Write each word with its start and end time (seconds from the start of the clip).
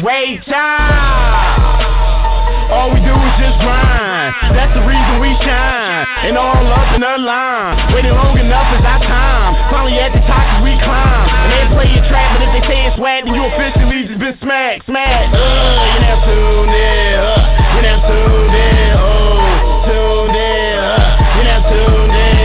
it, 0.00 0.04
wait 0.04 0.44
time. 0.46 1.80
All 2.70 2.88
we 2.94 3.00
do 3.02 3.10
is 3.10 3.34
just 3.42 3.58
grind. 3.60 4.54
That's 4.54 4.72
the 4.78 4.84
reason 4.86 5.20
we 5.20 5.34
shine. 5.42 6.06
And 6.22 6.38
all 6.38 6.54
up 6.54 6.94
in 6.94 7.00
the 7.02 7.18
line. 7.18 7.94
Waiting 7.94 8.14
long 8.14 8.38
enough 8.38 8.70
is 8.78 8.84
our 8.86 9.02
time. 9.02 9.58
Finally 9.70 9.98
at 9.98 10.12
the 10.14 10.22
top 10.22 10.46
as 10.54 10.62
we 10.62 10.78
climb. 10.78 11.26
And 11.28 11.50
they 11.50 11.66
play 11.74 11.88
your 11.90 12.06
trap, 12.06 12.38
but 12.38 12.46
if 12.46 12.50
they 12.54 12.62
say 12.68 12.86
it's 12.86 12.98
whack, 13.00 13.24
then 13.24 13.34
you 13.34 13.44
officially 13.44 14.06
just 14.06 14.20
been 14.20 14.38
smacked, 14.40 14.86
smacked. 14.86 15.34
Uh, 15.34 15.40
you 15.40 16.00
now 16.00 16.22
tuned 16.22 16.70
in. 16.70 17.14
Uh, 17.18 17.74
you 17.74 17.82
now 17.82 17.98
tuned 18.06 18.54
in. 18.54 18.90
Oh, 18.94 19.90
tuned 19.90 20.36
in. 20.38 20.78
Uh, 20.78 21.36
you 21.36 21.42
now 21.42 21.60
tuned 21.66 22.14
in. 22.14 22.39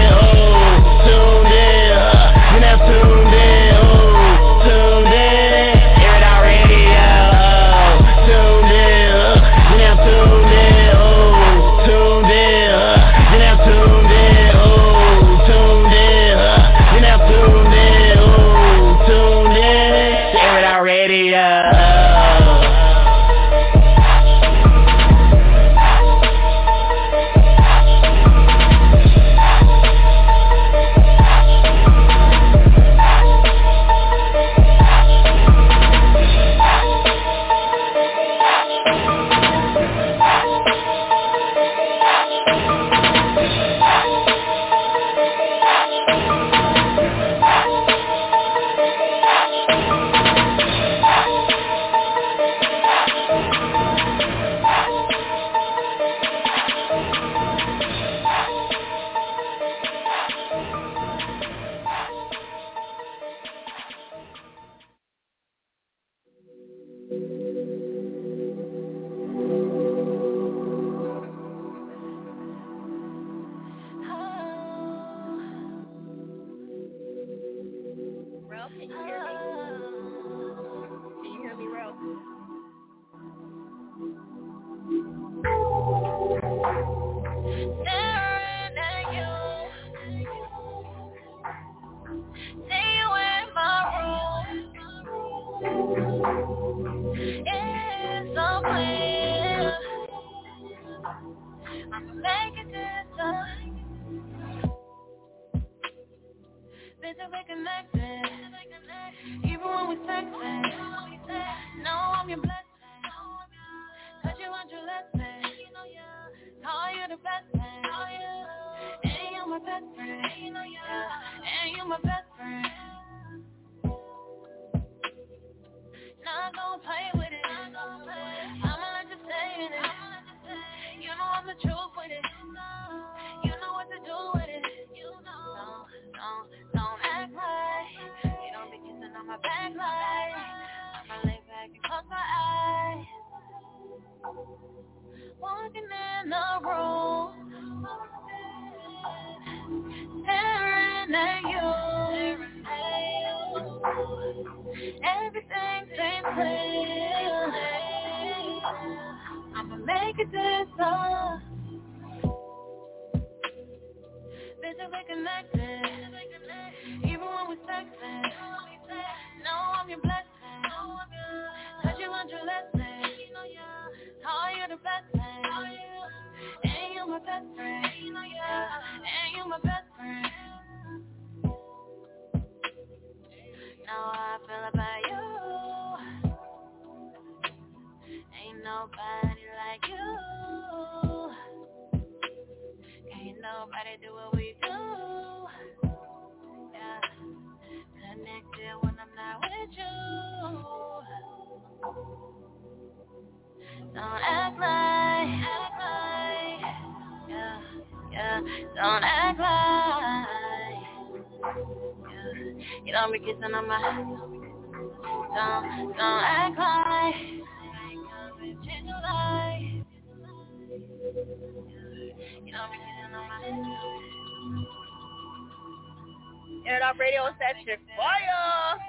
Air 226.67 226.81
Radio 226.99 227.29
Session 227.37 227.79
Fire! 227.95 228.79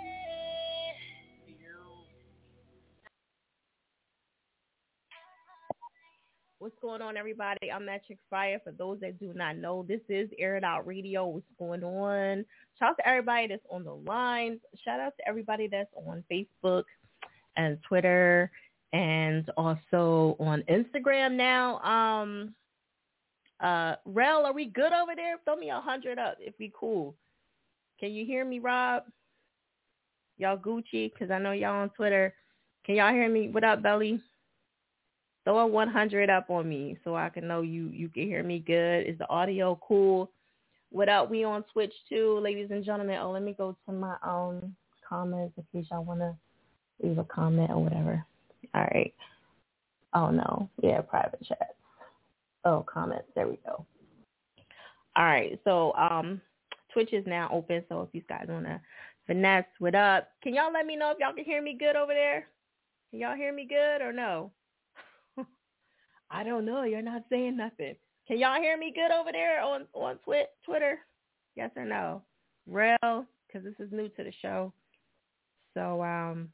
What's 6.58 6.74
going 6.80 7.02
on, 7.02 7.16
everybody? 7.16 7.70
I'm 7.70 7.84
Magic 7.84 8.18
Fire. 8.28 8.58
For 8.64 8.72
those 8.72 8.98
that 9.00 9.20
do 9.20 9.32
not 9.34 9.56
know, 9.56 9.84
this 9.86 10.00
is 10.08 10.28
Air 10.38 10.58
Out 10.64 10.86
Radio. 10.86 11.26
What's 11.26 11.46
going 11.58 11.84
on? 11.84 12.44
Shout 12.78 12.90
out 12.90 12.96
to 12.96 13.06
everybody 13.06 13.46
that's 13.46 13.62
on 13.70 13.84
the 13.84 13.94
line. 13.94 14.58
Shout 14.84 14.98
out 14.98 15.12
to 15.18 15.28
everybody 15.28 15.68
that's 15.68 15.92
on 15.94 16.24
Facebook 16.32 16.84
and 17.56 17.78
Twitter 17.86 18.50
and 18.92 19.48
also 19.56 20.36
on 20.40 20.62
Instagram 20.62 21.34
now. 21.34 21.78
Um, 21.82 22.54
uh, 23.60 23.96
Rel, 24.04 24.46
are 24.46 24.52
we 24.52 24.66
good 24.66 24.92
over 24.92 25.14
there? 25.14 25.36
Throw 25.44 25.56
me 25.56 25.70
a 25.70 25.80
hundred 25.80 26.18
up 26.18 26.36
if 26.40 26.54
we 26.58 26.72
cool. 26.78 27.14
Can 27.98 28.12
you 28.12 28.26
hear 28.26 28.44
me, 28.44 28.58
Rob? 28.58 29.04
Y'all 30.38 30.58
Gucci? 30.58 31.12
Because 31.12 31.30
I 31.30 31.38
know 31.38 31.52
y'all 31.52 31.80
on 31.80 31.90
Twitter. 31.90 32.34
Can 32.84 32.96
y'all 32.96 33.12
hear 33.12 33.28
me? 33.28 33.48
What 33.48 33.64
up, 33.64 33.82
Belly? 33.82 34.20
Throw 35.44 35.60
a 35.60 35.66
100 35.66 36.28
up 36.28 36.50
on 36.50 36.68
me 36.68 36.98
so 37.04 37.14
I 37.14 37.28
can 37.28 37.46
know 37.46 37.62
you 37.62 37.88
you 37.88 38.08
can 38.08 38.24
hear 38.24 38.42
me 38.42 38.58
good. 38.58 39.06
Is 39.06 39.16
the 39.18 39.28
audio 39.30 39.78
cool? 39.80 40.30
What 40.90 41.08
up? 41.08 41.30
We 41.30 41.44
on 41.44 41.64
Twitch 41.72 41.92
too, 42.08 42.38
ladies 42.42 42.70
and 42.70 42.84
gentlemen. 42.84 43.18
Oh, 43.20 43.30
let 43.30 43.42
me 43.42 43.54
go 43.56 43.76
to 43.86 43.92
my 43.92 44.16
own 44.26 44.74
comments 45.08 45.54
in 45.56 45.64
case 45.72 45.88
y'all 45.90 46.04
want 46.04 46.20
to 46.20 46.34
leave 47.02 47.18
a 47.18 47.24
comment 47.24 47.70
or 47.70 47.82
whatever. 47.82 48.24
All 48.74 48.82
right. 48.82 49.14
Oh, 50.14 50.30
no. 50.30 50.68
Yeah, 50.82 51.00
private 51.02 51.44
chat. 51.46 51.75
Oh, 52.64 52.84
comments. 52.92 53.28
There 53.34 53.48
we 53.48 53.58
go. 53.64 53.86
All 55.16 55.24
right. 55.24 55.58
So 55.64 55.92
um, 55.94 56.40
Twitch 56.92 57.12
is 57.12 57.26
now 57.26 57.48
open. 57.52 57.84
So 57.88 58.02
if 58.02 58.08
you 58.12 58.22
guys 58.28 58.46
want 58.48 58.66
to 58.66 58.80
finesse, 59.26 59.64
what 59.78 59.94
up? 59.94 60.28
Can 60.42 60.54
y'all 60.54 60.72
let 60.72 60.86
me 60.86 60.96
know 60.96 61.10
if 61.10 61.18
y'all 61.18 61.34
can 61.34 61.44
hear 61.44 61.62
me 61.62 61.76
good 61.78 61.96
over 61.96 62.12
there? 62.12 62.48
Can 63.10 63.20
y'all 63.20 63.36
hear 63.36 63.52
me 63.52 63.66
good 63.68 64.02
or 64.02 64.12
no? 64.12 64.50
I 66.30 66.44
don't 66.44 66.64
know. 66.64 66.82
You're 66.82 67.02
not 67.02 67.22
saying 67.30 67.56
nothing. 67.56 67.94
Can 68.26 68.38
y'all 68.38 68.60
hear 68.60 68.76
me 68.76 68.92
good 68.94 69.12
over 69.12 69.30
there 69.32 69.62
on 69.62 69.86
on 69.92 70.16
twi- 70.24 70.46
Twitter? 70.64 70.98
Yes 71.54 71.70
or 71.76 71.84
no? 71.84 72.22
Real, 72.66 72.96
because 73.46 73.62
this 73.64 73.74
is 73.78 73.92
new 73.92 74.08
to 74.08 74.24
the 74.24 74.32
show. 74.42 74.72
So 75.74 76.02
um, 76.02 76.48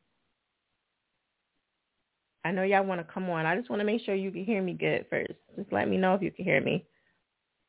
I 2.44 2.50
know 2.50 2.62
y'all 2.62 2.84
want 2.84 3.00
to 3.00 3.12
come 3.12 3.30
on. 3.30 3.46
I 3.46 3.56
just 3.56 3.70
want 3.70 3.80
to 3.80 3.84
make 3.84 4.04
sure 4.04 4.14
you 4.14 4.30
can 4.30 4.44
hear 4.44 4.62
me 4.62 4.72
good 4.74 5.06
first. 5.08 5.34
Just 5.56 5.72
let 5.72 5.88
me 5.88 5.96
know 5.96 6.14
if 6.14 6.22
you 6.22 6.30
can 6.30 6.44
hear 6.44 6.60
me. 6.60 6.84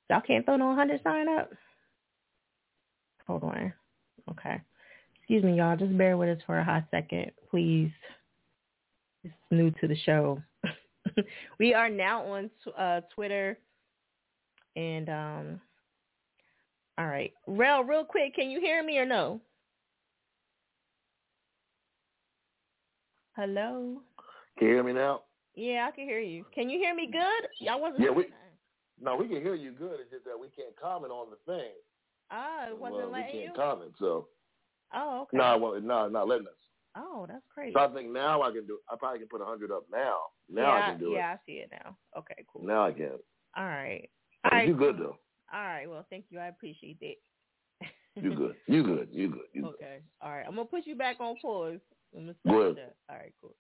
Y'all 0.10 0.22
can't 0.22 0.46
throw 0.46 0.58
no 0.58 0.74
hundred 0.76 1.02
sign 1.04 1.28
up. 1.28 1.52
Hold 3.28 3.44
on. 3.44 3.74
Okay. 4.32 4.60
Excuse 5.18 5.44
me, 5.44 5.58
y'all. 5.58 5.78
Just 5.78 5.98
bear 5.98 6.18
with 6.18 6.30
us 6.30 6.44
for 6.46 6.58
a 6.58 6.64
hot 6.64 6.86
second, 6.92 7.32
please. 7.50 7.92
It's 9.24 9.34
new 9.52 9.72
to 9.80 9.88
the 9.88 9.96
show. 10.06 10.42
we 11.60 11.74
are 11.74 11.90
now 11.90 12.26
on 12.26 12.50
uh, 12.78 13.02
Twitter 13.14 13.58
and 14.76 15.10
um. 15.10 15.62
All 16.98 17.08
right, 17.08 17.34
Rel, 17.48 17.84
real 17.84 18.04
quick, 18.04 18.36
can 18.36 18.52
you 18.52 18.60
hear 18.60 18.84
me 18.84 19.00
or 19.00 19.06
no? 19.06 19.42
Hello. 23.36 24.02
Can 24.58 24.68
you 24.68 24.74
hear 24.76 24.84
me 24.84 24.94
now? 24.94 25.22
Yeah, 25.56 25.88
I 25.88 25.96
can 25.96 26.06
hear 26.06 26.20
you. 26.20 26.46
Can 26.54 26.70
you 26.70 26.80
hear 26.80 26.96
me 26.96 27.10
good? 27.12 27.50
Y'all 27.60 27.80
wasn't. 27.82 28.02
Yeah, 28.02 28.12
we. 28.12 28.26
No, 29.02 29.16
we 29.16 29.28
can 29.28 29.42
hear 29.42 29.56
you 29.56 29.72
good. 29.72 30.00
It's 30.00 30.12
just 30.12 30.26
that 30.26 30.40
we 30.40 30.48
can't 30.50 30.76
comment 30.80 31.12
on 31.12 31.28
the 31.30 31.52
thing. 31.52 31.72
Ah, 32.32 32.68
it 32.70 32.78
wasn't 32.78 33.02
well, 33.02 33.12
letting 33.12 33.26
we 33.26 33.32
can't 33.32 33.56
you. 33.56 33.62
comment, 33.62 33.92
so. 34.00 34.28
Oh, 34.94 35.22
okay. 35.24 35.38
No, 35.38 35.58
well, 35.58 35.82
no, 35.82 36.08
not 36.08 36.28
letting 36.28 36.48
us. 36.48 36.54
Oh, 36.96 37.26
that's 37.28 37.44
crazy. 37.54 37.74
So 37.74 37.80
I 37.80 37.88
think 37.88 38.12
now 38.12 38.44
I 38.44 38.52
can 38.52 38.68
do. 38.68 38.78
I 38.90 38.96
probably 38.96 39.20
can 39.20 39.28
put 39.28 39.42
a 39.42 39.46
hundred 39.46 39.72
up 39.72 39.86
now. 39.92 40.18
Now 40.50 40.76
yeah, 40.76 40.86
I 40.86 40.90
can 40.92 41.00
do 41.00 41.12
yeah, 41.12 41.12
it. 41.12 41.18
Yeah, 41.18 41.28
I 41.28 41.38
see 41.46 41.52
it 41.54 41.70
now. 41.72 41.98
Okay, 42.18 42.46
cool. 42.52 42.64
Now 42.64 42.86
I 42.86 42.92
can. 42.92 43.14
All 43.58 43.66
right. 43.66 44.10
All 44.46 44.52
right. 44.52 44.68
You 44.68 44.76
good 44.76 44.98
though? 45.00 45.18
All 45.52 45.64
right. 45.64 45.90
Well, 45.90 46.06
thank 46.10 46.26
you. 46.30 46.40
I 46.40 46.48
appreciate 46.48 47.00
that. 47.00 47.16
You 48.22 48.36
good? 48.36 48.56
You 48.68 48.84
good? 48.84 49.08
You 49.12 49.30
good? 49.30 49.48
You 49.54 49.62
good? 49.64 49.74
Okay. 49.76 50.00
All 50.22 50.32
right. 50.32 50.46
I'm 50.48 50.56
gonna 50.56 50.66
put 50.66 50.86
you 50.86 50.96
back 50.96 51.20
on 51.20 51.36
pause. 51.42 51.80
I'm 52.16 52.22
gonna 52.22 52.36
Go 52.48 52.52
stop 52.52 52.78
ahead. 52.78 52.94
All 53.10 53.16
right. 53.16 53.34
Cool. 53.42 53.56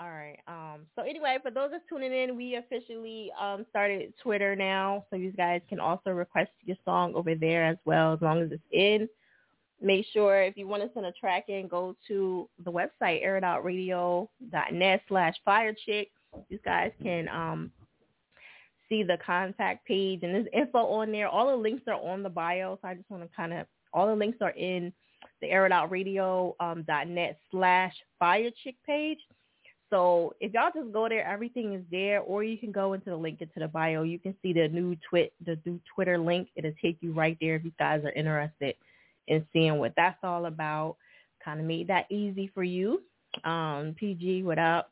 All 0.00 0.10
right. 0.10 0.38
Um. 0.48 0.80
So 0.96 1.02
anyway, 1.02 1.38
for 1.42 1.50
those 1.52 1.70
that's 1.70 1.84
tuning 1.88 2.12
in, 2.12 2.36
we 2.36 2.56
officially 2.56 3.30
um 3.40 3.64
started 3.70 4.12
Twitter 4.20 4.56
now, 4.56 5.04
so 5.08 5.16
you 5.16 5.30
guys 5.30 5.60
can 5.68 5.78
also 5.78 6.10
request 6.10 6.50
your 6.64 6.76
song 6.84 7.14
over 7.14 7.34
there 7.34 7.64
as 7.64 7.76
well, 7.84 8.12
as 8.12 8.20
long 8.20 8.42
as 8.42 8.50
it's 8.50 8.62
in. 8.72 9.08
Make 9.80 10.06
sure 10.12 10.42
if 10.42 10.56
you 10.56 10.66
want 10.66 10.82
to 10.82 10.90
send 10.94 11.06
a 11.06 11.12
track 11.12 11.44
in, 11.48 11.68
go 11.68 11.94
to 12.08 12.48
the 12.64 12.72
website 12.72 13.24
airitoutradio.net 13.24 15.02
slash 15.08 15.34
firechick. 15.46 16.08
You 16.48 16.58
guys 16.64 16.90
can 17.02 17.28
um 17.28 17.70
see 18.88 19.04
the 19.04 19.18
contact 19.24 19.86
page 19.86 20.20
and 20.22 20.34
there's 20.34 20.46
info 20.52 20.78
on 20.86 21.12
there. 21.12 21.28
All 21.28 21.48
the 21.48 21.56
links 21.56 21.84
are 21.86 21.94
on 21.94 22.22
the 22.22 22.28
bio, 22.28 22.78
so 22.82 22.88
I 22.88 22.94
just 22.94 23.10
want 23.10 23.22
to 23.22 23.36
kind 23.36 23.52
of 23.52 23.66
all 23.92 24.08
the 24.08 24.14
links 24.14 24.38
are 24.40 24.50
in 24.50 24.92
the 25.40 25.50
air.radio.net 25.50 26.56
um, 26.60 27.36
slash 27.50 27.94
firechick 28.20 28.76
page. 28.86 29.18
So 29.90 30.34
if 30.40 30.52
y'all 30.52 30.70
just 30.74 30.92
go 30.92 31.08
there, 31.08 31.26
everything 31.26 31.74
is 31.74 31.82
there, 31.90 32.20
or 32.20 32.42
you 32.42 32.58
can 32.58 32.72
go 32.72 32.94
into 32.94 33.10
the 33.10 33.16
link 33.16 33.40
into 33.40 33.60
the 33.60 33.68
bio. 33.68 34.02
You 34.02 34.18
can 34.18 34.34
see 34.42 34.52
the 34.52 34.68
new 34.68 34.96
twit 35.08 35.32
the 35.44 35.58
new 35.64 35.80
Twitter 35.94 36.18
link. 36.18 36.48
It'll 36.56 36.72
take 36.82 36.98
you 37.00 37.12
right 37.12 37.36
there 37.40 37.56
if 37.56 37.64
you 37.64 37.72
guys 37.78 38.04
are 38.04 38.12
interested 38.12 38.74
in 39.28 39.46
seeing 39.52 39.78
what 39.78 39.92
that's 39.96 40.18
all 40.22 40.46
about. 40.46 40.96
Kind 41.44 41.60
of 41.60 41.66
made 41.66 41.88
that 41.88 42.06
easy 42.10 42.50
for 42.54 42.64
you. 42.64 43.02
Um, 43.44 43.94
PG, 43.98 44.42
what 44.44 44.58
up? 44.58 44.90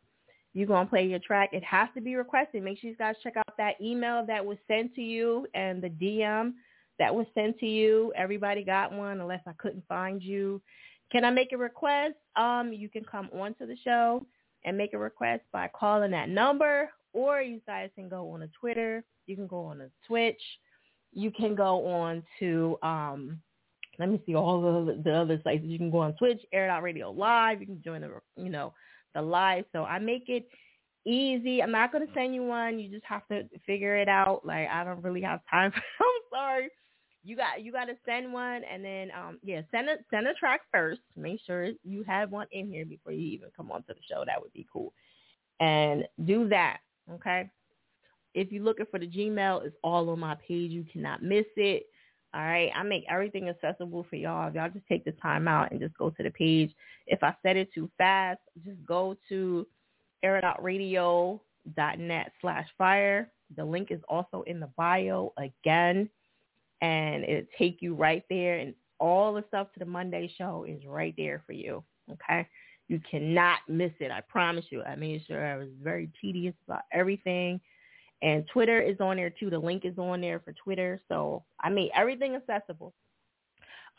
You're 0.54 0.66
going 0.66 0.86
to 0.86 0.90
play 0.90 1.06
your 1.06 1.18
track. 1.20 1.50
It 1.52 1.64
has 1.64 1.88
to 1.94 2.02
be 2.02 2.14
requested. 2.14 2.62
Make 2.62 2.78
sure 2.78 2.90
you 2.90 2.96
guys 2.96 3.14
check 3.22 3.36
out 3.38 3.56
that 3.56 3.80
email 3.80 4.26
that 4.26 4.44
was 4.44 4.58
sent 4.68 4.94
to 4.96 5.00
you 5.00 5.46
and 5.54 5.82
the 5.82 5.88
DM 5.88 6.52
that 6.98 7.14
was 7.14 7.26
sent 7.34 7.58
to 7.60 7.66
you. 7.66 8.12
Everybody 8.14 8.62
got 8.62 8.92
one 8.92 9.20
unless 9.20 9.40
I 9.46 9.52
couldn't 9.52 9.84
find 9.88 10.22
you. 10.22 10.60
Can 11.10 11.24
I 11.24 11.30
make 11.30 11.52
a 11.52 11.56
request? 11.56 12.14
Um, 12.36 12.72
you 12.72 12.90
can 12.90 13.04
come 13.04 13.30
on 13.32 13.54
to 13.54 13.66
the 13.66 13.76
show 13.82 14.26
and 14.64 14.76
make 14.76 14.94
a 14.94 14.98
request 14.98 15.42
by 15.52 15.68
calling 15.74 16.10
that 16.12 16.28
number 16.28 16.90
or 17.12 17.42
you 17.42 17.60
guys 17.66 17.90
can 17.94 18.08
go 18.08 18.30
on 18.30 18.42
a 18.42 18.48
Twitter. 18.58 19.04
You 19.26 19.36
can 19.36 19.46
go 19.46 19.64
on 19.64 19.80
a 19.80 19.88
Twitch. 20.06 20.40
You 21.12 21.30
can 21.30 21.54
go 21.54 21.86
on 21.86 22.22
to, 22.38 22.78
um, 22.82 23.38
let 23.98 24.08
me 24.08 24.22
see 24.24 24.34
all 24.34 24.84
the, 24.86 25.02
the 25.02 25.12
other 25.12 25.40
sites. 25.44 25.62
You 25.64 25.78
can 25.78 25.90
go 25.90 25.98
on 25.98 26.14
Twitch, 26.14 26.40
Air 26.52 26.70
Out 26.70 26.82
Radio 26.82 27.10
Live. 27.10 27.60
You 27.60 27.66
can 27.66 27.82
join 27.82 28.00
the, 28.00 28.10
you 28.36 28.48
know, 28.48 28.72
the 29.14 29.20
live. 29.20 29.64
So 29.72 29.84
I 29.84 29.98
make 29.98 30.28
it 30.28 30.48
easy. 31.04 31.62
I'm 31.62 31.70
not 31.70 31.92
going 31.92 32.06
to 32.06 32.12
send 32.14 32.34
you 32.34 32.44
one. 32.44 32.78
You 32.78 32.88
just 32.88 33.04
have 33.04 33.26
to 33.28 33.44
figure 33.66 33.96
it 33.96 34.08
out. 34.08 34.42
Like 34.44 34.68
I 34.68 34.84
don't 34.84 35.02
really 35.02 35.20
have 35.22 35.40
time. 35.50 35.72
I'm 36.00 36.22
sorry. 36.32 36.68
You 37.24 37.36
got 37.36 37.62
you 37.62 37.70
got 37.70 37.84
to 37.84 37.94
send 38.04 38.32
one, 38.32 38.62
and 38.64 38.84
then 38.84 39.12
um 39.12 39.38
yeah, 39.44 39.60
send 39.70 39.88
a 39.88 39.98
send 40.10 40.26
a 40.26 40.34
track 40.34 40.62
first. 40.72 41.00
Make 41.16 41.40
sure 41.46 41.70
you 41.84 42.02
have 42.04 42.32
one 42.32 42.48
in 42.50 42.68
here 42.68 42.84
before 42.84 43.12
you 43.12 43.30
even 43.32 43.50
come 43.56 43.70
onto 43.70 43.94
the 43.94 44.00
show. 44.08 44.24
That 44.26 44.40
would 44.40 44.52
be 44.52 44.66
cool. 44.72 44.92
And 45.60 46.04
do 46.24 46.48
that, 46.48 46.78
okay? 47.12 47.48
If 48.34 48.50
you're 48.50 48.64
looking 48.64 48.86
for 48.90 48.98
the 48.98 49.06
Gmail, 49.06 49.64
it's 49.64 49.76
all 49.84 50.10
on 50.10 50.18
my 50.18 50.34
page. 50.34 50.72
You 50.72 50.84
cannot 50.92 51.22
miss 51.22 51.44
it. 51.56 51.86
All 52.34 52.40
right, 52.40 52.70
I 52.74 52.82
make 52.82 53.04
everything 53.10 53.50
accessible 53.50 54.06
for 54.08 54.16
y'all. 54.16 54.48
If 54.48 54.54
y'all 54.54 54.70
just 54.70 54.88
take 54.88 55.04
the 55.04 55.12
time 55.12 55.46
out 55.46 55.70
and 55.70 55.78
just 55.78 55.94
go 55.98 56.08
to 56.10 56.22
the 56.22 56.30
page. 56.30 56.72
If 57.06 57.22
I 57.22 57.36
said 57.42 57.58
it 57.58 57.68
too 57.74 57.90
fast, 57.98 58.40
just 58.64 58.82
go 58.86 59.18
to 59.28 59.66
airitoutradio.net 60.24 62.32
slash 62.40 62.68
fire. 62.78 63.30
The 63.54 63.64
link 63.64 63.90
is 63.90 64.00
also 64.08 64.44
in 64.46 64.60
the 64.60 64.70
bio 64.78 65.34
again, 65.36 66.08
and 66.82 67.24
it'll 67.24 67.48
take 67.56 67.78
you 67.80 67.94
right 67.94 68.24
there. 68.28 68.58
And 68.58 68.74
all 68.98 69.32
the 69.32 69.44
stuff 69.48 69.72
to 69.72 69.78
the 69.78 69.86
Monday 69.86 70.30
show 70.36 70.66
is 70.68 70.84
right 70.84 71.14
there 71.16 71.42
for 71.46 71.52
you. 71.52 71.82
Okay, 72.10 72.46
you 72.88 73.00
cannot 73.10 73.60
miss 73.68 73.92
it. 74.00 74.10
I 74.10 74.20
promise 74.20 74.66
you. 74.68 74.82
I 74.82 74.96
made 74.96 75.22
sure 75.26 75.46
I 75.46 75.56
was 75.56 75.68
very 75.82 76.10
tedious 76.20 76.54
about 76.66 76.82
everything. 76.92 77.60
And 78.20 78.44
Twitter 78.52 78.80
is 78.80 79.00
on 79.00 79.16
there 79.16 79.30
too. 79.30 79.50
The 79.50 79.58
link 79.58 79.84
is 79.84 79.96
on 79.98 80.20
there 80.20 80.40
for 80.40 80.52
Twitter. 80.52 81.00
So 81.08 81.44
I 81.60 81.70
made 81.70 81.90
everything 81.94 82.34
accessible. 82.34 82.92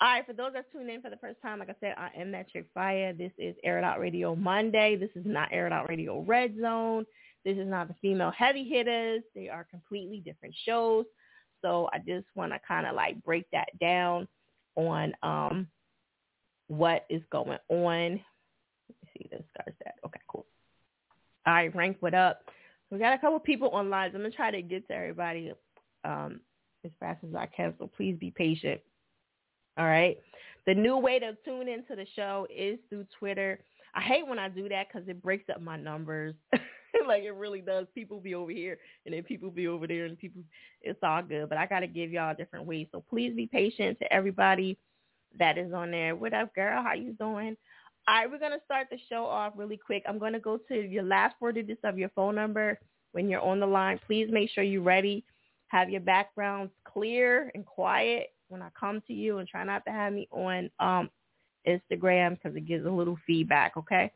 All 0.02 0.10
right, 0.10 0.26
for 0.26 0.34
those 0.34 0.54
that 0.54 0.72
tuned 0.72 0.90
in 0.90 1.02
for 1.02 1.10
the 1.10 1.18
first 1.18 1.42
time, 1.42 1.60
like 1.60 1.70
I 1.70 1.76
said, 1.80 1.96
I 1.98 2.10
am 2.20 2.32
that 2.32 2.50
chick 2.50 2.66
fire. 2.74 3.14
This 3.14 3.32
is 3.38 3.56
Air 3.64 3.78
It 3.78 3.84
Out 3.84 4.00
Radio 4.00 4.36
Monday. 4.36 4.98
This 4.98 5.12
is 5.16 5.26
not 5.26 5.50
Air 5.52 5.68
It 5.68 5.74
Out 5.74 5.88
Radio 5.88 6.22
Red 6.22 6.56
Zone. 6.60 7.06
This 7.46 7.58
is 7.58 7.68
not 7.68 7.88
the 7.88 7.96
female 8.02 8.32
heavy 8.32 8.68
hitters. 8.68 9.22
They 9.36 9.50
are 9.50 9.66
completely 9.70 10.20
different 10.20 10.56
shows. 10.66 11.06
So 11.64 11.90
I 11.92 11.98
just 12.00 12.28
want 12.36 12.52
to 12.52 12.60
kind 12.68 12.86
of 12.86 12.96
like 12.96 13.24
break 13.24 13.46
that 13.52 13.70
down 13.80 14.28
on 14.76 15.14
um 15.24 15.68
what 16.68 17.06
is 17.10 17.22
going 17.32 17.58
on. 17.70 18.10
Let 18.10 18.12
me 18.12 18.24
see 19.18 19.28
this 19.32 19.44
guy's 19.58 19.76
that. 19.84 19.96
Okay, 20.06 20.20
cool. 20.28 20.46
All 21.46 21.54
right, 21.54 21.76
rank 21.76 21.98
what 22.00 22.14
up. 22.14 22.42
We 22.92 23.00
got 23.00 23.14
a 23.14 23.18
couple 23.18 23.40
people 23.40 23.70
online. 23.70 24.12
So 24.12 24.18
I'm 24.18 24.24
gonna 24.24 24.36
try 24.36 24.52
to 24.52 24.62
get 24.62 24.88
to 24.88 24.94
everybody 24.94 25.54
um 26.04 26.42
as 26.86 26.92
fast 27.00 27.24
as 27.24 27.34
I 27.36 27.48
can. 27.48 27.74
So 27.80 27.90
please 27.96 28.18
be 28.20 28.32
patient. 28.32 28.82
All 29.78 29.86
right. 29.86 30.18
The 30.66 30.74
new 30.74 30.98
way 30.98 31.20
to 31.20 31.36
tune 31.44 31.68
into 31.68 31.96
the 31.96 32.06
show 32.16 32.48
is 32.56 32.80
through 32.90 33.06
Twitter. 33.18 33.60
I 33.96 34.02
hate 34.02 34.28
when 34.28 34.40
I 34.40 34.50
do 34.50 34.70
that 34.70 34.88
because 34.88 35.08
it 35.08 35.22
breaks 35.22 35.50
up 35.50 35.62
my 35.62 35.78
numbers. 35.78 36.36
like 37.08 37.24
it 37.24 37.32
really 37.32 37.62
does. 37.62 37.88
People 37.94 38.20
be 38.20 38.36
over 38.36 38.52
here 38.52 38.78
and 39.06 39.14
then 39.14 39.24
people 39.24 39.50
be 39.52 39.68
over 39.68 39.88
there 39.88 40.06
and 40.06 40.18
people, 40.18 40.42
it's 40.82 41.00
all 41.04 41.22
good. 41.22 41.50
But 41.50 41.58
I 41.58 41.66
got 41.66 41.82
to 41.82 41.88
give 41.88 42.12
y'all 42.12 42.36
different 42.36 42.66
ways. 42.66 42.88
So 42.92 43.04
please 43.10 43.34
be 43.36 43.48
patient 43.48 44.00
to 44.00 44.14
everybody 44.14 44.78
that 45.40 45.58
is 45.58 45.74
on 45.74 45.92
there. 45.92 46.16
What 46.16 46.34
up, 46.34 46.54
girl? 46.54 46.84
How 46.84 46.94
you 46.94 47.14
doing? 47.14 47.58
All 48.08 48.16
right, 48.16 48.30
we're 48.30 48.40
to 48.52 48.64
start 48.66 48.88
the 48.92 48.98
show 49.10 49.26
off 49.26 49.54
really 49.56 49.78
quick. 49.78 50.04
I'm 50.08 50.20
to 50.34 50.40
go 50.40 50.60
to 50.68 50.76
your 50.76 51.04
last 51.04 51.36
four 51.40 51.52
digits 51.52 51.82
of 51.84 51.98
your 51.98 52.10
phone 52.10 52.36
number 52.36 52.78
when 53.14 53.30
you're 53.30 53.42
on 53.42 53.60
the 53.60 53.66
line. 53.66 54.00
Please 54.06 54.28
make 54.30 54.50
sure 54.50 54.64
you're 54.64 54.82
ready. 54.82 55.24
Have 55.68 55.90
your 55.90 56.02
backgrounds 56.02 56.74
clear 56.84 57.50
and 57.56 57.66
quiet 57.66 58.28
when 58.50 58.62
I 58.62 58.68
come 58.78 59.02
to 59.08 59.14
you 59.14 59.38
and 59.38 59.48
try 59.48 59.64
not 59.64 59.86
to 59.86 59.92
have 59.92 60.12
me 60.14 60.28
on 60.32 60.70
um, 60.80 61.10
Instagram 61.68 62.32
because 62.32 62.56
it 62.58 62.68
gives 62.68 62.86
a 62.86 62.92
little 62.92 63.18
feedback, 63.26 63.78
okay? 63.78 64.12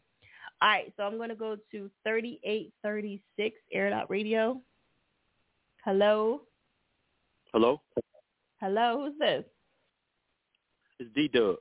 All 0.61 0.69
right, 0.69 0.91
so 0.97 1.03
I'm 1.03 1.17
going 1.17 1.29
to 1.29 1.35
go 1.35 1.55
to 1.71 1.91
3836 2.03 3.55
Air 3.71 3.89
Dot 3.91 4.09
Radio. 4.09 4.59
Hello? 5.85 6.41
Hello? 7.53 7.81
Hello, 8.59 9.03
who's 9.05 9.19
this? 9.19 9.43
It's 10.99 11.09
D-Dub. 11.13 11.57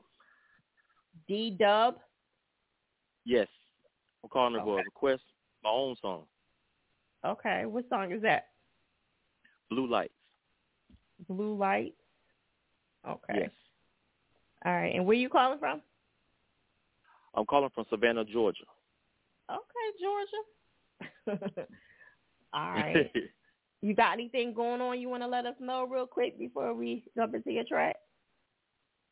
D-Dub? 1.29 1.97
Yes. 3.27 3.49
I'm 4.25 4.31
calling 4.31 4.55
her 4.55 4.61
Okay. 4.61 4.67
for 4.67 4.81
a 4.81 4.85
request, 4.85 5.23
my 5.63 5.71
own 5.71 5.97
song, 6.01 6.25
Okay, 7.25 7.65
what 7.67 7.89
song 7.89 8.13
is 8.13 8.23
that? 8.23 8.47
Blue 9.69 9.87
Lights. 9.89 10.13
Blue 11.29 11.57
Lights? 11.57 11.97
Okay. 13.07 13.35
Yes. 13.41 13.51
All 14.65 14.73
right, 14.73 14.95
and 14.95 15.05
where 15.05 15.17
you 15.17 15.29
calling 15.29 15.59
from? 15.59 15.83
I'm 17.35 17.45
calling 17.47 17.71
from 17.75 17.85
Savannah, 17.91 18.25
Georgia. 18.25 18.65
Okay, 19.51 19.87
Georgia. 21.29 21.47
All 22.55 22.71
right. 22.71 23.11
You 23.83 23.95
got 23.95 24.15
anything 24.15 24.55
going 24.55 24.81
on 24.81 24.99
you 25.01 25.09
want 25.09 25.23
to 25.23 25.29
let 25.29 25.47
us 25.47 25.55
know 25.61 25.87
real 25.87 26.07
quick 26.07 26.39
before 26.39 26.75
we 26.75 27.05
jump 27.15 27.35
into 27.35 27.53
your 27.53 27.63
track? 27.69 27.95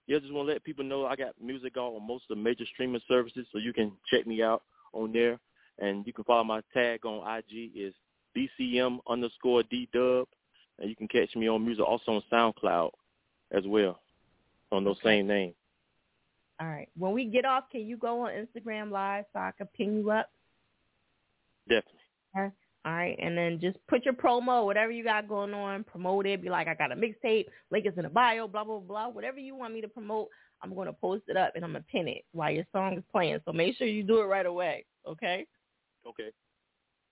yeah, 0.07 0.19
just 0.19 0.33
want 0.33 0.49
to 0.49 0.53
let 0.53 0.65
people 0.65 0.85
know 0.85 1.07
I 1.07 1.17
got 1.17 1.35
music 1.41 1.75
out 1.77 1.95
on 1.95 2.07
most 2.07 2.25
of 2.29 2.37
the 2.37 2.43
major 2.43 2.65
streaming 2.73 3.01
services, 3.07 3.47
so 3.53 3.59
you 3.59 3.73
can 3.73 3.93
check 4.11 4.27
me 4.27 4.43
out 4.43 4.63
on 4.93 5.13
there. 5.13 5.39
And 5.79 6.07
you 6.07 6.13
can 6.13 6.25
follow 6.25 6.45
my 6.45 6.63
tag 6.73 7.05
on 7.05 7.23
IG 7.39 7.73
is 7.77 7.95
BCM 8.37 8.99
underscore 9.09 9.63
D 9.65 9.89
Dub. 9.93 10.27
And 10.81 10.89
you 10.91 10.97
can 10.97 11.09
catch 11.09 11.37
me 11.37 11.49
on 11.49 11.65
music 11.65 11.85
also 11.85 12.13
on 12.13 12.23
SoundCloud 12.33 12.91
as 13.53 13.65
well 13.67 14.01
on 14.73 14.83
those 14.85 14.97
Okay. 14.99 15.11
same 15.19 15.27
names. 15.29 15.55
All 16.65 16.71
right. 16.71 16.89
When 16.97 17.13
we 17.13 17.27
get 17.27 17.45
off, 17.45 17.65
can 17.71 17.83
you 17.83 17.99
go 17.99 18.23
on 18.23 18.31
Instagram 18.33 18.91
Live 18.91 19.25
so 19.33 19.41
I 19.41 19.51
can 19.57 19.67
ping 19.77 19.99
you 19.99 20.11
up? 20.11 20.31
Definitely. 21.69 22.01
All 22.87 22.93
right, 22.93 23.17
and 23.19 23.37
then 23.37 23.61
just 23.61 23.79
put 23.89 24.05
your 24.05 24.13
promo, 24.13 24.67
whatever 24.67 24.91
you 24.91 25.05
got 25.05 25.27
going 25.27 25.55
on, 25.55 25.85
promote 25.85 26.27
it. 26.27 26.43
Be 26.43 26.51
like, 26.51 26.69
I 26.69 26.75
got 26.75 26.93
a 26.93 26.95
mixtape, 26.95 27.47
link 27.71 27.87
is 27.87 27.95
in 27.97 28.03
the 28.03 28.11
bio, 28.11 28.47
blah 28.47 28.63
blah 28.63 28.81
blah. 28.81 29.09
Whatever 29.09 29.39
you 29.39 29.57
want 29.57 29.73
me 29.73 29.81
to 29.81 29.89
promote, 29.89 30.29
I'm 30.63 30.75
gonna 30.75 30.93
post 30.93 31.23
it 31.29 31.37
up 31.37 31.53
and 31.55 31.65
I'm 31.65 31.73
gonna 31.73 31.85
pin 31.91 32.09
it 32.09 32.27
while 32.33 32.51
your 32.51 32.67
song 32.73 32.99
is 32.99 33.05
playing. 33.11 33.39
So 33.47 33.53
make 33.55 33.79
sure 33.79 33.87
you 33.87 34.03
do 34.03 34.21
it 34.21 34.25
right 34.25 34.45
away, 34.45 34.85
okay? 35.09 35.47
Okay. 36.07 36.31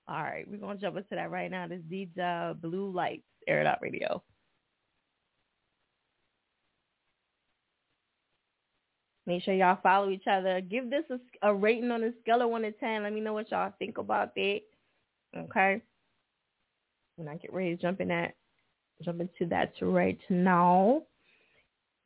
All 0.09 0.23
right, 0.23 0.47
we're 0.47 0.59
gonna 0.59 0.79
jump 0.79 0.99
into 0.99 1.09
that 1.13 1.31
right 1.31 1.51
now. 1.51 1.67
This 1.67 1.81
DJ 1.91 2.61
Blue 2.61 2.91
Lights, 2.91 3.25
Air 3.49 3.63
It 3.63 3.67
Out 3.67 3.79
Radio. 3.81 4.23
Make 9.27 9.45
sure 9.45 9.55
y'all 9.55 9.79
follow 9.83 10.11
each 10.11 10.27
other. 10.29 10.61
Give 10.61 10.91
this 10.91 11.05
a, 11.11 11.49
a 11.49 11.55
rating 11.55 11.91
on 11.91 12.03
a 12.03 12.11
scale 12.23 12.43
of 12.43 12.51
one 12.51 12.63
to 12.63 12.73
ten. 12.73 13.05
Let 13.05 13.13
me 13.13 13.21
know 13.21 13.33
what 13.33 13.51
y'all 13.51 13.73
think 13.79 13.99
about 13.99 14.35
that. 14.35 14.61
Okay. 15.37 15.81
When 17.17 17.29
I 17.29 17.37
get 17.37 17.53
ready 17.53 17.77
to 17.77 17.81
jump 17.81 18.01
in 18.01 18.09
that, 18.09 18.35
jump 19.03 19.21
into 19.21 19.47
that 19.51 19.75
right 19.81 20.19
now. 20.29 21.03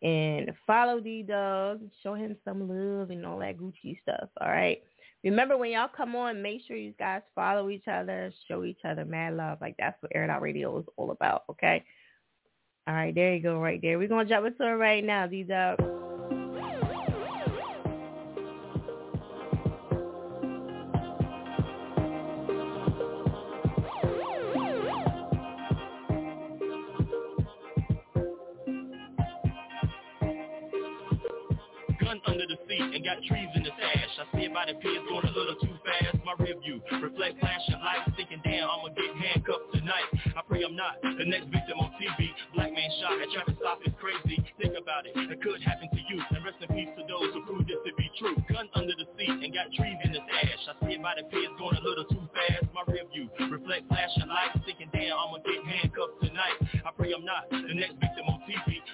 And 0.03 0.53
follow 0.67 1.01
D 1.01 1.23
Dog, 1.23 1.81
show 2.03 2.15
him 2.15 2.37
some 2.45 2.69
love 2.69 3.11
and 3.11 3.25
all 3.25 3.39
that 3.39 3.57
Gucci 3.57 4.01
stuff. 4.03 4.29
All 4.41 4.51
right. 4.51 4.83
Remember 5.25 5.57
when 5.57 5.73
y'all 5.73 5.89
come 5.89 6.15
on, 6.15 6.43
make 6.43 6.61
sure 6.67 6.77
you 6.77 6.93
guys 6.99 7.23
follow 7.35 7.71
each 7.71 7.89
other, 7.91 8.31
show 8.47 8.65
each 8.65 8.85
other 8.85 9.05
mad 9.05 9.35
love. 9.35 9.59
Like 9.61 9.75
that's 9.79 10.01
what 10.03 10.13
Air 10.15 10.31
Out 10.31 10.43
Radio 10.43 10.79
is 10.79 10.85
all 10.97 11.11
about. 11.11 11.45
Okay. 11.51 11.83
All 12.87 12.95
right, 12.95 13.13
there 13.13 13.35
you 13.35 13.43
go, 13.43 13.59
right 13.59 13.81
there. 13.83 13.99
We're 13.99 14.07
gonna 14.07 14.29
jump 14.29 14.47
into 14.47 14.63
it 14.65 14.75
right 14.75 15.03
now, 15.03 15.27
D 15.27 15.43
got 33.17 33.25
trees 33.25 33.49
in 33.57 33.63
the 33.65 33.73
stash. 33.73 34.13
I 34.21 34.25
see 34.37 34.45
it 34.45 34.53
by 34.53 34.69
the 34.69 34.77
piers 34.77 35.05
going 35.09 35.25
a 35.25 35.33
little 35.33 35.57
too 35.57 35.73
fast. 35.85 36.21
My 36.25 36.37
rear 36.37 36.57
view 36.61 36.85
reflect 37.01 37.41
flashing 37.41 37.81
lights, 37.81 38.13
thinking 38.17 38.41
damn 38.45 38.69
I'ma 38.69 38.93
get 38.93 39.09
handcuffed 39.17 39.73
tonight. 39.73 40.09
I 40.37 40.41
pray 40.45 40.61
I'm 40.65 40.77
not 40.77 41.01
the 41.01 41.25
next 41.25 41.49
victim 41.49 41.81
on 41.81 41.97
TV. 41.97 42.29
Black 42.53 42.73
man 42.77 42.91
shot 43.01 43.17
at 43.17 43.33
traffic 43.33 43.57
stop 43.57 43.81
is 43.89 43.95
crazy. 43.97 44.37
Think 44.61 44.77
about 44.77 45.09
it, 45.09 45.17
it 45.17 45.41
could 45.41 45.63
happen 45.65 45.89
to 45.89 46.01
you. 46.13 46.21
And 46.21 46.45
rest 46.45 46.61
in 46.61 46.69
peace 46.77 46.93
to 47.01 47.03
those 47.09 47.33
who 47.33 47.41
proved 47.49 47.69
this 47.69 47.81
to 47.89 47.93
be 47.97 48.09
true. 48.21 48.37
Gun 48.53 48.69
under 48.77 48.93
the 48.93 49.09
seat 49.17 49.33
and 49.33 49.51
got 49.55 49.73
trees 49.73 49.97
in 50.05 50.13
the 50.13 50.21
stash. 50.21 50.63
I 50.69 50.73
see 50.85 51.01
it 51.01 51.03
by 51.03 51.17
the 51.17 51.25
piers 51.33 51.53
going 51.57 51.77
a 51.77 51.85
little 51.85 52.05
too 52.05 52.25
fast. 52.37 52.69
My 52.77 52.85
rear 52.85 53.09
view 53.09 53.33
reflect 53.49 53.89
flashing 53.89 54.29
lights, 54.29 54.61
thinking 54.69 54.93
damn 54.93 55.17
I'ma 55.17 55.41
get 55.41 55.65
handcuffed 55.65 56.21
tonight. 56.21 56.59
I 56.85 56.91
pray 56.93 57.17
I'm 57.17 57.25
not 57.25 57.49
the 57.49 57.73
next 57.73 57.97
victim 57.97 58.29
on 58.29 58.36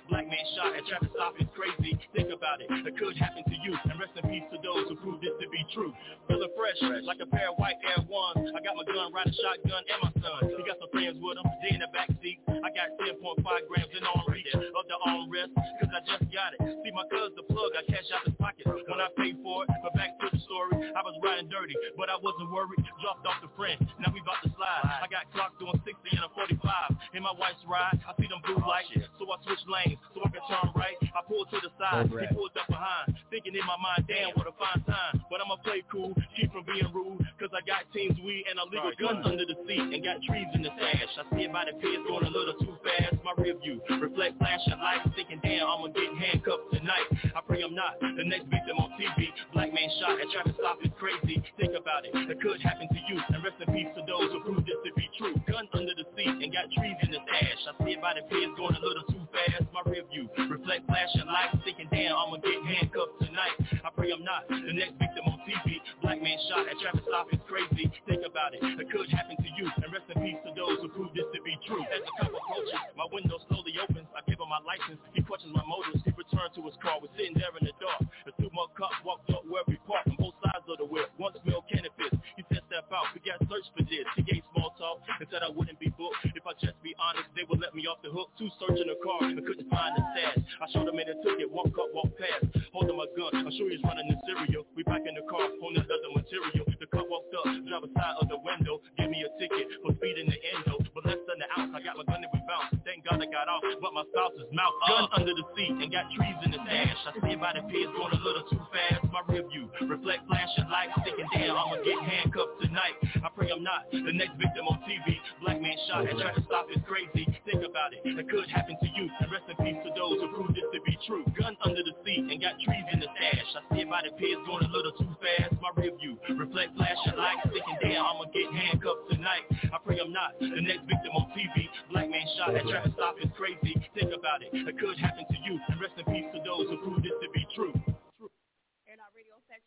Black 0.08 0.24
man 0.24 0.44
shot 0.56 0.72
at 0.72 0.80
traffic 0.88 1.12
stop 1.12 1.36
is 1.36 1.48
crazy. 1.52 1.92
Think 2.16 2.32
about 2.32 2.64
it, 2.64 2.72
it 2.72 2.96
could 2.96 3.16
happen 3.20 3.44
to 3.44 3.56
you. 3.60 3.76
And 3.84 4.00
rest 4.00 4.16
in 4.16 4.24
peace 4.24 4.48
to 4.48 4.56
those 4.64 4.88
who 4.88 4.96
proved 4.96 5.20
this 5.20 5.36
to 5.36 5.46
be 5.52 5.60
true. 5.76 5.92
Feeling 6.24 6.48
fresh, 6.56 6.80
like 7.04 7.20
a 7.20 7.28
pair 7.28 7.52
of 7.52 7.60
white 7.60 7.76
Air 7.84 8.00
Ones. 8.08 8.48
I 8.56 8.64
got 8.64 8.80
my 8.80 8.84
gun, 8.88 9.12
riding 9.12 9.36
shotgun, 9.36 9.84
and 9.84 9.98
my 10.00 10.12
son. 10.24 10.56
He 10.56 10.64
got 10.64 10.80
some 10.80 10.88
friends 10.88 11.20
with 11.20 11.36
him, 11.36 11.44
they 11.60 11.76
in 11.76 11.84
the 11.84 11.90
back 11.92 12.08
seat. 12.24 12.40
I 12.48 12.68
got 12.72 12.96
10.5 12.96 13.44
grams 13.44 13.92
in 13.92 14.00
arm 14.08 14.24
reach 14.32 14.48
of 14.56 14.84
the 14.88 14.96
armrest, 15.04 15.52
cause 15.52 15.92
I 15.92 16.00
just 16.08 16.24
got 16.32 16.56
it. 16.56 16.60
See 16.80 16.92
my 16.96 17.04
cuz 17.12 17.36
the 17.36 17.44
plug, 17.44 17.76
I 17.76 17.84
cash 17.92 18.08
out 18.16 18.24
his 18.24 18.36
pocket 18.40 18.64
when 18.64 19.00
I 19.04 19.12
paid 19.20 19.36
for 19.44 19.68
it. 19.68 19.70
But 19.84 19.92
back 19.92 20.16
to 20.16 20.32
the 20.32 20.40
story, 20.48 20.80
I 20.96 21.00
was 21.04 21.12
riding 21.20 21.52
dirty, 21.52 21.76
but 22.00 22.08
I 22.08 22.16
wasn't 22.16 22.48
worried. 22.48 22.80
Dropped 23.04 23.26
off 23.28 23.42
the 23.44 23.52
friend, 23.58 23.76
now 24.00 24.14
we 24.14 24.24
about 24.24 24.40
to 24.46 24.50
slide. 24.56 25.02
I 25.02 25.08
got 25.12 25.28
clocked 25.34 25.58
doing 25.58 25.76
60 25.84 25.92
and 26.16 26.24
a 26.24 26.30
45. 26.32 26.96
In 27.18 27.22
my 27.26 27.34
wife's 27.34 27.60
ride, 27.66 27.98
I 28.06 28.14
see 28.14 28.30
them 28.30 28.38
blue 28.46 28.62
lights, 28.62 28.94
so 29.18 29.26
I 29.26 29.41
switch 29.44 29.62
lanes 29.68 29.98
so 30.14 30.22
I 30.24 30.30
can 30.30 30.44
turn 30.48 30.68
right. 30.74 30.98
I 31.12 31.20
pulled 31.26 31.50
to 31.50 31.58
the 31.60 31.70
side, 31.76 32.08
he 32.08 32.26
pulled 32.34 32.54
up 32.56 32.68
behind, 32.68 33.14
thinking 33.30 33.54
in 33.54 33.64
my 33.66 33.78
mind, 33.78 34.08
damn, 34.08 34.32
what 34.34 34.48
a 34.48 34.54
fine 34.56 34.82
time. 34.86 35.22
But 35.28 35.42
I'ma 35.44 35.60
play 35.62 35.84
cool, 35.90 36.14
keep 36.34 36.52
from 36.52 36.64
being 36.64 36.88
rude, 36.92 37.20
cause 37.36 37.52
I 37.52 37.60
got 37.66 37.84
teams 37.92 38.16
weed 38.20 38.44
and 38.48 38.56
illegal 38.58 38.92
guns 38.96 39.24
under 39.26 39.44
the 39.44 39.56
seat 39.68 39.82
and 39.92 40.00
got 40.02 40.22
trees 40.24 40.50
in 40.54 40.62
the 40.62 40.72
stash. 40.76 41.12
I 41.18 41.24
see 41.36 41.44
it 41.46 41.52
by 41.52 41.68
the 41.68 41.76
piers 41.78 42.04
going 42.08 42.26
a 42.26 42.32
little 42.32 42.56
too 42.60 42.74
fast. 42.84 43.20
My 43.22 43.32
rear 43.38 43.56
view 43.60 43.80
reflect 44.00 44.38
flashing 44.38 44.78
lights, 44.80 45.08
thinking 45.14 45.40
damn, 45.42 45.68
I'ma 45.68 45.92
get 45.92 46.10
handcuffed 46.16 46.72
tonight. 46.72 47.08
I 47.34 47.40
pray 47.44 47.62
I'm 47.62 47.74
not 47.74 48.00
the 48.00 48.24
next 48.24 48.48
victim 48.48 48.76
on 48.78 48.92
TV. 48.98 49.28
Black 49.52 49.72
man 49.72 49.88
shot 50.00 50.16
and 50.16 50.26
at 50.26 50.28
traffic 50.32 50.56
stop 50.58 50.78
is 50.84 50.92
crazy. 50.98 51.42
Think 51.58 51.74
about 51.76 52.04
it, 52.04 52.12
it 52.14 52.38
could 52.40 52.60
happen 52.60 52.88
to 52.88 53.00
you. 53.08 53.16
And 53.32 53.40
rest 53.44 53.58
in 53.60 53.68
peace 53.72 53.90
to 53.96 54.02
those 54.06 54.32
who 54.32 54.40
proved 54.44 54.66
this 54.66 54.80
to 54.84 54.90
be 54.94 55.06
true. 55.18 55.34
Gun 55.48 55.68
under 55.74 55.94
the 55.96 56.06
seat 56.16 56.36
and 56.40 56.50
got 56.52 56.68
trees 56.72 56.98
in 57.02 57.10
the 57.10 57.20
stash. 57.24 57.60
I 57.68 57.72
see 57.84 57.92
it 57.96 58.00
by 58.00 58.14
the 58.14 58.22
piers 58.28 58.52
going 58.56 58.76
a 58.76 58.82
little 58.82 59.06
too 59.08 59.22
fast. 59.32 59.66
My 59.72 59.82
rear 59.88 60.04
view 60.12 60.28
reflect 60.36 60.84
flashing 60.86 61.26
lights, 61.26 61.56
thinking 61.64 61.88
damn, 61.88 62.14
I'ma 62.14 62.38
get 62.44 62.60
handcuffed 62.62 63.18
tonight. 63.24 63.56
I 63.82 63.88
pray 63.96 64.12
I'm 64.12 64.22
not 64.22 64.46
the 64.48 64.72
next 64.76 65.00
victim 65.00 65.24
on 65.26 65.40
TV. 65.48 65.80
Black 66.04 66.20
man 66.20 66.36
shot 66.46 66.68
at 66.68 66.76
traffic 66.78 67.02
stop 67.08 67.32
is 67.32 67.40
crazy. 67.48 67.88
Think 68.04 68.22
about 68.28 68.52
it, 68.52 68.60
it 68.62 68.86
could 68.92 69.08
happen 69.10 69.40
to 69.40 69.50
you. 69.56 69.66
And 69.80 69.88
rest 69.90 70.06
in 70.12 70.20
peace 70.22 70.40
to 70.44 70.52
those 70.52 70.78
who 70.84 70.88
proved 70.92 71.16
this 71.16 71.26
to 71.32 71.40
be 71.42 71.56
true. 71.64 71.82
As 71.88 72.04
the 72.04 72.12
couple 72.20 72.38
approaches, 72.38 72.78
my 72.94 73.08
window 73.08 73.40
slowly 73.48 73.74
opens. 73.80 74.06
I 74.12 74.20
give 74.28 74.38
him 74.38 74.52
my 74.52 74.60
license. 74.62 75.00
He 75.16 75.24
questions 75.24 75.56
my 75.56 75.64
motives. 75.64 76.04
He 76.04 76.12
returned 76.12 76.52
to 76.60 76.62
his 76.68 76.76
car. 76.84 77.00
We're 77.00 77.12
sitting 77.16 77.34
there 77.34 77.50
in 77.56 77.64
the 77.64 77.74
dark. 77.80 78.04
The 78.28 78.32
two 78.36 78.52
more 78.52 78.68
cops 78.76 79.00
walked 79.02 79.32
up 79.32 79.48
where 79.48 79.64
we 79.64 79.80
parked 79.88 80.12
on 80.12 80.20
both 80.20 80.36
sides 80.44 80.68
of 80.68 80.76
the 80.76 80.86
whip. 80.86 81.08
One 81.16 81.32
smelled 81.40 81.64
cannabis. 81.72 82.12
He 82.36 82.44
said 82.52 82.62
step 82.68 82.88
out. 82.92 83.08
We 83.12 83.20
got 83.24 83.40
searched 83.48 83.72
for 83.76 83.84
this. 83.84 84.06
He 84.16 84.22
gave 84.24 84.42
small 84.52 84.72
talk 84.80 85.04
and 85.20 85.28
said 85.28 85.44
I 85.44 85.50
wouldn't 85.52 85.78
be 85.78 85.92
booked. 85.94 86.20
If 86.32 86.44
I 86.48 86.52
just 86.58 86.76
be 86.82 86.96
honest, 86.96 87.28
they 87.36 87.44
would 87.44 87.60
let 87.60 87.74
me 87.74 87.84
off 87.86 88.00
the 88.02 88.10
hook. 88.10 88.32
Two 88.38 88.48
searching 88.56 88.88
the 88.88 88.96
car 89.04 89.21
and 89.24 89.44
couldn't 89.46 89.68
find 89.70 89.92
the 89.94 90.02
stash. 90.14 90.42
I 90.60 90.66
showed 90.72 90.88
him 90.88 90.98
and 90.98 91.08
it 91.08 91.18
took 91.22 91.38
it. 91.38 91.50
One 91.50 91.70
cup 91.70 91.90
walked 91.94 92.18
past. 92.18 92.50
Holding 92.72 92.96
my 92.96 93.06
gun. 93.14 93.30
I'm 93.34 93.52
sure 93.54 93.68
he's 93.70 93.82
running 93.84 94.08
the 94.08 94.16
serial. 94.26 94.66
We 94.74 94.82
back 94.82 95.04
in 95.06 95.14
the 95.14 95.24
car 95.28 95.44
on 95.46 95.72
another 95.76 96.10
material. 96.14 96.64
The 96.80 96.86
cop 96.90 97.06
walked 97.06 97.34
up, 97.36 97.46
driver 97.68 97.90
side 97.94 98.16
of 98.18 98.26
the 98.28 98.38
window. 98.42 98.80
Gave 98.98 99.10
me 99.10 99.22
a 99.22 99.30
ticket 99.38 99.68
for 99.84 99.94
speeding 100.00 100.26
the 100.26 100.38
endo. 100.56 100.82
But 100.94 101.06
less 101.06 101.22
than 101.28 101.38
an 101.38 101.50
ounce, 101.58 101.72
I 101.76 101.80
got 101.84 101.96
my 101.96 102.04
gun 102.04 102.24
and 102.24 102.32
we 102.32 102.40
bounced. 102.48 102.82
Thank 102.82 103.06
God 103.06 103.22
I 103.22 103.28
got 103.30 103.46
off, 103.46 103.62
but 103.78 103.92
my 103.94 104.04
spouse's 104.10 104.48
mouth 104.50 104.76
uh. 104.82 104.88
gun 104.88 105.04
under 105.22 105.34
the 105.36 105.46
seat 105.54 105.72
and 105.78 105.88
got 105.92 106.10
trees 106.16 106.38
in 106.42 106.50
the 106.52 106.60
stash. 106.66 107.00
I 107.06 107.10
stand 107.22 107.38
by 107.38 107.52
the 107.54 107.62
piers 107.70 107.92
going 107.94 108.12
a 108.12 108.20
little 108.20 108.44
too 108.50 108.60
fast. 108.74 109.06
My 109.12 109.22
rear 109.30 109.46
view 109.46 109.70
reflect 109.86 110.26
flashing 110.26 110.68
lights, 110.72 110.96
thinking 111.04 111.28
damn 111.36 111.54
I'ma 111.54 111.78
get 111.84 112.00
handcuffed 112.00 112.58
tonight. 112.64 112.96
I 113.22 113.28
pray 113.36 113.52
I'm 113.52 113.62
not 113.62 113.86
the 113.92 114.12
next 114.12 114.34
victim 114.40 114.66
on 114.66 114.80
TV. 114.88 115.20
Black 115.44 115.60
man 115.60 115.76
shot 115.86 116.08
and 116.08 116.18
tried 116.18 116.34
to 116.34 116.42
stop 116.48 116.66
is 116.72 116.80
crazy. 116.88 117.28
Think 117.44 117.62
about 117.62 117.92
it, 117.92 118.00
it 118.04 118.26
could 118.28 118.48
happen 118.48 118.76
to 118.80 118.88
you. 118.96 119.11
Rest 119.32 119.48
in 119.48 119.56
peace 119.64 119.80
to 119.84 119.90
those 119.96 120.20
who 120.20 120.28
proved 120.32 120.54
this 120.54 120.68
to 120.72 120.80
be 120.84 120.96
true. 121.06 121.24
Gun 121.38 121.56
under 121.64 121.82
the 121.82 121.94
seat 122.04 122.24
and 122.28 122.36
got 122.40 122.56
trees 122.60 122.86
in 122.92 123.00
the 123.00 123.08
stash. 123.16 123.48
I 123.56 123.60
stand 123.72 123.88
by 123.88 124.04
the 124.04 124.12
piers 124.16 124.40
going 124.44 124.64
a 124.64 124.72
little 124.72 124.92
too 124.92 125.08
fast. 125.20 125.56
My 125.60 125.72
rear 125.76 125.92
view 125.96 126.20
reflect 126.36 126.76
flashing 126.76 127.16
lights, 127.16 127.48
thinking 127.48 127.78
damn 127.80 128.04
I'ma 128.04 128.28
get 128.32 128.48
handcuffed 128.52 129.08
tonight. 129.08 129.44
I 129.72 129.76
pray 129.80 130.00
I'm 130.00 130.12
not 130.12 130.36
the 130.40 130.60
next 130.60 130.84
victim 130.84 131.12
on 131.16 131.32
TV. 131.32 131.68
Black 131.90 132.08
man 132.08 132.26
shot 132.36 132.52
tried 132.52 132.84
to 132.84 132.92
stop 132.92 133.16
is 133.20 133.32
crazy. 133.36 133.76
Think 133.96 134.12
about 134.12 134.44
it, 134.44 134.52
it 134.52 134.76
could 134.76 134.98
happen 134.98 135.24
to 135.24 135.38
you. 135.44 135.60
Rest 135.80 135.96
in 135.96 136.06
peace 136.12 136.28
to 136.36 136.40
those 136.44 136.68
who 136.68 136.76
proved 136.84 137.04
this 137.04 137.16
to 137.20 137.28
be 137.32 137.46
true. 137.56 137.72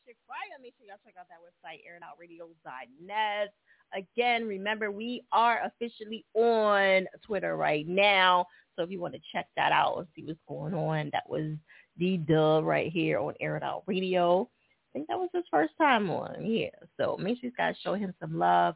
Chick 0.05 0.17
Fire. 0.27 0.61
Make 0.61 0.75
sure 0.77 0.85
y'all 0.85 1.01
check 1.03 1.15
out 1.19 1.25
that 1.29 1.41
website, 1.41 1.81
airitoutradio.net. 1.81 3.53
Again, 3.93 4.47
remember 4.47 4.91
we 4.91 5.23
are 5.31 5.61
officially 5.65 6.23
on 6.35 7.07
Twitter 7.25 7.57
right 7.57 7.87
now. 7.87 8.45
So 8.75 8.83
if 8.83 8.91
you 8.91 8.99
want 8.99 9.13
to 9.13 9.19
check 9.31 9.47
that 9.55 9.71
out 9.71 9.97
and 9.97 10.07
see 10.15 10.23
what's 10.23 10.39
going 10.47 10.73
on, 10.73 11.09
that 11.13 11.29
was 11.29 11.53
D 11.97 12.17
Dub 12.17 12.65
right 12.65 12.91
here 12.91 13.19
on 13.19 13.33
Air 13.39 13.57
It 13.57 13.63
Out 13.63 13.83
Radio. 13.85 14.49
I 14.91 14.97
think 14.97 15.07
that 15.07 15.17
was 15.17 15.29
his 15.33 15.43
first 15.51 15.73
time 15.77 16.09
on. 16.09 16.45
Yeah. 16.45 16.69
So 16.97 17.17
make 17.17 17.39
sure 17.39 17.49
you 17.49 17.55
guys 17.55 17.75
show 17.83 17.95
him 17.95 18.13
some 18.19 18.37
love. 18.37 18.75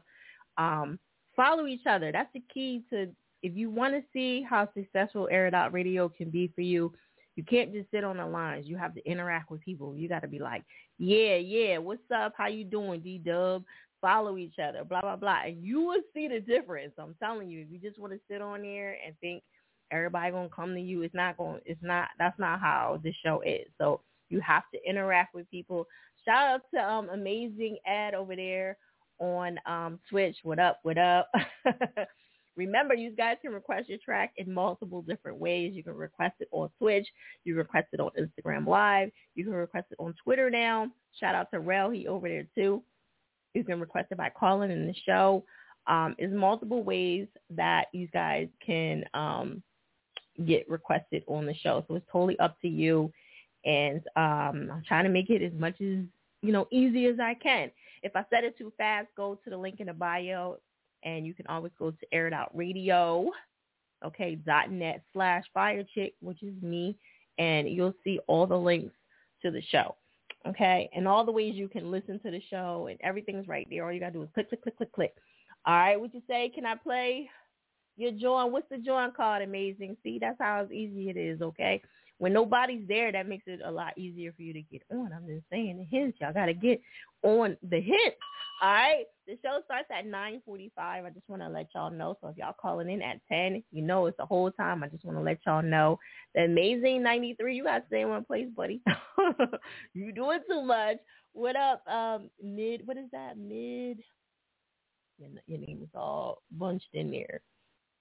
Um, 0.58 0.98
follow 1.36 1.66
each 1.66 1.86
other. 1.88 2.12
That's 2.12 2.32
the 2.34 2.42
key 2.52 2.82
to 2.90 3.08
if 3.42 3.56
you 3.56 3.70
want 3.70 3.94
to 3.94 4.02
see 4.12 4.42
how 4.42 4.68
successful 4.74 5.28
Air 5.30 5.46
It 5.46 5.54
Out 5.54 5.72
Radio 5.72 6.08
can 6.08 6.30
be 6.30 6.52
for 6.54 6.60
you, 6.60 6.92
you 7.36 7.44
can't 7.44 7.72
just 7.72 7.90
sit 7.90 8.04
on 8.04 8.18
the 8.18 8.26
lines. 8.26 8.66
You 8.66 8.76
have 8.76 8.94
to 8.94 9.10
interact 9.10 9.50
with 9.50 9.62
people. 9.62 9.96
You 9.96 10.08
got 10.08 10.20
to 10.22 10.28
be 10.28 10.38
like, 10.38 10.62
yeah, 10.98 11.36
yeah, 11.36 11.78
what's 11.78 12.02
up? 12.14 12.34
How 12.36 12.48
you 12.48 12.64
doing, 12.64 13.00
D 13.00 13.18
Dub? 13.18 13.64
Follow 14.00 14.38
each 14.38 14.58
other, 14.58 14.82
blah 14.82 15.02
blah 15.02 15.16
blah, 15.16 15.42
and 15.44 15.62
you 15.62 15.82
will 15.82 16.00
see 16.14 16.26
the 16.26 16.40
difference. 16.40 16.94
I'm 16.98 17.14
telling 17.22 17.50
you, 17.50 17.60
if 17.60 17.66
you 17.70 17.78
just 17.78 17.98
want 18.00 18.14
to 18.14 18.20
sit 18.30 18.40
on 18.40 18.62
there 18.62 18.96
and 19.04 19.14
think 19.20 19.42
everybody 19.90 20.30
gonna 20.30 20.48
come 20.48 20.74
to 20.74 20.80
you, 20.80 21.02
it's 21.02 21.14
not 21.14 21.36
going. 21.36 21.60
It's 21.64 21.82
not. 21.82 22.08
That's 22.18 22.38
not 22.38 22.60
how 22.60 23.00
the 23.02 23.12
show 23.24 23.42
is. 23.44 23.66
So 23.78 24.00
you 24.28 24.40
have 24.40 24.64
to 24.74 24.80
interact 24.88 25.34
with 25.34 25.50
people. 25.50 25.86
Shout 26.24 26.48
out 26.48 26.60
to 26.74 26.80
um 26.80 27.08
amazing 27.10 27.78
Ed 27.86 28.14
over 28.14 28.36
there 28.36 28.76
on 29.18 29.58
um 29.66 29.98
Twitch. 30.08 30.36
What 30.42 30.58
up? 30.58 30.80
What 30.82 30.98
up? 30.98 31.30
Remember, 32.56 32.94
you 32.94 33.12
guys 33.12 33.36
can 33.40 33.52
request 33.52 33.88
your 33.88 33.98
track 34.04 34.32
in 34.36 34.52
multiple 34.52 35.02
different 35.02 35.38
ways. 35.38 35.72
You 35.74 35.82
can 35.82 35.94
request 35.94 36.34
it 36.40 36.48
on 36.52 36.68
Twitch. 36.78 37.06
You 37.44 37.56
request 37.56 37.88
it 37.92 38.00
on 38.00 38.10
Instagram 38.18 38.66
Live. 38.66 39.10
You 39.34 39.44
can 39.44 39.54
request 39.54 39.86
it 39.90 39.96
on 39.98 40.14
Twitter 40.22 40.50
now. 40.50 40.90
Shout 41.18 41.34
out 41.34 41.50
to 41.52 41.60
Rel. 41.60 41.90
He 41.90 42.06
over 42.06 42.28
there 42.28 42.46
too. 42.54 42.82
You 43.54 43.64
can 43.64 43.80
request 43.80 44.08
it 44.10 44.18
by 44.18 44.30
calling 44.30 44.70
in 44.70 44.86
the 44.86 44.94
show. 45.06 45.44
Um, 45.86 46.14
there's 46.18 46.34
multiple 46.34 46.82
ways 46.82 47.26
that 47.50 47.86
you 47.92 48.08
guys 48.08 48.48
can 48.64 49.04
um, 49.14 49.62
get 50.46 50.68
requested 50.68 51.24
on 51.26 51.46
the 51.46 51.54
show. 51.54 51.84
So 51.88 51.96
it's 51.96 52.06
totally 52.10 52.38
up 52.38 52.60
to 52.62 52.68
you. 52.68 53.12
And 53.64 54.00
um, 54.16 54.70
I'm 54.72 54.82
trying 54.86 55.04
to 55.04 55.10
make 55.10 55.30
it 55.30 55.42
as 55.42 55.52
much 55.58 55.74
as, 55.80 55.98
you 56.42 56.52
know, 56.52 56.66
easy 56.70 57.06
as 57.06 57.20
I 57.20 57.34
can. 57.34 57.70
If 58.02 58.16
I 58.16 58.24
said 58.30 58.44
it 58.44 58.56
too 58.56 58.72
fast, 58.78 59.08
go 59.16 59.38
to 59.44 59.50
the 59.50 59.56
link 59.56 59.80
in 59.80 59.86
the 59.86 59.92
bio 59.92 60.56
and 61.02 61.26
you 61.26 61.34
can 61.34 61.46
always 61.46 61.72
go 61.78 61.90
to 61.90 62.06
Air 62.12 62.26
It 62.26 62.32
Out 62.32 62.50
Radio, 62.54 63.30
okay, 64.04 64.34
dot 64.34 64.70
net 64.70 65.02
slash 65.12 65.44
Fiya 65.54 65.86
Chick, 65.94 66.14
which 66.20 66.42
is 66.42 66.54
me, 66.62 66.96
and 67.38 67.68
you'll 67.68 67.94
see 68.04 68.18
all 68.26 68.46
the 68.46 68.56
links 68.56 68.94
to 69.42 69.50
the 69.50 69.62
show. 69.70 69.94
Okay, 70.48 70.88
and 70.94 71.06
all 71.06 71.24
the 71.24 71.32
ways 71.32 71.54
you 71.54 71.68
can 71.68 71.90
listen 71.90 72.18
to 72.20 72.30
the 72.30 72.40
show 72.48 72.86
and 72.88 72.98
everything's 73.02 73.46
right 73.46 73.66
there. 73.68 73.84
All 73.84 73.92
you 73.92 74.00
gotta 74.00 74.12
do 74.12 74.22
is 74.22 74.28
click, 74.32 74.48
click, 74.48 74.62
click, 74.62 74.76
click, 74.78 74.92
click. 74.92 75.14
All 75.66 75.74
right, 75.74 76.00
Would 76.00 76.14
you 76.14 76.22
say? 76.26 76.50
Can 76.54 76.64
I 76.64 76.76
play 76.76 77.28
your 78.00 78.12
join? 78.12 78.52
What's 78.52 78.68
the 78.70 78.78
join 78.78 79.12
called? 79.12 79.42
Amazing. 79.42 79.96
See, 80.02 80.18
that's 80.20 80.38
how 80.40 80.66
easy 80.72 81.10
it 81.10 81.16
is. 81.16 81.40
Okay, 81.42 81.82
when 82.18 82.32
nobody's 82.32 82.86
there, 82.86 83.10
that 83.12 83.28
makes 83.28 83.44
it 83.46 83.60
a 83.64 83.70
lot 83.70 83.96
easier 83.96 84.32
for 84.32 84.42
you 84.42 84.52
to 84.52 84.62
get 84.62 84.82
on. 84.92 85.10
I'm 85.12 85.26
just 85.26 85.44
saying 85.50 85.78
the 85.78 85.84
hints. 85.84 86.18
Y'all 86.20 86.34
gotta 86.34 86.52
get 86.52 86.80
on 87.22 87.56
the 87.62 87.80
hints. 87.80 88.16
All 88.62 88.70
right. 88.70 89.06
The 89.26 89.38
show 89.42 89.60
starts 89.64 89.88
at 89.90 90.06
9:45. 90.06 90.70
I 90.76 91.10
just 91.10 91.28
want 91.28 91.40
to 91.40 91.48
let 91.48 91.68
y'all 91.74 91.90
know. 91.90 92.18
So 92.20 92.28
if 92.28 92.36
y'all 92.36 92.54
calling 92.60 92.90
in 92.90 93.00
at 93.00 93.20
10, 93.28 93.62
you 93.72 93.82
know 93.82 94.04
it's 94.06 94.18
the 94.18 94.26
whole 94.26 94.50
time. 94.50 94.82
I 94.84 94.88
just 94.88 95.04
want 95.04 95.16
to 95.16 95.22
let 95.22 95.38
y'all 95.46 95.62
know. 95.62 95.98
The 96.34 96.42
amazing 96.42 97.02
93. 97.02 97.56
You 97.56 97.64
got 97.64 97.78
to 97.78 97.86
stay 97.86 98.02
in 98.02 98.10
one 98.10 98.24
place, 98.24 98.48
buddy. 98.54 98.82
you 99.94 100.12
doing 100.12 100.40
too 100.48 100.62
much. 100.62 100.98
What 101.32 101.56
up, 101.56 101.86
um, 101.88 102.28
mid? 102.42 102.86
What 102.86 102.98
is 102.98 103.10
that? 103.12 103.38
Mid. 103.38 104.02
Your, 105.18 105.30
your 105.46 105.58
name 105.58 105.80
is 105.82 105.90
all 105.94 106.42
bunched 106.50 106.88
in 106.92 107.10
there. 107.10 107.40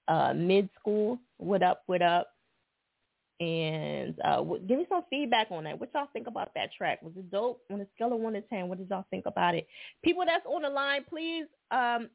Uh, 0.10 0.34
mid 0.34 0.70
school. 0.78 1.20
What 1.38 1.64
up? 1.64 1.84
What 1.86 2.02
up? 2.02 2.34
and 3.40 4.16
uh, 4.26 4.42
give 4.68 4.80
me 4.80 4.86
some 4.90 5.04
feedback 5.10 5.48
on 5.50 5.64
that. 5.64 5.80
What 5.80 5.92
y'all 5.94 6.10
think 6.12 6.28
about 6.28 6.52
that 6.56 6.74
track? 6.78 7.02
Was 7.02 7.14
it 7.16 7.32
dope? 7.32 7.62
On 7.72 7.80
a 7.80 7.88
scale 7.96 8.14
of 8.14 8.20
one 8.20 8.34
to 8.34 8.42
ten, 8.42 8.68
what 8.68 8.80
did 8.80 8.90
y'all 8.90 9.06
think 9.10 9.26
about 9.26 9.56
it? 9.56 9.68
People 10.04 10.24
that's 10.26 10.46
on 10.46 10.64
the 10.64 10.70
line, 10.70 11.06
please, 11.10 11.46
um, 11.72 12.10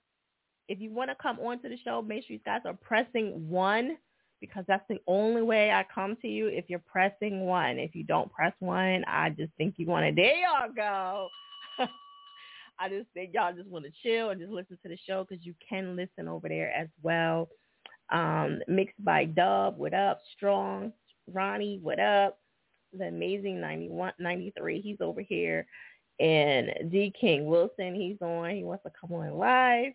if 0.68 0.80
you 0.80 0.90
want 0.90 1.10
to 1.10 1.16
come 1.20 1.38
on 1.40 1.60
to 1.62 1.68
the 1.68 1.78
show, 1.82 2.02
make 2.02 2.26
sure 2.26 2.34
you 2.34 2.40
guys 2.44 2.60
are 2.66 2.74
pressing 2.74 3.48
one 3.48 3.96
because 4.40 4.64
that's 4.68 4.84
the 4.88 4.98
only 5.06 5.40
way 5.40 5.70
I 5.70 5.84
come 5.94 6.16
to 6.20 6.28
you. 6.28 6.48
If 6.48 6.66
you're 6.68 6.78
pressing 6.80 7.40
one, 7.40 7.78
if 7.78 7.94
you 7.94 8.04
don't 8.04 8.30
press 8.30 8.52
one, 8.58 9.04
I 9.06 9.30
just 9.30 9.52
think 9.56 9.74
you 9.78 9.86
want 9.86 10.06
to. 10.06 10.14
There 10.14 10.36
y'all 10.36 10.72
go. 10.74 11.28
I 12.78 12.88
just 12.90 13.08
think 13.14 13.30
y'all 13.32 13.54
just 13.54 13.68
want 13.68 13.86
to 13.86 13.92
chill 14.02 14.30
and 14.30 14.40
just 14.40 14.52
listen 14.52 14.78
to 14.82 14.88
the 14.88 14.98
show 15.06 15.24
because 15.26 15.44
you 15.46 15.54
can 15.66 15.96
listen 15.96 16.28
over 16.28 16.48
there 16.48 16.70
as 16.72 16.88
well. 17.02 17.48
Um, 18.10 18.60
mixed 18.68 19.02
by 19.04 19.24
Dub. 19.24 19.78
What 19.78 19.94
up? 19.94 20.20
Strong. 20.36 20.92
Ronnie, 21.32 21.78
what 21.82 21.98
up? 21.98 22.38
The 22.96 23.06
amazing 23.06 23.60
91, 23.60 24.12
93, 24.18 24.80
he's 24.80 25.00
over 25.00 25.20
here. 25.20 25.66
And 26.20 26.70
D 26.92 27.12
King 27.18 27.46
Wilson, 27.46 27.94
he's 27.94 28.20
on. 28.20 28.50
He 28.50 28.62
wants 28.62 28.84
to 28.84 28.92
come 29.00 29.12
on 29.12 29.36
live. 29.36 29.92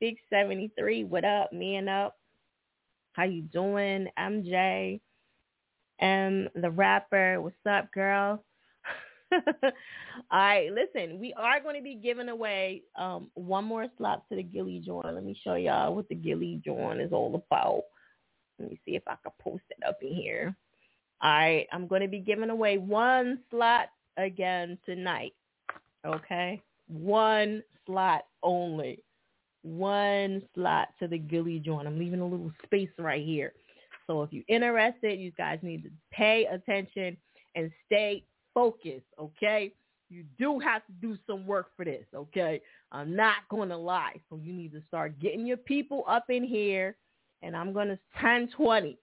Big 0.00 0.16
73, 0.30 1.04
what 1.04 1.24
up? 1.24 1.52
Man 1.52 1.88
up. 1.88 2.16
How 3.12 3.24
you 3.24 3.42
doing? 3.42 4.08
MJ. 4.18 5.00
M 6.00 6.48
the 6.54 6.70
rapper, 6.70 7.40
what's 7.42 7.54
up, 7.68 7.92
girl? 7.92 8.42
All 9.62 9.72
right, 10.32 10.70
listen, 10.72 11.18
we 11.20 11.32
are 11.34 11.60
going 11.60 11.76
to 11.76 11.82
be 11.82 11.94
giving 11.94 12.28
away 12.28 12.82
um, 12.96 13.28
one 13.34 13.64
more 13.64 13.86
slot 13.96 14.24
to 14.28 14.36
the 14.36 14.42
Gilly 14.42 14.82
Joint. 14.84 15.14
Let 15.14 15.24
me 15.24 15.38
show 15.42 15.54
y'all 15.54 15.94
what 15.94 16.08
the 16.08 16.14
Gilly 16.14 16.60
Joint 16.64 17.00
is 17.00 17.12
all 17.12 17.34
about. 17.34 17.84
Let 18.58 18.70
me 18.70 18.80
see 18.84 18.96
if 18.96 19.02
I 19.06 19.14
can 19.22 19.32
post 19.40 19.62
it 19.70 19.86
up 19.86 19.98
in 20.02 20.14
here. 20.14 20.54
All 21.22 21.30
right, 21.30 21.66
I'm 21.72 21.86
going 21.86 22.02
to 22.02 22.08
be 22.08 22.18
giving 22.18 22.50
away 22.50 22.78
one 22.78 23.40
slot 23.50 23.88
again 24.16 24.78
tonight. 24.86 25.34
Okay, 26.04 26.60
one 26.88 27.62
slot 27.86 28.22
only. 28.42 29.02
One 29.62 30.42
slot 30.54 30.88
to 31.00 31.08
the 31.08 31.18
Gilly 31.18 31.58
joint. 31.58 31.86
I'm 31.86 31.98
leaving 31.98 32.20
a 32.20 32.26
little 32.26 32.50
space 32.64 32.88
right 32.98 33.24
here. 33.24 33.52
So 34.06 34.22
if 34.22 34.32
you're 34.32 34.44
interested, 34.48 35.20
you 35.20 35.30
guys 35.32 35.58
need 35.62 35.84
to 35.84 35.90
pay 36.10 36.46
attention 36.50 37.16
and 37.54 37.70
stay 37.86 38.24
focused, 38.54 39.06
okay? 39.18 39.72
You 40.08 40.24
do 40.38 40.58
have 40.58 40.84
to 40.86 40.92
do 41.00 41.16
some 41.26 41.46
work 41.46 41.68
for 41.76 41.84
this, 41.84 42.04
okay? 42.14 42.60
I'm 42.90 43.14
not 43.14 43.36
going 43.48 43.68
to 43.68 43.76
lie. 43.76 44.20
So 44.28 44.40
you 44.42 44.52
need 44.52 44.72
to 44.72 44.82
start 44.88 45.18
getting 45.20 45.46
your 45.46 45.56
people 45.56 46.04
up 46.08 46.30
in 46.30 46.42
here, 46.42 46.96
and 47.42 47.56
I'm 47.56 47.72
going 47.72 47.88
to 47.88 47.98
1020. 48.20 48.98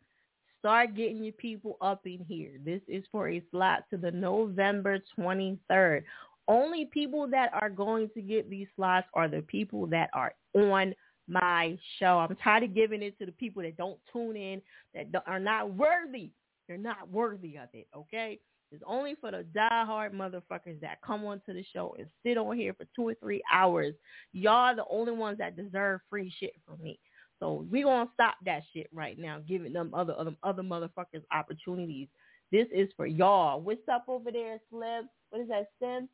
Start 0.59 0.95
getting 0.95 1.23
your 1.23 1.33
people 1.33 1.77
up 1.81 2.05
in 2.05 2.25
here. 2.27 2.51
This 2.65 2.81
is 2.87 3.05
for 3.11 3.29
a 3.29 3.41
slot 3.51 3.85
to 3.91 3.97
the 3.97 4.11
November 4.11 4.99
23rd. 5.17 6.03
Only 6.49 6.85
people 6.85 7.27
that 7.27 7.51
are 7.53 7.69
going 7.69 8.09
to 8.15 8.21
get 8.21 8.49
these 8.49 8.67
slots 8.75 9.07
are 9.13 9.27
the 9.27 9.41
people 9.41 9.85
that 9.87 10.09
are 10.13 10.33
on 10.55 10.93
my 11.27 11.77
show. 11.99 12.19
I'm 12.19 12.35
tired 12.37 12.63
of 12.63 12.73
giving 12.73 13.01
it 13.01 13.17
to 13.19 13.25
the 13.25 13.33
people 13.33 13.61
that 13.63 13.77
don't 13.77 13.99
tune 14.11 14.35
in, 14.35 14.61
that 14.93 15.23
are 15.27 15.39
not 15.39 15.73
worthy. 15.73 16.31
They're 16.67 16.77
not 16.77 17.09
worthy 17.09 17.57
of 17.57 17.69
it, 17.73 17.87
okay? 17.95 18.39
It's 18.71 18.83
only 18.85 19.15
for 19.19 19.31
the 19.31 19.45
diehard 19.55 20.13
motherfuckers 20.13 20.79
that 20.81 21.01
come 21.05 21.25
onto 21.25 21.53
the 21.53 21.63
show 21.73 21.95
and 21.97 22.07
sit 22.23 22.37
on 22.37 22.57
here 22.57 22.73
for 22.73 22.85
two 22.95 23.07
or 23.07 23.13
three 23.15 23.41
hours. 23.51 23.93
Y'all 24.33 24.75
the 24.75 24.85
only 24.89 25.13
ones 25.13 25.37
that 25.37 25.55
deserve 25.55 26.01
free 26.09 26.33
shit 26.39 26.53
from 26.65 26.81
me. 26.83 26.99
So 27.39 27.65
we 27.71 27.83
gonna 27.83 28.09
stop 28.13 28.35
that 28.45 28.63
shit 28.73 28.89
right 28.93 29.17
now, 29.17 29.39
giving 29.47 29.71
them 29.71 29.93
other 29.93 30.15
other 30.17 30.35
other 30.43 30.63
motherfuckers 30.63 31.23
opportunities. 31.31 32.07
This 32.51 32.67
is 32.73 32.89
for 32.97 33.05
y'all. 33.05 33.61
What's 33.61 33.87
up 33.91 34.05
over 34.07 34.31
there, 34.31 34.59
Slim? 34.69 35.09
What 35.29 35.41
is 35.41 35.47
that, 35.49 35.69
Sim? 35.79 36.09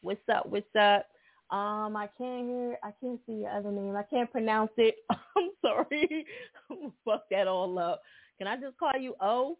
What's 0.00 0.20
up? 0.32 0.46
What's 0.48 0.74
up? 0.76 1.06
Um, 1.50 1.96
I 1.96 2.08
can't 2.18 2.46
hear. 2.46 2.78
I 2.82 2.90
can't 3.00 3.20
see 3.26 3.34
your 3.34 3.50
other 3.50 3.70
name. 3.70 3.94
I 3.94 4.02
can't 4.02 4.30
pronounce 4.30 4.72
it. 4.76 4.96
I'm 5.10 5.50
sorry. 5.62 6.26
Fuck 7.04 7.24
that 7.30 7.46
all 7.46 7.78
up. 7.78 8.02
Can 8.38 8.46
I 8.46 8.56
just 8.56 8.76
call 8.78 8.98
you 8.98 9.14
O? 9.20 9.56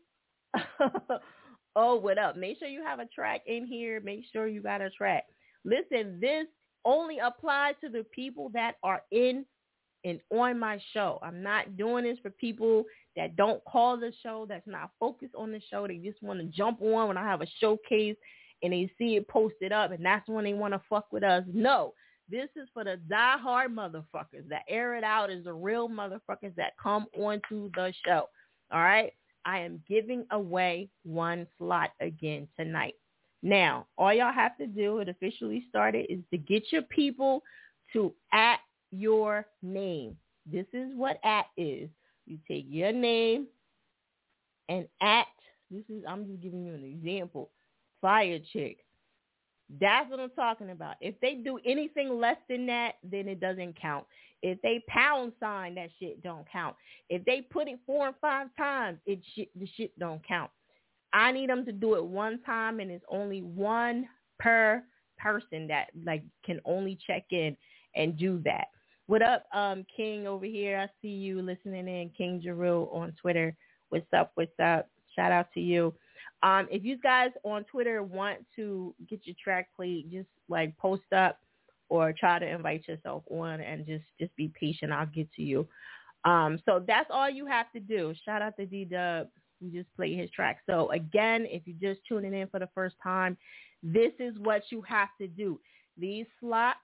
oh, 1.77 1.97
what 1.97 2.19
up? 2.19 2.37
Make 2.37 2.59
sure 2.59 2.69
you 2.69 2.83
have 2.83 2.99
a 2.99 3.07
track 3.07 3.43
in 3.47 3.67
here. 3.67 4.01
Make 4.01 4.25
sure 4.33 4.49
you 4.49 4.63
got 4.63 4.81
a 4.81 4.91
track. 4.91 5.25
Listen, 5.65 6.19
this 6.21 6.47
only 6.85 7.19
applies 7.19 7.75
to 7.83 7.89
the 7.89 8.05
people 8.15 8.51
that 8.55 8.77
are 8.83 9.03
in 9.13 9.45
and 10.05 10.21
on 10.31 10.59
my 10.59 10.81
show. 10.93 11.19
I'm 11.23 11.43
not 11.43 11.77
doing 11.77 12.05
this 12.05 12.19
for 12.23 12.31
people 12.31 12.85
that 13.17 13.37
don't 13.37 13.63
call 13.65 13.97
the 13.97 14.13
show, 14.23 14.47
that's 14.49 14.67
not 14.67 14.91
focused 15.01 15.35
on 15.35 15.53
the 15.53 15.61
show. 15.71 15.87
They 15.87 15.97
just 15.97 16.23
want 16.23 16.39
to 16.41 16.47
jump 16.47 16.81
on 16.81 17.09
when 17.09 17.17
I 17.17 17.25
have 17.25 17.43
a 17.43 17.47
showcase 17.61 18.17
and 18.63 18.73
they 18.73 18.91
see 18.99 19.17
it 19.17 19.29
posted 19.29 19.73
up 19.73 19.91
and 19.91 20.05
that's 20.05 20.29
when 20.29 20.45
they 20.45 20.55
want 20.55 20.75
to 20.75 20.81
fuck 20.89 21.13
with 21.13 21.25
us. 21.25 21.45
No, 21.53 21.93
this 22.31 22.49
is 22.57 22.69
for 22.73 22.85
the 22.85 22.97
die-hard 23.09 23.75
motherfuckers 23.75 24.49
that 24.49 24.63
air 24.69 24.97
it 24.97 25.05
out 25.05 25.31
is 25.31 25.45
the 25.45 25.53
real 25.53 25.89
motherfuckers 25.89 26.55
that 26.57 26.73
come 26.81 27.07
onto 27.19 27.71
the 27.75 27.93
show. 28.05 28.29
All 28.71 28.83
right. 28.83 29.13
I 29.47 29.61
am 29.61 29.83
giving 29.89 30.27
away 30.33 30.91
one 31.05 31.47
slot 31.57 31.93
again 32.01 32.49
tonight. 32.59 32.97
Now, 33.43 33.87
all 33.97 34.13
y'all 34.13 34.33
have 34.33 34.59
to 34.59 34.67
do, 34.67 34.99
it 34.99 35.09
officially 35.09 35.65
started, 35.69 36.07
is 36.11 36.19
to 36.33 36.37
get 36.37 36.65
your 36.73 36.83
people 36.83 37.43
to 37.93 38.13
at 38.33 38.59
your 38.91 39.47
name. 39.63 40.17
This 40.51 40.67
is 40.73 40.91
what 40.95 41.19
at 41.25 41.47
is. 41.57 41.89
You 42.27 42.39
take 42.49 42.67
your 42.69 42.93
name 42.93 43.47
and 44.69 44.89
at, 45.01 45.27
this 45.71 45.85
is, 45.89 46.03
I'm 46.09 46.27
just 46.27 46.41
giving 46.43 46.65
you 46.65 46.75
an 46.75 46.83
example, 46.83 47.51
Fiya 48.03 48.41
Chick. 48.53 48.79
That's 49.81 50.11
what 50.11 50.21
I'm 50.21 50.31
talking 50.31 50.71
about. 50.71 50.97
If 51.01 51.19
they 51.21 51.35
do 51.35 51.59
anything 51.65 52.21
less 52.21 52.37
than 52.49 52.67
that, 52.67 52.95
then 53.03 53.29
it 53.29 53.41
doesn't 53.41 53.81
count. 53.81 54.07
If 54.43 54.61
they 54.63 54.83
pound 54.89 55.33
sign, 55.41 55.75
that 55.77 55.91
shit 55.99 56.23
don't 56.23 56.47
count. 56.51 56.77
If 57.09 57.25
they 57.25 57.41
put 57.41 57.69
it 57.69 57.79
four 57.87 58.09
and 58.09 58.17
five 58.21 58.49
times, 58.57 58.99
it 59.07 59.21
shit, 59.35 59.49
the 59.59 59.69
shit 59.77 59.99
don't 59.99 60.27
count. 60.27 60.51
I 61.13 61.33
need 61.33 61.49
them 61.49 61.65
to 61.65 61.73
do 61.73 61.95
it 61.95 62.05
one 62.05 62.41
time, 62.45 62.81
and 62.81 62.91
it's 62.91 63.05
only 63.09 63.43
one 63.43 64.09
per 64.39 64.83
person 65.19 65.67
that 65.69 65.87
like 66.05 66.23
can 66.45 66.61
only 66.65 66.99
check 67.07 67.25
in 67.31 67.57
and 67.95 68.17
do 68.17 68.41
that. 68.45 68.67
What 69.07 69.23
up, 69.23 69.47
um, 69.55 69.87
King 69.97 70.27
over 70.27 70.45
here? 70.45 70.79
I 70.79 70.89
see 71.01 71.09
you 71.09 71.41
listening 71.41 71.89
in, 71.89 72.11
King 72.11 72.43
Jarrell 72.45 72.93
on 72.93 73.13
Twitter. 73.21 73.57
What's 73.89 74.13
up? 74.13 74.33
What's 74.35 74.59
up? 74.63 74.89
Shout 75.15 75.33
out 75.33 75.47
to 75.55 75.61
you. 75.61 75.95
Um, 76.43 76.67
if 76.71 76.85
you 76.85 76.99
guys 76.99 77.31
on 77.45 77.65
Twitter 77.65 78.03
want 78.03 78.41
to 78.57 78.95
get 79.09 79.21
your 79.25 79.37
track 79.43 79.69
played, 79.75 80.11
just 80.11 80.29
like 80.49 80.77
post 80.77 81.11
up 81.15 81.39
or 81.89 82.13
try 82.13 82.39
to 82.39 82.47
invite 82.47 82.87
yourself 82.89 83.23
on 83.31 83.61
and 83.61 83.87
just 83.87 84.05
just 84.19 84.35
be 84.37 84.53
patient. 84.59 84.93
I'll 84.93 85.07
get 85.07 85.33
to 85.35 85.43
you. 85.43 85.67
Um, 86.25 86.59
so 86.65 86.85
that's 86.87 87.09
all 87.11 87.31
you 87.31 87.47
have 87.47 87.71
to 87.73 87.81
do. 87.81 88.13
Shout 88.25 88.43
out 88.43 88.57
to 88.59 88.67
D 88.67 88.85
Dub. 88.85 89.29
We 89.61 89.71
just 89.71 89.95
played 89.97 90.19
his 90.19 90.31
track. 90.31 90.59
So 90.69 90.91
again, 90.91 91.47
if 91.49 91.63
you're 91.65 91.95
just 91.95 92.07
tuning 92.07 92.35
in 92.35 92.49
for 92.49 92.61
the 92.61 92.69
first 92.75 92.97
time, 93.03 93.37
this 93.83 94.13
is 94.19 94.39
what 94.41 94.63
you 94.71 94.83
have 94.83 95.09
to 95.21 95.29
do. 95.29 95.61
These 95.97 96.27
slots 96.41 96.79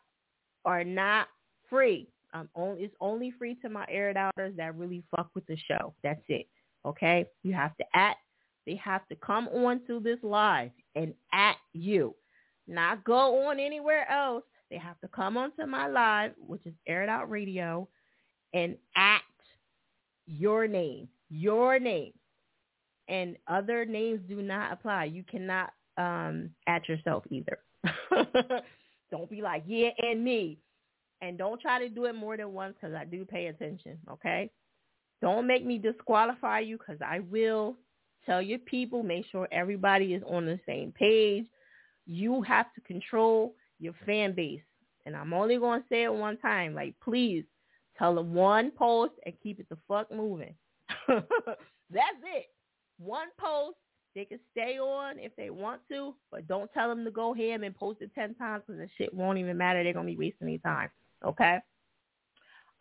are 0.64 0.84
not 0.84 1.26
free. 1.68 2.08
Um, 2.34 2.48
only 2.54 2.82
it's 2.82 2.94
only 3.00 3.32
free 3.38 3.56
to 3.56 3.68
my 3.68 3.84
air 3.90 4.12
doubters 4.14 4.54
that 4.56 4.76
really 4.76 5.02
fuck 5.14 5.28
with 5.34 5.46
the 5.46 5.56
show. 5.56 5.92
That's 6.02 6.22
it. 6.28 6.46
Okay, 6.86 7.26
you 7.42 7.52
have 7.52 7.76
to 7.76 7.84
at. 7.94 8.16
They 8.66 8.76
have 8.76 9.06
to 9.08 9.16
come 9.16 9.48
on 9.48 9.80
to 9.88 9.98
this 10.00 10.18
live 10.22 10.70
and 10.94 11.14
at 11.32 11.56
you, 11.72 12.14
not 12.68 13.02
go 13.04 13.48
on 13.48 13.58
anywhere 13.58 14.08
else. 14.10 14.44
They 14.72 14.78
have 14.78 14.98
to 15.00 15.08
come 15.08 15.36
onto 15.36 15.66
my 15.66 15.86
live, 15.86 16.32
which 16.38 16.62
is 16.64 16.72
Aired 16.88 17.10
Out 17.10 17.30
Radio, 17.30 17.86
and 18.54 18.74
at 18.96 19.20
your 20.26 20.66
name, 20.66 21.08
your 21.28 21.78
name, 21.78 22.14
and 23.06 23.36
other 23.48 23.84
names 23.84 24.20
do 24.30 24.40
not 24.40 24.72
apply. 24.72 25.04
You 25.04 25.24
cannot 25.30 25.74
um, 25.98 26.48
at 26.66 26.88
yourself 26.88 27.24
either. 27.28 27.58
Don't 29.10 29.28
be 29.28 29.42
like 29.42 29.64
yeah 29.66 29.90
and 29.98 30.24
me 30.24 30.56
and 31.20 31.36
don't 31.36 31.60
try 31.60 31.78
to 31.78 31.90
do 31.90 32.06
it 32.06 32.14
more 32.14 32.38
than 32.38 32.54
once 32.54 32.74
because 32.80 32.96
I 32.96 33.04
do 33.04 33.26
pay 33.26 33.48
attention, 33.48 33.98
okay? 34.10 34.50
Don't 35.20 35.46
make 35.46 35.66
me 35.66 35.76
disqualify 35.76 36.60
you 36.60 36.78
because 36.78 37.00
I 37.04 37.20
will. 37.30 37.76
Tell 38.24 38.40
your 38.40 38.60
people, 38.60 39.02
make 39.02 39.26
sure 39.30 39.48
everybody 39.52 40.14
is 40.14 40.22
on 40.26 40.46
the 40.46 40.58
same 40.64 40.92
page. 40.92 41.44
You 42.06 42.40
have 42.42 42.72
to 42.74 42.80
control 42.80 43.54
your 43.82 43.94
fan 44.06 44.34
base. 44.34 44.62
And 45.04 45.16
I'm 45.16 45.32
only 45.32 45.58
going 45.58 45.80
to 45.80 45.86
say 45.88 46.04
it 46.04 46.14
one 46.14 46.38
time. 46.38 46.74
Like, 46.74 46.94
please 47.02 47.44
tell 47.98 48.14
them 48.14 48.32
one 48.32 48.70
post 48.70 49.12
and 49.26 49.34
keep 49.42 49.58
it 49.58 49.68
the 49.68 49.76
fuck 49.88 50.10
moving. 50.12 50.54
That's 51.08 52.22
it. 52.24 52.46
One 52.98 53.28
post. 53.38 53.76
They 54.14 54.26
can 54.26 54.40
stay 54.52 54.78
on 54.78 55.18
if 55.18 55.34
they 55.36 55.48
want 55.48 55.80
to, 55.88 56.14
but 56.30 56.46
don't 56.46 56.70
tell 56.74 56.90
them 56.90 57.02
to 57.04 57.10
go 57.10 57.32
ham 57.32 57.62
and 57.62 57.74
post 57.74 58.02
it 58.02 58.14
10 58.14 58.34
times 58.34 58.62
because 58.66 58.78
the 58.78 58.88
shit 58.98 59.12
won't 59.12 59.38
even 59.38 59.56
matter. 59.56 59.82
They're 59.82 59.94
going 59.94 60.06
to 60.06 60.12
be 60.12 60.18
wasting 60.18 60.48
their 60.48 60.58
time. 60.58 60.90
Okay. 61.24 61.58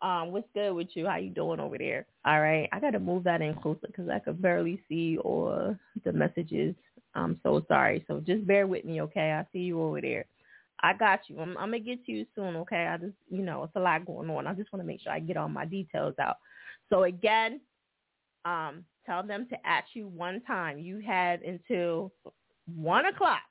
Um, 0.02 0.30
what's 0.30 0.48
good 0.52 0.74
with 0.74 0.88
you? 0.94 1.06
How 1.06 1.16
you 1.16 1.30
doing 1.30 1.58
over 1.58 1.78
there? 1.78 2.06
All 2.26 2.40
right. 2.40 2.68
I 2.70 2.80
got 2.80 2.90
to 2.90 2.98
move 2.98 3.24
that 3.24 3.40
in 3.40 3.54
closer 3.54 3.86
because 3.86 4.10
I 4.10 4.18
could 4.18 4.42
barely 4.42 4.82
see 4.88 5.16
or 5.22 5.78
the 6.04 6.12
messages. 6.12 6.74
I'm 7.14 7.40
so 7.42 7.64
sorry. 7.66 8.04
So 8.08 8.20
just 8.20 8.46
bear 8.46 8.66
with 8.66 8.84
me, 8.84 9.00
okay? 9.02 9.32
I 9.32 9.46
see 9.52 9.60
you 9.60 9.80
over 9.80 10.00
there. 10.00 10.26
I 10.82 10.92
got 10.92 11.20
you. 11.28 11.38
I'm, 11.38 11.56
I'm 11.56 11.70
gonna 11.70 11.80
get 11.80 12.04
to 12.06 12.12
you 12.12 12.26
soon, 12.34 12.56
okay? 12.56 12.86
I 12.88 12.96
just, 12.96 13.14
you 13.30 13.42
know, 13.42 13.64
it's 13.64 13.76
a 13.76 13.80
lot 13.80 14.04
going 14.04 14.28
on. 14.30 14.46
I 14.46 14.54
just 14.54 14.72
want 14.72 14.82
to 14.82 14.86
make 14.86 15.00
sure 15.00 15.12
I 15.12 15.20
get 15.20 15.36
all 15.36 15.48
my 15.48 15.64
details 15.64 16.14
out. 16.20 16.36
So 16.88 17.04
again, 17.04 17.60
um, 18.44 18.84
tell 19.06 19.22
them 19.22 19.46
to 19.50 19.66
at 19.66 19.84
you 19.94 20.08
one 20.08 20.40
time. 20.42 20.78
You 20.78 21.00
have 21.00 21.40
until 21.42 22.12
one 22.76 23.06
o'clock, 23.06 23.42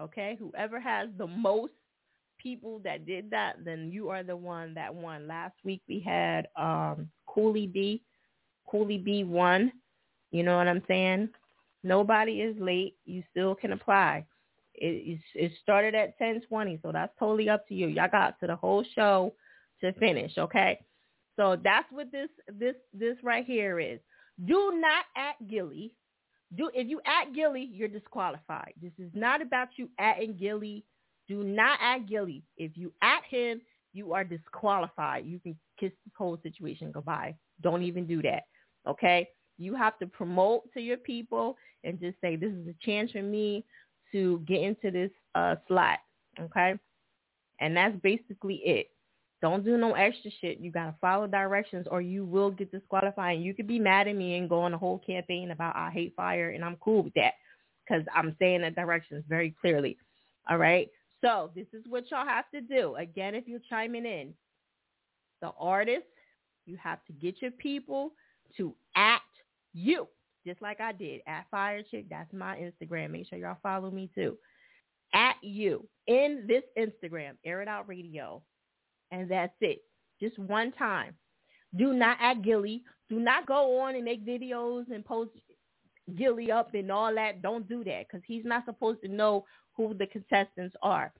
okay? 0.00 0.36
Whoever 0.38 0.80
has 0.80 1.08
the 1.18 1.26
most 1.26 1.72
people 2.38 2.80
that 2.84 3.06
did 3.06 3.30
that, 3.30 3.64
then 3.64 3.90
you 3.90 4.08
are 4.08 4.22
the 4.22 4.36
one 4.36 4.74
that 4.74 4.94
won. 4.94 5.26
Last 5.26 5.54
week 5.64 5.82
we 5.88 6.00
had 6.00 6.48
um 6.56 7.08
Cooley 7.26 7.66
B. 7.66 8.02
Cooley 8.66 8.98
B 8.98 9.24
won. 9.24 9.72
You 10.30 10.42
know 10.42 10.56
what 10.56 10.68
I'm 10.68 10.82
saying? 10.88 11.28
Nobody 11.82 12.40
is 12.40 12.56
late. 12.58 12.96
You 13.04 13.22
still 13.30 13.54
can 13.54 13.72
apply. 13.72 14.24
It, 14.76 15.20
it 15.34 15.52
started 15.62 15.94
at 15.94 16.18
10:20, 16.18 16.82
so 16.82 16.90
that's 16.92 17.12
totally 17.18 17.48
up 17.48 17.66
to 17.68 17.74
you. 17.74 17.88
Y'all 17.88 18.08
got 18.10 18.38
to 18.40 18.46
the 18.46 18.56
whole 18.56 18.84
show 18.94 19.34
to 19.80 19.92
finish, 19.94 20.36
okay? 20.38 20.80
So 21.36 21.56
that's 21.62 21.90
what 21.90 22.10
this 22.12 22.28
this 22.58 22.74
this 22.92 23.16
right 23.22 23.44
here 23.44 23.80
is. 23.80 24.00
Do 24.46 24.80
not 24.80 25.04
at 25.16 25.48
Gilly. 25.48 25.92
Do 26.56 26.70
if 26.74 26.88
you 26.88 27.00
at 27.06 27.34
Gilly, 27.34 27.68
you're 27.72 27.88
disqualified. 27.88 28.72
This 28.80 28.92
is 28.98 29.10
not 29.14 29.42
about 29.42 29.68
you 29.76 29.88
atting 30.00 30.38
Gilly. 30.38 30.84
do 31.28 31.42
not 31.42 31.78
at 31.80 32.06
Gilly. 32.08 32.42
If 32.56 32.76
you 32.76 32.92
at 33.02 33.22
him, 33.28 33.60
you 33.92 34.12
are 34.12 34.24
disqualified. 34.24 35.24
You 35.24 35.38
can 35.38 35.56
kiss 35.78 35.92
this 36.04 36.12
whole 36.16 36.38
situation 36.42 36.92
goodbye. 36.92 37.34
Don't 37.62 37.82
even 37.82 38.06
do 38.06 38.20
that. 38.22 38.42
Okay? 38.86 39.28
You 39.56 39.74
have 39.76 39.98
to 40.00 40.06
promote 40.06 40.70
to 40.74 40.80
your 40.80 40.96
people 40.96 41.56
and 41.84 42.00
just 42.00 42.20
say, 42.20 42.36
this 42.36 42.52
is 42.52 42.66
a 42.66 42.74
chance 42.84 43.12
for 43.12 43.22
me 43.22 43.64
to 44.14 44.42
get 44.46 44.62
into 44.62 44.90
this 44.90 45.10
uh, 45.34 45.56
slot. 45.66 45.98
Okay? 46.40 46.74
And 47.60 47.76
that's 47.76 47.96
basically 48.02 48.62
it. 48.64 48.90
Don't 49.42 49.64
do 49.64 49.76
no 49.76 49.92
extra 49.92 50.30
shit. 50.40 50.58
You 50.58 50.70
got 50.70 50.86
to 50.86 50.94
follow 51.00 51.26
directions 51.26 51.86
or 51.90 52.00
you 52.00 52.24
will 52.24 52.50
get 52.50 52.72
disqualified. 52.72 53.36
And 53.36 53.44
you 53.44 53.52
could 53.52 53.66
be 53.66 53.78
mad 53.78 54.08
at 54.08 54.16
me 54.16 54.38
and 54.38 54.48
go 54.48 54.60
on 54.60 54.72
a 54.72 54.78
whole 54.78 54.98
campaign 54.98 55.50
about 55.50 55.76
I 55.76 55.90
hate 55.90 56.14
fire 56.16 56.50
and 56.50 56.64
I'm 56.64 56.76
cool 56.76 57.02
with 57.02 57.14
that 57.14 57.34
because 57.86 58.04
I'm 58.14 58.34
saying 58.38 58.62
the 58.62 58.70
directions 58.70 59.24
very 59.28 59.54
clearly. 59.60 59.98
All 60.48 60.56
right. 60.56 60.88
So 61.20 61.50
this 61.54 61.66
is 61.72 61.84
what 61.88 62.10
y'all 62.10 62.26
have 62.26 62.50
to 62.52 62.60
do. 62.60 62.94
Again, 62.96 63.34
if 63.34 63.46
you're 63.46 63.60
chiming 63.68 64.06
in, 64.06 64.32
the 65.42 65.50
artist, 65.58 66.06
you 66.64 66.78
have 66.82 67.04
to 67.04 67.12
get 67.12 67.42
your 67.42 67.50
people 67.50 68.12
to 68.56 68.74
act 68.96 69.24
you, 69.74 70.06
just 70.46 70.62
like 70.62 70.80
I 70.80 70.92
did 70.92 71.22
at 71.26 71.46
Fiya 71.52 71.82
Chick. 71.90 72.06
That's 72.10 72.32
my 72.32 72.56
Instagram. 72.56 73.10
Make 73.10 73.28
sure 73.28 73.38
y'all 73.38 73.58
follow 73.62 73.90
me 73.90 74.10
too. 74.14 74.38
At 75.12 75.36
you 75.42 75.88
in 76.06 76.46
this 76.48 76.64
Instagram, 76.78 77.32
Air 77.44 77.62
It 77.62 77.68
Out 77.68 77.88
Radio, 77.88 78.42
and 79.10 79.30
that's 79.30 79.54
it. 79.60 79.80
Just 80.20 80.38
one 80.38 80.72
time. 80.72 81.14
Do 81.76 81.92
not 81.92 82.18
at 82.20 82.42
Gilly. 82.42 82.82
Do 83.08 83.20
not 83.20 83.46
go 83.46 83.80
on 83.80 83.94
and 83.96 84.04
make 84.04 84.26
videos 84.26 84.90
and 84.92 85.04
post 85.04 85.30
Gilly 86.16 86.50
up 86.50 86.74
and 86.74 86.90
all 86.90 87.14
that. 87.14 87.42
Don't 87.42 87.68
do 87.68 87.84
that 87.84 88.06
because 88.08 88.22
he's 88.26 88.44
not 88.44 88.64
supposed 88.64 89.02
to 89.02 89.08
know 89.08 89.44
who 89.76 89.94
the 89.94 90.06
contestants 90.06 90.74
are. 90.82 91.12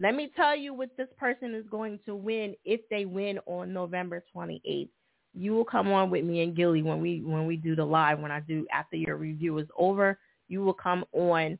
Let 0.00 0.14
me 0.14 0.30
tell 0.36 0.56
you 0.56 0.74
what 0.74 0.96
this 0.96 1.08
person 1.18 1.54
is 1.54 1.66
going 1.70 1.98
to 2.06 2.14
win 2.14 2.54
if 2.64 2.80
they 2.90 3.04
win 3.04 3.40
on 3.46 3.72
November 3.72 4.24
28th. 4.34 4.90
You 5.34 5.54
will 5.54 5.64
come 5.64 5.88
on 5.88 6.10
with 6.10 6.24
me 6.24 6.42
and 6.42 6.56
Gilly 6.56 6.82
when 6.82 7.00
we 7.00 7.22
when 7.22 7.46
we 7.46 7.56
do 7.56 7.76
the 7.76 7.84
live 7.84 8.18
when 8.18 8.30
I 8.30 8.40
do 8.40 8.66
after 8.72 8.96
your 8.96 9.16
review 9.16 9.58
is 9.58 9.68
over. 9.76 10.18
You 10.48 10.62
will 10.62 10.74
come 10.74 11.04
on 11.12 11.58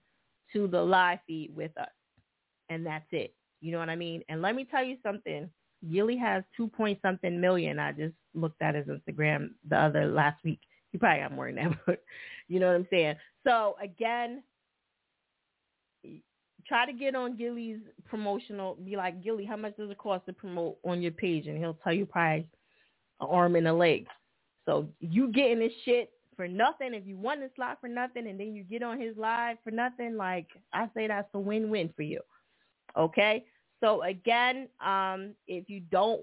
to 0.52 0.66
the 0.66 0.81
live 0.81 1.18
feed 1.26 1.54
with 1.54 1.76
us, 1.78 1.90
and 2.70 2.85
that's 2.85 3.07
it. 3.12 3.35
You 3.61 3.72
know 3.72 3.78
what 3.78 3.90
I 3.90 3.96
mean? 3.96 4.22
And 4.28 4.42
let 4.42 4.54
me 4.54 4.66
tell 4.70 4.85
you 4.85 4.96
something. 5.02 5.50
Gilly 5.92 6.16
has 6.16 6.42
two 6.57 6.68
point 6.68 6.98
something 7.02 7.40
million. 7.40 7.78
I 7.78 7.92
just 7.92 8.14
looked 8.35 8.62
at 8.62 8.74
his 8.74 8.87
Instagram 8.87 9.50
the 9.68 9.76
other 9.76 10.07
last 10.07 10.42
week 10.44 10.61
He 10.90 10.98
probably 10.98 11.22
got 11.22 11.33
more 11.33 11.52
than 11.52 11.57
that, 11.57 11.78
but 11.87 12.02
you 12.48 12.59
know 12.61 12.68
what 12.68 12.76
I'm 12.76 12.87
saying. 12.90 13.16
So 13.46 13.76
again, 13.83 14.42
try 16.66 16.87
to 16.87 16.92
get 16.92 17.14
on 17.14 17.37
Gilly's 17.37 17.78
promotional. 18.09 18.76
Be 18.76 18.96
like, 18.96 19.22
Gilly, 19.22 19.44
how 19.44 19.57
much 19.57 19.76
does 19.76 19.90
it 19.90 19.98
cost 19.98 20.26
to 20.26 20.33
promote 20.33 20.78
on 20.85 21.00
your 21.00 21.12
page? 21.12 21.46
And 21.46 21.59
he'll 21.59 21.78
tell 21.83 21.92
you 21.92 22.07
probably 22.07 22.46
an 23.20 23.28
arm 23.31 23.57
and 23.57 23.68
a 23.68 23.72
leg. 23.72 24.07
So 24.64 24.88
you 25.00 25.33
getting 25.33 25.61
this 25.61 25.72
shit 25.85 26.11
for 26.37 26.46
nothing. 26.46 26.94
If 26.94 27.07
you 27.07 27.16
want 27.16 27.40
the 27.40 27.50
slot 27.57 27.78
for 27.81 27.88
nothing, 27.88 28.28
and 28.28 28.38
then 28.38 28.54
you 28.54 28.62
get 28.62 28.83
on 28.83 29.00
his 29.00 29.16
live 29.16 29.57
for 29.64 29.70
nothing, 29.70 30.16
like 30.16 30.46
I 30.72 30.88
say, 30.94 31.07
that's 31.09 31.28
a 31.35 31.38
win-win 31.38 31.90
for 31.96 32.02
you. 32.02 32.20
Okay. 32.96 33.44
So 33.81 34.02
again, 34.02 34.68
um, 34.85 35.35
if 35.46 35.68
you 35.68 35.81
don't 35.81 36.22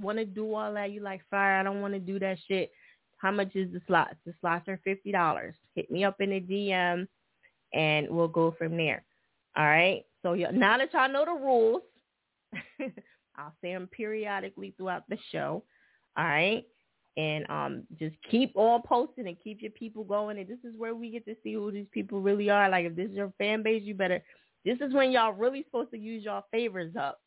want 0.00 0.18
to 0.18 0.24
do 0.24 0.54
all 0.54 0.72
that, 0.74 0.92
you 0.92 1.00
like 1.00 1.22
fire. 1.30 1.58
I 1.58 1.62
don't 1.62 1.80
want 1.80 1.94
to 1.94 2.00
do 2.00 2.18
that 2.18 2.38
shit. 2.46 2.70
How 3.18 3.30
much 3.30 3.54
is 3.56 3.72
the 3.72 3.80
slots? 3.86 4.14
The 4.24 4.32
slots 4.40 4.68
are 4.68 4.80
fifty 4.84 5.10
dollars. 5.10 5.54
Hit 5.74 5.90
me 5.90 6.04
up 6.04 6.20
in 6.20 6.30
the 6.30 6.40
DM, 6.40 7.08
and 7.74 8.08
we'll 8.08 8.28
go 8.28 8.54
from 8.56 8.76
there. 8.76 9.04
All 9.56 9.66
right. 9.66 10.04
So 10.22 10.34
now 10.34 10.78
that 10.78 10.92
y'all 10.92 11.10
know 11.12 11.24
the 11.24 11.32
rules, 11.32 11.82
I'll 13.36 13.54
say 13.60 13.72
them 13.72 13.88
periodically 13.90 14.74
throughout 14.76 15.02
the 15.08 15.18
show. 15.32 15.64
All 16.18 16.24
right. 16.24 16.64
And 17.16 17.48
um, 17.50 17.82
just 17.98 18.14
keep 18.30 18.52
on 18.56 18.82
posting 18.82 19.26
and 19.26 19.36
keep 19.42 19.62
your 19.62 19.72
people 19.72 20.04
going. 20.04 20.38
And 20.38 20.48
this 20.48 20.58
is 20.64 20.76
where 20.76 20.94
we 20.94 21.10
get 21.10 21.24
to 21.26 21.34
see 21.42 21.54
who 21.54 21.72
these 21.72 21.86
people 21.90 22.20
really 22.20 22.50
are. 22.50 22.68
Like 22.68 22.86
if 22.86 22.96
this 22.96 23.10
is 23.10 23.16
your 23.16 23.32
fan 23.38 23.62
base, 23.62 23.82
you 23.84 23.94
better. 23.94 24.22
This 24.64 24.78
is 24.80 24.92
when 24.92 25.10
y'all 25.10 25.32
really 25.32 25.64
supposed 25.64 25.90
to 25.92 25.98
use 25.98 26.24
y'all 26.24 26.44
favors 26.52 26.94
up 26.96 27.20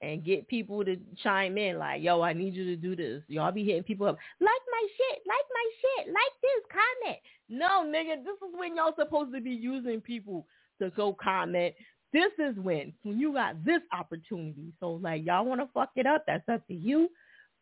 and 0.00 0.24
get 0.24 0.48
people 0.48 0.84
to 0.84 0.96
chime 1.22 1.58
in. 1.58 1.78
Like, 1.78 2.02
yo, 2.02 2.22
I 2.22 2.32
need 2.32 2.54
you 2.54 2.64
to 2.64 2.76
do 2.76 2.96
this. 2.96 3.22
Y'all 3.28 3.52
be 3.52 3.64
hitting 3.64 3.82
people 3.82 4.06
up. 4.06 4.16
Like 4.40 4.62
my 4.70 4.86
shit. 4.96 5.22
Like 5.26 5.46
my 5.52 5.70
shit. 5.80 6.06
Like 6.08 6.32
this. 6.42 6.64
Comment. 6.72 7.18
No, 7.48 7.84
nigga. 7.86 8.24
This 8.24 8.36
is 8.48 8.54
when 8.58 8.76
y'all 8.76 8.94
supposed 8.98 9.34
to 9.34 9.40
be 9.40 9.50
using 9.50 10.00
people 10.00 10.46
to 10.80 10.90
go 10.90 11.12
comment. 11.12 11.74
This 12.12 12.32
is 12.38 12.56
when 12.56 12.92
when 13.02 13.18
you 13.18 13.34
got 13.34 13.64
this 13.64 13.82
opportunity. 13.92 14.72
So 14.80 14.92
like 14.92 15.24
y'all 15.24 15.44
want 15.44 15.60
to 15.60 15.68
fuck 15.74 15.90
it 15.96 16.06
up, 16.06 16.24
that's 16.26 16.48
up 16.48 16.66
to 16.68 16.74
you. 16.74 17.08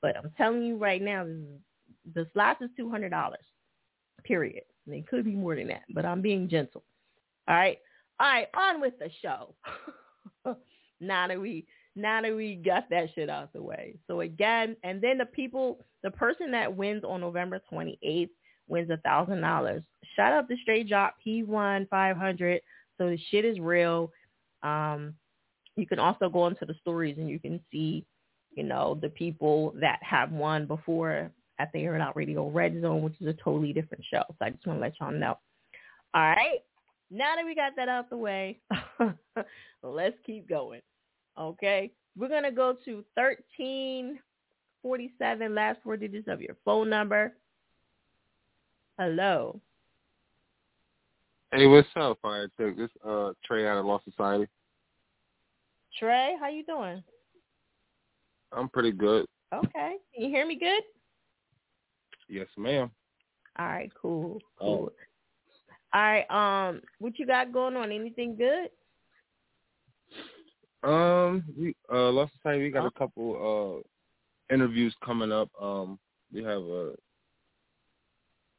But 0.03 0.17
I'm 0.17 0.31
telling 0.37 0.63
you 0.63 0.77
right 0.77 1.03
now, 1.03 1.27
the 2.15 2.27
slots 2.33 2.63
is 2.63 2.71
two 2.77 2.91
hundred 2.91 3.11
dollars. 3.11 3.45
Period. 4.25 4.65
It 4.87 5.07
could 5.09 5.25
be 5.25 5.35
more 5.35 5.57
than 5.57 5.69
that, 5.69 5.83
but 5.91 6.05
I'm 6.07 6.21
being 6.21 6.49
gentle. 6.49 6.85
All 7.49 7.57
right, 7.57 7.79
all 8.21 8.27
right. 8.27 8.49
On 8.55 8.81
with 8.81 8.95
the 8.99 9.11
show. 9.23 9.55
now 11.01 11.29
that 11.29 11.41
we 11.41 11.67
now 11.97 12.21
that 12.21 12.35
we 12.35 12.57
got 12.57 12.89
that 12.91 13.09
shit 13.15 13.31
out 13.31 13.53
the 13.53 13.63
way. 13.63 13.97
So 14.07 14.21
again, 14.21 14.77
and 14.85 15.01
then 15.01 15.19
the 15.19 15.27
people, 15.27 15.85
the 16.03 16.11
person 16.11 16.51
that 16.53 16.77
wins 16.77 17.03
on 17.05 17.23
November 17.23 17.61
28th 17.73 18.31
wins 18.69 18.91
a 18.91 18.99
thousand 18.99 19.41
dollars. 19.41 19.83
Shout 20.15 20.33
out 20.33 20.49
to 20.49 20.57
Straight 20.63 20.89
Drop. 20.89 21.17
He 21.23 21.43
won 21.43 21.87
500. 21.91 22.61
So 22.99 23.09
the 23.09 23.19
shit 23.31 23.45
is 23.45 23.59
real. 23.59 24.13
Um, 24.63 25.15
you 25.77 25.87
can 25.87 25.99
also 25.99 26.29
go 26.29 26.47
into 26.47 26.65
the 26.65 26.75
stories 26.81 27.17
and 27.19 27.29
you 27.29 27.39
can 27.39 27.61
see, 27.71 28.05
you 28.57 28.65
know, 28.65 28.99
the 29.01 29.11
people 29.11 29.73
that 29.81 30.01
have 30.03 30.33
won 30.33 30.67
before 30.67 31.31
at 31.59 31.73
the 31.73 31.79
Air 31.81 31.97
Out 31.97 32.15
Radio 32.17 32.51
Red 32.51 32.81
Zone, 32.81 33.03
which 33.03 33.15
is 33.21 33.29
a 33.29 33.35
totally 33.35 33.73
different 33.73 34.05
show. 34.11 34.25
So 34.29 34.37
I 34.41 34.51
just 34.51 34.67
want 34.67 34.79
to 34.79 34.83
let 34.83 34.95
y'all 34.99 35.13
know. 35.13 35.39
All 36.15 36.23
right. 36.23 36.61
Now 37.11 37.37
that 37.37 37.45
we 37.45 37.55
got 37.55 37.77
that 37.77 37.89
out 37.89 38.11
the 38.11 38.17
way, 38.17 38.59
let's 39.83 40.17
keep 40.25 40.49
going. 40.49 40.81
Okay. 41.39 41.93
We're 42.19 42.29
going 42.29 42.45
to 42.45 42.51
go 42.51 42.75
to 42.85 43.05
1347, 43.15 45.55
last 45.55 45.79
four 45.85 45.99
digits 45.99 46.29
of 46.29 46.41
your 46.41 46.57
phone 46.65 46.91
number. 46.91 47.35
Hello. 48.99 49.61
Hey, 51.53 51.67
what's 51.67 51.87
up, 51.97 52.19
Fiya 52.25 52.49
Chick? 52.57 52.77
This 52.77 52.91
uh 53.07 53.31
Trey 53.45 53.69
out 53.69 53.79
of 53.79 53.87
Law 53.87 54.01
Society. 54.05 54.49
Trey, 55.99 56.35
how 56.41 56.49
you 56.49 56.65
doing? 56.65 57.03
I'm 58.53 58.69
pretty 58.69 58.93
good. 58.93 59.27
Okay. 59.55 59.97
Can 60.15 60.25
you 60.25 60.29
hear 60.29 60.47
me 60.47 60.59
good? 60.59 60.83
Yes, 62.29 62.49
ma'am. 62.57 62.91
All 63.59 63.67
right, 63.67 63.91
cool. 64.01 64.41
Oh. 64.61 64.91
All 65.95 66.03
right, 66.03 66.27
um, 66.31 66.81
what 66.99 67.19
you 67.19 67.27
got 67.27 67.53
going 67.53 67.77
on? 67.77 67.91
Anything 67.93 68.37
good? 68.37 68.69
Um, 70.83 71.45
we 71.59 71.75
uh 71.93 72.11
Law 72.11 72.29
Society. 72.37 72.65
We 72.65 72.71
got 72.71 72.85
Oh. 72.85 72.89
a 72.89 72.99
couple 72.99 73.83
uh 74.51 74.55
interviews 74.55 74.95
coming 75.05 75.33
up. 75.33 75.49
Um, 75.61 75.99
we 76.33 76.43
have 76.45 76.63
a. 76.63 76.95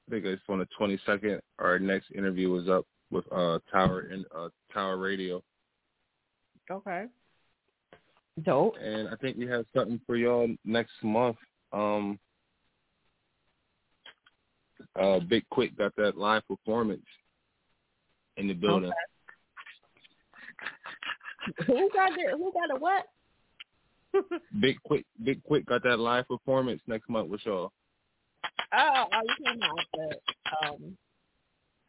I 0.08 0.12
think 0.12 0.26
it's 0.26 0.42
on 0.50 0.60
the 0.60 0.68
22nd. 0.80 1.40
Our 1.60 1.80
next 1.80 2.12
interview 2.12 2.56
is 2.56 2.70
up 2.70 2.86
with 3.12 3.26
uh 3.32 3.60
Tower 3.72 4.08
and 4.12 4.26
uh 4.36 4.50
Tower 4.74 4.98
Radio, 4.98 5.44
Okay. 6.72 7.06
Dope. 8.44 8.76
and 8.82 9.10
I 9.10 9.16
think 9.16 9.38
we 9.38 9.48
have 9.48 9.66
something 9.76 10.00
for 10.06 10.16
y'all 10.16 10.48
next 10.64 10.94
month. 11.02 11.38
Um, 11.74 12.20
uh, 15.00 15.20
Big 15.20 15.44
Quick 15.50 15.78
got 15.78 15.96
that 15.98 16.18
live 16.18 16.48
performance 16.48 17.06
in 18.38 18.48
the 18.48 18.54
building. 18.54 18.92
Who 21.66 21.90
got 21.94 22.12
the 22.12 22.38
who 22.38 22.52
got 22.52 22.76
a 22.76 22.80
what? 22.80 23.06
Big 24.60 24.78
Quick, 24.84 25.06
Big 25.24 25.44
Quick 25.44 25.66
got 25.66 25.84
that 25.84 25.98
live 25.98 26.28
performance 26.28 26.82
next 26.88 27.10
month 27.10 27.30
with 27.30 27.42
y'all. 27.46 27.72
Oh, 28.74 29.06
oh, 29.14 29.22
you 29.24 29.46
talking 29.46 29.62
about 29.62 29.86
the 29.94 30.68
um 30.68 30.98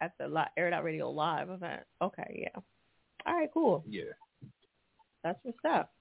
at 0.00 0.12
the 0.18 0.28
li- 0.28 0.42
Air 0.56 0.68
It 0.68 0.72
Out 0.72 0.84
Radio 0.84 1.10
Live 1.10 1.50
event. 1.50 1.82
Okay, 2.00 2.42
yeah. 2.42 2.60
All 3.26 3.34
right, 3.34 3.50
cool. 3.52 3.84
Yeah. 3.88 4.04
That's 5.24 5.38
what's 5.42 5.58
up. 5.68 5.92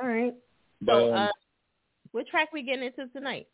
All 0.00 0.06
right. 0.08 0.34
So, 0.86 1.12
um, 1.12 1.18
uh, 1.26 1.28
what 2.12 2.26
track 2.26 2.52
we 2.52 2.62
getting 2.62 2.84
into 2.84 3.06
tonight? 3.12 3.46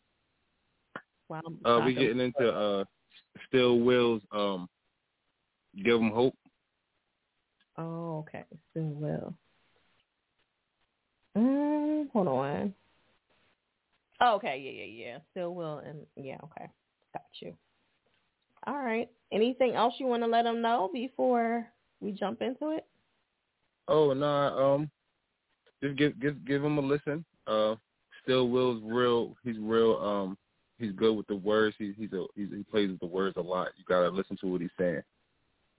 Well, 1.27 1.41
Uh, 1.65 1.81
we 1.85 1.93
getting 1.93 2.19
into 2.19 2.51
uh, 2.53 2.83
Still 3.47 3.79
Will's 3.79 4.21
um, 4.31 4.67
Give 5.83 6.01
'Em 6.01 6.11
Hope. 6.11 6.35
Oh, 7.77 8.19
okay. 8.19 8.45
Still 8.71 8.89
Will. 8.89 9.33
Mm, 11.37 12.09
hold 12.11 12.27
on. 12.27 12.73
Oh, 14.19 14.35
okay. 14.35 14.59
Yeah, 14.59 14.71
yeah, 14.71 15.05
yeah. 15.05 15.17
Still 15.31 15.53
Will. 15.53 15.77
And 15.77 16.05
yeah, 16.15 16.37
okay. 16.43 16.69
Got 17.13 17.23
you. 17.41 17.55
All 18.67 18.77
right. 18.79 19.09
Anything 19.31 19.75
else 19.75 19.93
you 19.99 20.07
want 20.07 20.23
to 20.23 20.27
let 20.27 20.43
them 20.43 20.61
know 20.61 20.89
before 20.91 21.67
we 22.01 22.11
jump 22.11 22.41
into 22.41 22.71
it? 22.71 22.85
Oh 23.87 24.13
no, 24.13 24.25
um, 24.75 24.91
just 25.81 25.95
give 25.97 26.19
give 26.19 26.45
give 26.45 26.63
him 26.63 26.77
a 26.77 26.81
listen. 26.81 27.25
Uh, 27.47 27.75
Still 28.23 28.49
Will's 28.49 28.81
real. 28.83 29.35
He's 29.43 29.57
real. 29.57 29.95
Um, 29.97 30.37
he's 30.77 30.91
good 30.91 31.15
with 31.15 31.25
the 31.27 31.35
words. 31.35 31.75
He 31.79 31.93
he's 31.97 32.11
a 32.13 32.25
he's, 32.35 32.49
he 32.49 32.63
plays 32.63 32.89
with 32.89 32.99
the 32.99 33.05
words 33.07 33.37
a 33.37 33.41
lot. 33.41 33.69
You 33.77 33.83
gotta 33.87 34.09
listen 34.09 34.37
to 34.41 34.47
what 34.47 34.61
he's 34.61 34.69
saying. 34.77 35.01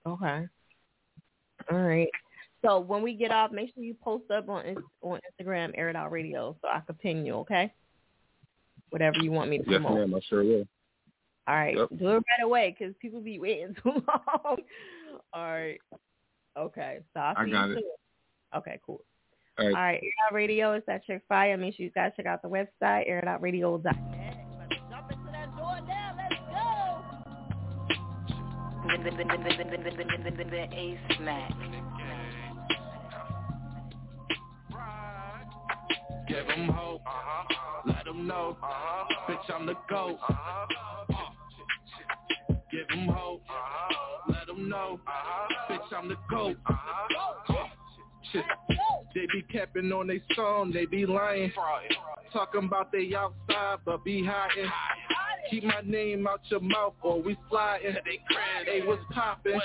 Okay. 0.07 0.47
All 1.71 1.77
right. 1.77 2.09
So 2.65 2.79
when 2.79 3.01
we 3.03 3.13
get 3.13 3.31
off, 3.31 3.51
make 3.51 3.73
sure 3.73 3.83
you 3.83 3.93
post 3.93 4.29
up 4.31 4.49
on 4.49 4.75
on 5.01 5.19
Instagram, 5.39 5.71
Air 5.75 5.89
It 5.89 5.95
Out 5.95 6.11
Radio, 6.11 6.55
so 6.61 6.67
I 6.67 6.79
can 6.81 6.95
ping 6.95 7.25
you. 7.25 7.35
Okay. 7.35 7.71
Whatever 8.89 9.19
you 9.19 9.31
want 9.31 9.49
me 9.49 9.59
to 9.59 9.63
Yes, 9.69 9.81
promote. 9.81 10.09
ma'am. 10.09 10.15
I 10.15 10.19
sure 10.27 10.43
will. 10.43 10.67
All 11.47 11.55
right, 11.55 11.75
Yep. 11.77 11.89
do 11.97 12.07
it 12.09 12.13
right 12.15 12.43
away 12.43 12.75
because 12.77 12.93
people 13.01 13.21
be 13.21 13.39
waiting 13.39 13.75
too 13.83 13.91
long. 13.91 14.57
All 15.33 15.51
right. 15.51 15.79
Okay, 16.57 16.99
so 17.13 17.19
I'll 17.19 17.35
see 17.35 17.41
I 17.41 17.49
got 17.49 17.65
you 17.69 17.71
it. 17.73 17.75
soon. 17.75 18.59
Okay, 18.59 18.79
cool. 18.85 19.01
All 19.61 19.67
right. 19.67 19.75
All 19.75 19.81
right, 19.81 20.01
Air 20.01 20.09
It 20.09 20.13
Out 20.27 20.33
Radio 20.33 20.73
is 20.73 20.83
that 20.87 21.05
chick 21.05 21.21
fire. 21.29 21.55
Make 21.57 21.75
sure 21.75 21.85
you 21.85 21.91
guys 21.91 22.11
check 22.15 22.25
out 22.25 22.41
the 22.41 22.49
website, 22.49 23.09
airitoutradio.net. 23.09 23.95
Let's 24.59 24.81
jump 24.89 25.11
into 25.11 25.31
that 25.31 25.55
door 25.57 25.79
now. 25.87 26.15
Let's 26.17 26.35
go. 26.49 26.61
Ace 30.73 31.19
Mac. 31.21 31.51
Give 36.27 36.49
'em 36.49 36.67
hope. 36.69 37.01
Let 37.85 38.07
'em 38.07 38.25
know. 38.25 38.57
Bitch, 39.27 39.49
I'm 39.53 39.65
the 39.65 39.75
GOAT. 39.89 40.17
Give 42.71 42.87
'em 42.93 43.07
hope. 43.07 43.43
Let 44.27 44.49
'em 44.49 44.69
know. 44.69 44.99
Bitch, 45.69 45.93
I'm 45.93 46.07
the 46.07 46.15
GOAT. 46.29 46.57
They 48.33 49.27
be 49.33 49.43
capping 49.51 49.91
on 49.91 50.07
they 50.07 50.21
song, 50.35 50.71
they 50.71 50.85
be 50.85 51.05
lying. 51.05 51.51
Talking 52.31 52.65
about 52.65 52.91
they 52.91 53.13
outside, 53.13 53.79
but 53.85 54.03
be 54.05 54.25
hiding. 54.25 54.71
Keep 55.49 55.65
my 55.65 55.81
name 55.83 56.25
out 56.27 56.39
your 56.49 56.61
mouth 56.61 56.93
or 57.01 57.21
we 57.21 57.35
sliding. 57.49 57.95
Hey, 58.65 58.81
what's 58.85 59.01
poppin'? 59.11 59.59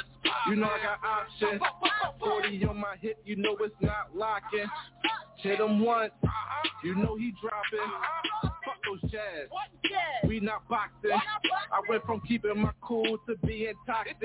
You 0.49 0.57
know 0.57 0.67
I 0.67 0.83
got 0.83 0.99
options. 1.05 1.63
40 2.19 2.65
on 2.65 2.79
my 2.79 2.97
hip, 3.01 3.19
you 3.25 3.37
know 3.37 3.57
it's 3.61 3.75
not 3.81 4.17
locking. 4.17 4.67
Hit 5.37 5.61
him 5.61 5.85
once, 5.85 6.13
you 6.83 6.95
know 6.97 7.17
he 7.17 7.33
dropping. 7.41 8.56
Those 8.87 9.11
jazz? 9.11 9.51
We 10.27 10.41
not 10.41 10.69
boxing. 10.69 11.11
I 11.13 11.81
went 11.89 12.05
from 12.05 12.21
keeping 12.21 12.61
my 12.61 12.71
cool 12.81 13.19
to 13.27 13.37
being 13.47 13.75
toxic. 13.87 14.17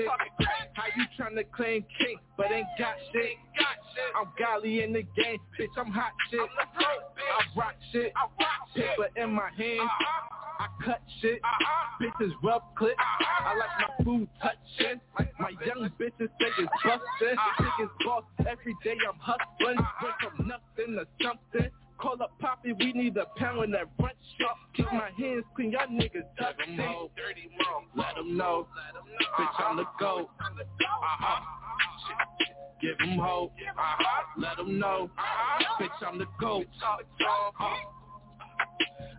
How 0.74 0.84
you 0.96 1.04
trying 1.16 1.36
to 1.36 1.44
claim 1.44 1.84
king, 1.98 2.16
but 2.36 2.50
ain't 2.50 2.66
got 2.78 2.94
shit? 3.12 3.36
Got 3.58 3.76
shit. 3.94 4.12
I'm 4.18 4.28
golly 4.38 4.82
in 4.82 4.92
the 4.92 5.02
game, 5.02 5.38
bitch. 5.58 5.68
I'm 5.76 5.90
hot 5.90 6.12
shit. 6.30 6.40
i'm 6.40 7.58
rock 7.58 7.74
shit. 7.92 8.12
Paper 8.74 9.08
in 9.16 9.32
my 9.32 9.50
hand. 9.56 9.88
I 10.58 10.66
cut 10.84 11.00
shit. 11.20 11.40
Bitches 12.00 12.32
rub 12.42 12.62
clip. 12.76 12.94
I 12.98 13.56
like 13.56 13.88
my 13.98 14.04
food 14.04 14.28
touching. 14.40 15.00
My 15.38 15.50
young 15.66 15.90
bitches 15.98 16.18
say 16.18 16.50
it's 16.58 16.70
bustin'. 16.84 17.36
Biggest 17.58 17.94
boss 18.04 18.24
every 18.40 18.74
day 18.84 18.96
I'm 19.08 19.18
hustling. 19.18 19.76
Went 20.02 20.14
from 20.20 20.46
nothing 20.46 20.96
to 20.96 21.06
something. 21.22 21.70
Call 22.02 22.20
up 22.20 22.36
Poppy, 22.40 22.72
we 22.72 22.92
need 22.94 23.16
a 23.16 23.26
pound 23.36 23.62
in 23.62 23.70
that 23.70 23.86
front 23.96 24.16
shop. 24.36 24.56
Keep 24.74 24.86
my 24.86 25.10
hands 25.16 25.44
clean, 25.54 25.70
y'all 25.70 25.86
niggas 25.86 26.26
dirty. 26.36 26.58
Let 26.58 26.68
'em 26.68 26.76
know, 26.76 27.10
dirty 27.16 27.48
Let 27.94 28.16
them 28.16 28.36
know. 28.36 28.66
Bitch, 29.38 29.60
I'm 29.60 29.76
the 29.76 29.84
GOAT. 30.00 30.28
Uh-huh. 30.40 31.40
Give 32.80 32.98
them 32.98 33.18
hope. 33.18 33.52
Uh-huh. 33.78 34.22
Let 34.36 34.56
them 34.56 34.80
know. 34.80 35.10
Bitch, 35.80 36.02
I'm 36.04 36.18
the 36.18 36.26
GOAT. 36.40 36.66
Uh-huh. 36.82 38.01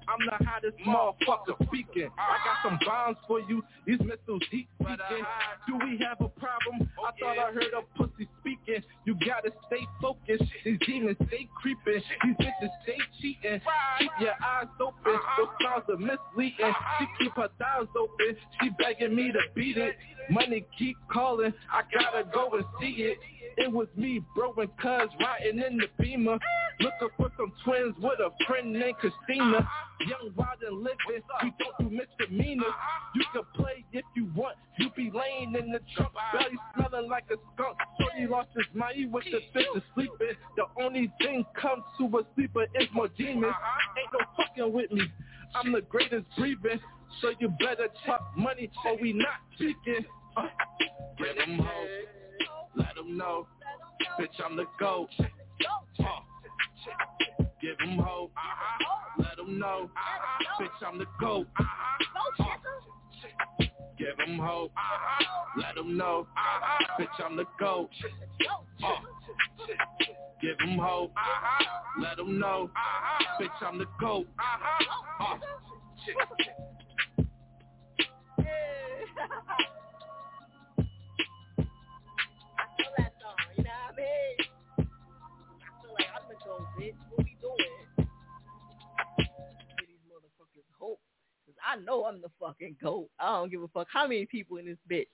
I'm 0.07 0.19
the 0.25 0.45
hottest 0.45 0.77
motherfucker 0.85 1.55
speaking. 1.67 2.09
I 2.17 2.37
got 2.43 2.57
some 2.63 2.79
bombs 2.85 3.17
for 3.27 3.39
you. 3.39 3.63
These 3.87 3.99
missiles 3.99 4.43
heat 4.51 4.67
speaking. 4.75 5.25
Do 5.67 5.77
we 5.77 5.97
have 6.05 6.19
a 6.19 6.29
problem? 6.29 6.89
I 6.99 7.11
thought 7.19 7.39
I 7.39 7.51
heard 7.51 7.71
a 7.73 7.97
pussy 7.97 8.27
speaking. 8.41 8.83
You 9.05 9.15
gotta 9.15 9.51
stay 9.67 9.85
focused. 10.01 10.43
These 10.65 10.79
demons 10.85 11.17
stay 11.27 11.47
creeping. 11.55 12.01
These 12.23 12.35
bitches 12.35 12.71
stay 12.83 12.97
cheating. 13.21 13.61
Keep 13.99 14.11
your 14.19 14.33
eyes 14.43 14.67
open. 14.79 15.15
Uh-huh. 15.15 15.45
Those 15.45 15.55
sounds 15.63 15.85
are 15.89 15.97
misleading. 15.97 16.65
Uh-huh. 16.65 16.99
She 16.99 17.23
keep 17.23 17.33
her 17.35 17.49
thighs 17.57 17.87
open. 17.97 18.37
She 18.61 18.69
begging 18.77 19.15
me 19.15 19.31
to 19.31 19.39
beat 19.55 19.77
it. 19.77 19.95
Money 20.29 20.65
keep 20.77 20.97
calling. 21.11 21.53
I 21.71 21.81
gotta 21.93 22.25
go 22.33 22.49
and 22.55 22.65
see 22.79 23.03
it. 23.03 23.17
It 23.57 23.71
was 23.71 23.87
me, 23.95 24.21
bro, 24.35 24.53
and 24.53 24.75
cuz 24.77 25.09
riding 25.19 25.59
in 25.59 25.77
the 25.77 25.87
beamer. 25.99 26.37
Looking 26.79 27.09
for 27.17 27.31
some 27.37 27.53
twins 27.63 27.95
with 27.99 28.19
a 28.19 28.29
friend 28.45 28.73
named 28.73 28.95
Christina. 28.97 29.67
Young, 30.07 30.33
wild, 30.35 30.61
and 30.67 30.77
living. 30.79 31.21
We 31.43 31.53
don't 31.59 31.89
do 31.89 31.95
misdemeanors. 31.95 32.73
You 33.15 33.23
can 33.31 33.43
play 33.55 33.85
if 33.93 34.03
you 34.15 34.29
want. 34.35 34.57
You 34.79 34.89
be 34.95 35.11
laying 35.13 35.55
in 35.55 35.71
the 35.71 35.79
trunk, 35.95 36.13
belly 36.33 36.57
smelling 36.75 37.09
like 37.09 37.25
a 37.31 37.35
skunk. 37.53 37.77
Shorty 37.99 38.27
lost 38.27 38.49
his 38.55 38.65
mind. 38.73 38.95
He 38.95 39.05
with 39.05 39.25
the 39.25 39.39
bitches 39.57 39.83
sleeping. 39.93 40.35
The 40.57 40.65
only 40.83 41.11
thing 41.19 41.45
comes 41.59 41.83
to 41.99 42.05
a 42.17 42.23
sleeper 42.35 42.63
is 42.63 42.87
more 42.93 43.07
demons. 43.17 43.53
Ain't 43.97 44.13
no 44.13 44.19
fucking 44.35 44.73
with 44.73 44.91
me. 44.91 45.03
I'm 45.55 45.71
the 45.71 45.81
greatest 45.81 46.25
breathing. 46.37 46.79
So 47.21 47.29
you 47.39 47.49
better 47.59 47.87
talk 48.05 48.21
money 48.35 48.69
or 48.85 48.97
we 48.99 49.13
not 49.13 49.27
speaking. 49.53 50.05
Uh, 50.35 50.47
get 51.19 51.37
them 51.37 51.59
hoes. 51.59 52.22
Let 52.75 52.95
them 52.95 53.17
know. 53.17 53.47
Bitch, 54.19 54.39
I'm 54.43 54.55
the 54.55 54.65
GOAT. 54.79 55.09
Uh, 55.19 55.25
give 57.61 57.77
them 57.77 57.97
hope. 57.99 58.31
Let 59.19 59.37
them 59.37 59.59
know. 59.59 59.89
Bitch, 60.59 60.87
I'm 60.87 60.97
the 60.97 61.05
GOAT. 61.19 61.47
Uh, 61.59 62.45
give 63.97 64.17
them 64.17 64.37
hope. 64.39 64.71
Let 65.57 65.75
them 65.75 65.97
know. 65.97 66.27
Bitch, 66.99 67.25
I'm 67.25 67.35
the 67.35 67.45
GOAT. 67.59 67.89
Uh, 68.83 68.89
give 70.41 70.57
them 70.57 70.77
hope. 70.79 71.13
Let 72.01 72.17
them 72.17 72.39
know. 72.39 72.69
Bitch, 73.39 73.67
I'm 73.67 73.77
the 73.77 73.85
GOAT. 73.99 74.27
Uh, 75.19 75.37
I 91.73 91.77
know 91.77 92.05
I'm 92.05 92.21
the 92.21 92.29
fucking 92.39 92.75
GOAT. 92.81 93.09
I 93.19 93.37
don't 93.37 93.51
give 93.51 93.63
a 93.63 93.67
fuck 93.69 93.87
how 93.91 94.07
many 94.07 94.25
people 94.25 94.57
in 94.57 94.65
this 94.65 94.77
bitch. 94.89 95.07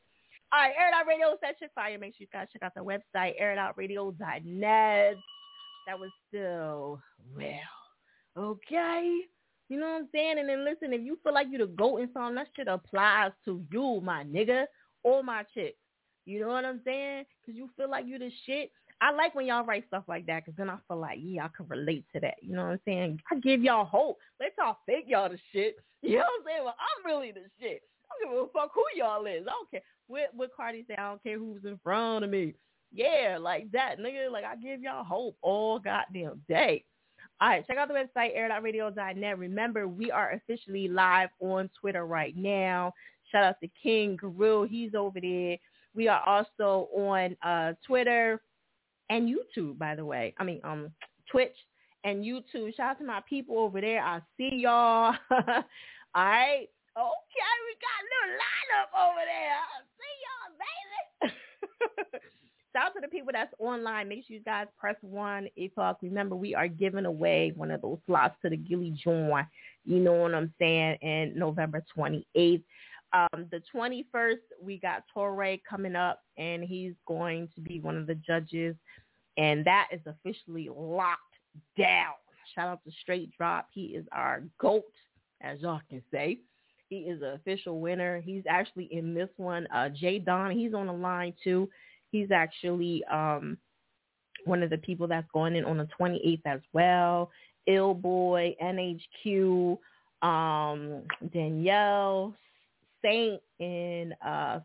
All 0.52 0.60
right, 0.60 0.74
Air 0.78 0.90
It 0.90 0.94
Out 0.94 1.08
Radio 1.08 1.38
set 1.40 1.56
shit 1.60 1.72
fire. 1.74 1.98
Make 1.98 2.16
sure 2.16 2.26
you 2.26 2.28
guys 2.34 2.48
check 2.52 2.64
out 2.64 2.74
the 2.76 2.82
website, 2.82 3.40
airitoutradio.net. 3.42 5.16
That 5.88 6.00
was 6.00 6.10
still 6.28 7.02
real. 7.34 7.60
Okay. 8.38 9.22
You 9.70 9.80
know 9.80 9.88
what 9.88 10.02
I'm 10.02 10.10
saying? 10.12 10.40
And 10.40 10.50
then 10.50 10.66
listen, 10.66 10.92
if 10.92 11.02
you 11.02 11.18
feel 11.24 11.34
like 11.34 11.48
you 11.52 11.60
the 11.60 11.68
GOAT 11.68 11.98
in 11.98 12.10
something, 12.14 12.36
that 12.36 12.48
shit 12.56 12.68
applies 12.68 13.32
to 13.46 13.64
you, 13.72 14.02
my 14.04 14.24
nigga, 14.24 14.66
or 15.04 15.24
my 15.24 15.44
chick. 15.54 15.78
You 16.26 16.42
know 16.42 16.50
what 16.50 16.66
I'm 16.66 16.82
saying? 16.84 17.26
Because 17.42 17.58
you 17.58 17.70
feel 17.78 17.90
like 17.90 18.06
you 18.06 18.20
the 18.20 18.32
shit. 18.46 18.72
I 19.02 19.12
like 19.12 19.34
when 19.34 19.46
y'all 19.46 19.64
write 19.66 19.86
stuff 19.88 20.04
like 20.08 20.26
that 20.26 20.46
because 20.46 20.58
then 20.58 20.70
I 20.70 20.78
feel 20.88 20.98
like, 20.98 21.20
yeah, 21.22 21.46
I 21.46 21.50
can 21.56 21.68
relate 21.68 22.06
to 22.14 22.20
that. 22.20 22.36
You 22.42 22.56
know 22.56 22.64
what 22.64 22.72
I'm 22.72 22.80
saying? 22.86 23.22
I 23.32 23.36
give 23.36 23.62
y'all 23.62 23.86
hope. 23.86 24.18
Let 24.40 24.54
y'all 24.58 24.78
think 24.86 25.06
y'all 25.08 25.30
the 25.30 25.40
shit. 25.52 25.78
You 26.02 26.16
know 26.16 26.20
what 26.20 26.28
I'm 26.40 26.46
saying? 26.46 26.64
Well, 26.64 26.76
I'm 26.80 27.06
really 27.06 27.32
the 27.34 27.42
shit. 27.60 27.82
I 28.10 28.24
don't 28.24 28.34
give 28.34 28.44
a 28.44 28.48
fuck 28.54 28.72
who 28.74 28.84
y'all 28.96 29.26
is. 29.26 29.42
I 29.42 29.52
don't 29.52 29.70
care. 29.70 29.82
What, 30.08 30.30
what 30.34 30.56
Cardi 30.56 30.86
say, 30.88 30.96
I 30.98 31.10
don't 31.10 31.22
care 31.22 31.38
who's 31.38 31.66
in 31.66 31.78
front 31.84 32.24
of 32.24 32.32
me. 32.32 32.54
Yeah, 32.94 33.38
like 33.38 33.70
that, 33.74 34.00
nigga. 34.00 34.32
Like, 34.32 34.46
I 34.46 34.56
give 34.56 34.82
y'all 34.82 35.04
hope 35.04 35.36
all 35.42 35.78
goddamn 35.78 36.42
day. 36.48 36.86
All 37.42 37.50
right, 37.50 37.68
check 37.68 37.76
out 37.76 37.90
the 37.90 37.94
website, 37.94 38.32
air.radio.net. 38.34 39.38
Remember, 39.38 39.90
we 39.90 40.10
are 40.10 40.32
officially 40.32 40.88
live 40.88 41.30
on 41.42 41.70
Twitter 41.78 42.06
right 42.06 42.36
now. 42.38 42.94
Shout 43.30 43.44
out 43.44 43.56
to 43.62 43.70
King 43.84 44.16
Guru. 44.16 44.68
He's 44.70 44.96
over 44.96 45.20
there. 45.20 45.58
We 45.94 46.08
are 46.08 46.22
also 46.26 46.88
on 46.96 47.36
uh, 47.44 47.74
Twitter 47.86 48.42
and 49.10 49.30
YouTube, 49.30 49.78
by 49.78 49.96
the 49.96 50.06
way. 50.06 50.34
I 50.38 50.44
mean, 50.44 50.62
um, 50.64 50.92
Twitch 51.32 51.56
and 52.04 52.24
YouTube. 52.24 52.76
Shout 52.76 52.92
out 52.92 53.00
to 53.00 53.06
my 53.06 53.22
people 53.30 53.60
over 53.60 53.82
there. 53.82 54.04
I 54.04 54.22
see 54.38 54.50
y'all. 54.56 55.14
All 55.32 55.46
right. 56.16 56.68
Okay, 56.98 57.56
we 57.66 57.76
got 57.80 58.00
a 58.02 58.08
little 58.12 58.36
lineup 58.44 58.90
over 59.10 59.24
there. 59.26 59.58
I 59.62 59.80
see 59.98 60.16
y'all, 60.26 60.52
baby. 61.22 62.20
Shout 62.74 62.88
out 62.88 62.94
to 62.96 63.02
the 63.02 63.08
people 63.08 63.30
that's 63.34 63.54
online. 63.58 64.10
Make 64.10 64.28
sure 64.28 64.36
you 64.36 64.44
guys 64.44 64.68
press 64.78 64.96
one. 65.02 65.48
If 65.56 65.72
uh, 65.78 65.94
remember, 66.02 66.36
we 66.36 66.54
are 66.54 66.68
giving 66.68 67.06
away 67.06 67.54
one 67.56 67.72
of 67.72 67.82
those 67.82 67.98
slots 68.06 68.36
to 68.42 68.50
the 68.50 68.58
Gilly 68.58 68.92
Join. 69.04 69.46
You 69.86 70.00
know 70.00 70.14
what 70.14 70.36
I'm 70.36 70.54
saying? 70.60 70.98
And 71.02 71.36
November 71.36 71.84
28th. 71.98 72.64
Um, 73.14 73.48
the 73.52 73.62
21st, 73.74 74.38
we 74.62 74.78
got 74.78 75.04
Torre 75.14 75.58
coming 75.68 75.96
up, 75.96 76.22
and 76.38 76.64
he's 76.64 76.94
going 77.08 77.50
to 77.56 77.62
be 77.62 77.80
one 77.80 77.98
of 77.98 78.08
the 78.08 78.16
judges, 78.16 78.76
and 79.38 79.66
that 79.66 79.88
is 79.92 80.02
officially 80.06 80.70
locked 80.76 81.22
down. 81.78 82.14
Shout 82.56 82.68
out 82.68 82.84
to 82.84 82.92
Straight 83.02 83.32
Drop. 83.38 83.68
He 83.72 83.88
is 83.88 84.06
our 84.12 84.44
GOAT, 84.60 84.84
as 85.42 85.60
y'all 85.62 85.82
can 85.90 86.02
say. 86.12 86.40
He 86.90 86.98
is 86.98 87.22
an 87.22 87.34
official 87.34 87.80
winner. 87.80 88.20
He's 88.20 88.44
actually 88.50 88.90
in 88.92 89.14
this 89.14 89.30
one. 89.38 89.68
Uh, 89.74 89.90
Jay 89.90 90.20
Don, 90.20 90.52
he's 90.52 90.74
on 90.74 90.88
the 90.88 90.94
line 90.94 91.34
too. 91.44 91.70
He's 92.12 92.32
actually 92.32 93.04
um, 93.06 93.58
one 94.46 94.64
of 94.64 94.72
the 94.72 94.78
people 94.78 95.08
that's 95.08 95.28
going 95.32 95.56
in 95.56 95.66
on 95.66 95.78
the 95.78 95.88
28th 96.00 96.42
as 96.46 96.62
well. 96.74 97.30
Ill 97.68 97.94
Boy, 97.94 98.56
NHQ, 98.62 99.78
um, 100.24 101.04
Danielle, 101.32 102.34
Saint, 103.02 103.42
and 103.60 104.14
uh, 104.26 104.60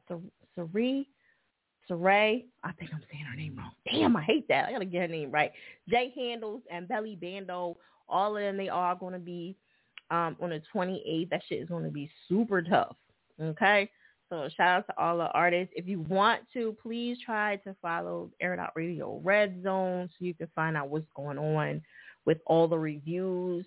Saray. 0.56 1.06
Saray. 1.90 2.44
I 2.62 2.72
think 2.72 2.90
I'm 2.92 3.02
saying 3.12 3.24
her 3.24 3.36
name 3.36 3.56
wrong. 3.56 3.72
Damn, 3.90 4.16
I 4.16 4.22
hate 4.22 4.48
that. 4.48 4.66
I 4.66 4.72
gotta 4.72 4.84
get 4.84 5.02
her 5.02 5.08
name 5.08 5.30
right. 5.30 5.52
Jay 5.88 6.12
Handles 6.16 6.62
and 6.70 6.88
Belly 6.88 7.16
Bando. 7.20 7.76
All 8.08 8.36
of 8.36 8.42
them, 8.42 8.56
they 8.56 8.68
are 8.68 8.96
to 8.96 9.18
be 9.18 9.56
um, 10.10 10.36
on 10.40 10.50
the 10.50 10.62
28th. 10.74 11.30
That 11.30 11.42
shit 11.48 11.62
is 11.62 11.68
to 11.84 11.90
be 11.90 12.10
super 12.28 12.62
tough. 12.62 12.96
Okay. 13.40 13.90
So 14.30 14.48
shout 14.56 14.78
out 14.78 14.86
to 14.86 14.98
all 14.98 15.18
the 15.18 15.28
artists. 15.28 15.72
If 15.76 15.86
you 15.86 16.00
want 16.00 16.42
to, 16.54 16.76
please 16.82 17.18
try 17.24 17.56
to 17.56 17.76
follow 17.82 18.30
Air 18.40 18.58
Out 18.58 18.72
Radio 18.74 19.20
Red 19.22 19.62
Zone 19.62 20.08
so 20.08 20.24
you 20.24 20.34
can 20.34 20.48
find 20.54 20.76
out 20.76 20.88
what's 20.88 21.06
going 21.14 21.38
on 21.38 21.82
with 22.24 22.38
all 22.46 22.66
the 22.66 22.78
reviews. 22.78 23.66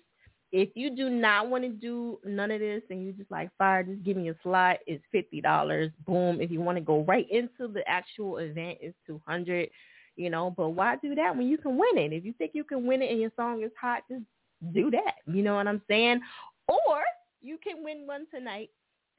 If 0.50 0.70
you 0.74 0.94
do 0.94 1.10
not 1.10 1.50
want 1.50 1.64
to 1.64 1.70
do 1.70 2.18
none 2.24 2.50
of 2.50 2.60
this 2.60 2.82
and 2.88 3.04
you 3.04 3.12
just 3.12 3.30
like 3.30 3.50
fire, 3.58 3.82
just 3.82 4.02
give 4.02 4.16
me 4.16 4.30
a 4.30 4.36
slot. 4.42 4.78
It's 4.86 5.04
fifty 5.12 5.40
dollars. 5.40 5.90
Boom. 6.06 6.40
If 6.40 6.50
you 6.50 6.60
want 6.60 6.78
to 6.78 6.84
go 6.84 7.04
right 7.04 7.26
into 7.30 7.70
the 7.72 7.82
actual 7.86 8.38
event, 8.38 8.78
it's 8.80 8.96
two 9.06 9.20
hundred. 9.26 9.68
You 10.16 10.30
know, 10.30 10.52
but 10.56 10.70
why 10.70 10.96
do 10.96 11.14
that 11.14 11.36
when 11.36 11.46
you 11.46 11.58
can 11.58 11.76
win 11.78 11.96
it? 11.96 12.12
If 12.12 12.24
you 12.24 12.32
think 12.32 12.52
you 12.54 12.64
can 12.64 12.86
win 12.86 13.02
it 13.02 13.10
and 13.10 13.20
your 13.20 13.30
song 13.36 13.62
is 13.62 13.70
hot, 13.80 14.02
just 14.10 14.24
do 14.72 14.90
that. 14.90 15.14
You 15.26 15.42
know 15.42 15.54
what 15.54 15.68
I'm 15.68 15.82
saying? 15.88 16.20
Or 16.66 17.02
you 17.40 17.58
can 17.62 17.84
win 17.84 18.06
one 18.06 18.26
tonight 18.34 18.70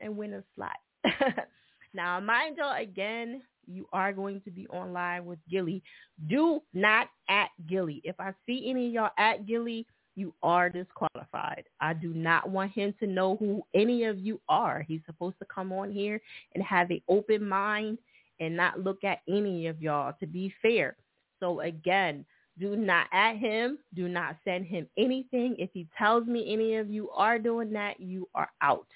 and 0.02 0.18
win 0.18 0.34
a 0.34 0.44
slot. 0.56 0.76
now, 1.94 2.20
mind 2.20 2.58
y'all, 2.58 2.82
again, 2.82 3.42
you 3.66 3.88
are 3.94 4.12
going 4.12 4.42
to 4.42 4.52
be 4.52 4.68
on 4.72 4.94
live 4.94 5.24
with 5.24 5.40
Gilly. 5.50 5.82
Do 6.28 6.62
not 6.74 7.08
at 7.30 7.50
Gilly. 7.68 8.02
If 8.04 8.20
I 8.20 8.34
see 8.46 8.70
any 8.70 8.88
of 8.88 8.94
y'all 8.94 9.10
at 9.18 9.46
Gilly, 9.46 9.86
you 10.20 10.34
are 10.44 10.70
disqualified. 10.70 11.64
I 11.80 11.94
do 11.94 12.14
not 12.14 12.50
want 12.50 12.72
him 12.74 12.94
to 13.00 13.08
know 13.08 13.38
who 13.38 13.64
any 13.74 14.04
of 14.04 14.20
you 14.20 14.42
are. 14.50 14.84
He's 14.88 15.02
supposed 15.06 15.40
to 15.40 15.46
come 15.46 15.72
on 15.72 15.92
here 15.92 16.22
and 16.54 16.64
have 16.64 16.90
an 16.92 17.02
open 17.08 17.48
mind 17.48 17.98
and 18.40 18.56
not 18.56 18.84
look 18.84 19.04
at 19.04 19.20
any 19.28 19.68
of 19.68 19.82
y'all 19.82 20.14
to 20.20 20.28
be 20.28 20.54
fair. 20.62 20.96
So 21.40 21.62
again, 21.62 22.26
do 22.60 22.76
not 22.76 23.08
at 23.14 23.38
him. 23.38 23.80
Do 23.96 24.10
not 24.10 24.36
send 24.44 24.66
him 24.66 24.88
anything. 24.98 25.56
If 25.58 25.70
he 25.74 25.88
tells 25.98 26.28
me 26.28 26.52
any 26.52 26.76
of 26.76 26.90
you 26.90 27.10
are 27.12 27.40
doing 27.40 27.72
that, 27.74 28.00
you 28.00 28.28
are 28.36 28.50
out, 28.62 28.88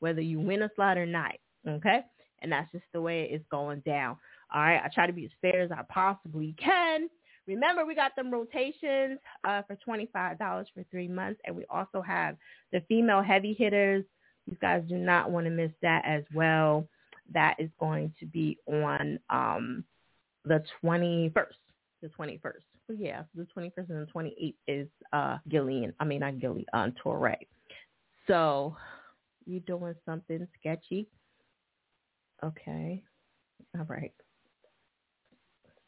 whether 0.00 0.20
you 0.20 0.38
win 0.38 0.62
a 0.62 0.70
slot 0.76 0.98
or 0.98 1.06
not. 1.06 1.32
Okay? 1.66 2.00
And 2.42 2.52
that's 2.52 2.70
just 2.70 2.84
the 2.92 3.00
way 3.00 3.22
it's 3.30 3.46
going 3.50 3.80
down. 3.80 4.18
All 4.54 4.60
right. 4.60 4.82
I 4.84 4.88
try 4.88 5.06
to 5.06 5.12
be 5.12 5.24
as 5.24 5.30
fair 5.40 5.62
as 5.62 5.72
I 5.72 5.82
possibly 5.88 6.54
can. 6.62 7.08
Remember, 7.46 7.84
we 7.84 7.94
got 7.94 8.16
them 8.16 8.30
rotations 8.30 9.18
uh, 9.44 9.62
for 9.62 9.76
$25 9.86 10.38
for 10.38 10.84
three 10.90 11.08
months. 11.08 11.40
And 11.44 11.56
we 11.56 11.64
also 11.70 12.02
have 12.02 12.36
the 12.72 12.80
female 12.88 13.22
heavy 13.22 13.54
hitters. 13.54 14.04
You 14.46 14.56
guys 14.60 14.82
do 14.88 14.96
not 14.96 15.30
want 15.30 15.46
to 15.46 15.50
miss 15.50 15.72
that 15.82 16.02
as 16.04 16.22
well. 16.34 16.86
That 17.32 17.56
is 17.58 17.70
going 17.80 18.12
to 18.20 18.26
be 18.26 18.58
on 18.66 19.18
um, 19.30 19.84
the 20.44 20.62
21st. 20.82 21.32
The 22.02 22.08
21st. 22.08 22.62
So 22.86 22.94
yeah, 22.96 23.22
the 23.34 23.46
21st 23.56 23.90
and 23.90 24.06
the 24.06 24.12
28th 24.14 24.54
is 24.68 24.88
uh, 25.12 25.38
Gillian. 25.48 25.92
I 25.98 26.04
mean, 26.04 26.20
not 26.20 26.38
Gillian, 26.38 26.66
uh, 26.72 26.90
Torre. 27.02 27.36
So 28.28 28.76
you 29.44 29.60
doing 29.60 29.94
something 30.04 30.46
sketchy? 30.60 31.08
Okay. 32.44 33.02
All 33.76 33.86
right. 33.88 34.12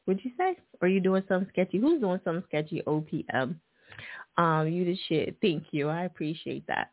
What'd 0.08 0.24
you 0.24 0.30
say? 0.38 0.56
Are 0.80 0.88
you 0.88 1.00
doing 1.00 1.22
something 1.28 1.50
sketchy? 1.52 1.76
Who's 1.76 2.00
doing 2.00 2.18
something 2.24 2.42
sketchy? 2.48 2.82
OPM. 2.86 3.56
Um, 4.38 4.66
you 4.66 4.86
the 4.86 4.98
shit. 5.06 5.36
Thank 5.42 5.64
you. 5.70 5.90
I 5.90 6.04
appreciate 6.04 6.66
that. 6.66 6.92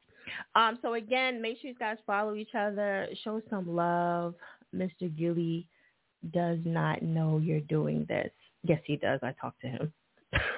Um, 0.54 0.78
so 0.82 0.96
again, 0.96 1.42
make 1.42 1.62
sure 1.62 1.70
you 1.70 1.78
guys 1.78 1.96
follow 2.06 2.36
each 2.36 2.54
other. 2.54 3.08
Show 3.24 3.42
some 3.50 3.74
love. 3.74 4.36
Mr. 4.76 5.16
Gilly 5.18 5.66
does 6.34 6.58
not 6.66 7.04
know 7.04 7.38
you're 7.38 7.62
doing 7.62 8.06
this. 8.10 8.32
Yes, 8.64 8.82
he 8.84 8.98
does. 8.98 9.22
I 9.24 9.34
talked 9.40 9.62
to 9.62 9.68
him. 9.68 9.94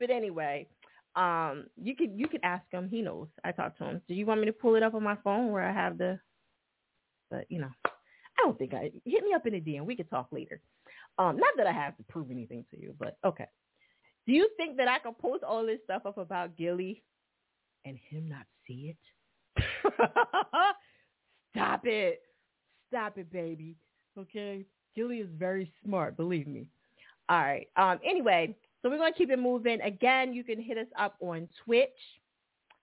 but 0.00 0.10
anyway, 0.10 0.66
um, 1.14 1.66
you 1.80 1.94
could 1.94 2.10
you 2.12 2.26
could 2.26 2.40
ask 2.42 2.64
him. 2.72 2.88
He 2.88 3.02
knows. 3.02 3.28
I 3.44 3.52
talked 3.52 3.78
to 3.78 3.84
him. 3.84 4.02
Do 4.08 4.14
you 4.14 4.26
want 4.26 4.40
me 4.40 4.46
to 4.46 4.52
pull 4.52 4.74
it 4.74 4.82
up 4.82 4.94
on 4.94 5.04
my 5.04 5.16
phone 5.22 5.52
where 5.52 5.62
I 5.62 5.72
have 5.72 5.96
the? 5.96 6.18
But 7.30 7.44
you 7.48 7.60
know, 7.60 7.70
I 7.84 8.42
don't 8.42 8.58
think 8.58 8.74
I 8.74 8.90
hit 9.04 9.22
me 9.22 9.32
up 9.32 9.46
in 9.46 9.54
a 9.54 9.60
DM. 9.60 9.84
We 9.84 9.94
could 9.94 10.10
talk 10.10 10.26
later. 10.32 10.60
Um, 11.18 11.36
not 11.36 11.54
that 11.56 11.66
I 11.66 11.72
have 11.72 11.96
to 11.96 12.02
prove 12.04 12.30
anything 12.30 12.64
to 12.70 12.80
you, 12.80 12.94
but 12.98 13.16
okay. 13.24 13.48
Do 14.26 14.32
you 14.32 14.48
think 14.56 14.76
that 14.76 14.88
I 14.88 14.98
could 14.98 15.18
post 15.18 15.42
all 15.42 15.64
this 15.64 15.80
stuff 15.84 16.02
up 16.04 16.18
about 16.18 16.56
Gilly 16.56 17.02
and 17.84 17.98
him 18.10 18.28
not 18.28 18.44
see 18.66 18.94
it? 18.94 19.64
Stop 21.54 21.80
it. 21.84 22.20
Stop 22.88 23.18
it, 23.18 23.32
baby. 23.32 23.74
Okay? 24.18 24.64
Gilly 24.94 25.18
is 25.18 25.28
very 25.38 25.72
smart, 25.84 26.16
believe 26.16 26.46
me. 26.46 26.66
All 27.28 27.40
right. 27.40 27.68
Um, 27.76 27.98
anyway, 28.04 28.54
so 28.82 28.90
we're 28.90 28.98
going 28.98 29.12
to 29.12 29.18
keep 29.18 29.30
it 29.30 29.38
moving. 29.38 29.80
Again, 29.80 30.32
you 30.32 30.44
can 30.44 30.60
hit 30.60 30.78
us 30.78 30.86
up 30.98 31.16
on 31.20 31.48
Twitch. 31.64 31.88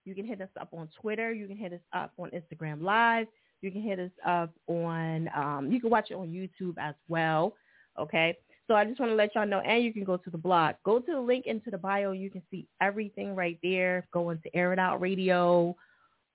You 0.03 0.13
can 0.13 0.25
hit 0.25 0.41
us 0.41 0.49
up 0.59 0.69
on 0.71 0.89
Twitter. 0.99 1.31
You 1.31 1.47
can 1.47 1.57
hit 1.57 1.73
us 1.73 1.79
up 1.93 2.11
on 2.17 2.31
Instagram 2.31 2.81
Live. 2.81 3.27
You 3.61 3.71
can 3.71 3.81
hit 3.81 3.99
us 3.99 4.11
up 4.25 4.51
on, 4.67 5.29
um, 5.35 5.69
you 5.71 5.79
can 5.79 5.89
watch 5.89 6.11
it 6.11 6.15
on 6.15 6.27
YouTube 6.27 6.75
as 6.79 6.95
well. 7.07 7.55
Okay. 7.99 8.37
So 8.67 8.73
I 8.73 8.83
just 8.85 8.99
want 8.99 9.11
to 9.11 9.15
let 9.15 9.35
y'all 9.35 9.45
know, 9.45 9.59
and 9.59 9.83
you 9.83 9.93
can 9.93 10.03
go 10.03 10.17
to 10.17 10.29
the 10.29 10.37
blog. 10.37 10.75
Go 10.83 10.99
to 10.99 11.11
the 11.11 11.19
link 11.19 11.45
into 11.45 11.69
the 11.69 11.77
bio. 11.77 12.11
You 12.11 12.31
can 12.31 12.41
see 12.49 12.67
everything 12.81 13.35
right 13.35 13.59
there. 13.61 14.07
Go 14.11 14.31
into 14.31 14.49
airitoutradio 14.55 15.75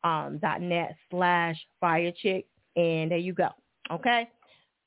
um, 0.04 0.38
dot 0.38 0.60
net 0.60 0.96
slash 1.10 1.56
Fiya 1.82 2.14
Chick, 2.16 2.46
and 2.76 3.10
there 3.10 3.18
you 3.18 3.32
go. 3.32 3.48
Okay. 3.90 4.28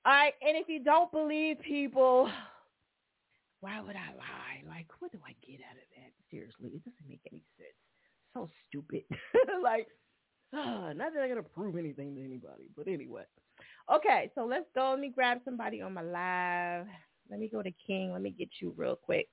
All 0.05 0.13
right. 0.13 0.34
And 0.41 0.57
if 0.57 0.69
you 0.69 0.84
don't 0.84 1.11
believe 1.11 1.59
people, 1.59 2.30
why 3.59 3.82
would 3.82 3.95
I 3.95 4.15
lie? 4.17 4.63
Like, 4.67 4.88
what 4.99 5.11
do 5.11 5.19
I 5.26 5.36
get 5.45 5.59
out 5.69 5.76
of 5.76 5.88
that? 5.97 6.11
Seriously, 6.32 6.69
it 6.76 6.84
doesn't 6.84 7.09
make 7.09 7.21
any 7.32 7.41
sense. 7.57 7.76
So 8.34 8.49
stupid. 8.67 9.03
like, 9.63 9.88
uh, 10.53 10.93
not 10.95 11.13
that 11.13 11.21
I'm 11.21 11.30
gonna 11.30 11.43
prove 11.43 11.78
anything 11.78 12.15
to 12.15 12.24
anybody, 12.24 12.69
but 12.76 12.88
anyway. 12.88 13.24
Okay, 13.92 14.32
so 14.36 14.46
let's 14.46 14.66
go. 14.74 14.92
Let 14.92 15.00
me 15.00 15.10
grab 15.10 15.40
somebody 15.44 15.82
on 15.82 15.94
my 15.94 16.02
live. 16.02 16.88
Let 17.30 17.40
me 17.40 17.50
go 17.50 17.62
to 17.62 17.72
King. 17.86 18.14
Let 18.14 18.22
me 18.22 18.32
get 18.32 18.50
you 18.62 18.74
real 18.78 18.96
quick. 18.96 19.28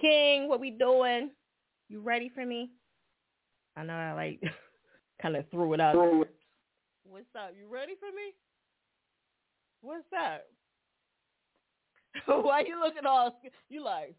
King, 0.00 0.48
what 0.48 0.60
we 0.60 0.70
doing? 0.70 1.30
You 1.88 2.00
ready 2.00 2.30
for 2.34 2.44
me? 2.44 2.70
I 3.76 3.84
know 3.84 3.94
I 3.94 4.12
like 4.12 4.40
kind 5.22 5.36
of 5.36 5.48
threw 5.50 5.74
it 5.74 5.80
out. 5.80 5.96
What's 7.04 7.34
up? 7.34 7.52
You 7.58 7.68
ready 7.72 7.94
for 7.98 8.06
me? 8.06 8.34
What's 9.80 10.04
up? 10.16 10.44
Why 12.26 12.64
you 12.66 12.80
looking 12.80 13.06
all? 13.06 13.40
You 13.68 13.84
like? 13.84 14.14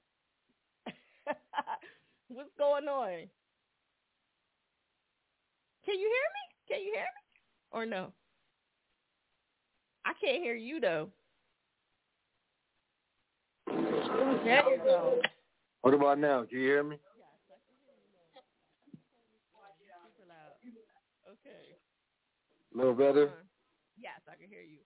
What's 2.28 2.50
going 2.58 2.88
on? 2.88 3.28
Can 5.86 6.00
you 6.00 6.08
hear 6.08 6.30
me? 6.36 6.68
Can 6.68 6.80
you 6.82 6.92
hear 6.94 7.04
me? 7.04 7.08
Or 7.72 7.86
no? 7.86 8.14
I 10.10 10.14
can't 10.20 10.42
hear 10.42 10.56
you 10.56 10.80
though. 10.80 11.10
There 13.68 14.64
you 14.72 14.78
go. 14.84 15.22
What 15.82 15.94
about 15.94 16.18
now? 16.18 16.46
Do 16.46 16.58
you 16.58 16.64
hear 16.64 16.84
me? 16.84 16.98
Okay. 21.28 21.76
A 22.74 22.78
little 22.78 22.96
better? 22.96 23.30
Yes, 24.02 24.20
I 24.28 24.36
can 24.42 24.50
hear 24.50 24.62
you. 24.62 24.80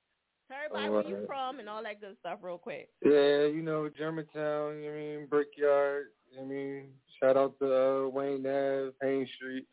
Tell 0.50 0.58
everybody 0.66 0.90
where 0.90 1.22
you 1.22 1.26
from 1.26 1.60
and 1.60 1.70
all 1.70 1.82
that 1.84 2.02
good 2.02 2.18
stuff 2.20 2.40
real 2.42 2.58
quick. 2.58 2.90
Yeah, 3.02 3.46
you 3.46 3.62
know, 3.64 3.90
Germantown, 3.98 4.84
I 4.86 4.92
mean, 4.92 5.28
Brickyard, 5.30 6.08
I 6.38 6.44
mean, 6.44 6.88
shout 7.22 7.38
out 7.38 7.58
to 7.60 7.74
uh, 7.74 8.10
Wayne 8.10 8.46
Ave, 8.46 8.92
Haines 9.02 9.30
Street. 9.38 9.68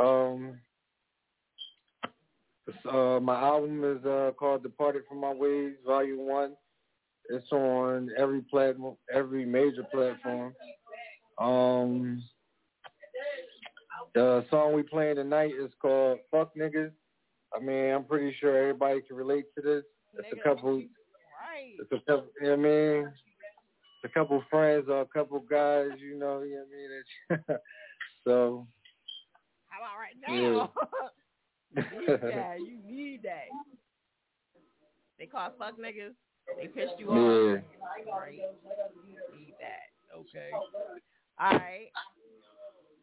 Um, 0.00 0.60
uh, 2.90 3.20
my 3.20 3.40
album 3.40 3.84
is 3.84 4.04
uh, 4.04 4.32
called 4.38 4.62
"Departed 4.62 5.02
from 5.08 5.20
My 5.20 5.32
Ways," 5.32 5.74
Volume 5.86 6.26
One. 6.26 6.52
It's 7.30 7.50
on 7.52 8.10
every 8.18 8.42
platform, 8.42 8.96
every 9.12 9.44
major 9.44 9.84
platform. 9.92 10.54
Um, 11.38 12.22
the 14.14 14.44
song 14.50 14.74
we 14.74 14.82
playing 14.82 15.16
tonight 15.16 15.52
is 15.58 15.70
called 15.80 16.18
"Fuck 16.30 16.54
Niggas." 16.56 16.92
I 17.54 17.60
mean, 17.60 17.92
I'm 17.92 18.04
pretty 18.04 18.34
sure 18.40 18.56
everybody 18.56 19.00
can 19.02 19.16
relate 19.16 19.46
to 19.56 19.62
this. 19.62 19.84
It's 20.18 20.28
a 20.32 20.42
couple. 20.42 20.76
Right. 20.76 21.74
It's 21.78 21.92
a 21.92 21.98
couple. 22.10 22.28
You 22.40 22.48
know 22.48 22.52
I 22.52 22.56
mean? 22.56 23.12
It's 24.02 24.12
a 24.12 24.18
couple 24.18 24.42
friends 24.50 24.86
or 24.88 25.00
a 25.00 25.06
couple 25.06 25.40
guys. 25.40 25.88
You 25.98 26.18
know, 26.18 26.42
you 26.42 26.56
know 26.56 26.64
what 27.28 27.30
I 27.30 27.36
mean? 27.36 27.58
so. 28.24 28.66
How 29.68 29.80
about 29.80 29.98
right 29.98 30.16
now? 30.26 30.70
Yeah. 30.72 31.08
Yeah, 31.76 32.54
you 32.58 32.78
need 32.84 33.22
that. 33.22 33.48
They 35.18 35.26
call 35.26 35.52
fuck 35.58 35.78
niggas. 35.78 36.14
They 36.58 36.66
pissed 36.68 36.98
you 36.98 37.10
off. 37.10 37.16
Yeah. 37.16 38.12
Right. 38.16 38.40
Need 39.34 39.54
that. 39.60 39.90
Okay. 40.14 40.50
All 41.38 41.52
right. 41.58 41.88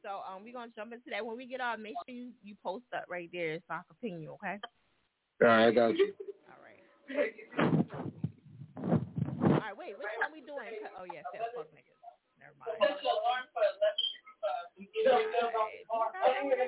So 0.03 0.21
um, 0.27 0.43
we're 0.43 0.53
gonna 0.53 0.71
jump 0.75 0.93
into 0.93 1.09
that. 1.11 1.25
When 1.25 1.37
we 1.37 1.45
get 1.45 1.61
on, 1.61 1.81
make 1.81 1.95
sure 2.07 2.15
you, 2.15 2.31
you 2.43 2.55
post 2.63 2.85
up 2.95 3.05
right 3.09 3.29
there 3.31 3.57
so 3.67 3.73
I 3.75 3.81
can 3.87 3.95
ping 4.01 4.21
you. 4.21 4.31
Okay. 4.41 4.59
All 5.41 5.47
right, 5.47 5.67
I 5.67 5.71
got 5.71 5.95
you. 5.97 6.13
All 6.49 6.61
right. 6.61 6.81
All 9.43 9.59
right. 9.59 9.77
Wait. 9.77 9.97
Which 9.97 10.07
one 10.21 10.31
we 10.33 10.41
doing? 10.41 10.73
Oh 10.97 11.05
yeah, 11.05 11.21
fuck 11.55 11.67
niggas. 11.69 11.97
Never 12.39 12.55
mind. 12.57 12.81
Right. 16.41 16.61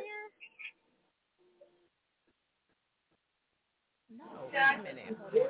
No, 4.18 4.50
wait 4.52 4.80
a 4.80 4.84
minute. 4.84 5.18
Hold 5.20 5.44
on. 5.44 5.50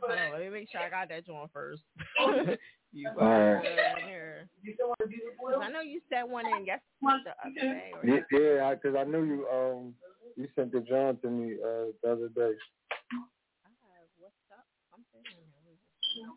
Hold 0.00 0.12
on, 0.18 0.32
let 0.32 0.40
me 0.40 0.48
make 0.50 0.68
sure 0.70 0.80
I 0.80 0.90
got 0.90 1.08
that 1.08 1.26
joint 1.26 1.50
first. 1.52 1.82
you 2.92 3.08
All 3.20 3.26
right. 3.28 3.64
in 3.98 4.08
here. 4.08 4.48
'Cause 4.78 5.60
I 5.62 5.68
know 5.70 5.80
you 5.80 6.00
sent 6.12 6.28
one 6.28 6.46
in 6.46 6.64
yesterday 6.64 6.84
the 7.00 7.34
other 7.44 7.54
day. 7.54 7.92
Or 7.94 8.06
Yeah, 8.06 8.20
yeah, 8.30 8.74
because 8.74 8.94
I 8.96 9.04
knew 9.04 9.24
you. 9.24 9.48
Um, 9.48 9.94
you 10.36 10.48
sent 10.54 10.72
the 10.72 10.80
John 10.80 11.18
to 11.22 11.28
me 11.30 11.54
uh, 11.54 11.92
the 12.02 12.12
other 12.12 12.28
day. 12.28 12.54
I 13.64 13.70
have 13.82 14.08
what's 14.18 14.34
up? 14.52 14.64
Something 14.90 15.24
in 15.32 15.46
there. 15.52 16.30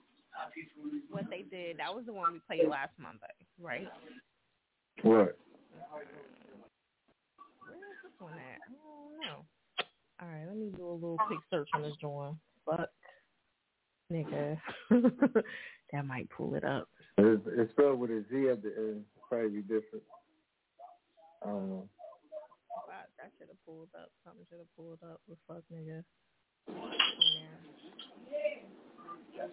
What 1.10 1.30
they 1.30 1.44
did, 1.44 1.78
that 1.78 1.94
was 1.94 2.06
the 2.06 2.14
one 2.14 2.34
we 2.34 2.40
played 2.40 2.68
last 2.68 2.94
Monday, 2.98 3.20
right? 3.60 3.88
What? 5.04 5.04
Where 5.04 5.36
is 8.28 8.32
this 8.32 8.34
one 8.34 8.34
at? 8.34 8.62
I 8.62 8.64
don't 8.72 9.20
know. 9.22 9.46
All 10.22 10.28
right, 10.28 10.46
let 10.48 10.58
me 10.58 10.70
do 10.76 10.86
a 10.88 10.94
little 10.94 11.18
quick 11.28 11.40
search 11.50 11.70
on 11.74 11.82
this 11.82 11.96
joint. 12.00 12.36
Fuck, 12.66 12.90
nigga. 14.12 14.58
That 15.94 16.06
might 16.08 16.28
pull 16.32 16.56
it 16.56 16.64
up. 16.64 16.90
It's, 17.20 17.44
it's 17.46 17.70
spelled 17.72 18.00
with 18.00 18.10
a 18.10 18.24
Z 18.32 18.50
at 18.50 18.64
the 18.64 18.74
end. 18.76 19.04
Probably 19.30 19.50
be 19.50 19.62
different. 19.62 20.04
I 21.44 21.46
don't 21.50 21.70
know. 21.70 21.88
Wow, 22.88 23.04
that 23.20 23.32
should 23.38 23.50
have 23.50 23.64
pulled 23.64 23.90
up. 23.96 24.10
Something 24.26 24.44
should 24.50 24.58
have 24.58 24.76
pulled 24.76 24.98
up 25.04 25.22
with 25.30 25.38
fuck 25.48 25.62
nigga. 25.72 26.04
Yeah. 26.68 26.74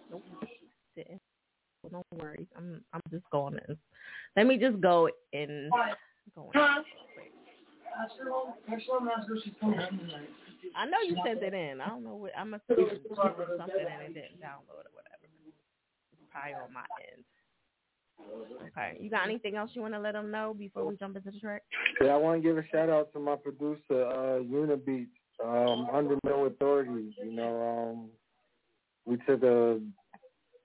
Nope. 0.09 0.23
Didn't. 0.95 1.21
Well, 1.83 1.91
don't 1.91 2.07
worry. 2.21 2.47
I'm 2.57 2.83
I'm 2.91 3.01
just 3.11 3.29
going 3.31 3.59
in. 3.69 3.77
Let 4.35 4.47
me 4.47 4.57
just 4.57 4.81
go 4.81 5.07
in. 5.33 5.69
Go 6.35 6.49
in 6.53 6.59
real 6.59 6.83
quick. 7.13 7.31
I 10.75 10.85
know 10.85 10.97
you 11.05 11.17
sent 11.25 11.43
it 11.43 11.53
in. 11.53 11.81
I 11.81 11.87
don't 11.89 12.03
know 12.03 12.15
what 12.15 12.31
I'm 12.37 12.53
assuming 12.53 12.85
you 12.85 12.99
did 12.99 13.17
something 13.17 13.85
and 13.85 14.01
it 14.03 14.13
didn't 14.13 14.41
download 14.41 14.85
or 14.85 14.93
whatever. 14.95 15.27
It's 16.13 16.21
probably 16.31 16.53
on 16.53 16.73
my 16.73 16.85
end. 17.11 17.23
Okay. 18.67 18.97
You 18.99 19.09
got 19.09 19.25
anything 19.25 19.55
else 19.55 19.71
you 19.73 19.81
want 19.81 19.93
to 19.93 19.99
let 19.99 20.13
them 20.13 20.31
know 20.31 20.53
before 20.57 20.85
we 20.85 20.95
jump 20.95 21.17
into 21.17 21.31
the 21.31 21.39
track? 21.39 21.63
Yeah, 21.99 22.13
I 22.13 22.17
want 22.17 22.41
to 22.41 22.47
give 22.47 22.57
a 22.57 22.67
shout 22.67 22.89
out 22.89 23.11
to 23.13 23.19
my 23.19 23.35
producer, 23.35 24.05
uh, 24.05 24.39
um, 25.43 25.87
under 25.91 26.17
no 26.23 26.45
authority. 26.45 27.15
You 27.23 27.31
know, 27.31 27.91
um, 27.91 28.09
we 29.05 29.17
took 29.27 29.43
a 29.43 29.79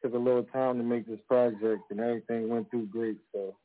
took 0.02 0.14
a 0.14 0.18
little 0.18 0.44
time 0.44 0.76
to 0.78 0.84
make 0.84 1.06
this 1.06 1.20
project, 1.26 1.90
and 1.90 2.00
everything 2.00 2.48
went 2.48 2.70
through 2.70 2.86
great. 2.86 3.16
So 3.32 3.56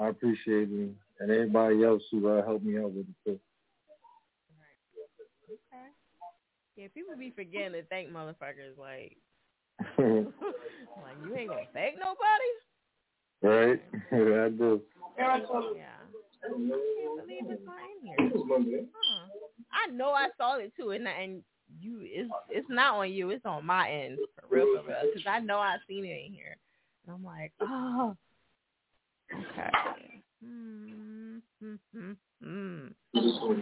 I 0.00 0.08
appreciate 0.08 0.68
it, 0.70 0.90
and 1.20 1.30
everybody 1.30 1.84
else 1.84 2.02
who 2.10 2.28
uh, 2.28 2.44
helped 2.44 2.64
me 2.64 2.78
out 2.78 2.92
with 2.92 3.06
it 3.06 3.14
too. 3.24 3.40
Okay. 5.48 5.86
Yeah, 6.76 6.88
people 6.94 7.16
be 7.16 7.32
forgetting 7.34 7.72
to 7.72 7.82
thank 7.84 8.10
motherfuckers. 8.10 8.76
Like, 8.78 9.16
like 9.98 11.16
you 11.24 11.36
ain't 11.36 11.48
gonna 11.48 11.62
thank 11.72 11.96
nobody. 11.98 12.50
right? 13.42 13.82
yeah, 14.12 14.44
I 14.44 14.48
do. 14.50 14.82
Yeah. 15.18 15.26
I 16.44 16.48
can't 16.48 17.26
believe 17.26 17.50
it's 17.50 17.62
not 17.64 17.76
in 17.90 18.64
here. 18.66 18.84
Huh. 18.94 19.26
I 19.72 19.90
know 19.92 20.10
I 20.10 20.28
saw 20.36 20.58
it 20.58 20.72
too, 20.78 20.90
and 20.90 21.08
and 21.08 21.42
you 21.80 22.00
it's 22.02 22.30
it's 22.50 22.66
not 22.70 22.94
on 22.94 23.12
you. 23.12 23.30
It's 23.30 23.44
on 23.44 23.64
my 23.66 23.90
end 23.90 24.18
for 24.34 24.54
real, 24.54 24.66
for 24.76 24.88
real. 24.88 24.98
Because 25.12 25.26
I 25.28 25.40
know 25.40 25.58
I 25.58 25.76
seen 25.88 26.04
it 26.04 26.26
in 26.26 26.32
here, 26.32 26.56
and 27.06 27.14
I'm 27.14 27.24
like, 27.24 27.52
oh, 27.60 28.16
okay. 29.32 30.15
Hmm. 30.46 31.38
Hmm. 31.60 32.12
Hmm. 32.42 32.88
hmm. 33.14 33.60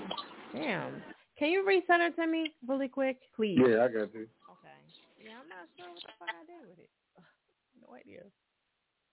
Damn. 0.54 1.02
Can 1.38 1.50
you 1.50 1.64
resend 1.66 2.06
it 2.06 2.16
to 2.16 2.26
me 2.26 2.52
really 2.66 2.88
quick, 2.88 3.18
please? 3.34 3.58
Yeah, 3.58 3.84
I 3.84 3.88
got 3.88 4.14
you. 4.14 4.28
Okay. 4.50 4.76
Yeah, 5.18 5.32
I'm 5.40 5.48
not 5.48 5.66
sure 5.76 5.88
what 5.88 6.02
the 6.02 6.12
fuck 6.18 6.28
I 6.28 6.46
did 6.46 6.68
with 6.68 6.78
it. 6.78 6.90
No 7.80 7.94
idea. 7.94 8.22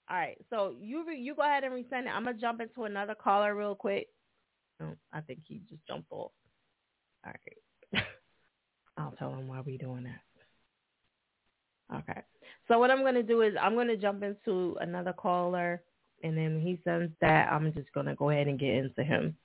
All 0.09 0.17
right, 0.17 0.37
so 0.49 0.75
you 0.79 1.05
re- 1.07 1.19
you 1.19 1.35
go 1.35 1.43
ahead 1.43 1.63
and 1.63 1.73
resend 1.73 2.05
it. 2.05 2.13
I'm 2.13 2.25
gonna 2.25 2.37
jump 2.37 2.59
into 2.59 2.83
another 2.83 3.15
caller 3.15 3.55
real 3.55 3.75
quick. 3.75 4.07
Oh, 4.81 4.95
I 5.13 5.21
think 5.21 5.39
he 5.47 5.61
just 5.69 5.85
jumped 5.87 6.11
off. 6.11 6.31
All 7.25 7.31
right. 7.31 8.03
I'll 8.97 9.13
tell 9.17 9.33
him 9.33 9.47
why 9.47 9.61
we 9.61 9.77
doing 9.77 10.03
that. 10.03 10.21
Okay. 11.99 12.21
So 12.67 12.77
what 12.77 12.91
I'm 12.91 13.03
gonna 13.03 13.23
do 13.23 13.41
is 13.41 13.55
I'm 13.59 13.75
gonna 13.75 13.97
jump 13.97 14.23
into 14.23 14.77
another 14.81 15.13
caller, 15.13 15.81
and 16.23 16.37
then 16.37 16.59
he 16.59 16.79
sends 16.83 17.11
that, 17.21 17.51
I'm 17.51 17.73
just 17.73 17.91
gonna 17.93 18.15
go 18.15 18.29
ahead 18.29 18.47
and 18.47 18.59
get 18.59 18.75
into 18.75 19.03
him, 19.03 19.35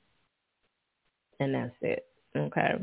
and 1.40 1.54
that's 1.54 1.76
it. 1.80 2.06
Okay. 2.36 2.74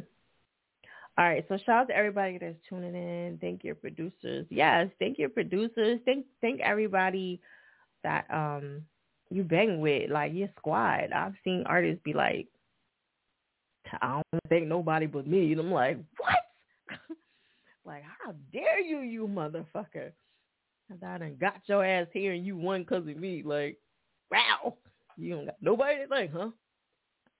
All 1.16 1.26
right. 1.26 1.46
So 1.48 1.58
shout 1.58 1.82
out 1.84 1.88
to 1.90 1.96
everybody 1.96 2.40
that's 2.40 2.58
tuning 2.68 2.96
in. 2.96 3.38
Thank 3.40 3.64
your 3.64 3.76
producers. 3.76 4.48
Yes, 4.50 4.90
thank 5.00 5.20
your 5.20 5.30
producers. 5.30 6.00
Thank 6.06 6.26
thank 6.42 6.60
everybody 6.62 7.40
that 8.04 8.26
um 8.32 8.82
you 9.30 9.44
bang 9.44 9.80
with, 9.80 10.10
like 10.10 10.34
your 10.34 10.50
squad. 10.58 11.12
I've 11.14 11.36
seen 11.44 11.64
artists 11.66 12.02
be 12.04 12.14
like, 12.14 12.48
I 14.02 14.22
don't 14.32 14.44
thank 14.50 14.68
nobody 14.68 15.06
but 15.06 15.28
me. 15.28 15.52
And 15.52 15.62
I'm 15.62 15.72
like, 15.72 15.98
what? 16.18 17.00
like, 17.86 18.04
how 18.04 18.34
dare 18.52 18.80
you, 18.80 19.00
you 19.00 19.28
motherfucker? 19.28 20.12
I 20.92 21.18
done 21.18 21.38
got 21.40 21.62
your 21.66 21.84
ass 21.84 22.08
here 22.14 22.34
and 22.34 22.46
you 22.46 22.56
won 22.56 22.82
because 22.82 23.08
of 23.08 23.18
me. 23.18 23.42
Like, 23.44 23.78
wow. 24.34 24.76
You 25.18 25.36
don't 25.36 25.46
got 25.46 25.56
nobody 25.62 26.00
to 26.00 26.08
thank, 26.08 26.32
huh? 26.32 26.50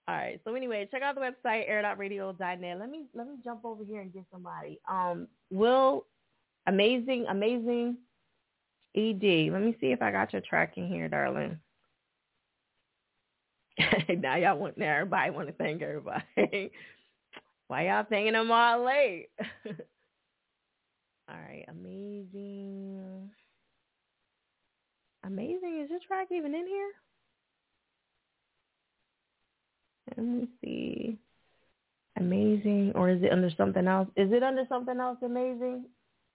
All 0.08 0.16
right. 0.16 0.40
So 0.44 0.54
anyway, 0.54 0.88
check 0.92 1.02
out 1.02 1.16
the 1.16 1.22
website 1.22 1.64
air.radio.net. 1.68 2.80
Let 2.80 2.90
me 2.90 3.06
let 3.14 3.28
me 3.28 3.36
jump 3.44 3.64
over 3.64 3.84
here 3.84 4.02
and 4.02 4.14
get 4.14 4.26
somebody. 4.32 4.80
Um, 4.90 5.28
Will, 5.50 6.06
amazing, 6.68 7.26
amazing. 7.30 7.98
Ed. 8.96 9.24
Let 9.24 9.62
me 9.62 9.76
see 9.80 9.88
if 9.88 10.02
I 10.02 10.12
got 10.12 10.34
your 10.34 10.42
track 10.42 10.74
in 10.78 10.88
here, 10.88 11.08
darling. 11.08 11.58
now 14.10 14.36
y'all 14.36 14.58
want 14.58 14.78
now 14.78 14.94
everybody 14.94 15.32
want 15.32 15.48
to 15.48 15.54
thank 15.54 15.82
everybody. 15.82 16.24
Why 17.68 17.88
y'all 17.88 18.06
thanking 18.08 18.34
them 18.34 18.52
all 18.52 18.84
late? 18.86 19.30
all 19.66 19.74
right, 21.30 21.66
amazing. 21.70 23.13
Amazing. 25.26 25.82
Is 25.84 25.90
your 25.90 26.00
track 26.06 26.28
even 26.32 26.54
in 26.54 26.68
here? 26.68 26.92
Let 30.18 30.26
me 30.26 30.48
see. 30.62 31.18
Amazing, 32.18 32.92
or 32.96 33.10
is 33.10 33.24
it 33.24 33.32
under 33.32 33.50
something 33.58 33.88
else? 33.88 34.08
Is 34.16 34.32
it 34.32 34.44
under 34.44 34.66
something 34.70 35.00
else? 35.00 35.18
Amazing, 35.24 35.86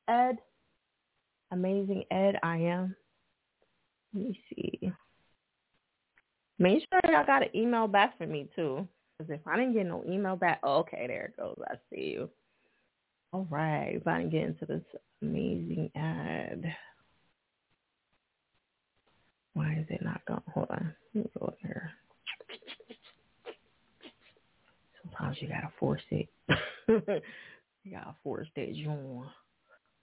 Ed. 0.08 0.38
Amazing, 1.52 2.04
Ed. 2.10 2.38
I 2.42 2.56
am. 2.56 2.96
Let 4.12 4.24
me 4.24 4.40
see. 4.48 4.92
Make 6.58 6.80
sure 6.80 7.00
y'all 7.12 7.24
got 7.24 7.42
an 7.42 7.54
email 7.54 7.86
back 7.86 8.18
for 8.18 8.26
me 8.26 8.48
too, 8.56 8.88
because 9.18 9.32
if 9.32 9.46
I 9.46 9.56
didn't 9.56 9.74
get 9.74 9.86
no 9.86 10.02
email 10.08 10.34
back, 10.34 10.58
oh, 10.64 10.78
okay, 10.78 11.04
there 11.06 11.26
it 11.26 11.36
goes. 11.36 11.58
I 11.68 11.74
see 11.90 12.10
you. 12.10 12.28
All 13.32 13.46
right, 13.48 13.92
if 13.94 14.06
I 14.06 14.18
didn't 14.18 14.32
get 14.32 14.42
into 14.42 14.66
this 14.66 14.82
Amazing 15.22 15.90
Ed, 15.94 16.74
why 19.58 19.76
is 19.76 19.86
it 19.90 20.02
not 20.02 20.24
going? 20.26 20.40
Hold 20.54 20.70
on, 20.70 20.94
let 21.14 21.24
me 21.24 21.30
go 21.36 21.52
in 21.60 21.68
here. 21.68 21.90
Sometimes 25.02 25.36
you 25.40 25.48
gotta 25.48 25.72
force 25.80 26.02
it. 26.10 26.28
you 27.82 27.90
gotta 27.90 28.14
force 28.22 28.46
that 28.54 28.72
joint. 28.72 29.26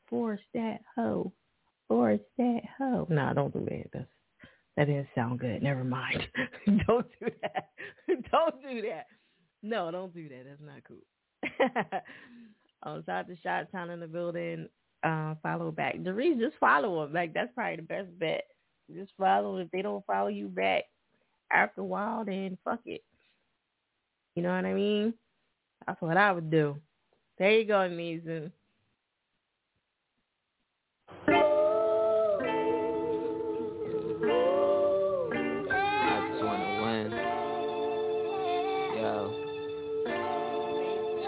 Force 0.10 0.42
that 0.54 0.80
hoe. 0.94 1.32
Force 1.88 2.20
that 2.38 2.62
hoe. 2.78 3.08
No, 3.10 3.32
don't 3.34 3.54
do 3.54 3.66
that. 3.70 3.86
That's, 3.94 4.06
that 4.76 4.86
didn't 4.88 5.08
sound 5.16 5.40
good. 5.40 5.64
Never 5.64 5.86
mind. 5.86 6.22
don't 6.86 7.08
do 7.22 7.30
that. 7.42 7.70
don't 8.32 8.62
do 8.62 8.82
that. 8.82 9.06
No, 9.64 9.90
don't 9.90 10.14
do 10.14 10.28
that. 10.28 10.44
That's 10.50 10.62
not 10.62 10.84
cool. 10.86 12.02
um, 12.84 13.04
shout 13.06 13.20
out 13.20 13.28
to 13.30 13.38
Shot 13.42 13.72
Town 13.72 13.90
in 13.90 14.02
the 14.02 14.08
building. 14.08 14.68
Uh, 15.02 15.36
follow 15.42 15.72
back. 15.72 16.04
Doris, 16.04 16.40
just 16.40 16.58
follow 16.60 17.06
them. 17.06 17.14
Like 17.14 17.34
that's 17.34 17.54
probably 17.56 17.78
the 17.78 17.84
best 17.84 18.20
bet. 18.20 18.44
Just 18.94 19.12
follow. 19.18 19.58
If 19.58 19.72
they 19.72 19.82
don't 19.82 20.06
follow 20.06 20.28
you 20.28 20.48
back 20.48 20.84
after 21.52 21.82
a 21.82 21.86
while, 21.86 22.26
then 22.26 22.58
fuck 22.64 22.82
it. 22.86 23.04
You 24.36 24.44
know 24.44 24.56
what 24.56 24.66
I 24.66 24.74
mean? 24.74 25.14
That's 25.88 26.02
what 26.02 26.18
I 26.18 26.32
would 26.32 26.52
do. 26.52 26.78
There 27.38 27.52
you 27.52 27.66
go, 27.66 27.82
Amazing. 27.82 28.52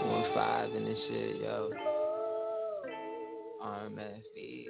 Two 0.00 0.74
and 0.76 0.86
this 0.86 0.98
shit, 1.08 1.40
yo. 1.40 1.70
RMFE. 3.64 4.66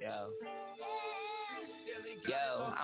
Yo. 0.00 0.30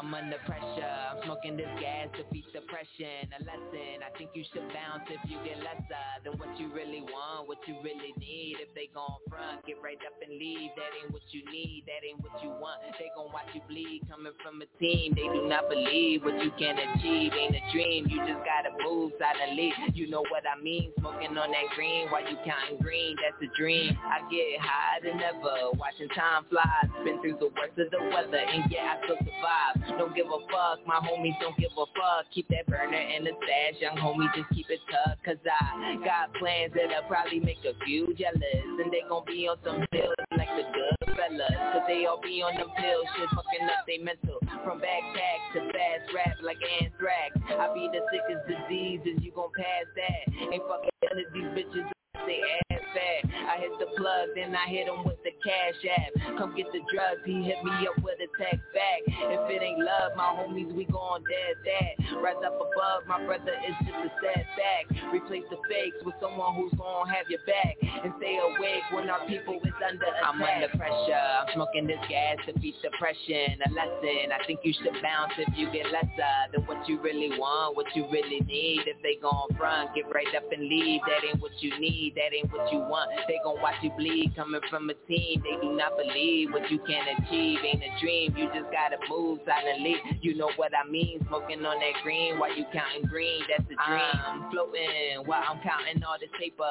I'm 0.04 0.12
under 0.12 0.36
pressure. 0.44 0.84
I'm 0.84 1.24
smoking 1.24 1.56
this 1.56 1.70
gas 1.80 2.12
to 2.20 2.28
beat 2.28 2.44
depression. 2.52 3.24
A 3.32 3.40
lesson. 3.40 4.04
I 4.04 4.12
think 4.20 4.36
you 4.36 4.44
should 4.52 4.68
bounce 4.68 5.08
if 5.08 5.16
you 5.24 5.40
get 5.40 5.64
lesser 5.64 6.04
than 6.28 6.36
what 6.36 6.52
you 6.60 6.68
really 6.68 7.00
want, 7.00 7.48
what 7.48 7.56
you 7.64 7.80
really 7.80 8.12
need. 8.20 8.60
If 8.60 8.68
they 8.76 8.92
gon' 8.92 9.16
front, 9.32 9.64
get 9.64 9.80
right 9.80 9.96
up 10.04 10.12
and 10.20 10.36
leave. 10.36 10.76
That 10.76 10.92
ain't 11.00 11.08
what 11.08 11.24
you 11.32 11.40
need. 11.48 11.88
That 11.88 12.04
ain't 12.04 12.20
what 12.20 12.36
you 12.44 12.52
want. 12.52 12.84
They 13.00 13.08
gon' 13.16 13.32
watch 13.32 13.48
you 13.56 13.64
bleed. 13.64 14.04
Coming 14.04 14.36
from 14.44 14.60
a 14.60 14.68
team, 14.76 15.16
they 15.16 15.24
do 15.24 15.48
not 15.48 15.72
believe 15.72 16.20
what 16.20 16.36
you 16.36 16.52
can 16.60 16.76
achieve. 16.76 17.32
Ain't 17.32 17.56
a 17.56 17.64
dream. 17.72 18.04
You 18.04 18.20
just 18.28 18.44
gotta 18.44 18.76
move 18.84 19.16
silently. 19.16 19.72
You 19.96 20.12
know 20.12 20.20
what 20.28 20.44
I 20.44 20.60
mean? 20.60 20.92
Smoking 21.00 21.32
on 21.32 21.48
that 21.48 21.68
green 21.72 22.12
while 22.12 22.28
you 22.28 22.36
counting 22.44 22.76
green. 22.84 23.16
That's 23.24 23.40
a 23.40 23.48
dream. 23.56 23.96
I 24.04 24.20
get 24.28 24.60
higher 24.60 25.00
than 25.00 25.16
ever. 25.16 25.72
Watching 25.80 26.12
time 26.12 26.44
fly. 26.52 26.92
Been 27.08 27.24
through 27.24 27.40
the 27.40 27.48
worst 27.56 27.80
of 27.80 27.88
the 27.88 28.04
weather, 28.12 28.36
and 28.36 28.68
yeah, 28.68 29.00
I 29.00 29.04
still 29.08 29.16
survive. 29.24 29.93
Don't 29.98 30.14
give 30.14 30.26
a 30.26 30.40
fuck, 30.50 30.82
my 30.86 30.98
homies 30.98 31.38
don't 31.40 31.56
give 31.56 31.70
a 31.78 31.86
fuck. 31.94 32.26
Keep 32.34 32.48
that 32.48 32.66
burner 32.66 32.98
in 32.98 33.24
the 33.24 33.30
stash, 33.30 33.80
young 33.80 33.96
homie, 33.96 34.26
just 34.34 34.50
keep 34.50 34.66
it 34.68 34.80
tucked. 34.90 35.22
Cause 35.24 35.38
I 35.46 35.96
got 36.04 36.34
plans 36.34 36.72
that'll 36.74 37.06
probably 37.08 37.40
make 37.40 37.62
a 37.62 37.78
few 37.84 38.14
jealous. 38.14 38.64
And 38.82 38.90
they 38.90 39.06
gon' 39.08 39.24
be 39.26 39.46
on 39.46 39.56
some 39.64 39.86
pills 39.92 40.18
like 40.36 40.50
the 40.58 40.66
good 40.66 41.14
fellas. 41.14 41.58
Cause 41.72 41.86
they 41.86 42.06
all 42.06 42.20
be 42.20 42.42
on 42.42 42.58
them 42.58 42.70
pills, 42.74 43.06
shit 43.16 43.30
fucking 43.30 43.66
up 43.70 43.86
they 43.86 43.98
mental. 43.98 44.38
From 44.66 44.82
backpack 44.82 45.38
to 45.54 45.60
fast 45.70 46.10
rap 46.14 46.36
like 46.42 46.58
anthrax. 46.82 47.38
I 47.46 47.70
be 47.74 47.86
the 47.92 48.02
sickest 48.10 48.42
disease, 48.50 49.00
is 49.06 49.22
you 49.22 49.30
gon' 49.30 49.54
pass 49.54 49.86
that. 49.94 50.24
Ain't 50.50 50.62
fucking 50.66 50.90
none 51.06 51.18
of 51.22 51.30
these 51.32 51.50
bitches 51.54 51.86
they 52.22 52.40
ass 52.70 52.82
fat. 52.94 53.22
I 53.44 53.58
hit 53.58 53.74
the 53.78 53.90
plug, 53.98 54.32
then 54.34 54.54
I 54.54 54.70
hit 54.70 54.86
him 54.86 55.04
with 55.04 55.18
the 55.26 55.34
cash 55.42 55.78
app. 55.98 56.38
Come 56.38 56.54
get 56.56 56.70
the 56.72 56.80
drugs, 56.88 57.20
he 57.26 57.42
hit 57.42 57.60
me 57.62 57.86
up 57.86 57.98
with 58.02 58.16
a 58.22 58.30
text 58.38 58.62
back. 58.72 59.00
If 59.06 59.42
it 59.50 59.62
ain't 59.62 59.82
love, 59.82 60.16
my 60.16 60.32
homies, 60.38 60.72
we 60.72 60.86
gon' 60.86 61.22
dead 61.26 61.54
that. 61.66 62.22
Rise 62.22 62.40
up 62.46 62.56
above, 62.56 63.04
my 63.06 63.20
brother 63.26 63.52
is 63.66 63.76
just 63.84 63.98
a 63.98 64.10
setback. 64.22 64.84
Replace 65.12 65.44
the 65.50 65.58
fakes 65.68 65.98
with 66.06 66.14
someone 66.22 66.54
who's 66.54 66.72
gon' 66.78 67.10
have 67.10 67.26
your 67.28 67.42
back. 67.44 67.76
And 67.82 68.14
stay 68.18 68.38
awake 68.38 68.86
when 68.94 69.10
our 69.10 69.26
people 69.26 69.58
is 69.60 69.76
under 69.82 70.06
attack. 70.06 70.24
I'm 70.24 70.40
under 70.40 70.70
pressure, 70.78 71.18
I'm 71.18 71.50
smoking 71.54 71.86
this 71.86 72.00
gas 72.08 72.38
to 72.46 72.54
beat 72.58 72.78
depression. 72.80 73.58
A 73.66 73.70
lesson, 73.74 74.32
I 74.32 74.40
think 74.46 74.60
you 74.62 74.72
should 74.72 74.96
bounce 75.02 75.34
if 75.36 75.50
you 75.58 75.70
get 75.70 75.90
lesser 75.90 76.36
than 76.54 76.62
what 76.64 76.88
you 76.88 77.00
really 77.02 77.36
want, 77.36 77.76
what 77.76 77.86
you 77.94 78.06
really 78.10 78.40
need. 78.46 78.86
If 78.86 79.02
they 79.02 79.18
gon' 79.20 79.50
front, 79.58 79.94
get 79.94 80.06
right 80.08 80.30
up 80.36 80.48
and 80.50 80.62
leave. 80.62 81.00
That 81.06 81.26
ain't 81.26 81.42
what 81.42 81.52
you 81.60 81.74
need 81.78 82.03
that 82.16 82.34
ain't 82.34 82.52
what 82.52 82.72
you 82.72 82.78
want. 82.78 83.10
They 83.28 83.38
gon' 83.44 83.60
watch 83.60 83.80
you 83.82 83.90
bleed 83.96 84.32
coming 84.36 84.60
from 84.70 84.90
a 84.90 84.94
team. 85.08 85.42
They 85.42 85.56
do 85.60 85.76
not 85.76 85.96
believe 85.96 86.52
what 86.52 86.70
you 86.70 86.78
can 86.78 87.04
achieve. 87.16 87.58
Ain't 87.64 87.82
a 87.82 87.92
dream, 88.00 88.34
you 88.36 88.46
just 88.52 88.70
gotta 88.72 88.98
move 89.08 89.40
silently. 89.46 89.96
You 90.20 90.36
know 90.36 90.50
what 90.56 90.72
I 90.74 90.88
mean, 90.88 91.24
smoking 91.28 91.64
on 91.64 91.78
that 91.80 92.02
green 92.02 92.38
while 92.38 92.54
you 92.54 92.64
counting 92.72 93.08
green. 93.08 93.42
That's 93.48 93.68
the 93.68 93.76
dream. 93.76 94.12
Uh. 94.14 94.28
I'm 94.34 94.50
floating 94.50 95.24
while 95.24 95.42
I'm 95.42 95.60
counting 95.62 96.02
all 96.04 96.16
this 96.20 96.32
paper. 96.38 96.64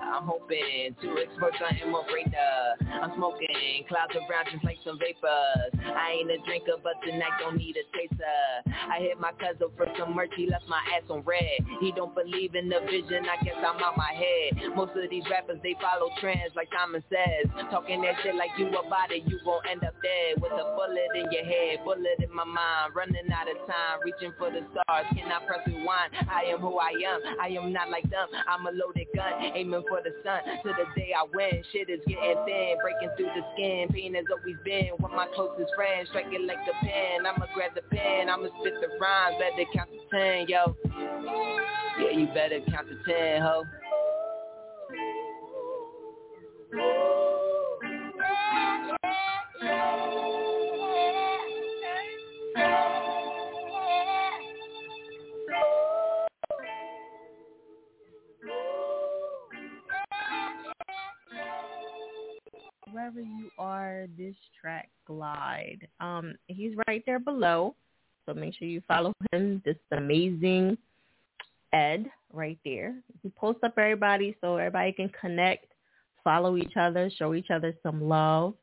I'm 0.00 0.24
hoping 0.24 0.94
to 1.02 1.08
explore 1.16 1.52
something 1.58 1.90
more 1.90 2.04
greater. 2.06 2.52
I'm 3.02 3.12
smoking 3.16 3.84
clouds 3.88 4.14
around 4.14 4.48
just 4.52 4.64
like 4.64 4.78
some 4.84 4.98
vapors. 4.98 5.72
I 5.80 6.20
ain't 6.20 6.30
a 6.30 6.38
drinker, 6.44 6.78
but 6.82 6.94
tonight 7.04 7.34
don't 7.40 7.56
need 7.56 7.76
a 7.76 7.84
chaser. 7.96 8.66
I 8.66 9.00
hit 9.00 9.18
my 9.20 9.32
cousin 9.38 9.68
for 9.76 9.86
some 9.98 10.14
merch, 10.14 10.30
he 10.36 10.46
left 10.48 10.68
my 10.68 10.80
ass 10.94 11.08
on 11.10 11.22
red. 11.22 11.64
He 11.80 11.92
don't 11.92 12.14
believe 12.14 12.54
in 12.54 12.68
the 12.68 12.80
vision, 12.86 13.26
I 13.26 13.42
guess 13.44 13.56
I'm 13.58 13.82
out 13.82 13.96
my 13.96 14.12
head. 14.12 14.74
Most 14.76 14.92
of 14.92 15.08
these 15.08 15.24
rappers, 15.32 15.56
they 15.64 15.72
follow 15.80 16.12
trends 16.20 16.52
like 16.52 16.68
Simon 16.68 17.00
says. 17.08 17.48
Talking 17.72 18.04
that 18.04 18.20
shit 18.22 18.36
like 18.36 18.52
you 18.60 18.68
about 18.68 19.08
it, 19.08 19.24
you 19.24 19.40
gon' 19.40 19.64
end 19.64 19.80
up 19.80 19.96
dead. 20.04 20.36
With 20.36 20.52
a 20.52 20.76
bullet 20.76 21.16
in 21.16 21.32
your 21.32 21.48
head, 21.48 21.80
bullet 21.80 22.20
in 22.20 22.28
my 22.28 22.44
mind. 22.44 22.92
Running 22.92 23.24
out 23.32 23.48
of 23.48 23.56
time, 23.64 24.04
reaching 24.04 24.36
for 24.36 24.52
the 24.52 24.60
stars. 24.68 25.08
Can 25.16 25.32
I 25.32 25.40
press 25.48 25.64
rewind? 25.64 26.12
I 26.28 26.52
am 26.52 26.60
who 26.60 26.76
I 26.76 26.92
am. 26.92 27.20
I 27.40 27.48
am 27.56 27.72
not 27.72 27.88
like 27.88 28.04
them. 28.12 28.28
I'm 28.44 28.68
a 28.68 28.72
loaded 28.76 29.08
gun, 29.16 29.56
aiming 29.56 29.88
for 29.88 30.04
the 30.04 30.12
sun. 30.20 30.44
To 30.44 30.70
the 30.76 30.84
day 30.92 31.16
I 31.16 31.24
win, 31.24 31.64
shit 31.72 31.88
is 31.88 32.04
getting 32.04 32.36
thin. 32.44 32.76
Breaking 32.84 33.16
through 33.16 33.32
the 33.32 33.42
skin, 33.56 33.88
pain 33.88 34.12
has 34.12 34.28
always 34.28 34.60
been 34.60 34.92
of 34.92 35.00
my 35.08 35.24
closest 35.32 35.72
friends. 35.72 36.12
Striking 36.12 36.44
like 36.44 36.60
the 36.68 36.76
pen, 36.84 37.24
I'ma 37.24 37.48
grab 37.56 37.72
the 37.72 37.82
pen. 37.88 38.28
I'ma 38.28 38.52
spit 38.60 38.76
the 38.84 38.92
rhymes, 39.00 39.40
better 39.40 39.64
count 39.72 39.88
to 39.88 40.04
ten, 40.12 40.44
yo. 40.52 40.76
Yeah, 41.96 42.12
you 42.12 42.28
better 42.36 42.60
count 42.68 42.92
to 42.92 43.00
ten, 43.08 43.40
ho. 43.40 43.64
Wherever 46.76 46.90
you 63.20 63.50
are, 63.58 64.06
this 64.18 64.34
track 64.60 64.90
glide. 65.06 65.88
Um, 66.00 66.34
he's 66.48 66.74
right 66.86 67.02
there 67.06 67.18
below, 67.18 67.74
so 68.26 68.34
make 68.34 68.54
sure 68.54 68.68
you 68.68 68.82
follow 68.86 69.14
him. 69.32 69.62
This 69.64 69.76
amazing 69.92 70.76
Ed 71.72 72.10
right 72.34 72.58
there. 72.66 72.96
He 73.22 73.30
posts 73.30 73.62
up 73.64 73.78
everybody 73.78 74.36
so 74.42 74.56
everybody 74.56 74.92
can 74.92 75.10
connect 75.18 75.72
follow 76.26 76.56
each 76.56 76.76
other, 76.76 77.08
show 77.16 77.34
each 77.34 77.50
other 77.50 77.72
some 77.84 78.02
love. 78.02 78.54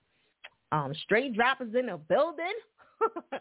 Um, 0.74 0.94
straight 1.04 1.34
droppers 1.34 1.74
in 1.80 1.86
the 1.86 1.98
building. 1.98 2.52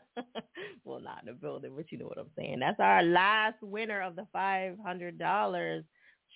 well, 0.85 1.01
not 1.01 1.23
in 1.23 1.27
the 1.27 1.33
building, 1.33 1.73
but 1.75 1.91
you 1.91 1.99
know 1.99 2.07
what 2.07 2.19
I'm 2.19 2.31
saying. 2.39 2.61
That's 2.61 2.79
our 2.79 3.03
last 3.03 3.57
winner 3.63 4.01
of 4.01 4.15
the 4.15 4.29
five 4.33 4.77
hundred 4.85 5.19
dollars. 5.19 5.85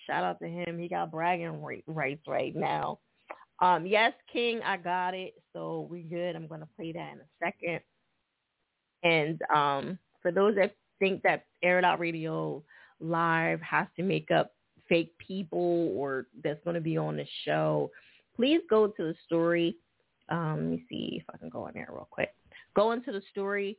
Shout 0.05 0.25
out 0.25 0.39
to 0.41 0.47
him. 0.49 0.77
He 0.77 0.89
got 0.89 1.11
bragging 1.11 1.63
rights 1.87 2.27
right 2.27 2.53
now. 2.53 2.99
Um, 3.61 3.85
yes, 3.85 4.11
King, 4.31 4.59
I 4.65 4.75
got 4.75 5.13
it. 5.13 5.35
So 5.53 5.87
we 5.89 6.01
good. 6.01 6.35
I'm 6.35 6.47
gonna 6.47 6.67
play 6.75 6.91
that 6.91 7.13
in 7.13 7.19
a 7.19 7.45
second. 7.45 7.79
And 9.03 9.41
um, 9.55 9.97
for 10.21 10.33
those 10.33 10.55
that 10.55 10.75
think 10.99 11.21
that 11.23 11.45
Air 11.63 11.79
It 11.79 11.85
Out 11.85 11.99
Radio 11.99 12.63
Live 12.99 13.61
has 13.61 13.87
to 13.95 14.03
make 14.03 14.29
up 14.29 14.56
fake 14.89 15.17
people 15.17 15.91
or 15.95 16.27
that's 16.43 16.63
going 16.63 16.75
to 16.75 16.81
be 16.81 16.97
on 16.97 17.17
the 17.17 17.25
show, 17.45 17.91
please 18.35 18.61
go 18.69 18.87
to 18.87 19.03
the 19.03 19.15
story. 19.25 19.75
Um, 20.29 20.55
let 20.57 20.65
me 20.65 20.83
see 20.89 21.17
if 21.21 21.23
I 21.33 21.37
can 21.37 21.49
go 21.49 21.67
in 21.67 21.73
there 21.73 21.89
real 21.89 22.07
quick. 22.09 22.33
Go 22.75 22.91
into 22.91 23.11
the 23.11 23.21
story 23.31 23.77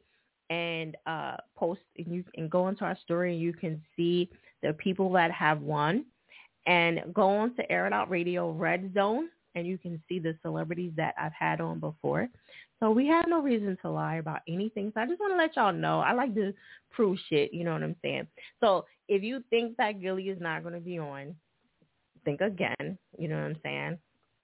and 0.51 0.97
uh, 1.07 1.37
post 1.57 1.81
and 1.97 2.07
you 2.09 2.25
can 2.35 2.49
go 2.49 2.69
into 2.69 2.85
our 2.85 2.97
story 3.05 3.33
and 3.33 3.41
you 3.41 3.53
can 3.53 3.83
see 3.97 4.31
the 4.63 4.73
people 4.75 5.11
that 5.13 5.31
have 5.31 5.61
won 5.61 6.05
and 6.67 7.01
go 7.13 7.29
on 7.29 7.55
to 7.57 7.71
Air 7.71 7.87
It 7.87 7.93
Out 7.93 8.11
Radio 8.11 8.51
Red 8.53 8.93
Zone 8.95 9.29
and 9.55 9.67
you 9.67 9.79
can 9.79 10.01
see 10.09 10.19
the 10.19 10.37
celebrities 10.43 10.93
that 10.97 11.15
I've 11.21 11.33
had 11.33 11.61
on 11.61 11.81
before. 11.81 12.29
So 12.81 12.91
we 12.91 13.07
have 13.09 13.27
no 13.29 13.43
reason 13.43 13.77
to 13.83 13.91
lie 13.91 14.17
about 14.17 14.41
anything. 14.49 14.93
So 14.95 15.01
I 15.01 15.07
just 15.07 15.21
want 15.21 15.33
to 15.33 15.37
let 15.37 15.57
y'all 15.57 15.73
know. 15.73 16.01
I 16.01 16.13
like 16.13 16.35
to 16.37 16.53
prove 16.91 17.19
shit. 17.29 17.53
You 17.53 17.65
know 17.65 17.73
what 17.73 17.83
I'm 17.83 17.97
saying? 18.03 18.29
So 18.61 18.87
if 19.09 19.23
you 19.23 19.43
think 19.51 19.77
that 19.77 20.01
Gilly 20.01 20.29
is 20.29 20.41
not 20.41 20.63
going 20.63 20.75
to 20.75 20.81
be 20.81 20.99
on, 20.99 21.35
think 22.25 22.41
again. 22.41 22.99
You 23.19 23.29
know 23.29 23.37
what 23.37 23.47
I'm 23.47 23.57
saying? 23.63 23.99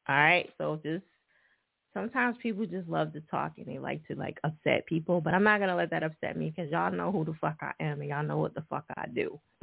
All 0.09 0.17
right. 0.17 0.51
So 0.59 0.81
just 0.83 1.05
sometimes 1.95 2.37
people 2.43 2.67
just 2.67 2.89
love 2.89 3.13
to 3.13 3.21
talk 3.31 3.53
and 3.57 3.67
they 3.67 3.79
like 3.79 4.07
to 4.09 4.17
like 4.17 4.39
upset 4.45 4.85
people, 4.87 5.21
but 5.21 5.33
I'm 5.33 5.45
not 5.45 5.61
gonna 5.61 5.77
let 5.77 5.91
that 5.91 6.03
upset 6.03 6.37
me 6.37 6.53
because 6.55 6.71
y'all 6.71 6.93
know 6.93 7.11
who 7.13 7.25
the 7.25 7.35
fuck 7.41 7.57
I 7.63 7.73
am 7.81 8.01
and 8.01 8.11
y'all 8.11 8.25
know 8.25 8.39
what 8.39 8.55
the 8.55 8.65
fuck 8.69 8.85
I 8.97 9.07
do. 9.15 9.41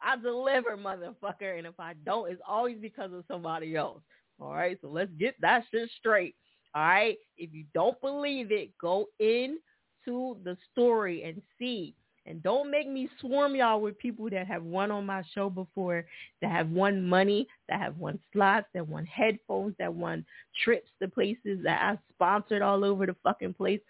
I 0.00 0.16
deliver, 0.22 0.76
motherfucker, 0.76 1.58
and 1.58 1.66
if 1.66 1.78
I 1.78 1.94
don't, 2.06 2.30
it's 2.30 2.40
always 2.46 2.78
because 2.80 3.12
of 3.12 3.24
somebody 3.28 3.76
else. 3.76 4.00
All 4.40 4.54
right, 4.54 4.78
so 4.80 4.88
let's 4.88 5.10
get 5.18 5.34
that 5.40 5.64
shit 5.70 5.90
straight. 5.98 6.34
All 6.74 6.82
right, 6.82 7.18
if 7.36 7.52
you 7.52 7.64
don't 7.74 8.00
believe 8.00 8.52
it, 8.52 8.76
go 8.78 9.06
in 9.18 9.58
to 10.04 10.36
the 10.44 10.56
story 10.72 11.24
and 11.24 11.42
see. 11.58 11.94
And 12.26 12.42
don't 12.42 12.70
make 12.70 12.88
me 12.88 13.08
swarm 13.20 13.56
y'all 13.56 13.80
with 13.80 13.98
people 13.98 14.28
that 14.30 14.46
have 14.46 14.62
won 14.62 14.90
on 14.90 15.06
my 15.06 15.24
show 15.34 15.50
before, 15.50 16.04
that 16.42 16.50
have 16.50 16.70
won 16.70 17.02
money, 17.02 17.48
that 17.68 17.80
have 17.80 17.96
won 17.96 18.18
slots, 18.32 18.66
that 18.74 18.86
won 18.86 19.04
headphones, 19.06 19.74
that 19.78 19.92
won 19.92 20.24
trips 20.62 20.88
to 21.00 21.08
places 21.08 21.58
that 21.64 21.80
I 21.82 21.98
sponsored 22.14 22.62
all 22.62 22.84
over 22.84 23.06
the 23.06 23.16
fucking 23.22 23.54
place. 23.54 23.80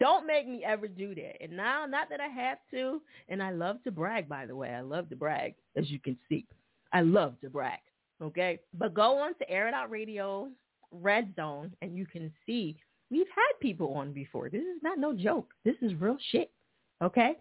Don't 0.00 0.26
make 0.26 0.48
me 0.48 0.64
ever 0.64 0.88
do 0.88 1.14
that. 1.14 1.42
And 1.42 1.56
now, 1.56 1.86
not 1.86 2.08
that 2.10 2.20
I 2.20 2.28
have 2.28 2.58
to, 2.72 3.00
and 3.28 3.42
I 3.42 3.50
love 3.50 3.82
to 3.84 3.90
brag, 3.90 4.28
by 4.28 4.46
the 4.46 4.56
way. 4.56 4.70
I 4.70 4.80
love 4.80 5.08
to 5.10 5.16
brag, 5.16 5.54
as 5.76 5.90
you 5.90 6.00
can 6.00 6.18
see. 6.28 6.46
I 6.92 7.02
love 7.02 7.40
to 7.42 7.50
brag, 7.50 7.80
okay? 8.20 8.58
But 8.74 8.94
go 8.94 9.18
on 9.18 9.34
to 9.38 9.48
Air 9.48 9.68
It 9.68 9.74
Out 9.74 9.90
Radio 9.90 10.48
Red 10.92 11.34
Zone, 11.36 11.72
and 11.82 11.96
you 11.96 12.06
can 12.06 12.32
see 12.46 12.76
we've 13.10 13.26
had 13.34 13.60
people 13.60 13.94
on 13.94 14.12
before. 14.12 14.48
This 14.48 14.62
is 14.62 14.82
not 14.82 14.98
no 14.98 15.12
joke. 15.12 15.48
This 15.64 15.76
is 15.82 15.94
real 15.94 16.16
shit, 16.30 16.50
okay? 17.02 17.36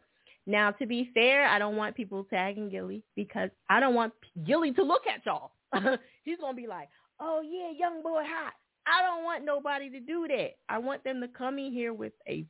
Now, 0.45 0.72
to 0.72 0.86
be 0.86 1.12
fair, 1.14 1.47
I 1.47 1.60
don't 1.60 1.76
want 1.76 1.95
people 1.95 2.24
tagging 2.24 2.70
Gilly 2.70 3.04
because 3.16 3.50
I 3.70 3.80
don't 3.80 3.93
want 3.93 4.14
Gilly 4.45 4.72
to 4.74 4.84
look 4.84 5.04
at 5.08 5.26
y'all. 5.26 5.52
He's 6.24 6.39
going 6.39 6.56
to 6.56 6.62
be 6.62 6.68
like, 6.68 6.89
oh, 7.20 7.41
yeah, 7.41 7.72
young 7.78 8.02
boy 8.02 8.24
hot. 8.26 8.54
I 8.88 9.04
don't 9.04 9.24
want 9.24 9.45
nobody 9.45 9.89
to 9.91 10.00
do 10.00 10.28
that. 10.28 10.56
I 10.68 10.80
want 10.80 11.04
them 11.04 11.22
to 11.22 11.28
come 11.28 11.60
in 11.60 11.72
here 11.72 11.93
with 11.93 12.14
a 12.28 12.45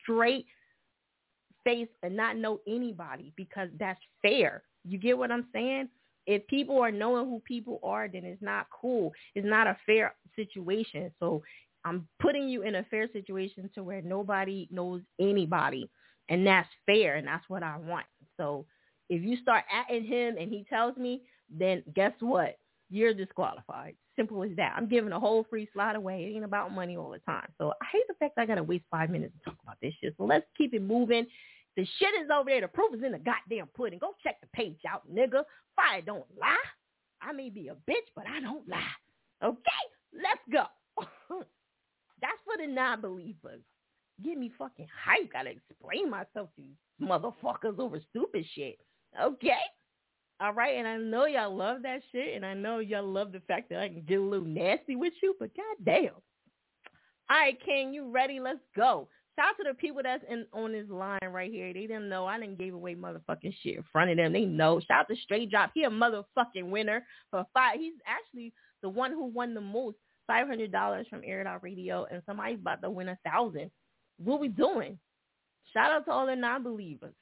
straight 0.00 0.46
face 1.64 1.88
and 2.02 2.16
not 2.16 2.36
know 2.36 2.60
anybody 2.68 3.32
because 3.36 3.68
that's 3.78 4.00
fair. 4.20 4.62
You 4.84 4.98
get 4.98 5.18
what 5.18 5.32
I'm 5.32 5.46
saying? 5.52 5.88
If 6.26 6.46
people 6.46 6.78
are 6.78 6.92
knowing 6.92 7.24
who 7.26 7.42
people 7.44 7.80
are, 7.82 8.06
then 8.06 8.24
it's 8.24 8.42
not 8.42 8.66
cool. 8.70 9.12
It's 9.34 9.46
not 9.46 9.66
a 9.66 9.76
fair 9.84 10.14
situation. 10.36 11.10
So 11.18 11.42
I'm 11.84 12.08
putting 12.20 12.48
you 12.48 12.62
in 12.62 12.76
a 12.76 12.84
fair 12.84 13.08
situation 13.12 13.70
to 13.74 13.82
where 13.82 14.02
nobody 14.02 14.68
knows 14.70 15.02
anybody. 15.20 15.90
And 16.28 16.46
that's 16.46 16.68
fair 16.86 17.16
and 17.16 17.26
that's 17.26 17.48
what 17.48 17.62
I 17.62 17.76
want. 17.76 18.06
So 18.36 18.66
if 19.08 19.22
you 19.22 19.36
start 19.36 19.64
atting 19.74 20.06
him 20.06 20.36
and 20.38 20.50
he 20.50 20.64
tells 20.70 20.96
me, 20.96 21.22
then 21.50 21.82
guess 21.94 22.12
what? 22.20 22.58
you're 22.92 23.14
disqualified. 23.14 23.96
Simple 24.16 24.42
as 24.42 24.50
that. 24.56 24.74
I'm 24.76 24.86
giving 24.86 25.12
a 25.12 25.18
whole 25.18 25.46
free 25.48 25.66
slot 25.72 25.96
away. 25.96 26.24
It 26.24 26.36
ain't 26.36 26.44
about 26.44 26.72
money 26.72 26.96
all 26.96 27.10
the 27.10 27.18
time. 27.20 27.48
So 27.56 27.72
I 27.80 27.86
hate 27.90 28.06
the 28.06 28.14
fact 28.14 28.34
I 28.36 28.44
gotta 28.44 28.62
waste 28.62 28.84
five 28.90 29.08
minutes 29.08 29.32
to 29.38 29.50
talk 29.50 29.58
about 29.62 29.78
this 29.80 29.94
shit. 30.00 30.14
So 30.18 30.24
let's 30.24 30.44
keep 30.56 30.74
it 30.74 30.82
moving. 30.82 31.26
The 31.76 31.86
shit 31.98 32.10
is 32.22 32.28
over 32.30 32.50
there. 32.50 32.60
The 32.60 32.68
proof 32.68 32.94
is 32.94 33.02
in 33.02 33.12
the 33.12 33.18
goddamn 33.18 33.68
pudding. 33.74 33.98
Go 33.98 34.14
check 34.22 34.42
the 34.42 34.46
page 34.48 34.80
out, 34.86 35.02
nigga. 35.10 35.42
Fire 35.74 36.02
don't 36.04 36.26
lie. 36.38 36.56
I 37.22 37.32
may 37.32 37.48
be 37.48 37.68
a 37.68 37.74
bitch, 37.90 38.08
but 38.14 38.26
I 38.26 38.40
don't 38.40 38.68
lie. 38.68 38.82
Okay? 39.42 39.84
Let's 40.14 40.42
go. 40.50 40.64
That's 42.20 42.38
for 42.44 42.56
the 42.58 42.72
non-believers. 42.72 43.62
Get 44.22 44.38
me 44.38 44.52
fucking 44.58 44.88
hype. 45.04 45.32
Gotta 45.32 45.50
explain 45.50 46.10
myself 46.10 46.50
to 46.56 46.62
you 46.62 46.74
motherfuckers 47.02 47.78
over 47.78 48.00
stupid 48.10 48.44
shit. 48.54 48.78
Okay? 49.20 49.60
All 50.40 50.52
right, 50.52 50.76
and 50.76 50.88
I 50.88 50.96
know 50.96 51.26
y'all 51.26 51.54
love 51.54 51.82
that 51.82 52.00
shit, 52.10 52.34
and 52.34 52.44
I 52.44 52.54
know 52.54 52.78
y'all 52.78 53.06
love 53.06 53.32
the 53.32 53.40
fact 53.40 53.68
that 53.70 53.78
I 53.78 53.88
can 53.88 54.02
get 54.02 54.18
a 54.18 54.22
little 54.22 54.46
nasty 54.46 54.96
with 54.96 55.12
you, 55.22 55.36
but 55.38 55.50
goddamn. 55.54 56.14
All 57.30 57.36
right, 57.36 57.56
King, 57.64 57.94
you 57.94 58.10
ready? 58.10 58.40
Let's 58.40 58.58
go. 58.76 59.08
Shout 59.36 59.50
out 59.50 59.56
to 59.58 59.64
the 59.70 59.74
people 59.74 60.02
that's 60.02 60.24
in 60.28 60.44
on 60.52 60.72
this 60.72 60.88
line 60.90 61.18
right 61.30 61.50
here. 61.50 61.72
They 61.72 61.86
didn't 61.86 62.08
know 62.08 62.26
I 62.26 62.38
didn't 62.38 62.58
give 62.58 62.74
away 62.74 62.94
motherfucking 62.94 63.54
shit 63.62 63.76
in 63.76 63.84
front 63.90 64.10
of 64.10 64.16
them. 64.16 64.32
They 64.32 64.44
know. 64.44 64.80
Shout 64.80 65.00
out 65.00 65.08
to 65.08 65.16
Straight 65.16 65.50
Drop. 65.50 65.70
He 65.72 65.84
a 65.84 65.90
motherfucking 65.90 66.68
winner 66.68 67.04
for 67.30 67.46
five. 67.54 67.78
He's 67.78 67.94
actually 68.06 68.52
the 68.82 68.88
one 68.88 69.12
who 69.12 69.26
won 69.26 69.54
the 69.54 69.60
most, 69.60 69.96
five 70.26 70.46
hundred 70.46 70.72
dollars 70.72 71.06
from 71.08 71.22
Air 71.24 71.60
Radio, 71.62 72.06
and 72.10 72.22
somebody's 72.26 72.60
about 72.60 72.82
to 72.82 72.90
win 72.90 73.08
a 73.08 73.18
thousand. 73.24 73.70
What 74.18 74.40
we 74.40 74.48
doing? 74.48 74.98
Shout 75.72 75.90
out 75.90 76.04
to 76.04 76.12
all 76.12 76.26
the 76.26 76.36
non-believers. 76.36 77.14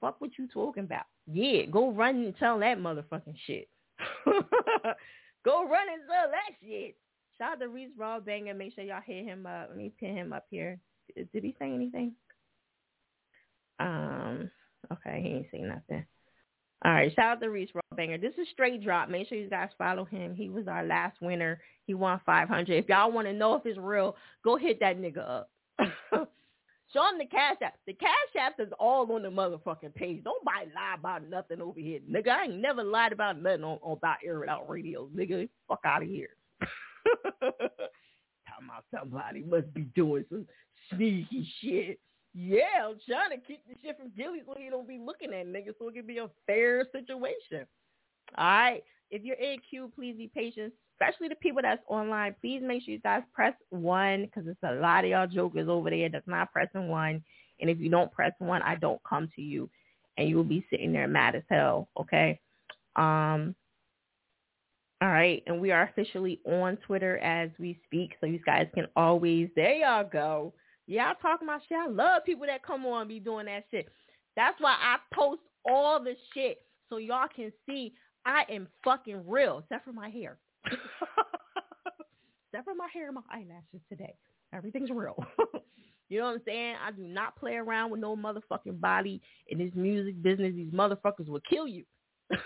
Fuck 0.00 0.20
what 0.20 0.30
you 0.38 0.48
talking 0.48 0.84
about. 0.84 1.04
Yeah, 1.30 1.66
go 1.66 1.90
run 1.92 2.16
and 2.16 2.36
tell 2.36 2.58
that 2.58 2.78
motherfucking 2.78 3.36
shit. 3.46 3.68
go 4.26 5.68
run 5.68 5.86
and 5.92 6.02
tell 6.08 6.30
that 6.30 6.54
shit. 6.60 6.96
Shout 7.38 7.52
out 7.52 7.60
to 7.60 7.68
Reese 7.68 7.90
Raw 7.96 8.20
Banger. 8.20 8.54
Make 8.54 8.74
sure 8.74 8.84
y'all 8.84 9.00
hit 9.04 9.24
him 9.24 9.46
up. 9.46 9.68
Let 9.70 9.78
me 9.78 9.92
pin 9.98 10.16
him 10.16 10.32
up 10.32 10.44
here. 10.50 10.78
Did 11.16 11.28
he 11.44 11.54
say 11.58 11.72
anything? 11.72 12.12
Um. 13.78 14.50
Okay, 14.92 15.20
he 15.22 15.28
ain't 15.30 15.46
saying 15.50 15.68
nothing. 15.68 16.04
All 16.84 16.92
right, 16.92 17.14
shout 17.14 17.36
out 17.36 17.40
to 17.40 17.48
Reese 17.48 17.70
Banger. 17.94 18.18
This 18.18 18.34
is 18.40 18.48
straight 18.52 18.82
drop. 18.82 19.08
Make 19.08 19.28
sure 19.28 19.38
you 19.38 19.48
guys 19.48 19.70
follow 19.78 20.04
him. 20.04 20.34
He 20.34 20.48
was 20.48 20.68
our 20.68 20.84
last 20.84 21.20
winner. 21.20 21.60
He 21.86 21.94
won 21.94 22.20
500. 22.24 22.70
If 22.70 22.88
y'all 22.88 23.12
want 23.12 23.26
to 23.26 23.32
know 23.32 23.54
if 23.54 23.66
it's 23.66 23.78
real, 23.78 24.16
go 24.44 24.56
hit 24.56 24.80
that 24.80 24.98
nigga 24.98 25.18
up. 25.18 25.50
Show 26.92 27.08
him 27.08 27.18
the 27.18 27.26
cash 27.26 27.56
app. 27.62 27.74
The 27.86 27.94
cash 27.94 28.10
app 28.38 28.60
is 28.60 28.68
all 28.78 29.10
on 29.12 29.22
the 29.22 29.28
motherfucking 29.28 29.94
page. 29.94 30.22
Nobody 30.24 30.70
lie 30.74 30.94
about 30.96 31.28
nothing 31.28 31.60
over 31.60 31.80
here, 31.80 31.98
nigga. 32.08 32.28
I 32.28 32.44
ain't 32.44 32.60
never 32.60 32.84
lied 32.84 33.12
about 33.12 33.42
nothing 33.42 33.64
on, 33.64 33.78
on 33.82 33.96
about 33.96 34.18
Air 34.24 34.44
It 34.44 34.48
Out 34.48 34.70
Radio, 34.70 35.08
nigga. 35.14 35.48
Fuck 35.66 35.80
out 35.84 36.02
of 36.02 36.08
here. 36.08 36.28
Talking 36.60 38.68
about 38.68 38.84
somebody 38.96 39.42
must 39.42 39.74
be 39.74 39.82
doing 39.96 40.24
some 40.28 40.46
sneaky 40.90 41.48
shit. 41.60 41.98
Yeah, 42.32 42.88
I'm 42.88 42.98
trying 43.06 43.30
to 43.30 43.46
keep 43.46 43.62
the 43.66 43.74
shit 43.82 43.96
from 43.96 44.10
Gilly 44.16 44.42
so 44.44 44.54
he 44.58 44.68
don't 44.68 44.88
be 44.88 44.98
looking 44.98 45.32
at 45.32 45.46
niggas 45.46 45.74
so 45.78 45.88
it 45.88 45.94
can 45.94 46.06
be 46.06 46.18
a 46.18 46.28
fair 46.46 46.84
situation. 46.92 47.66
All 48.36 48.46
right. 48.46 48.82
If 49.10 49.22
you're 49.22 49.36
in 49.36 49.58
queue, 49.68 49.90
please 49.94 50.16
be 50.16 50.30
patient, 50.34 50.72
especially 50.94 51.28
the 51.28 51.36
people 51.36 51.62
that's 51.62 51.82
online. 51.88 52.34
Please 52.40 52.60
make 52.64 52.82
sure 52.82 52.92
you 52.92 53.00
guys 53.00 53.22
press 53.32 53.54
one 53.70 54.24
because 54.24 54.48
it's 54.48 54.62
a 54.62 54.74
lot 54.74 55.04
of 55.04 55.10
y'all 55.10 55.26
jokers 55.26 55.68
over 55.68 55.90
there 55.90 56.08
that's 56.08 56.26
not 56.26 56.52
pressing 56.52 56.88
one. 56.88 57.22
And 57.60 57.70
if 57.70 57.78
you 57.78 57.88
don't 57.88 58.12
press 58.12 58.32
one, 58.38 58.62
I 58.62 58.74
don't 58.74 59.00
come 59.08 59.28
to 59.36 59.42
you, 59.42 59.70
and 60.18 60.28
you 60.28 60.36
will 60.36 60.44
be 60.44 60.66
sitting 60.70 60.92
there 60.92 61.06
mad 61.06 61.36
as 61.36 61.42
hell. 61.48 61.88
Okay. 61.98 62.40
Um. 62.96 63.54
All 65.02 65.10
right, 65.10 65.42
and 65.46 65.60
we 65.60 65.70
are 65.70 65.82
officially 65.82 66.40
on 66.46 66.78
Twitter 66.78 67.18
as 67.18 67.50
we 67.58 67.78
speak, 67.84 68.14
so 68.20 68.26
you 68.26 68.38
guys 68.46 68.68
can 68.74 68.86
always. 68.96 69.50
There 69.54 69.74
y'all 69.74 70.08
go 70.10 70.54
yeah, 70.86 71.12
I 71.12 71.22
talk 71.22 71.40
my 71.42 71.58
shit. 71.68 71.78
I 71.78 71.86
love 71.86 72.24
people 72.24 72.46
that 72.46 72.64
come 72.64 72.84
on 72.86 73.08
be 73.08 73.20
doing 73.20 73.46
that 73.46 73.64
shit. 73.70 73.88
That's 74.36 74.60
why 74.60 74.72
I 74.72 74.96
post 75.14 75.40
all 75.68 76.02
the 76.02 76.14
shit 76.34 76.58
so 76.90 76.98
y'all 76.98 77.28
can 77.34 77.52
see 77.66 77.94
I 78.26 78.44
am 78.50 78.68
fucking 78.82 79.28
real, 79.28 79.58
except 79.58 79.84
for 79.84 79.92
my 79.92 80.08
hair. 80.08 80.38
except 80.66 82.64
for 82.64 82.74
my 82.74 82.88
hair 82.92 83.06
and 83.06 83.16
my 83.16 83.22
eyelashes 83.30 83.80
today. 83.88 84.14
Everything's 84.52 84.90
real. 84.90 85.16
you 86.08 86.18
know 86.18 86.26
what 86.26 86.34
I'm 86.34 86.42
saying? 86.46 86.76
I 86.84 86.90
do 86.92 87.02
not 87.02 87.36
play 87.36 87.54
around 87.54 87.90
with 87.90 88.00
no 88.00 88.16
motherfucking 88.16 88.80
body 88.80 89.20
in 89.48 89.58
this 89.58 89.72
music 89.74 90.22
business. 90.22 90.54
These 90.54 90.72
motherfuckers 90.72 91.28
will 91.28 91.40
kill 91.48 91.66
you. 91.66 91.84
all 92.32 92.38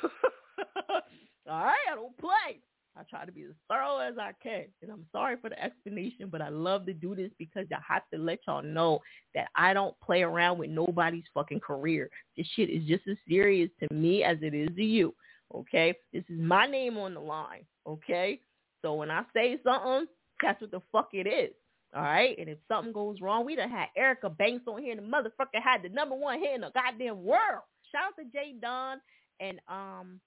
right, 1.47 1.77
I 1.91 1.95
don't 1.95 2.17
play. 2.19 2.61
I 2.97 3.03
try 3.09 3.25
to 3.25 3.31
be 3.31 3.43
as 3.43 3.55
thorough 3.69 3.99
as 3.99 4.15
I 4.19 4.33
can. 4.43 4.65
And 4.83 4.91
I'm 4.91 5.07
sorry 5.13 5.37
for 5.41 5.51
the 5.51 5.63
explanation, 5.63 6.29
but 6.31 6.43
I 6.43 6.49
love 6.49 6.85
to 6.87 6.93
do 6.93 7.15
this 7.15 7.31
because 7.39 7.67
I 7.73 7.79
have 7.87 8.03
to 8.13 8.19
let 8.19 8.41
y'all 8.47 8.63
know 8.63 9.01
that 9.35 9.49
I 9.55 9.73
don't 9.73 9.95
play 10.01 10.23
around 10.23 10.59
with 10.59 10.71
nobody's 10.71 11.25
fucking 11.33 11.61
career. 11.61 12.11
This 12.37 12.47
shit 12.57 12.71
is 12.71 12.83
just 12.85 13.07
as 13.07 13.17
serious 13.29 13.71
to 13.81 13.95
me 13.95 14.25
as 14.25 14.39
it 14.43 14.53
is 14.53 14.69
to 14.75 14.85
you. 14.85 15.15
Okay? 15.55 15.95
This 16.13 16.25
is 16.29 16.41
my 16.41 16.67
name 16.67 16.97
on 16.99 17.15
the 17.15 17.21
line. 17.21 17.65
Okay? 17.87 18.41
So 18.83 18.95
when 18.95 19.11
I 19.11 19.23
say 19.35 19.59
something, 19.65 20.07
that's 20.43 20.61
what 20.61 20.71
the 20.71 20.83
fuck 20.93 21.11
it 21.13 21.27
is. 21.27 21.55
All 21.95 22.03
right? 22.03 22.37
And 22.39 22.49
if 22.49 22.59
something 22.69 22.93
goes 22.93 23.21
wrong, 23.21 23.45
we 23.45 23.57
done 23.57 23.71
had 23.71 23.89
Erica 23.97 24.29
Banks 24.29 24.65
on 24.67 24.83
here 24.83 24.97
and 24.97 25.01
the 25.01 25.17
motherfucker 25.17 25.63
had 25.63 25.83
the 25.83 25.89
number 25.89 26.15
one 26.15 26.39
hit 26.39 26.55
in 26.55 26.61
the 26.61 26.71
goddamn 26.75 27.25
world. 27.25 27.63
Shout 27.91 28.09
out 28.09 28.17
to 28.19 28.25
Jay 28.31 28.55
Don 28.61 29.01
and 29.41 29.61
um 29.69 30.21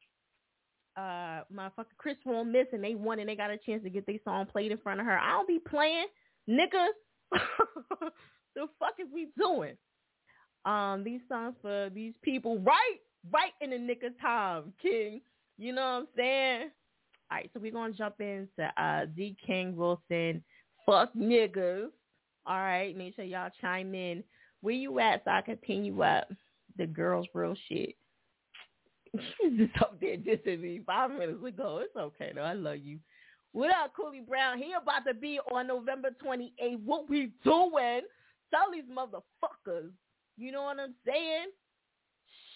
uh 0.97 1.41
motherfucker 1.53 1.95
Chris 1.97 2.17
won't 2.25 2.49
miss 2.49 2.67
and 2.73 2.83
they 2.83 2.95
won 2.95 3.19
and 3.19 3.29
they 3.29 3.35
got 3.35 3.51
a 3.51 3.57
chance 3.57 3.83
to 3.83 3.89
get 3.89 4.05
their 4.05 4.17
song 4.25 4.45
played 4.45 4.71
in 4.71 4.77
front 4.79 4.99
of 4.99 5.05
her. 5.05 5.17
I 5.17 5.31
don't 5.31 5.47
be 5.47 5.59
playing, 5.59 6.07
nigga. 6.49 6.87
the 8.55 8.67
fuck 8.79 8.95
is 8.99 9.07
we 9.13 9.29
doing? 9.37 9.77
Um, 10.65 11.03
these 11.03 11.21
songs 11.27 11.55
for 11.61 11.89
these 11.93 12.13
people 12.21 12.59
right, 12.59 12.97
right 13.31 13.51
in 13.61 13.71
the 13.71 13.77
nick 13.77 14.03
of 14.03 14.19
time, 14.19 14.73
King. 14.81 15.21
You 15.57 15.73
know 15.73 15.81
what 15.81 15.87
I'm 15.87 16.07
saying? 16.15 16.71
All 17.29 17.37
right, 17.37 17.49
so 17.53 17.59
we're 17.59 17.71
gonna 17.71 17.93
jump 17.93 18.15
into 18.19 18.71
uh 18.77 19.05
Z 19.15 19.37
King 19.45 19.75
Wilson. 19.75 20.43
Fuck 20.85 21.13
niggas. 21.13 21.89
All 22.45 22.57
right, 22.57 22.97
make 22.97 23.15
sure 23.15 23.25
y'all 23.25 23.51
chime 23.61 23.93
in. 23.93 24.23
Where 24.61 24.75
you 24.75 24.99
at 24.99 25.23
so 25.23 25.31
I 25.31 25.41
can 25.41 25.57
pin 25.57 25.85
you 25.85 26.01
up? 26.01 26.31
The 26.77 26.87
girls 26.87 27.27
real 27.33 27.55
shit. 27.67 27.95
She's 29.15 29.57
just 29.57 29.81
up 29.81 29.99
there 29.99 30.17
dissing 30.17 30.61
me 30.61 30.81
five 30.85 31.11
minutes 31.11 31.43
ago. 31.45 31.81
It's 31.83 31.95
okay 31.95 32.31
though. 32.33 32.41
I 32.41 32.53
love 32.53 32.77
you. 32.77 32.99
What 33.53 33.71
up, 33.71 33.93
Cooley 33.95 34.21
Brown? 34.21 34.57
He 34.57 34.73
about 34.73 35.05
to 35.05 35.13
be 35.13 35.39
on 35.51 35.67
November 35.67 36.09
28th. 36.25 36.79
What 36.85 37.09
we 37.09 37.31
doing? 37.43 38.01
Tell 38.49 38.71
these 38.71 38.83
motherfuckers. 38.89 39.91
You 40.37 40.51
know 40.51 40.63
what 40.63 40.79
I'm 40.79 40.95
saying? 41.05 41.47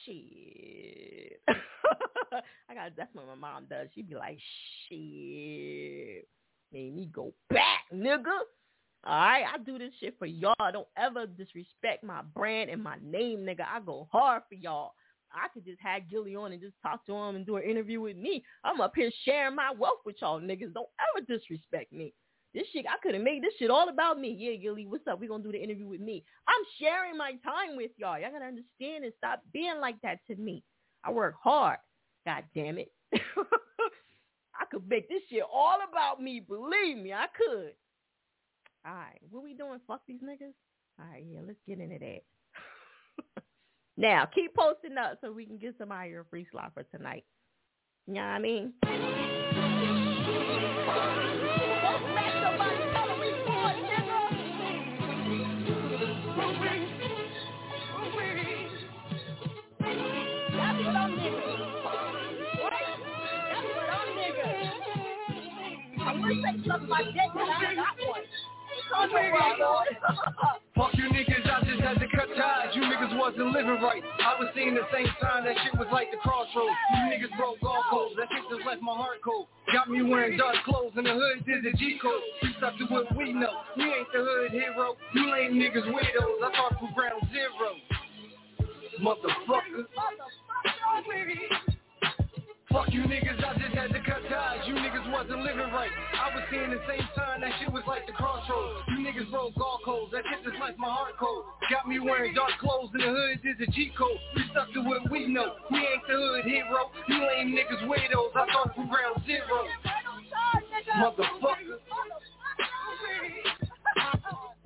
Shit. 0.06 1.42
I 2.70 2.74
got 2.74 2.92
that's 2.98 3.14
what 3.14 3.28
my 3.28 3.36
mom 3.36 3.66
does. 3.70 3.88
She 3.94 4.02
be 4.02 4.16
like, 4.16 4.38
shit. 4.90 6.28
Made 6.72 6.96
me 6.96 7.10
go 7.12 7.34
back, 7.50 7.86
nigga. 7.94 8.40
All 9.08 9.14
right, 9.14 9.44
I 9.54 9.58
do 9.60 9.78
this 9.78 9.94
shit 10.00 10.18
for 10.18 10.26
y'all. 10.26 10.56
Don't 10.72 10.88
ever 10.98 11.28
disrespect 11.28 12.04
my 12.04 12.22
brand 12.36 12.72
and 12.72 12.82
my 12.82 12.96
name, 13.04 13.40
nigga. 13.42 13.62
I 13.62 13.80
go 13.80 14.08
hard 14.12 14.44
for 14.50 14.56
y'all. 14.56 14.94
I 15.32 15.48
could 15.54 15.66
just 15.66 15.80
have 15.82 16.10
Gilly 16.10 16.36
on 16.36 16.54
and 16.54 16.62
just 16.62 16.76
talk 16.82 17.06
to 17.06 17.14
him 17.14 17.36
and 17.36 17.46
do 17.46 17.58
an 17.58 17.64
interview 17.64 18.02
with 18.02 18.18
me. 18.18 18.44
I'm 18.64 18.82
up 18.82 18.94
here 18.96 19.12
sharing 19.24 19.56
my 19.56 19.72
wealth 19.78 20.00
with 20.06 20.16
y'all 20.22 20.40
niggas. 20.40 20.74
Don't 20.74 20.88
ever 21.16 21.26
disrespect 21.26 21.94
me. 21.94 22.14
This 22.56 22.66
shit, 22.72 22.86
I 22.88 22.96
could 23.04 23.14
have 23.14 23.24
made 23.24 23.44
this 23.44 23.52
shit 23.60 23.70
all 23.70 23.90
about 23.90 24.18
me. 24.18 24.34
Yeah, 24.40 24.56
Gilly, 24.56 24.88
what's 24.88 25.06
up? 25.08 25.20
we 25.20 25.28
going 25.28 25.44
to 25.44 25.48
do 25.50 25.52
the 25.52 25.62
interview 25.62 25.88
with 25.88 26.00
me. 26.00 26.24
I'm 26.48 26.64
sharing 26.80 27.18
my 27.18 27.32
time 27.44 27.76
with 27.76 27.92
y'all. 27.98 28.18
Y'all 28.18 28.32
got 28.32 28.40
to 28.40 28.46
understand 28.46 29.04
and 29.04 29.12
stop 29.18 29.44
being 29.52 29.82
like 29.82 30.02
that 30.04 30.20
to 30.28 30.38
me. 30.38 30.64
I 31.04 31.12
work 31.12 31.36
hard. 31.44 31.80
God 32.26 32.46
damn 32.56 32.78
it. 32.78 32.94
I 33.14 34.66
could 34.72 34.88
make 34.88 35.10
this 35.10 35.22
shit 35.30 35.44
all 35.54 35.80
about 35.88 36.22
me. 36.22 36.40
Believe 36.40 36.98
me, 36.98 37.12
I 37.12 37.26
could. 37.36 37.74
All 38.88 38.94
right, 38.94 39.20
what 39.30 39.44
we 39.44 39.54
doing? 39.54 39.82
Fuck 39.86 40.04
these 40.08 40.22
niggas? 40.22 40.54
All 40.98 41.06
right, 41.12 41.26
yeah, 41.28 41.42
let's 41.46 41.60
get 41.68 41.80
into 41.80 42.00
that. 42.00 42.24
Now, 43.98 44.26
keep 44.26 44.54
posting 44.54 44.98
up 44.98 45.20
so 45.22 45.32
we 45.32 45.46
can 45.46 45.58
get 45.58 45.76
somebody 45.78 46.14
a 46.16 46.24
free 46.30 46.46
slot 46.52 46.74
for 46.74 46.84
tonight. 46.84 47.24
You 48.08 48.16
know 48.16 48.22
what 48.22 48.28
I 48.28 48.40
mean? 48.40 48.74
I'm 66.26 66.42
gonna 66.42 66.58
say 66.58 66.66
something 66.66 66.90
about 66.90 67.06
that, 67.06 67.30
but 67.38 67.46
I 67.46 67.78
got 67.78 67.94
one. 68.02 68.26
Fuck 70.76 70.92
you 70.98 71.06
niggas, 71.06 71.46
I 71.46 71.64
just 71.64 71.80
had 71.82 72.00
to 72.00 72.08
cut 72.10 72.28
ties. 72.36 72.74
You 72.74 72.82
niggas 72.82 73.16
wasn't 73.18 73.54
living 73.54 73.80
right. 73.82 74.04
I 74.20 74.36
was 74.40 74.50
seeing 74.56 74.74
the 74.74 74.82
same 74.92 75.06
sign, 75.22 75.46
that 75.46 75.56
shit 75.64 75.78
was 75.78 75.88
like 75.92 76.10
the 76.10 76.18
crossroads. 76.18 76.74
You 76.98 77.04
niggas 77.14 77.38
broke 77.38 77.62
all 77.62 77.84
codes, 77.90 78.16
that 78.18 78.28
shit 78.34 78.42
just 78.50 78.66
left 78.66 78.82
my 78.82 78.98
heart 78.98 79.22
cold. 79.24 79.46
Got 79.72 79.88
me 79.90 80.02
wearing 80.02 80.36
dark 80.38 80.58
clothes 80.66 80.94
and 80.98 81.06
the 81.06 81.14
hood 81.14 81.46
is 81.46 81.62
G 81.78 82.00
code. 82.02 82.22
We 82.42 82.56
stuck 82.58 82.76
to 82.80 82.86
what 82.86 83.16
we 83.16 83.32
know. 83.32 83.62
We 83.78 83.84
ain't 83.84 84.12
the 84.12 84.26
hood 84.26 84.50
hero. 84.52 84.98
You 85.14 85.32
lame 85.32 85.54
niggas 85.54 85.86
widows. 85.86 86.42
I 86.42 86.50
start 86.54 86.74
from 86.80 86.92
ground 86.94 87.22
zero. 87.32 87.78
Motherfucker. 89.00 89.86
Fuck 92.76 92.92
you 92.92 93.08
niggas, 93.08 93.40
I 93.40 93.56
just 93.56 93.72
had 93.72 93.88
to 93.96 94.04
cut 94.04 94.20
ties. 94.28 94.68
You 94.68 94.76
niggas 94.76 95.08
wasn't 95.08 95.48
living 95.48 95.72
right. 95.72 95.88
I 96.12 96.36
was 96.36 96.44
seeing 96.52 96.68
the 96.68 96.84
same 96.84 97.08
sign, 97.16 97.40
that 97.40 97.56
shit 97.58 97.72
was 97.72 97.88
like 97.88 98.04
the 98.06 98.12
crossroads. 98.12 98.84
You 98.92 99.00
niggas 99.00 99.32
broke 99.32 99.56
all 99.56 99.80
codes, 99.86 100.12
that 100.12 100.28
shit 100.28 100.44
just 100.44 100.60
left 100.60 100.78
my 100.78 100.92
heart 100.92 101.16
cold. 101.18 101.46
Got 101.72 101.88
me 101.88 102.04
wearing 102.04 102.36
dark 102.36 102.52
clothes 102.60 102.92
in 102.92 103.00
the 103.00 103.08
hood 103.08 103.40
is 103.48 103.56
a 103.64 103.72
G 103.72 103.96
code. 103.98 104.20
We 104.36 104.44
stuck 104.52 104.74
to 104.74 104.84
what 104.84 105.10
we 105.10 105.26
know. 105.26 105.56
We 105.72 105.80
ain't 105.88 106.04
the 106.04 106.20
hood 106.20 106.44
hero. 106.44 106.92
You 107.08 107.16
lame 107.16 107.56
niggas 107.56 107.88
widows. 107.88 108.36
I 108.36 108.44
start 108.44 108.76
from 108.76 108.92
ground 108.92 109.24
zero. 109.24 109.72
Motherfucker. 111.00 111.80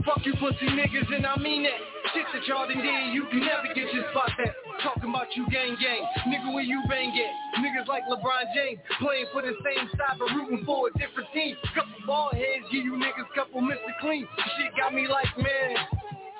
Fuck 0.10 0.26
you 0.26 0.34
pussy 0.42 0.66
niggas 0.74 1.14
and 1.14 1.26
I 1.26 1.38
mean 1.38 1.64
that 1.64 1.78
Shit 2.14 2.26
that 2.34 2.48
y'all 2.48 2.66
done 2.66 2.82
did, 2.82 3.14
you 3.14 3.28
can 3.30 3.42
never 3.42 3.70
get 3.76 3.94
your 3.94 4.04
spot 4.10 4.32
back. 4.36 4.56
Talking 4.82 5.12
about 5.12 5.28
you 5.36 5.46
gang 5.52 5.78
gang, 5.80 6.02
nigga 6.26 6.52
where 6.52 6.64
you 6.64 6.82
bang 6.90 7.14
at? 7.14 7.62
Niggas 7.62 7.88
like 7.88 8.02
LeBron 8.10 8.50
James, 8.56 8.80
playing 9.00 9.28
for 9.32 9.44
the 9.44 9.54
same 9.62 9.88
side 9.94 10.18
but 10.18 10.34
rooting 10.34 10.66
for 10.66 10.88
a 10.88 10.92
different 10.98 11.30
team. 11.34 11.56
Couple 11.76 11.94
ball 12.08 12.32
heads, 12.34 12.66
give 12.72 12.84
you 12.84 12.94
niggas 12.94 13.30
couple 13.36 13.62
Mr. 13.62 13.94
Clean. 14.02 14.28
Shit 14.58 14.72
got 14.76 14.94
me 14.96 15.08
like, 15.08 15.30
man, 15.38 15.76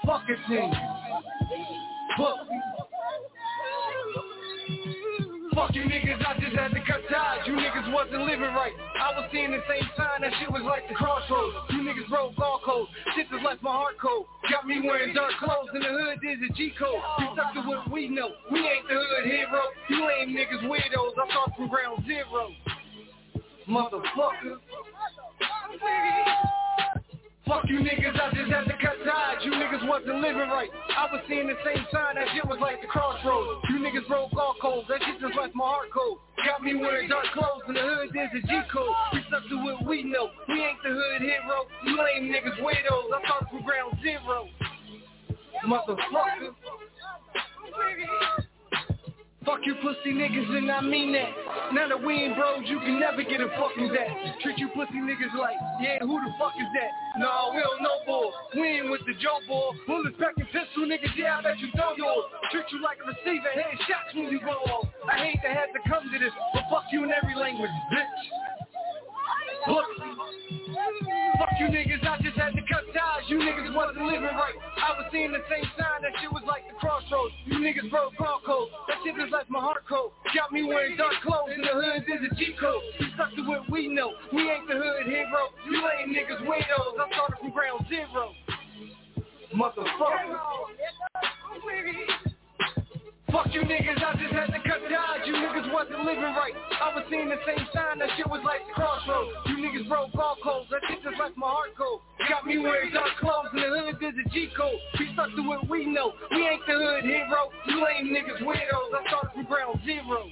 fuck 0.06 0.24
a 0.26 0.50
team 0.50 0.74
Fuck 2.18 2.38
Fuck 5.56 5.74
you 5.74 5.82
niggas, 5.84 6.22
I 6.26 6.40
just 6.40 6.56
had 6.56 6.72
to 6.72 6.82
cut 6.86 7.02
ties. 7.10 7.48
You 7.48 7.54
niggas 7.54 7.92
wasn't 7.92 8.22
living 8.22 8.54
right. 8.54 8.74
I 9.00 9.18
was 9.18 9.30
seeing 9.32 9.52
the 9.52 9.62
same 9.68 9.88
sign, 9.98 10.22
that 10.22 10.32
shit 10.40 10.52
was 10.52 10.62
like 10.62 10.88
the 10.88 10.94
crossroads. 10.94 11.56
You 11.72 11.82
niggas 11.82 12.08
broke 12.10 12.38
all 12.38 12.62
codes. 12.64 12.90
Shit 13.16 13.30
just 13.32 13.44
left 13.44 13.64
my 13.64 13.72
heart 13.72 13.98
cold. 14.02 14.26
Got 14.52 14.68
me 14.68 14.82
wearing 14.82 15.14
dark 15.14 15.34
clothes 15.40 15.70
in 15.74 15.82
the 15.82 15.90
hood, 15.90 16.20
there's 16.22 16.40
a 16.50 16.54
G 16.54 16.72
code. 16.78 17.02
We 17.18 17.30
stuck 17.34 17.54
to 17.56 17.62
what 17.62 17.90
we 17.92 18.08
know. 18.08 18.30
We 18.52 18.60
ain't 18.60 18.88
the 18.88 18.94
hood 18.94 19.26
hero. 19.26 19.62
You 19.90 20.06
lame 20.06 20.36
niggas 20.38 20.64
weirdos. 20.70 21.18
I 21.18 21.30
start 21.32 21.52
from 21.58 21.68
ground 21.68 22.04
zero. 22.06 22.50
Motherfucker. 23.68 24.60
Fuck 27.50 27.66
you 27.66 27.82
niggas, 27.82 28.14
I 28.14 28.30
just 28.30 28.52
had 28.54 28.70
to 28.70 28.78
cut 28.78 28.94
ties. 29.02 29.42
You 29.42 29.50
niggas 29.58 29.82
wasn't 29.90 30.22
living 30.22 30.54
right. 30.54 30.70
I 30.70 31.10
was 31.12 31.26
seeing 31.28 31.48
the 31.48 31.58
same 31.66 31.82
sign, 31.92 32.14
that 32.14 32.30
shit 32.32 32.46
was 32.46 32.60
like 32.62 32.80
the 32.80 32.86
crossroads. 32.86 33.66
You 33.74 33.82
niggas 33.82 34.08
broke 34.08 34.38
all 34.38 34.54
codes, 34.62 34.86
that 34.88 35.02
shit 35.02 35.20
just 35.20 35.34
left 35.34 35.56
my 35.56 35.66
heart 35.66 35.90
cold. 35.90 36.20
Got 36.46 36.62
me 36.62 36.76
wearing 36.76 37.10
dark 37.10 37.26
clothes 37.34 37.66
in 37.68 37.74
the 37.74 37.82
hood, 37.82 38.14
there's 38.14 38.30
a 38.38 38.46
G 38.46 38.54
code. 38.72 38.94
We 39.14 39.26
stuck 39.34 39.50
to 39.50 39.58
what 39.66 39.82
we 39.82 40.04
know. 40.04 40.30
We 40.48 40.62
ain't 40.62 40.78
the 40.86 40.94
hood 40.94 41.26
hero. 41.26 41.66
You 41.90 41.98
lame 41.98 42.30
niggas 42.30 42.62
widows. 42.62 43.10
I 43.18 43.26
start 43.26 43.50
from 43.50 43.66
ground 43.66 43.98
zero. 44.06 44.46
Motherfucker. 45.66 46.54
Fuck 49.46 49.64
you 49.64 49.74
pussy 49.80 50.12
niggas 50.12 50.52
and 50.52 50.70
I 50.70 50.82
mean 50.82 51.14
that. 51.16 51.32
Now 51.72 51.88
that 51.88 52.04
we 52.04 52.28
ain't 52.28 52.36
bros, 52.36 52.68
you 52.68 52.78
can 52.80 53.00
never 53.00 53.24
get 53.24 53.40
a 53.40 53.48
fucking 53.56 53.88
that. 53.96 54.44
Treat 54.44 54.60
you 54.60 54.68
pussy 54.76 55.00
niggas 55.00 55.32
like, 55.40 55.56
yeah, 55.80 56.00
who 56.04 56.20
the 56.20 56.32
fuck 56.36 56.52
is 56.60 56.68
that? 56.76 56.92
Nah, 57.24 57.56
we 57.56 57.64
don't 57.64 57.82
know 57.82 58.04
boy, 58.06 58.28
we 58.60 58.84
ain't 58.84 58.92
with 58.92 59.00
the 59.08 59.16
Joe 59.16 59.40
boy. 59.48 59.72
Bullets, 59.88 60.20
back 60.20 60.36
and 60.36 60.46
pistol 60.52 60.84
niggas, 60.84 61.16
yeah, 61.16 61.40
I 61.40 61.42
bet 61.42 61.60
you 61.60 61.72
know 61.74 61.96
yours 61.96 62.28
Treat 62.52 62.68
you 62.72 62.84
like 62.84 63.00
a 63.00 63.08
receiver, 63.08 63.48
head 63.56 63.80
shots 63.88 64.12
when 64.14 64.28
you 64.28 64.44
go 64.44 64.60
off. 64.76 64.92
I 65.08 65.32
hate 65.32 65.40
to 65.40 65.50
have 65.56 65.72
to 65.72 65.80
come 65.88 66.04
to 66.12 66.20
this, 66.20 66.36
but 66.54 66.68
fuck 66.70 66.92
you 66.92 67.08
in 67.08 67.12
every 67.12 67.36
language, 67.36 67.72
bitch. 67.96 68.20
Look, 69.72 69.88
fuck 71.40 71.54
you 71.64 71.68
niggas, 71.72 72.04
I 72.04 72.20
just 72.22 72.36
had 72.36 72.59
ties. 72.94 73.28
You 73.28 73.40
niggas 73.40 73.74
wasn't 73.76 74.06
living 74.06 74.36
right. 74.36 74.58
I 74.80 74.96
was 74.98 75.08
seeing 75.12 75.32
the 75.32 75.44
same 75.50 75.66
sign, 75.76 76.04
that 76.04 76.14
shit 76.22 76.32
was 76.32 76.44
like 76.48 76.68
the 76.68 76.76
crossroads. 76.80 77.34
You 77.46 77.60
niggas 77.60 77.90
broke 77.90 78.16
all 78.20 78.42
codes, 78.46 78.72
that 78.88 78.98
shit 79.04 79.16
just 79.16 79.32
like 79.32 79.50
my 79.50 79.60
heart 79.60 79.84
cold. 79.88 80.12
Got 80.36 80.52
me 80.52 80.64
wearing 80.64 80.98
dark 80.98 81.16
clothes 81.26 81.52
in 81.56 81.62
the 81.62 81.74
hood, 81.74 82.06
there's 82.08 82.24
a 82.26 82.36
G 82.36 82.56
code. 82.60 82.84
We 83.00 83.08
stuck 83.16 83.36
to 83.36 83.44
what 83.44 83.70
we 83.70 83.88
know, 83.88 84.14
we 84.32 84.50
ain't 84.50 84.68
the 84.68 84.76
hood 84.78 85.06
hero. 85.08 85.52
You 85.68 85.80
ain't 85.84 86.14
niggas 86.16 86.42
widows, 86.48 86.96
I 86.98 87.06
started 87.12 87.38
from 87.40 87.52
ground 87.52 87.86
zero. 87.90 88.34
Motherfucker. 89.56 90.40
Fuck 93.32 93.54
you 93.54 93.62
niggas, 93.62 94.02
I 94.02 94.18
just 94.18 94.34
had 94.34 94.48
to 94.48 94.60
cut 94.66 94.82
ties. 94.90 95.22
You 95.26 95.34
niggas 95.34 95.72
wasn't 95.72 96.02
living 96.02 96.34
right. 96.34 96.54
I 96.82 96.96
was 96.96 97.06
seeing 97.10 97.30
the 97.30 97.38
same 97.46 97.62
sign, 97.74 98.00
that 98.00 98.10
shit 98.18 98.28
was 98.28 98.42
like 98.44 98.66
the 98.66 98.74
crossroads. 98.74 99.30
You 99.46 99.58
niggas 99.58 99.88
broke 99.88 100.16
all 100.16 100.36
codes, 100.44 100.70
that 100.72 100.82
shit 100.90 101.04
just 101.04 101.20
left 101.20 101.38
my 101.38 101.48
heart 101.48 101.78
cold. 101.78 102.02
Got 102.28 102.46
me 102.48 102.58
wearing 102.58 102.92
dark 102.92 103.14
clothes 103.20 103.54
in 103.54 103.62
the 103.62 103.70
hood, 103.70 103.98
there's 104.02 104.16
a 104.18 104.30
G 104.30 104.50
code. 104.58 104.80
We 104.98 105.14
stuck 105.14 105.30
to 105.36 105.42
what 105.46 105.70
we 105.70 105.86
know. 105.86 106.14
We 106.32 106.48
ain't 106.48 106.66
the 106.66 106.74
hood 106.74 107.06
hero. 107.06 107.54
You 107.68 107.86
lame 107.86 108.10
niggas 108.10 108.42
weirdos. 108.42 108.98
I 108.98 109.06
started 109.08 109.32
from 109.34 109.46
ground 109.46 109.80
zero. 109.86 110.26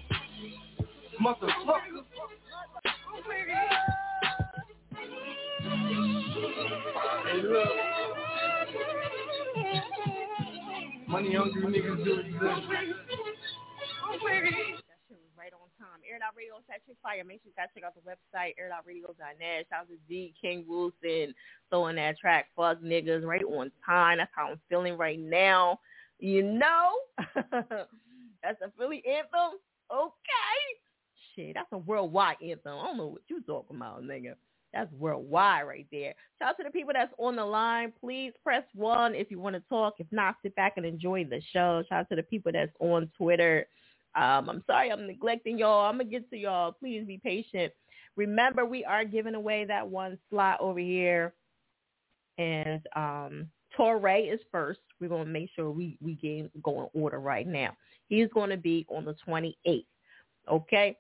Motherfucker. 1.21 2.01
Hey, 7.25 7.41
look. 7.43 9.06
Money 11.07 11.35
hungry 11.35 11.63
niggas 11.63 12.03
do 12.03 12.19
exist. 12.19 12.41
That 12.41 12.59
shit 15.07 15.17
was 15.17 15.31
right 15.37 15.53
on 15.53 15.69
time. 15.79 16.03
Air 16.03 16.19
Out 16.21 16.35
Radio 16.35 16.55
Section 16.67 16.95
Fire. 17.01 17.23
Make 17.23 17.41
sure 17.41 17.47
you 17.47 17.53
guys 17.55 17.67
check 17.73 17.85
out 17.85 17.95
the 17.95 18.01
website, 18.01 18.55
air.radio.net. 18.59 19.67
Shout 19.69 19.81
out 19.81 19.87
to 19.87 19.95
Z, 20.09 20.33
King 20.41 20.65
Wilson, 20.67 21.33
throwing 21.69 21.95
that 21.95 22.17
track, 22.17 22.47
Fuck 22.57 22.81
Niggas, 22.81 23.23
right 23.23 23.43
on 23.43 23.71
time. 23.85 24.17
That's 24.17 24.31
how 24.35 24.51
I'm 24.51 24.59
feeling 24.67 24.97
right 24.97 25.19
now. 25.19 25.79
You 26.19 26.43
know? 26.43 26.91
that's 27.35 28.61
a 28.61 28.71
Philly 28.77 29.01
anthem? 29.07 29.59
Okay. 29.89 30.59
Shit, 31.35 31.55
that's 31.55 31.71
a 31.71 31.77
worldwide 31.77 32.37
anthem. 32.41 32.79
I 32.79 32.83
don't 32.83 32.97
know 32.97 33.07
what 33.07 33.21
you 33.29 33.41
talking 33.43 33.77
about, 33.77 34.03
nigga. 34.03 34.33
That's 34.73 34.91
worldwide 34.93 35.67
right 35.67 35.87
there. 35.91 36.13
Shout 36.39 36.49
out 36.49 36.57
to 36.57 36.63
the 36.63 36.71
people 36.71 36.93
that's 36.93 37.13
on 37.17 37.35
the 37.35 37.45
line. 37.45 37.93
Please 37.99 38.33
press 38.43 38.63
one 38.73 39.15
if 39.15 39.31
you 39.31 39.39
want 39.39 39.55
to 39.55 39.63
talk. 39.69 39.95
If 39.99 40.07
not, 40.11 40.35
sit 40.43 40.55
back 40.55 40.73
and 40.77 40.85
enjoy 40.85 41.23
the 41.25 41.41
show. 41.53 41.83
Shout 41.89 42.01
out 42.01 42.09
to 42.09 42.15
the 42.15 42.23
people 42.23 42.51
that's 42.51 42.71
on 42.79 43.09
Twitter. 43.17 43.67
Um, 44.15 44.49
I'm 44.49 44.63
sorry 44.67 44.91
I'm 44.91 45.07
neglecting 45.07 45.57
y'all. 45.57 45.85
I'm 45.85 45.97
going 45.97 46.07
to 46.07 46.11
get 46.11 46.29
to 46.31 46.37
y'all. 46.37 46.71
Please 46.71 47.05
be 47.05 47.19
patient. 47.23 47.71
Remember, 48.15 48.65
we 48.65 48.83
are 48.83 49.05
giving 49.05 49.35
away 49.35 49.65
that 49.65 49.87
one 49.87 50.17
slot 50.29 50.59
over 50.59 50.79
here. 50.79 51.33
And 52.37 52.81
um, 52.95 53.47
Torre 53.75 54.17
is 54.17 54.39
first. 54.51 54.79
We're 54.99 55.09
going 55.09 55.25
to 55.25 55.31
make 55.31 55.49
sure 55.55 55.71
we, 55.71 55.97
we 56.01 56.15
get, 56.15 56.61
go 56.63 56.81
in 56.93 57.01
order 57.01 57.19
right 57.19 57.47
now. 57.47 57.77
He's 58.09 58.27
going 58.33 58.49
to 58.49 58.57
be 58.57 58.85
on 58.89 59.05
the 59.05 59.15
28th. 59.27 59.85
Okay? 60.49 60.97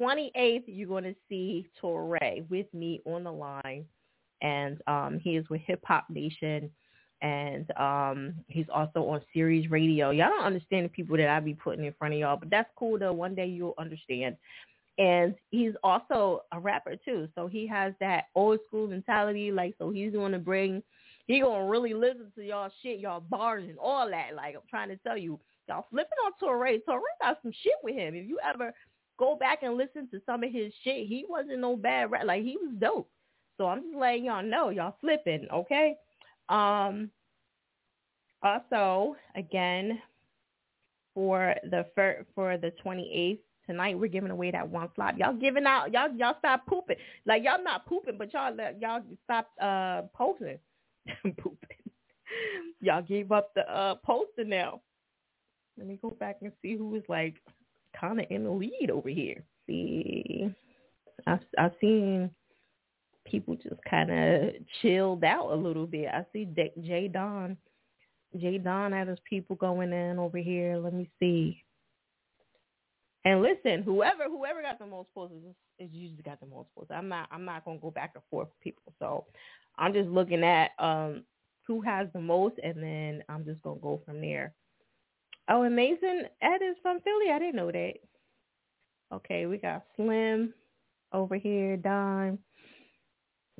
28th, 0.00 0.64
you're 0.66 0.88
going 0.88 1.04
to 1.04 1.14
see 1.28 1.66
Torre 1.80 2.18
with 2.48 2.66
me 2.72 3.00
on 3.04 3.24
the 3.24 3.32
line. 3.32 3.84
And 4.42 4.80
um, 4.86 5.20
he 5.22 5.36
is 5.36 5.48
with 5.50 5.60
Hip 5.66 5.82
Hop 5.86 6.06
Nation. 6.08 6.70
And 7.22 7.70
um, 7.76 8.34
he's 8.48 8.66
also 8.72 9.04
on 9.08 9.20
Sirius 9.34 9.70
Radio. 9.70 10.10
Y'all 10.10 10.30
don't 10.30 10.44
understand 10.44 10.86
the 10.86 10.88
people 10.88 11.16
that 11.18 11.28
I 11.28 11.38
be 11.40 11.52
putting 11.52 11.84
in 11.84 11.92
front 11.98 12.14
of 12.14 12.20
y'all, 12.20 12.38
but 12.38 12.48
that's 12.48 12.70
cool 12.76 12.98
though. 12.98 13.12
One 13.12 13.34
day 13.34 13.46
you'll 13.46 13.74
understand. 13.76 14.36
And 14.98 15.34
he's 15.50 15.72
also 15.82 16.42
a 16.52 16.60
rapper 16.60 16.96
too. 17.04 17.28
So 17.34 17.46
he 17.46 17.66
has 17.66 17.92
that 18.00 18.24
old 18.34 18.60
school 18.66 18.86
mentality. 18.86 19.52
Like, 19.52 19.74
so 19.78 19.90
he's 19.90 20.12
going 20.12 20.32
to 20.32 20.38
bring, 20.38 20.82
he 21.26 21.40
going 21.40 21.66
to 21.66 21.70
really 21.70 21.94
listen 21.94 22.32
to 22.36 22.42
y'all 22.42 22.70
shit, 22.82 23.00
y'all 23.00 23.20
bars 23.20 23.64
and 23.68 23.78
all 23.78 24.08
that. 24.08 24.34
Like, 24.34 24.54
I'm 24.54 24.62
trying 24.68 24.88
to 24.88 24.96
tell 24.96 25.16
you, 25.18 25.38
y'all 25.68 25.86
flipping 25.90 26.10
on 26.24 26.32
Torre. 26.40 26.78
Torre 26.86 27.00
got 27.20 27.38
some 27.42 27.52
shit 27.62 27.74
with 27.82 27.94
him. 27.94 28.14
If 28.14 28.28
you 28.28 28.38
ever 28.46 28.72
go 29.20 29.36
back 29.36 29.62
and 29.62 29.76
listen 29.76 30.08
to 30.10 30.20
some 30.26 30.42
of 30.42 30.50
his 30.50 30.72
shit. 30.82 31.06
He 31.06 31.24
wasn't 31.28 31.60
no 31.60 31.76
bad 31.76 32.10
rap. 32.10 32.24
Like 32.24 32.42
he 32.42 32.56
was 32.56 32.74
dope. 32.78 33.08
So 33.58 33.66
I'm 33.66 33.82
just 33.82 33.96
letting 33.96 34.24
y'all 34.24 34.42
know 34.42 34.70
y'all 34.70 34.96
flipping, 35.00 35.46
okay? 35.52 35.94
Um. 36.48 37.10
Also, 38.42 39.16
again, 39.36 40.00
for 41.14 41.54
the 41.64 41.84
fir- 41.94 42.24
for 42.34 42.56
the 42.56 42.72
28th 42.82 43.38
tonight, 43.66 43.98
we're 43.98 44.08
giving 44.08 44.30
away 44.30 44.50
that 44.50 44.66
one 44.66 44.88
slot. 44.94 45.18
Y'all 45.18 45.34
giving 45.34 45.66
out. 45.66 45.92
Y'all 45.92 46.10
y'all 46.16 46.36
stop 46.38 46.66
pooping. 46.66 46.96
Like 47.26 47.44
y'all 47.44 47.62
not 47.62 47.86
pooping, 47.86 48.16
but 48.16 48.32
y'all 48.32 48.56
y'all 48.80 49.02
stop 49.24 49.50
uh 49.60 50.02
posting. 50.14 50.58
pooping. 51.38 51.76
y'all 52.80 53.02
gave 53.02 53.30
up 53.30 53.52
the 53.54 53.70
uh 53.70 53.96
posting 53.96 54.48
now. 54.48 54.80
Let 55.76 55.86
me 55.86 55.98
go 56.00 56.10
back 56.10 56.38
and 56.40 56.52
see 56.62 56.76
who 56.76 56.88
was 56.88 57.02
like 57.08 57.34
kind 57.98 58.20
of 58.20 58.26
in 58.30 58.44
the 58.44 58.50
lead 58.50 58.90
over 58.90 59.08
here. 59.08 59.44
See, 59.66 60.48
I've, 61.26 61.40
I've 61.58 61.72
seen 61.80 62.30
people 63.26 63.56
just 63.56 63.82
kind 63.88 64.10
of 64.10 64.50
chilled 64.80 65.24
out 65.24 65.50
a 65.52 65.54
little 65.54 65.86
bit. 65.86 66.08
I 66.08 66.24
see 66.32 66.44
D- 66.44 66.72
Jay 66.82 67.08
Don. 67.08 67.56
Jay 68.38 68.58
Don 68.58 68.92
had 68.92 69.08
his 69.08 69.18
people 69.28 69.56
going 69.56 69.92
in 69.92 70.18
over 70.18 70.38
here. 70.38 70.78
Let 70.78 70.94
me 70.94 71.08
see. 71.18 71.62
And 73.24 73.42
listen, 73.42 73.82
whoever 73.82 74.24
whoever 74.24 74.62
got 74.62 74.78
the 74.78 74.86
most 74.86 75.12
posts 75.14 75.36
is, 75.36 75.88
is 75.88 75.92
usually 75.92 76.22
got 76.22 76.40
the 76.40 76.46
most 76.46 76.68
posts. 76.74 76.92
I'm 76.94 77.08
not 77.08 77.28
I'm 77.30 77.44
not 77.44 77.64
gonna 77.64 77.78
go 77.78 77.90
back 77.90 78.12
and 78.14 78.24
forth 78.30 78.48
with 78.48 78.60
people. 78.60 78.92
So 78.98 79.26
I'm 79.76 79.92
just 79.92 80.08
looking 80.08 80.42
at 80.42 80.70
um 80.78 81.24
who 81.66 81.80
has 81.82 82.08
the 82.14 82.20
most, 82.20 82.56
and 82.62 82.82
then 82.82 83.22
I'm 83.28 83.44
just 83.44 83.60
gonna 83.62 83.80
go 83.80 84.00
from 84.06 84.20
there. 84.20 84.54
Oh, 85.52 85.68
Mason 85.68 86.26
Ed 86.40 86.62
is 86.62 86.76
from 86.80 87.00
Philly. 87.00 87.32
I 87.32 87.40
didn't 87.40 87.56
know 87.56 87.72
that. 87.72 87.94
Okay, 89.12 89.46
we 89.46 89.58
got 89.58 89.84
Slim 89.96 90.54
over 91.12 91.34
here, 91.34 91.76
Don, 91.76 92.38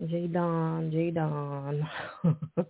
J 0.09 0.29
Don, 0.29 0.93
J 0.93 1.11
Don. 1.11 1.89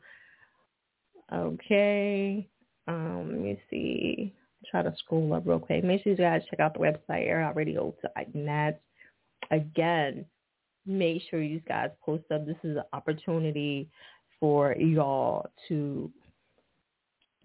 okay, 1.35 2.49
um, 2.89 3.29
let 3.31 3.41
me 3.41 3.61
see. 3.69 4.33
Try 4.71 4.83
to 4.83 4.95
scroll 4.99 5.35
up 5.35 5.43
real 5.45 5.59
quick. 5.59 5.85
Make 5.85 6.03
sure 6.03 6.13
you 6.13 6.19
guys 6.19 6.43
check 6.49 6.61
out 6.61 6.73
the 6.73 6.81
website, 6.81 7.27
air.radio.net. 7.27 8.81
Again, 9.51 10.25
make 10.87 11.23
sure 11.29 11.43
you 11.43 11.61
guys 11.61 11.91
post 12.03 12.25
up. 12.33 12.47
This 12.47 12.57
is 12.63 12.79
an 12.79 12.85
opportunity 12.95 13.91
for 14.39 14.75
y'all 14.77 15.47
to 15.69 16.11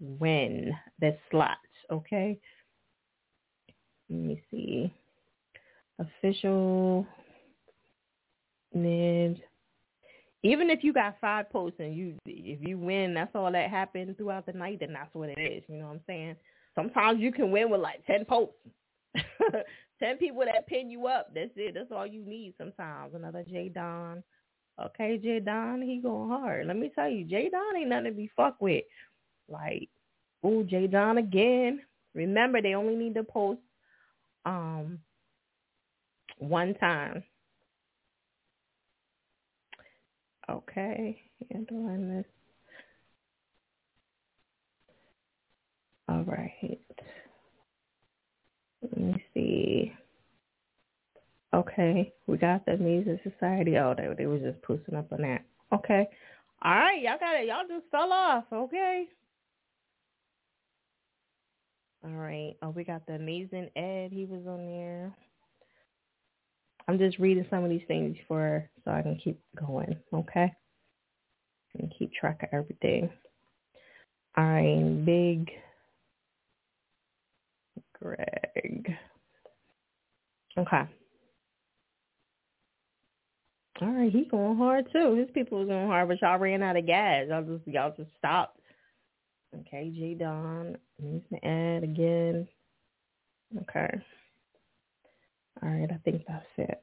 win 0.00 0.72
this 1.00 1.16
slots, 1.30 1.60
okay? 1.90 2.38
Let 4.08 4.20
me 4.20 4.42
see. 4.50 4.92
Official 5.98 7.06
mid. 8.74 9.42
Even 10.42 10.70
if 10.70 10.84
you 10.84 10.92
got 10.92 11.16
five 11.20 11.50
posts 11.50 11.80
and 11.80 11.96
you 11.96 12.14
if 12.26 12.60
you 12.60 12.78
win, 12.78 13.14
that's 13.14 13.34
all 13.34 13.50
that 13.50 13.70
happened 13.70 14.16
throughout 14.16 14.46
the 14.46 14.52
night, 14.52 14.78
then 14.80 14.92
that's 14.92 15.12
what 15.14 15.30
it 15.30 15.40
is. 15.40 15.64
You 15.68 15.78
know 15.78 15.86
what 15.86 15.94
I'm 15.94 16.00
saying? 16.06 16.36
Sometimes 16.74 17.20
you 17.20 17.32
can 17.32 17.50
win 17.50 17.70
with 17.70 17.80
like 17.80 18.06
ten 18.06 18.24
posts. 18.24 18.54
ten 19.98 20.18
people 20.18 20.44
that 20.44 20.66
pin 20.66 20.90
you 20.90 21.06
up. 21.06 21.30
That's 21.34 21.50
it. 21.56 21.74
That's 21.74 21.90
all 21.90 22.06
you 22.06 22.24
need 22.24 22.54
sometimes. 22.58 23.14
Another 23.14 23.44
J 23.48 23.70
Don. 23.70 24.22
Okay, 24.78 25.18
J 25.18 25.40
Don, 25.40 25.80
he 25.80 26.00
going 26.02 26.28
hard. 26.28 26.66
Let 26.66 26.76
me 26.76 26.92
tell 26.94 27.08
you, 27.08 27.24
J 27.24 27.48
Don 27.50 27.76
ain't 27.76 27.88
nothing 27.88 28.04
to 28.04 28.10
be 28.12 28.30
fucked 28.36 28.60
with. 28.60 28.84
Like, 29.48 29.88
oh, 30.42 30.62
J 30.62 30.86
Don 30.86 31.18
again. 31.18 31.80
Remember, 32.14 32.62
they 32.62 32.74
only 32.74 32.96
need 32.96 33.14
to 33.14 33.24
post 33.24 33.60
um 34.44 34.98
one 36.38 36.74
time. 36.74 37.22
Okay, 40.48 41.20
handling 41.50 42.08
this. 42.08 42.24
All 46.08 46.22
right. 46.22 46.78
Let 48.82 48.96
me 48.96 49.24
see. 49.34 49.92
Okay, 51.52 52.12
we 52.26 52.36
got 52.36 52.64
the 52.66 52.76
Music 52.76 53.20
Society. 53.22 53.76
Oh, 53.78 53.94
they, 53.96 54.08
they 54.16 54.26
was 54.26 54.42
just 54.42 54.60
posting 54.62 54.94
up 54.94 55.12
on 55.12 55.22
that. 55.22 55.42
Okay. 55.72 56.06
All 56.62 56.74
right, 56.74 57.02
y'all 57.02 57.18
got 57.18 57.36
it. 57.36 57.48
Y'all 57.48 57.66
just 57.68 57.90
fell 57.90 58.12
off. 58.12 58.44
Okay. 58.52 59.06
All 62.06 62.12
right. 62.12 62.54
Oh, 62.62 62.70
we 62.70 62.84
got 62.84 63.04
the 63.06 63.14
amazing 63.14 63.68
Ed. 63.74 64.12
He 64.12 64.26
was 64.26 64.46
on 64.46 64.64
there. 64.64 65.12
I'm 66.86 66.98
just 66.98 67.18
reading 67.18 67.46
some 67.50 67.64
of 67.64 67.70
these 67.70 67.82
things 67.88 68.16
for 68.28 68.68
so 68.84 68.92
I 68.92 69.02
can 69.02 69.16
keep 69.16 69.40
going. 69.58 69.96
Okay. 70.14 70.52
And 71.78 71.92
keep 71.98 72.12
track 72.14 72.42
of 72.42 72.48
everything. 72.52 73.10
All 74.36 74.44
right, 74.44 75.04
big 75.04 75.50
Greg. 78.00 78.96
Okay. 80.58 80.82
All 83.82 83.88
right, 83.88 84.12
he 84.12 84.24
going 84.24 84.56
hard 84.56 84.86
too. 84.92 85.16
His 85.16 85.28
people 85.34 85.58
was 85.58 85.68
going 85.68 85.86
hard, 85.86 86.08
but 86.08 86.20
y'all 86.22 86.38
ran 86.38 86.62
out 86.62 86.76
of 86.76 86.86
gas. 86.86 87.26
Y'all 87.28 87.42
just 87.42 87.66
y'all 87.66 87.94
just 87.96 88.10
stopped. 88.16 88.58
Okay, 89.60 89.90
G 89.90 90.14
Don, 90.14 90.76
he's 90.98 91.22
gonna 91.30 91.44
add 91.44 91.84
again. 91.84 92.48
Okay. 93.62 94.00
All 95.62 95.68
right, 95.68 95.90
I 95.90 95.98
think 96.04 96.24
that's 96.26 96.46
it. 96.58 96.82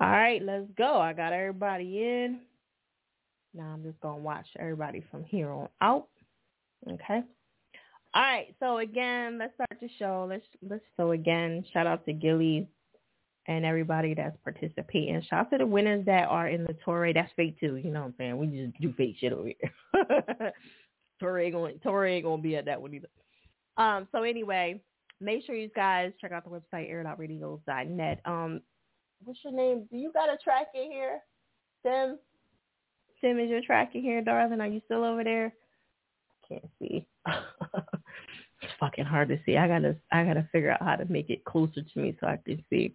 All 0.00 0.08
right, 0.08 0.42
let's 0.42 0.70
go. 0.76 0.98
I 1.00 1.12
got 1.12 1.32
everybody 1.32 2.02
in. 2.02 2.40
Now 3.54 3.64
I'm 3.74 3.82
just 3.82 4.00
gonna 4.00 4.22
watch 4.22 4.46
everybody 4.58 5.04
from 5.10 5.24
here 5.24 5.50
on 5.50 5.68
out. 5.80 6.08
Okay. 6.88 7.22
All 8.14 8.22
right. 8.22 8.54
So 8.60 8.78
again, 8.78 9.38
let's 9.38 9.54
start 9.54 9.80
the 9.80 9.88
show. 9.98 10.26
Let's 10.28 10.44
let's 10.68 10.84
so 10.96 11.10
again, 11.10 11.64
shout 11.72 11.86
out 11.86 12.06
to 12.06 12.12
Gilly 12.12 12.68
and 13.46 13.64
everybody 13.64 14.14
that's 14.14 14.36
participating. 14.44 15.20
Shout 15.28 15.46
out 15.46 15.50
to 15.50 15.58
the 15.58 15.66
winners 15.66 16.04
that 16.06 16.28
are 16.28 16.48
in 16.48 16.64
the 16.64 16.74
Torre. 16.84 17.12
That's 17.12 17.32
fake 17.34 17.58
too. 17.58 17.76
You 17.76 17.90
know 17.90 18.00
what 18.00 18.06
I'm 18.06 18.14
saying? 18.18 18.38
We 18.38 18.46
just 18.46 18.80
do 18.80 18.92
fake 18.96 19.16
shit 19.18 19.32
over 19.32 19.48
here. 19.48 20.52
Torre 21.20 21.40
ain't 21.40 21.54
gonna 21.54 21.72
Torre 21.74 22.06
ain't 22.06 22.24
gonna 22.24 22.42
be 22.42 22.56
at 22.56 22.66
that 22.66 22.80
one 22.80 22.94
either. 22.94 23.08
Um. 23.76 24.08
So 24.12 24.22
anyway, 24.22 24.80
make 25.20 25.44
sure 25.44 25.54
you 25.54 25.70
guys 25.74 26.12
check 26.20 26.32
out 26.32 26.44
the 26.44 26.50
website 26.50 26.88
air.radios.net. 26.90 28.20
Um. 28.24 28.60
What's 29.24 29.40
your 29.44 29.52
name? 29.52 29.86
Do 29.90 29.96
you 29.96 30.12
got 30.12 30.28
a 30.28 30.36
track 30.42 30.68
in 30.74 30.90
here, 30.90 31.20
Sim? 31.84 32.18
Sim, 33.20 33.40
is 33.40 33.50
your 33.50 33.62
track 33.62 33.94
in 33.94 34.02
here, 34.02 34.22
darling? 34.22 34.60
Are 34.60 34.68
you 34.68 34.80
still 34.84 35.04
over 35.04 35.24
there? 35.24 35.52
I 36.44 36.48
can't 36.48 36.68
see. 36.78 37.06
it's 38.62 38.72
fucking 38.78 39.04
hard 39.04 39.28
to 39.28 39.40
see. 39.44 39.56
I 39.56 39.66
gotta 39.66 39.96
I 40.12 40.24
gotta 40.24 40.48
figure 40.52 40.70
out 40.70 40.82
how 40.82 40.96
to 40.96 41.04
make 41.06 41.30
it 41.30 41.44
closer 41.44 41.82
to 41.82 41.98
me 41.98 42.16
so 42.20 42.28
I 42.28 42.38
can 42.44 42.64
see 42.70 42.94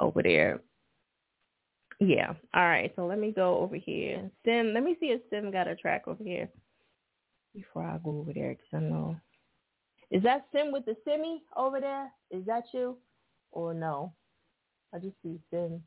over 0.00 0.22
there. 0.22 0.62
Yeah. 2.00 2.34
All 2.54 2.66
right. 2.66 2.92
So 2.96 3.06
let 3.06 3.18
me 3.18 3.32
go 3.32 3.58
over 3.58 3.76
here. 3.76 4.30
Sim, 4.44 4.72
let 4.74 4.82
me 4.82 4.96
see 4.98 5.06
if 5.06 5.20
Sim 5.30 5.50
got 5.50 5.68
a 5.68 5.76
track 5.76 6.08
over 6.08 6.24
here 6.24 6.48
before 7.54 7.84
I 7.84 7.98
go 8.02 8.18
over 8.18 8.32
there 8.32 8.50
because 8.50 8.66
I 8.72 8.80
know. 8.80 9.16
Is 10.10 10.22
that 10.22 10.46
Sim 10.52 10.72
with 10.72 10.84
the 10.84 10.96
Simi 11.04 11.42
over 11.56 11.80
there? 11.80 12.10
Is 12.30 12.44
that 12.46 12.64
you? 12.72 12.96
Or 13.52 13.72
no? 13.72 14.12
I 14.92 14.98
just 14.98 15.14
see 15.22 15.38
Sim. 15.50 15.82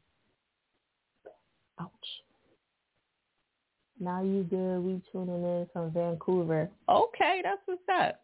Ouch. 1.80 1.90
Now 4.00 4.22
you 4.22 4.44
good. 4.44 4.80
We 4.80 5.02
tuning 5.12 5.44
in 5.44 5.68
from 5.74 5.92
Vancouver. 5.92 6.70
Okay, 6.90 7.42
that's 7.44 7.62
what's 7.66 7.82
up. 7.92 8.22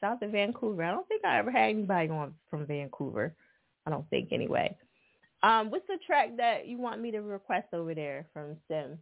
Shout 0.00 0.12
out 0.12 0.20
to 0.20 0.28
Vancouver. 0.28 0.84
I 0.84 0.90
don't 0.90 1.08
think 1.08 1.24
I 1.24 1.38
ever 1.38 1.50
had 1.50 1.70
anybody 1.70 2.10
on 2.10 2.34
from 2.50 2.66
Vancouver. 2.66 3.34
I 3.86 3.90
don't 3.90 4.08
think 4.10 4.30
anyway. 4.32 4.76
Um, 5.42 5.70
what's 5.70 5.86
the 5.86 5.98
track 6.06 6.36
that 6.36 6.66
you 6.66 6.78
want 6.78 7.00
me 7.00 7.10
to 7.12 7.20
request 7.20 7.68
over 7.72 7.94
there 7.94 8.26
from 8.32 8.56
Sim? 8.68 8.98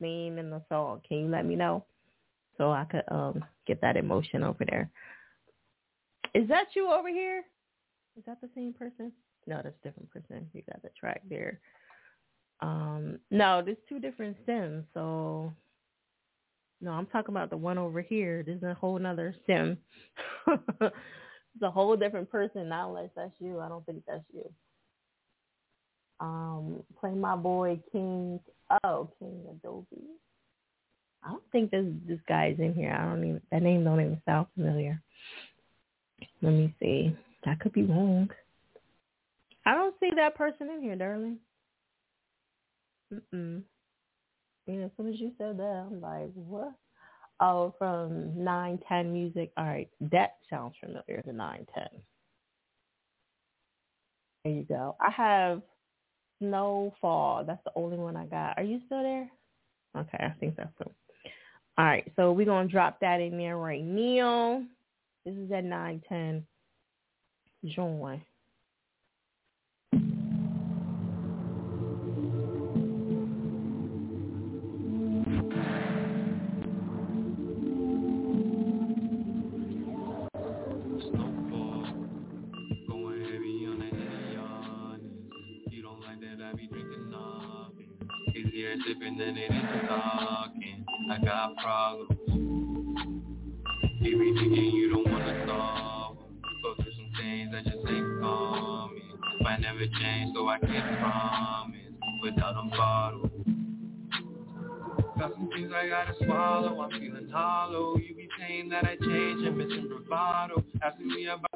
Name 0.00 0.38
and 0.38 0.50
the 0.50 0.62
song. 0.68 1.00
Can 1.06 1.18
you 1.18 1.28
let 1.28 1.44
me 1.44 1.54
know 1.54 1.84
so 2.60 2.70
I 2.70 2.84
could 2.84 3.04
um 3.08 3.42
get 3.66 3.80
that 3.80 3.96
emotion 3.96 4.44
over 4.44 4.64
there? 4.68 4.90
Is 6.34 6.46
that 6.48 6.66
you 6.76 6.90
over 6.90 7.08
here? 7.08 7.42
Is 8.18 8.24
that 8.26 8.40
the 8.42 8.50
same 8.54 8.74
person? 8.74 9.12
No, 9.46 9.62
that's 9.64 9.74
a 9.82 9.88
different 9.88 10.10
person. 10.10 10.46
You 10.52 10.62
got 10.70 10.82
the 10.82 10.90
track 10.90 11.22
there. 11.28 11.58
Um, 12.60 13.18
no, 13.30 13.62
there's 13.64 13.78
two 13.88 13.98
different 13.98 14.36
sims. 14.44 14.84
So, 14.92 15.50
no, 16.82 16.90
I'm 16.90 17.06
talking 17.06 17.34
about 17.34 17.48
the 17.48 17.56
one 17.56 17.78
over 17.78 18.02
here. 18.02 18.42
There's 18.44 18.62
a 18.62 18.74
whole 18.74 19.04
other 19.06 19.34
sim. 19.46 19.78
it's 20.46 20.92
a 21.62 21.70
whole 21.70 21.96
different 21.96 22.30
person. 22.30 22.68
Not 22.68 22.88
unless 22.88 23.08
that's 23.16 23.32
you. 23.38 23.60
I 23.60 23.68
don't 23.68 23.86
think 23.86 24.02
that's 24.06 24.22
you. 24.34 24.52
Um, 26.20 26.82
play 27.00 27.12
my 27.12 27.36
boy 27.36 27.80
King. 27.90 28.38
Oh, 28.84 29.08
King 29.18 29.46
Adobe. 29.50 30.20
I 31.22 31.30
don't 31.30 31.42
think 31.52 31.70
this 31.70 31.86
this 32.06 32.20
guy's 32.28 32.58
in 32.58 32.74
here. 32.74 32.92
I 32.92 33.04
don't 33.04 33.24
even 33.24 33.40
that 33.50 33.62
name 33.62 33.84
don't 33.84 34.00
even 34.00 34.22
sound 34.24 34.46
familiar. 34.54 35.00
Let 36.42 36.52
me 36.52 36.74
see. 36.80 37.16
I 37.46 37.54
could 37.54 37.72
be 37.72 37.82
wrong. 37.82 38.30
I 39.66 39.74
don't 39.74 39.94
see 40.00 40.10
that 40.16 40.34
person 40.34 40.70
in 40.70 40.82
here, 40.82 40.96
darling. 40.96 41.38
Mm-mm. 43.12 43.62
And 44.66 44.84
as 44.84 44.90
soon 44.96 45.08
as 45.12 45.20
you 45.20 45.32
said 45.36 45.58
that, 45.58 45.86
I'm 45.86 46.00
like, 46.00 46.30
what? 46.34 46.72
Oh, 47.40 47.74
from 47.78 48.42
910 48.42 49.12
Music. 49.12 49.50
All 49.56 49.64
right, 49.64 49.88
that 50.12 50.36
sounds 50.48 50.74
familiar, 50.80 51.22
the 51.26 51.32
910. 51.32 52.02
There 54.44 54.54
you 54.54 54.64
go. 54.64 54.96
I 55.00 55.10
have 55.10 55.62
Snowfall. 56.38 57.44
That's 57.46 57.62
the 57.64 57.72
only 57.74 57.96
one 57.96 58.16
I 58.16 58.26
got. 58.26 58.58
Are 58.58 58.62
you 58.62 58.80
still 58.86 59.02
there? 59.02 59.28
Okay, 59.96 60.18
I 60.20 60.30
think 60.38 60.56
that's 60.56 60.70
it. 60.80 60.92
All 61.78 61.84
right, 61.84 62.10
so 62.16 62.32
we're 62.32 62.46
going 62.46 62.68
to 62.68 62.72
drop 62.72 63.00
that 63.00 63.20
in 63.20 63.38
there 63.38 63.56
right 63.56 63.82
now. 63.82 64.62
This 65.24 65.34
is 65.34 65.50
at 65.52 65.64
910. 65.64 66.46
Join. 67.74 68.22
Got 91.40 91.56
problems. 91.56 92.10
Thinking 94.02 94.72
you 94.74 94.90
don't 94.90 95.10
wanna 95.10 95.46
solve. 95.46 96.18
Go 96.62 96.74
through 96.74 96.92
some 96.92 97.10
things 97.18 97.50
that 97.52 97.64
just 97.64 97.78
ain't 97.78 98.20
coming. 98.20 99.00
Might 99.40 99.60
never 99.62 99.78
change, 99.78 100.34
so 100.34 100.46
I 100.48 100.58
can't 100.58 100.98
promise. 101.00 101.80
Without 102.22 102.56
them 102.56 102.68
bottles. 102.68 103.30
Got 105.18 105.32
some 105.32 105.48
things 105.54 105.72
I 105.74 105.88
gotta 105.88 106.12
swallow, 106.22 106.78
I'm 106.78 106.90
feeling 107.00 107.30
hollow. 107.32 107.96
You 107.96 108.14
be 108.14 108.28
saying 108.38 108.68
that 108.68 108.84
I 108.84 108.96
changed 108.96 109.46
and 109.46 109.56
missing 109.56 109.88
bravado. 109.88 110.62
Asking 110.82 111.08
me 111.08 111.24
about 111.24 111.49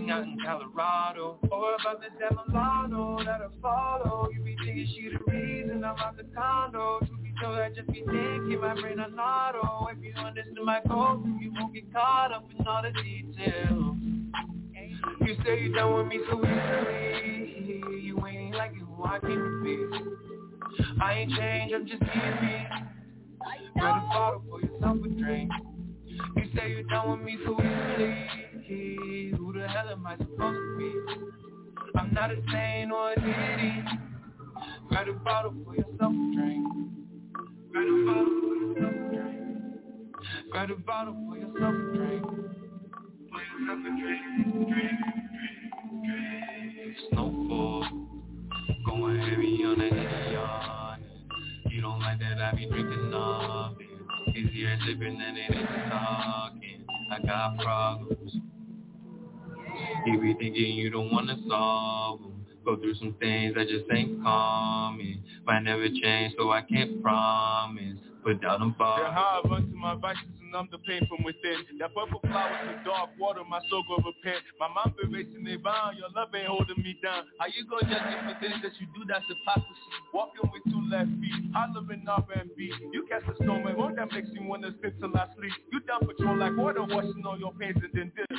something 0.00 0.10
out 0.10 0.22
in 0.24 0.38
Colorado. 0.44 1.38
Or 1.50 1.74
about 1.74 2.00
the 2.00 2.34
mulatto 2.34 3.24
that 3.24 3.40
I 3.40 3.48
follow. 3.60 4.28
You 4.32 4.42
be 4.42 4.56
thinking 4.64 4.86
she 4.94 5.10
the 5.10 5.30
reason 5.30 5.84
I'm 5.84 5.96
out 5.98 6.16
the 6.16 6.24
condo. 6.34 6.98
Truth 7.00 7.22
be 7.22 7.32
told, 7.42 7.58
I 7.58 7.70
just 7.70 7.88
be 7.88 8.00
thinking 8.00 8.58
my 8.60 8.74
brain 8.80 9.00
on 9.00 9.18
auto. 9.18 9.88
If 9.90 10.02
you 10.02 10.12
understand 10.14 10.58
my 10.64 10.80
goals, 10.88 11.26
you 11.40 11.52
won't 11.54 11.74
get 11.74 11.92
caught 11.92 12.32
up 12.32 12.48
in 12.58 12.66
all 12.66 12.82
the 12.82 12.90
details. 13.02 13.96
You 15.20 15.36
say 15.44 15.62
you 15.62 15.72
done 15.74 15.94
with 15.94 16.06
me 16.06 16.20
so 16.30 16.38
easily. 16.38 18.02
You 18.02 18.26
ain't 18.26 18.54
like 18.54 18.72
you 18.74 18.86
I 19.04 19.18
came 19.20 19.30
to 19.30 19.60
be. 19.64 20.94
I 21.00 21.14
ain't 21.14 21.32
changed, 21.32 21.74
I'm 21.74 21.86
just 21.86 22.00
being 22.00 22.40
me. 22.42 22.66
Grab 23.78 24.02
bottle 24.08 24.42
for 24.48 24.60
yourself 24.60 24.98
a 25.04 25.08
drink. 25.08 25.50
You 26.36 26.44
say 26.54 26.70
you're 26.70 26.82
done 26.84 27.10
with 27.12 27.20
me 27.20 27.38
so 27.44 27.54
easily. 27.54 28.49
Who 28.70 29.52
the 29.52 29.66
hell 29.66 29.88
am 29.90 30.06
I 30.06 30.16
supposed 30.16 30.38
to 30.38 30.76
be? 30.78 30.94
I'm 31.98 32.14
not 32.14 32.30
a 32.30 32.36
saint 32.52 32.92
or 32.92 33.12
a 33.12 33.20
deity. 33.20 33.82
Grab 34.88 35.08
a 35.08 35.12
bottle 35.12 35.54
for 35.64 35.74
yourself 35.74 36.12
a 36.12 36.34
drink. 36.36 36.66
Grab 37.72 37.88
a 37.88 38.04
bottle 38.06 38.40
for 38.40 38.54
yourself 38.54 38.94
a 38.94 39.12
drink. 39.12 39.38
Grab 40.52 40.70
a 40.70 40.76
bottle 40.76 41.16
for 41.28 41.36
yourself 41.36 41.74
a 41.74 41.96
drink. 41.96 42.22
For 42.22 43.40
yourself 43.42 43.80
a 43.80 43.90
drink, 44.00 44.22
drink, 44.70 45.00
drink, 45.32 45.70
drink. 46.04 46.96
Snowfall. 47.10 47.84
Going 48.86 49.18
heavy 49.18 49.64
on 49.64 49.78
the 49.78 49.86
Indian. 49.86 51.00
You 51.70 51.80
don't 51.82 51.98
like 51.98 52.20
that 52.20 52.40
I 52.40 52.52
be 52.54 52.66
drinking 52.66 53.10
nothing. 53.10 53.88
Easier 54.36 54.78
sipping 54.86 55.18
than 55.18 55.36
it 55.36 55.56
is 55.56 55.68
talking. 55.90 56.84
I 57.10 57.18
got 57.26 57.58
problems. 57.58 58.49
You 60.06 60.20
be 60.20 60.34
thinking 60.34 60.74
you 60.76 60.90
don't 60.90 61.12
wanna 61.12 61.36
solve 61.48 62.20
'em. 62.22 62.46
Go 62.64 62.76
through 62.76 62.94
some 62.96 63.14
things 63.14 63.54
that 63.54 63.68
just 63.68 63.86
ain't 63.92 64.22
common. 64.22 65.22
Might 65.46 65.60
never 65.64 65.88
change, 65.88 66.34
so 66.38 66.50
I 66.52 66.62
can't 66.62 67.02
promise. 67.02 67.98
Without 68.24 68.60
them 68.60 68.70
Yeah, 68.70 68.76
bottles. 68.78 69.14
how 69.14 69.42
I 69.44 69.48
run 69.48 69.70
to 69.70 69.76
my 69.76 69.94
vices 69.96 70.39
numb 70.50 70.68
the 70.70 70.78
pain 70.82 71.06
from 71.06 71.22
within. 71.22 71.78
That 71.78 71.94
purple 71.94 72.20
flowers 72.26 72.66
and 72.66 72.84
dark 72.84 73.14
water, 73.18 73.46
my 73.46 73.62
soul 73.70 73.86
go 73.86 74.02
repent. 74.02 74.42
My 74.58 74.68
mind 74.68 74.98
been 74.98 75.14
racing 75.14 75.46
bound, 75.62 75.96
your 75.98 76.10
love 76.10 76.34
ain't 76.34 76.50
holding 76.50 76.82
me 76.82 76.98
down. 77.02 77.30
How 77.38 77.46
you 77.46 77.64
gonna 77.70 77.86
judge 77.86 78.06
me 78.10 78.16
for 78.26 78.36
things 78.42 78.58
that 78.62 78.74
you 78.82 78.86
do 78.94 79.06
that's 79.06 79.24
hypocrisy? 79.30 79.86
Walking 80.12 80.50
with 80.50 80.64
two 80.66 80.82
left 80.90 81.10
feet, 81.22 81.54
hollering 81.54 82.04
R&B. 82.06 82.58
You 82.92 83.06
catch 83.06 83.24
a 83.26 83.44
man, 83.44 83.76
one 83.76 83.96
that 83.96 84.10
makes 84.12 84.28
you 84.34 84.42
wanna 84.44 84.74
sit 84.82 84.98
till 84.98 85.14
I 85.16 85.30
sleep. 85.38 85.54
You 85.72 85.80
down 85.86 86.02
patrol 86.06 86.36
like 86.36 86.56
water, 86.56 86.82
washing 86.82 87.22
all 87.24 87.38
your 87.38 87.52
pains 87.54 87.78
and 87.78 87.94
then 87.94 88.12
dip. 88.14 88.30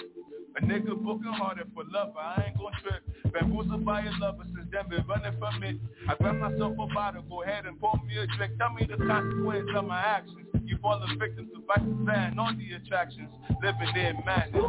A 0.57 0.61
nigga 0.61 0.99
broken 1.01 1.31
harder 1.31 1.63
for 1.73 1.83
love, 1.89 2.15
I 2.17 2.47
ain't 2.47 2.57
gon' 2.57 2.73
trip. 2.83 3.01
Bamboozled 3.31 3.85
by 3.85 4.03
your 4.03 4.17
lover 4.19 4.43
since 4.53 4.67
then 4.71 4.89
been 4.89 5.05
running 5.07 5.39
from 5.39 5.63
it. 5.63 5.77
I 6.09 6.15
grab 6.15 6.35
myself 6.35 6.73
a 6.73 6.87
bottle, 6.93 7.23
go 7.29 7.43
ahead 7.43 7.65
and 7.65 7.79
pour 7.79 7.95
me 8.05 8.17
a 8.17 8.27
drink. 8.35 8.57
Tell 8.59 8.73
me 8.73 8.85
the 8.85 8.97
consequence 8.97 9.69
of 9.75 9.85
my 9.85 9.99
actions. 9.99 10.47
You 10.65 10.77
fall 10.81 11.01
a 11.01 11.07
victim 11.17 11.49
to 11.55 11.61
vice 11.67 11.87
and 12.09 12.39
all 12.39 12.53
the 12.55 12.73
attractions. 12.73 13.29
Living 13.61 13.95
in 13.95 14.17
madness. 14.25 14.63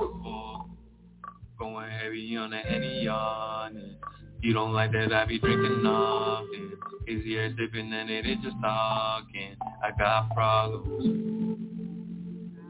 Going 1.59 1.91
heavy 1.91 2.37
on 2.37 2.51
the 2.51 2.59
Henny 2.59 3.07
on. 3.09 3.97
You 4.43 4.53
don't 4.53 4.73
like 4.73 4.93
that 4.93 5.13
I 5.13 5.27
be 5.27 5.39
drinking. 5.39 5.83
It's 7.07 7.25
easier 7.25 7.55
sipping 7.57 7.91
than 7.91 8.09
it 8.11 8.27
is 8.27 8.39
just 8.43 8.57
talking. 8.61 9.57
I 9.83 9.91
got 9.99 10.31
problems. 10.35 11.59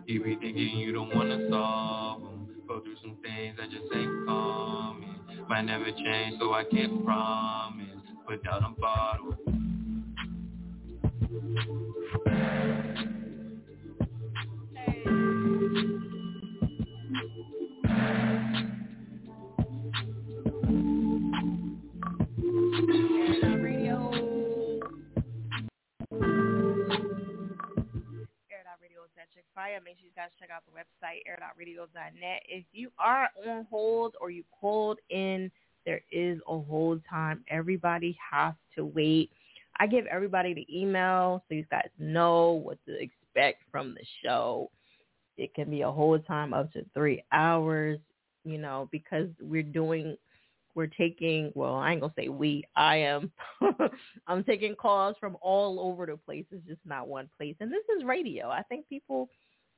You 0.06 0.22
be 0.22 0.36
thinking 0.36 0.78
you 0.78 0.92
don't 0.92 1.14
wanna 1.14 1.48
solve 1.50 2.22
'em. 2.22 2.48
Go 2.68 2.80
through 2.80 2.96
some 3.02 3.16
things 3.22 3.56
that 3.58 3.70
just 3.70 3.84
ain't 3.94 4.26
coming. 4.26 5.20
Might 5.48 5.62
never 5.62 5.90
change, 5.92 6.38
so 6.38 6.52
I 6.54 6.64
can't 6.64 7.04
promise. 7.04 7.88
Without 8.28 8.62
them 8.62 8.76
bottles. 8.80 9.36
Air 12.26 13.21
Make 29.84 29.98
sure 29.98 30.06
you 30.06 30.12
guys 30.14 30.30
check 30.38 30.50
out 30.50 30.62
the 30.64 30.72
website, 30.72 31.20
air.radio.net. 31.26 32.42
If 32.48 32.64
you 32.72 32.90
are 32.98 33.28
on 33.46 33.66
hold 33.68 34.14
or 34.20 34.30
you 34.30 34.44
called 34.60 34.98
in, 35.10 35.50
there 35.84 36.02
is 36.12 36.38
a 36.48 36.58
hold 36.60 37.02
time. 37.10 37.44
Everybody 37.48 38.16
has 38.30 38.54
to 38.76 38.84
wait. 38.84 39.30
I 39.78 39.86
give 39.86 40.06
everybody 40.06 40.54
the 40.54 40.66
email 40.74 41.42
so 41.48 41.54
you 41.54 41.64
guys 41.70 41.88
know 41.98 42.52
what 42.52 42.78
to 42.86 42.94
expect 43.00 43.62
from 43.70 43.94
the 43.94 44.04
show. 44.22 44.70
It 45.36 45.54
can 45.54 45.70
be 45.70 45.82
a 45.82 45.90
whole 45.90 46.18
time 46.18 46.52
up 46.52 46.72
to 46.72 46.84
three 46.94 47.22
hours, 47.32 47.98
you 48.44 48.58
know, 48.58 48.88
because 48.92 49.28
we're 49.40 49.62
doing 49.62 50.16
we're 50.74 50.86
taking 50.86 51.52
well 51.54 51.74
i 51.74 51.92
ain't 51.92 52.00
gonna 52.00 52.12
say 52.16 52.28
we 52.28 52.64
i 52.76 52.96
am. 52.96 53.30
I'm 54.26 54.44
taking 54.44 54.74
calls 54.74 55.16
from 55.20 55.36
all 55.42 55.80
over 55.80 56.06
the 56.06 56.16
place. 56.16 56.44
It's 56.50 56.66
just 56.66 56.80
not 56.86 57.08
one 57.08 57.28
place. 57.36 57.56
And 57.60 57.70
this 57.70 57.84
is 57.96 58.04
radio. 58.04 58.48
I 58.48 58.62
think 58.62 58.88
people 58.88 59.28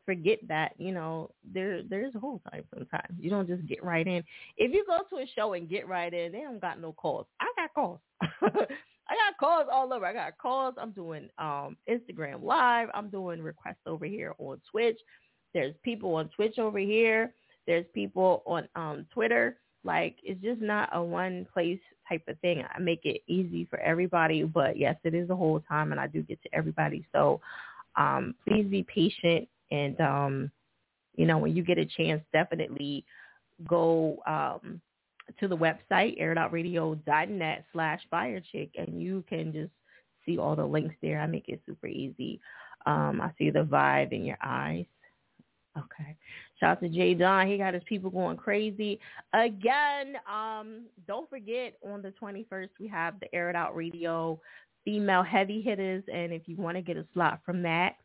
forget 0.05 0.39
that 0.47 0.73
you 0.79 0.93
know 0.93 1.31
there 1.53 1.83
there's 1.83 2.15
a 2.15 2.21
whole 2.21 2.41
time 2.51 2.65
sometimes. 2.73 3.19
You 3.19 3.31
don't 3.31 3.49
just 3.49 3.67
get 3.67 3.83
right 3.83 4.07
in. 4.07 4.23
If 4.57 4.73
you 4.73 4.85
go 4.87 5.01
to 5.11 5.23
a 5.23 5.27
show 5.35 5.55
and 5.55 5.69
get 5.69 5.89
right 5.89 6.13
in 6.13 6.33
they 6.33 6.41
don't 6.41 6.61
got 6.61 6.81
no 6.81 6.93
calls. 6.93 7.27
I 7.41 7.47
got 7.57 7.75
calls. 7.75 8.01
I 8.23 9.17
got 9.17 9.39
calls 9.39 9.67
all 9.71 9.93
over. 9.93 10.07
I 10.07 10.13
got 10.13 10.39
calls. 10.39 10.75
I'm 10.79 10.93
doing 10.93 11.29
um 11.39 11.77
instagram 11.89 12.43
live. 12.43 12.89
I'm 12.95 13.09
doing 13.09 13.43
requests 13.43 13.87
over 13.87 14.05
here 14.05 14.35
on 14.39 14.61
twitch 14.71 14.99
there's 15.55 15.75
people 15.83 16.15
on 16.17 16.29
twitch 16.29 16.59
over 16.59 16.79
here 16.79 17.33
there's 17.67 17.87
people 17.95 18.43
on 18.47 18.69
um 18.77 19.07
twitter 19.13 19.57
like 19.85 20.17
it's 20.23 20.43
just 20.43 20.61
not 20.61 20.89
a 20.93 21.03
one 21.03 21.47
place 21.53 21.79
type 22.09 22.23
of 22.29 22.39
thing. 22.41 22.65
I 22.75 22.79
make 22.81 23.01
it 23.05 23.23
easy 23.27 23.67
for 23.69 23.79
everybody, 23.81 24.43
but 24.43 24.79
yes, 24.79 24.97
it 25.05 25.15
is 25.15 25.31
a 25.31 25.37
whole 25.37 25.61
time 25.61 25.93
and 25.93 26.01
I 26.01 26.07
do 26.07 26.23
get 26.23 26.43
to 26.43 26.55
everybody. 26.55 27.07
So 27.13 27.41
um 27.97 28.35
please 28.49 28.65
be 28.65 28.85
patient 28.93 29.49
and 29.71 30.01
um 30.01 30.51
you 31.17 31.27
know, 31.27 31.39
when 31.39 31.55
you 31.55 31.63
get 31.63 31.79
a 31.79 31.87
chance 31.87 32.23
definitely 32.33 33.05
go 33.69 34.17
um 34.27 34.81
to 35.39 35.49
the 35.49 35.57
website 35.57 36.15
air.radio.net 36.19 37.65
slash 37.73 38.01
fiyachick 38.13 38.71
and 38.77 39.01
you 39.01 39.25
can 39.29 39.53
just 39.53 39.73
see 40.27 40.39
all 40.39 40.57
the 40.57 40.65
links 40.65 40.95
there. 41.03 41.21
I 41.21 41.27
make 41.27 41.49
it 41.49 41.61
super 41.67 41.87
easy. 41.87 42.41
Um 42.87 43.21
I 43.21 43.33
see 43.39 43.51
the 43.51 43.65
vibe 43.65 44.13
in 44.13 44.25
your 44.25 44.39
eyes. 44.43 44.87
Okay. 45.77 46.17
Shout 46.61 46.71
out 46.71 46.81
to 46.83 46.89
Jay 46.89 47.15
Don. 47.15 47.49
He 47.49 47.59
got 47.59 47.75
his 47.75 47.83
people 47.85 48.11
going 48.11 48.37
crazy. 48.37 49.01
Again, 49.33 50.17
um, 50.33 50.83
don't 51.07 51.29
forget 51.29 51.75
on 51.85 52.01
the 52.01 52.13
21st, 52.23 52.69
we 52.79 52.87
have 52.89 53.19
the 53.21 53.35
Air 53.35 53.51
It 53.51 53.57
Out 53.57 53.75
Radio 53.75 54.41
female 54.85 55.23
heavy 55.23 55.61
hitters. 55.61 56.05
And 56.13 56.33
if 56.33 56.43
you 56.47 56.57
want 56.57 56.77
to 56.77 56.83
get 56.83 56.97
a 56.97 57.05
slot 57.13 57.41
from 57.45 57.63
that, 57.63 57.97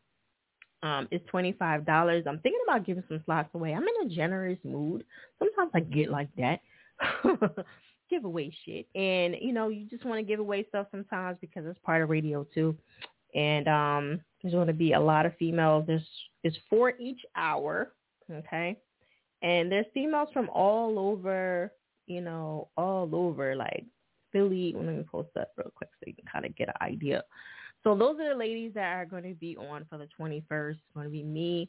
um, 0.82 1.06
it's 1.10 1.28
$25. 1.30 2.26
I'm 2.26 2.38
thinking 2.40 2.60
about 2.66 2.86
giving 2.86 3.04
some 3.08 3.22
slots 3.24 3.50
away. 3.54 3.74
I'm 3.74 3.82
in 3.82 4.10
a 4.10 4.14
generous 4.14 4.58
mood. 4.64 5.04
Sometimes 5.38 5.70
I 5.74 5.80
get 5.80 6.10
like 6.10 6.30
that. 6.36 6.60
give 8.10 8.24
away 8.24 8.52
shit. 8.64 8.86
And, 8.94 9.36
you 9.40 9.52
know, 9.52 9.68
you 9.68 9.86
just 9.86 10.04
want 10.04 10.18
to 10.18 10.22
give 10.24 10.40
away 10.40 10.66
stuff 10.68 10.88
sometimes 10.90 11.38
because 11.40 11.64
it's 11.66 11.78
part 11.84 12.02
of 12.02 12.10
radio 12.10 12.46
too. 12.52 12.76
And 13.34 13.68
um, 13.68 14.20
there's 14.42 14.54
going 14.54 14.66
to 14.66 14.72
be 14.72 14.92
a 14.92 15.00
lot 15.00 15.26
of 15.26 15.36
females. 15.36 15.84
There's, 15.86 16.06
there's 16.42 16.58
four 16.68 16.94
each 16.98 17.20
hour 17.36 17.92
okay? 18.32 18.76
And 19.42 19.70
there's 19.70 19.86
females 19.94 20.28
from 20.32 20.48
all 20.50 20.98
over 20.98 21.72
you 22.06 22.20
know 22.20 22.68
all 22.76 23.08
over 23.14 23.54
like 23.54 23.84
philly. 24.32 24.74
Let 24.76 24.84
me 24.84 25.04
post 25.10 25.28
that 25.34 25.52
real 25.56 25.72
quick 25.74 25.90
so 25.98 26.06
you 26.06 26.14
can 26.14 26.26
kind 26.30 26.44
of 26.44 26.56
get 26.56 26.68
an 26.68 26.74
idea. 26.82 27.22
So 27.82 27.96
those 27.96 28.20
are 28.20 28.30
the 28.30 28.38
ladies 28.38 28.72
that 28.74 28.92
are 28.96 29.06
going 29.06 29.22
to 29.22 29.34
be 29.34 29.56
on 29.56 29.86
for 29.88 29.96
the 29.96 30.08
21st 30.18 30.70
it's 30.70 30.80
going 30.94 31.06
to 31.06 31.10
be 31.10 31.22
me 31.22 31.68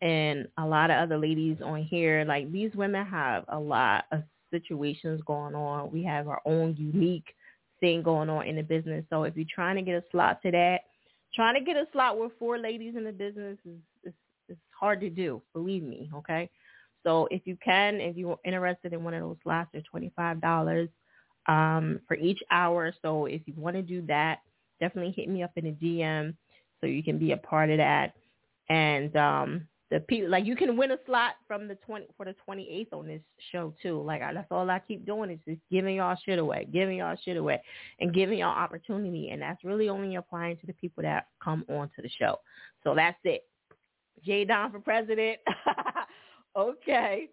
and 0.00 0.46
a 0.58 0.64
lot 0.64 0.90
of 0.90 0.98
other 0.98 1.18
ladies 1.18 1.58
on 1.64 1.82
here. 1.82 2.24
Like 2.24 2.52
these 2.52 2.70
women 2.74 3.04
have 3.06 3.44
a 3.48 3.58
lot 3.58 4.04
of 4.12 4.22
situations 4.52 5.20
going 5.26 5.54
on. 5.56 5.90
We 5.90 6.04
have 6.04 6.28
our 6.28 6.40
own 6.44 6.76
unique 6.78 7.34
thing 7.80 8.02
going 8.02 8.30
on 8.30 8.46
in 8.46 8.56
the 8.56 8.62
business. 8.62 9.04
So 9.10 9.24
if 9.24 9.36
you're 9.36 9.44
trying 9.52 9.76
to 9.76 9.82
get 9.82 9.96
a 9.96 10.04
slot 10.12 10.40
to 10.42 10.52
that, 10.52 10.82
trying 11.34 11.54
to 11.54 11.60
get 11.60 11.76
a 11.76 11.86
slot 11.92 12.18
with 12.18 12.32
four 12.38 12.58
ladies 12.58 12.94
in 12.96 13.04
the 13.04 13.12
business 13.12 13.58
is 13.64 13.78
is, 14.04 14.12
is 14.48 14.56
hard 14.78 15.00
to 15.00 15.10
do. 15.10 15.42
Believe 15.52 15.82
me, 15.82 16.10
okay. 16.14 16.50
So 17.04 17.28
if 17.30 17.42
you 17.46 17.56
can, 17.64 18.00
if 18.00 18.16
you're 18.16 18.38
interested 18.44 18.92
in 18.92 19.04
one 19.04 19.14
of 19.14 19.22
those 19.22 19.36
slots, 19.42 19.70
they're 19.72 19.82
twenty 19.82 20.12
five 20.16 20.40
dollars 20.40 20.88
um, 21.46 22.00
for 22.06 22.16
each 22.16 22.40
hour. 22.50 22.92
So 23.02 23.26
if 23.26 23.42
you 23.46 23.54
want 23.56 23.76
to 23.76 23.82
do 23.82 24.02
that, 24.06 24.40
definitely 24.80 25.12
hit 25.12 25.28
me 25.28 25.42
up 25.42 25.52
in 25.56 25.66
a 25.66 25.72
DM 25.72 26.34
so 26.80 26.86
you 26.86 27.02
can 27.02 27.18
be 27.18 27.32
a 27.32 27.36
part 27.36 27.70
of 27.70 27.78
that. 27.78 28.14
And 28.68 29.14
um, 29.16 29.68
the 29.90 29.98
people 30.00 30.30
like 30.30 30.46
you 30.46 30.54
can 30.54 30.76
win 30.76 30.92
a 30.92 30.98
slot 31.04 31.32
from 31.48 31.66
the 31.66 31.74
twenty 31.74 32.06
for 32.16 32.24
the 32.24 32.34
twenty 32.44 32.68
eighth 32.70 32.92
on 32.92 33.08
this 33.08 33.22
show 33.50 33.74
too. 33.82 34.00
Like 34.00 34.22
I, 34.22 34.32
that's 34.32 34.46
all 34.50 34.70
I 34.70 34.78
keep 34.78 35.04
doing 35.04 35.30
is 35.30 35.38
just 35.46 35.60
giving 35.70 35.96
y'all 35.96 36.16
shit 36.24 36.38
away, 36.38 36.68
giving 36.72 36.98
y'all 36.98 37.16
shit 37.24 37.36
away, 37.36 37.60
and 37.98 38.14
giving 38.14 38.38
y'all 38.38 38.56
opportunity. 38.56 39.30
And 39.30 39.42
that's 39.42 39.64
really 39.64 39.88
only 39.88 40.14
applying 40.14 40.56
to 40.58 40.66
the 40.66 40.72
people 40.74 41.02
that 41.02 41.26
come 41.42 41.64
on 41.68 41.90
to 41.96 42.02
the 42.02 42.10
show. 42.20 42.36
So 42.84 42.94
that's 42.94 43.18
it. 43.24 43.42
Jay 44.24 44.44
Don 44.44 44.70
for 44.70 44.78
president. 44.78 45.38
okay. 46.56 47.28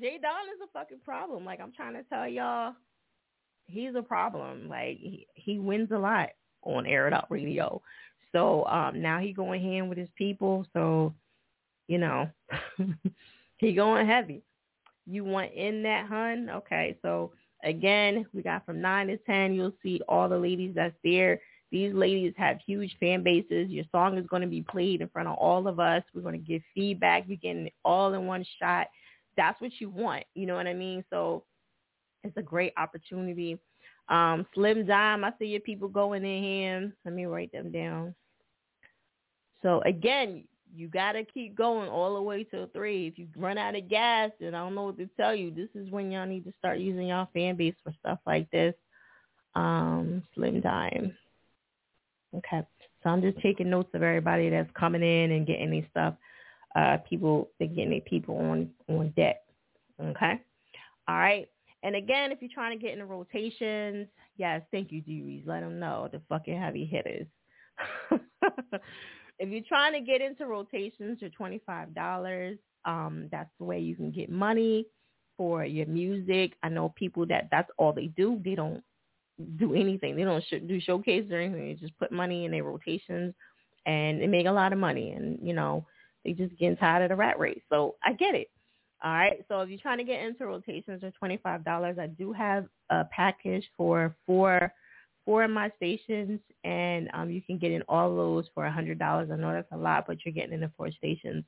Jay 0.00 0.18
Don 0.20 0.48
is 0.54 0.60
a 0.64 0.72
fucking 0.72 1.00
problem. 1.04 1.44
Like 1.44 1.60
I'm 1.60 1.72
trying 1.72 1.94
to 1.94 2.02
tell 2.04 2.26
y'all, 2.26 2.74
he's 3.66 3.94
a 3.94 4.02
problem. 4.02 4.68
Like 4.68 4.98
he, 4.98 5.28
he 5.34 5.60
wins 5.60 5.90
a 5.92 5.98
lot 5.98 6.30
on 6.62 6.84
Air 6.84 7.06
It 7.06 7.12
Out 7.12 7.30
Radio. 7.30 7.80
So 8.32 8.64
um 8.66 9.00
now 9.00 9.20
he 9.20 9.32
going 9.32 9.62
hand 9.62 9.88
with 9.88 9.98
his 9.98 10.08
people. 10.16 10.66
So 10.72 11.14
you 11.92 11.98
know, 11.98 12.26
he 13.58 13.74
going 13.74 14.06
heavy. 14.06 14.42
You 15.04 15.24
want 15.24 15.52
in 15.52 15.82
that 15.82 16.06
hun? 16.06 16.48
Okay, 16.48 16.96
so 17.02 17.32
again, 17.62 18.24
we 18.32 18.40
got 18.40 18.64
from 18.64 18.80
nine 18.80 19.08
to 19.08 19.18
ten. 19.18 19.52
You'll 19.52 19.74
see 19.82 20.00
all 20.08 20.26
the 20.26 20.38
ladies 20.38 20.72
that's 20.74 20.94
there. 21.04 21.38
These 21.70 21.92
ladies 21.92 22.32
have 22.38 22.56
huge 22.66 22.96
fan 22.98 23.22
bases. 23.22 23.68
Your 23.68 23.84
song 23.92 24.16
is 24.16 24.26
going 24.26 24.40
to 24.40 24.48
be 24.48 24.62
played 24.62 25.02
in 25.02 25.08
front 25.10 25.28
of 25.28 25.36
all 25.36 25.68
of 25.68 25.80
us. 25.80 26.02
We're 26.14 26.22
going 26.22 26.40
to 26.40 26.46
give 26.46 26.62
feedback. 26.74 27.24
You're 27.26 27.36
getting 27.36 27.66
it 27.66 27.74
all 27.84 28.14
in 28.14 28.26
one 28.26 28.44
shot. 28.58 28.86
That's 29.36 29.60
what 29.60 29.72
you 29.78 29.90
want. 29.90 30.24
You 30.34 30.46
know 30.46 30.54
what 30.54 30.66
I 30.66 30.72
mean? 30.74 31.04
So 31.10 31.44
it's 32.24 32.36
a 32.38 32.42
great 32.42 32.72
opportunity. 32.78 33.58
Um, 34.08 34.46
Slim 34.54 34.86
Dime, 34.86 35.24
I 35.24 35.32
see 35.38 35.46
your 35.46 35.60
people 35.60 35.88
going 35.88 36.24
in 36.24 36.42
here. 36.42 36.92
Let 37.04 37.14
me 37.14 37.26
write 37.26 37.52
them 37.52 37.70
down. 37.70 38.14
So 39.62 39.82
again, 39.84 40.44
you 40.74 40.88
got 40.88 41.12
to 41.12 41.24
keep 41.24 41.56
going 41.56 41.88
all 41.88 42.14
the 42.14 42.22
way 42.22 42.44
to 42.44 42.66
three. 42.68 43.06
If 43.06 43.18
you 43.18 43.28
run 43.36 43.58
out 43.58 43.76
of 43.76 43.88
gas, 43.88 44.30
then 44.40 44.54
I 44.54 44.58
don't 44.58 44.74
know 44.74 44.84
what 44.84 44.98
to 44.98 45.08
tell 45.16 45.34
you. 45.34 45.50
This 45.50 45.68
is 45.74 45.90
when 45.90 46.10
y'all 46.10 46.26
need 46.26 46.44
to 46.44 46.52
start 46.58 46.78
using 46.78 47.08
y'all 47.08 47.28
fan 47.34 47.56
base 47.56 47.74
for 47.84 47.92
stuff 48.00 48.18
like 48.26 48.50
this. 48.50 48.74
Um, 49.54 50.22
Slim 50.34 50.60
Dime. 50.60 51.14
Okay. 52.36 52.66
So 53.02 53.10
I'm 53.10 53.20
just 53.20 53.40
taking 53.40 53.68
notes 53.68 53.90
of 53.94 54.02
everybody 54.02 54.48
that's 54.48 54.70
coming 54.78 55.02
in 55.02 55.32
and 55.32 55.46
getting 55.46 55.70
these 55.70 55.84
stuff. 55.90 56.14
Uh, 56.74 56.96
people, 57.08 57.50
they're 57.58 57.68
getting 57.68 57.90
their 57.90 58.00
people 58.00 58.36
on, 58.38 58.70
on 58.88 59.12
deck. 59.16 59.42
Okay. 60.00 60.40
All 61.08 61.16
right. 61.16 61.48
And 61.82 61.96
again, 61.96 62.32
if 62.32 62.40
you're 62.40 62.50
trying 62.52 62.78
to 62.78 62.82
get 62.82 62.92
into 62.92 63.04
rotations, 63.04 64.06
yes, 64.36 64.62
thank 64.70 64.92
you, 64.92 65.00
Dewey's. 65.02 65.42
Let 65.44 65.60
them 65.60 65.78
know 65.78 66.08
the 66.10 66.22
fucking 66.28 66.58
heavy 66.58 66.86
hitters. 66.86 67.26
if 69.42 69.48
you're 69.48 69.62
trying 69.68 69.92
to 69.92 70.00
get 70.00 70.20
into 70.20 70.46
rotations, 70.46 71.18
you're 71.20 71.30
twenty 71.30 71.60
five 71.66 71.92
dollars. 71.94 72.58
Um, 72.84 73.28
that's 73.32 73.50
the 73.58 73.64
way 73.64 73.80
you 73.80 73.96
can 73.96 74.12
get 74.12 74.30
money 74.30 74.86
for 75.36 75.64
your 75.64 75.86
music. 75.86 76.52
I 76.62 76.68
know 76.68 76.94
people 76.96 77.26
that 77.26 77.48
that's 77.50 77.70
all 77.76 77.92
they 77.92 78.06
do. 78.06 78.40
They 78.44 78.54
don't 78.54 78.82
do 79.56 79.74
anything. 79.74 80.14
They 80.14 80.22
don't 80.22 80.44
sh- 80.44 80.62
do 80.68 80.80
showcases 80.80 81.32
or 81.32 81.40
anything. 81.40 81.66
They 81.66 81.74
just 81.74 81.98
put 81.98 82.12
money 82.12 82.44
in 82.44 82.52
their 82.52 82.62
rotations, 82.62 83.34
and 83.84 84.22
they 84.22 84.28
make 84.28 84.46
a 84.46 84.52
lot 84.52 84.72
of 84.72 84.78
money. 84.78 85.10
And 85.10 85.40
you 85.42 85.54
know, 85.54 85.84
they 86.24 86.34
just 86.34 86.56
getting 86.56 86.76
tired 86.76 87.02
of 87.02 87.08
the 87.08 87.16
rat 87.16 87.40
race. 87.40 87.62
So 87.68 87.96
I 88.04 88.12
get 88.12 88.36
it. 88.36 88.48
All 89.02 89.12
right. 89.12 89.44
So 89.48 89.60
if 89.62 89.68
you're 89.68 89.80
trying 89.80 89.98
to 89.98 90.04
get 90.04 90.22
into 90.22 90.46
rotations, 90.46 91.02
five 91.42 91.64
dollars. 91.64 91.98
I 92.00 92.06
do 92.06 92.32
have 92.32 92.66
a 92.90 93.06
package 93.06 93.68
for 93.76 94.14
four 94.24 94.72
four 95.24 95.44
of 95.44 95.50
my 95.50 95.70
stations, 95.76 96.40
and 96.64 97.08
um, 97.14 97.30
you 97.30 97.40
can 97.42 97.58
get 97.58 97.72
in 97.72 97.82
all 97.88 98.14
those 98.14 98.46
for 98.54 98.66
a 98.66 98.72
hundred 98.72 98.98
dollars. 98.98 99.30
I 99.32 99.36
know 99.36 99.52
that's 99.52 99.72
a 99.72 99.76
lot, 99.76 100.04
but 100.06 100.18
you're 100.24 100.34
getting 100.34 100.54
in 100.54 100.60
the 100.60 100.70
four 100.76 100.90
stations, 100.90 101.44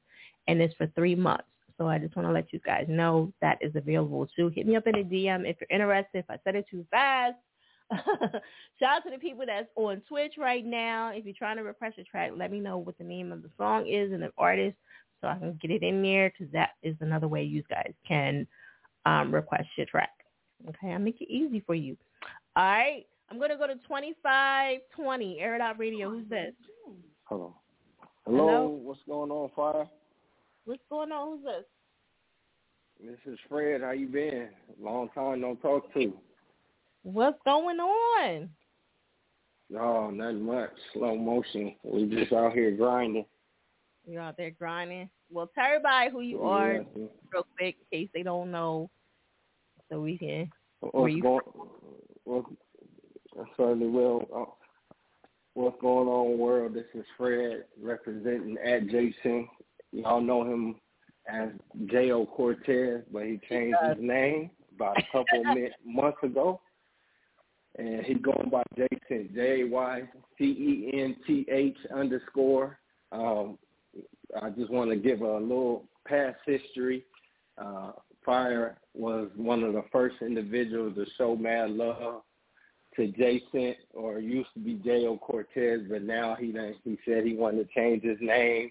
and 0.48 0.60
it's 0.60 0.74
for 0.74 0.86
three 0.94 1.14
months. 1.14 1.44
So 1.76 1.88
I 1.88 1.98
just 1.98 2.14
want 2.14 2.28
to 2.28 2.32
let 2.32 2.52
you 2.52 2.60
guys 2.60 2.86
know 2.88 3.32
that 3.40 3.58
is 3.60 3.74
available 3.74 4.28
too. 4.36 4.48
Hit 4.48 4.66
me 4.66 4.76
up 4.76 4.86
in 4.86 4.94
a 4.96 5.04
DM 5.04 5.48
if 5.48 5.56
you're 5.60 5.76
interested. 5.76 6.18
If 6.18 6.30
I 6.30 6.38
said 6.44 6.54
it 6.54 6.66
too 6.70 6.86
fast, 6.90 7.34
shout 7.90 8.96
out 8.98 9.04
to 9.04 9.10
the 9.10 9.18
people 9.18 9.44
that's 9.46 9.68
on 9.74 10.02
Twitch 10.08 10.34
right 10.38 10.64
now. 10.64 11.10
If 11.12 11.24
you're 11.24 11.34
trying 11.36 11.56
to 11.56 11.64
request 11.64 11.98
a 11.98 12.04
track, 12.04 12.30
let 12.36 12.52
me 12.52 12.60
know 12.60 12.78
what 12.78 12.96
the 12.98 13.04
name 13.04 13.32
of 13.32 13.42
the 13.42 13.50
song 13.58 13.88
is 13.88 14.12
and 14.12 14.22
the 14.22 14.30
artist, 14.38 14.76
so 15.20 15.28
I 15.28 15.38
can 15.38 15.58
get 15.60 15.70
it 15.70 15.82
in 15.82 16.02
there 16.02 16.30
because 16.30 16.52
that 16.52 16.70
is 16.82 16.94
another 17.00 17.28
way 17.28 17.42
you 17.42 17.64
guys 17.68 17.92
can 18.06 18.46
um, 19.04 19.34
request 19.34 19.66
your 19.76 19.86
track. 19.86 20.10
Okay, 20.68 20.92
I 20.92 20.98
make 20.98 21.20
it 21.20 21.30
easy 21.30 21.60
for 21.60 21.74
you. 21.74 21.96
All 22.56 22.64
right. 22.64 23.04
I'm 23.30 23.38
gonna 23.40 23.56
go 23.56 23.66
to 23.66 23.76
twenty 23.86 24.14
five 24.22 24.78
twenty. 24.94 25.40
Air 25.40 25.54
it 25.54 25.60
out 25.60 25.78
radio. 25.78 26.10
Who's 26.10 26.28
this? 26.28 26.52
Hello. 27.24 27.54
Hello. 28.26 28.46
Hello? 28.46 28.68
What's 28.82 29.00
going 29.08 29.30
on, 29.30 29.50
Fire? 29.56 29.88
What's 30.64 30.82
going 30.90 31.12
on? 31.12 31.38
Who's 31.38 31.44
this? 31.44 31.64
This 33.24 33.32
is 33.34 33.38
Fred. 33.48 33.82
How 33.82 33.90
you 33.90 34.06
been? 34.06 34.48
Long 34.80 35.08
time 35.14 35.40
no 35.40 35.56
talk 35.56 35.92
to. 35.94 36.12
What's 37.02 37.38
going 37.44 37.78
on? 37.80 38.48
No, 39.70 40.10
nothing 40.10 40.42
much. 40.44 40.70
Slow 40.92 41.16
motion. 41.16 41.74
We 41.82 42.06
just 42.06 42.32
out 42.32 42.52
here 42.52 42.70
grinding. 42.70 43.26
You're 44.06 44.22
out 44.22 44.36
there 44.36 44.50
grinding. 44.50 45.08
Well, 45.30 45.50
tell 45.54 45.64
everybody 45.64 46.10
who 46.10 46.20
you 46.20 46.42
are 46.42 46.84
Yeah. 46.94 47.06
real 47.32 47.46
quick 47.58 47.76
in 47.90 47.98
case 48.00 48.10
they 48.14 48.22
don't 48.22 48.50
know, 48.50 48.90
so 49.90 50.00
we 50.00 50.18
can. 50.18 50.50
What's 50.80 51.14
you 51.14 51.22
going? 51.22 51.40
What? 52.24 52.44
I 53.38 53.44
certainly 53.56 53.88
will. 53.88 54.28
Uh, 54.34 54.44
what's 55.54 55.80
going 55.80 56.08
on, 56.08 56.38
world? 56.38 56.74
This 56.74 56.84
is 56.94 57.04
Fred 57.16 57.64
representing 57.82 58.56
at 58.64 58.86
Jycenth. 58.86 59.48
Y'all 59.92 60.20
know 60.20 60.44
him 60.44 60.76
as 61.28 61.48
J.O. 61.86 62.26
Cortez, 62.26 63.02
but 63.12 63.24
he 63.24 63.40
changed 63.48 63.76
his 63.88 63.96
name 63.98 64.50
about 64.74 64.98
a 64.98 65.02
couple 65.10 65.40
of 65.40 65.58
months 65.86 66.18
ago. 66.22 66.60
And 67.76 68.04
he 68.04 68.14
going 68.14 68.50
by 68.50 68.62
Jycenth, 68.78 69.34
J 69.34 69.64
Y 69.64 70.02
C 70.38 70.44
E 70.44 70.90
N 70.94 71.16
T 71.26 71.44
H 71.50 71.76
underscore. 71.92 72.78
Um, 73.10 73.58
I 74.40 74.50
just 74.50 74.70
want 74.70 74.90
to 74.90 74.96
give 74.96 75.22
a 75.22 75.38
little 75.38 75.84
past 76.06 76.36
history. 76.46 77.04
Uh, 77.58 77.92
Fire 78.24 78.78
was 78.94 79.28
one 79.36 79.62
of 79.64 79.72
the 79.72 79.84
first 79.92 80.16
individuals 80.22 80.94
to 80.94 81.04
show 81.18 81.36
mad 81.36 81.70
love 81.70 82.22
to 82.96 83.08
Jycenth, 83.08 83.76
or 83.92 84.18
used 84.18 84.52
to 84.54 84.60
be 84.60 84.74
J.O. 84.84 85.18
Cortez, 85.18 85.80
but 85.88 86.02
now 86.02 86.36
he 86.38 86.52
done, 86.52 86.74
he 86.84 86.98
said 87.04 87.24
he 87.24 87.34
wanted 87.34 87.68
to 87.68 87.74
change 87.74 88.02
his 88.02 88.18
name 88.20 88.70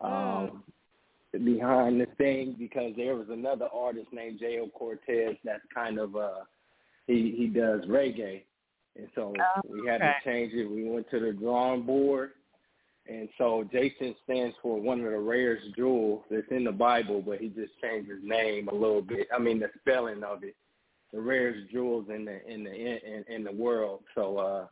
um, 0.00 0.62
behind 1.44 2.00
the 2.00 2.06
thing 2.18 2.56
because 2.58 2.92
there 2.96 3.16
was 3.16 3.28
another 3.30 3.68
artist 3.72 4.08
named 4.12 4.38
J.O. 4.40 4.68
Cortez 4.68 5.36
that's 5.44 5.62
kind 5.74 5.98
of 5.98 6.16
uh 6.16 6.44
he 7.06 7.34
he 7.36 7.46
does 7.46 7.82
reggae, 7.82 8.42
and 8.96 9.08
so 9.14 9.32
we 9.68 9.86
had 9.86 9.98
to 9.98 10.14
change 10.24 10.52
it. 10.52 10.66
We 10.66 10.88
went 10.88 11.08
to 11.10 11.20
the 11.20 11.32
drawing 11.32 11.82
board, 11.82 12.30
and 13.08 13.28
so 13.38 13.68
Jycenth 13.72 14.16
stands 14.24 14.56
for 14.60 14.80
one 14.80 15.04
of 15.04 15.10
the 15.10 15.18
rarest 15.18 15.66
jewels 15.76 16.24
that's 16.30 16.50
in 16.50 16.64
the 16.64 16.72
Bible, 16.72 17.22
but 17.24 17.38
he 17.38 17.48
just 17.48 17.72
changed 17.80 18.10
his 18.10 18.22
name 18.22 18.68
a 18.68 18.74
little 18.74 19.02
bit. 19.02 19.28
I 19.34 19.38
mean 19.38 19.60
the 19.60 19.70
spelling 19.80 20.24
of 20.24 20.42
it, 20.42 20.56
the 21.12 21.20
rarest 21.20 21.70
jewels 21.70 22.06
in 22.14 22.24
the 22.24 22.46
in 22.46 22.64
the 22.64 22.72
in, 22.74 23.24
in 23.28 23.44
the 23.44 23.52
world. 23.52 24.02
So 24.14 24.38
uh 24.38 24.66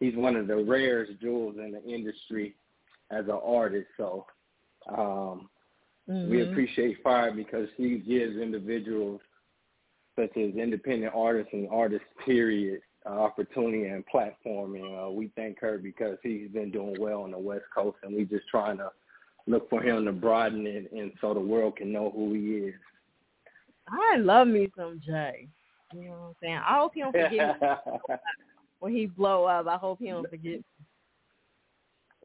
he's 0.00 0.16
one 0.16 0.36
of 0.36 0.46
the 0.46 0.56
rarest 0.56 1.20
jewels 1.20 1.56
in 1.58 1.72
the 1.72 1.82
industry 1.84 2.56
as 3.10 3.24
an 3.26 3.40
artist. 3.44 3.88
So 3.96 4.26
um 4.96 5.48
we 6.08 6.38
Mhm. 6.38 6.50
appreciate 6.50 7.02
Fire 7.02 7.32
because 7.32 7.68
he 7.76 7.98
gives 7.98 8.36
individuals 8.36 9.20
such 10.16 10.36
as 10.36 10.54
independent 10.54 11.12
artists 11.14 11.52
and 11.52 11.68
artists, 11.70 12.06
period, 12.24 12.80
uh, 13.04 13.10
opportunity 13.10 13.84
and 13.84 14.04
platform. 14.06 14.74
And 14.74 14.98
uh, 14.98 15.10
we 15.10 15.30
thank 15.36 15.60
her 15.60 15.78
because 15.78 16.16
he's 16.22 16.48
been 16.50 16.70
doing 16.70 16.98
well 16.98 17.22
on 17.22 17.32
the 17.32 17.38
West 17.38 17.66
Coast, 17.74 17.98
and 18.02 18.14
we're 18.14 18.24
just 18.24 18.48
trying 18.48 18.78
to 18.78 18.90
look 19.46 19.68
for 19.68 19.82
him 19.82 20.04
to 20.06 20.12
broaden 20.12 20.66
it, 20.66 20.90
and 20.90 21.12
so 21.20 21.34
the 21.34 21.40
world 21.40 21.76
can 21.76 21.92
know 21.92 22.10
who 22.10 22.32
he 22.32 22.68
is. 22.68 22.74
I 23.88 24.16
love 24.16 24.48
me 24.48 24.70
some 24.76 25.00
Jay. 25.04 25.48
You 25.92 26.04
know 26.04 26.10
what 26.10 26.18
I'm 26.18 26.34
saying? 26.42 26.60
I 26.66 26.78
hope 26.78 26.92
he 26.94 27.00
don't 27.00 27.12
forget 27.12 27.32
me 27.32 28.16
when 28.80 28.92
he 28.92 29.06
blow 29.06 29.44
up. 29.44 29.66
I 29.66 29.76
hope 29.76 29.98
he 30.00 30.08
don't 30.08 30.28
forget. 30.28 30.60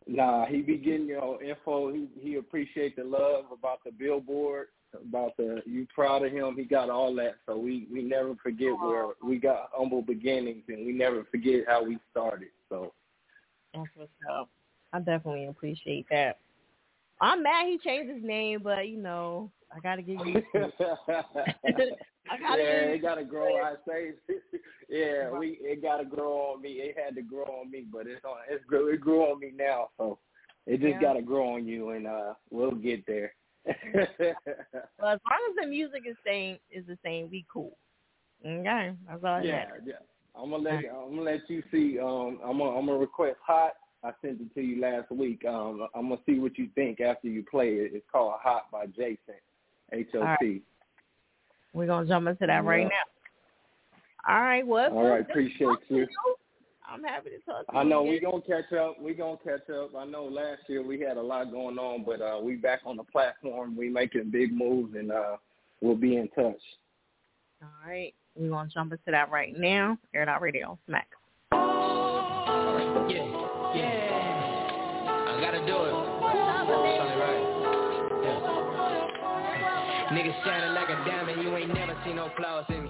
Nah, 0.07 0.45
he 0.45 0.61
be 0.61 0.77
getting 0.77 1.05
your 1.05 1.21
know 1.21 1.39
info. 1.41 1.93
He 1.93 2.07
he 2.19 2.35
appreciate 2.35 2.95
the 2.95 3.03
love 3.03 3.45
about 3.53 3.79
the 3.85 3.91
billboard. 3.91 4.67
about 5.07 5.37
the 5.37 5.61
you 5.65 5.87
proud 5.93 6.25
of 6.25 6.31
him. 6.31 6.55
He 6.57 6.63
got 6.63 6.89
all 6.89 7.13
that, 7.15 7.35
so 7.45 7.55
we 7.55 7.87
we 7.91 8.01
never 8.01 8.35
forget 8.41 8.73
where 8.79 9.07
we 9.23 9.37
got 9.37 9.69
humble 9.73 10.01
beginnings, 10.01 10.63
and 10.67 10.85
we 10.85 10.91
never 10.91 11.23
forget 11.29 11.65
how 11.67 11.83
we 11.83 11.99
started. 12.09 12.49
So 12.67 12.93
That's 13.73 13.87
what's 13.95 14.11
up. 14.29 14.49
I 14.91 14.99
definitely 14.99 15.45
appreciate 15.45 16.07
that. 16.09 16.39
I'm 17.21 17.43
mad 17.43 17.67
he 17.67 17.77
changed 17.77 18.11
his 18.11 18.23
name, 18.23 18.61
but 18.63 18.87
you 18.87 18.97
know, 18.97 19.51
I 19.73 19.79
gotta 19.79 20.01
get 20.01 20.25
used 20.25 20.47
to 20.55 20.71
it. 21.63 21.99
I 22.29 22.37
gotta 22.39 22.61
yeah, 22.61 22.79
it 22.83 23.01
gotta 23.01 23.23
grow. 23.23 23.57
I 23.57 23.73
say, 23.87 24.11
yeah, 24.89 25.31
we 25.31 25.57
it 25.61 25.81
gotta 25.81 26.05
grow 26.05 26.53
on 26.53 26.61
me. 26.61 26.73
It 26.73 26.95
had 27.03 27.15
to 27.15 27.21
grow 27.21 27.45
on 27.45 27.71
me, 27.71 27.85
but 27.91 28.07
it's 28.07 28.23
on 28.25 28.37
it's 28.49 28.63
grew 28.65 28.93
it 28.93 29.01
grew 29.01 29.23
on 29.23 29.39
me 29.39 29.51
now. 29.55 29.89
So 29.97 30.19
it 30.67 30.79
just 30.79 30.93
Yeah. 30.93 31.01
gotta 31.01 31.21
grow 31.21 31.55
on 31.55 31.65
you, 31.65 31.89
and 31.89 32.07
uh 32.07 32.33
we'll 32.49 32.71
get 32.71 33.05
there. 33.05 33.33
Well, 34.99 35.13
as 35.13 35.19
long 35.29 35.39
as 35.49 35.55
the 35.59 35.67
music 35.67 36.03
is 36.07 36.15
same 36.25 36.57
is 36.71 36.85
the 36.85 36.97
same, 37.03 37.29
we 37.31 37.43
cool. 37.51 37.75
Okay, 38.45 38.93
that's 39.07 39.23
all. 39.23 39.43
yeah, 39.43 39.65
yeah. 39.83 39.95
I'm 40.35 40.51
gonna 40.51 40.63
let 40.63 40.85
I'm 40.85 41.09
gonna 41.09 41.21
let 41.21 41.49
you 41.49 41.63
see. 41.71 41.99
Um, 41.99 42.39
I'm 42.43 42.57
gonna 42.57 42.77
I'm 42.77 42.85
gonna 42.85 42.97
request 42.97 43.37
hot. 43.45 43.73
I 44.03 44.11
sent 44.21 44.41
it 44.41 44.53
to 44.55 44.61
you 44.61 44.81
last 44.81 45.11
week. 45.11 45.43
Um, 45.45 45.87
I'm 45.95 46.09
gonna 46.09 46.21
see 46.25 46.39
what 46.39 46.57
you 46.57 46.69
think 46.75 47.01
after 47.01 47.27
you 47.27 47.43
play 47.49 47.69
it. 47.69 47.91
It's 47.93 48.05
called 48.11 48.33
Hot 48.41 48.71
by 48.71 48.87
Jycenth, 48.87 49.17
H 49.91 50.09
O 50.15 50.35
T. 50.39 50.61
We're 51.73 51.87
gonna 51.87 52.07
jump 52.07 52.27
into 52.27 52.45
that 52.47 52.63
right 52.65 52.85
now. 52.85 52.89
All 54.27 54.41
right, 54.41 54.65
well, 54.65 54.91
All 54.91 55.07
right, 55.07 55.21
appreciate 55.21 55.77
you. 55.89 56.07
I'm 56.87 57.03
happy 57.03 57.29
to 57.29 57.39
talk 57.45 57.65
to 57.67 57.73
I 57.75 57.83
you. 57.83 57.89
know 57.89 58.01
again. 58.01 58.11
we 58.11 58.19
gonna 58.19 58.41
catch 58.41 58.73
up. 58.77 58.97
We're 58.99 59.13
gonna 59.15 59.37
catch 59.43 59.69
up. 59.69 59.95
I 59.95 60.05
know 60.05 60.25
last 60.25 60.61
year 60.67 60.83
we 60.83 60.99
had 60.99 61.15
a 61.17 61.21
lot 61.21 61.49
going 61.51 61.77
on, 61.79 62.03
but 62.05 62.21
uh, 62.21 62.39
we 62.41 62.55
back 62.55 62.81
on 62.85 62.97
the 62.97 63.03
platform. 63.03 63.77
We 63.77 63.89
making 63.89 64.29
big 64.29 64.53
moves, 64.53 64.93
and 64.95 65.11
uh, 65.11 65.37
we'll 65.79 65.95
be 65.95 66.17
in 66.17 66.27
touch. 66.29 66.59
All 67.61 67.69
right, 67.87 68.13
we're 68.35 68.49
gonna 68.49 68.69
jump 68.69 68.91
into 68.91 69.03
that 69.11 69.31
right 69.31 69.57
now. 69.57 69.97
Air 70.13 70.23
it 70.23 70.29
out 70.29 70.41
radio, 70.41 70.77
smack. 70.85 71.07
Yeah, 71.53 73.17
yeah. 73.75 75.27
I 75.29 75.39
gotta 75.41 75.65
do 75.65 75.83
it. 75.85 76.00
Niggas 80.11 80.43
shining 80.43 80.73
like 80.75 80.89
a 80.89 80.95
diamond, 81.05 81.41
you 81.41 81.55
ain't 81.55 81.73
never 81.73 81.95
seen 82.03 82.17
no 82.17 82.29
flaws 82.35 82.65
in. 82.67 82.80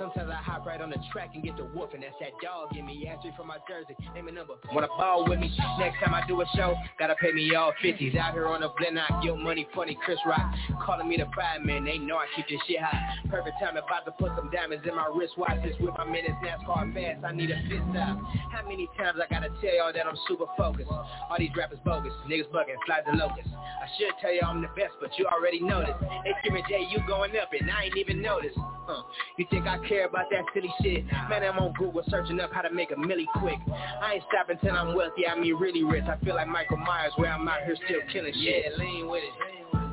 Sometimes 0.00 0.32
I 0.32 0.40
hop 0.40 0.64
right 0.64 0.80
on 0.80 0.88
the 0.88 0.96
track 1.12 1.36
and 1.36 1.44
get 1.44 1.58
the 1.58 1.64
whooping. 1.64 2.00
That's 2.00 2.16
that 2.24 2.32
dog 2.40 2.72
in 2.74 2.86
me. 2.86 3.04
Ask 3.04 3.22
me 3.22 3.36
for 3.36 3.44
my 3.44 3.58
jersey. 3.68 3.92
Name 4.14 4.28
a 4.28 4.32
number. 4.32 4.54
Wanna 4.72 4.88
ball 4.88 5.28
with 5.28 5.38
me? 5.38 5.52
Next 5.78 6.00
time 6.00 6.14
I 6.14 6.26
do 6.26 6.40
a 6.40 6.46
show, 6.56 6.72
gotta 6.98 7.14
pay 7.20 7.32
me 7.32 7.54
all 7.54 7.74
50s. 7.84 8.16
Out 8.16 8.32
here 8.32 8.48
on 8.48 8.62
the 8.62 8.72
blend, 8.80 8.98
I 8.98 9.04
give 9.22 9.36
money 9.36 9.68
funny. 9.74 9.98
Chris 10.02 10.16
Rock 10.24 10.40
calling 10.86 11.06
me 11.06 11.18
the 11.18 11.28
fireman. 11.36 11.84
They 11.84 11.98
know 11.98 12.16
I 12.16 12.24
keep 12.34 12.48
this 12.48 12.56
shit 12.66 12.80
hot. 12.80 12.96
Perfect 13.28 13.60
time 13.60 13.76
about 13.76 14.06
to 14.06 14.12
put 14.12 14.32
some 14.40 14.48
diamonds 14.50 14.88
in 14.88 14.96
my 14.96 15.12
wristwatch. 15.12 15.60
This 15.62 15.76
with 15.78 15.92
my 15.92 16.08
minutes 16.08 16.40
NASCAR 16.40 16.94
fast. 16.96 17.20
I 17.20 17.32
need 17.36 17.50
a 17.50 17.60
fit 17.68 17.84
stop. 17.92 18.16
How 18.56 18.64
many 18.64 18.88
times 18.96 19.20
I 19.20 19.28
gotta 19.28 19.52
tell 19.60 19.76
y'all 19.76 19.92
that 19.92 20.06
I'm 20.08 20.16
super 20.26 20.48
focused? 20.56 20.88
All 20.88 21.36
these 21.36 21.52
rappers 21.54 21.78
bogus. 21.84 22.16
Niggas 22.24 22.48
bugging. 22.48 22.80
Flies 22.88 23.04
the 23.04 23.20
locust. 23.20 23.52
I 23.52 23.86
should 24.00 24.16
tell 24.20 24.32
you 24.32 24.40
I'm 24.40 24.62
the 24.62 24.72
best, 24.72 24.96
but 24.96 25.12
you 25.20 25.28
already 25.28 25.60
know 25.60 25.84
this. 25.84 25.96
They 26.24 26.32
screaming 26.40 26.64
Jay, 26.72 26.88
you 26.88 27.04
going 27.06 27.36
up, 27.36 27.52
and 27.52 27.70
I 27.70 27.92
ain't 27.92 27.98
even 27.98 28.22
noticed. 28.22 28.56
Huh. 28.56 29.02
You 29.36 29.46
think 29.50 29.66
I 29.66 29.78
care 29.90 30.06
about 30.06 30.30
that 30.30 30.46
silly 30.54 30.70
shit? 30.80 31.04
Man, 31.28 31.42
I'm 31.42 31.58
on 31.58 31.74
Google 31.74 32.02
searching 32.08 32.38
up 32.38 32.52
how 32.52 32.62
to 32.62 32.70
make 32.70 32.92
a 32.92 32.94
milli 32.94 33.26
quick. 33.42 33.58
I 34.00 34.14
ain't 34.14 34.24
stopping 34.30 34.56
till 34.62 34.70
I'm 34.70 34.94
wealthy, 34.94 35.26
I 35.26 35.34
mean 35.34 35.56
really 35.56 35.82
rich. 35.82 36.04
I 36.06 36.16
feel 36.24 36.36
like 36.36 36.46
Michael 36.46 36.76
Myers 36.78 37.12
where 37.16 37.32
I'm 37.32 37.46
out 37.48 37.66
here 37.66 37.76
still 37.84 38.00
killing 38.12 38.32
shit. 38.32 38.70
Yeah, 38.70 38.78
lean 38.78 39.10
with 39.10 39.24
it. 39.26 39.34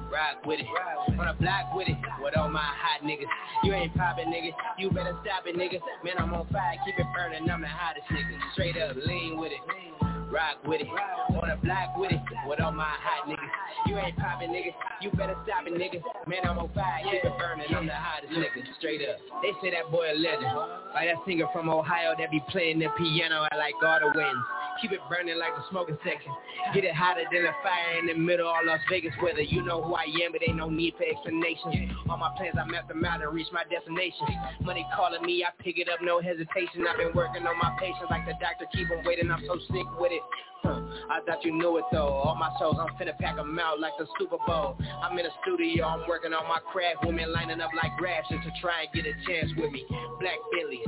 Rock 0.07 0.45
with 0.45 0.60
it, 0.61 0.68
on 1.19 1.28
a 1.28 1.34
block 1.34 1.76
with 1.76 1.90
it, 1.90 1.98
with 2.22 2.38
all 2.38 2.48
my 2.48 2.64
hot 2.64 3.03
niggas. 3.03 3.28
You 3.64 3.74
ain't 3.74 3.94
poppin', 3.94 4.32
nigga. 4.32 4.52
You 4.78 4.90
better 4.90 5.18
stop 5.22 5.45
it, 5.45 5.57
nigga. 5.57 5.82
Man, 6.02 6.14
I'm 6.18 6.34
on 6.34 6.48
fire, 6.48 6.78
keep 6.86 6.98
it 6.98 7.06
burning. 7.14 7.49
I'm 7.49 7.61
the 7.61 7.68
hottest 7.68 8.07
nigga. 8.07 8.40
Straight 8.53 8.78
up, 8.78 8.95
lean 8.95 9.38
with 9.38 9.52
it. 9.52 10.16
Rock 10.32 10.60
with 10.68 10.82
it, 10.82 10.88
on 10.88 11.49
a 11.49 11.56
block 11.58 11.95
with 11.95 12.12
it, 12.12 12.20
with 12.48 12.60
all 12.60 12.72
my 12.72 12.84
hot 12.84 13.30
niggas. 13.30 13.54
You 13.88 13.98
ain't 13.98 14.18
poppin', 14.18 14.52
nigga. 14.52 14.76
You 15.02 15.10
better 15.12 15.36
stop 15.48 15.64
it, 15.66 15.74
nigga. 15.74 16.04
Man, 16.28 16.44
I'm 16.44 16.60
on 16.60 16.70
fire, 16.76 16.99
keep 17.04 17.24
it 17.24 17.32
burning. 17.40 17.72
I'm 17.72 17.88
the 17.88 17.95
hottest 17.95 18.34
nigga. 18.34 18.60
Straight 18.78 19.02
up. 19.08 19.16
They 19.41 19.56
say 19.64 19.72
that 19.72 19.90
boy 19.90 20.12
a 20.12 20.16
legend. 20.20 20.52
Like 20.94 21.08
that 21.08 21.24
singer 21.26 21.48
from 21.54 21.70
Ohio 21.70 22.16
that 22.20 22.32
be 22.32 22.44
playing 22.49 22.80
the 22.80 22.90
piano 22.98 23.48
at 23.52 23.58
like 23.58 23.76
all 23.80 23.99
the 24.04 24.12
winds. 24.12 24.44
Keep 24.82 24.91
it 24.94 25.02
burning 25.10 25.40
like 25.40 25.56
the 25.58 25.64
smoking 25.72 25.98
section. 26.06 26.30
Get 26.74 26.84
it 26.84 26.94
hotter 26.94 27.26
than 27.32 27.49
a 27.49 27.56
fire 27.66 27.98
in 27.98 28.06
the 28.06 28.14
middle 28.14 28.45
of 28.45 28.62
Las 28.66 28.82
Vegas 28.90 29.14
weather. 29.24 29.41
You 29.41 29.66
know 29.66 29.82
who 29.82 29.95
I 29.95 30.06
am, 30.22 30.32
but 30.32 30.45
ain't 30.45 30.58
no 30.58 30.70
need 30.70 30.94
for 30.98 31.06
explanations. 31.08 31.98
All 32.06 32.18
my 32.18 32.30
plans, 32.38 32.62
I 32.62 32.66
mapped 32.70 32.90
them 32.90 33.02
out 33.06 33.24
and 33.24 33.34
reach 33.34 33.49
my 33.49 33.66
destination. 33.66 34.28
Money 34.62 34.86
calling 34.94 35.26
me, 35.26 35.41
I 35.41 35.49
pick 35.64 35.80
it 35.80 35.90
up, 35.90 36.02
no 36.06 36.22
hesitation. 36.22 36.86
I've 36.86 36.98
been 36.98 37.16
working 37.18 37.48
on 37.48 37.58
my 37.58 37.74
patience 37.82 38.06
like 38.12 38.30
the 38.30 38.38
doctor, 38.38 38.70
keep 38.70 38.86
on 38.94 39.02
waiting. 39.02 39.32
I'm 39.32 39.41
so 39.49 39.58
sick 39.66 39.88
with 39.98 40.14
it. 40.14 40.16
Huh. 40.64 40.81
I 41.10 41.22
thought 41.22 41.45
you 41.45 41.53
knew 41.53 41.77
it 41.77 41.85
though. 41.91 42.07
All 42.07 42.35
my 42.35 42.49
shows, 42.60 42.76
I'm 42.80 42.89
finna 42.98 43.18
pack 43.18 43.38
'em 43.38 43.57
out 43.60 43.80
like 43.80 43.94
the 43.98 44.07
Super 44.19 44.38
Bowl. 44.45 44.76
I'm 45.02 45.18
in 45.18 45.26
the 45.26 45.31
studio, 45.41 45.85
I'm 45.85 46.07
working 46.07 46.34
on 46.34 46.48
my 46.48 46.60
craft. 46.72 47.06
Women 47.06 47.31
lining 47.31 47.61
up 47.61 47.72
like 47.73 47.94
rations 48.02 48.44
to 48.44 48.52
try 48.60 48.84
and 48.84 48.91
get 48.91 49.06
a 49.06 49.14
chance 49.26 49.52
with 49.56 49.72
me. 49.72 49.85
Black 50.19 50.39
Billies, 50.52 50.88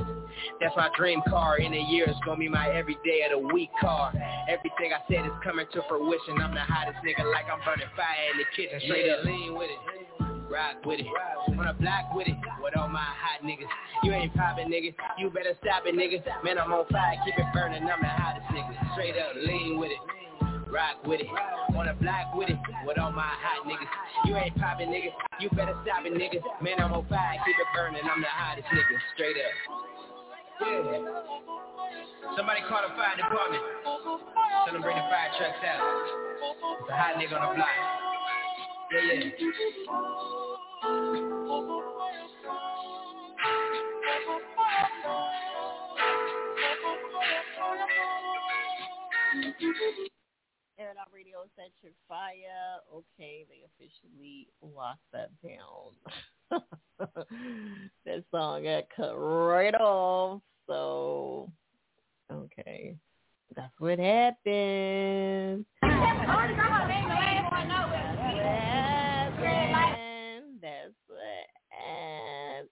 that's 0.60 0.76
my 0.76 0.90
dream 0.96 1.22
car. 1.28 1.58
In 1.58 1.72
a 1.72 1.84
year, 1.90 2.04
it's 2.08 2.20
gonna 2.24 2.38
be 2.38 2.48
my 2.48 2.68
everyday 2.68 3.22
of 3.30 3.40
the 3.40 3.54
week 3.54 3.70
car. 3.80 4.12
Everything 4.48 4.92
I 4.92 5.00
said 5.08 5.24
is 5.24 5.32
coming 5.42 5.66
to 5.72 5.82
fruition. 5.88 6.40
I'm 6.42 6.54
the 6.54 6.60
hottest 6.60 6.98
nigga, 7.04 7.24
like 7.30 7.46
I'm 7.50 7.60
burning 7.64 7.88
fire 7.96 8.30
in 8.32 8.38
the 8.38 8.44
kitchen. 8.56 8.80
Straight 8.80 9.10
up, 9.10 9.24
lean 9.24 9.54
with 9.54 9.70
it. 9.70 10.29
Rock 10.50 10.82
with 10.84 10.98
it, 10.98 11.06
on 11.06 11.62
a 11.62 11.74
block 11.78 12.10
with 12.10 12.26
it, 12.26 12.34
with 12.58 12.76
all 12.76 12.90
my 12.90 12.98
hot 12.98 13.38
niggas. 13.46 13.70
You 14.02 14.10
ain't 14.10 14.34
poppin', 14.34 14.66
nigga. 14.66 14.90
You 15.14 15.30
better 15.30 15.54
stop 15.62 15.86
it, 15.86 15.94
nigga. 15.94 16.18
Man, 16.42 16.58
I'm 16.58 16.72
on 16.74 16.90
fire, 16.90 17.14
keep 17.24 17.38
it 17.38 17.46
burning. 17.54 17.86
I'm 17.86 18.02
the 18.02 18.10
hottest 18.10 18.50
nigga. 18.50 18.74
Straight 18.92 19.14
up, 19.14 19.38
lean 19.38 19.78
with 19.78 19.94
it. 19.94 20.02
Rock 20.66 21.06
with 21.06 21.20
it, 21.22 21.30
on 21.70 21.86
a 21.86 21.94
block 21.94 22.34
with 22.34 22.50
it, 22.50 22.58
with 22.82 22.98
all 22.98 23.12
my 23.12 23.22
hot 23.22 23.62
niggas. 23.62 23.86
You 24.26 24.34
ain't 24.34 24.58
poppin', 24.58 24.90
nigga. 24.90 25.14
You 25.38 25.50
better 25.54 25.78
stop 25.86 26.02
it, 26.02 26.14
nigga. 26.18 26.42
Man, 26.58 26.82
I'm 26.82 26.98
on 26.98 27.06
fire, 27.06 27.38
keep 27.46 27.54
it 27.54 27.70
burning. 27.70 28.02
I'm 28.02 28.20
the 28.20 28.26
hottest 28.26 28.66
nigga. 28.74 28.94
Straight 29.14 29.38
up. 29.38 29.54
Yeah. 30.66 32.34
Somebody 32.34 32.60
call 32.66 32.82
the 32.82 32.94
fire 32.98 33.14
department. 33.14 33.62
Tell 34.66 34.74
them 34.74 34.82
bring 34.82 34.98
the 34.98 35.06
fire 35.06 35.30
trucks 35.38 35.62
out. 35.62 35.78
It's 36.82 36.90
a 36.90 36.96
hot 36.98 37.14
nigga 37.22 37.38
on 37.38 37.54
the 37.54 37.54
block. 37.54 38.00
Yeah, 38.92 39.00
yeah. 39.02 39.30
Radio 51.12 51.38
set 51.54 51.70
your 51.82 51.92
fire. 52.08 52.80
Okay, 52.92 53.46
they 53.48 53.62
officially 53.66 54.48
locked 54.62 54.98
that 55.12 55.30
down. 55.42 55.94
that 58.04 58.24
song 58.30 58.64
got 58.64 58.84
cut 58.96 59.14
right 59.14 59.74
off. 59.74 60.40
So, 60.66 61.50
okay, 62.32 62.96
that's 63.54 63.74
what 63.78 63.98
happened. 63.98 65.66
That's 70.60 70.94
what 71.06 71.46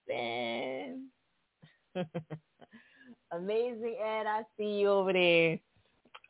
happened. 0.07 1.07
Amazing, 3.31 3.95
Ed. 4.01 4.25
I 4.27 4.43
see 4.57 4.79
you 4.79 4.89
over 4.89 5.13
there. 5.13 5.59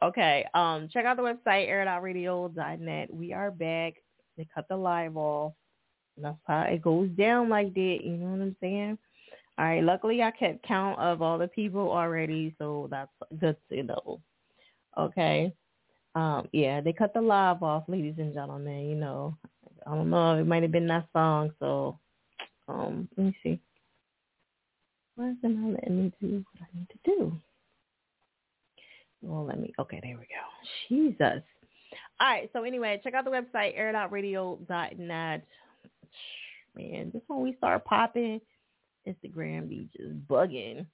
Okay. 0.02 0.45
Um, 0.53 0.90
check 0.91 1.06
out 1.06 1.18
the 1.18 1.24
website, 1.24 1.70
airitoutradio.net. 1.70 3.14
We 3.14 3.34
are 3.34 3.52
back. 3.52 3.94
They 4.38 4.48
cut 4.53 4.68
the 4.70 4.78
live 4.78 5.18
off. 5.18 5.53
That's 6.18 6.38
how 6.45 6.61
it 6.61 6.82
goes 6.82 7.10
down 7.10 7.49
like 7.49 7.74
that. 7.74 7.98
You 8.03 8.11
know 8.11 8.32
what 8.32 8.41
I'm 8.41 8.56
saying? 8.61 8.98
All 9.57 9.66
right. 9.66 9.84
Luckily, 9.84 10.22
I 10.22 10.32
kept 10.32 10.64
count 10.64 10.99
of 10.99 11.22
all 11.22 11.38
the 11.38 11.48
people 11.48 11.91
already, 11.91 12.56
so 12.57 12.88
that's 12.90 13.11
good 13.40 13.57
to 13.72 13.84
know. 13.84 14.22
Okay. 14.98 15.53
Um, 16.20 16.50
yeah, 16.52 16.82
they 16.82 16.91
cut 16.91 17.14
the 17.14 17.22
live 17.22 17.64
off, 17.64 17.84
ladies 17.88 18.16
and 18.18 18.34
gentlemen. 18.34 18.90
You 18.90 18.96
know, 18.96 19.38
I 19.88 19.96
don't 19.96 20.10
know. 20.10 20.38
It 20.38 20.46
might 20.46 20.64
have 20.64 20.72
been 20.72 20.88
that 20.88 21.08
song. 21.14 21.52
So, 21.60 21.98
um, 22.68 23.08
let 23.16 23.28
me 23.28 23.38
see. 23.41 23.60
Why 25.16 25.30
is 25.30 25.38
it 25.41 25.48
not 25.48 25.76
letting 25.76 26.04
me 26.04 26.14
do 26.20 26.44
what 26.52 26.68
I 26.68 26.78
need 26.78 26.90
to 26.90 26.98
do? 27.06 27.32
Well, 29.22 29.46
let 29.46 29.62
me. 29.62 29.74
Okay, 29.80 30.02
there 30.04 30.18
we 30.18 30.26
go. 30.26 30.90
Jesus. 30.90 31.41
All 32.20 32.28
right. 32.28 32.50
So 32.52 32.64
anyway, 32.64 33.00
check 33.02 33.14
out 33.14 33.24
the 33.24 33.32
website 33.32 33.80
airitoutradio.net. 33.80 35.46
Man, 36.76 37.12
just 37.14 37.24
when 37.28 37.41
we 37.41 37.56
start 37.56 37.86
popping, 37.86 38.41
Instagram 39.08 39.70
be 39.70 39.88
just 39.96 40.28
bugging. 40.28 40.86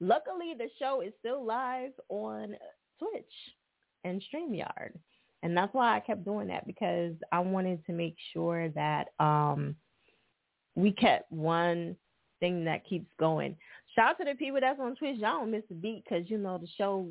Luckily, 0.00 0.54
the 0.56 0.68
show 0.78 1.00
is 1.00 1.12
still 1.18 1.44
live 1.44 1.90
on 2.08 2.54
Twitch 3.00 3.24
and 4.04 4.22
StreamYard. 4.32 4.92
And 5.42 5.56
that's 5.56 5.72
why 5.72 5.96
I 5.96 6.00
kept 6.00 6.24
doing 6.24 6.48
that 6.48 6.66
because 6.66 7.14
I 7.30 7.38
wanted 7.40 7.84
to 7.86 7.92
make 7.92 8.16
sure 8.32 8.68
that 8.70 9.08
um 9.20 9.76
we 10.74 10.92
kept 10.92 11.30
one 11.32 11.96
thing 12.40 12.64
that 12.64 12.86
keeps 12.86 13.10
going. 13.18 13.56
Shout 13.94 14.10
out 14.10 14.18
to 14.18 14.24
the 14.24 14.34
people 14.34 14.60
that's 14.60 14.80
on 14.80 14.94
Twitch. 14.96 15.18
Y'all 15.18 15.40
don't 15.40 15.50
miss 15.50 15.64
a 15.70 15.74
beat 15.74 16.04
because 16.04 16.28
you 16.30 16.38
know 16.38 16.58
the 16.58 16.68
show 16.76 17.08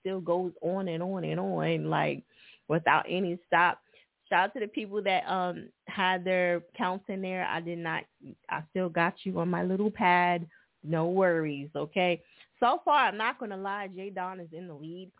still 0.00 0.20
goes 0.20 0.52
on 0.62 0.88
and 0.88 1.02
on 1.02 1.24
and 1.24 1.38
on 1.38 1.88
like 1.88 2.22
without 2.68 3.04
any 3.08 3.38
stop. 3.46 3.80
Shout 4.28 4.44
out 4.44 4.54
to 4.54 4.60
the 4.60 4.68
people 4.68 5.02
that 5.02 5.24
um 5.26 5.68
had 5.86 6.24
their 6.24 6.62
counts 6.76 7.04
in 7.08 7.22
there. 7.22 7.46
I 7.46 7.60
did 7.60 7.78
not. 7.78 8.04
I 8.48 8.62
still 8.70 8.88
got 8.88 9.14
you 9.24 9.38
on 9.40 9.48
my 9.48 9.62
little 9.62 9.90
pad. 9.90 10.46
No 10.82 11.08
worries, 11.08 11.68
okay. 11.76 12.22
So 12.58 12.80
far, 12.84 13.06
I'm 13.06 13.16
not 13.16 13.38
gonna 13.38 13.56
lie. 13.56 13.88
Jay 13.94 14.10
Don 14.10 14.40
is 14.40 14.48
in 14.52 14.66
the 14.66 14.74
lead. 14.74 15.10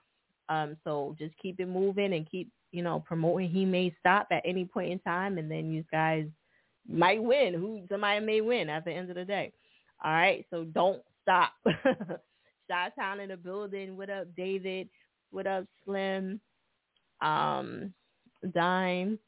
Um, 0.51 0.77
so 0.85 1.17
just 1.19 1.35
keep 1.41 1.61
it 1.61 1.69
moving 1.69 2.13
and 2.13 2.29
keep 2.29 2.51
you 2.73 2.83
know 2.83 3.01
promoting. 3.07 3.49
He 3.49 3.65
may 3.65 3.95
stop 4.01 4.27
at 4.31 4.43
any 4.45 4.65
point 4.67 4.93
in 4.93 4.99
time, 4.99 5.39
and 5.39 5.51
then 5.51 5.73
you 5.73 5.85
guys 5.91 6.27
might 6.87 7.23
win. 7.23 7.55
Who 7.55 7.83
somebody 7.89 8.21
may 8.25 8.41
win 8.43 8.69
at 8.69 8.85
the 8.85 8.93
end 8.93 9.09
of 9.09 9.17
the 9.17 9.25
day. 9.25 9.53
All 10.05 10.13
right, 10.13 10.45
so 10.51 10.65
don't 10.65 11.01
stop. 11.23 11.53
Shot 11.65 12.93
Town 12.99 13.21
in 13.21 13.31
the 13.31 13.37
building. 13.37 13.97
What 13.97 14.11
up, 14.11 14.27
David? 14.37 14.89
What 15.31 15.47
up, 15.47 15.65
Slim? 15.85 16.41
Um, 17.21 17.93
Dime. 18.53 19.19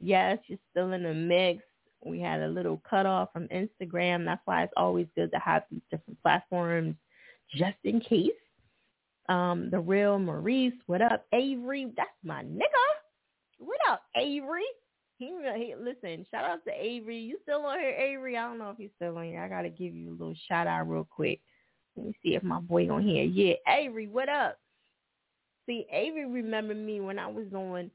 Yes, 0.00 0.38
you're 0.46 0.58
still 0.70 0.92
in 0.92 1.04
the 1.04 1.14
mix. 1.14 1.62
We 2.04 2.18
had 2.18 2.40
a 2.40 2.48
little 2.48 2.82
cutoff 2.88 3.32
from 3.32 3.48
Instagram. 3.48 4.24
That's 4.24 4.40
why 4.44 4.64
it's 4.64 4.72
always 4.76 5.06
good 5.14 5.30
to 5.32 5.38
have 5.38 5.62
these 5.70 5.82
different 5.90 6.20
platforms 6.22 6.96
just 7.54 7.76
in 7.84 8.00
case. 8.00 8.30
Um, 9.28 9.70
the 9.70 9.78
real 9.78 10.18
Maurice. 10.18 10.74
What 10.86 11.02
up, 11.02 11.26
Avery? 11.32 11.92
That's 11.96 12.10
my 12.24 12.42
nigga. 12.42 12.62
What 13.58 13.78
up, 13.88 14.02
Avery? 14.16 14.64
He, 15.18 15.32
he 15.56 15.74
listen. 15.78 16.26
Shout 16.30 16.44
out 16.44 16.64
to 16.66 16.72
Avery. 16.72 17.18
You 17.18 17.38
still 17.42 17.64
on 17.64 17.78
here, 17.78 17.90
Avery? 17.90 18.36
I 18.36 18.48
don't 18.48 18.58
know 18.58 18.70
if 18.70 18.76
he's 18.76 18.90
still 18.96 19.16
on 19.18 19.24
here. 19.24 19.42
I 19.42 19.48
gotta 19.48 19.68
give 19.68 19.94
you 19.94 20.10
a 20.10 20.18
little 20.18 20.34
shout 20.48 20.66
out 20.66 20.88
real 20.88 21.06
quick. 21.08 21.40
Let 21.96 22.06
me 22.06 22.16
see 22.22 22.34
if 22.34 22.42
my 22.42 22.58
boy 22.58 22.90
on 22.90 23.02
here. 23.02 23.24
Yeah, 23.24 23.54
Avery. 23.68 24.08
What 24.08 24.28
up? 24.28 24.58
See, 25.66 25.86
Avery 25.92 26.26
remembered 26.26 26.78
me 26.78 27.00
when 27.00 27.18
I 27.18 27.28
was 27.28 27.46
on 27.54 27.90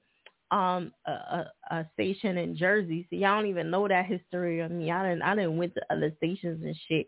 um 0.52 0.94
a, 1.06 1.12
a, 1.12 1.52
a 1.72 1.90
station 1.94 2.38
in 2.38 2.56
Jersey. 2.56 3.06
See, 3.10 3.18
y'all 3.18 3.42
don't 3.42 3.50
even 3.50 3.70
know 3.70 3.88
that 3.90 4.06
history 4.06 4.62
of 4.62 4.72
me. 4.72 4.90
I 4.92 5.04
didn't 5.10 5.24
I 5.24 5.36
didn't 5.36 5.58
went 5.58 5.74
to 5.76 5.82
other 5.90 6.14
stations 6.18 6.64
and 6.64 6.76
shit 6.88 7.08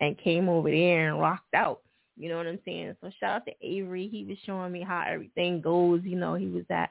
and 0.00 0.16
came 0.16 0.48
over 0.48 0.70
there 0.70 1.10
and 1.10 1.20
rocked 1.20 1.52
out. 1.54 1.82
You 2.16 2.28
know 2.28 2.36
what 2.36 2.46
I'm 2.46 2.58
saying? 2.64 2.96
So 3.00 3.10
shout 3.20 3.36
out 3.36 3.46
to 3.46 3.52
Avery. 3.62 4.08
He 4.08 4.24
was 4.24 4.36
showing 4.44 4.72
me 4.72 4.82
how 4.82 5.04
everything 5.06 5.60
goes. 5.60 6.02
You 6.04 6.16
know, 6.16 6.34
he 6.34 6.46
was 6.46 6.64
at 6.70 6.90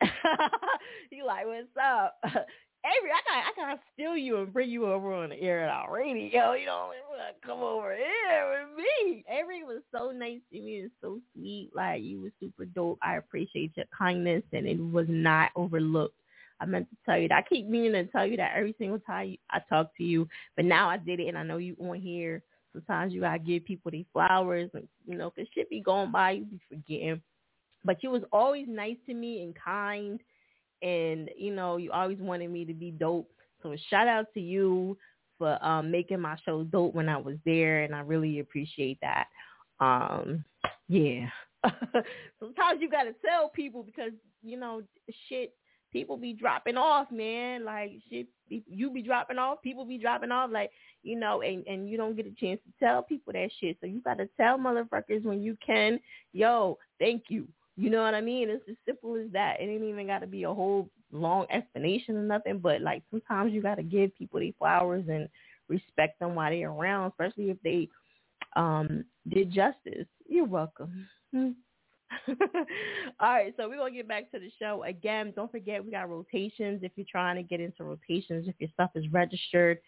he 1.10 1.22
like, 1.22 1.46
what's 1.46 1.66
up? 1.82 2.18
Avery, 2.24 3.10
I 3.10 3.20
got 3.26 3.44
I 3.44 3.52
gotta 3.56 3.80
steal 3.92 4.16
you 4.16 4.38
and 4.38 4.52
bring 4.52 4.70
you 4.70 4.86
over 4.86 5.12
on 5.12 5.30
the 5.30 5.40
air 5.40 5.68
out 5.68 5.90
radio. 5.90 6.52
You 6.52 6.66
know, 6.66 6.90
come 7.44 7.58
over 7.58 7.94
here 7.94 8.68
with 8.68 8.76
me. 8.76 9.24
Avery 9.28 9.64
was 9.64 9.82
so 9.92 10.12
nice 10.12 10.40
to 10.52 10.60
me 10.60 10.80
and 10.80 10.90
so 11.00 11.20
sweet. 11.34 11.70
Like 11.74 12.02
you 12.02 12.20
were 12.22 12.30
super 12.40 12.64
dope. 12.66 12.98
I 13.02 13.16
appreciate 13.16 13.72
your 13.76 13.86
kindness 13.96 14.42
and 14.52 14.66
it 14.66 14.78
was 14.78 15.06
not 15.08 15.50
overlooked. 15.56 16.14
I 16.60 16.66
meant 16.66 16.88
to 16.90 16.96
tell 17.04 17.18
you 17.18 17.28
that. 17.28 17.44
I 17.44 17.48
keep 17.48 17.66
meaning 17.68 17.92
to 17.92 18.04
tell 18.06 18.26
you 18.26 18.36
that 18.36 18.52
every 18.56 18.74
single 18.78 18.98
time 19.00 19.36
I 19.50 19.60
talk 19.68 19.96
to 19.96 20.04
you, 20.04 20.28
but 20.56 20.64
now 20.64 20.88
I 20.88 20.96
did 20.96 21.20
it 21.20 21.28
and 21.28 21.38
I 21.38 21.42
know 21.42 21.58
you 21.58 21.76
on 21.80 22.00
here. 22.00 22.42
Sometimes 22.72 23.12
you 23.12 23.20
gotta 23.20 23.38
give 23.38 23.64
people 23.64 23.90
these 23.90 24.06
flowers, 24.12 24.70
and 24.74 24.86
you 25.06 25.16
know, 25.16 25.30
cause 25.30 25.46
shit 25.54 25.70
be 25.70 25.80
going 25.80 26.12
by, 26.12 26.32
you 26.32 26.44
be 26.44 26.60
forgetting. 26.68 27.22
But 27.84 28.02
you 28.02 28.10
was 28.10 28.22
always 28.32 28.66
nice 28.68 28.96
to 29.06 29.14
me 29.14 29.42
and 29.42 29.54
kind 29.54 30.20
and 30.82 31.30
you 31.36 31.54
know 31.54 31.76
you 31.76 31.90
always 31.92 32.18
wanted 32.18 32.50
me 32.50 32.64
to 32.64 32.74
be 32.74 32.90
dope. 32.90 33.30
So 33.62 33.74
shout 33.90 34.06
out 34.06 34.26
to 34.34 34.40
you 34.40 34.96
for 35.36 35.62
um, 35.64 35.90
making 35.90 36.20
my 36.20 36.36
show 36.44 36.64
dope 36.64 36.94
when 36.94 37.08
I 37.08 37.16
was 37.16 37.36
there, 37.44 37.82
and 37.82 37.94
I 37.94 38.00
really 38.00 38.40
appreciate 38.40 38.98
that. 39.00 39.26
Um, 39.80 40.44
yeah. 40.88 41.28
Sometimes 42.40 42.80
you 42.80 42.90
gotta 42.90 43.14
tell 43.24 43.48
people 43.48 43.82
because 43.82 44.12
you 44.42 44.58
know 44.58 44.82
shit. 45.28 45.54
People 45.90 46.18
be 46.18 46.34
dropping 46.34 46.76
off, 46.76 47.10
man. 47.10 47.64
Like 47.64 47.92
shit, 48.10 48.26
you 48.50 48.90
be 48.90 49.00
dropping 49.00 49.38
off. 49.38 49.62
People 49.62 49.86
be 49.86 49.96
dropping 49.96 50.30
off. 50.30 50.50
Like 50.50 50.70
you 51.02 51.18
know, 51.18 51.42
and 51.42 51.66
and 51.66 51.88
you 51.88 51.96
don't 51.96 52.16
get 52.16 52.26
a 52.26 52.32
chance 52.32 52.60
to 52.66 52.84
tell 52.84 53.02
people 53.02 53.32
that 53.32 53.50
shit. 53.60 53.76
So 53.80 53.86
you 53.86 54.00
gotta 54.00 54.28
tell 54.36 54.58
motherfuckers 54.58 55.24
when 55.24 55.42
you 55.42 55.56
can. 55.64 56.00
Yo, 56.32 56.78
thank 56.98 57.24
you. 57.28 57.46
You 57.76 57.90
know 57.90 58.02
what 58.02 58.14
I 58.14 58.20
mean? 58.20 58.50
It's 58.50 58.68
as 58.68 58.76
simple 58.84 59.14
as 59.16 59.30
that. 59.32 59.60
It 59.60 59.64
ain't 59.64 59.84
even 59.84 60.08
got 60.08 60.18
to 60.18 60.26
be 60.26 60.42
a 60.42 60.52
whole 60.52 60.90
long 61.12 61.46
explanation 61.48 62.16
or 62.16 62.22
nothing. 62.22 62.58
But 62.58 62.82
like 62.82 63.02
sometimes 63.10 63.52
you 63.52 63.62
got 63.62 63.76
to 63.76 63.84
give 63.84 64.16
people 64.16 64.40
these 64.40 64.54
flowers 64.58 65.04
and 65.08 65.28
respect 65.68 66.18
them 66.18 66.34
while 66.34 66.50
they're 66.50 66.70
around, 66.70 67.12
especially 67.12 67.50
if 67.50 67.56
they 67.62 67.88
um 68.56 69.04
did 69.28 69.52
justice. 69.52 70.06
You're 70.28 70.44
welcome. 70.44 71.06
All 72.28 72.34
right, 73.20 73.54
so 73.56 73.68
we're 73.68 73.76
gonna 73.76 73.90
get 73.90 74.08
back 74.08 74.30
to 74.32 74.38
the 74.38 74.50
show 74.58 74.82
again. 74.84 75.32
Don't 75.36 75.50
forget 75.50 75.84
we 75.84 75.90
got 75.90 76.10
rotations. 76.10 76.80
If 76.82 76.92
you're 76.96 77.06
trying 77.10 77.36
to 77.36 77.42
get 77.42 77.60
into 77.60 77.84
rotations, 77.84 78.48
if 78.48 78.54
your 78.58 78.70
stuff 78.72 78.90
is 78.94 79.04
registered, 79.12 79.78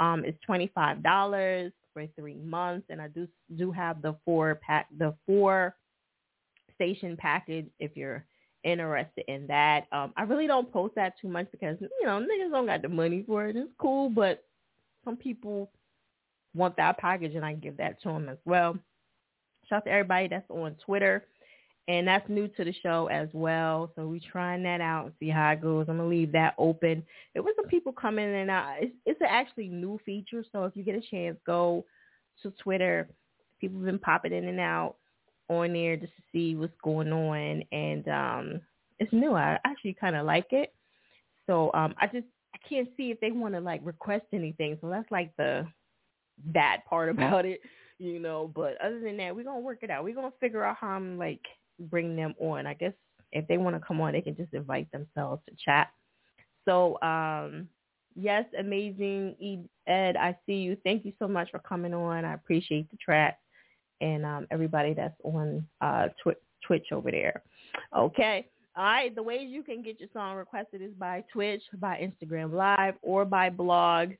um, 0.00 0.24
it's 0.24 0.38
twenty 0.44 0.70
five 0.74 1.02
dollars 1.02 1.72
for 1.92 2.06
three 2.16 2.40
months, 2.42 2.86
and 2.90 3.00
I 3.00 3.08
do 3.08 3.28
do 3.56 3.70
have 3.70 4.02
the 4.02 4.16
four 4.24 4.56
pack 4.56 4.88
the 4.98 5.14
four 5.26 5.76
station 6.74 7.16
package 7.16 7.66
if 7.78 7.96
you're 7.96 8.24
interested 8.64 9.24
in 9.28 9.46
that. 9.46 9.86
Um, 9.92 10.12
I 10.16 10.22
really 10.22 10.46
don't 10.46 10.72
post 10.72 10.94
that 10.96 11.14
too 11.20 11.28
much 11.28 11.46
because 11.52 11.76
you 11.80 12.06
know 12.06 12.20
niggas 12.20 12.50
don't 12.50 12.66
got 12.66 12.82
the 12.82 12.88
money 12.88 13.22
for 13.26 13.46
it. 13.46 13.56
It's 13.56 13.70
cool, 13.78 14.08
but 14.08 14.44
some 15.04 15.16
people 15.16 15.70
want 16.54 16.76
that 16.76 16.98
package, 16.98 17.34
and 17.34 17.44
I 17.44 17.54
give 17.54 17.76
that 17.76 18.02
to 18.02 18.08
them 18.08 18.28
as 18.28 18.38
well. 18.44 18.76
Shout 19.68 19.78
out 19.78 19.84
to 19.84 19.92
everybody 19.92 20.28
that's 20.28 20.50
on 20.50 20.74
Twitter, 20.84 21.26
and 21.90 22.06
that's 22.06 22.28
new 22.28 22.46
to 22.46 22.64
the 22.64 22.72
show 22.84 23.08
as 23.10 23.28
well. 23.32 23.90
So 23.96 24.06
we're 24.06 24.20
trying 24.30 24.62
that 24.62 24.80
out 24.80 25.06
and 25.06 25.14
see 25.18 25.28
how 25.28 25.50
it 25.50 25.60
goes. 25.60 25.86
I'm 25.88 25.96
gonna 25.96 26.08
leave 26.08 26.30
that 26.32 26.54
open. 26.56 27.02
There 27.34 27.42
was 27.42 27.54
some 27.56 27.66
people 27.66 27.92
coming 27.92 28.26
in 28.28 28.34
and 28.34 28.50
out. 28.50 28.76
It's, 28.80 28.94
it's 29.06 29.20
actually 29.28 29.66
new 29.68 29.98
feature, 30.06 30.44
so 30.52 30.64
if 30.64 30.76
you 30.76 30.84
get 30.84 30.94
a 30.94 31.02
chance, 31.10 31.36
go 31.44 31.84
to 32.44 32.52
Twitter. 32.62 33.08
People 33.60 33.78
have 33.78 33.86
been 33.86 33.98
popping 33.98 34.32
in 34.32 34.46
and 34.46 34.60
out 34.60 34.98
on 35.48 35.72
there 35.72 35.96
just 35.96 36.14
to 36.14 36.22
see 36.30 36.54
what's 36.54 36.72
going 36.84 37.12
on, 37.12 37.64
and 37.72 38.08
um, 38.08 38.60
it's 39.00 39.12
new. 39.12 39.34
I 39.34 39.58
actually 39.66 39.94
kind 39.94 40.14
of 40.14 40.24
like 40.24 40.52
it. 40.52 40.72
So 41.48 41.72
um, 41.74 41.96
I 42.00 42.06
just 42.06 42.26
I 42.54 42.58
can't 42.68 42.88
see 42.96 43.10
if 43.10 43.18
they 43.18 43.32
want 43.32 43.54
to 43.54 43.60
like 43.60 43.80
request 43.82 44.26
anything. 44.32 44.78
So 44.80 44.88
that's 44.90 45.10
like 45.10 45.36
the 45.38 45.66
bad 46.38 46.84
part 46.88 47.08
about 47.10 47.46
it, 47.46 47.62
you 47.98 48.20
know. 48.20 48.48
But 48.54 48.80
other 48.80 49.00
than 49.00 49.16
that, 49.16 49.34
we're 49.34 49.42
gonna 49.42 49.58
work 49.58 49.80
it 49.82 49.90
out. 49.90 50.04
We're 50.04 50.14
gonna 50.14 50.32
figure 50.38 50.62
out 50.62 50.76
how 50.80 50.90
I'm 50.90 51.18
like 51.18 51.40
bring 51.80 52.16
them 52.16 52.34
on. 52.40 52.66
I 52.66 52.74
guess 52.74 52.92
if 53.32 53.46
they 53.48 53.58
want 53.58 53.76
to 53.76 53.80
come 53.80 54.00
on, 54.00 54.12
they 54.12 54.20
can 54.20 54.36
just 54.36 54.52
invite 54.54 54.90
themselves 54.92 55.42
to 55.48 55.54
chat. 55.64 55.88
So 56.66 57.00
um, 57.02 57.68
yes, 58.14 58.44
amazing 58.58 59.68
Ed, 59.86 60.16
I 60.16 60.36
see 60.46 60.54
you. 60.54 60.76
Thank 60.84 61.04
you 61.04 61.12
so 61.18 61.26
much 61.26 61.50
for 61.50 61.58
coming 61.60 61.94
on. 61.94 62.24
I 62.24 62.34
appreciate 62.34 62.90
the 62.90 62.96
track 62.96 63.38
and 64.00 64.24
um, 64.24 64.46
everybody 64.50 64.94
that's 64.94 65.18
on 65.24 65.66
uh, 65.80 66.08
Twi- 66.22 66.34
Twitch 66.66 66.86
over 66.92 67.10
there. 67.10 67.42
Okay. 67.96 68.46
All 68.76 68.84
right. 68.84 69.14
The 69.14 69.22
ways 69.22 69.48
you 69.50 69.62
can 69.62 69.82
get 69.82 69.98
your 69.98 70.08
song 70.12 70.36
requested 70.36 70.80
is 70.80 70.92
by 70.98 71.24
Twitch, 71.32 71.62
by 71.78 71.98
Instagram 71.98 72.52
Live, 72.52 72.94
or 73.02 73.24
by 73.24 73.50
blog, 73.50 74.10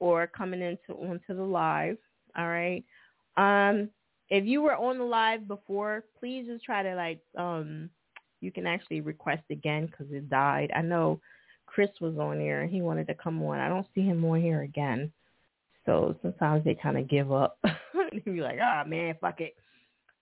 or 0.00 0.26
coming 0.26 0.60
into 0.60 0.92
onto 1.00 1.34
the 1.34 1.42
live. 1.42 1.96
All 2.36 2.48
right. 2.48 2.84
Um, 3.36 3.88
if 4.28 4.44
you 4.44 4.62
were 4.62 4.76
on 4.76 4.98
the 4.98 5.04
live 5.04 5.46
before, 5.46 6.04
please 6.18 6.46
just 6.46 6.64
try 6.64 6.82
to 6.82 6.94
like 6.94 7.20
um, 7.36 7.90
you 8.40 8.50
can 8.50 8.66
actually 8.66 9.00
request 9.00 9.42
again 9.50 9.86
because 9.86 10.06
it 10.10 10.28
died. 10.28 10.70
I 10.74 10.82
know 10.82 11.20
Chris 11.66 11.90
was 12.00 12.16
on 12.18 12.40
here 12.40 12.62
and 12.62 12.70
he 12.70 12.82
wanted 12.82 13.06
to 13.08 13.14
come 13.14 13.42
on. 13.42 13.58
I 13.58 13.68
don't 13.68 13.86
see 13.94 14.02
him 14.02 14.24
on 14.24 14.40
here 14.40 14.62
again. 14.62 15.12
So 15.84 16.16
sometimes 16.22 16.64
they 16.64 16.74
kind 16.74 16.98
of 16.98 17.08
give 17.08 17.32
up. 17.32 17.58
you 18.12 18.20
be 18.24 18.40
like, 18.40 18.58
ah, 18.60 18.82
oh, 18.84 18.88
man, 18.88 19.14
fuck 19.20 19.40
it. 19.40 19.54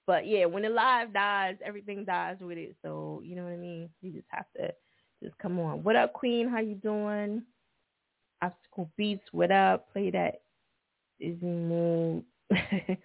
But 0.06 0.26
yeah, 0.26 0.44
when 0.44 0.62
the 0.62 0.68
live 0.68 1.14
dies, 1.14 1.56
everything 1.64 2.04
dies 2.04 2.36
with 2.40 2.58
it. 2.58 2.76
So 2.82 3.22
you 3.24 3.36
know 3.36 3.44
what 3.44 3.52
I 3.52 3.56
mean. 3.56 3.88
You 4.02 4.12
just 4.12 4.26
have 4.28 4.44
to 4.56 4.70
just 5.22 5.36
come 5.38 5.58
on. 5.58 5.82
What 5.82 5.96
up, 5.96 6.12
Queen? 6.12 6.48
How 6.48 6.60
you 6.60 6.74
doing? 6.74 7.42
Obstacle 8.42 8.90
Beats. 8.98 9.24
What 9.32 9.50
up? 9.50 9.90
Play 9.92 10.10
that 10.10 10.42
Disney 11.18 11.48
mood. 11.48 12.24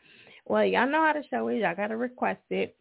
well, 0.50 0.66
y'all 0.66 0.90
know 0.90 1.06
how 1.06 1.14
the 1.14 1.24
show 1.30 1.48
is. 1.48 1.62
Y'all 1.62 1.76
gotta 1.76 1.96
request 1.96 2.42
it. 2.50 2.76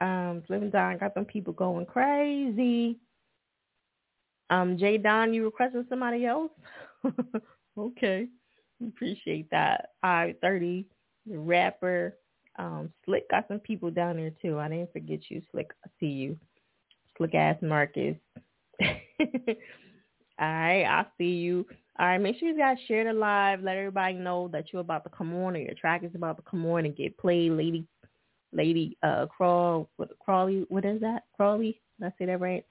Um, 0.00 0.42
Slim 0.46 0.70
Don 0.70 0.98
got 0.98 1.14
them 1.14 1.24
people 1.24 1.52
going 1.52 1.86
crazy. 1.86 2.98
Um, 4.50 4.78
Jay 4.78 4.98
Don, 4.98 5.34
you 5.34 5.44
requesting 5.44 5.86
somebody 5.88 6.26
else? 6.26 6.52
Okay. 7.78 8.26
Appreciate 8.86 9.50
that. 9.50 9.90
I 10.02 10.34
thirty, 10.42 10.86
the 11.26 11.38
rapper, 11.38 12.16
um, 12.58 12.92
Slick 13.04 13.30
got 13.30 13.46
some 13.48 13.60
people 13.60 13.90
down 13.90 14.16
there 14.16 14.32
too. 14.42 14.58
I 14.58 14.68
didn't 14.68 14.92
forget 14.92 15.20
you, 15.30 15.40
Slick. 15.50 15.70
I 15.84 15.88
see 15.98 16.06
you. 16.06 16.36
slick 17.16 17.34
ass 17.34 17.56
Marcus. 17.62 18.16
All 18.82 18.86
right, 20.40 20.84
I'll 20.84 21.06
see 21.16 21.24
you. 21.36 21.66
All 22.00 22.06
right, 22.06 22.18
make 22.18 22.38
sure 22.38 22.48
you 22.48 22.56
guys 22.56 22.78
share 22.88 23.04
the 23.04 23.12
live. 23.12 23.62
Let 23.62 23.76
everybody 23.76 24.14
know 24.14 24.48
that 24.54 24.72
you're 24.72 24.80
about 24.80 25.04
to 25.04 25.10
come 25.10 25.34
on 25.34 25.54
or 25.54 25.58
your 25.58 25.74
track 25.74 26.02
is 26.02 26.14
about 26.14 26.38
to 26.38 26.42
come 26.50 26.64
on 26.64 26.86
and 26.86 26.96
get 26.96 27.18
played. 27.18 27.52
Lady, 27.52 27.86
Lady, 28.54 28.96
uh, 29.02 29.26
Crawl, 29.26 29.86
what, 29.96 30.18
Crawley, 30.18 30.64
what 30.70 30.86
is 30.86 30.98
that? 31.02 31.24
Crawley? 31.36 31.78
Did 32.00 32.06
I 32.06 32.12
say 32.18 32.24
that 32.24 32.40
right? 32.40 32.64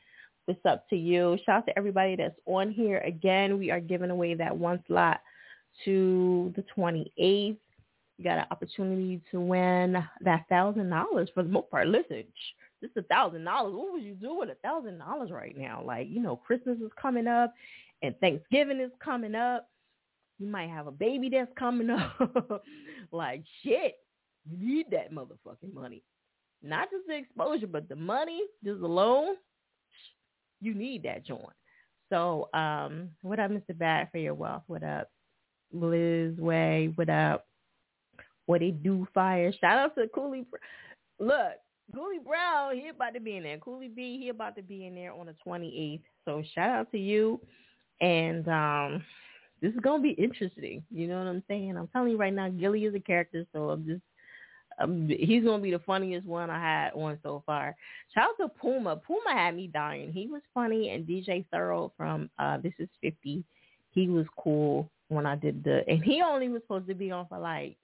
It's 0.47 0.65
up 0.65 0.89
to 0.89 0.95
you. 0.95 1.38
Shout 1.45 1.57
out 1.57 1.65
to 1.68 1.77
everybody 1.77 2.15
that's 2.15 2.39
on 2.47 2.72
here. 2.72 3.03
Again, 3.06 3.60
we 3.60 3.69
are 3.69 3.80
giving 3.80 4.10
away 4.10 4.34
that 4.34 4.57
one 4.57 4.84
slot 4.88 5.19
to 5.85 6.51
the 6.56 6.64
28th. 6.76 7.06
You 7.15 8.23
got 8.23 8.39
an 8.39 8.47
opportunity 8.49 9.22
to 9.30 9.39
win 9.39 10.03
that 10.22 10.45
thousand 10.49 10.89
dollars 10.89 11.30
for 11.35 11.43
the 11.43 11.49
most 11.49 11.69
part. 11.69 11.88
Listen, 11.88 12.23
this 12.81 12.89
a 12.97 13.03
thousand 13.03 13.43
dollars. 13.43 13.76
What 13.76 13.93
would 13.93 14.03
you 14.03 14.15
do 14.15 14.39
with 14.39 14.49
a 14.49 14.56
thousand 14.56 14.97
dollars 14.97 15.30
right 15.30 15.56
now? 15.56 15.84
Like, 15.85 16.07
you 16.10 16.19
know, 16.19 16.35
Christmas 16.35 16.80
is 16.80 16.91
coming 16.99 17.27
up 17.27 17.53
and 18.02 18.16
Thanksgiving 18.20 18.80
is 18.80 18.92
coming 19.04 19.36
up. 19.36 19.70
You 20.40 20.48
might 20.48 20.70
have 20.70 20.88
a 20.88 20.92
baby 20.92 21.30
that's 21.30 21.52
coming 21.58 21.90
up. 21.90 22.64
like 23.12 23.44
shit. 23.64 23.96
You 24.50 24.58
need 24.78 24.86
that 24.92 25.12
motherfucking 25.14 25.74
money. 25.74 26.04
Not 26.62 26.90
just 26.92 27.08
the 27.08 27.16
exposure, 27.16 27.68
but 27.68 27.88
the 27.88 27.96
money, 27.96 28.42
just 28.64 28.82
alone. 28.82 29.36
You 30.62 30.74
need 30.74 31.04
that 31.04 31.26
joint. 31.26 31.44
So, 32.10 32.50
um, 32.54 33.10
what 33.22 33.40
up, 33.40 33.52
Mr. 33.52 33.78
Bad 33.78 34.10
for 34.12 34.18
your 34.18 34.34
wealth? 34.34 34.64
What 34.68 34.84
up? 34.84 35.10
Liz 35.72 36.38
Way, 36.38 36.92
what 36.96 37.10
up? 37.10 37.46
What 38.48 38.62
they 38.62 38.72
do 38.72 39.08
fire. 39.14 39.54
Shout 39.62 39.78
out 39.78 39.96
to 39.96 40.08
Cooley. 40.08 40.46
Look, 41.20 41.54
Cooley 41.94 42.20
Brown, 42.26 42.76
he 42.76 42.90
about 42.90 43.14
to 43.14 43.20
be 43.20 43.38
in 43.38 43.44
there. 43.44 43.58
Cooley 43.60 43.90
B, 43.90 44.18
he 44.20 44.30
about 44.30 44.56
to 44.56 44.64
be 44.64 44.88
in 44.88 44.96
there 44.96 45.14
on 45.14 45.28
the 45.28 45.36
28th. 45.46 46.02
So 46.26 46.44
shout 46.56 46.70
out 46.70 46.92
to 46.92 46.98
you. 46.98 47.40
And 48.02 48.48
um 48.48 49.04
this 49.62 49.74
is 49.74 49.80
gonna 49.82 50.02
be 50.02 50.12
interesting. 50.12 50.84
You 50.90 51.08
know 51.08 51.18
what 51.20 51.28
I'm 51.28 51.44
saying? 51.48 51.78
I'm 51.78 51.88
telling 51.88 52.12
you 52.12 52.18
right 52.18 52.34
now, 52.34 52.50
Gilly 52.50 52.86
is 52.86 52.96
a 52.96 53.00
character, 53.00 53.46
so 53.54 53.70
I'm 53.70 53.86
just 53.86 54.02
um, 54.80 55.10
he's 55.10 55.44
gonna 55.44 55.62
be 55.62 55.72
the 55.72 55.80
funniest 55.80 56.26
one 56.26 56.50
I 56.50 56.60
had 56.60 56.94
on 56.94 57.20
so 57.24 57.44
far. 57.46 57.76
Shout 58.14 58.30
out 58.30 58.38
to 58.40 58.48
Puma. 58.48 58.96
Puma 58.96 59.34
had 59.34 59.56
me 59.56 59.68
dying. 59.68 60.14
He 60.14 60.28
was 60.28 60.42
funny, 60.54 60.90
and 60.90 61.06
DJ 61.06 61.46
Thorough 61.52 61.92
from 61.98 62.30
uh 62.40 62.58
This 62.58 62.74
Is 62.80 62.90
Fifty, 63.02 63.44
he 63.92 64.08
was 64.08 64.26
cool 64.38 64.90
when 65.10 65.26
I 65.26 65.36
did 65.36 65.64
the, 65.64 65.84
and 65.88 66.04
he 66.04 66.22
only 66.22 66.50
was 66.50 66.62
supposed 66.62 66.88
to 66.88 66.96
be 66.96 67.12
on 67.12 67.28
for 67.28 67.40
like 67.40 67.76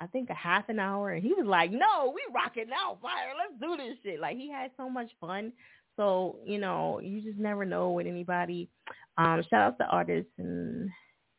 I 0.00 0.06
think 0.06 0.30
a 0.30 0.34
half 0.34 0.68
an 0.68 0.78
hour, 0.78 1.12
and 1.12 1.22
he 1.22 1.32
was 1.32 1.46
like, 1.46 1.70
"No, 1.70 2.12
we 2.14 2.22
rocking 2.34 2.68
now, 2.68 2.98
fire. 3.00 3.32
Let's 3.36 3.60
do 3.60 3.76
this 3.76 3.96
shit." 4.02 4.20
Like 4.20 4.36
he 4.36 4.50
had 4.50 4.70
so 4.76 4.88
much 4.88 5.10
fun. 5.20 5.52
So 5.96 6.36
you 6.44 6.58
know, 6.58 7.00
you 7.02 7.20
just 7.20 7.38
never 7.38 7.64
know 7.64 7.90
with 7.90 8.06
anybody. 8.06 8.68
Um, 9.18 9.42
shout 9.48 9.62
out 9.62 9.78
to 9.78 9.86
artists 9.86 10.32
in 10.38 10.90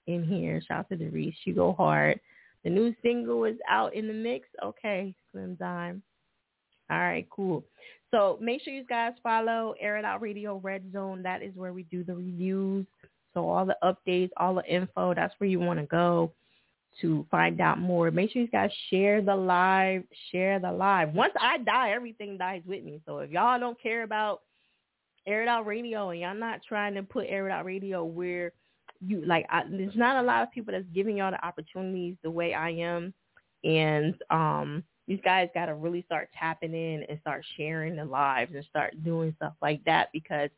in 0.07 0.23
here. 0.23 0.61
Shout 0.67 0.79
out 0.79 0.89
to 0.89 0.97
the 0.97 1.09
Reese. 1.09 1.35
You 1.45 1.53
go 1.53 1.73
hard. 1.73 2.19
The 2.63 2.69
new 2.69 2.93
single 3.01 3.45
is 3.45 3.57
out 3.69 3.93
in 3.93 4.07
the 4.07 4.13
mix. 4.13 4.47
Okay, 4.63 5.13
Slim 5.31 5.55
Dime. 5.55 6.01
All 6.89 6.97
right, 6.99 7.27
cool. 7.29 7.63
So 8.11 8.37
make 8.41 8.61
sure 8.61 8.73
you 8.73 8.85
guys 8.85 9.13
follow 9.21 9.75
Air 9.79 9.97
It 9.97 10.05
Out 10.05 10.21
Radio 10.21 10.59
Red 10.63 10.91
Zone. 10.93 11.21
That 11.23 11.43
is 11.43 11.53
where 11.55 11.73
we 11.73 11.83
do 11.83 12.03
the 12.03 12.15
reviews. 12.15 12.85
So 13.33 13.49
all 13.49 13.65
the 13.65 13.77
updates, 13.83 14.29
all 14.37 14.55
the 14.55 14.63
info, 14.63 15.13
that's 15.13 15.33
where 15.37 15.49
you 15.49 15.59
want 15.59 15.79
to 15.79 15.85
go 15.85 16.31
to 17.01 17.25
find 17.29 17.61
out 17.61 17.79
more. 17.79 18.09
Make 18.09 18.31
sure 18.31 18.41
you 18.41 18.47
guys 18.47 18.71
share 18.89 19.21
the 19.21 19.35
live, 19.35 20.03
share 20.31 20.59
the 20.59 20.71
live. 20.71 21.13
Once 21.13 21.33
I 21.39 21.59
die, 21.59 21.91
everything 21.91 22.37
dies 22.37 22.63
with 22.65 22.83
me. 22.83 23.01
So 23.05 23.19
if 23.19 23.29
y'all 23.29 23.59
don't 23.59 23.79
care 23.81 24.03
about 24.03 24.41
Air 25.27 25.43
It 25.43 25.47
Out 25.47 25.65
Radio 25.65 26.09
and 26.09 26.21
y'all 26.21 26.35
not 26.35 26.61
trying 26.67 26.95
to 26.95 27.03
put 27.03 27.27
Air 27.27 27.47
It 27.47 27.51
Out 27.51 27.65
Radio 27.65 28.03
where 28.03 28.53
you 29.05 29.23
like, 29.25 29.45
I, 29.49 29.63
there's 29.69 29.95
not 29.95 30.23
a 30.23 30.25
lot 30.25 30.43
of 30.43 30.51
people 30.51 30.71
that's 30.71 30.85
giving 30.93 31.17
y'all 31.17 31.31
the 31.31 31.45
opportunities 31.45 32.15
the 32.23 32.31
way 32.31 32.53
I 32.53 32.71
am, 32.71 33.13
and 33.63 34.15
um, 34.29 34.83
these 35.07 35.19
guys 35.23 35.49
got 35.53 35.67
to 35.67 35.75
really 35.75 36.03
start 36.03 36.29
tapping 36.37 36.73
in 36.73 37.03
and 37.07 37.19
start 37.21 37.45
sharing 37.55 37.95
the 37.95 38.05
lives 38.05 38.51
and 38.55 38.65
start 38.65 39.03
doing 39.03 39.33
stuff 39.37 39.53
like 39.61 39.83
that 39.85 40.09
because, 40.11 40.49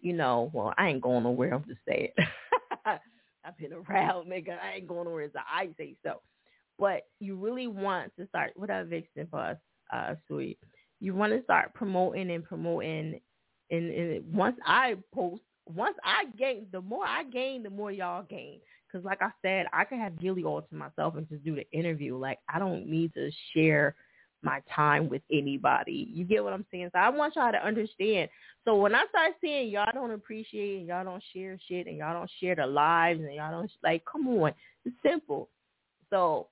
you 0.00 0.12
know, 0.12 0.50
well, 0.52 0.72
I 0.78 0.88
ain't 0.88 1.02
going 1.02 1.24
nowhere. 1.24 1.54
I'm 1.54 1.64
just 1.66 1.80
saying. 1.88 2.10
I've 2.84 3.56
been 3.58 3.72
around, 3.72 4.28
nigga. 4.28 4.58
I 4.60 4.76
ain't 4.76 4.88
going 4.88 5.06
nowhere 5.06 5.24
as 5.24 5.30
I 5.36 5.70
say 5.78 5.96
so. 6.04 6.20
But 6.78 7.02
you 7.18 7.36
really 7.36 7.66
want 7.66 8.12
to 8.18 8.26
start 8.28 8.52
what 8.56 8.70
I 8.70 8.82
vixen 8.84 9.26
for 9.30 9.40
us, 9.40 9.56
uh, 9.92 10.14
sweet. 10.28 10.58
You 11.00 11.14
want 11.14 11.32
to 11.32 11.42
start 11.42 11.74
promoting 11.74 12.30
and 12.30 12.44
promoting, 12.44 13.20
and, 13.70 13.90
and 13.90 14.32
once 14.32 14.56
I 14.66 14.96
post, 15.14 15.42
once 15.66 15.96
I 16.04 16.24
gain, 16.36 16.66
the 16.72 16.80
more 16.80 17.04
I 17.04 17.24
gain, 17.24 17.62
the 17.62 17.70
more 17.70 17.92
y'all 17.92 18.22
gain. 18.22 18.60
Because 18.86 19.04
like 19.04 19.22
I 19.22 19.30
said, 19.42 19.66
I 19.72 19.84
can 19.84 20.00
have 20.00 20.18
Gilly 20.20 20.42
all 20.42 20.62
to 20.62 20.74
myself 20.74 21.14
and 21.16 21.28
just 21.28 21.44
do 21.44 21.54
the 21.54 21.70
interview. 21.70 22.16
Like 22.16 22.38
I 22.48 22.58
don't 22.58 22.86
need 22.86 23.14
to 23.14 23.30
share 23.54 23.94
my 24.42 24.62
time 24.74 25.08
with 25.08 25.22
anybody. 25.30 26.08
You 26.12 26.24
get 26.24 26.42
what 26.42 26.52
I'm 26.52 26.66
saying? 26.70 26.90
So 26.92 26.98
I 26.98 27.10
want 27.10 27.36
y'all 27.36 27.52
to 27.52 27.64
understand. 27.64 28.30
So 28.64 28.76
when 28.76 28.94
I 28.94 29.04
start 29.10 29.32
seeing 29.40 29.68
y'all 29.68 29.86
don't 29.92 30.12
appreciate 30.12 30.78
and 30.78 30.88
y'all 30.88 31.04
don't 31.04 31.22
share 31.32 31.58
shit 31.68 31.86
and 31.86 31.98
y'all 31.98 32.14
don't 32.14 32.30
share 32.40 32.56
the 32.56 32.66
lives 32.66 33.20
and 33.20 33.34
y'all 33.34 33.52
don't 33.52 33.70
like, 33.82 34.02
come 34.10 34.28
on, 34.28 34.52
it's 34.84 34.96
simple. 35.02 35.48
So 36.10 36.48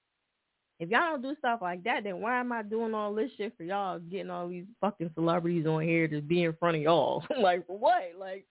if 0.81 0.91
y'all 0.91 1.11
don't 1.11 1.23
do 1.23 1.35
stuff 1.39 1.61
like 1.61 1.83
that, 1.85 2.05
then 2.05 2.21
why 2.21 2.39
am 2.39 2.53
I 2.53 2.63
doing 2.63 2.95
all 2.95 3.15
this 3.15 3.31
shit 3.37 3.57
for 3.57 3.65
y'all, 3.65 3.99
getting 3.99 4.31
all 4.31 4.49
these 4.49 4.67
fucking 4.81 5.11
celebrities 5.15 5.67
on 5.67 5.83
here 5.83 6.07
to 6.09 6.21
be 6.21 6.45
in 6.45 6.55
front 6.55 6.77
of 6.77 6.83
y'all? 6.83 7.25
like 7.41 7.65
what? 7.67 8.13
Like, 8.19 8.47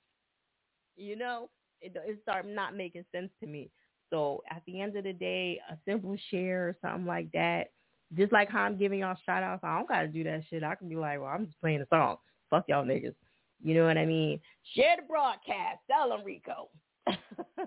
you 0.96 1.16
know, 1.16 1.50
it 1.82 1.96
it 2.06 2.20
start 2.24 2.46
not 2.48 2.76
making 2.76 3.06
sense 3.14 3.30
to 3.42 3.48
me. 3.48 3.70
So 4.10 4.42
at 4.50 4.62
the 4.66 4.82
end 4.82 4.96
of 4.96 5.04
the 5.04 5.14
day, 5.14 5.60
a 5.70 5.78
simple 5.86 6.16
share 6.32 6.70
or 6.70 6.78
something 6.82 7.06
like 7.06 7.32
that 7.34 7.72
just 8.16 8.32
like 8.32 8.50
how 8.50 8.62
I'm 8.62 8.78
giving 8.78 9.00
y'all 9.00 9.18
shout 9.26 9.44
outs, 9.44 9.64
I 9.64 9.78
don't 9.78 9.88
gotta 9.88 10.08
do 10.08 10.24
that 10.24 10.44
shit. 10.50 10.64
I 10.64 10.76
can 10.76 10.88
be 10.88 10.96
like, 10.96 11.20
well, 11.20 11.30
I'm 11.30 11.46
just 11.46 11.60
playing 11.60 11.82
a 11.82 11.88
song. 11.88 12.18
Fuck 12.50 12.66
y'all 12.68 12.86
niggas. 12.86 13.16
You 13.62 13.74
know 13.74 13.86
what 13.86 13.98
I 13.98 14.06
mean? 14.06 14.40
Share 14.76 14.98
the 14.98 15.08
broadcast. 15.08 15.80
Tell 15.90 16.10
them 16.10 16.24
Rico. 16.24 16.70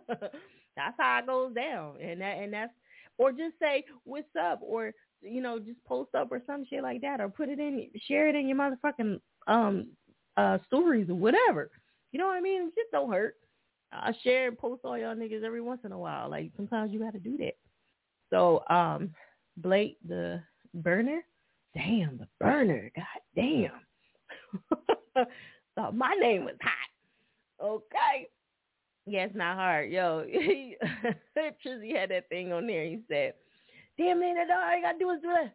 that's 0.09 0.95
how 0.99 1.19
it 1.19 1.27
goes 1.27 1.55
down, 1.55 1.97
and 2.01 2.21
that 2.21 2.39
and 2.39 2.53
that's 2.53 2.73
or 3.21 3.33
just 3.33 3.59
say 3.61 3.85
what's 4.05 4.35
up, 4.41 4.61
or 4.63 4.93
you 5.21 5.43
know 5.43 5.59
just 5.59 5.83
post 5.85 6.15
up 6.15 6.33
or 6.33 6.41
some 6.47 6.65
shit 6.69 6.83
like 6.83 7.03
that, 7.03 7.21
or 7.21 7.29
put 7.29 7.51
it 7.51 7.59
in, 7.59 7.89
share 8.09 8.29
it 8.29 8.35
in 8.35 8.49
your 8.49 8.57
motherfucking 8.57 9.21
um 9.47 9.87
uh 10.37 10.59
stories 10.67 11.11
or 11.11 11.15
whatever. 11.15 11.71
You 12.13 12.19
know 12.19 12.27
what 12.27 12.37
I 12.37 12.41
mean? 12.41 12.63
It 12.63 12.75
just 12.75 12.91
don't 12.93 13.13
hurt. 13.13 13.37
I 13.93 14.13
share 14.23 14.49
and 14.49 14.57
post 14.57 14.83
all 14.85 14.97
y'all 14.97 15.15
niggas 15.15 15.45
every 15.45 15.61
once 15.61 15.81
in 15.85 15.93
a 15.93 15.99
while. 15.99 16.31
Like 16.31 16.51
sometimes 16.57 16.93
you 16.93 17.01
got 17.01 17.13
to 17.13 17.19
do 17.19 17.37
that. 17.39 17.57
So 18.31 18.65
um 18.71 19.11
Blake 19.59 19.99
the 20.07 20.43
burner. 20.75 21.21
Damn, 21.75 22.19
the 22.19 22.27
burner. 22.39 22.91
God 22.97 23.05
damn. 23.37 25.27
Thought 25.75 25.95
my 25.95 26.15
name 26.21 26.45
was 26.45 26.55
hot. 26.63 27.65
Okay. 27.65 28.29
Yeah, 29.11 29.25
it's 29.25 29.35
not 29.35 29.57
hard. 29.57 29.91
Yo, 29.91 30.25
Trizzy 31.67 31.97
had 31.97 32.13
that 32.13 32.29
thing 32.29 32.53
on 32.53 32.69
there. 32.69 32.85
He 32.85 33.01
said, 33.09 33.35
damn 33.99 34.21
man, 34.21 34.37
all 34.39 34.57
I 34.57 34.81
gotta 34.81 34.99
do 35.01 35.11
is 35.11 35.21
do 35.21 35.29
that. 35.29 35.53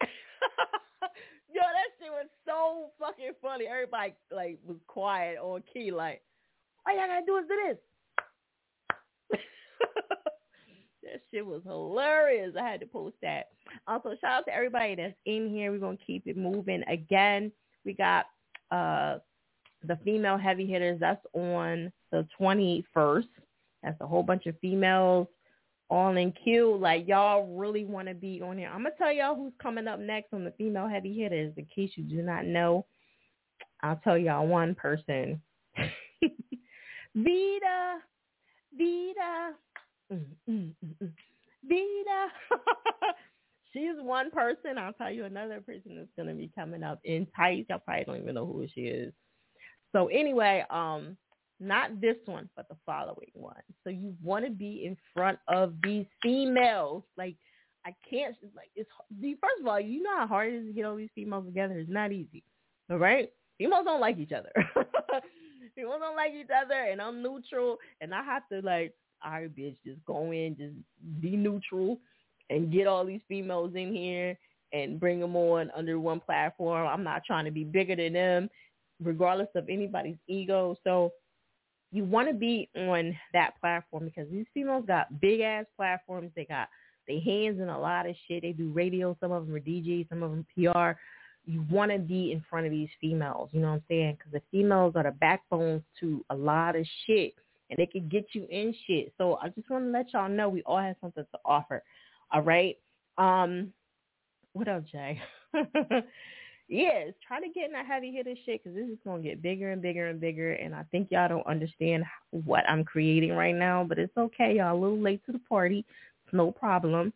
Yo, 1.54 1.62
that 1.62 1.94
shit 2.00 2.10
was 2.10 2.26
so 2.44 2.90
fucking 2.98 3.34
funny. 3.40 3.66
Everybody 3.66 4.14
like 4.32 4.58
was 4.66 4.78
quiet 4.88 5.38
on 5.38 5.62
key, 5.72 5.92
like, 5.92 6.20
all 6.84 6.96
y'all 6.96 7.06
gotta 7.06 7.24
do 7.24 7.36
is 7.38 7.44
do 7.48 7.56
this. 7.68 7.78
That 11.04 11.20
shit 11.30 11.46
was 11.46 11.62
hilarious. 11.64 12.54
I 12.60 12.68
had 12.68 12.80
to 12.80 12.86
post 12.86 13.14
that. 13.22 13.46
Also, 13.86 14.10
shout 14.20 14.40
out 14.40 14.44
to 14.46 14.54
everybody 14.54 14.96
that's 14.96 15.14
in 15.24 15.48
here. 15.48 15.70
We're 15.70 15.78
gonna 15.78 15.96
keep 16.04 16.26
it 16.26 16.36
moving. 16.36 16.82
Again, 16.82 17.52
we 17.84 17.94
got 17.94 18.26
uh 18.72 19.18
the 19.84 19.96
female 20.04 20.36
heavy 20.36 20.66
hitters. 20.66 20.98
That's 21.00 21.24
on 21.32 21.92
the 22.10 22.26
21st. 22.40 23.28
That's 23.82 24.00
a 24.00 24.06
whole 24.06 24.22
bunch 24.22 24.46
of 24.46 24.58
females 24.60 25.28
all 25.90 26.16
in 26.16 26.32
queue. 26.32 26.76
Like 26.80 27.08
y'all 27.08 27.56
really 27.56 27.84
want 27.84 28.08
to 28.08 28.14
be 28.14 28.40
on 28.42 28.58
here. 28.58 28.68
I'm 28.68 28.82
gonna 28.82 28.94
tell 28.98 29.12
y'all 29.12 29.34
who's 29.34 29.52
coming 29.60 29.88
up 29.88 30.00
next 30.00 30.32
on 30.32 30.44
the 30.44 30.52
female 30.52 30.88
heavy 30.88 31.18
hitters. 31.18 31.52
In 31.56 31.66
case 31.74 31.92
you 31.94 32.04
do 32.04 32.22
not 32.22 32.44
know, 32.44 32.84
I'll 33.82 34.00
tell 34.04 34.18
y'all 34.18 34.46
one 34.46 34.74
person. 34.74 35.40
Vita, 37.14 37.98
Vita, 38.76 39.54
Vita. 40.10 42.28
She's 43.72 43.94
one 43.98 44.30
person. 44.30 44.78
I'll 44.78 44.92
tell 44.94 45.10
you 45.10 45.24
another 45.24 45.60
person 45.60 45.96
that's 45.96 46.28
to 46.28 46.34
be 46.34 46.50
coming 46.54 46.82
up 46.82 47.00
in 47.04 47.26
tights. 47.36 47.68
Y'all 47.68 47.80
probably 47.84 48.04
don't 48.04 48.22
even 48.22 48.34
know 48.34 48.46
who 48.46 48.66
she 48.74 48.82
is. 48.82 49.12
So 49.92 50.08
anyway, 50.08 50.64
um, 50.70 51.16
not 51.60 52.00
this 52.00 52.16
one, 52.26 52.48
but 52.56 52.68
the 52.68 52.76
following 52.86 53.30
one. 53.34 53.62
So 53.84 53.90
you 53.90 54.14
want 54.22 54.44
to 54.44 54.50
be 54.50 54.84
in 54.84 54.96
front 55.14 55.38
of 55.48 55.74
these 55.82 56.06
females. 56.22 57.02
Like 57.16 57.36
I 57.86 57.94
can't. 58.08 58.36
Like 58.54 58.70
it's 58.76 58.90
first 59.40 59.60
of 59.60 59.66
all, 59.66 59.80
you 59.80 60.02
know 60.02 60.16
how 60.18 60.26
hard 60.26 60.52
it 60.52 60.56
is 60.58 60.66
to 60.66 60.72
get 60.72 60.84
all 60.84 60.96
these 60.96 61.10
females 61.14 61.46
together. 61.46 61.78
It's 61.78 61.90
not 61.90 62.12
easy. 62.12 62.42
All 62.90 62.98
right. 62.98 63.30
females 63.58 63.84
don't 63.84 64.00
like 64.00 64.18
each 64.18 64.32
other. 64.32 64.52
females 65.74 66.00
don't 66.00 66.16
like 66.16 66.32
each 66.32 66.50
other, 66.50 66.74
and 66.90 67.00
I'm 67.00 67.22
neutral, 67.22 67.78
and 68.00 68.14
I 68.14 68.22
have 68.22 68.48
to 68.50 68.60
like, 68.62 68.94
all 69.24 69.32
right, 69.32 69.56
bitch, 69.56 69.76
just 69.84 70.04
go 70.06 70.32
in, 70.32 70.56
just 70.56 70.74
be 71.20 71.36
neutral, 71.36 71.98
and 72.50 72.72
get 72.72 72.86
all 72.86 73.04
these 73.04 73.20
females 73.28 73.72
in 73.74 73.94
here 73.94 74.38
and 74.72 75.00
bring 75.00 75.20
them 75.20 75.36
on 75.36 75.70
under 75.76 75.98
one 75.98 76.20
platform. 76.20 76.86
I'm 76.86 77.04
not 77.04 77.22
trying 77.24 77.44
to 77.46 77.50
be 77.50 77.64
bigger 77.64 77.96
than 77.96 78.12
them, 78.12 78.50
regardless 79.02 79.48
of 79.54 79.68
anybody's 79.68 80.18
ego. 80.26 80.76
So 80.84 81.12
you 81.90 82.04
want 82.04 82.28
to 82.28 82.34
be 82.34 82.68
on 82.76 83.16
that 83.32 83.58
platform 83.60 84.04
because 84.04 84.30
these 84.30 84.46
females 84.52 84.84
got 84.86 85.20
big 85.20 85.40
ass 85.40 85.64
platforms. 85.76 86.30
They 86.36 86.44
got 86.44 86.68
their 87.06 87.20
hands 87.20 87.60
in 87.60 87.68
a 87.68 87.80
lot 87.80 88.06
of 88.06 88.14
shit. 88.26 88.42
They 88.42 88.52
do 88.52 88.70
radio. 88.70 89.16
Some 89.20 89.32
of 89.32 89.46
them 89.46 89.54
are 89.54 89.60
DJs. 89.60 90.08
Some 90.08 90.22
of 90.22 90.30
them 90.30 90.46
PR. 90.54 90.98
You 91.46 91.64
want 91.70 91.90
to 91.92 91.98
be 91.98 92.32
in 92.32 92.44
front 92.50 92.66
of 92.66 92.72
these 92.72 92.90
females. 93.00 93.48
You 93.52 93.60
know 93.60 93.68
what 93.68 93.74
I'm 93.74 93.84
saying? 93.88 94.18
Because 94.18 94.32
the 94.32 94.42
females 94.50 94.92
are 94.96 95.04
the 95.04 95.12
backbones 95.12 95.82
to 96.00 96.22
a 96.28 96.34
lot 96.34 96.76
of 96.76 96.86
shit, 97.06 97.34
and 97.70 97.78
they 97.78 97.86
can 97.86 98.06
get 98.08 98.26
you 98.32 98.46
in 98.50 98.74
shit. 98.86 99.14
So 99.16 99.38
I 99.42 99.48
just 99.48 99.70
want 99.70 99.84
to 99.84 99.90
let 99.90 100.12
y'all 100.12 100.28
know 100.28 100.50
we 100.50 100.62
all 100.64 100.78
have 100.78 100.96
something 101.00 101.24
to 101.24 101.38
offer. 101.46 101.82
All 102.30 102.42
right. 102.42 102.76
Um, 103.16 103.72
what 104.52 104.68
up, 104.68 104.84
Jay? 104.86 105.20
yes, 106.68 107.12
try 107.26 107.40
to 107.40 107.48
get 107.48 107.66
in 107.66 107.72
that 107.72 107.86
heavy 107.86 108.12
hitter 108.12 108.34
shit 108.44 108.62
because 108.62 108.76
this 108.76 108.88
is 108.88 108.98
gonna 109.04 109.22
get 109.22 109.42
bigger 109.42 109.72
and 109.72 109.82
bigger 109.82 110.08
and 110.08 110.20
bigger. 110.20 110.52
And 110.52 110.74
I 110.74 110.84
think 110.84 111.08
y'all 111.10 111.28
don't 111.28 111.46
understand 111.46 112.04
what 112.30 112.68
I'm 112.68 112.84
creating 112.84 113.32
right 113.32 113.54
now, 113.54 113.84
but 113.84 113.98
it's 113.98 114.16
okay. 114.16 114.56
Y'all 114.56 114.76
a 114.76 114.80
little 114.80 115.00
late 115.00 115.24
to 115.26 115.32
the 115.32 115.40
party. 115.40 115.84
It's 116.24 116.34
no 116.34 116.50
problem. 116.50 117.12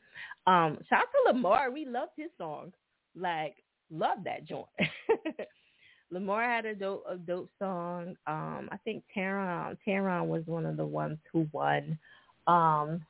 Um, 0.46 0.78
shout 0.88 1.02
out 1.02 1.32
to 1.32 1.32
Lamar. 1.32 1.70
We 1.70 1.84
loved 1.84 2.12
his 2.16 2.30
song. 2.38 2.72
Like, 3.14 3.56
love 3.90 4.18
that 4.24 4.44
joint. 4.46 4.66
Lamar 6.10 6.44
had 6.44 6.66
a 6.66 6.74
dope, 6.74 7.04
a 7.08 7.16
dope 7.16 7.50
song. 7.58 8.16
Um, 8.26 8.68
I 8.70 8.76
think 8.84 9.04
Taron, 9.16 9.76
Taron 9.86 10.26
was 10.26 10.42
one 10.46 10.66
of 10.66 10.76
the 10.76 10.84
ones 10.84 11.18
who 11.32 11.48
won. 11.52 11.98
Um, 12.46 13.00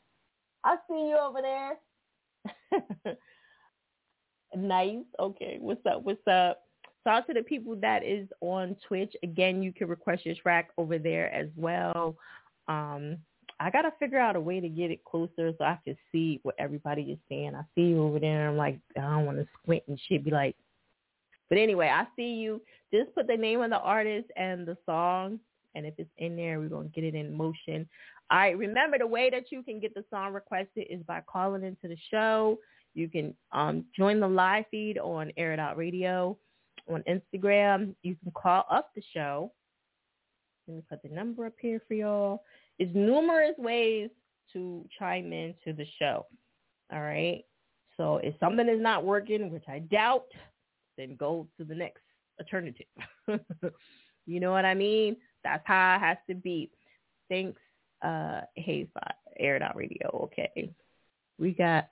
I 0.64 0.76
see 0.88 1.08
you 1.08 1.18
over 1.20 1.40
there. 1.42 3.16
nice. 4.56 5.04
Okay. 5.18 5.58
What's 5.60 5.84
up? 5.86 6.02
What's 6.02 6.26
up? 6.26 6.62
Out 7.04 7.26
to 7.26 7.34
the 7.34 7.42
people 7.42 7.74
that 7.80 8.04
is 8.04 8.28
on 8.40 8.76
Twitch. 8.86 9.12
Again, 9.24 9.60
you 9.60 9.72
can 9.72 9.88
request 9.88 10.24
your 10.24 10.36
track 10.36 10.70
over 10.78 10.98
there 10.98 11.32
as 11.34 11.48
well. 11.56 12.14
Um, 12.68 13.16
I 13.58 13.70
gotta 13.70 13.92
figure 13.98 14.18
out 14.18 14.36
a 14.36 14.40
way 14.40 14.60
to 14.60 14.68
get 14.68 14.90
it 14.90 15.04
closer 15.04 15.52
so 15.58 15.64
I 15.64 15.78
can 15.84 15.96
see 16.12 16.38
what 16.44 16.54
everybody 16.58 17.02
is 17.02 17.18
saying. 17.28 17.54
I 17.54 17.62
see 17.74 17.88
you 17.88 18.02
over 18.02 18.20
there. 18.20 18.48
I'm 18.48 18.56
like, 18.56 18.78
I 18.96 19.00
don't 19.00 19.26
want 19.26 19.38
to 19.38 19.48
squint 19.60 19.82
and 19.88 20.00
shit. 20.08 20.24
Be 20.24 20.30
like, 20.30 20.54
but 21.48 21.58
anyway, 21.58 21.88
I 21.88 22.06
see 22.14 22.34
you. 22.34 22.60
Just 22.92 23.14
put 23.14 23.26
the 23.26 23.36
name 23.36 23.62
of 23.62 23.70
the 23.70 23.78
artist 23.78 24.28
and 24.36 24.66
the 24.66 24.76
song, 24.86 25.40
and 25.74 25.84
if 25.84 25.94
it's 25.98 26.10
in 26.18 26.36
there, 26.36 26.60
we're 26.60 26.68
gonna 26.68 26.88
get 26.88 27.04
it 27.04 27.14
in 27.14 27.36
motion. 27.36 27.88
All 28.30 28.38
right. 28.38 28.56
Remember, 28.56 28.96
the 28.98 29.06
way 29.06 29.28
that 29.30 29.50
you 29.50 29.62
can 29.62 29.80
get 29.80 29.94
the 29.94 30.04
song 30.08 30.32
requested 30.32 30.86
is 30.88 31.02
by 31.02 31.20
calling 31.26 31.64
into 31.64 31.88
the 31.88 31.98
show. 32.10 32.58
You 32.94 33.08
can 33.08 33.34
um, 33.52 33.84
join 33.96 34.20
the 34.20 34.28
live 34.28 34.64
feed 34.70 34.98
on 34.98 35.32
Air 35.36 35.52
It 35.52 35.58
Out 35.58 35.76
Radio 35.76 36.36
on 36.90 37.02
Instagram. 37.08 37.94
You 38.02 38.16
can 38.22 38.32
call 38.32 38.64
up 38.70 38.90
the 38.94 39.02
show. 39.14 39.52
Let 40.66 40.76
me 40.76 40.82
put 40.88 41.02
the 41.02 41.08
number 41.08 41.46
up 41.46 41.54
here 41.60 41.80
for 41.88 41.94
y'all. 41.94 42.42
It's 42.78 42.94
numerous 42.94 43.54
ways 43.58 44.10
to 44.52 44.84
chime 44.98 45.32
into 45.32 45.72
the 45.76 45.86
show. 45.98 46.26
All 46.92 47.00
right. 47.00 47.44
So 47.96 48.16
if 48.18 48.34
something 48.40 48.68
is 48.68 48.80
not 48.80 49.04
working, 49.04 49.50
which 49.50 49.64
I 49.68 49.80
doubt, 49.80 50.26
then 50.96 51.16
go 51.16 51.46
to 51.58 51.64
the 51.64 51.74
next 51.74 52.02
alternative. 52.40 52.86
you 54.26 54.40
know 54.40 54.52
what 54.52 54.64
I 54.64 54.74
mean? 54.74 55.16
That's 55.44 55.62
how 55.66 55.96
it 55.96 56.00
has 56.00 56.18
to 56.28 56.34
be. 56.34 56.70
Thanks, 57.28 57.60
uh, 58.02 58.42
Hey, 58.54 58.88
Air 59.38 59.56
It 59.56 59.62
Out 59.62 59.76
Radio. 59.76 60.08
Okay. 60.24 60.70
We 61.38 61.52
got 61.52 61.88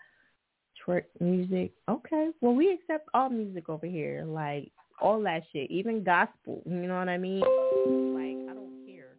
twerk 0.86 1.04
music. 1.20 1.72
Okay. 1.88 2.30
Well, 2.40 2.54
we 2.54 2.72
accept 2.72 3.08
all 3.14 3.28
music 3.28 3.68
over 3.68 3.86
here, 3.86 4.24
like 4.26 4.70
all 5.00 5.20
that 5.22 5.42
shit, 5.52 5.70
even 5.70 6.02
gospel. 6.02 6.62
You 6.66 6.86
know 6.86 6.98
what 6.98 7.08
I 7.08 7.18
mean? 7.18 7.40
Like 7.40 8.50
I 8.50 8.54
don't 8.54 8.86
care. 8.86 9.16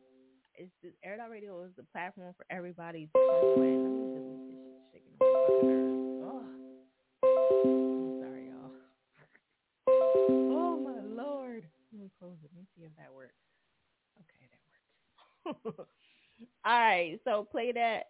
It's 0.55 0.71
just 0.81 0.95
Air 1.03 1.17
Out 1.21 1.31
Radio 1.31 1.63
is 1.63 1.71
the 1.77 1.83
platform 1.91 2.33
for 2.37 2.45
everybody 2.49 3.09
to. 3.13 3.19
Oh 10.53 10.77
my 10.77 11.23
lord. 11.23 11.63
Let 11.91 12.01
me 12.01 12.09
close 12.19 12.35
it. 12.43 12.49
Let 12.53 12.61
me 12.61 12.67
see 12.77 12.83
if 12.85 12.91
that 12.97 13.13
works. 13.13 13.33
Okay, 14.19 14.47
that 15.45 15.65
works. 15.67 15.89
all 16.65 16.79
right. 16.79 17.19
So 17.25 17.47
play 17.51 17.71
that. 17.73 18.09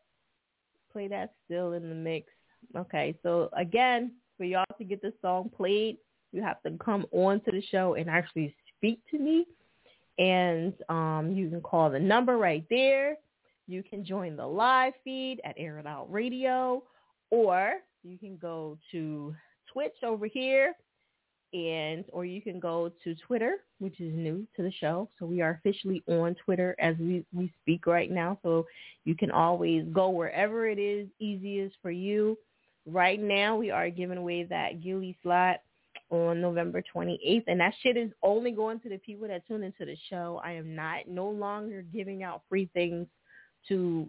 Play 0.92 1.08
that 1.08 1.34
still 1.46 1.74
in 1.74 1.90
the 1.90 1.96
mix. 1.96 2.28
Okay, 2.76 3.16
so 3.24 3.50
again, 3.58 4.12
for 4.38 4.46
y'all 4.46 4.66
to 4.78 4.84
get 4.84 5.02
the 5.02 5.14
song 5.22 5.50
played, 5.56 5.98
you 6.32 6.42
have 6.42 6.62
to 6.64 6.72
come 6.84 7.06
on 7.12 7.42
to 7.42 7.52
the 7.52 7.62
show 7.72 7.96
and 7.96 8.10
actually 8.10 8.56
speak 8.78 9.00
to 9.12 9.20
me. 9.20 9.46
And 10.18 10.74
um, 10.90 11.34
you 11.36 11.50
can 11.50 11.62
call 11.62 11.90
the 11.90 12.00
number 12.00 12.38
right 12.38 12.66
there. 12.70 13.18
You 13.68 13.84
can 13.84 14.06
join 14.06 14.36
the 14.36 14.46
live 14.46 14.94
feed 15.04 15.40
at 15.44 15.56
Air 15.58 15.80
It 15.80 15.88
Out 15.88 16.12
Radio, 16.12 16.84
or 17.30 17.74
you 18.04 18.18
can 18.18 18.38
go 18.38 18.78
to 18.92 19.34
Twitch 19.72 19.96
over 20.04 20.26
here, 20.26 20.74
and 21.54 22.04
or 22.12 22.26
you 22.26 22.42
can 22.42 22.60
go 22.60 22.92
to 23.04 23.16
Twitter, 23.16 23.58
which 23.80 24.00
is 24.00 24.14
new 24.14 24.46
to 24.56 24.64
the 24.64 24.72
show. 24.80 25.10
So 25.18 25.26
we 25.26 25.42
are 25.42 25.60
officially 25.64 26.04
on 26.08 26.36
Twitter 26.44 26.76
as 26.80 26.96
we, 27.00 27.26
we 27.34 27.52
speak 27.62 27.88
right 27.88 28.12
now. 28.12 28.38
So 28.44 28.66
you 29.06 29.16
can 29.16 29.32
always 29.32 29.86
go 29.94 30.10
wherever 30.10 30.68
it 30.68 30.80
is 30.80 31.08
easiest 31.20 31.76
for 31.82 31.92
you. 31.92 32.38
Right 32.86 33.22
now, 33.22 33.56
we 33.56 33.70
are 33.70 33.90
giving 33.90 34.18
away 34.18 34.44
that 34.44 34.82
Gilly 34.82 35.18
slot 35.22 35.58
on 36.10 36.42
November 36.42 36.84
28th, 36.94 37.44
and 37.48 37.60
that 37.60 37.74
shit 37.82 37.96
is 37.96 38.12
only 38.22 38.52
going 38.52 38.80
to 38.82 38.90
the 38.90 38.98
people 38.98 39.28
that 39.28 39.48
tune 39.48 39.64
into 39.64 39.86
the 39.86 39.98
show. 40.10 40.42
I 40.44 40.54
am 40.54 40.76
not 40.76 41.08
no 41.08 41.30
longer 41.30 41.84
giving 41.94 42.24
out 42.24 42.42
free 42.50 42.70
things 42.74 43.08
to 43.68 44.08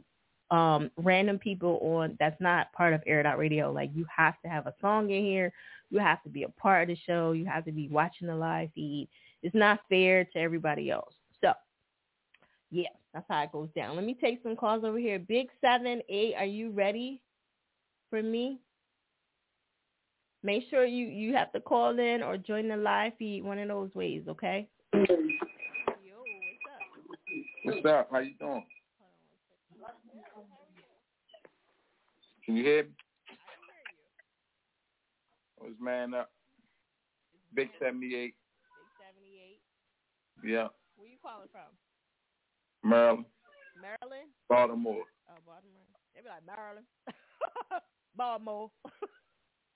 um, 0.51 0.91
random 0.99 1.39
people 1.39 1.79
on 1.83 2.17
that's 2.21 2.41
not 2.41 2.73
part 2.73 2.93
of 2.93 3.03
Air 3.07 3.27
Out 3.27 3.39
Radio. 3.39 3.73
Like 3.73 3.91
you 3.95 4.05
have 4.15 4.35
to 4.43 4.49
have 4.49 4.67
a 4.67 4.75
song 4.81 5.11
in 5.11 5.25
here. 5.25 5.53
You 5.91 5.99
have 5.99 6.23
to 6.25 6.29
be 6.29 6.43
a 6.43 6.49
part 6.49 6.83
of 6.83 6.89
the 6.89 7.01
show. 7.07 7.33
You 7.33 7.47
have 7.47 7.65
to 7.65 7.73
be 7.73 7.89
watching 7.89 8.27
the 8.27 8.35
live 8.35 8.71
feed. 8.75 9.09
It's 9.43 9.55
not 9.55 9.81
fair 9.89 10.25
to 10.25 10.39
everybody 10.39 10.91
else. 10.91 11.15
So, 11.41 11.53
yeah, 12.71 12.89
that's 13.15 13.27
how 13.29 13.43
it 13.43 13.53
goes 13.53 13.69
down. 13.75 13.97
Let 13.97 14.05
me 14.05 14.17
take 14.21 14.43
some 14.43 14.57
calls 14.57 14.85
over 14.85 14.99
here. 14.99 15.19
Big 15.19 15.49
seven 15.61 16.03
eight, 16.09 16.35
are 16.37 16.45
you 16.45 16.71
ready? 16.71 17.21
For 18.13 18.23
me. 18.23 18.59
Make 20.43 20.65
sure 20.69 20.85
you, 20.85 21.07
you 21.07 21.35
have 21.35 21.51
to 21.53 21.61
call 21.61 21.99
in 21.99 22.23
or 22.23 22.37
join 22.37 22.69
the 22.69 22.77
live 22.77 23.13
feed, 23.19 23.43
one 23.43 23.59
of 23.59 23.69
those 23.69 23.95
ways, 23.95 24.25
okay? 24.29 24.69
Yo, 24.93 25.01
what's 25.01 25.17
up? 26.69 26.83
What's 27.65 27.87
up? 27.87 28.09
How 28.13 28.19
you 28.19 28.35
doing? 28.39 28.65
Can 32.45 32.57
you 32.57 32.65
hear 32.65 32.83
me? 32.83 32.91
What's 35.57 35.75
oh, 35.81 35.83
man 35.83 36.13
up? 36.13 36.31
Big 37.55 37.71
78. 37.81 38.11
Big 38.11 38.35
78. 40.45 40.53
Yeah. 40.53 40.69
Where 40.97 41.09
you 41.09 41.17
calling 41.23 41.49
from? 41.51 41.63
Maryland. 42.85 43.25
Maryland? 43.81 44.29
Baltimore. 44.51 45.05
Oh, 45.31 45.41
Baltimore. 45.47 45.89
They 46.15 46.21
be 46.21 46.29
like, 46.29 46.45
Maryland. 46.45 46.85
Baltimore. 48.17 48.71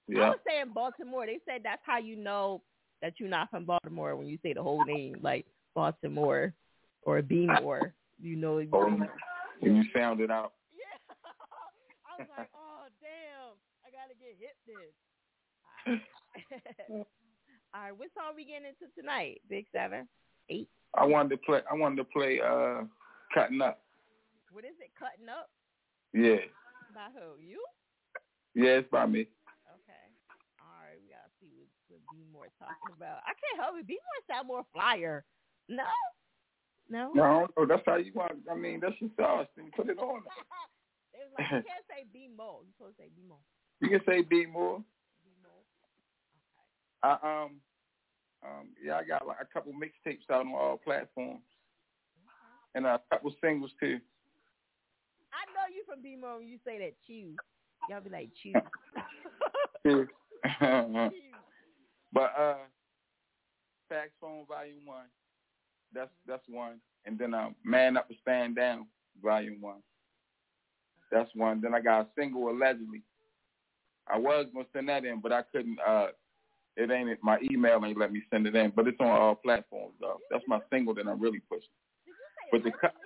Yeah. 0.09 0.21
I 0.21 0.29
was 0.29 0.39
saying 0.47 0.67
Baltimore. 0.73 1.27
They 1.27 1.41
said 1.45 1.63
that's 1.65 1.83
how 1.85 1.99
you 1.99 2.15
know 2.15 2.63
that 3.03 3.15
you're 3.19 3.29
not 3.29 3.51
from 3.51 3.65
Baltimore 3.65 4.15
when 4.15 4.29
you 4.29 4.39
say 4.41 4.53
the 4.53 4.63
whole 4.63 4.85
name, 4.85 5.17
like 5.21 5.47
Baltimore 5.75 6.53
or 7.03 7.23
Beemore. 7.23 7.91
You 8.23 8.37
know 8.37 8.59
exactly. 8.59 9.09
And 9.63 9.77
you 9.79 9.83
found 9.93 10.21
it 10.21 10.31
out. 10.31 10.53
Yeah. 10.79 11.17
I 12.07 12.23
was 12.23 12.29
like, 12.39 12.49
oh 12.55 12.87
damn, 13.03 13.57
I 13.85 13.91
gotta 13.91 14.15
get 14.15 14.37
hit 14.39 14.57
this. 14.65 14.95
All 16.89 16.97
right. 16.97 17.07
All 17.75 17.83
right, 17.83 17.99
what 17.99 18.09
song 18.15 18.35
we 18.37 18.45
getting 18.45 18.69
into 18.69 18.95
tonight? 18.99 19.41
Big 19.51 19.67
seven, 19.73 20.07
eight. 20.51 20.69
I 20.95 21.05
wanted 21.05 21.31
to 21.31 21.37
play. 21.39 21.61
I 21.69 21.75
wanted 21.75 21.97
to 21.97 22.05
play 22.05 22.41
uh, 22.41 22.85
"Cutting 23.35 23.61
Up." 23.61 23.81
What 24.53 24.65
is 24.65 24.71
it? 24.81 24.91
Cutting 24.97 25.29
up 25.29 25.51
Yeah. 26.15 26.47
by 26.95 27.09
who? 27.13 27.43
You? 27.45 27.65
Yeah, 28.57 28.81
it's 28.81 28.89
by 28.89 29.05
me. 29.05 29.28
Okay. 29.69 30.05
All 30.65 30.81
right, 30.81 30.97
we 30.97 31.12
gotta 31.12 31.28
see 31.37 31.53
what, 31.53 31.69
what 31.93 32.01
B 32.09 32.24
more 32.33 32.49
talking 32.57 32.97
about. 32.97 33.20
I 33.28 33.37
can't 33.37 33.61
help 33.61 33.77
it. 33.77 33.85
B 33.85 34.01
more 34.01 34.20
sound 34.24 34.49
more 34.49 34.65
flyer. 34.73 35.28
No. 35.69 35.85
No. 36.89 37.12
No, 37.12 37.49
I. 37.53 37.65
That's 37.69 37.85
how 37.85 38.01
you 38.01 38.16
want. 38.16 38.33
I 38.51 38.57
mean, 38.57 38.81
that's 38.81 38.97
your 38.97 39.12
sauce. 39.20 39.47
Then 39.61 39.69
put 39.77 39.93
it 39.93 40.01
on. 40.01 40.24
Was 41.16 41.33
like, 41.37 41.49
you 41.53 41.69
can't 41.69 41.85
say 41.89 42.09
B 42.12 42.28
more. 42.33 42.65
You 42.65 42.73
supposed 42.77 42.97
to 42.97 43.05
say 43.05 43.11
B 43.12 43.24
more. 43.28 43.45
You 43.81 43.89
can 43.89 44.01
say 44.09 44.23
"Be 44.23 44.47
More." 44.47 44.81
B 45.20 45.33
more. 45.45 45.65
I 47.05 47.12
um 47.20 47.61
um 48.45 48.69
Yeah, 48.81 48.97
I 48.97 49.05
got 49.05 49.27
like 49.27 49.41
a 49.41 49.49
couple 49.53 49.73
mixtapes 49.73 50.28
out 50.33 50.47
on 50.47 50.53
all 50.55 50.81
platforms, 50.81 51.45
and 52.74 52.87
a 52.87 53.01
couple 53.11 53.35
singles 53.43 53.73
too. 53.81 54.01
I 55.33 55.45
know 55.53 55.69
you 55.69 55.85
from 55.85 56.01
B-Mo 56.01 56.39
when 56.39 56.49
you 56.49 56.59
say 56.65 56.78
that 56.78 56.97
choose. 57.07 57.37
Y'all 57.89 58.01
be 58.01 58.11
like 58.11 58.31
choose. 58.43 58.55
but 62.13 62.33
uh, 62.39 62.57
Fax 63.89 64.11
Phone 64.21 64.45
Volume 64.49 64.85
One, 64.85 65.07
that's 65.93 66.11
that's 66.27 66.43
one, 66.49 66.81
and 67.05 67.19
then 67.19 67.35
uh, 67.35 67.51
Man 67.65 67.97
Up 67.97 68.09
and 68.09 68.19
Stand 68.23 68.57
Down 68.57 68.87
Volume 69.23 69.61
One, 69.61 69.83
that's 71.13 71.31
one. 71.35 71.61
Then 71.61 71.75
I 71.75 71.81
got 71.81 72.01
a 72.01 72.07
single 72.19 72.51
allegedly. 72.51 73.03
I 74.09 74.19
was 74.19 74.47
gonna 74.53 74.67
send 74.73 74.89
that 74.89 75.05
in, 75.05 75.21
but 75.21 75.33
I 75.33 75.43
couldn't. 75.43 75.79
Uh, 75.87 76.09
it 76.77 76.91
ain't 76.91 77.23
my 77.23 77.39
email 77.51 77.81
ain't 77.85 77.99
let 77.99 78.13
me 78.13 78.23
send 78.31 78.47
it 78.47 78.55
in, 78.57 78.73
but 78.75 78.87
it's 78.87 79.01
on 79.01 79.09
all 79.09 79.35
platforms 79.35 79.95
though. 80.01 80.19
That's 80.31 80.45
my 80.49 80.61
single 80.71 80.95
that 80.95 81.07
I'm 81.07 81.21
really 81.21 81.41
pushing. 81.41 81.69
Did 82.05 82.15
But 82.53 82.65
the 82.65 82.71
co- 82.71 82.99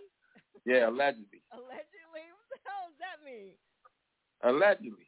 yeah, 0.67 0.89
allegedly. 0.89 1.43
Allegedly, 1.53 2.27
what 2.35 2.49
the 2.51 2.59
hell 2.67 2.89
does 2.89 2.99
that 3.01 3.25
mean? 3.25 3.55
Allegedly. 4.43 5.07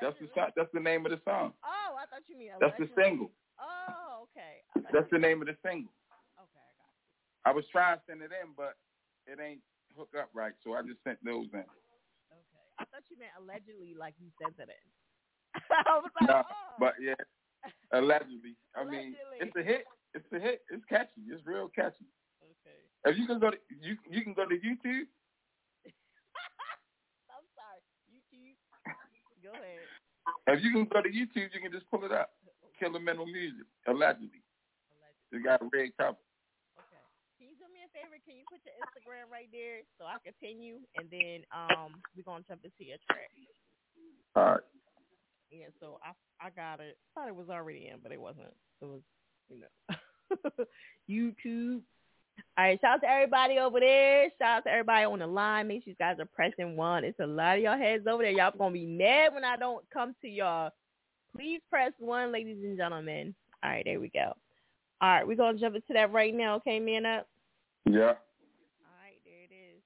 That's 0.00 0.16
the 0.20 0.28
song, 0.34 0.50
that's 0.56 0.72
the 0.72 0.80
name 0.80 1.04
of 1.06 1.12
the 1.12 1.20
song. 1.24 1.52
Oh, 1.64 1.96
I 1.96 2.04
thought 2.08 2.24
you 2.28 2.36
mean 2.36 2.50
That's 2.60 2.76
the 2.78 2.88
single. 2.96 3.30
Oh, 3.60 4.28
okay. 4.28 4.64
That's 4.92 5.08
the 5.12 5.18
name 5.18 5.40
of 5.40 5.48
the 5.48 5.56
single. 5.64 5.92
Okay, 6.36 6.60
I 6.60 6.72
got 6.76 6.92
you. 6.96 7.06
I 7.44 7.50
was 7.52 7.64
trying 7.72 7.96
to 7.96 8.02
send 8.08 8.20
it 8.20 8.32
in, 8.32 8.52
but 8.56 8.76
it 9.26 9.38
ain't 9.40 9.60
hook 9.96 10.12
up 10.18 10.28
right, 10.34 10.52
so 10.64 10.74
I 10.74 10.82
just 10.82 11.00
sent 11.04 11.20
those 11.24 11.48
in. 11.52 11.64
Okay, 11.64 12.66
I 12.80 12.84
thought 12.88 13.04
you 13.08 13.16
meant 13.16 13.32
allegedly, 13.40 13.96
like 13.96 14.14
you 14.20 14.28
sent 14.40 14.56
it 14.60 14.68
in. 14.68 14.84
I 15.72 15.96
was 16.00 16.12
like, 16.20 16.28
Nah, 16.28 16.44
oh. 16.44 16.76
but 16.80 16.94
yeah, 17.00 17.16
allegedly. 17.92 18.56
I 18.76 18.84
mean, 18.84 19.16
it's 19.40 19.56
a 19.56 19.62
hit. 19.62 19.84
It's 20.12 20.28
a 20.32 20.40
hit. 20.40 20.62
It's 20.68 20.84
catchy. 20.88 21.24
It's 21.28 21.44
real 21.46 21.68
catchy. 21.68 22.08
Okay. 22.40 22.80
If 23.04 23.16
you 23.16 23.26
can 23.26 23.38
go 23.40 23.50
to 23.50 23.58
you, 23.80 23.96
you 24.10 24.24
can 24.24 24.32
go 24.34 24.44
to 24.44 24.56
YouTube. 24.56 25.08
I'm 27.32 27.46
sorry. 27.56 27.80
YouTube. 28.08 28.56
Go 29.46 29.54
ahead. 29.54 29.86
If 30.50 30.58
you 30.66 30.74
can 30.74 30.90
go 30.90 30.98
to 30.98 31.06
YouTube, 31.06 31.54
you 31.54 31.62
can 31.62 31.70
just 31.70 31.86
pull 31.86 32.02
it 32.02 32.10
up. 32.10 32.34
Killer 32.82 32.98
Mental 32.98 33.26
Music, 33.30 33.62
allegedly. 33.86 34.42
It 35.30 35.46
got 35.46 35.62
a 35.62 35.70
red 35.70 35.94
cover. 35.94 36.18
Okay. 36.74 37.02
Can 37.38 37.46
you 37.46 37.54
do 37.54 37.70
me 37.70 37.86
a 37.86 37.90
favor? 37.94 38.18
Can 38.26 38.34
you 38.34 38.46
put 38.50 38.58
your 38.66 38.74
Instagram 38.82 39.30
right 39.30 39.46
there 39.54 39.86
so 39.98 40.04
I 40.04 40.18
can 40.18 40.34
pin 40.42 40.58
you, 40.58 40.82
and 40.98 41.06
then 41.14 41.46
um 41.54 42.02
we're 42.18 42.26
gonna 42.26 42.42
jump 42.42 42.66
into 42.66 42.82
your 42.82 42.98
track. 43.06 43.30
All 44.34 44.58
right. 44.58 44.66
Yeah. 45.50 45.70
So 45.78 46.02
I 46.02 46.10
I 46.42 46.50
got 46.50 46.82
it. 46.82 46.98
Thought 47.14 47.30
it 47.30 47.38
was 47.38 47.48
already 47.48 47.86
in, 47.86 48.02
but 48.02 48.10
it 48.10 48.20
wasn't. 48.20 48.54
It 48.82 48.86
was 48.86 49.02
you 49.48 49.62
know 49.62 49.70
YouTube. 51.10 51.86
All 52.58 52.64
right, 52.64 52.80
shout 52.80 52.94
out 52.94 53.00
to 53.02 53.10
everybody 53.10 53.58
over 53.58 53.80
there. 53.80 54.30
Shout 54.38 54.58
out 54.58 54.64
to 54.64 54.70
everybody 54.70 55.04
on 55.04 55.18
the 55.18 55.26
line. 55.26 55.68
Make 55.68 55.84
sure 55.84 55.90
you 55.90 55.96
guys 55.96 56.16
are 56.18 56.26
pressing 56.26 56.76
one. 56.76 57.04
It's 57.04 57.20
a 57.20 57.26
lot 57.26 57.58
of 57.58 57.62
y'all 57.62 57.78
heads 57.78 58.06
over 58.06 58.22
there. 58.22 58.32
Y'all 58.32 58.52
gonna 58.56 58.72
be 58.72 58.86
mad 58.86 59.34
when 59.34 59.44
I 59.44 59.56
don't 59.56 59.84
come 59.92 60.14
to 60.22 60.28
y'all. 60.28 60.70
Please 61.34 61.60
press 61.68 61.92
one, 61.98 62.32
ladies 62.32 62.56
and 62.62 62.78
gentlemen. 62.78 63.34
All 63.62 63.70
right, 63.70 63.84
there 63.84 64.00
we 64.00 64.08
go. 64.08 64.32
All 65.02 65.10
right, 65.10 65.26
we're 65.26 65.36
gonna 65.36 65.58
jump 65.58 65.74
into 65.76 65.92
that 65.92 66.12
right 66.12 66.34
now, 66.34 66.56
okay, 66.56 66.80
man 66.80 67.04
up? 67.04 67.28
Yeah. 67.84 68.00
All 68.00 68.96
right, 69.02 69.20
there 69.24 69.42
it 69.42 69.52
is. 69.52 69.82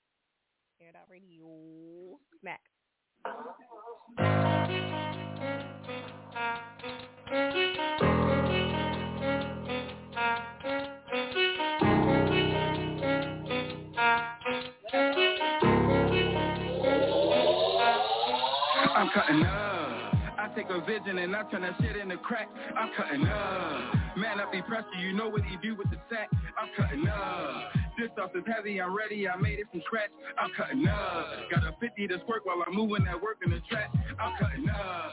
Air 0.80 0.90
it 0.90 0.96
out 0.96 1.08
radio. 1.10 2.18
Smack. 2.40 2.60
I'm 19.10 19.22
cutting 19.22 19.42
up. 19.42 20.14
I 20.38 20.48
take 20.54 20.70
a 20.70 20.80
vision 20.86 21.18
and 21.18 21.34
I 21.34 21.42
turn 21.50 21.62
that 21.62 21.74
shit 21.80 21.96
into 21.96 22.16
crack. 22.18 22.48
I'm 22.76 22.90
cutting 22.96 23.26
up. 23.26 24.16
Man, 24.16 24.38
I 24.38 24.48
be 24.52 24.62
pressure, 24.62 24.86
you 25.00 25.12
know 25.12 25.28
what 25.28 25.42
he 25.42 25.56
do 25.56 25.74
with 25.74 25.90
the 25.90 25.96
sack. 26.08 26.30
I'm 26.58 26.68
cutting 26.76 27.08
up. 27.08 27.72
This 27.98 28.08
stuff 28.14 28.30
is 28.36 28.44
heavy, 28.46 28.80
I'm 28.80 28.96
ready, 28.96 29.28
I 29.28 29.36
made 29.36 29.58
it 29.58 29.66
from 29.70 29.82
scratch. 29.84 30.10
I'm 30.38 30.50
cutting 30.56 30.86
up. 30.86 31.26
Got 31.50 31.64
a 31.64 31.74
50 31.80 32.06
to 32.06 32.18
squirt 32.22 32.42
while 32.44 32.62
I'm 32.64 32.74
moving 32.74 33.04
that 33.04 33.20
work 33.20 33.38
in 33.44 33.50
the 33.50 33.60
track. 33.68 33.90
I'm 34.20 34.38
cutting 34.38 34.68
up. 34.70 35.10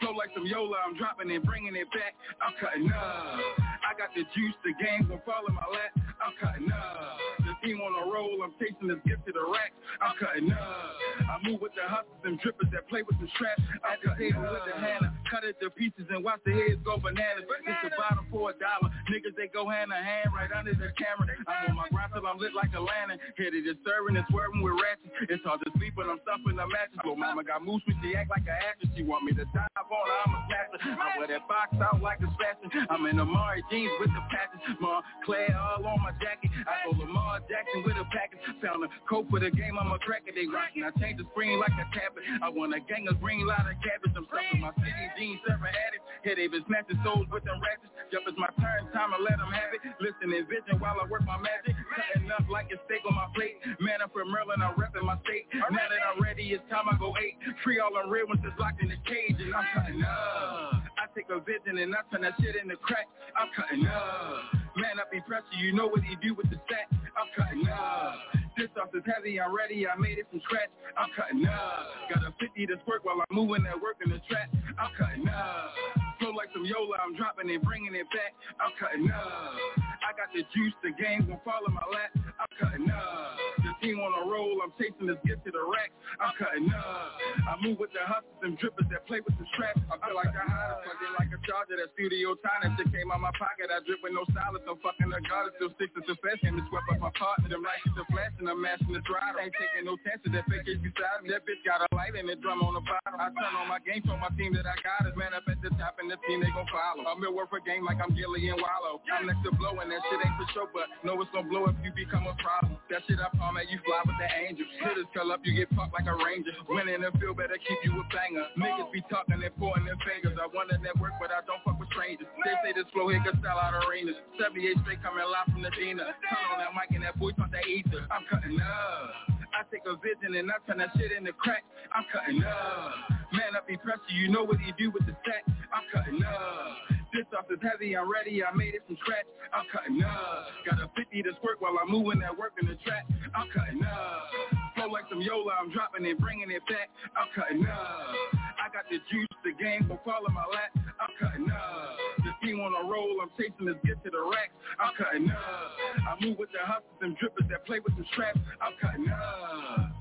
Flow 0.00 0.12
like 0.12 0.30
some 0.32 0.46
Yola, 0.46 0.76
I'm 0.86 0.96
dropping 0.96 1.30
it, 1.30 1.44
bringing 1.44 1.74
it 1.74 1.90
back. 1.90 2.14
I'm 2.40 2.54
cutting 2.60 2.90
up. 2.92 3.69
I 3.90 3.94
got 3.98 4.14
the 4.14 4.22
juice, 4.38 4.54
the 4.62 4.70
game 4.78 5.10
gon' 5.10 5.18
fall 5.26 5.42
in 5.50 5.54
my 5.58 5.66
lap. 5.66 5.90
I'm 6.22 6.30
cutting 6.38 6.70
up. 6.70 7.18
The 7.42 7.58
team 7.66 7.82
on 7.82 7.90
a 7.90 8.06
roll, 8.06 8.38
I'm 8.46 8.54
chasing 8.62 8.86
this 8.86 9.02
gift 9.02 9.26
to 9.26 9.34
the 9.34 9.42
rack. 9.42 9.74
I'm 9.98 10.14
cutting 10.14 10.46
up. 10.54 10.94
I 11.26 11.42
move 11.42 11.58
with 11.58 11.74
the 11.74 11.82
hustlers 11.90 12.22
and 12.22 12.38
drippers 12.38 12.70
that 12.70 12.86
play 12.86 13.02
with 13.02 13.18
the 13.18 13.26
straps. 13.34 13.58
At 13.82 13.98
the 13.98 14.14
table 14.14 14.46
with 14.46 14.62
the 14.62 14.78
Hannah, 14.78 15.10
cut 15.26 15.42
it 15.42 15.58
to 15.58 15.74
pieces 15.74 16.06
and 16.06 16.22
watch 16.22 16.38
the 16.46 16.54
heads 16.54 16.78
go 16.86 17.02
bananas. 17.02 17.50
But 17.50 17.66
it's 17.66 17.82
the 17.82 17.90
bottom 17.98 18.30
for 18.30 18.52
a 18.52 18.54
dollar. 18.54 18.94
Niggas 19.10 19.34
they 19.34 19.50
go 19.50 19.66
hand 19.66 19.90
in 19.90 19.98
hand 19.98 20.30
right 20.38 20.54
under 20.54 20.70
the 20.70 20.94
camera. 20.94 21.26
I'm 21.50 21.74
on 21.74 21.82
my 21.82 21.90
grind 21.90 22.14
till 22.14 22.22
I'm 22.30 22.38
lit 22.38 22.54
like 22.54 22.70
a 22.78 22.82
lantern. 22.82 23.18
Headed 23.34 23.66
to 23.66 23.74
serving 23.82 24.14
and 24.14 24.26
swerving 24.30 24.62
with 24.62 24.78
ratchets. 24.78 25.10
It's 25.26 25.42
hard 25.42 25.66
to 25.66 25.70
sleep 25.82 25.98
when 25.98 26.06
I'm 26.06 26.22
stuffing 26.22 26.54
the 26.54 26.66
matches. 26.68 27.02
Little 27.02 27.18
mama 27.18 27.42
got 27.42 27.66
moose 27.66 27.82
when 27.90 27.98
she 28.06 28.14
act 28.14 28.30
like 28.30 28.46
a 28.46 28.54
actress. 28.54 28.94
She 28.94 29.02
want 29.02 29.26
me 29.26 29.34
to 29.34 29.48
dive 29.50 29.90
on 29.90 30.04
her, 30.06 30.18
I'm 30.30 30.36
a 30.36 30.40
snatcher. 30.46 30.94
I 30.94 31.18
wear 31.18 31.26
that 31.26 31.48
box 31.50 31.74
out 31.80 31.98
like 31.98 32.22
a 32.22 32.30
fashion. 32.38 32.70
I'm 32.86 33.08
in 33.10 33.16
Amiri 33.16 33.66
jeans 33.66 33.79
with 34.00 34.12
the 34.12 34.22
patches. 34.28 34.60
Moncler 34.80 35.54
all 35.56 35.86
on 35.86 36.00
my 36.02 36.12
jacket. 36.20 36.50
I 36.66 36.84
go 36.84 36.98
Lamar 36.98 37.40
Jackson 37.48 37.84
with 37.84 37.96
a 37.96 38.04
package. 38.12 38.42
Found 38.60 38.84
a 38.84 38.88
coat 39.08 39.26
for 39.30 39.40
the 39.40 39.50
game, 39.50 39.78
I'm 39.78 39.92
a 39.92 39.98
cracker. 39.98 40.32
They 40.34 40.46
rockin'. 40.46 40.84
I 40.84 40.92
change 41.00 41.16
the 41.16 41.26
screen 41.32 41.60
like 41.60 41.72
a 41.72 41.86
tablet. 41.96 42.24
I 42.42 42.48
want 42.50 42.74
a 42.74 42.80
gang 42.80 43.08
of 43.08 43.20
green 43.20 43.46
lot 43.46 43.64
of 43.64 43.76
cabbage. 43.80 44.12
I'm 44.16 44.26
stuffing 44.28 44.60
my 44.60 44.72
city 44.80 45.06
jeans, 45.16 45.40
serving 45.46 45.72
addicts. 45.72 46.06
Yeah, 46.24 46.36
they 46.36 46.48
been 46.52 46.64
snatching 46.68 47.00
souls 47.00 47.28
with 47.32 47.44
them 47.44 47.60
ratchets. 47.64 47.92
Yup, 48.12 48.26
it's 48.26 48.36
my 48.36 48.50
turn, 48.58 48.90
time 48.92 49.14
to 49.14 49.22
let 49.22 49.38
them 49.38 49.48
have 49.54 49.70
it. 49.72 49.80
Listen 50.02 50.34
and 50.34 50.44
vision 50.50 50.82
while 50.82 50.98
I 50.98 51.06
work 51.06 51.24
my 51.24 51.38
magic. 51.38 51.78
Cutting 51.94 52.28
up 52.28 52.44
like 52.50 52.68
a 52.74 52.78
steak 52.84 53.06
on 53.06 53.14
my 53.14 53.30
plate. 53.32 53.56
Man, 53.78 54.02
I'm 54.02 54.10
from 54.10 54.28
Maryland, 54.34 54.60
I'm 54.60 54.74
repping 54.74 55.06
my 55.06 55.16
state. 55.24 55.46
Now 55.54 55.70
that 55.70 56.02
I'm 56.02 56.20
ready, 56.20 56.50
it's 56.52 56.64
time 56.68 56.90
I 56.90 56.98
go 56.98 57.14
eight. 57.16 57.38
Free 57.62 57.78
all 57.78 57.94
them 57.94 58.10
real 58.10 58.26
ones 58.26 58.40
that's 58.42 58.58
locked 58.58 58.82
in 58.82 58.90
the 58.90 59.00
cage, 59.06 59.38
and 59.38 59.54
I'm 59.54 59.66
cutting 59.72 60.02
up. 60.02 60.79
I 61.00 61.08
take 61.16 61.32
a 61.32 61.40
vision 61.40 61.80
and 61.80 61.96
I 61.96 62.04
turn 62.12 62.20
that 62.28 62.34
shit 62.40 62.56
into 62.60 62.76
crack. 62.76 63.08
I'm 63.32 63.48
cutting 63.56 63.86
up. 63.86 64.52
Man, 64.76 65.00
I 65.00 65.08
be 65.10 65.20
pressure, 65.24 65.56
you 65.56 65.72
know 65.72 65.86
what 65.88 66.04
he 66.04 66.14
do 66.20 66.34
with 66.34 66.50
the 66.50 66.60
stack. 66.68 66.92
I'm 66.92 67.28
cutting 67.32 67.66
up. 67.68 68.16
This 68.58 68.68
stuff 68.76 68.92
is 68.92 69.02
heavy, 69.08 69.40
I'm 69.40 69.56
ready, 69.56 69.88
I 69.88 69.96
made 69.96 70.18
it 70.18 70.26
from 70.30 70.40
scratch. 70.44 70.68
I'm 70.98 71.08
cutting 71.16 71.46
up. 71.46 71.88
Got 72.12 72.28
a 72.28 72.34
50 72.38 72.66
to 72.66 72.76
squirt 72.82 73.00
while 73.02 73.16
I'm 73.16 73.34
moving 73.34 73.64
that 73.64 73.80
work 73.80 73.96
in 74.04 74.10
the 74.12 74.20
trap. 74.28 74.52
I'm 74.78 74.92
cutting 74.98 75.26
up. 75.28 76.09
Flow 76.20 76.36
like 76.36 76.52
some 76.52 76.68
Yola, 76.68 77.00
I'm 77.00 77.16
dropping 77.16 77.48
it, 77.48 77.64
bringing 77.64 77.96
it 77.96 78.04
back. 78.12 78.36
I'm 78.60 78.76
cutting 78.76 79.08
up. 79.08 79.56
I 80.04 80.12
got 80.12 80.28
the 80.36 80.44
juice, 80.52 80.76
the 80.84 80.92
game 80.92 81.24
gon' 81.24 81.40
fall 81.48 81.64
in 81.64 81.72
my 81.72 81.86
lap. 81.88 82.12
I'm 82.36 82.52
cutting 82.60 82.92
up. 82.92 83.40
The 83.64 83.72
team 83.80 83.96
on 84.04 84.12
a 84.12 84.28
roll, 84.28 84.60
I'm 84.60 84.72
chasing 84.76 85.08
this 85.08 85.16
gift 85.24 85.48
to 85.48 85.50
the 85.52 85.64
rack. 85.64 85.88
I'm 86.20 86.36
cutting 86.36 86.68
up. 86.76 87.16
I 87.48 87.56
move 87.64 87.80
with 87.80 87.96
the 87.96 88.04
hustlers 88.04 88.44
and 88.44 88.52
drippers 88.60 88.84
that 88.92 89.08
play 89.08 89.24
with 89.24 89.32
the 89.40 89.48
straps. 89.56 89.80
I 89.88 89.96
feel 89.96 90.12
like 90.12 90.28
the 90.28 90.44
hottest, 90.44 90.84
in 91.00 91.12
like 91.16 91.32
a 91.32 91.40
charger. 91.48 91.80
That 91.80 91.88
studio 91.96 92.36
time, 92.44 92.68
that 92.76 92.88
came 92.92 93.08
out 93.08 93.24
my 93.24 93.32
pocket. 93.40 93.72
I 93.72 93.80
drip 93.88 94.04
with 94.04 94.12
no 94.12 94.28
stylist, 94.28 94.68
no 94.68 94.76
fucking 94.84 95.08
the 95.08 95.24
garden. 95.24 95.56
Still 95.56 95.72
sticks 95.80 95.96
to 95.96 96.04
the 96.04 96.20
came 96.20 96.60
and 96.60 96.68
swept 96.68 96.84
up 96.92 97.00
my 97.00 97.12
partner. 97.16 97.48
Them 97.48 97.64
lights 97.64 97.96
are 97.96 98.08
flashing, 98.12 98.44
I'm 98.44 98.60
mashing 98.60 98.92
the 98.92 99.00
throttle. 99.08 99.40
Ain't 99.40 99.56
taking 99.56 99.88
no 99.88 99.96
chances, 100.04 100.28
that 100.36 100.44
fake 100.52 100.68
is 100.68 100.84
beside 100.84 101.24
me. 101.24 101.32
That 101.32 101.48
bitch 101.48 101.64
got 101.64 101.80
a 101.80 101.88
light 101.96 102.12
and 102.12 102.28
a 102.28 102.36
drum 102.36 102.60
on 102.60 102.76
the 102.76 102.84
bottom. 102.84 103.16
I 103.16 103.32
turn 103.32 103.56
on 103.56 103.70
my 103.70 103.80
game, 103.80 104.04
show 104.04 104.20
my 104.20 104.28
team 104.36 104.52
that 104.58 104.68
I 104.68 104.76
got 104.84 105.08
it. 105.08 105.16
Man 105.16 105.32
up 105.32 105.48
at 105.48 105.62
the 105.62 105.70
top 105.78 105.96
and 106.02 106.09
the 106.10 106.18
team 106.26 106.42
they 106.42 106.50
gon' 106.50 106.66
follow. 106.66 107.06
I'm 107.06 107.22
at 107.22 107.30
work 107.30 107.54
for 107.54 107.62
game 107.62 107.86
like 107.86 108.02
I'm 108.02 108.10
Gillian 108.10 108.58
Wallow. 108.58 108.98
I'm 109.14 109.30
next 109.30 109.46
to 109.46 109.54
blow 109.54 109.78
and 109.78 109.86
that 109.86 110.02
shit 110.10 110.18
ain't 110.18 110.34
for 110.34 110.46
show, 110.50 110.66
but 110.74 110.90
know 111.06 111.14
it's 111.22 111.30
gon' 111.30 111.46
blow 111.46 111.70
if 111.70 111.78
you 111.86 111.94
become 111.94 112.26
a 112.26 112.34
problem. 112.42 112.74
That 112.90 113.06
shit 113.06 113.22
I 113.22 113.30
palm 113.38 113.54
at 113.56 113.70
you 113.70 113.78
fly 113.86 114.02
with 114.02 114.18
the 114.18 114.26
angels. 114.26 114.66
Hitters 114.82 115.06
curl 115.14 115.30
up, 115.30 115.46
you 115.46 115.54
get 115.54 115.70
fucked 115.78 115.94
like 115.94 116.10
a 116.10 116.16
ranger. 116.18 116.50
Winning 116.66 117.06
the 117.06 117.14
field 117.22 117.38
better 117.38 117.54
keep 117.62 117.78
you 117.86 117.94
a 117.94 118.04
banger. 118.10 118.50
Niggas 118.58 118.90
be 118.90 119.00
talking 119.06 119.38
and 119.38 119.54
pointing 119.54 119.86
their 119.86 120.00
fingers. 120.02 120.34
I 120.34 120.50
wanna 120.50 120.82
network, 120.82 121.14
but 121.22 121.30
I 121.30 121.46
don't 121.46 121.62
fuck 121.62 121.78
with 121.78 121.88
strangers. 121.94 122.26
They 122.42 122.54
say 122.66 122.74
this 122.74 122.90
flow 122.90 123.06
here 123.08 123.22
can 123.22 123.38
sell 123.38 123.56
out 123.56 123.78
arenas. 123.86 124.18
78 124.34 124.82
straight 124.82 125.00
coming 125.06 125.22
live 125.22 125.46
from 125.54 125.62
the 125.62 125.70
Dina. 125.70 126.10
Turn 126.26 126.44
on 126.50 126.58
that 126.58 126.74
mic 126.74 126.90
and 126.90 127.06
that 127.06 127.14
boy 127.22 127.30
talk 127.38 127.54
that 127.54 127.66
ether. 127.70 128.02
I'm 128.10 128.26
cutting 128.26 128.58
up. 128.58 129.39
I 129.54 129.62
take 129.70 129.82
a 129.86 129.96
vision 129.96 130.36
and 130.36 130.50
I 130.50 130.56
turn 130.66 130.78
that 130.78 130.90
shit 130.96 131.12
into 131.12 131.32
crack. 131.34 131.64
I'm 131.94 132.04
cutting 132.12 132.44
up. 132.44 132.92
Man, 133.32 133.54
I 133.56 133.60
be 133.66 133.76
pressure, 133.76 134.00
you 134.10 134.28
know 134.28 134.44
what 134.44 134.58
he 134.60 134.72
do 134.78 134.90
with 134.90 135.06
the 135.06 135.16
sack. 135.26 135.44
I'm 135.72 135.84
cutting 135.92 136.22
up. 136.24 136.99
This 137.12 137.26
stuff 137.26 137.50
is 137.50 137.58
heavy, 137.58 137.96
I'm 137.96 138.06
ready, 138.10 138.44
I 138.44 138.54
made 138.54 138.74
it 138.74 138.82
from 138.86 138.96
scratch. 139.02 139.26
I'm 139.52 139.66
cutting 139.74 139.98
up. 140.02 140.46
Got 140.62 140.78
a 140.78 140.86
50 140.94 141.22
to 141.26 141.32
squirt 141.42 141.58
while 141.58 141.74
I'm 141.82 141.90
moving 141.90 142.20
that 142.20 142.36
work 142.38 142.54
in 142.62 142.68
the 142.68 142.78
track. 142.86 143.02
I'm 143.34 143.50
cutting 143.50 143.82
up. 143.82 144.30
Flow 144.78 144.86
like 144.86 145.10
some 145.10 145.20
Yola, 145.20 145.58
I'm 145.58 145.72
dropping 145.74 146.06
it, 146.06 146.20
bringing 146.20 146.50
it 146.50 146.62
back. 146.70 146.86
I'm 147.18 147.26
cutting 147.34 147.66
up. 147.66 148.14
I 148.62 148.70
got 148.70 148.86
the 148.86 149.02
juice, 149.10 149.34
the 149.42 149.50
game 149.58 149.88
gon' 149.88 149.98
fall 150.04 150.22
in 150.22 150.34
my 150.34 150.46
lap. 150.54 150.70
I'm 151.02 151.10
cutting 151.18 151.50
up. 151.50 151.96
The 152.22 152.30
scheme 152.38 152.60
on 152.60 152.70
a 152.78 152.86
roll. 152.86 153.18
I'm 153.22 153.30
chasing 153.34 153.66
this 153.66 153.80
get 153.84 153.98
to 154.04 154.10
the 154.10 154.22
racks. 154.22 154.54
I'm 154.78 154.94
cutting 154.94 155.30
up. 155.30 155.72
I 156.06 156.14
move 156.20 156.38
with 156.38 156.52
the 156.52 156.62
hustlers 156.62 157.00
and 157.02 157.16
drippers 157.18 157.48
that 157.50 157.66
play 157.66 157.80
with 157.80 157.96
the 157.96 158.04
straps. 158.12 158.38
I'm 158.60 158.78
cutting 158.78 159.08
up. 159.08 159.99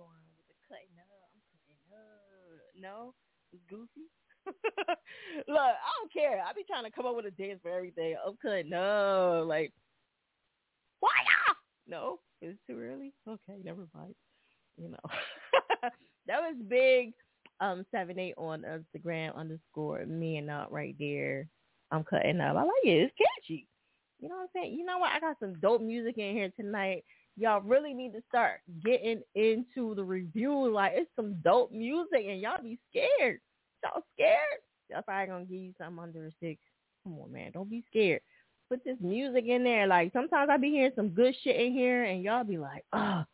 Joint 0.00 0.32
with 0.40 0.48
the 0.48 0.56
cutting 0.64 0.96
up. 0.96 1.28
I'm 1.28 1.60
cutting 1.68 1.92
up. 1.92 2.72
No, 2.80 3.12
it's 3.52 3.62
goofy. 3.68 4.08
Look, 5.48 5.74
I 5.76 5.90
don't 6.00 6.12
care. 6.12 6.40
I 6.40 6.52
be 6.56 6.64
trying 6.64 6.84
to 6.84 6.90
come 6.90 7.04
up 7.04 7.16
with 7.16 7.26
a 7.26 7.30
dance 7.30 7.60
for 7.62 7.70
everything. 7.70 8.16
I'm 8.16 8.36
cutting 8.40 8.72
up. 8.72 9.46
Like, 9.46 9.72
why 11.00 11.12
not? 11.28 11.56
No, 11.86 12.20
it's 12.40 12.58
too 12.66 12.80
early. 12.80 13.12
Okay, 13.28 13.60
never 13.62 13.86
mind. 13.94 14.14
You 14.78 14.90
know, 14.90 15.04
that 16.26 16.40
was 16.40 16.56
big. 16.68 17.12
Um, 17.60 17.84
seven 17.90 18.18
eight 18.18 18.34
on 18.38 18.64
Instagram 18.64 19.36
underscore 19.36 20.06
me 20.06 20.38
and 20.38 20.46
not 20.46 20.72
right 20.72 20.96
there. 20.98 21.46
I'm 21.90 22.04
cutting 22.04 22.40
up. 22.40 22.56
I 22.56 22.62
like 22.62 22.84
it. 22.84 23.02
It's 23.02 23.14
catchy. 23.18 23.66
You 24.18 24.30
know 24.30 24.36
what 24.36 24.42
I'm 24.42 24.48
saying? 24.54 24.78
You 24.78 24.86
know 24.86 24.96
what? 24.98 25.12
I 25.12 25.20
got 25.20 25.36
some 25.40 25.60
dope 25.60 25.82
music 25.82 26.16
in 26.16 26.34
here 26.34 26.50
tonight. 26.58 27.04
Y'all 27.40 27.62
really 27.62 27.94
need 27.94 28.12
to 28.12 28.22
start 28.28 28.60
getting 28.84 29.22
into 29.34 29.94
the 29.94 30.04
review. 30.04 30.70
Like 30.70 30.92
it's 30.94 31.10
some 31.16 31.36
dope 31.42 31.72
music, 31.72 32.26
and 32.28 32.38
y'all 32.38 32.62
be 32.62 32.78
scared. 32.90 33.40
Y'all 33.82 34.02
scared? 34.14 34.60
Why 35.06 35.22
I 35.22 35.26
gonna 35.26 35.46
give 35.46 35.58
you 35.58 35.72
something 35.78 36.02
under 36.02 36.26
a 36.26 36.30
six. 36.38 36.60
Come 37.02 37.18
on, 37.18 37.32
man. 37.32 37.52
Don't 37.54 37.70
be 37.70 37.82
scared. 37.88 38.20
Put 38.68 38.84
this 38.84 38.98
music 39.00 39.46
in 39.46 39.64
there. 39.64 39.86
Like 39.86 40.12
sometimes 40.12 40.50
I 40.52 40.58
be 40.58 40.68
hearing 40.68 40.92
some 40.94 41.08
good 41.08 41.34
shit 41.42 41.56
in 41.56 41.72
here, 41.72 42.04
and 42.04 42.22
y'all 42.22 42.44
be 42.44 42.58
like, 42.58 42.84
oh, 42.92 43.24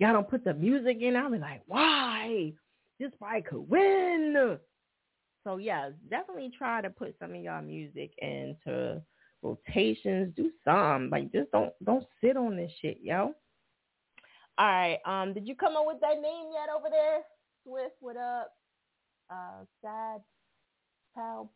y'all 0.00 0.12
don't 0.12 0.28
put 0.28 0.42
the 0.42 0.54
music 0.54 0.98
in. 1.00 1.14
I'll 1.14 1.30
be 1.30 1.38
like, 1.38 1.62
why? 1.68 2.52
This 2.98 3.12
probably 3.20 3.42
could 3.42 3.70
win. 3.70 4.58
So 5.44 5.58
yeah, 5.58 5.90
definitely 6.10 6.50
try 6.58 6.80
to 6.80 6.90
put 6.90 7.14
some 7.20 7.34
of 7.34 7.40
y'all 7.40 7.62
music 7.62 8.10
into 8.18 9.00
rotations. 9.42 10.32
Do 10.34 10.50
some. 10.64 11.08
Like 11.10 11.30
just 11.30 11.52
don't 11.52 11.72
don't 11.84 12.06
sit 12.20 12.36
on 12.36 12.56
this 12.56 12.72
shit, 12.82 12.98
yo. 13.00 13.32
All 14.58 14.66
right. 14.66 14.98
Um, 15.04 15.32
did 15.34 15.46
you 15.48 15.54
come 15.54 15.76
up 15.76 15.84
with 15.86 16.00
that 16.00 16.20
name 16.20 16.46
yet 16.52 16.68
over 16.74 16.88
there? 16.90 17.22
Swift, 17.64 17.96
what 18.00 18.16
up? 18.16 18.52
Uh, 19.30 19.64
sad, 19.82 20.20
pal, 21.14 21.50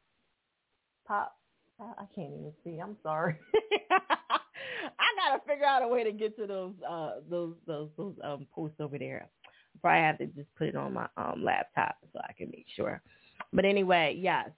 pop. 1.07 1.35
I 1.81 2.05
can't 2.15 2.33
even 2.33 2.53
see. 2.65 2.81
I'm 2.81 2.97
sorry. 3.05 3.37
I 3.91 5.05
gotta 5.16 5.41
figure 5.47 5.65
out 5.66 5.83
a 5.83 5.89
way 5.89 6.03
to 6.03 6.11
get 6.11 6.37
to 6.37 6.47
those 6.47 6.75
uh 6.89 7.16
those 7.31 7.55
those 7.66 7.91
those 7.97 8.15
um 8.25 8.47
posts 8.53 8.81
over 8.81 8.99
there. 8.99 9.29
Probably 9.81 10.01
have 10.01 10.19
to 10.19 10.27
just 10.27 10.53
put 10.57 10.66
it 10.66 10.77
on 10.77 10.95
my 10.95 11.07
um 11.16 11.45
laptop 11.45 11.97
so 12.12 12.19
I 12.29 12.33
can 12.33 12.51
make 12.51 12.66
sure. 12.75 13.01
But 13.53 13.65
anyway, 13.65 14.16
yes, 14.19 14.51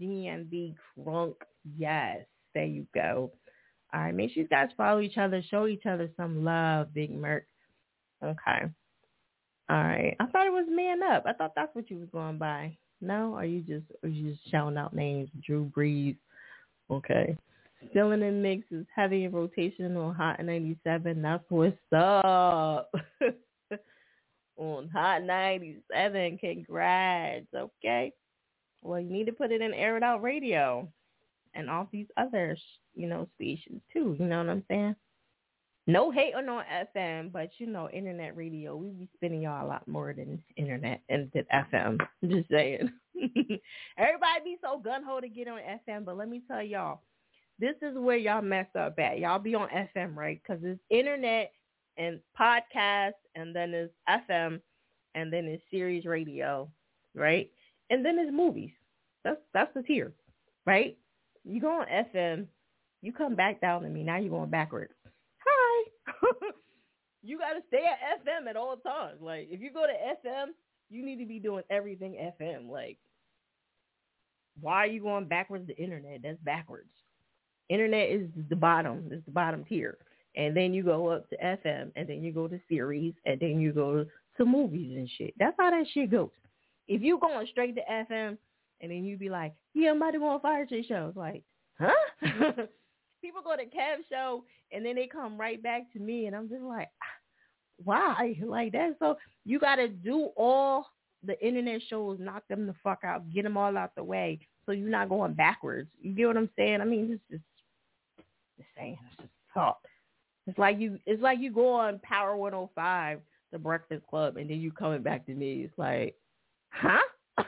DMV 0.00 0.76
Crunk. 0.96 1.34
Yes, 1.76 2.18
there 2.54 2.64
you 2.64 2.86
go. 2.94 3.32
All 3.92 4.00
right, 4.00 4.14
make 4.14 4.32
sure 4.32 4.42
you 4.44 4.48
guys 4.48 4.68
follow 4.76 5.00
each 5.00 5.18
other, 5.18 5.42
show 5.50 5.66
each 5.66 5.86
other 5.86 6.08
some 6.16 6.44
love, 6.44 6.94
Big 6.94 7.10
Merc. 7.12 7.44
Okay. 8.26 8.70
All 9.68 9.76
right. 9.76 10.16
I 10.20 10.26
thought 10.26 10.46
it 10.46 10.52
was 10.52 10.66
Man 10.68 11.02
Up. 11.02 11.24
I 11.26 11.32
thought 11.32 11.52
that's 11.56 11.74
what 11.74 11.90
you 11.90 11.98
was 11.98 12.08
going 12.12 12.38
by. 12.38 12.76
No, 13.00 13.34
are 13.34 13.44
you 13.44 13.60
just 13.60 13.84
are 14.02 14.08
you 14.08 14.32
just 14.32 14.50
shouting 14.50 14.78
out 14.78 14.94
names? 14.94 15.28
Drew 15.44 15.70
Brees. 15.76 16.16
Okay. 16.90 17.36
Still 17.90 18.12
in 18.12 18.20
the 18.20 18.30
mix 18.30 18.64
is 18.70 18.86
heavy 18.94 19.24
in 19.24 19.32
rotation 19.32 19.96
on 19.96 20.14
Hot 20.14 20.42
97. 20.42 21.20
That's 21.20 21.44
what's 21.50 21.76
up. 21.92 22.90
on 24.56 24.88
Hot 24.88 25.22
97. 25.22 26.38
Congrats. 26.38 27.46
Okay. 27.54 28.12
Well, 28.82 29.00
you 29.00 29.10
need 29.10 29.26
to 29.26 29.32
put 29.32 29.52
it 29.52 29.60
in 29.60 29.74
Air 29.74 29.96
It 29.96 30.02
Out 30.02 30.22
Radio 30.22 30.88
and 31.54 31.68
all 31.68 31.88
these 31.92 32.06
other, 32.16 32.56
you 32.94 33.08
know, 33.08 33.28
stations 33.34 33.82
too. 33.92 34.16
You 34.18 34.26
know 34.26 34.38
what 34.38 34.50
I'm 34.50 34.64
saying? 34.68 34.96
No 35.88 36.10
hate 36.10 36.34
on 36.34 36.46
FM, 36.46 37.30
but 37.30 37.50
you 37.58 37.66
know, 37.68 37.88
internet 37.90 38.36
radio, 38.36 38.76
we 38.76 38.90
be 38.90 39.08
spending 39.14 39.42
y'all 39.42 39.64
a 39.64 39.68
lot 39.68 39.86
more 39.86 40.12
than 40.12 40.42
internet 40.56 41.00
and 41.08 41.30
than 41.32 41.44
FM. 41.52 42.00
Just 42.28 42.50
saying. 42.50 42.90
Everybody 43.96 44.40
be 44.44 44.56
so 44.62 44.78
gun 44.78 45.04
ho 45.04 45.20
to 45.20 45.28
get 45.28 45.46
on 45.46 45.60
FM, 45.88 46.04
but 46.04 46.16
let 46.16 46.28
me 46.28 46.42
tell 46.48 46.62
y'all, 46.62 47.02
this 47.60 47.76
is 47.82 47.96
where 47.96 48.16
y'all 48.16 48.42
mess 48.42 48.66
up 48.78 48.98
at. 48.98 49.20
Y'all 49.20 49.38
be 49.38 49.54
on 49.54 49.68
FM, 49.68 50.16
right? 50.16 50.40
Because 50.42 50.62
it's 50.64 50.80
internet 50.90 51.52
and 51.96 52.18
podcast, 52.38 53.12
and 53.36 53.54
then 53.54 53.72
it's 53.72 53.94
FM, 54.08 54.60
and 55.14 55.32
then 55.32 55.44
it's 55.44 55.62
Sirius 55.70 56.04
radio, 56.04 56.68
right? 57.14 57.48
And 57.90 58.04
then 58.04 58.18
it's 58.18 58.32
movies. 58.32 58.72
That's 59.22 59.40
that's 59.54 59.72
the 59.72 59.84
tier, 59.84 60.12
right? 60.66 60.98
You 61.44 61.60
go 61.60 61.80
on 61.80 61.86
FM, 61.86 62.46
you 63.02 63.12
come 63.12 63.36
back 63.36 63.60
down 63.60 63.82
to 63.82 63.88
me. 63.88 64.02
Now 64.02 64.16
you're 64.16 64.30
going 64.30 64.50
backwards. 64.50 64.92
Hi. 65.56 65.84
you 67.22 67.38
got 67.38 67.54
to 67.54 67.60
stay 67.68 67.84
at 67.84 68.24
FM 68.24 68.48
at 68.48 68.56
all 68.56 68.76
times. 68.76 69.18
Like 69.20 69.48
if 69.50 69.60
you 69.60 69.72
go 69.72 69.86
to 69.86 70.28
FM, 70.28 70.48
you 70.90 71.04
need 71.04 71.18
to 71.18 71.26
be 71.26 71.38
doing 71.38 71.64
everything 71.70 72.14
FM. 72.40 72.70
Like 72.70 72.98
why 74.60 74.76
are 74.76 74.86
you 74.86 75.02
going 75.02 75.26
backwards 75.26 75.66
to 75.68 75.76
internet? 75.76 76.20
That's 76.22 76.38
backwards. 76.44 76.90
Internet 77.68 78.10
is 78.10 78.28
the 78.48 78.56
bottom. 78.56 79.08
It's 79.10 79.24
the 79.24 79.32
bottom 79.32 79.64
tier. 79.64 79.98
And 80.36 80.56
then 80.56 80.72
you 80.72 80.82
go 80.82 81.08
up 81.08 81.28
to 81.30 81.36
FM, 81.36 81.90
and 81.96 82.08
then 82.08 82.22
you 82.22 82.30
go 82.32 82.46
to 82.46 82.60
Sirius, 82.68 83.14
and 83.24 83.40
then 83.40 83.58
you 83.58 83.72
go 83.72 84.04
to 84.36 84.44
movies 84.44 84.96
and 84.96 85.08
shit. 85.16 85.34
That's 85.38 85.56
how 85.58 85.70
that 85.70 85.86
shit 85.92 86.10
goes. 86.10 86.30
If 86.88 87.02
you 87.02 87.18
going 87.18 87.46
straight 87.50 87.74
to 87.76 87.82
FM, 87.90 88.36
and 88.80 88.90
then 88.90 89.04
you 89.04 89.16
be 89.16 89.30
like, 89.30 89.54
yeah, 89.74 89.90
I'm 89.90 89.96
about 89.96 90.10
to 90.12 90.18
go 90.18 90.28
on 90.28 90.40
Fiya 90.40 90.68
Chick 90.68 90.84
show. 90.86 91.06
It's 91.08 91.16
like, 91.16 91.42
huh? 91.80 91.92
People 93.20 93.42
go 93.42 93.56
to 93.56 93.64
Kev 93.64 93.98
show, 94.10 94.44
and 94.72 94.84
then 94.84 94.96
they 94.96 95.06
come 95.06 95.38
right 95.38 95.62
back 95.62 95.92
to 95.92 95.98
me, 95.98 96.26
and 96.26 96.36
I'm 96.36 96.48
just 96.48 96.62
like, 96.62 96.88
why? 97.82 98.36
Like 98.44 98.72
that. 98.72 98.96
So 98.98 99.16
you 99.44 99.58
got 99.58 99.76
to 99.76 99.88
do 99.88 100.30
all 100.36 100.86
the 101.24 101.38
internet 101.44 101.80
shows, 101.88 102.18
knock 102.20 102.44
them 102.48 102.66
the 102.66 102.74
fuck 102.82 103.00
out, 103.04 103.30
get 103.32 103.42
them 103.42 103.56
all 103.56 103.76
out 103.76 103.94
the 103.96 104.04
way, 104.04 104.38
so 104.64 104.72
you're 104.72 104.88
not 104.88 105.08
going 105.08 105.34
backwards. 105.34 105.88
You 106.00 106.12
get 106.12 106.26
what 106.26 106.36
I'm 106.36 106.50
saying? 106.56 106.80
I 106.80 106.84
mean, 106.84 107.08
this 107.10 107.38
is 107.38 107.40
just 108.56 108.68
saying. 108.76 108.98
It's 109.08 109.16
just 109.16 109.32
talk. 109.52 109.78
It's 110.46 110.58
like 110.58 110.78
you. 110.78 110.98
It's 111.06 111.22
like 111.22 111.38
you 111.40 111.52
go 111.52 111.72
on 111.72 112.00
Power 112.00 112.36
105, 112.36 113.20
the 113.52 113.58
Breakfast 113.58 114.06
Club, 114.08 114.36
and 114.36 114.48
then 114.48 114.60
you 114.60 114.70
coming 114.70 115.02
back 115.02 115.26
to 115.26 115.34
me. 115.34 115.62
It's 115.64 115.78
like, 115.78 116.14
huh? 116.70 116.98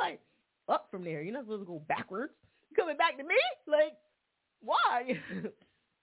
like 0.00 0.20
up 0.68 0.88
from 0.90 1.04
there. 1.04 1.22
You're 1.22 1.34
not 1.34 1.44
supposed 1.44 1.62
to 1.62 1.66
go 1.66 1.82
backwards. 1.88 2.32
You 2.70 2.76
coming 2.76 2.96
back 2.96 3.16
to 3.18 3.24
me? 3.24 3.36
Like, 3.66 3.94
why? 4.62 5.04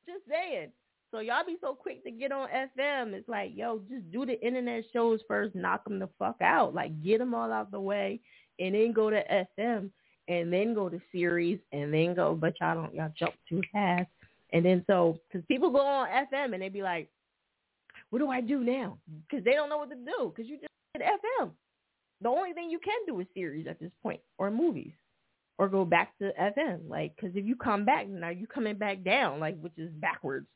just 0.06 0.23
saying. 0.30 0.72
So 1.11 1.19
y'all 1.19 1.45
be 1.45 1.57
so 1.60 1.73
quick 1.73 2.03
to 2.06 2.11
get 2.11 2.32
on 2.32 2.48
FM. 2.49 3.14
It's 3.14 3.28
like, 3.28 3.52
yo, 3.53 3.82
just 3.90 4.10
do 4.11 4.26
the 4.26 4.40
internet 4.45 4.86
shows 4.94 5.19
first, 5.28 5.56
knock 5.56 5.84
them 5.84 5.99
the 5.99 6.10
fuck 6.18 6.38
out. 6.41 6.73
Like, 6.73 7.03
get 7.03 7.19
them 7.19 7.34
all 7.34 7.52
out 7.52 7.69
the 7.69 7.80
way, 7.80 8.22
and 8.60 8.73
then 8.73 8.94
go 8.94 9.10
to 9.10 9.22
FM, 9.60 9.90
and 10.30 10.53
then 10.53 10.73
go 10.73 10.88
to 10.88 11.02
Sirius, 11.11 11.60
and 11.73 11.94
then 11.94 12.15
go. 12.15 12.34
But 12.34 12.53
y'all 12.61 12.76
don't, 12.76 12.95
y'all 12.95 13.11
jump 13.18 13.34
too 13.49 13.61
fast. 13.73 14.07
And 14.53 14.65
then 14.65 14.84
so, 14.88 15.18
because 15.28 15.45
people 15.48 15.69
go 15.69 15.80
on 15.80 16.07
FM 16.07 16.53
and 16.53 16.61
they 16.61 16.69
be 16.69 16.82
like, 16.82 17.10
what 18.10 18.19
do 18.19 18.30
I 18.30 18.41
do 18.41 18.60
now? 18.60 18.98
Because 19.30 19.44
they 19.44 19.52
don't 19.52 19.69
know 19.69 19.78
what 19.78 19.90
to 19.90 19.95
do. 19.95 20.34
Because 20.36 20.49
you 20.49 20.57
just 20.57 20.72
did 20.94 21.03
FM. 21.03 21.52
The 22.22 22.30
only 22.30 22.53
thing 22.53 22.69
you 22.69 22.80
can 22.80 22.99
do 23.07 23.19
is 23.19 23.28
Sirius 23.34 23.68
at 23.69 23.80
this 23.80 23.91
point, 24.03 24.19
or 24.38 24.52
movies, 24.52 24.91
or 25.61 25.69
go 25.69 25.85
back 25.85 26.17
to 26.17 26.31
FM. 26.41 26.89
Like, 26.89 27.15
because 27.15 27.35
if 27.35 27.45
you 27.45 27.55
come 27.55 27.85
back 27.85 28.09
now, 28.09 28.29
you 28.29 28.47
coming 28.47 28.79
back 28.79 29.03
down, 29.03 29.39
like 29.39 29.59
which 29.59 29.77
is 29.77 29.91
backwards. 29.91 30.47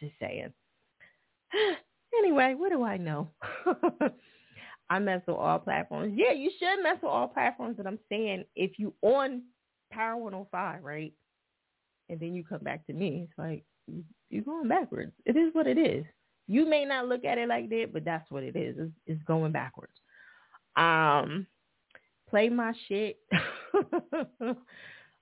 Just 0.00 0.14
saying. 0.18 0.54
anyway, 2.18 2.54
what 2.56 2.70
do 2.70 2.82
I 2.82 2.96
know? 2.96 3.28
I 4.90 5.00
mess 5.00 5.20
with 5.26 5.36
all 5.36 5.58
platforms. 5.58 6.14
Yeah, 6.16 6.32
you 6.32 6.50
should 6.58 6.82
mess 6.82 6.96
with 7.02 7.10
all 7.10 7.28
platforms, 7.28 7.74
but 7.76 7.86
I'm 7.86 7.98
saying 8.08 8.44
if 8.56 8.78
you 8.78 8.94
on 9.02 9.42
Power 9.92 10.16
105, 10.16 10.82
right, 10.82 11.12
and 12.08 12.18
then 12.18 12.34
you 12.34 12.42
come 12.42 12.62
back 12.62 12.86
to 12.86 12.94
me, 12.94 13.26
it's 13.28 13.38
like 13.38 13.64
you, 13.86 14.02
you're 14.30 14.44
going 14.44 14.68
backwards. 14.68 15.12
It 15.26 15.36
is 15.36 15.52
what 15.52 15.66
it 15.66 15.76
is. 15.76 16.06
You 16.46 16.66
may 16.66 16.86
not 16.86 17.06
look 17.06 17.26
at 17.26 17.36
it 17.36 17.50
like 17.50 17.68
that, 17.68 17.90
but 17.92 18.06
that's 18.06 18.30
what 18.30 18.44
it 18.44 18.56
is. 18.56 18.76
It's, 18.78 18.92
it's 19.06 19.22
going 19.24 19.52
backwards. 19.52 19.92
Um, 20.74 21.46
play 22.30 22.48
my 22.48 22.72
shit. 22.88 23.18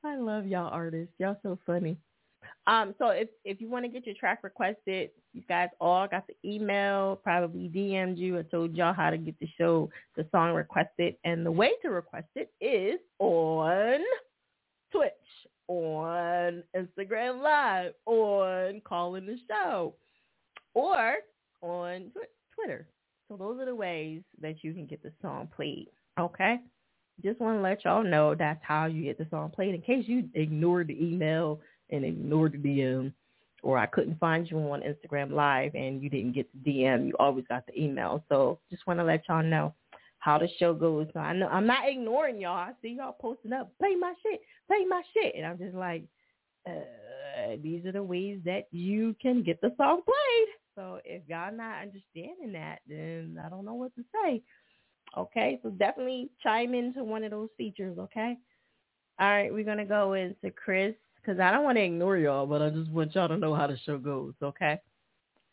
I 0.04 0.16
love 0.16 0.46
y'all 0.46 0.70
artists. 0.72 1.14
Y'all 1.18 1.38
so 1.42 1.58
funny. 1.66 1.96
Um, 2.68 2.94
so 2.98 3.08
if 3.08 3.28
if 3.44 3.60
you 3.60 3.68
want 3.68 3.84
to 3.84 3.88
get 3.88 4.06
your 4.06 4.14
track 4.14 4.42
requested, 4.42 5.10
you 5.32 5.42
guys 5.48 5.68
all 5.80 6.08
got 6.08 6.24
the 6.26 6.34
email, 6.44 7.20
probably 7.22 7.68
DM'd 7.68 8.18
you. 8.18 8.38
I 8.38 8.42
told 8.42 8.74
y'all 8.74 8.92
how 8.92 9.10
to 9.10 9.18
get 9.18 9.38
the 9.38 9.48
show, 9.58 9.88
the 10.16 10.26
song 10.32 10.52
requested, 10.52 11.16
and 11.24 11.46
the 11.46 11.50
way 11.50 11.72
to 11.82 11.90
request 11.90 12.28
it 12.34 12.50
is 12.60 13.00
on 13.18 14.00
Twitch, 14.90 15.12
on 15.68 16.62
Instagram 16.76 17.42
Live, 17.42 17.92
on 18.06 18.80
calling 18.84 19.26
the 19.26 19.38
show, 19.48 19.94
or 20.74 21.16
on 21.62 22.10
Twitter. 22.54 22.86
So 23.28 23.36
those 23.36 23.60
are 23.60 23.66
the 23.66 23.74
ways 23.74 24.22
that 24.40 24.62
you 24.62 24.72
can 24.72 24.86
get 24.86 25.02
the 25.02 25.12
song 25.20 25.48
played. 25.54 25.88
Okay. 26.18 26.58
Just 27.22 27.40
want 27.40 27.58
to 27.58 27.62
let 27.62 27.84
y'all 27.84 28.04
know 28.04 28.34
that's 28.34 28.62
how 28.62 28.86
you 28.86 29.04
get 29.04 29.18
the 29.18 29.26
song 29.30 29.50
played. 29.50 29.74
In 29.74 29.80
case 29.80 30.04
you 30.06 30.28
ignored 30.34 30.88
the 30.88 31.02
email 31.02 31.60
and 31.90 32.04
ignored 32.04 32.52
the 32.52 32.58
DM, 32.58 33.12
or 33.62 33.78
I 33.78 33.86
couldn't 33.86 34.20
find 34.20 34.48
you 34.48 34.58
on 34.58 34.82
Instagram 34.82 35.32
Live 35.32 35.74
and 35.74 36.02
you 36.02 36.10
didn't 36.10 36.32
get 36.32 36.48
the 36.52 36.70
DM, 36.70 37.06
you 37.06 37.14
always 37.18 37.44
got 37.48 37.66
the 37.66 37.80
email. 37.80 38.22
So 38.28 38.58
just 38.70 38.86
want 38.86 39.00
to 39.00 39.04
let 39.04 39.22
y'all 39.28 39.42
know 39.42 39.74
how 40.18 40.38
the 40.38 40.48
show 40.58 40.74
goes. 40.74 41.06
So 41.12 41.20
I 41.20 41.32
know 41.32 41.48
I'm 41.48 41.66
not 41.66 41.88
ignoring 41.88 42.40
y'all. 42.40 42.56
I 42.56 42.72
see 42.82 42.96
y'all 42.98 43.16
posting 43.18 43.52
up, 43.52 43.72
play 43.78 43.94
my 43.94 44.12
shit, 44.22 44.40
play 44.66 44.84
my 44.84 45.02
shit, 45.14 45.34
and 45.36 45.46
I'm 45.46 45.58
just 45.58 45.74
like, 45.74 46.04
uh, 46.68 47.56
these 47.62 47.86
are 47.86 47.92
the 47.92 48.02
ways 48.02 48.40
that 48.44 48.66
you 48.72 49.14
can 49.22 49.42
get 49.42 49.60
the 49.60 49.72
song 49.76 50.02
played. 50.04 50.48
So 50.74 51.00
if 51.04 51.22
y'all 51.26 51.52
not 51.52 51.82
understanding 51.82 52.52
that, 52.52 52.80
then 52.86 53.40
I 53.44 53.48
don't 53.48 53.64
know 53.64 53.74
what 53.74 53.94
to 53.94 54.04
say. 54.12 54.42
Okay, 55.16 55.58
so 55.62 55.70
definitely 55.70 56.30
chime 56.42 56.74
into 56.74 57.02
one 57.02 57.24
of 57.24 57.30
those 57.30 57.48
features. 57.56 57.98
Okay. 57.98 58.36
All 59.18 59.28
right, 59.28 59.52
we're 59.52 59.64
gonna 59.64 59.86
go 59.86 60.12
into 60.12 60.50
Chris 60.50 60.94
because 61.16 61.40
I 61.40 61.50
don't 61.50 61.64
want 61.64 61.78
to 61.78 61.82
ignore 61.82 62.18
y'all, 62.18 62.46
but 62.46 62.60
I 62.60 62.70
just 62.70 62.90
want 62.90 63.14
y'all 63.14 63.28
to 63.28 63.36
know 63.36 63.54
how 63.54 63.66
the 63.66 63.78
show 63.84 63.98
goes. 63.98 64.34
Okay. 64.42 64.78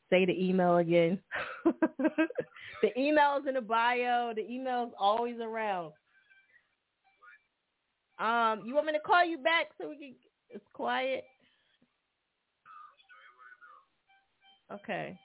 Say 0.09 0.25
the 0.25 0.33
email 0.33 0.77
again. 0.77 1.19
the 1.65 2.99
email's 2.99 3.47
in 3.47 3.55
the 3.55 3.61
bio. 3.61 4.33
The 4.35 4.47
email's 4.49 4.91
always 4.99 5.37
around. 5.41 5.93
Um, 8.19 8.63
you 8.65 8.75
want 8.75 8.85
me 8.85 8.93
to 8.93 8.99
call 8.99 9.25
you 9.25 9.37
back 9.37 9.67
so 9.79 9.89
we 9.89 9.97
can? 9.97 10.13
It's 10.49 10.65
quiet. 10.73 11.23
Okay. 14.71 15.17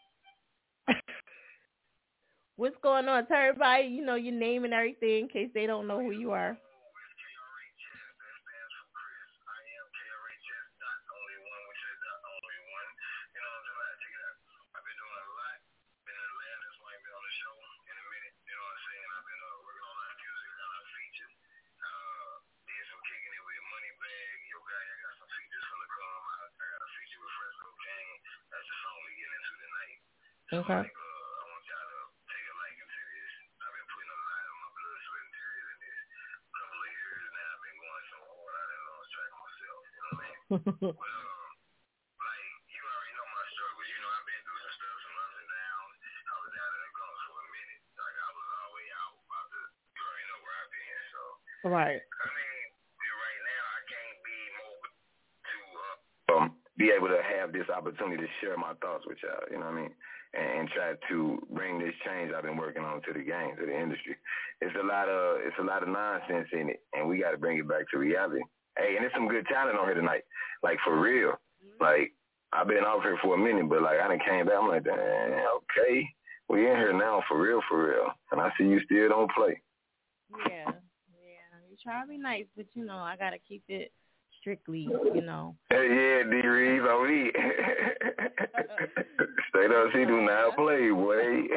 What's 2.58 2.74
going 2.82 3.06
on? 3.06 3.24
Tell 3.28 3.36
everybody, 3.38 3.86
you 3.86 4.04
know, 4.04 4.16
your 4.16 4.34
name 4.34 4.64
and 4.64 4.74
everything 4.74 5.20
in 5.20 5.28
case 5.28 5.48
they 5.54 5.64
don't 5.64 5.86
know 5.86 6.00
who 6.00 6.10
you 6.10 6.32
are. 6.32 6.58
Okay. 30.52 30.97
right. 40.50 40.60
I 51.68 52.28
mean, 52.32 52.64
right 53.12 53.40
now 53.44 53.64
I 53.68 53.80
can't 53.92 54.20
be 54.24 54.38
moved 54.56 54.88
to 55.44 56.32
um, 56.32 56.56
be 56.80 56.88
able 56.96 57.08
to 57.08 57.20
have 57.20 57.52
this 57.52 57.68
opportunity 57.68 58.24
to 58.24 58.28
share 58.40 58.56
my 58.56 58.72
thoughts 58.80 59.04
with 59.06 59.18
y'all. 59.20 59.44
You 59.50 59.60
know 59.60 59.66
what 59.66 59.76
I 59.76 59.80
mean? 59.84 59.92
And, 60.32 60.60
and 60.60 60.68
try 60.72 60.94
to 61.12 61.44
bring 61.52 61.78
this 61.78 61.92
change 62.08 62.32
I've 62.32 62.44
been 62.44 62.56
working 62.56 62.84
on 62.84 63.02
to 63.02 63.12
the 63.12 63.20
game, 63.20 63.52
to 63.60 63.66
the 63.66 63.76
industry. 63.76 64.16
It's 64.62 64.76
a 64.80 64.86
lot 64.86 65.12
of 65.12 65.44
it's 65.44 65.60
a 65.60 65.64
lot 65.64 65.82
of 65.82 65.92
nonsense 65.92 66.48
in 66.56 66.70
it, 66.70 66.80
and 66.96 67.06
we 67.06 67.20
got 67.20 67.32
to 67.32 67.38
bring 67.38 67.58
it 67.58 67.68
back 67.68 67.84
to 67.92 67.98
reality. 67.98 68.40
Hey, 68.78 68.94
and 68.94 69.02
there's 69.02 69.12
some 69.14 69.28
good 69.28 69.46
talent 69.46 69.78
on 69.78 69.86
here 69.86 69.94
tonight, 69.94 70.22
like 70.62 70.78
for 70.84 70.98
real. 71.00 71.32
Like 71.80 72.12
I've 72.52 72.68
been 72.68 72.84
out 72.86 73.02
here 73.02 73.18
for 73.22 73.34
a 73.34 73.38
minute, 73.38 73.68
but 73.68 73.82
like 73.82 73.98
I 74.00 74.08
done 74.08 74.18
came 74.26 74.46
back. 74.46 74.54
I'm 74.58 74.68
like, 74.68 74.86
okay, 74.86 76.06
we 76.48 76.60
in 76.70 76.76
here 76.76 76.92
now 76.92 77.22
for 77.28 77.40
real, 77.40 77.60
for 77.68 77.88
real. 77.88 78.06
And 78.32 78.40
I 78.40 78.50
see 78.56 78.64
you 78.64 78.80
still 78.84 79.08
don't 79.08 79.30
play. 79.32 79.60
Yeah, 80.46 80.70
yeah. 80.70 81.58
You 81.68 81.76
try 81.82 82.00
to 82.00 82.08
be 82.08 82.18
nice, 82.18 82.46
but 82.56 82.66
you 82.74 82.84
know 82.84 82.98
I 82.98 83.16
gotta 83.16 83.38
keep 83.46 83.64
it 83.68 83.92
strictly, 84.40 84.88
you 85.14 85.22
know. 85.22 85.56
Hey, 85.70 85.88
yeah, 85.90 86.30
D 86.30 86.46
Reeves, 86.46 86.84
on 86.84 87.08
me. 87.08 87.30
Straight 89.48 89.70
up, 89.70 89.88
she 89.92 90.04
do 90.04 90.20
not 90.22 90.56
play, 90.56 90.90
boy. 90.90 91.48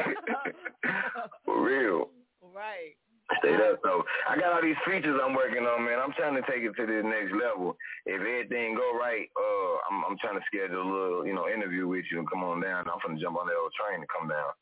For 1.44 1.62
real. 1.62 2.10
Right. 2.54 2.96
Straight 3.38 3.60
up. 3.60 3.80
So 3.82 4.02
I 4.28 4.36
got 4.36 4.52
all 4.52 4.62
these 4.62 4.78
features 4.84 5.18
I'm 5.22 5.34
working 5.34 5.64
on, 5.64 5.84
man. 5.84 5.98
I'm 5.98 6.12
trying 6.12 6.34
to 6.34 6.44
take 6.50 6.62
it 6.62 6.74
to 6.76 6.84
the 6.86 7.02
next 7.06 7.32
level. 7.32 7.76
If 8.06 8.20
everything 8.20 8.74
go 8.74 8.98
right, 8.98 9.28
uh, 9.36 9.74
I'm 9.88 10.04
I'm 10.04 10.18
trying 10.18 10.38
to 10.38 10.46
schedule 10.46 10.82
a 10.82 10.88
little, 10.88 11.26
you 11.26 11.34
know, 11.34 11.48
interview 11.48 11.86
with 11.88 12.04
you 12.10 12.18
and 12.18 12.28
come 12.28 12.44
on 12.44 12.60
down. 12.60 12.88
I'm 12.88 13.00
gonna 13.04 13.20
jump 13.20 13.38
on 13.38 13.46
the 13.46 13.54
old 13.54 13.72
train 13.72 14.00
to 14.00 14.08
come 14.10 14.28
down. 14.28 14.52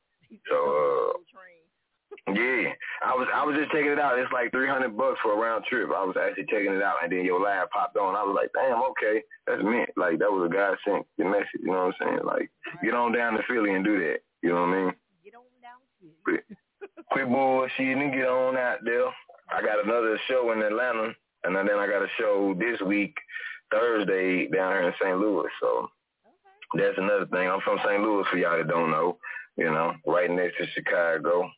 So 0.48 0.56
uh 0.56 1.18
yeah, 2.34 2.74
I 3.06 3.14
was 3.14 3.28
I 3.32 3.46
was 3.46 3.56
just 3.56 3.70
checking 3.70 3.94
it 3.94 3.98
out. 3.98 4.18
It's 4.18 4.32
like 4.32 4.50
three 4.50 4.68
hundred 4.68 4.96
bucks 4.96 5.18
for 5.22 5.32
a 5.32 5.38
round 5.38 5.64
trip. 5.64 5.90
I 5.94 6.04
was 6.04 6.16
actually 6.18 6.46
checking 6.50 6.74
it 6.74 6.82
out, 6.82 7.02
and 7.02 7.10
then 7.10 7.24
your 7.24 7.40
live 7.40 7.70
popped 7.70 7.96
on. 7.96 8.16
I 8.16 8.22
was 8.22 8.34
like, 8.34 8.50
damn, 8.52 8.82
okay, 8.92 9.22
that's 9.46 9.62
meant. 9.62 9.90
Like 9.96 10.18
that 10.18 10.30
was 10.30 10.50
a 10.50 10.52
God 10.52 10.76
sent 10.84 11.06
the 11.18 11.24
message. 11.24 11.62
You 11.62 11.70
know 11.70 11.86
what 11.86 11.94
I'm 11.94 12.00
saying? 12.02 12.24
Like 12.26 12.50
get 12.82 12.94
on 12.94 13.12
down 13.12 13.34
to 13.34 13.42
Philly 13.48 13.74
and 13.74 13.84
do 13.84 13.98
that. 13.98 14.18
You 14.42 14.50
know 14.50 14.66
what 14.66 14.74
I 14.74 14.82
mean? 14.90 14.92
Get 15.22 15.34
on 15.38 15.46
down 15.62 15.80
to 16.02 16.06
Quit, 17.10 17.28
bullshitting 17.28 18.02
and 18.02 18.12
get 18.12 18.28
on 18.28 18.56
out 18.56 18.78
there. 18.84 19.06
I 19.52 19.62
got 19.62 19.84
another 19.84 20.18
show 20.28 20.52
in 20.52 20.62
Atlanta, 20.62 21.12
and 21.44 21.56
then 21.56 21.68
I 21.68 21.86
got 21.86 22.02
a 22.02 22.08
show 22.18 22.54
this 22.58 22.80
week, 22.86 23.14
Thursday, 23.72 24.46
down 24.46 24.72
here 24.72 24.82
in 24.82 24.94
St. 25.02 25.18
Louis. 25.18 25.48
So 25.60 25.88
that's 26.74 26.98
another 26.98 27.26
thing. 27.26 27.50
I'm 27.50 27.60
from 27.62 27.78
St. 27.84 28.00
Louis 28.00 28.24
for 28.30 28.36
y'all 28.38 28.58
that 28.58 28.68
don't 28.68 28.90
know. 28.90 29.18
You 29.56 29.70
know, 29.70 29.92
right 30.06 30.30
next 30.30 30.56
to 30.58 30.66
Chicago. 30.72 31.50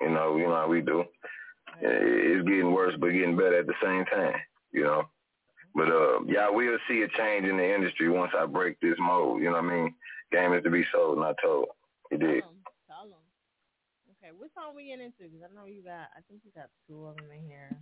You 0.00 0.10
know, 0.10 0.36
you 0.36 0.44
know 0.46 0.54
how 0.54 0.68
we 0.68 0.82
do. 0.82 1.04
It's 1.80 2.46
getting 2.46 2.72
worse, 2.72 2.94
but 3.00 3.10
getting 3.10 3.36
better 3.36 3.60
at 3.60 3.66
the 3.66 3.74
same 3.82 4.04
time. 4.04 4.34
You 4.72 4.84
know, 4.84 5.02
but 5.74 5.88
uh, 5.88 6.24
y'all 6.26 6.54
will 6.54 6.78
see 6.88 7.02
a 7.02 7.08
change 7.18 7.46
in 7.46 7.56
the 7.56 7.74
industry 7.74 8.10
once 8.10 8.32
I 8.38 8.46
break 8.46 8.78
this 8.80 8.96
mold. 8.98 9.40
You 9.40 9.46
know 9.46 9.62
what 9.62 9.64
I 9.64 9.74
mean? 9.74 9.94
Game 10.30 10.52
is 10.52 10.62
to 10.64 10.70
be 10.70 10.84
sold, 10.92 11.18
not 11.18 11.36
told. 11.42 11.66
It. 12.10 12.20
Tell 12.20 12.28
'em. 12.30 12.42
Okay, 14.30 14.38
what 14.38 14.50
song 14.54 14.76
we 14.76 14.86
get 14.86 15.00
into? 15.00 15.26
Because 15.26 15.42
I 15.42 15.54
know 15.54 15.66
you 15.66 15.82
got, 15.82 16.06
I 16.14 16.22
think 16.28 16.42
you 16.44 16.50
got 16.54 16.70
two 16.86 17.06
of 17.06 17.16
them 17.16 17.26
in 17.34 17.42
here. 17.42 17.74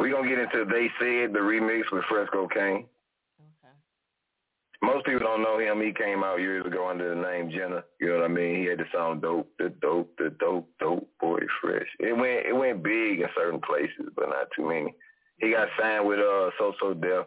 We 0.00 0.10
gonna 0.10 0.28
get 0.28 0.38
into 0.38 0.64
They 0.64 0.88
Said 0.98 1.32
the 1.32 1.40
remix 1.40 1.82
with 1.92 2.04
Fresco 2.08 2.48
Kane. 2.48 2.84
Okay. 3.40 3.74
Most 4.82 5.06
people 5.06 5.20
don't 5.20 5.42
know 5.42 5.58
him. 5.58 5.80
He 5.80 5.92
came 5.92 6.24
out 6.24 6.40
years 6.40 6.66
ago 6.66 6.88
under 6.88 7.14
the 7.14 7.20
name 7.20 7.50
Jenna. 7.50 7.84
You 8.00 8.08
know 8.08 8.16
what 8.16 8.24
I 8.24 8.28
mean? 8.28 8.60
He 8.60 8.66
had 8.66 8.78
the 8.78 8.84
song 8.92 9.20
"Dope," 9.20 9.50
the 9.58 9.70
dope, 9.80 10.12
the 10.18 10.30
dope, 10.40 10.68
dope 10.78 11.08
boy 11.20 11.40
fresh. 11.60 11.88
It 11.98 12.16
went 12.16 12.46
it 12.46 12.56
went 12.56 12.82
big 12.82 13.20
in 13.20 13.28
certain 13.36 13.60
places, 13.60 14.12
but 14.16 14.28
not 14.28 14.48
too 14.56 14.68
many. 14.68 14.94
He 15.38 15.52
got 15.52 15.68
signed 15.78 16.06
with 16.06 16.18
uh 16.18 16.50
So 16.58 16.72
So 16.80 16.94
Def. 16.94 17.26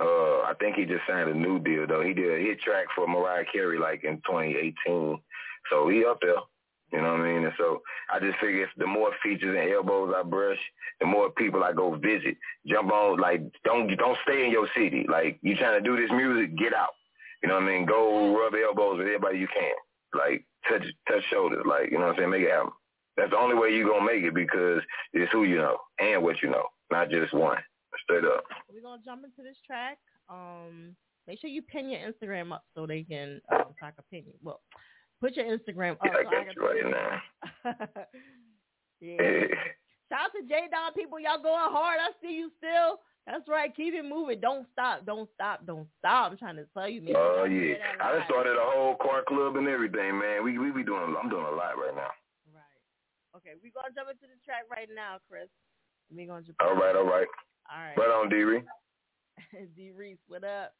Uh, 0.00 0.46
I 0.46 0.52
think 0.60 0.76
he 0.76 0.84
just 0.84 1.02
signed 1.08 1.28
a 1.28 1.34
new 1.34 1.58
deal 1.58 1.86
though. 1.86 2.02
He 2.02 2.14
did 2.14 2.30
a 2.30 2.38
hit 2.38 2.60
track 2.60 2.86
for 2.94 3.08
Mariah 3.08 3.44
Carey 3.52 3.78
like 3.78 4.04
in 4.04 4.16
2018, 4.26 5.18
so 5.70 5.88
he 5.88 6.04
up 6.04 6.18
there. 6.20 6.38
You 6.92 7.02
know 7.02 7.12
what 7.12 7.20
I 7.20 7.32
mean? 7.32 7.44
And 7.44 7.52
so 7.58 7.82
I 8.12 8.18
just 8.18 8.38
figure 8.38 8.62
if 8.62 8.70
the 8.78 8.86
more 8.86 9.10
features 9.22 9.56
and 9.58 9.72
elbows 9.72 10.14
I 10.16 10.22
brush, 10.22 10.58
the 11.00 11.06
more 11.06 11.30
people 11.30 11.62
I 11.62 11.72
go 11.72 11.94
visit. 11.96 12.36
Jump 12.66 12.90
on, 12.90 13.18
like 13.18 13.42
don't 13.64 13.94
don't 13.96 14.18
stay 14.24 14.46
in 14.46 14.50
your 14.50 14.68
city. 14.74 15.04
Like 15.08 15.38
you 15.42 15.54
trying 15.56 15.82
to 15.82 15.86
do 15.86 16.00
this 16.00 16.10
music, 16.10 16.56
get 16.56 16.72
out. 16.72 16.94
You 17.42 17.48
know 17.48 17.56
what 17.56 17.64
I 17.64 17.66
mean? 17.66 17.86
Go 17.86 18.34
rub 18.36 18.54
elbows 18.54 18.98
with 18.98 19.06
everybody 19.06 19.38
you 19.38 19.48
can. 19.48 19.74
Like 20.14 20.44
touch 20.68 20.82
touch 21.06 21.22
shoulders. 21.30 21.64
Like 21.68 21.90
you 21.90 21.98
know 21.98 22.06
what 22.06 22.12
I'm 22.12 22.18
saying? 22.18 22.30
Make 22.30 22.42
it 22.42 22.50
happen. 22.50 22.72
That's 23.16 23.30
the 23.30 23.36
only 23.36 23.56
way 23.56 23.70
you 23.70 23.86
gonna 23.86 24.06
make 24.06 24.22
it 24.24 24.34
because 24.34 24.80
it's 25.12 25.30
who 25.32 25.44
you 25.44 25.56
know 25.58 25.76
and 25.98 26.22
what 26.22 26.36
you 26.42 26.50
know, 26.50 26.64
not 26.90 27.10
just 27.10 27.34
one. 27.34 27.58
Straight 28.04 28.24
up. 28.24 28.44
We're 28.72 28.82
gonna 28.82 29.02
jump 29.04 29.24
into 29.24 29.42
this 29.42 29.58
track. 29.66 29.98
Um, 30.30 30.94
make 31.26 31.40
sure 31.40 31.50
you 31.50 31.62
pin 31.62 31.90
your 31.90 32.00
Instagram 32.00 32.52
up 32.52 32.62
so 32.74 32.86
they 32.86 33.02
can 33.02 33.40
um, 33.52 33.74
talk 33.80 33.94
opinion. 33.98 34.34
Well, 34.42 34.60
put 35.20 35.36
your 35.36 35.46
Instagram 35.46 35.92
up. 35.92 35.98
Yeah, 36.04 36.12
I 36.18 36.22
got 36.24 36.54
you 36.54 36.62
right 36.62 36.84
now. 36.84 37.72
yeah. 39.00 39.18
Shout 40.08 40.20
out 40.24 40.32
to 40.34 40.42
J 40.48 40.68
Don 40.70 40.92
people. 40.94 41.20
Y'all 41.20 41.42
going 41.42 41.70
hard. 41.70 41.98
I 42.00 42.10
see 42.22 42.34
you 42.34 42.50
still. 42.58 43.00
That's 43.26 43.46
right. 43.46 43.74
Keep 43.76 43.92
it 43.92 44.08
moving. 44.08 44.40
Don't 44.40 44.66
stop. 44.72 45.04
Don't 45.04 45.28
stop. 45.34 45.66
Don't 45.66 45.86
stop. 45.98 46.32
I'm 46.32 46.38
trying 46.38 46.56
to 46.56 46.64
tell 46.72 46.88
you, 46.88 47.02
man. 47.02 47.12
Oh 47.14 47.44
yeah, 47.44 47.76
I 48.00 48.16
just 48.16 48.28
started 48.28 48.56
a 48.56 48.64
whole 48.72 48.96
car 48.96 49.22
club 49.28 49.56
and 49.56 49.68
everything, 49.68 50.18
man. 50.18 50.42
We 50.42 50.56
we 50.56 50.70
be 50.70 50.82
doing. 50.82 51.14
I'm 51.14 51.28
doing 51.28 51.44
a 51.44 51.52
lot 51.52 51.76
right 51.76 51.94
now. 51.94 52.08
Right. 52.56 52.80
Okay, 53.36 53.52
we're 53.62 53.76
gonna 53.76 53.92
jump 53.94 54.08
into 54.08 54.24
the 54.24 54.40
track 54.46 54.64
right 54.70 54.88
now, 54.88 55.18
Chris. 55.28 55.48
We're 56.10 56.26
gonna 56.26 56.40
jump 56.40 56.56
All 56.60 56.74
right, 56.74 56.96
all 56.96 57.04
right. 57.04 57.28
All 57.68 57.82
right. 57.84 57.98
Right 57.98 58.08
on, 58.08 58.30
D. 58.30 58.36
Reed. 58.36 58.64
D 59.76 59.92
Reese, 59.92 60.16
what 60.26 60.44
up? 60.44 60.74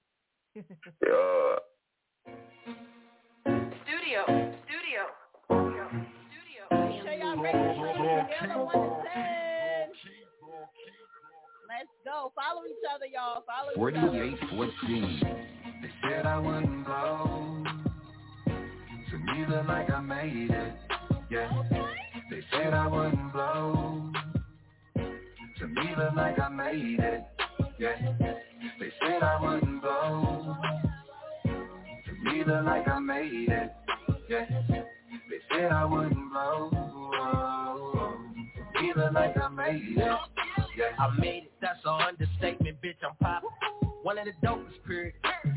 Uh, 0.56 1.60
Studio, 4.08 4.24
studio. 4.64 5.00
up. 7.28 7.44
Radio 7.44 7.60
Daniela 8.24 8.64
one 8.64 8.72
to 8.72 8.88
ten. 9.04 9.92
Let's 11.68 11.92
go. 12.06 12.32
Follow 12.34 12.64
each 12.64 12.84
other, 12.94 13.04
y'all. 13.04 13.44
Follow 13.44 13.72
each 13.72 13.98
other. 13.98 14.08
4814. 14.08 15.20
They 15.82 15.90
said 16.00 16.24
I 16.24 16.38
wouldn't 16.38 16.86
blow. 16.86 17.64
To 19.10 19.18
me, 19.18 19.44
look 19.46 19.66
like 19.68 19.90
I 19.90 20.00
made 20.00 20.52
it. 20.52 20.74
Yeah. 21.30 21.62
They 22.30 22.40
said 22.50 22.72
I 22.72 22.86
wouldn't 22.86 23.30
blow. 23.34 24.10
To 24.96 25.66
me, 25.66 25.94
look 25.98 26.14
like 26.16 26.38
I 26.40 26.48
made 26.48 26.98
it. 26.98 27.24
Yeah. 27.78 28.14
They 28.80 28.90
said 29.02 29.22
I 29.22 29.38
wouldn't 29.38 29.82
blow. 29.82 30.56
To 31.44 32.12
me, 32.22 32.42
look 32.46 32.64
like 32.64 32.88
I 32.88 32.98
made 33.00 33.50
it. 33.50 33.72
They 34.28 34.46
said 35.50 35.72
I 35.72 35.84
wouldn't 35.86 36.30
blow. 36.30 36.70
Look 38.96 39.12
like 39.12 39.36
I 39.36 39.48
made 39.48 39.96
it. 39.96 40.18
I 40.98 41.16
made 41.18 41.44
it, 41.44 41.52
that's 41.60 41.78
an 41.84 42.00
understatement, 42.08 42.78
bitch, 42.82 42.96
I'm 43.08 43.16
poppin'. 43.20 43.48
One 44.02 44.18
of 44.18 44.26
the 44.26 44.46
dopest 44.46 44.84
period. 44.86 45.14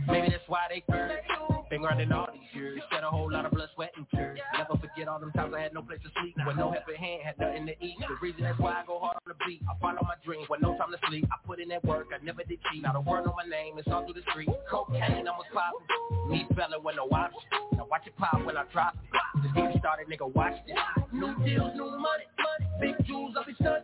Maybe 0.07 0.30
that's 0.30 0.43
why 0.48 0.61
they 0.69 0.84
fear. 0.89 1.22
Been 1.69 1.81
running 1.81 2.11
all 2.11 2.27
years, 2.53 2.82
shed 2.91 3.03
a 3.03 3.10
whole 3.10 3.32
lot 3.32 3.45
of 3.45 3.52
blood, 3.52 3.69
sweat, 3.76 3.91
and 3.98 4.06
tears. 4.11 4.40
Never 4.57 4.78
forget 4.80 5.07
all 5.07 5.19
them 5.19 5.32
times 5.32 5.53
I 5.56 5.61
had 5.61 5.73
no 5.73 5.82
place 5.82 5.99
to 6.03 6.10
sleep. 6.22 6.36
With 6.45 6.57
no 6.57 6.72
helping 6.72 6.95
hand, 6.95 7.22
had 7.23 7.40
nothing 7.40 7.65
to 7.68 7.76
eat. 7.84 7.95
The 7.99 8.15
reason 8.22 8.44
that's 8.44 8.60
why 8.60 8.82
I 8.82 8.86
go 8.86 8.99
hard 8.99 9.18
on 9.26 9.34
the 9.34 9.38
beat. 9.45 9.61
I 9.69 9.78
follow 9.80 10.02
my 10.02 10.15
dreams 10.26 10.48
with 10.49 10.61
no 10.61 10.78
time 10.78 10.91
to 10.91 10.99
sleep. 11.07 11.26
I 11.32 11.36
put 11.45 11.60
in 11.60 11.69
that 11.69 11.84
work, 11.84 12.07
I 12.14 12.23
never 12.23 12.44
did 12.44 12.60
cheat. 12.72 12.82
Not 12.84 12.95
a 12.95 13.02
word 13.02 13.26
on 13.28 13.34
my 13.36 13.48
name, 13.49 13.78
it's 13.78 13.88
all 13.88 14.03
through 14.06 14.15
the 14.15 14.26
street. 14.32 14.49
Cocaine, 14.69 15.28
I 15.28 15.32
was 15.32 15.45
popping. 15.53 16.30
Me 16.30 16.45
fella 16.56 16.80
with 16.80 16.95
no 16.95 17.07
option. 17.15 17.41
Now 17.73 17.88
watch 17.90 18.07
it 18.07 18.15
pop 18.18 18.44
when 18.45 18.57
I 18.57 18.64
drop 18.72 18.95
it. 18.95 19.44
Just 19.44 19.56
get 19.56 19.80
started, 19.80 20.07
nigga, 20.07 20.32
watch 20.34 20.56
this. 20.68 20.76
New 21.14 21.34
deals, 21.45 21.72
new 21.76 21.90
money, 21.90 22.28
money. 22.38 22.68
Big 22.80 23.06
jewels, 23.06 23.36
I 23.40 23.45
be 23.45 23.53
stunning. 23.56 23.84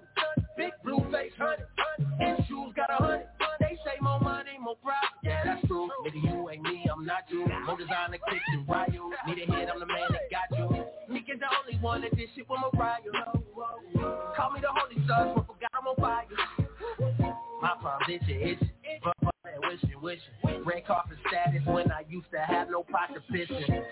Big 0.58 0.72
blue 0.84 1.06
face, 1.12 1.32
honey. 1.38 1.64
And 2.20 2.46
shoes 2.48 2.74
got 2.76 2.90
a 2.90 3.04
hundred. 3.04 3.37
Say 3.88 3.96
more 4.02 4.20
money, 4.20 4.60
more 4.60 4.76
profit. 4.84 5.08
Yeah, 5.24 5.46
that's 5.46 5.66
true. 5.66 5.90
Nigga, 6.04 6.22
you 6.22 6.50
ain't 6.50 6.62
me, 6.62 6.86
I'm 6.92 7.06
not 7.06 7.24
you. 7.30 7.48
More 7.66 7.78
designer 7.78 8.18
kicks 8.30 8.44
than 8.52 8.66
Ryu. 8.68 9.12
Need 9.28 9.48
a 9.48 9.52
hit, 9.56 9.70
I'm 9.72 9.80
the 9.80 9.86
man 9.86 10.12
that 10.12 10.28
got 10.30 10.60
you. 10.60 10.84
Meek 11.08 11.30
is 11.34 11.40
the 11.40 11.48
only 11.48 11.82
one 11.82 12.02
that 12.02 12.14
did 12.14 12.28
shit 12.36 12.50
with 12.50 12.60
Mariah. 12.74 13.00
Call 14.36 14.52
me 14.52 14.60
the 14.60 14.68
holy 14.76 15.08
son, 15.08 15.36
but 15.36 15.48
forgot 15.48 15.72
I'm 15.74 15.88
on 15.88 15.96
fire. 15.96 16.26
My 17.62 17.98
itchy. 18.10 18.60
But 19.04 19.14
fuck 19.24 19.36
that 19.46 19.62
wishing, 19.62 20.02
wishing. 20.02 20.66
Red 20.66 20.86
carpet 20.86 21.18
status 21.30 21.62
when 21.66 21.90
I 21.90 22.04
used 22.10 22.28
to 22.32 22.40
have 22.40 22.70
no 22.70 22.84
pocket 22.84 23.24
pissing. 23.32 23.68
They 23.68 23.84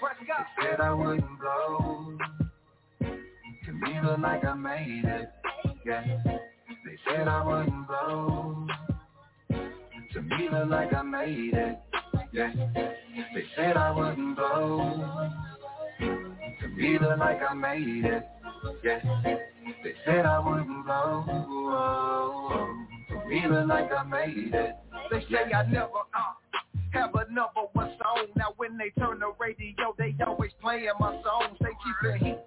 said 0.61 0.81
I 0.81 0.93
wouldn't 0.93 1.39
blow. 1.39 2.17
To 2.99 3.71
me, 3.71 4.01
look 4.03 4.19
like 4.19 4.43
I 4.43 4.53
made 4.55 5.05
it. 5.05 5.29
Yeah. 5.85 6.03
They 6.25 6.97
said 7.07 7.29
I 7.29 7.45
wouldn't 7.45 7.87
blow. 7.87 8.67
To 10.15 10.21
me, 10.21 10.47
look 10.49 10.69
like 10.69 10.93
I 10.93 11.01
made 11.01 11.53
it. 11.53 11.77
Yeah. 12.31 12.53
They 13.33 13.43
said 13.53 13.75
I 13.75 13.91
wouldn't 13.91 14.37
blow. 14.37 15.29
To 15.99 16.67
me, 16.69 16.97
look 17.01 17.19
like 17.19 17.39
I 17.41 17.53
made 17.53 18.05
it. 18.05 18.25
Yeah. 18.81 19.01
They 19.83 19.93
said 20.05 20.25
I 20.25 20.39
wouldn't 20.39 20.85
blow. 20.85 21.25
To 23.09 23.29
me, 23.29 23.43
look 23.45 23.67
like 23.67 23.91
I 23.91 24.03
made 24.03 24.53
it. 24.53 24.75
They 25.11 25.19
say 25.29 25.51
I 25.53 25.67
never 25.67 25.87
uh, 25.87 26.33
have 26.93 27.13
a 27.13 27.29
number 27.29 27.67
one 27.73 27.91
song. 28.01 28.27
Now 28.37 28.53
when 28.55 28.77
they 28.77 28.91
turn 28.97 29.19
the 29.19 29.33
radio, 29.37 29.93
they 29.97 30.15
always 30.25 30.51
playing 30.61 30.87
my 30.97 31.21
songs. 31.23 31.57
They 31.59 31.67
keep 31.67 32.13
it 32.13 32.23
heat. 32.23 32.37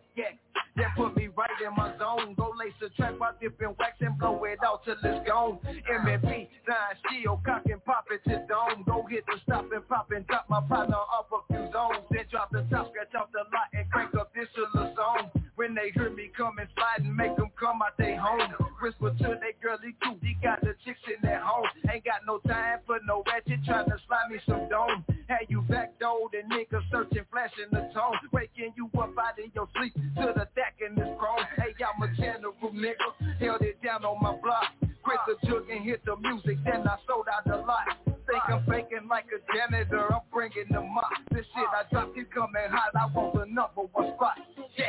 That 0.79 0.95
put 0.97 1.17
me 1.17 1.29
right 1.37 1.51
in 1.67 1.75
my 1.77 1.99
zone. 1.99 2.35
Go 2.39 2.55
lace 2.59 2.73
the 2.81 2.89
track 2.91 3.19
while 3.19 3.35
dipping 3.41 3.75
wax 3.79 3.99
and 4.01 4.17
blow 4.19 4.43
it 4.45 4.61
out 4.65 4.85
till 4.85 4.95
it's 5.03 5.29
gone. 5.29 5.59
MMP, 5.91 6.23
nine 6.23 6.95
steel, 7.05 7.41
cock 7.45 7.63
and 7.67 7.85
pop 7.85 8.07
it 8.13 8.23
to 8.31 8.47
dome. 8.49 8.85
Go 8.87 9.05
hit 9.11 9.27
the 9.27 9.41
stop 9.43 9.67
and 9.73 9.87
pop 9.89 10.11
and 10.13 10.27
drop 10.29 10.47
my 10.49 10.61
partner 10.69 10.97
off 10.97 11.27
a 11.35 11.53
few 11.53 11.73
zones. 11.73 12.07
Then 12.13 12.27
drop 12.31 12.51
the 12.53 12.63
top, 12.71 12.93
scratch 12.93 13.15
off 13.19 13.29
the 13.33 13.41
lot 13.51 13.69
and 13.75 13.91
crank 13.91 14.15
up 14.15 14.33
this 14.35 14.49
little 14.57 14.95
song. 14.95 15.38
When 15.59 15.75
they 15.75 15.91
hear 15.91 16.09
me 16.09 16.31
coming, 16.39 16.71
slide 16.79 17.03
and 17.03 17.17
make 17.17 17.35
them 17.35 17.51
come 17.59 17.83
out 17.83 17.99
they 17.99 18.15
home. 18.15 18.55
Whisper 18.81 19.11
to 19.11 19.35
they 19.43 19.59
girly 19.59 19.91
too, 20.07 20.15
he 20.23 20.39
got 20.41 20.61
the 20.61 20.79
chicks 20.87 21.03
in 21.11 21.19
their 21.21 21.43
home. 21.43 21.67
Ain't 21.91 22.05
got 22.05 22.23
no 22.25 22.39
time 22.47 22.79
for 22.87 23.01
no 23.05 23.25
ratchet, 23.27 23.67
trying 23.67 23.91
to 23.91 23.99
slide 24.07 24.31
me 24.31 24.39
some 24.47 24.69
dome. 24.71 25.03
Had 25.27 25.51
you 25.51 25.63
backdoored 25.63 26.31
and 26.39 26.47
niggas 26.47 26.87
searching, 26.93 27.27
flashing 27.35 27.67
the 27.73 27.91
tone. 27.91 28.15
Waking 28.31 28.73
you 28.77 28.87
up 29.03 29.19
out 29.19 29.35
of 29.35 29.51
your 29.53 29.67
sleep 29.75 29.95
to 30.23 30.31
the 30.31 30.47
deck 30.55 30.79
in 30.79 30.95
this 30.95 31.11
chrome. 31.19 31.43
Hey, 31.59 31.75
I'm 31.83 32.07
a 32.07 32.15
general 32.15 32.55
nigga, 32.71 33.11
held 33.41 33.63
it 33.63 33.83
down 33.83 34.05
on 34.05 34.23
my 34.23 34.39
block. 34.39 34.71
Quit 35.03 35.19
the 35.27 35.35
jug 35.49 35.69
and 35.71 35.83
hit 35.83 36.05
the 36.07 36.15
music, 36.23 36.63
then 36.63 36.87
I 36.87 37.03
sold 37.09 37.27
out 37.27 37.43
the 37.43 37.67
lot. 37.67 37.99
Think 38.07 38.47
I'm 38.47 38.63
faking 38.71 39.11
like 39.11 39.27
a 39.35 39.43
janitor, 39.51 40.07
I'm 40.07 40.23
bringing 40.33 40.71
them 40.71 40.97
up. 40.97 41.11
This 41.33 41.47
shit 41.51 41.67
I 41.67 41.83
dropped 41.91 42.17
is 42.17 42.31
coming 42.33 42.71
hot, 42.71 42.95
I 42.95 43.11
want 43.13 43.35
the 43.35 43.47
number 43.47 43.91
one 43.91 44.15
spot. 44.15 44.39
Yeah. 44.79 44.87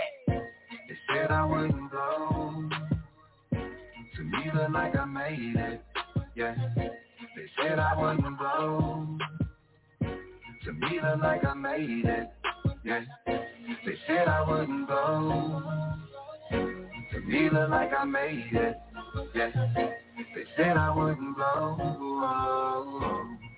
Said 1.09 1.31
I 1.31 1.45
wouldn't 1.45 1.91
blow. 1.91 2.69
To 4.15 4.23
me, 4.23 4.51
look 4.53 4.71
like 4.73 4.95
I 4.97 5.05
made 5.05 5.55
it. 5.57 5.81
Yeah. 6.35 6.55
They 6.77 7.45
said 7.61 7.79
I 7.79 7.95
wouldn't 7.99 8.37
blow. 8.37 9.17
To 10.65 10.73
me, 10.73 10.99
look 11.03 11.21
like 11.21 11.45
I 11.45 11.53
made 11.55 12.05
it. 12.05 12.29
Yeah. 12.85 13.05
They 13.85 13.95
said 14.07 14.27
I 14.27 14.49
wouldn't 14.49 14.87
blow. 14.87 15.63
To 17.13 17.19
me, 17.21 17.49
look 17.51 17.69
like 17.69 17.91
I 17.97 18.05
made 18.05 18.53
it. 18.53 18.77
Yeah. 19.35 19.51
They 20.35 20.45
said 20.57 20.77
I 20.77 20.91
wouldn't 20.95 21.35
blow. 21.35 21.77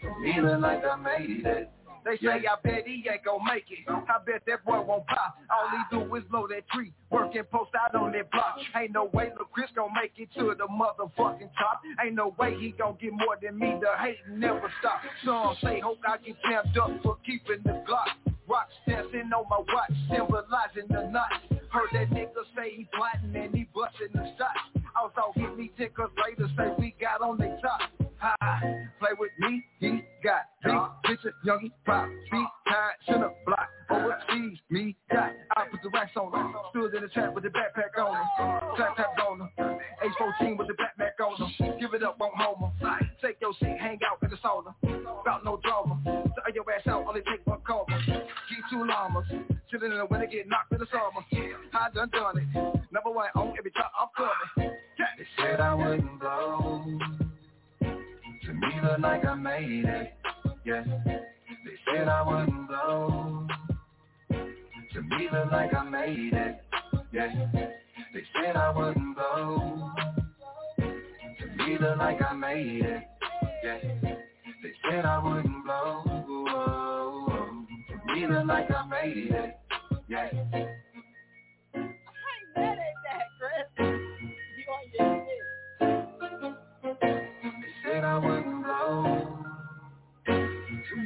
To 0.03 0.21
me, 0.21 0.41
look 0.41 0.61
like 0.61 0.83
I 0.85 0.95
made 0.97 1.45
it. 1.45 1.69
They 2.03 2.17
say 2.17 2.45
I 2.47 2.55
bet 2.63 2.87
he 2.87 3.05
ain't 3.11 3.23
gon' 3.25 3.45
make 3.45 3.65
it. 3.69 3.85
I 3.87 4.17
bet 4.25 4.41
that 4.47 4.65
boy 4.65 4.81
won't 4.81 5.05
pop. 5.07 5.37
All 5.49 5.69
he 5.69 5.81
do 5.91 6.15
is 6.15 6.23
blow 6.29 6.47
that 6.47 6.67
tree, 6.69 6.93
working 7.09 7.43
post 7.51 7.71
out 7.75 7.95
on 7.95 8.11
that 8.13 8.31
block. 8.31 8.57
Ain't 8.75 8.91
no 8.91 9.05
way 9.13 9.31
Lil 9.37 9.45
Chris 9.51 9.69
gon' 9.75 9.91
make 9.93 10.13
it 10.17 10.29
to 10.37 10.55
the 10.57 10.67
motherfucking 10.67 11.51
top. 11.57 11.81
Ain't 12.03 12.15
no 12.15 12.35
way 12.39 12.57
he 12.59 12.71
gon' 12.71 12.97
get 12.99 13.11
more 13.11 13.37
than 13.41 13.57
me. 13.57 13.77
The 13.79 14.01
hate 14.01 14.17
never 14.29 14.71
stop. 14.79 15.01
Some 15.25 15.55
say 15.63 15.79
hope 15.79 15.99
I 16.07 16.17
get 16.17 16.35
jammed 16.49 16.77
up 16.77 16.91
for 17.03 17.17
keeping 17.25 17.61
the 17.63 17.83
Glock. 17.87 18.33
Rock 18.47 18.67
dancing 18.87 19.31
on 19.33 19.45
my 19.49 19.59
watch, 19.59 19.93
symbolizing 20.09 20.87
the 20.89 21.07
knots. 21.09 21.35
Heard 21.69 21.87
that 21.93 22.09
nigga 22.09 22.43
say 22.55 22.75
he 22.75 22.87
plotting 22.93 23.35
and 23.35 23.55
he 23.55 23.65
busting 23.73 24.09
the 24.13 24.25
shots. 24.37 24.85
Also 24.95 25.31
hit 25.35 25.57
me 25.57 25.71
cause 25.95 26.09
later 26.25 26.49
say 26.57 26.73
we 26.77 26.93
got 26.99 27.21
on 27.21 27.37
the 27.37 27.57
top. 27.61 28.00
Ha, 28.21 28.61
play 28.99 29.09
with 29.17 29.31
me, 29.39 29.63
he 29.79 30.03
got 30.23 30.45
big 30.63 30.77
bitches, 31.09 31.33
youngie, 31.43 31.71
pop, 31.87 32.07
beat, 32.31 32.47
tied, 32.67 32.93
center 33.07 33.31
block, 33.47 33.67
overseas, 33.89 34.59
me, 34.69 34.95
got, 35.11 35.31
I 35.57 35.65
put 35.71 35.81
the 35.81 35.89
racks 35.89 36.11
on 36.15 36.31
him, 36.31 36.53
stood 36.69 36.93
in 36.93 37.01
the 37.01 37.07
trap 37.07 37.33
with 37.33 37.43
the 37.43 37.49
backpack 37.49 37.97
on 37.99 38.15
him, 38.15 38.75
clap 38.75 38.95
tap 38.95 39.17
on 39.27 39.41
him, 39.41 39.49
H14 39.57 40.55
with 40.55 40.67
the 40.67 40.75
backpack 40.75 41.17
on 41.25 41.35
him, 41.35 41.79
give 41.79 41.95
it 41.95 42.03
up, 42.03 42.19
won't 42.19 42.35
home 42.35 42.71
him, 42.79 43.09
take 43.23 43.37
your 43.41 43.53
seat, 43.59 43.75
hang 43.79 43.97
out 44.05 44.21
in 44.21 44.29
the 44.29 44.37
sauna, 44.37 44.75
about 45.21 45.43
no 45.43 45.59
drama, 45.63 45.99
tell 46.05 46.53
your 46.53 46.71
ass 46.71 46.85
out, 46.85 47.03
only 47.07 47.21
take 47.21 47.41
one 47.47 47.61
call, 47.65 47.87
G2 47.89 48.87
llamas, 48.87 49.25
chillin' 49.73 49.93
in 49.93 49.97
the 49.97 50.05
winter, 50.05 50.27
get 50.27 50.47
knocked 50.47 50.71
in 50.71 50.77
the 50.77 50.85
summer, 50.91 51.25
I 51.73 51.89
done 51.95 52.09
done 52.09 52.37
it, 52.37 52.93
number 52.93 53.09
one 53.09 53.29
on 53.33 53.55
every 53.57 53.71
top, 53.71 53.91
I'm 53.99 54.09
coming, 54.15 54.75
They 55.17 55.25
said 55.39 55.59
I 55.59 55.73
wouldn't 55.73 56.19
blow. 56.19 57.20
Look 58.83 58.99
like 58.99 59.25
I 59.25 59.35
made 59.35 59.85
it. 59.85 60.13
Yeah. 60.65 60.83
They 60.83 61.75
said 61.85 62.07
I 62.07 62.21
wouldn't 62.23 62.67
blow. 62.67 63.47
To 64.93 65.01
me, 65.01 65.29
look 65.31 65.51
like 65.51 65.73
I 65.73 65.83
made 65.89 66.33
it. 66.33 66.57
Yeah. 67.11 67.33
They 68.13 68.21
said 68.35 68.55
I 68.55 68.71
wouldn't 68.71 69.15
blow. 69.15 69.91
To 71.39 71.45
me, 71.57 71.77
look 71.79 71.97
like 71.97 72.21
I 72.21 72.33
made 72.33 72.81
it. 72.85 73.03
Yeah. 73.63 73.77
They 74.63 74.71
said 74.89 75.05
I 75.05 75.19
wouldn't 75.19 75.63
blow. 75.63 76.03
Oh, 76.07 76.25
oh, 76.27 77.27
oh. 77.29 77.65
To 77.89 78.13
me, 78.13 78.27
look 78.27 78.47
like 78.47 78.71
I 78.71 78.85
made 78.87 79.31
it. 79.31 79.55
Yeah. 80.07 80.29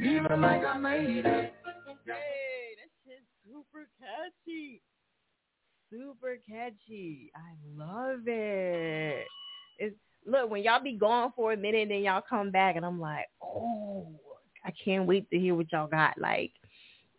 Look 0.06 0.30
like 0.38 0.64
I 0.64 0.78
made 0.78 1.26
it. 1.26 1.26
Hey, 1.26 2.76
that 2.76 2.90
shit's 3.04 3.26
super 3.44 3.88
catchy. 3.98 4.80
Super 5.90 6.38
catchy. 6.48 7.32
I 7.34 7.54
love 7.76 8.20
it. 8.26 9.26
It's 9.78 9.96
look 10.24 10.48
when 10.48 10.62
y'all 10.62 10.82
be 10.82 10.92
gone 10.92 11.32
for 11.34 11.52
a 11.52 11.56
minute 11.56 11.90
and 11.90 12.04
y'all 12.04 12.22
come 12.28 12.52
back 12.52 12.76
and 12.76 12.86
I'm 12.86 13.00
like, 13.00 13.26
oh, 13.42 14.06
I 14.64 14.72
can't 14.84 15.06
wait 15.06 15.28
to 15.30 15.38
hear 15.38 15.56
what 15.56 15.72
y'all 15.72 15.88
got. 15.88 16.16
Like, 16.18 16.52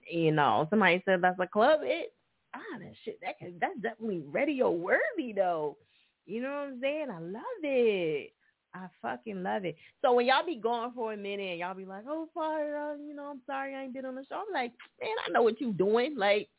you 0.10 0.32
know, 0.32 0.68
somebody 0.70 1.02
said 1.04 1.22
that's 1.22 1.40
a 1.42 1.48
club 1.48 1.82
hit. 1.84 2.14
ah, 2.56 2.78
that 2.80 2.94
shit, 3.04 3.20
that 3.22 3.36
that's 3.60 3.80
definitely 3.82 4.24
radio 4.32 4.72
worthy 4.72 5.34
though. 5.36 5.78
You 6.26 6.42
know 6.42 6.50
what 6.50 6.70
I'm 6.70 6.80
saying? 6.82 7.08
I 7.12 7.20
love 7.20 7.44
it. 7.64 8.32
I 8.74 8.88
fucking 9.02 9.44
love 9.44 9.66
it. 9.66 9.76
So 10.02 10.14
when 10.14 10.28
y'all 10.28 10.46
be 10.46 10.56
going 10.56 10.92
for 10.94 11.14
a 11.14 11.18
minute 11.18 11.52
and 11.52 11.60
y'all 11.60 11.74
be 11.74 11.86
like, 11.86 12.04
oh, 12.08 12.28
fire, 12.34 12.78
uh, 12.78 12.96
you 12.96 13.14
know, 13.16 13.26
I'm 13.26 13.42
sorry 13.46 13.76
I 13.76 13.84
ain't 13.84 13.94
been 13.94 14.06
on 14.06 14.16
the 14.16 14.26
show. 14.30 14.36
I'm 14.36 14.54
like, 14.54 14.72
man, 15.02 15.16
I 15.26 15.32
know 15.32 15.42
what 15.42 15.60
you 15.60 15.74
doing. 15.74 16.16
Like, 16.18 16.50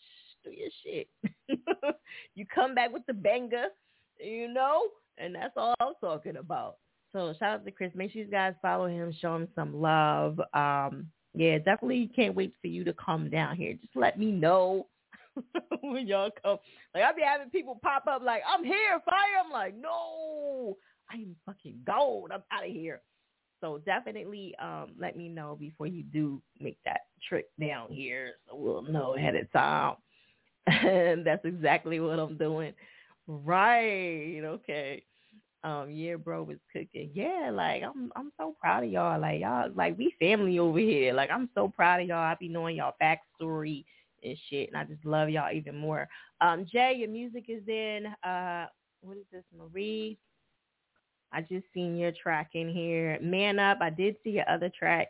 do 0.44 0.50
your 0.50 0.70
shit. 0.82 1.08
you 2.34 2.46
come 2.52 2.74
back 2.74 2.92
with 2.92 3.06
the 3.06 3.14
banger, 3.14 3.66
you 4.18 4.48
know, 4.48 4.82
and 5.18 5.34
that's 5.34 5.54
all 5.56 5.74
I'm 5.80 5.94
talking 6.00 6.36
about. 6.36 6.76
So 7.12 7.34
shout 7.38 7.54
out 7.54 7.64
to 7.64 7.70
Chris. 7.70 7.92
Make 7.94 8.12
sure 8.12 8.22
you 8.22 8.30
guys 8.30 8.54
follow 8.60 8.86
him, 8.86 9.14
show 9.20 9.36
him 9.36 9.48
some 9.54 9.80
love. 9.80 10.40
Um, 10.54 11.06
yeah, 11.34 11.58
definitely 11.58 12.10
can't 12.14 12.34
wait 12.34 12.52
for 12.60 12.68
you 12.68 12.84
to 12.84 12.92
come 12.92 13.30
down 13.30 13.56
here. 13.56 13.74
Just 13.74 13.96
let 13.96 14.18
me 14.18 14.30
know 14.30 14.86
when 15.80 16.06
y'all 16.06 16.30
come. 16.42 16.58
Like 16.94 17.04
I'll 17.04 17.14
be 17.14 17.22
having 17.22 17.50
people 17.50 17.78
pop 17.82 18.06
up 18.06 18.22
like, 18.22 18.42
I'm 18.46 18.64
here, 18.64 19.00
fire. 19.04 19.42
I'm 19.44 19.52
like, 19.52 19.74
no, 19.76 20.76
I 21.10 21.16
am 21.16 21.36
fucking 21.46 21.80
gold. 21.86 22.30
I'm 22.32 22.42
out 22.52 22.66
of 22.66 22.70
here. 22.70 23.00
So 23.60 23.78
definitely 23.84 24.54
um, 24.62 24.92
let 24.98 25.16
me 25.16 25.28
know 25.28 25.56
before 25.58 25.86
you 25.86 26.02
do 26.04 26.40
make 26.60 26.78
that 26.84 27.00
trip 27.28 27.50
down 27.60 27.88
here 27.90 28.34
so 28.48 28.56
we'll 28.56 28.82
know 28.82 29.16
ahead 29.16 29.34
of 29.34 29.50
time. 29.52 29.96
and 30.66 31.26
that's 31.26 31.44
exactly 31.44 32.00
what 32.00 32.18
I'm 32.18 32.36
doing. 32.36 32.72
Right. 33.26 34.40
Okay. 34.44 35.02
Um, 35.64 35.90
yeah, 35.90 36.14
bro 36.14 36.44
was 36.44 36.58
cooking. 36.72 37.10
Yeah, 37.14 37.50
like 37.52 37.82
I'm 37.82 38.12
I'm 38.14 38.30
so 38.38 38.54
proud 38.60 38.84
of 38.84 38.90
y'all. 38.90 39.20
Like 39.20 39.40
y'all 39.40 39.70
like 39.74 39.98
we 39.98 40.14
family 40.20 40.58
over 40.60 40.78
here. 40.78 41.12
Like 41.12 41.30
I'm 41.30 41.48
so 41.54 41.68
proud 41.68 42.00
of 42.00 42.06
y'all. 42.06 42.18
I 42.18 42.36
be 42.38 42.48
knowing 42.48 42.76
y'all 42.76 42.94
backstory 43.02 43.84
and 44.22 44.36
shit 44.48 44.68
and 44.68 44.76
I 44.76 44.84
just 44.84 45.04
love 45.04 45.30
y'all 45.30 45.52
even 45.52 45.76
more. 45.76 46.08
Um, 46.40 46.64
Jay, 46.70 46.94
your 46.96 47.08
music 47.08 47.46
is 47.48 47.62
in 47.66 48.06
uh 48.22 48.66
what 49.00 49.16
is 49.16 49.24
this, 49.32 49.44
Marie? 49.56 50.18
I 51.32 51.42
just 51.42 51.66
seen 51.74 51.96
your 51.96 52.12
track 52.12 52.50
in 52.54 52.68
here. 52.68 53.18
Man 53.20 53.58
up, 53.58 53.78
I 53.80 53.90
did 53.90 54.16
see 54.24 54.30
your 54.30 54.48
other 54.48 54.70
track, 54.76 55.08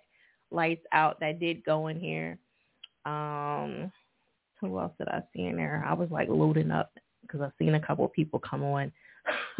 Lights 0.51 0.85
Out, 0.93 1.21
that 1.21 1.41
did 1.41 1.65
go 1.65 1.89
in 1.89 2.01
here. 2.01 2.39
Um 3.05 3.93
who 4.61 4.79
else 4.79 4.93
did 4.99 5.09
I 5.09 5.23
see 5.33 5.45
in 5.45 5.57
there? 5.57 5.85
I 5.87 5.95
was 5.95 6.11
like 6.11 6.29
loading 6.29 6.71
up 6.71 6.93
because 7.23 7.41
I've 7.41 7.53
seen 7.59 7.75
a 7.75 7.81
couple 7.81 8.05
of 8.05 8.13
people 8.13 8.41
come 8.41 8.63
on. 8.65 8.93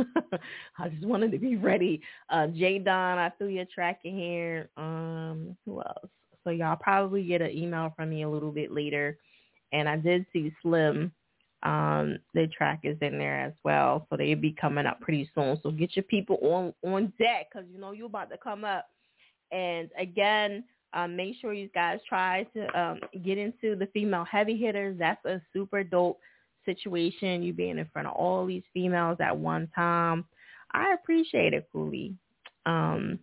I 0.79 0.89
just 0.89 1.07
wanted 1.07 1.33
to 1.33 1.39
be 1.39 1.57
ready. 1.57 2.01
Uh, 2.31 2.49
J 2.49 2.79
Don, 2.79 3.19
I 3.19 3.31
threw 3.31 3.49
your 3.49 3.67
track 3.73 4.01
in 4.05 4.17
here. 4.17 4.71
Um, 4.77 5.57
who 5.65 5.81
else? 5.81 6.11
So 6.45 6.51
y'all 6.51 6.77
probably 6.77 7.25
get 7.25 7.43
an 7.43 7.51
email 7.51 7.93
from 7.97 8.11
me 8.11 8.23
a 8.23 8.29
little 8.29 8.53
bit 8.53 8.73
later. 8.73 9.19
And 9.73 9.89
I 9.89 9.97
did 9.97 10.25
see 10.33 10.53
Slim. 10.63 11.13
Um, 11.65 12.19
the 12.35 12.47
track 12.47 12.81
is 12.85 12.97
in 13.01 13.19
there 13.19 13.41
as 13.41 13.53
well, 13.65 14.07
so 14.09 14.17
they'll 14.17 14.39
be 14.39 14.53
coming 14.53 14.87
up 14.87 15.01
pretty 15.01 15.29
soon. 15.35 15.59
So 15.63 15.71
get 15.71 15.97
your 15.97 16.05
people 16.05 16.39
on 16.43 16.73
on 16.89 17.13
deck 17.19 17.49
because 17.53 17.69
you 17.73 17.81
know 17.81 17.93
you're 17.93 18.07
about 18.07 18.31
to 18.31 18.39
come 18.39 18.65
up. 18.65 18.87
And 19.51 19.91
again, 19.99 20.65
um, 20.93 21.17
make 21.17 21.35
sure 21.41 21.53
you 21.53 21.69
guys 21.75 21.99
try 22.09 22.45
to 22.55 22.81
um, 22.81 23.01
get 23.25 23.39
into 23.39 23.75
the 23.77 23.89
female 23.93 24.25
heavy 24.25 24.57
hitters. 24.57 24.97
That's 24.99 25.25
a 25.25 25.41
super 25.53 25.83
dope 25.83 26.21
situation. 26.65 27.43
You 27.43 27.53
being 27.53 27.79
in 27.79 27.89
front 27.93 28.09
of 28.09 28.15
all 28.15 28.47
these 28.47 28.63
females 28.73 29.19
at 29.21 29.37
one 29.37 29.69
time. 29.75 30.25
I 30.73 30.93
appreciate 30.93 31.55
it, 31.55 31.69
Cooley. 31.73 32.15
Um, 32.67 33.19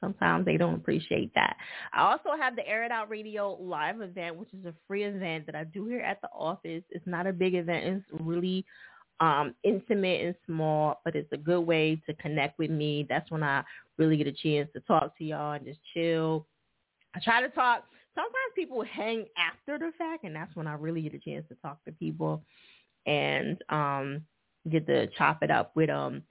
sometimes 0.00 0.44
they 0.44 0.56
don't 0.56 0.74
appreciate 0.74 1.32
that. 1.34 1.56
I 1.92 2.02
also 2.02 2.30
have 2.40 2.56
the 2.56 2.66
Air 2.66 2.84
It 2.84 2.90
Out 2.90 3.10
Radio 3.10 3.58
live 3.60 4.00
event, 4.00 4.36
which 4.36 4.52
is 4.52 4.64
a 4.64 4.74
free 4.86 5.04
event 5.04 5.46
that 5.46 5.54
I 5.54 5.64
do 5.64 5.86
here 5.86 6.00
at 6.00 6.20
the 6.20 6.28
office. 6.28 6.82
It's 6.90 7.06
not 7.06 7.26
a 7.26 7.32
big 7.32 7.54
event. 7.54 7.84
It's 7.84 8.22
really 8.22 8.64
um, 9.20 9.54
intimate 9.64 10.24
and 10.24 10.34
small, 10.46 11.00
but 11.04 11.16
it's 11.16 11.32
a 11.32 11.36
good 11.36 11.62
way 11.62 12.00
to 12.06 12.14
connect 12.14 12.58
with 12.58 12.70
me. 12.70 13.06
That's 13.08 13.30
when 13.30 13.42
I 13.42 13.64
really 13.96 14.16
get 14.16 14.26
a 14.26 14.32
chance 14.32 14.68
to 14.74 14.80
talk 14.80 15.16
to 15.18 15.24
y'all 15.24 15.52
and 15.52 15.64
just 15.64 15.80
chill 15.94 16.46
I 17.14 17.20
try 17.20 17.40
to 17.40 17.48
talk. 17.48 17.84
Sometimes 18.14 18.52
people 18.54 18.82
hang 18.84 19.26
after 19.36 19.78
the 19.78 19.92
fact, 19.96 20.24
and 20.24 20.34
that's 20.34 20.54
when 20.56 20.66
I 20.66 20.74
really 20.74 21.02
get 21.02 21.14
a 21.14 21.18
chance 21.18 21.44
to 21.48 21.54
talk 21.56 21.84
to 21.84 21.92
people 21.92 22.42
and 23.06 23.62
um, 23.68 24.22
get 24.70 24.86
to 24.86 25.06
chop 25.18 25.42
it 25.42 25.50
up 25.50 25.74
with 25.74 25.88
them. 25.88 26.22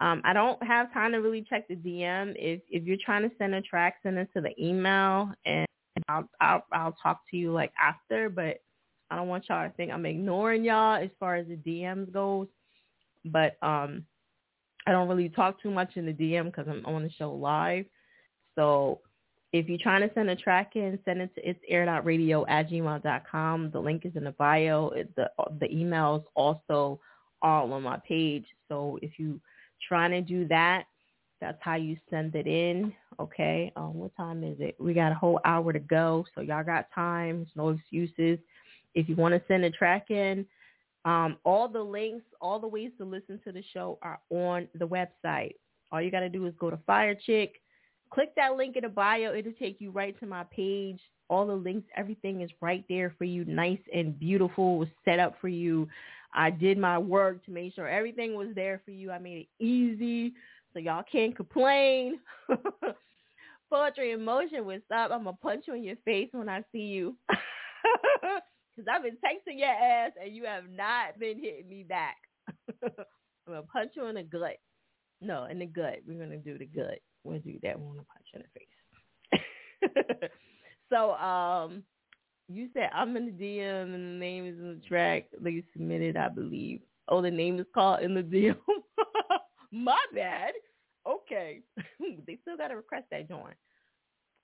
Um, 0.00 0.20
I 0.24 0.32
don't 0.32 0.62
have 0.62 0.92
time 0.92 1.12
to 1.12 1.18
really 1.18 1.42
check 1.48 1.68
the 1.68 1.76
DM. 1.76 2.34
If 2.36 2.60
if 2.68 2.84
you're 2.84 2.98
trying 3.02 3.28
to 3.28 3.34
send 3.38 3.54
a 3.54 3.62
track, 3.62 3.96
send 4.02 4.18
it 4.18 4.28
to 4.34 4.42
the 4.42 4.52
email, 4.62 5.32
and 5.46 5.66
I'll 6.08 6.28
I'll 6.40 6.66
I'll 6.72 6.96
talk 7.02 7.22
to 7.30 7.36
you 7.36 7.52
like 7.52 7.72
after. 7.80 8.28
But 8.28 8.60
I 9.10 9.16
don't 9.16 9.28
want 9.28 9.48
y'all 9.48 9.66
to 9.66 9.74
think 9.74 9.90
I'm 9.90 10.04
ignoring 10.04 10.64
y'all 10.64 11.02
as 11.02 11.10
far 11.18 11.36
as 11.36 11.46
the 11.46 11.56
DMs 11.56 12.12
goes. 12.12 12.48
But 13.24 13.56
um, 13.62 14.04
I 14.86 14.92
don't 14.92 15.08
really 15.08 15.30
talk 15.30 15.60
too 15.62 15.70
much 15.70 15.96
in 15.96 16.06
the 16.06 16.12
DM 16.12 16.46
because 16.46 16.66
I'm 16.68 16.84
on 16.84 17.02
the 17.02 17.10
show 17.10 17.32
live. 17.32 17.86
So 18.54 19.00
if 19.52 19.68
you're 19.68 19.78
trying 19.78 20.06
to 20.06 20.14
send 20.14 20.28
a 20.28 20.36
track 20.36 20.76
in, 20.76 20.98
send 21.04 21.22
it 21.22 21.34
to 21.36 21.48
it's 21.48 21.60
air.radio 21.68 22.46
at 22.46 22.68
gmail.com. 22.68 23.70
The 23.70 23.80
link 23.80 24.04
is 24.04 24.14
in 24.14 24.24
the 24.24 24.32
bio. 24.32 24.90
The 25.16 25.30
the 25.58 25.68
emails 25.68 26.24
also 26.34 27.00
all 27.42 27.72
on 27.72 27.82
my 27.82 27.98
page. 28.06 28.46
So 28.68 28.98
if 29.02 29.18
you 29.18 29.40
trying 29.86 30.10
to 30.10 30.20
do 30.20 30.46
that, 30.48 30.84
that's 31.40 31.58
how 31.60 31.74
you 31.76 31.96
send 32.10 32.34
it 32.34 32.46
in. 32.46 32.92
Okay. 33.20 33.72
Um, 33.76 33.94
what 33.94 34.16
time 34.16 34.42
is 34.42 34.56
it? 34.58 34.76
We 34.78 34.94
got 34.94 35.12
a 35.12 35.14
whole 35.14 35.40
hour 35.44 35.72
to 35.72 35.78
go. 35.78 36.24
So 36.34 36.40
y'all 36.40 36.64
got 36.64 36.86
time. 36.94 37.46
No 37.56 37.70
excuses. 37.70 38.38
If 38.94 39.08
you 39.08 39.16
want 39.16 39.34
to 39.34 39.42
send 39.46 39.64
a 39.64 39.70
track 39.70 40.10
in, 40.10 40.46
um, 41.04 41.36
all 41.44 41.68
the 41.68 41.82
links, 41.82 42.24
all 42.40 42.58
the 42.58 42.66
ways 42.66 42.90
to 42.98 43.04
listen 43.04 43.38
to 43.44 43.52
the 43.52 43.62
show 43.72 43.98
are 44.02 44.18
on 44.30 44.68
the 44.78 44.86
website. 44.86 45.54
All 45.92 46.00
you 46.00 46.10
got 46.10 46.20
to 46.20 46.28
do 46.28 46.46
is 46.46 46.54
go 46.58 46.70
to 46.70 46.78
Fiya 46.88 47.14
Chick 47.24 47.60
click 48.10 48.34
that 48.36 48.56
link 48.56 48.76
in 48.76 48.82
the 48.82 48.88
bio. 48.88 49.34
It'll 49.34 49.52
take 49.52 49.80
you 49.80 49.90
right 49.90 50.18
to 50.20 50.26
my 50.26 50.44
page. 50.44 51.00
All 51.28 51.46
the 51.46 51.54
links, 51.54 51.88
everything 51.96 52.42
is 52.42 52.50
right 52.60 52.84
there 52.88 53.14
for 53.18 53.24
you, 53.24 53.44
nice 53.44 53.80
and 53.92 54.18
beautiful. 54.18 54.86
Set 55.04 55.18
up 55.18 55.36
for 55.40 55.48
you. 55.48 55.88
I 56.36 56.50
did 56.50 56.78
my 56.78 56.98
work 56.98 57.44
to 57.46 57.50
make 57.50 57.74
sure 57.74 57.88
everything 57.88 58.34
was 58.34 58.48
there 58.54 58.80
for 58.84 58.90
you. 58.90 59.10
I 59.10 59.18
made 59.18 59.46
it 59.48 59.64
easy 59.64 60.34
so 60.72 60.78
y'all 60.78 61.02
can't 61.10 61.34
complain. 61.34 62.20
Poetry 63.72 64.12
in 64.12 64.24
motion, 64.24 64.64
what's 64.64 64.84
up? 64.94 65.10
I'm 65.10 65.24
going 65.24 65.34
to 65.34 65.42
punch 65.42 65.64
you 65.66 65.74
in 65.74 65.82
your 65.82 65.96
face 66.04 66.28
when 66.32 66.48
I 66.48 66.62
see 66.72 66.78
you. 66.78 67.16
Because 68.76 68.92
I've 68.94 69.02
been 69.04 69.16
texting 69.24 69.58
your 69.58 69.70
ass 69.70 70.12
and 70.22 70.36
you 70.36 70.44
have 70.44 70.64
not 70.68 71.18
been 71.18 71.38
hitting 71.38 71.66
me 71.66 71.82
back. 71.82 72.16
I'm 72.82 72.90
going 73.48 73.62
to 73.62 73.68
punch 73.68 73.92
you 73.96 74.04
in 74.04 74.16
the 74.16 74.22
gut. 74.22 74.58
No, 75.22 75.44
in 75.44 75.60
the 75.60 75.64
gut. 75.64 76.00
We're 76.06 76.18
going 76.18 76.28
to 76.28 76.36
do 76.36 76.58
the 76.58 76.66
gut 76.66 76.98
we'll 77.26 77.40
do 77.40 77.58
that. 77.62 77.78
We 77.78 77.86
want 77.86 77.98
to 77.98 78.04
punch 78.04 78.26
in 78.34 78.42
the 78.42 79.40
face. 79.90 80.30
so, 80.90 81.12
um, 81.14 81.82
you 82.48 82.68
said 82.72 82.90
I'm 82.94 83.16
in 83.16 83.26
the 83.26 83.32
DM 83.32 83.94
and 83.94 83.94
the 83.94 84.18
name 84.18 84.46
is 84.46 84.58
in 84.58 84.78
the 84.80 84.86
track 84.86 85.24
they 85.40 85.62
submitted, 85.72 86.16
I 86.16 86.28
believe. 86.28 86.80
Oh, 87.08 87.22
the 87.22 87.30
name 87.30 87.58
is 87.58 87.66
called 87.74 88.00
in 88.00 88.14
the 88.14 88.22
DM. 88.22 88.56
My 89.72 89.98
bad. 90.14 90.52
Okay. 91.06 91.60
they 92.26 92.38
still 92.42 92.56
got 92.56 92.68
to 92.68 92.76
request 92.76 93.04
that 93.10 93.28
joint. 93.28 93.56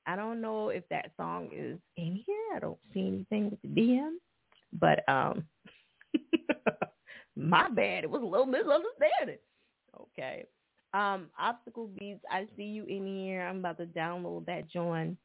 I 0.07 0.17
don't 0.17 0.41
know 0.41 0.69
if 0.69 0.89
that 0.89 1.13
song 1.17 1.51
is 1.53 1.79
in 1.97 2.23
here. 2.27 2.57
I 2.57 2.59
don't 2.59 2.79
see 2.93 3.07
anything 3.07 3.51
with 3.51 3.63
the 3.63 3.69
DM. 3.69 4.15
But 4.73 5.09
um 5.09 5.45
my 7.37 7.69
bad. 7.71 8.05
It 8.05 8.11
was 8.11 8.23
a 8.23 8.27
little 8.27 8.47
misunderstanding. 8.47 9.39
Okay. 10.01 10.45
Um, 10.95 11.29
Obstacle 11.39 11.89
Beats, 11.99 12.23
I 12.31 12.47
see 12.57 12.65
you 12.65 12.85
in 12.85 13.07
here. 13.07 13.43
I'm 13.43 13.59
about 13.59 13.79
to 13.79 13.87
download 13.87 14.45
that 14.47 14.69
joint. 14.69 15.17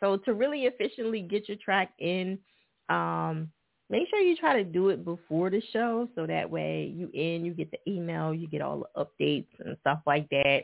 So 0.00 0.16
to 0.18 0.34
really 0.34 0.62
efficiently 0.62 1.22
get 1.22 1.48
your 1.48 1.58
track 1.58 1.92
in, 1.98 2.38
um, 2.88 3.50
make 3.88 4.08
sure 4.08 4.20
you 4.20 4.36
try 4.36 4.54
to 4.54 4.64
do 4.64 4.90
it 4.90 5.04
before 5.04 5.50
the 5.50 5.62
show 5.72 6.08
so 6.14 6.26
that 6.26 6.50
way 6.50 6.92
you 6.94 7.10
in, 7.14 7.44
you 7.44 7.54
get 7.54 7.70
the 7.70 7.78
email, 7.90 8.34
you 8.34 8.48
get 8.48 8.62
all 8.62 8.86
the 8.94 9.04
updates 9.04 9.46
and 9.60 9.76
stuff 9.80 10.00
like 10.06 10.28
that. 10.30 10.62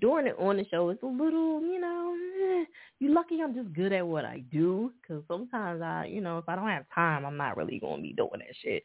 Doing 0.00 0.26
it 0.26 0.36
on 0.38 0.56
the 0.56 0.64
show 0.70 0.88
is 0.90 0.98
a 1.02 1.06
little, 1.06 1.60
you 1.60 1.78
know, 1.78 2.16
eh, 2.42 2.64
you're 2.98 3.12
lucky 3.12 3.40
I'm 3.42 3.54
just 3.54 3.72
good 3.74 3.92
at 3.92 4.06
what 4.06 4.24
I 4.24 4.42
do 4.50 4.90
because 5.00 5.22
sometimes 5.28 5.82
I, 5.82 6.06
you 6.06 6.20
know, 6.20 6.38
if 6.38 6.48
I 6.48 6.56
don't 6.56 6.68
have 6.68 6.86
time, 6.94 7.26
I'm 7.26 7.36
not 7.36 7.56
really 7.56 7.78
going 7.78 7.98
to 7.98 8.02
be 8.02 8.14
doing 8.14 8.38
that 8.38 8.56
shit. 8.62 8.84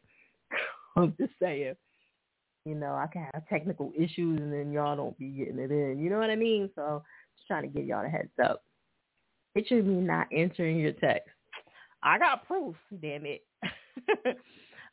I'm 0.98 1.16
just 1.18 1.32
saying 1.42 1.76
you 2.68 2.76
know, 2.76 2.96
I 2.96 3.08
can 3.08 3.26
have 3.34 3.48
technical 3.48 3.94
issues 3.98 4.42
and 4.42 4.52
then 4.52 4.74
y'all 4.74 4.98
don't 4.98 5.18
be 5.18 5.30
getting 5.30 5.58
it 5.58 5.72
in. 5.72 6.00
You 6.00 6.10
know 6.10 6.20
what 6.20 6.30
I 6.30 6.36
mean? 6.36 6.70
So 6.76 7.02
just 7.38 7.48
trying 7.48 7.64
to 7.64 7.70
give 7.70 7.86
y'all 7.86 8.06
a 8.06 8.10
heads 8.10 8.28
up. 8.44 8.64
Should 9.66 9.86
be 9.86 9.92
not 9.92 10.28
answering 10.32 10.78
your 10.78 10.94
text. 10.94 11.30
I 12.04 12.20
got 12.20 12.46
proof, 12.46 12.76
damn 13.02 13.26
it. 13.26 13.44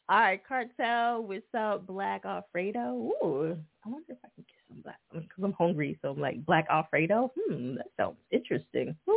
All 0.08 0.20
right, 0.20 0.40
Cartel, 0.46 1.22
what's 1.22 1.42
up, 1.56 1.86
Black 1.86 2.24
Alfredo? 2.24 3.10
Ooh, 3.22 3.56
I 3.84 3.88
wonder 3.88 4.12
if 4.12 4.18
I 4.24 4.28
can 4.34 4.44
get 4.44 4.56
some 4.68 4.82
black 4.82 4.98
because 5.12 5.42
I'm 5.42 5.52
hungry. 5.52 5.98
So 6.02 6.10
I'm 6.10 6.20
like 6.20 6.44
Black 6.44 6.66
Alfredo. 6.70 7.32
Hmm, 7.38 7.76
that 7.76 7.86
sounds 7.96 8.16
interesting. 8.30 8.94
Hmm, 9.08 9.14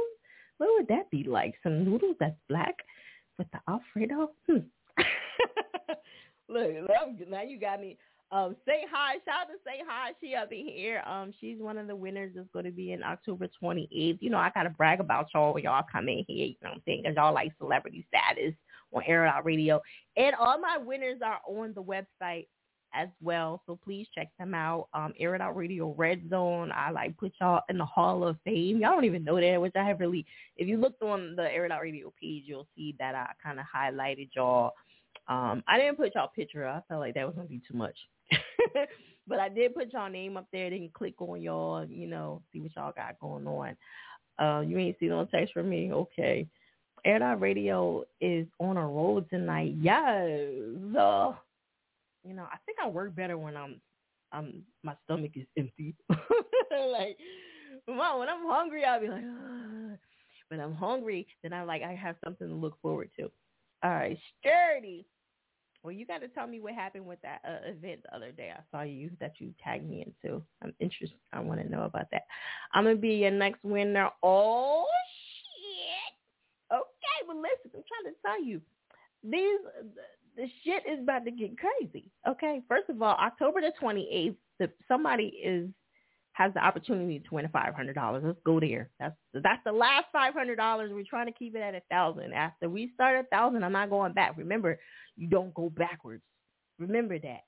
what 0.58 0.70
would 0.78 0.88
that 0.88 1.10
be 1.12 1.24
like? 1.24 1.56
Some 1.64 1.84
noodles 1.84 2.16
that's 2.20 2.40
black 2.48 2.76
with 3.38 3.48
the 3.52 3.60
Alfredo. 3.70 4.32
Hmm. 4.50 4.60
look, 6.50 6.72
now 7.30 7.42
you 7.42 7.60
got 7.60 7.82
me. 7.82 7.98
Um, 8.32 8.58
say 8.66 8.84
hi. 8.92 9.16
Shout 9.26 9.44
out 9.44 9.48
to 9.48 9.58
say 9.66 9.82
hi. 9.88 10.12
She 10.22 10.36
up 10.36 10.52
in 10.52 10.68
here. 10.68 11.02
Um, 11.08 11.34
she's 11.40 11.60
one 11.60 11.78
of 11.78 11.88
the 11.88 11.96
winners 11.96 12.34
that's 12.36 12.50
going 12.52 12.66
to 12.66 12.72
be 12.72 12.92
in 12.92 13.02
October 13.02 13.48
28th. 13.62 14.18
You 14.20 14.30
know, 14.30 14.38
I 14.38 14.52
gotta 14.54 14.70
brag 14.70 15.00
about 15.00 15.28
y'all 15.34 15.54
when 15.54 15.64
y'all 15.64 15.86
come 15.90 16.10
in 16.10 16.26
here. 16.28 16.48
You 16.48 16.56
know 16.62 16.70
what 16.70 16.76
I'm 16.76 16.82
saying? 16.86 17.04
Cause 17.06 17.14
y'all 17.16 17.34
like 17.34 17.54
celebrity 17.58 18.06
status 18.10 18.54
on 18.94 19.04
Air 19.08 19.26
Out 19.26 19.46
Radio, 19.46 19.82
and 20.18 20.36
all 20.36 20.60
my 20.60 20.78
winners 20.78 21.20
are 21.24 21.40
on 21.48 21.74
the 21.74 21.84
website 21.84 22.48
as 22.94 23.08
well. 23.22 23.62
So 23.66 23.80
please 23.82 24.08
check 24.14 24.30
them 24.40 24.54
out. 24.54 24.88
Um, 24.94 25.14
Air 25.20 25.36
It 25.36 25.42
Out 25.42 25.56
Radio 25.56 25.94
Red 25.98 26.30
Zone. 26.30 26.72
I 26.74 26.92
like 26.92 27.18
put 27.18 27.34
y'all 27.40 27.62
in 27.70 27.78
the 27.78 27.86
Hall 27.86 28.26
of 28.26 28.38
Fame. 28.44 28.80
Y'all 28.80 28.92
don't 28.92 29.06
even 29.06 29.24
know 29.24 29.40
that, 29.40 29.62
which 29.62 29.76
I 29.76 29.84
have 29.84 30.00
really. 30.00 30.26
If 30.58 30.68
you 30.68 30.78
looked 30.78 31.02
on 31.02 31.36
the 31.36 31.44
Air 31.44 31.66
It 31.66 31.72
Out 31.72 31.82
Radio 31.82 32.14
page, 32.22 32.44
you'll 32.46 32.68
see 32.76 32.96
that 33.00 33.16
I 33.16 33.32
kind 33.42 33.60
of 33.60 33.66
highlighted 33.74 34.30
y'all. 34.36 34.74
Um, 35.28 35.64
I 35.68 35.78
didn't 35.78 35.98
put 35.98 36.16
y'all 36.16 36.30
picture. 36.34 36.68
I 36.68 36.82
felt 36.88 37.02
like 37.02 37.14
that 37.16 37.26
was 37.26 37.36
gonna 37.36 37.48
be 37.48 37.62
too 37.68 37.78
much. 37.78 37.98
But 39.28 39.40
I 39.40 39.50
did 39.50 39.76
put 39.76 39.92
y'all 39.94 40.10
name 40.10 40.38
up 40.38 40.48
there. 40.52 40.70
They 40.70 40.80
can 40.80 40.90
click 40.94 41.22
on 41.22 41.42
y'all, 41.42 41.86
you 41.86 42.08
know, 42.08 42.42
see 42.52 42.62
what 42.62 42.72
y'all 42.76 42.94
got 42.96 43.20
going 43.20 43.48
on. 43.48 43.76
Uh, 44.40 44.62
you 44.62 44.78
ain't 44.78 44.98
see 45.00 45.08
no 45.08 45.26
text 45.26 45.54
from 45.54 45.70
me. 45.70 45.92
Okay. 45.92 46.48
Air 47.06 47.20
Dot 47.20 47.42
Radio 47.42 48.04
is 48.22 48.48
on 48.60 48.78
a 48.78 48.86
roll 48.86 49.22
tonight. 49.30 49.76
Yes. 49.80 50.30
Uh, 50.98 51.34
you 52.24 52.34
know, 52.34 52.44
I 52.44 52.58
think 52.66 52.78
I 52.84 52.88
work 52.88 53.16
better 53.16 53.38
when 53.38 53.56
I'm, 53.56 53.80
I'm 54.32 54.64
my 54.84 54.96
stomach 55.06 55.32
is 55.36 55.48
empty. 55.58 55.96
like, 56.10 57.18
well, 57.88 58.20
when 58.20 58.30
I'm 58.30 58.46
hungry, 58.46 58.84
I'll 58.84 59.00
be 59.00 59.08
like, 59.08 59.24
Ugh. 59.24 59.98
when 60.50 60.60
I'm 60.60 60.74
hungry, 60.74 61.28
then 61.44 61.54
I'm 61.54 61.68
like, 61.68 61.82
I 61.84 61.94
have 61.94 62.18
something 62.24 62.48
to 62.48 62.54
look 62.54 62.78
forward 62.82 63.10
to. 63.18 63.32
All 63.84 63.92
right, 63.92 64.18
sturdy. 64.40 65.06
Well, 65.88 65.96
you 65.96 66.06
got 66.06 66.18
to 66.18 66.28
tell 66.28 66.48
me 66.48 66.60
what 66.60 66.74
happened 66.74 67.06
with 67.06 67.22
that 67.22 67.40
uh, 67.48 67.66
event 67.66 68.02
the 68.04 68.14
other 68.14 68.34
day. 68.34 68.52
I 68.54 68.60
saw 68.72 68.84
you 68.84 69.10
that 69.22 69.36
you 69.40 69.54
tagged 69.64 69.90
me 69.90 70.06
into. 70.06 70.44
I'm 70.62 70.74
interested. 70.82 71.18
I 71.32 71.40
want 71.40 71.62
to 71.62 71.72
know 71.72 71.84
about 71.84 72.08
that. 72.12 72.24
I'm 72.74 72.84
gonna 72.84 72.98
be 72.98 73.12
your 73.12 73.32
next 73.32 73.64
winner. 73.64 74.10
Oh 74.22 74.86
shit. 75.56 76.78
Okay, 76.78 77.26
well 77.26 77.38
listen, 77.38 77.72
I'm 77.74 77.84
trying 77.88 78.14
to 78.14 78.20
tell 78.22 78.44
you, 78.44 78.60
these 79.24 79.60
the 80.36 80.48
shit 80.66 80.84
is 80.92 81.00
about 81.04 81.24
to 81.24 81.32
get 81.32 81.52
crazy. 81.58 82.12
Okay, 82.28 82.62
first 82.68 82.90
of 82.90 83.02
all, 83.02 83.16
October 83.16 83.62
the 83.62 83.72
28th, 83.82 84.36
the, 84.60 84.70
somebody 84.90 85.28
is 85.42 85.70
has 86.34 86.54
the 86.54 86.60
opportunity 86.60 87.20
to 87.20 87.34
win 87.34 87.46
a 87.46 87.50
five 87.50 87.74
hundred 87.74 87.94
dollars. 87.94 88.24
Let's 88.26 88.40
go 88.46 88.60
there. 88.60 88.90
That's 89.00 89.16
that's 89.34 89.64
the 89.66 89.72
last 89.72 90.08
five 90.12 90.34
hundred 90.34 90.58
dollars. 90.58 90.92
We're 90.94 91.06
trying 91.10 91.28
to 91.28 91.32
keep 91.32 91.56
it 91.56 91.62
at 91.62 91.76
a 91.76 91.82
thousand. 91.90 92.34
After 92.34 92.70
we 92.70 92.92
start 92.94 93.26
a 93.26 93.28
thousand, 93.30 93.64
I'm 93.64 93.72
not 93.72 93.90
going 93.90 94.12
back. 94.12 94.36
Remember, 94.38 94.78
you 95.18 95.28
don't 95.28 95.54
go 95.54 95.70
backwards. 95.70 96.24
Remember 96.80 97.20
that. 97.20 97.42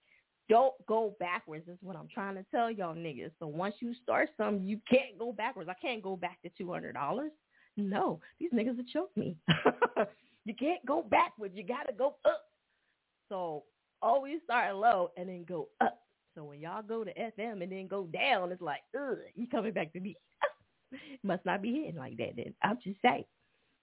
Don't 0.49 0.73
go 0.87 1.15
backwards 1.19 1.67
is 1.67 1.77
what 1.81 1.95
I'm 1.95 2.07
trying 2.11 2.35
to 2.35 2.45
tell 2.49 2.71
y'all 2.71 2.95
niggas. 2.95 3.31
So 3.39 3.45
once 3.45 3.75
you 3.79 3.93
start 4.01 4.29
something, 4.35 4.65
you 4.65 4.79
can't 4.89 5.17
go 5.19 5.31
backwards. 5.31 5.69
I 5.69 5.75
can't 5.79 6.01
go 6.01 6.15
back 6.15 6.41
to 6.41 6.49
two 6.57 6.71
hundred 6.71 6.93
dollars. 6.93 7.31
No, 7.77 8.19
these 8.39 8.51
niggas 8.51 8.77
will 8.77 8.83
choke 8.91 9.15
me. 9.15 9.37
you 10.45 10.55
can't 10.55 10.83
go 10.85 11.03
backwards. 11.03 11.55
You 11.55 11.63
gotta 11.63 11.93
go 11.93 12.15
up. 12.25 12.45
So 13.29 13.63
always 14.01 14.39
start 14.43 14.75
low 14.75 15.11
and 15.17 15.29
then 15.29 15.45
go 15.47 15.69
up. 15.81 15.99
So 16.35 16.43
when 16.45 16.59
y'all 16.59 16.81
go 16.81 17.03
to 17.03 17.13
FM 17.13 17.61
and 17.61 17.71
then 17.71 17.87
go 17.87 18.07
down, 18.07 18.51
it's 18.51 18.61
like, 18.61 18.81
ugh, 18.99 19.17
you 19.35 19.47
coming 19.47 19.73
back 19.73 19.93
to 19.93 19.99
me. 19.99 20.15
Must 21.23 21.45
not 21.45 21.61
be 21.61 21.73
hitting 21.73 21.97
like 21.97 22.17
that 22.17 22.35
then. 22.35 22.53
I'm 22.63 22.77
just 22.83 22.99
saying. 23.03 23.25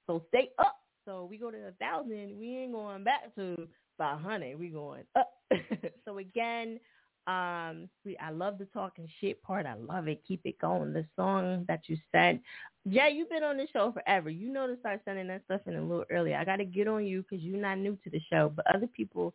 So 0.07 0.25
stay 0.29 0.51
up. 0.59 0.77
So 1.07 1.27
we 1.31 1.39
go 1.39 1.51
to 1.51 1.69
a 1.69 1.73
thousand, 1.73 2.37
we 2.39 2.59
ain't 2.59 2.73
going 2.73 3.05
back 3.05 3.35
to 3.37 3.69
five 3.97 4.21
hundred. 4.21 4.59
We 4.59 4.69
going 4.69 5.05
up. 5.15 5.33
so 6.05 6.19
again, 6.19 6.81
um, 7.27 7.89
we 8.05 8.17
I 8.19 8.31
love 8.31 8.59
the 8.59 8.67
talking 8.67 9.09
shit 9.21 9.43
part. 9.43 9.67
I 9.67 9.75
love 9.75 10.09
it. 10.09 10.23
Keep 10.27 10.43
it 10.45 10.59
going. 10.59 10.93
The 10.93 11.07
song 11.17 11.65
that 11.69 11.83
you 11.87 11.97
sent, 12.13 12.43
yeah, 12.85 13.09
you've 13.09 13.31
been 13.31 13.45
on 13.45 13.57
the 13.57 13.67
show 13.73 13.93
forever. 13.93 14.31
You 14.31 14.53
know 14.53 14.67
to 14.67 14.79
start 14.81 15.01
sending 15.05 15.29
that 15.29 15.45
stuff 15.45 15.61
in 15.67 15.77
a 15.77 15.81
little 15.81 16.05
earlier. 16.11 16.37
I 16.37 16.45
got 16.45 16.57
to 16.57 16.65
get 16.65 16.89
on 16.89 17.07
you 17.07 17.23
because 17.23 17.45
you're 17.45 17.61
not 17.61 17.79
new 17.79 17.97
to 18.05 18.11
the 18.11 18.21
show, 18.31 18.53
but 18.55 18.67
other 18.75 18.89
people, 18.89 19.33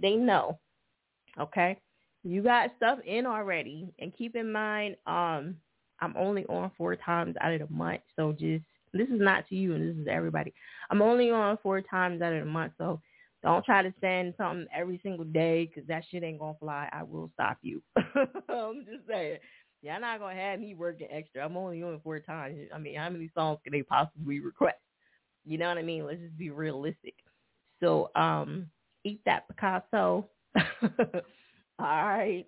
they 0.00 0.16
know. 0.16 0.58
Okay, 1.40 1.78
you 2.24 2.42
got 2.42 2.72
stuff 2.76 2.98
in 3.06 3.26
already, 3.26 3.94
and 3.98 4.16
keep 4.16 4.36
in 4.36 4.52
mind, 4.52 4.96
um, 5.06 5.56
I'm 6.00 6.14
only 6.16 6.44
on 6.46 6.70
four 6.76 6.94
times 6.96 7.36
out 7.40 7.54
of 7.54 7.60
the 7.60 7.74
month, 7.74 8.02
so 8.16 8.32
just 8.32 8.64
this 8.92 9.08
is 9.08 9.20
not 9.20 9.48
to 9.48 9.54
you, 9.54 9.74
and 9.74 9.88
this 9.88 9.96
is 10.00 10.08
everybody. 10.10 10.52
I'm 10.90 11.02
only 11.02 11.30
on 11.30 11.58
four 11.62 11.80
times 11.80 12.22
out 12.22 12.32
of 12.32 12.44
the 12.44 12.50
month, 12.50 12.72
so 12.78 13.00
don't 13.42 13.64
try 13.64 13.82
to 13.82 13.92
send 14.00 14.34
something 14.36 14.66
every 14.74 15.00
single 15.02 15.24
day 15.24 15.66
because 15.66 15.86
that 15.88 16.04
shit 16.10 16.22
ain't 16.22 16.38
gonna 16.38 16.54
fly. 16.60 16.88
I 16.92 17.02
will 17.02 17.30
stop 17.34 17.58
you. 17.62 17.82
I'm 17.96 18.84
just 18.84 19.06
saying. 19.08 19.38
Y'all 19.82 20.00
not 20.00 20.20
gonna 20.20 20.36
have 20.36 20.60
me 20.60 20.74
working 20.74 21.08
extra. 21.10 21.44
I'm 21.44 21.56
only 21.56 21.82
on 21.82 22.00
four 22.04 22.20
times. 22.20 22.56
I 22.72 22.78
mean, 22.78 22.94
how 22.96 23.10
many 23.10 23.30
songs 23.34 23.58
can 23.64 23.72
they 23.72 23.82
possibly 23.82 24.38
request? 24.38 24.76
You 25.44 25.58
know 25.58 25.66
what 25.68 25.78
I 25.78 25.82
mean? 25.82 26.06
Let's 26.06 26.20
just 26.20 26.38
be 26.38 26.50
realistic. 26.50 27.14
So, 27.80 28.10
um, 28.14 28.70
eat 29.02 29.20
that 29.26 29.48
Picasso. 29.48 30.28
All 30.56 31.20
right. 31.80 32.46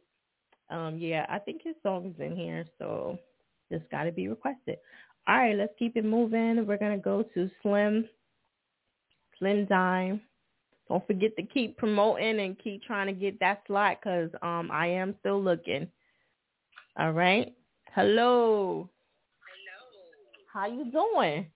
Um, 0.70 0.96
yeah, 0.98 1.26
I 1.28 1.40
think 1.40 1.62
his 1.64 1.74
song 1.82 2.14
is 2.14 2.24
in 2.24 2.36
here, 2.36 2.64
so 2.78 3.18
just 3.70 3.90
got 3.90 4.04
to 4.04 4.12
be 4.12 4.28
requested. 4.28 4.78
All 5.26 5.36
right, 5.36 5.56
let's 5.56 5.72
keep 5.78 5.96
it 5.96 6.04
moving. 6.04 6.66
We're 6.66 6.76
gonna 6.76 6.98
go 6.98 7.22
to 7.34 7.50
Slim, 7.62 8.08
Slim 9.38 9.64
Dime. 9.66 10.20
Don't 10.88 11.06
forget 11.06 11.34
to 11.36 11.42
keep 11.42 11.78
promoting 11.78 12.40
and 12.40 12.58
keep 12.58 12.82
trying 12.82 13.06
to 13.06 13.12
get 13.18 13.40
that 13.40 13.62
slot 13.66 13.98
because 14.00 14.30
um 14.42 14.70
I 14.70 14.88
am 14.88 15.14
still 15.20 15.42
looking. 15.42 15.88
All 16.98 17.12
right. 17.12 17.54
Hello. 17.94 18.88
Hello. 19.48 19.88
How 20.52 20.66
you 20.66 20.84
doing? 20.90 21.46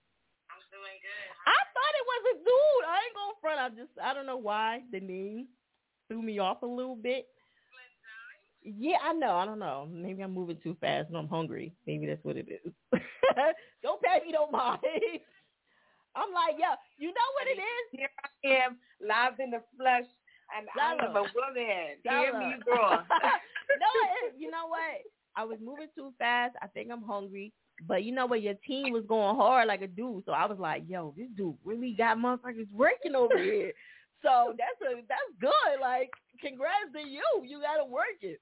I'm 0.49 0.63
doing 0.71 0.97
good. 0.99 1.29
I 1.45 1.59
thought 1.73 1.93
it 1.95 2.05
was 2.07 2.23
a 2.33 2.37
dude. 2.39 2.85
I 2.87 2.97
ain't 3.05 3.15
gonna 3.15 3.39
front. 3.39 3.59
I 3.59 3.69
just 3.69 3.91
I 4.03 4.13
don't 4.13 4.25
know 4.25 4.37
why 4.37 4.81
the 4.91 4.99
name 4.99 5.47
threw 6.07 6.21
me 6.23 6.39
off 6.39 6.63
a 6.63 6.65
little 6.65 6.95
bit. 6.95 7.27
Yeah, 8.63 8.97
I 9.03 9.13
know. 9.13 9.35
I 9.35 9.45
don't 9.45 9.59
know. 9.59 9.87
Maybe 9.91 10.21
I'm 10.21 10.33
moving 10.33 10.57
too 10.61 10.75
fast 10.81 11.07
and 11.09 11.17
I'm 11.17 11.27
hungry. 11.27 11.73
Maybe 11.87 12.05
that's 12.07 12.23
what 12.23 12.37
it 12.37 12.47
is. 12.49 12.73
don't 13.83 14.01
pay 14.01 14.19
me 14.25 14.33
no 14.33 14.49
mind. 14.49 14.79
I'm 16.15 16.33
like, 16.33 16.55
yo, 16.57 16.75
you 16.97 17.07
know 17.07 17.29
what 17.35 17.47
it 17.47 17.59
is? 17.61 17.85
Here 17.91 18.09
I 18.23 18.65
am, 18.65 18.77
live 18.99 19.39
in 19.39 19.51
the 19.51 19.61
flesh, 19.77 20.05
and 20.57 20.67
I 20.79 20.93
am 21.05 21.15
a 21.15 21.21
woman. 21.21 22.01
Hear 22.03 22.37
me 22.37 22.55
roar. 22.67 23.05
no, 23.07 23.91
you 24.37 24.49
know 24.49 24.67
what? 24.67 25.05
I 25.35 25.45
was 25.45 25.59
moving 25.63 25.87
too 25.95 26.11
fast. 26.17 26.55
I 26.61 26.67
think 26.67 26.89
I'm 26.91 27.03
hungry. 27.03 27.53
But 27.87 28.03
you 28.03 28.11
know 28.11 28.25
what? 28.25 28.41
Your 28.41 28.55
team 28.67 28.91
was 28.91 29.05
going 29.07 29.37
hard 29.37 29.67
like 29.67 29.81
a 29.81 29.87
dude. 29.87 30.25
So 30.25 30.33
I 30.33 30.45
was 30.45 30.57
like, 30.59 30.83
yo, 30.87 31.13
this 31.15 31.29
dude 31.37 31.55
really 31.63 31.93
got 31.97 32.17
motherfuckers 32.17 32.67
working 32.73 33.15
over 33.15 33.37
here. 33.37 33.71
So 34.21 34.53
that's 34.57 34.81
a 34.81 35.01
that's 35.07 35.31
good. 35.39 35.79
Like, 35.79 36.09
congrats 36.41 36.91
to 36.93 37.07
you. 37.07 37.23
You 37.45 37.61
gotta 37.61 37.85
work 37.85 38.19
it. 38.21 38.41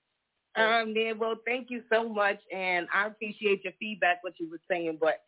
Um, 0.57 0.93
man, 0.93 1.19
well, 1.19 1.35
thank 1.45 1.69
you 1.69 1.83
so 1.91 2.07
much, 2.09 2.39
and 2.53 2.87
I 2.93 3.07
appreciate 3.07 3.63
your 3.63 3.73
feedback, 3.79 4.23
what 4.23 4.33
you 4.39 4.49
were 4.49 4.61
saying. 4.69 4.97
But 4.99 5.21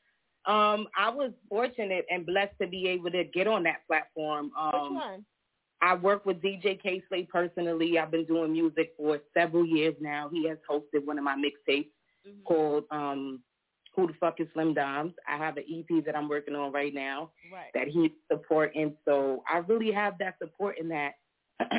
um, 0.52 0.88
I 0.98 1.10
was 1.10 1.32
fortunate 1.48 2.06
and 2.10 2.26
blessed 2.26 2.54
to 2.62 2.68
be 2.68 2.88
able 2.88 3.12
to 3.12 3.24
get 3.26 3.48
on 3.48 3.64
that 3.64 3.86
platform. 3.88 4.52
Um, 4.60 4.96
Which 4.96 5.02
one? 5.04 5.26
I 5.82 5.96
work 5.96 6.26
with 6.26 6.42
DJ 6.42 6.82
Kay 6.82 7.02
Slay 7.08 7.24
personally. 7.32 7.98
I've 8.00 8.12
been 8.12 8.26
doing 8.26 8.52
music 8.52 8.94
for 8.98 9.20
several 9.38 9.66
years 9.66 9.96
now. 10.02 10.30
He 10.32 10.48
has 10.50 10.58
hosted 10.70 11.06
one 11.06 11.18
of 11.18 11.24
my 11.24 11.36
mixtapes 11.36 11.90
Mm-hmm. 12.28 12.44
called 12.44 12.84
um, 12.92 13.42
Who 13.96 14.08
the 14.08 14.14
Fuck 14.20 14.42
is 14.42 14.48
Slim 14.54 14.74
Dimes. 14.74 15.14
I 15.26 15.38
have 15.38 15.56
an 15.56 15.64
EP 15.72 16.04
that 16.06 16.18
I'm 16.18 16.28
working 16.28 16.54
on 16.54 16.74
right 16.74 16.94
now 16.94 17.32
Right. 17.50 17.72
that 17.74 17.88
he's 17.88 18.12
supporting. 18.30 18.98
So 19.06 19.42
I 19.50 19.60
really 19.60 19.90
have 19.94 20.18
that 20.20 20.36
support 20.38 20.78
in 20.80 20.90
that 20.90 21.14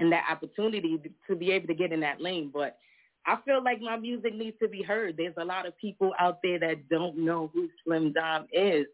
and 0.00 0.10
that 0.12 0.24
opportunity 0.30 0.98
to 1.28 1.36
be 1.36 1.52
able 1.52 1.68
to 1.68 1.74
get 1.74 1.92
in 1.92 2.00
that 2.00 2.20
lane. 2.20 2.50
But 2.52 2.78
I 3.26 3.36
feel 3.44 3.62
like 3.62 3.80
my 3.80 3.96
music 3.96 4.34
needs 4.34 4.56
to 4.62 4.68
be 4.68 4.82
heard. 4.82 5.16
There's 5.16 5.34
a 5.36 5.44
lot 5.44 5.66
of 5.66 5.76
people 5.78 6.12
out 6.18 6.38
there 6.42 6.58
that 6.58 6.88
don't 6.88 7.18
know 7.18 7.50
who 7.52 7.68
Slim 7.84 8.12
Dime 8.12 8.46
is. 8.52 8.86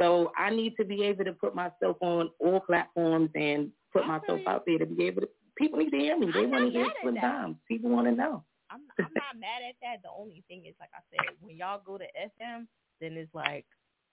So 0.00 0.32
I 0.36 0.50
need 0.50 0.76
to 0.76 0.84
be 0.84 1.02
able 1.04 1.24
to 1.24 1.32
put 1.32 1.54
myself 1.54 1.96
on 2.00 2.30
all 2.38 2.60
platforms 2.60 3.30
and 3.34 3.70
put 3.92 4.06
myself 4.06 4.40
out 4.46 4.64
there 4.66 4.78
to 4.78 4.86
be 4.86 5.04
able 5.04 5.22
to. 5.22 5.28
People 5.56 5.78
need 5.78 5.90
to 5.90 5.96
hear 5.96 6.18
me. 6.18 6.30
They 6.32 6.44
I'm 6.44 6.50
want 6.50 6.64
to 6.66 6.70
hear 6.70 6.86
Slim. 7.02 7.14
Dimes. 7.14 7.56
People 7.66 7.90
want 7.90 8.06
to 8.06 8.12
know. 8.12 8.44
I'm 8.70 8.80
I'm 8.98 9.12
not 9.14 9.40
mad 9.40 9.62
at 9.66 9.74
that. 9.82 10.02
The 10.02 10.10
only 10.16 10.44
thing 10.48 10.66
is, 10.66 10.74
like 10.78 10.90
I 10.94 11.00
said, 11.10 11.34
when 11.40 11.56
y'all 11.56 11.80
go 11.84 11.96
to 11.98 12.04
FM, 12.04 12.66
then 13.00 13.14
it's 13.14 13.34
like, 13.34 13.64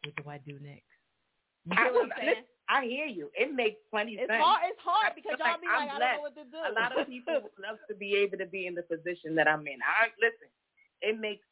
what 0.03 0.15
do 0.15 0.29
I 0.29 0.37
do 0.37 0.53
next? 0.63 0.83
You 1.65 1.75
I, 1.77 1.91
what 1.91 2.05
I'm 2.05 2.11
saying? 2.17 2.43
I 2.69 2.85
hear 2.85 3.05
you. 3.05 3.29
It 3.35 3.53
makes 3.53 3.77
plenty 3.91 4.13
It's 4.15 4.29
sense. 4.31 4.41
hard. 4.41 4.61
It's 4.71 4.79
hard 4.79 5.11
because 5.15 5.35
y'all 5.39 5.59
be 5.59 5.67
I'm 5.67 5.87
like, 5.87 5.91
I 5.91 5.99
don't 5.99 5.99
blessed. 5.99 6.15
know 6.15 6.21
what 6.23 6.35
to 6.39 6.45
do. 6.47 6.59
A 6.63 6.73
lot 6.73 6.91
of 6.97 7.07
people 7.07 7.33
would 7.43 7.57
love 7.67 7.77
to 7.89 7.95
be 7.95 8.15
able 8.15 8.37
to 8.39 8.45
be 8.47 8.67
in 8.67 8.75
the 8.75 8.83
position 8.83 9.35
that 9.35 9.47
I'm 9.47 9.67
in. 9.67 9.79
I 9.83 10.09
listen. 10.21 10.47
It 11.03 11.19
makes 11.19 11.43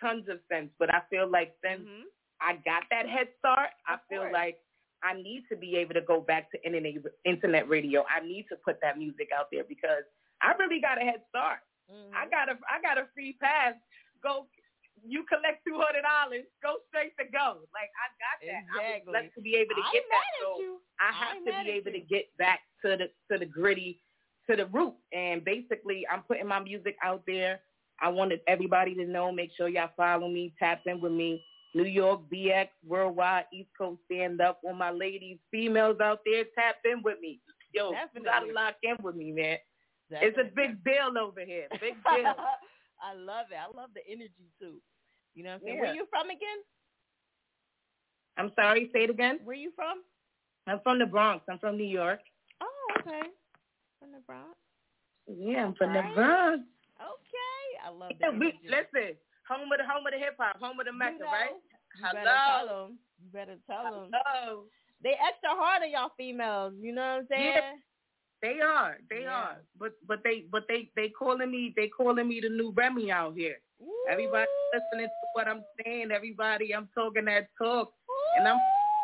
tons 0.00 0.24
of 0.32 0.40
sense, 0.50 0.70
but 0.78 0.88
I 0.92 1.02
feel 1.10 1.28
like 1.30 1.54
since 1.62 1.82
Mm-hmm. 1.84 2.08
I 2.40 2.54
got 2.66 2.82
that 2.90 3.08
head 3.08 3.28
start, 3.38 3.70
I 3.86 3.96
feel 4.10 4.26
course. 4.26 4.32
like 4.34 4.58
I 5.04 5.14
need 5.14 5.44
to 5.52 5.56
be 5.56 5.76
able 5.76 5.94
to 5.94 6.02
go 6.02 6.20
back 6.20 6.50
to 6.52 6.58
internet 6.66 6.94
internet 7.24 7.68
radio. 7.68 8.04
I 8.10 8.20
need 8.26 8.46
to 8.50 8.56
put 8.56 8.80
that 8.82 8.98
music 8.98 9.28
out 9.36 9.48
there 9.52 9.64
because 9.64 10.02
I 10.42 10.52
really 10.58 10.80
got 10.80 11.00
a 11.00 11.04
head 11.04 11.22
start. 11.30 11.60
Mm-hmm. 11.92 12.12
I 12.16 12.24
got 12.28 12.48
a 12.48 12.58
I 12.68 12.80
got 12.82 12.98
a 12.98 13.06
free 13.14 13.36
pass. 13.40 13.74
Go 14.22 14.46
you 15.06 15.24
collect 15.28 15.64
two 15.66 15.76
hundred 15.76 16.02
dollars, 16.02 16.44
go 16.62 16.80
straight 16.88 17.12
to 17.20 17.24
go. 17.30 17.64
Like 17.72 17.92
I 17.94 18.06
got 18.18 18.36
that. 18.42 18.64
Exactly. 18.64 18.80
I 18.80 18.98
was 18.98 19.02
blessed 19.06 19.34
to 19.36 19.40
be 19.40 19.54
able 19.56 19.76
to 19.76 19.86
get 19.92 20.04
that. 20.10 20.28
So 20.40 20.60
you. 20.60 20.80
I 21.00 21.10
have 21.12 21.38
to 21.44 21.52
be 21.64 21.70
able 21.70 21.92
you. 21.92 22.00
to 22.00 22.04
get 22.06 22.24
back 22.38 22.60
to 22.84 22.96
the 22.96 23.08
to 23.30 23.38
the 23.38 23.46
gritty, 23.46 24.00
to 24.48 24.56
the 24.56 24.66
root. 24.66 24.94
And 25.12 25.44
basically 25.44 26.06
I'm 26.10 26.22
putting 26.22 26.48
my 26.48 26.60
music 26.60 26.96
out 27.04 27.22
there. 27.26 27.60
I 28.00 28.08
wanted 28.08 28.40
everybody 28.48 28.94
to 28.96 29.04
know, 29.04 29.30
make 29.30 29.50
sure 29.56 29.68
y'all 29.68 29.90
follow 29.96 30.28
me, 30.28 30.52
tap 30.58 30.82
in 30.86 31.00
with 31.00 31.12
me. 31.12 31.44
New 31.74 31.84
York, 31.84 32.22
BX, 32.32 32.68
Worldwide, 32.86 33.46
East 33.52 33.70
Coast 33.76 34.00
Stand 34.06 34.40
Up. 34.40 34.60
All 34.64 34.74
my 34.74 34.90
ladies, 34.90 35.38
females 35.50 35.98
out 36.00 36.20
there, 36.24 36.44
tap 36.56 36.76
in 36.84 37.02
with 37.02 37.18
me. 37.20 37.40
Yo, 37.72 37.90
you 37.90 38.22
gotta 38.24 38.52
lock 38.52 38.76
in 38.82 38.96
with 39.02 39.16
me, 39.16 39.32
man. 39.32 39.58
It's 40.10 40.38
a 40.38 40.44
big 40.54 40.82
deal 40.84 41.18
over 41.20 41.40
here. 41.44 41.66
Big 41.80 41.94
deal. 42.04 42.34
I 43.02 43.14
love 43.14 43.46
it. 43.50 43.58
I 43.58 43.66
love 43.76 43.90
the 43.94 44.00
energy 44.08 44.48
too. 44.60 44.80
You 45.34 45.44
know 45.44 45.50
what 45.50 45.54
I'm 45.56 45.60
saying? 45.66 45.76
Yeah. 45.76 45.82
Where 45.82 45.94
you 45.94 46.06
from 46.10 46.30
again? 46.30 46.60
I'm 48.36 48.50
sorry, 48.56 48.90
say 48.92 49.04
it 49.04 49.10
again. 49.10 49.38
Where 49.44 49.56
you 49.56 49.70
from? 49.74 50.02
I'm 50.66 50.80
from 50.82 50.98
the 50.98 51.06
Bronx. 51.06 51.44
I'm 51.48 51.58
from 51.58 51.76
New 51.76 51.84
York. 51.86 52.20
Oh, 52.60 52.86
okay. 53.00 53.28
From 54.00 54.12
the 54.12 54.20
Bronx. 54.26 54.56
Yeah, 55.26 55.66
I'm 55.66 55.74
from 55.74 55.90
Right. 55.94 56.08
the 56.08 56.14
Bronx. 56.14 56.64
Okay. 57.00 57.64
I 57.84 57.88
love 57.90 58.12
Yeah, 58.20 58.30
that. 58.30 58.38
we, 58.38 58.58
listen, 58.64 59.16
home 59.48 59.70
of 59.72 59.78
the 59.78 59.84
home 59.86 60.06
of 60.06 60.12
the 60.12 60.18
hip 60.18 60.36
hop, 60.38 60.58
home 60.60 60.78
of 60.80 60.86
the 60.86 60.92
Mecca, 60.92 61.18
know, 61.18 61.26
right? 61.26 61.50
You 61.96 62.02
better 62.12 62.30
Hello. 62.30 62.66
tell 62.66 62.66
them. 62.88 62.98
You 63.22 63.30
better 63.32 63.56
tell 63.66 63.84
them. 63.92 64.10
Hello. 64.12 64.64
They 65.02 65.10
extra 65.10 65.50
hard 65.50 65.82
on 65.82 65.90
y'all 65.90 66.12
females. 66.16 66.74
You 66.80 66.92
know 66.94 67.02
what 67.02 67.20
I'm 67.22 67.26
saying? 67.28 67.52
Yeah, 67.54 67.72
they 68.42 68.60
are. 68.60 68.98
They 69.10 69.22
Yeah. 69.24 69.32
are. 69.34 69.62
But 69.78 69.92
but 70.06 70.22
they 70.24 70.46
but 70.50 70.66
they 70.68 70.90
they 70.96 71.08
calling 71.10 71.50
me 71.50 71.72
they 71.76 71.88
calling 71.88 72.26
me 72.28 72.40
the 72.40 72.48
new 72.48 72.70
Remy 72.72 73.10
out 73.12 73.36
here. 73.36 73.60
Everybody 74.08 74.50
listening 74.72 75.08
to 75.08 75.26
what 75.32 75.48
I'm 75.48 75.64
saying. 75.84 76.10
Everybody, 76.12 76.74
I'm 76.74 76.88
talking 76.94 77.24
that 77.26 77.48
talk, 77.60 77.92
and 78.36 78.46
I'm 78.46 78.60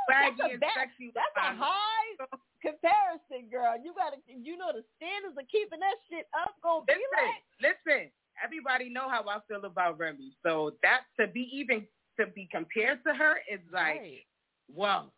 swaggy 0.09 0.51
a 0.51 0.53
and 0.55 0.65
sexy. 0.77 1.13
That's 1.15 1.37
a 1.37 1.57
high 1.57 2.27
comparison, 2.63 3.49
girl. 3.51 3.75
You 3.83 3.95
gotta, 3.97 4.17
you 4.27 4.57
know, 4.57 4.73
the 4.73 4.85
standards 4.97 5.37
of 5.39 5.49
keeping 5.51 5.81
that 5.81 5.97
shit 6.11 6.27
up 6.37 6.55
be 6.87 6.93
Listen, 6.93 7.01
like. 7.17 7.77
listen. 7.87 8.11
Everybody 8.43 8.89
know 8.89 9.09
how 9.09 9.25
I 9.29 9.39
feel 9.49 9.65
about 9.65 9.99
Remy. 9.99 10.33
So 10.45 10.73
that 10.83 11.03
to 11.19 11.27
be 11.27 11.49
even 11.53 11.87
to 12.19 12.27
be 12.27 12.49
compared 12.51 13.03
to 13.07 13.15
her 13.15 13.37
is 13.51 13.61
like, 13.73 14.01
Right. 14.01 14.27
whoa. 14.73 15.13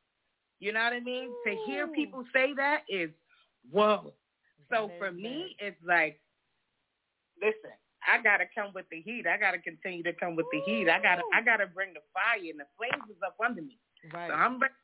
You 0.60 0.72
know 0.72 0.82
what 0.82 0.92
I 0.92 1.00
mean? 1.00 1.30
To 1.46 1.56
hear 1.66 1.88
people 1.88 2.24
say 2.32 2.52
that 2.56 2.82
is 2.88 3.10
whoa. 3.70 4.12
So 4.70 4.90
for 4.98 5.10
me, 5.12 5.56
it's 5.58 5.76
like, 5.84 6.20
listen, 7.40 7.74
I 8.06 8.22
gotta 8.22 8.44
come 8.54 8.72
with 8.74 8.86
the 8.90 9.00
heat. 9.00 9.26
I 9.26 9.38
gotta 9.38 9.58
continue 9.58 10.02
to 10.02 10.12
come 10.12 10.36
with 10.36 10.46
the 10.52 10.60
heat. 10.66 10.88
I 10.88 11.00
gotta, 11.00 11.22
I 11.34 11.42
gotta 11.42 11.66
bring 11.66 11.94
the 11.94 12.00
fire, 12.12 12.38
and 12.38 12.60
the 12.60 12.66
flames 12.76 13.08
is 13.10 13.16
up 13.24 13.36
under 13.44 13.62
me. 13.62 13.78
Right. 14.12 14.28
So 14.30 14.34
I'm 14.34 14.58
ready. 14.58 14.74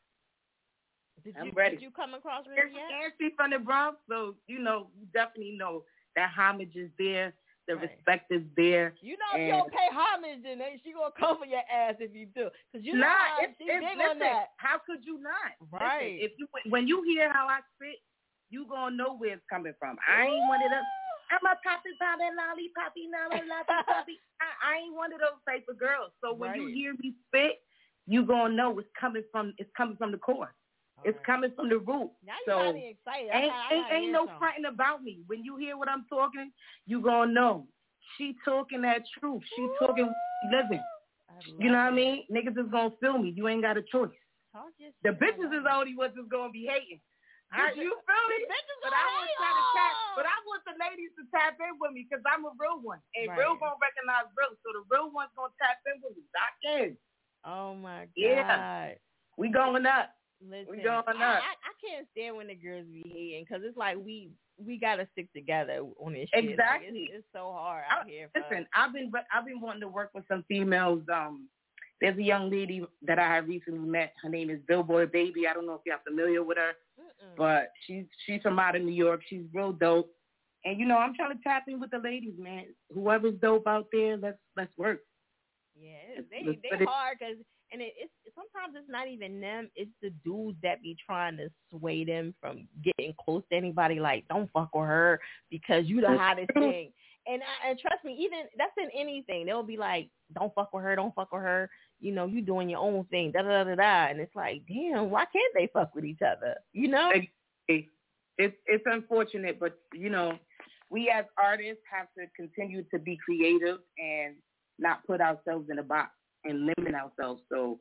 Did 1.24 1.36
I'm 1.36 1.46
you, 1.46 1.52
ready. 1.54 1.76
Did 1.76 1.82
you 1.82 1.90
come 1.90 2.14
across 2.14 2.44
Remy 2.46 2.72
yet? 2.72 3.12
she's 3.18 3.32
from 3.36 3.50
the 3.50 3.58
Bronx, 3.58 3.98
so 4.08 4.34
you 4.46 4.58
know, 4.58 4.88
you 4.98 5.06
definitely 5.12 5.56
know 5.58 5.82
that 6.14 6.30
homage 6.30 6.76
is 6.76 6.90
there, 6.98 7.34
the 7.66 7.76
Right. 7.76 7.90
respect 7.90 8.30
is 8.30 8.42
there. 8.56 8.94
You 9.00 9.16
know, 9.18 9.36
if 9.36 9.46
you 9.46 9.52
don't 9.52 9.72
pay 9.72 9.88
homage, 9.92 10.42
then 10.42 10.62
she 10.82 10.92
gonna 10.92 11.12
cover 11.18 11.44
your 11.44 11.62
ass 11.70 11.96
if 12.00 12.14
you 12.14 12.26
do. 12.26 12.50
Cause 12.72 12.82
you 12.82 12.94
know 12.94 13.06
nah, 13.06 13.36
how 13.36 13.42
it's, 13.42 13.58
she 13.58 13.64
it's, 13.64 13.84
listen, 13.84 14.10
on 14.10 14.18
that. 14.20 14.54
How 14.56 14.78
could 14.78 15.04
you 15.04 15.18
not? 15.18 15.58
Listen, 15.60 15.78
Right. 15.86 16.18
if 16.20 16.32
you 16.38 16.46
when 16.70 16.88
you 16.88 17.02
hear 17.02 17.32
how 17.32 17.46
I 17.46 17.60
spit, 17.76 18.00
you 18.50 18.66
gonna 18.66 18.96
know 18.96 19.16
where 19.16 19.34
it's 19.34 19.44
coming 19.50 19.74
from. 19.78 19.98
I 20.08 20.24
ain't 20.24 20.48
one 20.48 20.62
of 20.62 20.70
them. 20.70 20.84
I'm 21.30 21.44
a 21.44 21.56
poppy 21.62 21.92
poppy 21.98 22.28
lollipoppy 22.34 23.04
now 23.10 23.28
poppy. 23.86 24.18
I, 24.40 24.48
I 24.64 24.76
ain't 24.84 24.94
one 24.94 25.12
of 25.12 25.20
those 25.20 25.38
type 25.46 25.64
of 25.68 25.78
girls. 25.78 26.12
So 26.22 26.32
when 26.32 26.54
you 26.54 26.66
hear 26.74 26.94
me 27.02 27.14
spit, 27.28 27.60
you 28.06 28.24
gonna 28.24 28.54
know 28.54 28.78
it's 28.78 28.88
coming 28.98 29.22
from 29.30 29.54
it's 29.58 29.70
coming 29.76 29.96
from 29.96 30.12
the 30.12 30.18
core. 30.18 30.54
It's 31.04 31.18
coming 31.24 31.52
from 31.54 31.68
the 31.68 31.78
root. 31.78 32.10
Now 32.26 32.34
you 32.44 32.46
so 32.46 32.58
excited. 32.90 33.30
Ain't 33.32 33.52
gotta- 33.52 33.74
I 33.74 33.74
ain't, 33.74 33.92
ain't 34.04 34.12
no 34.12 34.26
some. 34.26 34.38
fronting 34.38 34.64
about 34.64 35.02
me. 35.04 35.20
When 35.28 35.44
you 35.44 35.56
hear 35.56 35.76
what 35.76 35.88
I'm 35.88 36.04
talking, 36.08 36.50
you 36.86 37.00
gonna 37.00 37.30
know. 37.32 37.66
She 38.16 38.34
talking 38.44 38.82
that 38.82 39.02
truth. 39.20 39.42
She 39.54 39.68
talking 39.78 40.12
living. 40.50 40.82
You 41.58 41.70
know 41.70 41.76
what 41.78 41.84
I 41.84 41.90
mean? 41.90 42.24
Niggas 42.32 42.58
is 42.58 42.70
gonna 42.72 42.90
feel 43.00 43.18
me. 43.18 43.30
You 43.36 43.46
ain't 43.48 43.62
got 43.62 43.76
a 43.76 43.82
choice. 43.82 44.10
The 45.04 45.10
bitches 45.10 45.52
is 45.56 45.62
the 45.64 45.72
only 45.72 45.94
ones 45.94 46.14
that's 46.16 46.28
gonna 46.28 46.50
be 46.50 46.66
hating. 46.66 47.00
I, 47.52 47.72
you 47.72 47.88
feel 48.04 48.24
me? 48.28 48.44
bitches 48.44 48.78
But 48.84 48.92
I 48.92 49.04
want 49.08 49.28
to 49.32 49.64
tap. 49.72 49.94
But 50.20 50.26
I 50.28 50.36
want 50.44 50.62
the 50.68 50.76
ladies 50.76 51.12
to 51.16 51.24
tap 51.32 51.56
in 51.60 51.80
with 51.80 51.92
me 51.96 52.04
because 52.04 52.20
I'm 52.28 52.44
a 52.44 52.52
real 52.60 52.80
one, 52.84 53.00
and 53.16 53.32
Right. 53.32 53.38
real 53.40 53.56
gonna 53.56 53.80
recognize 53.80 54.28
real. 54.36 54.52
So 54.60 54.68
the 54.76 54.84
real 54.92 55.08
one's 55.10 55.32
gonna 55.36 55.52
tap 55.56 55.80
in 55.88 55.96
with 56.04 56.12
me. 56.16 56.24
Lock 56.36 56.56
in. 56.68 56.96
Oh 57.48 57.72
my 57.74 58.04
god. 58.04 58.12
Yeah. 58.16 58.94
We 59.40 59.48
going 59.48 59.86
up. 59.86 60.12
Listen, 60.44 60.76
We 60.76 60.82
going 60.84 61.18
up. 61.18 61.40
I, 61.42 61.54
I 61.56 61.72
can't 61.82 62.06
stand 62.12 62.36
when 62.36 62.46
the 62.48 62.54
girls 62.54 62.86
be 62.92 63.02
hating 63.08 63.44
because 63.48 63.64
it's 63.64 63.76
like 63.76 63.96
we 63.96 64.30
we 64.58 64.76
gotta 64.78 65.08
stick 65.12 65.32
together 65.32 65.80
on 66.02 66.12
this 66.14 66.28
shit. 66.34 66.44
Like, 66.44 66.50
Exactly. 66.52 66.88
it's, 67.10 67.24
it's 67.24 67.26
so 67.32 67.52
hard 67.52 67.84
out 67.90 68.06
I- 68.06 68.10
here. 68.10 68.28
For 68.34 68.42
Listen, 68.44 68.66
I've 68.74 68.92
been 68.92 69.10
I've 69.32 69.46
been 69.46 69.60
wanting 69.60 69.80
to 69.82 69.88
work 69.88 70.10
with 70.14 70.24
some 70.28 70.44
females. 70.48 71.02
Um, 71.12 71.48
there's 72.00 72.18
a 72.18 72.22
young 72.22 72.50
lady 72.50 72.84
that 73.02 73.18
I 73.18 73.26
have 73.34 73.48
recently 73.48 73.88
met. 73.88 74.12
Her 74.22 74.28
name 74.28 74.50
is 74.50 74.60
Billboard 74.68 75.10
Baby. 75.10 75.48
I 75.48 75.54
don't 75.54 75.66
know 75.66 75.74
if 75.74 75.80
you're 75.86 75.98
familiar 76.06 76.42
with 76.44 76.58
her. 76.58 76.72
But 77.36 77.70
she's 77.86 78.04
she's 78.26 78.42
from 78.42 78.58
out 78.58 78.76
of 78.76 78.82
New 78.82 78.92
York. 78.92 79.20
She's 79.28 79.44
real 79.52 79.72
dope. 79.72 80.10
And 80.64 80.78
you 80.78 80.86
know, 80.86 80.98
I'm 80.98 81.14
trying 81.14 81.36
to 81.36 81.42
tap 81.42 81.64
in 81.68 81.80
with 81.80 81.90
the 81.90 81.98
ladies, 81.98 82.34
man. 82.38 82.66
Whoever's 82.92 83.34
dope 83.40 83.66
out 83.66 83.86
there, 83.92 84.16
let's 84.16 84.38
let's 84.56 84.72
work. 84.76 85.00
Yeah, 85.80 86.22
they 86.30 86.44
Let's 86.44 86.58
they 86.62 86.84
hard 86.84 87.18
because 87.20 87.36
and 87.72 87.82
it, 87.82 87.92
it's 87.98 88.12
sometimes 88.34 88.74
it's 88.76 88.90
not 88.90 89.08
even 89.08 89.40
them. 89.40 89.70
It's 89.76 89.90
the 90.02 90.10
dudes 90.24 90.58
that 90.62 90.82
be 90.82 90.96
trying 91.04 91.36
to 91.36 91.48
sway 91.70 92.04
them 92.04 92.34
from 92.40 92.66
getting 92.82 93.14
close 93.24 93.42
to 93.50 93.56
anybody. 93.56 94.00
Like, 94.00 94.26
don't 94.28 94.50
fuck 94.52 94.74
with 94.74 94.86
her 94.86 95.20
because 95.50 95.86
you 95.86 96.00
the 96.00 96.16
hottest 96.16 96.52
thing. 96.54 96.92
And 97.26 97.42
I, 97.42 97.70
and 97.70 97.78
trust 97.78 98.04
me, 98.04 98.16
even 98.18 98.44
that's 98.56 98.72
in 98.78 98.88
anything. 98.98 99.46
They'll 99.46 99.62
be 99.62 99.76
like, 99.76 100.08
don't 100.34 100.54
fuck 100.54 100.72
with 100.72 100.82
her, 100.82 100.96
don't 100.96 101.14
fuck 101.14 101.30
with 101.30 101.42
her. 101.42 101.68
You 102.00 102.12
know, 102.12 102.26
you 102.26 102.42
doing 102.42 102.68
your 102.68 102.80
own 102.80 103.04
thing. 103.06 103.32
Da 103.32 103.42
da 103.42 103.64
da 103.64 103.74
da. 103.74 104.06
And 104.10 104.20
it's 104.20 104.34
like, 104.36 104.62
damn, 104.68 105.10
why 105.10 105.24
can't 105.32 105.52
they 105.54 105.68
fuck 105.72 105.94
with 105.94 106.04
each 106.04 106.22
other? 106.22 106.54
You 106.72 106.88
know? 106.88 107.10
It's 108.38 108.54
it's 108.66 108.84
unfortunate, 108.86 109.58
but 109.58 109.78
you 109.92 110.10
know, 110.10 110.38
we 110.90 111.10
as 111.10 111.24
artists 111.42 111.82
have 111.92 112.06
to 112.16 112.26
continue 112.36 112.84
to 112.90 112.98
be 112.98 113.18
creative 113.22 113.78
and 113.98 114.36
not 114.78 115.04
put 115.06 115.20
ourselves 115.20 115.68
in 115.70 115.80
a 115.80 115.82
box 115.82 116.10
and 116.44 116.70
limit 116.76 116.94
ourselves. 116.94 117.42
So 117.50 117.80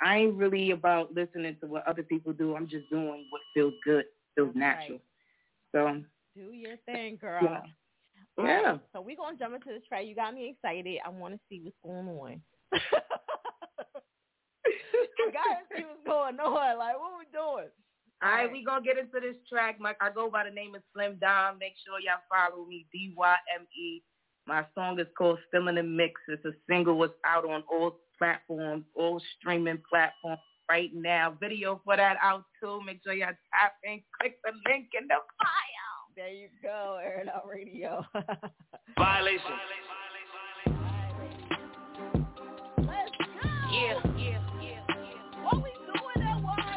I 0.00 0.18
ain't 0.18 0.36
really 0.36 0.70
about 0.70 1.12
listening 1.12 1.56
to 1.60 1.66
what 1.66 1.86
other 1.88 2.04
people 2.04 2.32
do. 2.32 2.54
I'm 2.54 2.68
just 2.68 2.88
doing 2.88 3.26
what 3.30 3.42
feels 3.52 3.74
good, 3.84 4.04
feels 4.36 4.54
natural. 4.54 5.00
So 5.72 6.02
Do 6.36 6.52
your 6.52 6.76
thing, 6.86 7.18
girl. 7.20 7.40
Yeah. 7.42 7.60
All 8.38 8.44
right, 8.44 8.62
Yeah. 8.62 8.78
So 8.92 9.00
we're 9.00 9.16
gonna 9.16 9.36
jump 9.36 9.54
into 9.54 9.68
this 9.70 9.82
track. 9.88 10.06
You 10.06 10.14
got 10.14 10.34
me 10.34 10.50
excited. 10.50 10.98
I 11.04 11.08
want 11.08 11.34
to 11.34 11.40
see 11.48 11.60
what's 11.64 11.76
going 11.82 12.08
on. 12.08 12.40
I 15.18 15.30
gotta 15.32 15.64
see 15.74 15.84
what's 15.84 16.04
going 16.06 16.38
on. 16.40 16.78
Like, 16.78 16.98
what 16.98 17.18
we 17.18 17.26
doing? 17.32 17.70
All 18.22 18.30
right, 18.32 18.50
we 18.50 18.64
gonna 18.64 18.84
get 18.84 18.98
into 18.98 19.20
this 19.20 19.36
track. 19.48 19.78
My, 19.78 19.94
I 20.00 20.10
go 20.10 20.30
by 20.30 20.44
the 20.44 20.50
name 20.50 20.74
of 20.74 20.82
Slim 20.94 21.18
Dom. 21.20 21.58
Make 21.58 21.74
sure 21.84 22.00
y'all 22.00 22.24
follow 22.32 22.64
me, 22.64 22.86
D 22.92 23.12
Y 23.16 23.36
M 23.58 23.66
E. 23.76 24.02
My 24.46 24.64
song 24.74 24.98
is 25.00 25.06
called 25.18 25.38
Still 25.48 25.68
in 25.68 25.74
the 25.74 25.82
Mix. 25.82 26.20
It's 26.28 26.44
a 26.44 26.52
single. 26.68 27.02
It's 27.04 27.14
out 27.26 27.44
on 27.44 27.62
all 27.70 27.98
platforms, 28.18 28.84
all 28.94 29.20
streaming 29.38 29.82
platforms 29.88 30.40
right 30.70 30.90
now. 30.94 31.36
Video 31.40 31.80
for 31.84 31.96
that 31.96 32.16
out 32.22 32.44
too. 32.62 32.80
Make 32.86 33.00
sure 33.04 33.12
y'all 33.12 33.28
tap 33.28 33.74
in, 33.84 34.00
click 34.20 34.38
the 34.44 34.52
link 34.70 34.88
in 34.98 35.08
the 35.08 35.16
bio. 35.38 35.86
There 36.16 36.32
you 36.32 36.48
go, 36.62 36.98
Air 37.02 37.20
It 37.20 37.28
Out 37.28 37.46
Radio. 37.46 38.04
Violation. 38.98 39.44
yeah, 39.50 40.05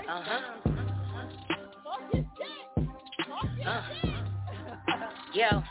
Uh. 0.09 0.41
shit. 4.01 4.15
Yo. 5.33 5.63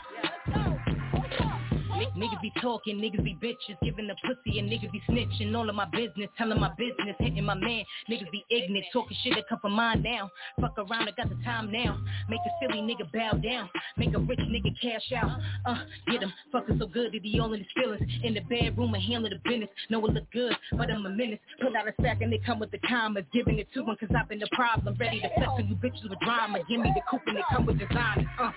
Niggas 2.15 2.41
be 2.41 2.51
talking, 2.61 2.97
niggas 2.97 3.23
be 3.23 3.35
bitches, 3.41 3.77
giving 3.83 4.07
the 4.07 4.15
pussy 4.25 4.59
and 4.59 4.69
niggas 4.69 4.91
be 4.91 5.01
snitching. 5.09 5.55
All 5.55 5.69
of 5.69 5.75
my 5.75 5.85
business, 5.85 6.29
telling 6.37 6.59
my 6.59 6.71
business, 6.77 7.15
hitting 7.19 7.43
my 7.43 7.55
man. 7.55 7.83
Niggas 8.09 8.31
be 8.31 8.45
ignorant, 8.49 8.85
talking 8.93 9.17
shit 9.23 9.35
that 9.35 9.47
come 9.49 9.59
from 9.59 9.73
mine 9.73 10.01
now. 10.01 10.29
Fuck 10.61 10.77
around, 10.77 11.09
I 11.09 11.11
got 11.11 11.29
the 11.29 11.43
time 11.43 11.71
now. 11.71 11.99
Make 12.29 12.39
a 12.45 12.51
silly 12.61 12.81
nigga 12.81 13.11
bow 13.11 13.37
down. 13.37 13.69
Make 13.97 14.13
a 14.13 14.19
rich 14.19 14.39
nigga 14.39 14.73
cash 14.81 15.11
out. 15.15 15.39
Uh, 15.65 15.83
get 16.07 16.23
him, 16.23 16.31
fucking 16.51 16.79
so 16.79 16.87
good 16.87 17.13
that 17.13 17.21
he 17.21 17.39
all 17.39 17.53
in 17.53 17.59
his 17.59 17.67
feelings. 17.75 18.01
In 18.23 18.33
the 18.33 18.41
bedroom 18.41 18.93
and 18.93 19.03
handle 19.03 19.29
the 19.29 19.49
business. 19.49 19.69
Know 19.89 20.05
it 20.05 20.13
look 20.13 20.31
good, 20.31 20.55
but 20.73 20.89
I'm 20.89 21.05
a 21.05 21.09
menace. 21.09 21.39
Pull 21.61 21.75
out 21.75 21.87
a 21.87 21.93
sack 22.01 22.21
and 22.21 22.31
they 22.31 22.39
come 22.45 22.59
with 22.59 22.71
the 22.71 22.79
commas. 22.79 23.25
Giving 23.33 23.59
it 23.59 23.67
to 23.73 23.81
him 23.81 23.95
cause 23.99 24.09
I've 24.17 24.29
been 24.29 24.39
the 24.39 24.49
problem. 24.53 24.95
Ready 24.99 25.19
to 25.21 25.29
flex 25.35 25.49
on 25.49 25.67
you 25.67 25.75
bitches 25.75 26.09
with 26.09 26.19
drama. 26.19 26.59
Give 26.69 26.79
me 26.79 26.91
the 26.95 27.01
coupe 27.09 27.21
and 27.27 27.37
they 27.37 27.43
come 27.51 27.65
with 27.65 27.79
design. 27.79 28.29
Uh, 28.39 28.51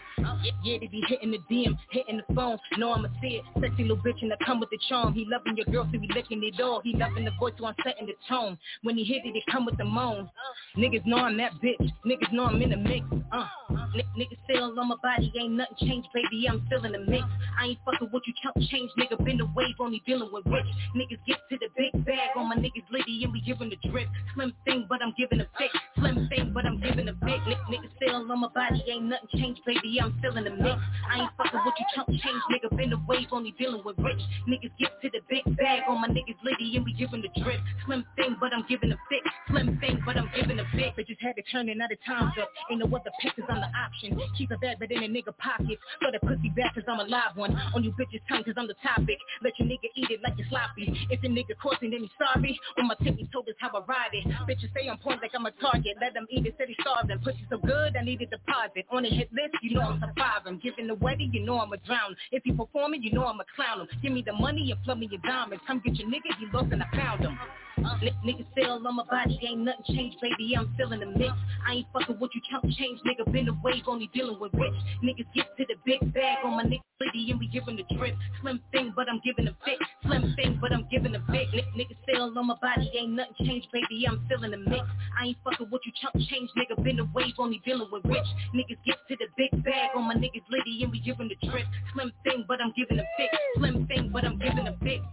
yeah, 0.62 0.78
they 0.78 0.86
be 0.86 1.02
hitting 1.08 1.32
the 1.32 1.38
DM, 1.50 1.76
hitting 1.90 2.20
the 2.26 2.34
phone. 2.34 2.58
Know 2.78 2.92
I'ma 2.92 3.08
see 3.20 3.31
Sexy 3.60 3.82
little 3.82 3.96
bitch 3.98 4.22
and 4.22 4.32
I 4.32 4.36
come 4.44 4.60
with 4.60 4.70
the 4.70 4.78
charm. 4.88 5.14
He 5.14 5.26
loving 5.30 5.56
your 5.56 5.66
girl, 5.66 5.88
so 5.92 5.98
he 5.98 6.08
licking 6.14 6.42
it 6.42 6.60
all. 6.60 6.80
He 6.82 6.94
loving 6.96 7.24
the 7.24 7.32
voice, 7.38 7.54
so 7.58 7.66
I'm 7.66 7.74
setting 7.84 8.06
the 8.06 8.14
tone. 8.28 8.58
When 8.82 8.96
he 8.96 9.04
hit 9.04 9.24
it, 9.24 9.36
it 9.36 9.44
come 9.50 9.64
with 9.64 9.76
the 9.78 9.84
moan. 9.84 10.28
Niggas 10.76 11.04
know 11.06 11.18
I'm 11.18 11.36
that 11.38 11.52
bitch. 11.62 11.90
Niggas 12.06 12.32
know 12.32 12.46
I'm 12.46 12.60
in 12.62 12.70
the 12.70 12.76
mix. 12.76 13.04
Uh, 13.32 13.46
N- 13.94 14.02
niggas 14.16 14.38
still 14.44 14.78
on 14.78 14.88
my 14.88 14.96
body, 15.02 15.32
ain't 15.38 15.52
nothing 15.52 15.76
changed, 15.86 16.08
baby. 16.14 16.48
I'm 16.48 16.62
still 16.66 16.84
in 16.84 16.92
the 16.92 16.98
mix. 17.00 17.24
I 17.60 17.66
ain't 17.66 17.78
fucking 17.84 18.08
with 18.12 18.22
you, 18.26 18.32
chump 18.42 18.56
change, 18.70 18.90
nigga. 18.98 19.22
Been 19.22 19.38
the 19.38 19.46
wave, 19.54 19.74
only 19.80 20.02
dealing 20.06 20.30
with 20.32 20.46
rich. 20.46 20.64
Niggas 20.96 21.20
get 21.26 21.38
to 21.50 21.58
the 21.58 21.68
big 21.76 22.04
bag 22.04 22.30
on 22.36 22.48
my 22.48 22.56
niggas 22.56 22.88
litty 22.90 23.22
and 23.24 23.32
we 23.32 23.40
giving 23.42 23.68
the 23.70 23.76
drip. 23.88 24.08
Slim 24.34 24.52
thing, 24.64 24.86
but 24.88 25.02
I'm 25.02 25.12
giving 25.18 25.40
a 25.40 25.46
fix. 25.58 25.74
Slim 25.98 26.28
thing, 26.28 26.52
but 26.54 26.64
I'm 26.64 26.80
giving 26.80 27.08
a 27.08 27.12
big. 27.12 27.40
N- 27.46 27.56
niggas 27.70 27.92
still 27.96 28.16
on 28.16 28.28
my 28.40 28.48
body, 28.54 28.82
ain't 28.88 29.04
nothing 29.04 29.28
changed, 29.36 29.60
baby. 29.66 29.98
I'm 30.00 30.14
still 30.20 30.36
in 30.38 30.44
the 30.44 30.50
mix. 30.50 30.78
I 31.10 31.20
ain't 31.20 31.30
fucking 31.36 31.60
with 31.64 31.74
you, 31.78 31.86
chump 31.94 32.08
change, 32.08 32.42
nigga. 32.50 32.74
Been 32.76 32.90
the 32.90 33.00
wave, 33.06 33.21
only 33.30 33.54
dealing 33.58 33.82
with 33.84 33.98
rich. 33.98 34.20
Niggas 34.48 34.72
get 34.78 35.00
to 35.02 35.10
the 35.10 35.20
big 35.28 35.44
bag 35.56 35.82
on 35.88 36.00
my 36.00 36.08
niggas 36.08 36.38
litty 36.42 36.76
and 36.76 36.84
we 36.84 36.92
giving 36.94 37.22
the 37.22 37.28
drip. 37.42 37.60
Slim 37.86 38.04
thing, 38.16 38.36
but 38.40 38.52
I'm 38.52 38.64
giving 38.68 38.90
a 38.92 38.98
fix. 39.08 39.22
Slim 39.48 39.78
thing, 39.78 40.00
but 40.04 40.16
I'm 40.16 40.30
giving 40.34 40.58
a 40.58 40.64
fix. 40.72 40.96
Bitches 40.98 41.20
had 41.20 41.36
to 41.36 41.42
turn 41.50 41.68
of 41.68 41.98
times 42.06 42.32
up. 42.40 42.48
Ain't 42.70 42.80
no 42.80 42.86
other 42.86 43.12
pictures 43.20 43.44
on 43.48 43.60
the 43.60 43.70
option. 43.76 44.18
Keep 44.36 44.50
a 44.50 44.58
bad 44.58 44.76
but 44.78 44.90
in 44.90 45.02
a 45.02 45.08
nigga 45.08 45.36
pocket. 45.38 45.78
Throw 46.00 46.10
that 46.10 46.22
pussy 46.22 46.50
back 46.56 46.74
cause 46.74 46.84
I'm 46.88 47.00
a 47.00 47.04
live 47.04 47.36
one. 47.36 47.52
On 47.74 47.84
you 47.84 47.92
bitches 47.92 48.24
tongue 48.28 48.44
cause 48.44 48.54
I'm 48.56 48.66
the 48.66 48.78
topic. 48.82 49.18
Let 49.42 49.58
your 49.58 49.68
nigga 49.68 49.92
eat 49.94 50.10
it 50.10 50.20
like 50.22 50.34
it's 50.38 50.48
sloppy. 50.48 50.90
If 51.10 51.22
your 51.22 51.32
nigga 51.32 51.54
coursing 51.60 51.90
then 51.90 52.00
he's 52.00 52.16
sorry. 52.18 52.58
On 52.78 52.88
my 52.88 52.94
tippy 53.02 53.28
told 53.32 53.48
us 53.48 53.54
how 53.58 53.70
I 53.76 53.84
ride 53.84 54.12
it. 54.12 54.26
Bitches 54.48 54.72
say 54.74 54.88
I'm 54.88 54.98
point 54.98 55.20
like 55.20 55.32
I'm 55.34 55.46
a 55.46 55.52
target. 55.60 55.96
Let 56.00 56.14
them 56.14 56.26
eat 56.30 56.46
it, 56.46 56.54
said 56.58 56.68
he 56.68 56.76
them. 57.08 57.20
Pussy 57.22 57.46
so 57.50 57.58
good, 57.58 57.96
I 57.96 58.04
need 58.04 58.22
a 58.22 58.26
deposit. 58.26 58.86
On 58.90 59.04
a 59.04 59.08
hit 59.08 59.30
list, 59.32 59.54
you 59.62 59.74
know 59.74 59.82
I'm 59.82 60.00
surviving. 60.00 60.60
Giving 60.62 60.86
the 60.86 60.94
wedding, 60.94 61.30
you 61.32 61.44
know 61.44 61.60
I'm 61.60 61.72
a 61.72 61.76
drown. 61.78 62.16
If 62.30 62.44
you 62.46 62.54
performing, 62.54 63.02
you 63.02 63.11
know 63.12 63.26
I'm 63.26 63.40
a 63.40 63.44
clown 63.54 63.80
him. 63.80 63.88
Give 64.02 64.12
me 64.12 64.22
the 64.24 64.32
money 64.32 64.70
and 64.72 64.84
flood 64.84 64.98
me 64.98 65.08
your 65.10 65.20
diamonds. 65.20 65.62
Come 65.66 65.80
get 65.84 65.96
your 65.96 66.08
nigga, 66.08 66.34
he 66.38 66.46
lost 66.52 66.72
and 66.72 66.82
I 66.82 66.88
found 66.96 67.20
him. 67.20 67.38
N- 67.78 68.14
niggas 68.24 68.46
still 68.52 68.72
on 68.86 68.96
my 68.96 69.04
body, 69.04 69.38
ain't 69.42 69.60
nothing 69.60 69.94
changed, 69.94 70.16
baby. 70.20 70.54
I'm 70.56 70.70
still 70.74 70.92
in 70.92 71.00
the 71.00 71.06
mix. 71.06 71.32
I 71.66 71.74
ain't 71.74 71.86
fucking 71.92 72.18
with 72.20 72.30
you, 72.34 72.40
chump 72.50 72.64
change, 72.78 73.00
nigga. 73.06 73.30
Been 73.32 73.46
the 73.46 73.56
wave, 73.62 73.82
only 73.86 74.10
dealing 74.14 74.38
with 74.40 74.52
rich. 74.54 74.74
Niggas 75.02 75.26
get 75.34 75.56
to 75.56 75.64
the 75.66 75.74
big 75.84 76.12
bag 76.14 76.38
on 76.44 76.56
my 76.56 76.64
niggas 76.64 76.82
litty 77.00 77.30
and 77.30 77.40
we 77.40 77.48
giving 77.48 77.76
the 77.76 77.84
drip. 77.96 78.14
Slim 78.40 78.60
thing, 78.72 78.92
but 78.94 79.08
I'm 79.08 79.20
giving 79.24 79.48
a 79.48 79.56
fix. 79.64 79.78
Slim 80.06 80.34
thing, 80.36 80.58
but 80.60 80.72
I'm 80.72 80.86
giving 80.90 81.14
a 81.14 81.20
fix. 81.30 81.50
N- 81.54 81.64
niggas 81.76 81.96
still 82.04 82.22
on 82.38 82.46
my 82.46 82.56
body, 82.60 82.90
ain't 82.96 83.12
nothing 83.12 83.46
changed, 83.46 83.68
baby. 83.72 84.06
I'm 84.08 84.22
still 84.26 84.44
in 84.44 84.52
the 84.52 84.58
mix. 84.58 84.84
I 85.18 85.26
ain't 85.26 85.38
fucking 85.44 85.68
with 85.70 85.82
you, 85.84 85.92
chump 86.00 86.14
change, 86.30 86.50
nigga. 86.56 86.82
Been 86.82 86.96
the 86.96 87.08
wave, 87.14 87.34
only 87.38 87.60
dealing 87.64 87.88
with 87.90 88.04
rich. 88.04 88.26
Niggas 88.54 88.78
get 88.86 88.98
to 89.08 89.16
the 89.16 89.26
big 89.36 89.50
bag 89.64 89.90
on 89.96 90.04
my 90.04 90.14
niggas 90.14 90.46
litty 90.50 90.82
and 90.82 90.92
we 90.92 91.00
giving 91.00 91.28
the 91.28 91.36
drip. 91.48 91.66
Slim 91.94 92.12
thing, 92.24 92.44
but 92.46 92.60
I'm 92.60 92.72
giving 92.76 92.98
a 92.98 93.01
fix. 93.16 93.36
Slim 93.56 93.86
thing, 93.86 94.10
but 94.12 94.24
I'm 94.24 94.38
giving 94.38 94.66
a 94.66 94.76
fix. 94.82 95.04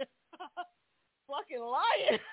fucking 1.28 1.60
lying. 1.60 2.18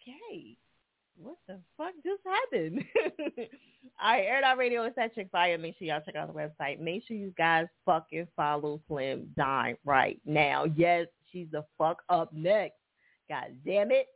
Okay. 0.00 0.56
What 1.16 1.36
the 1.46 1.60
fuck 1.76 1.92
just 2.04 2.22
happened? 2.24 2.82
All 4.02 4.12
right, 4.12 4.24
Air 4.24 4.44
Out 4.44 4.56
Radio 4.56 4.84
is 4.84 4.92
at 4.96 5.14
Chick 5.14 5.28
Fire. 5.30 5.58
Make 5.58 5.76
sure 5.78 5.86
y'all 5.86 6.00
check 6.04 6.16
out 6.16 6.32
the 6.32 6.38
website. 6.38 6.80
Make 6.80 7.02
sure 7.06 7.16
you 7.16 7.34
guys 7.36 7.66
fucking 7.84 8.26
follow 8.34 8.80
Slim 8.88 9.28
Dime 9.36 9.76
right 9.84 10.18
now. 10.24 10.64
Yes, 10.76 11.06
she's 11.30 11.48
the 11.52 11.64
fuck 11.76 11.98
up 12.08 12.32
next. 12.32 12.76
God 13.28 13.48
damn 13.66 13.90
it. 13.90 14.06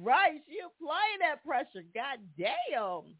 right, 0.00 0.40
she 0.48 0.58
applying 0.60 1.18
that 1.20 1.44
pressure. 1.44 1.84
God 1.94 2.18
damn. 2.38 3.14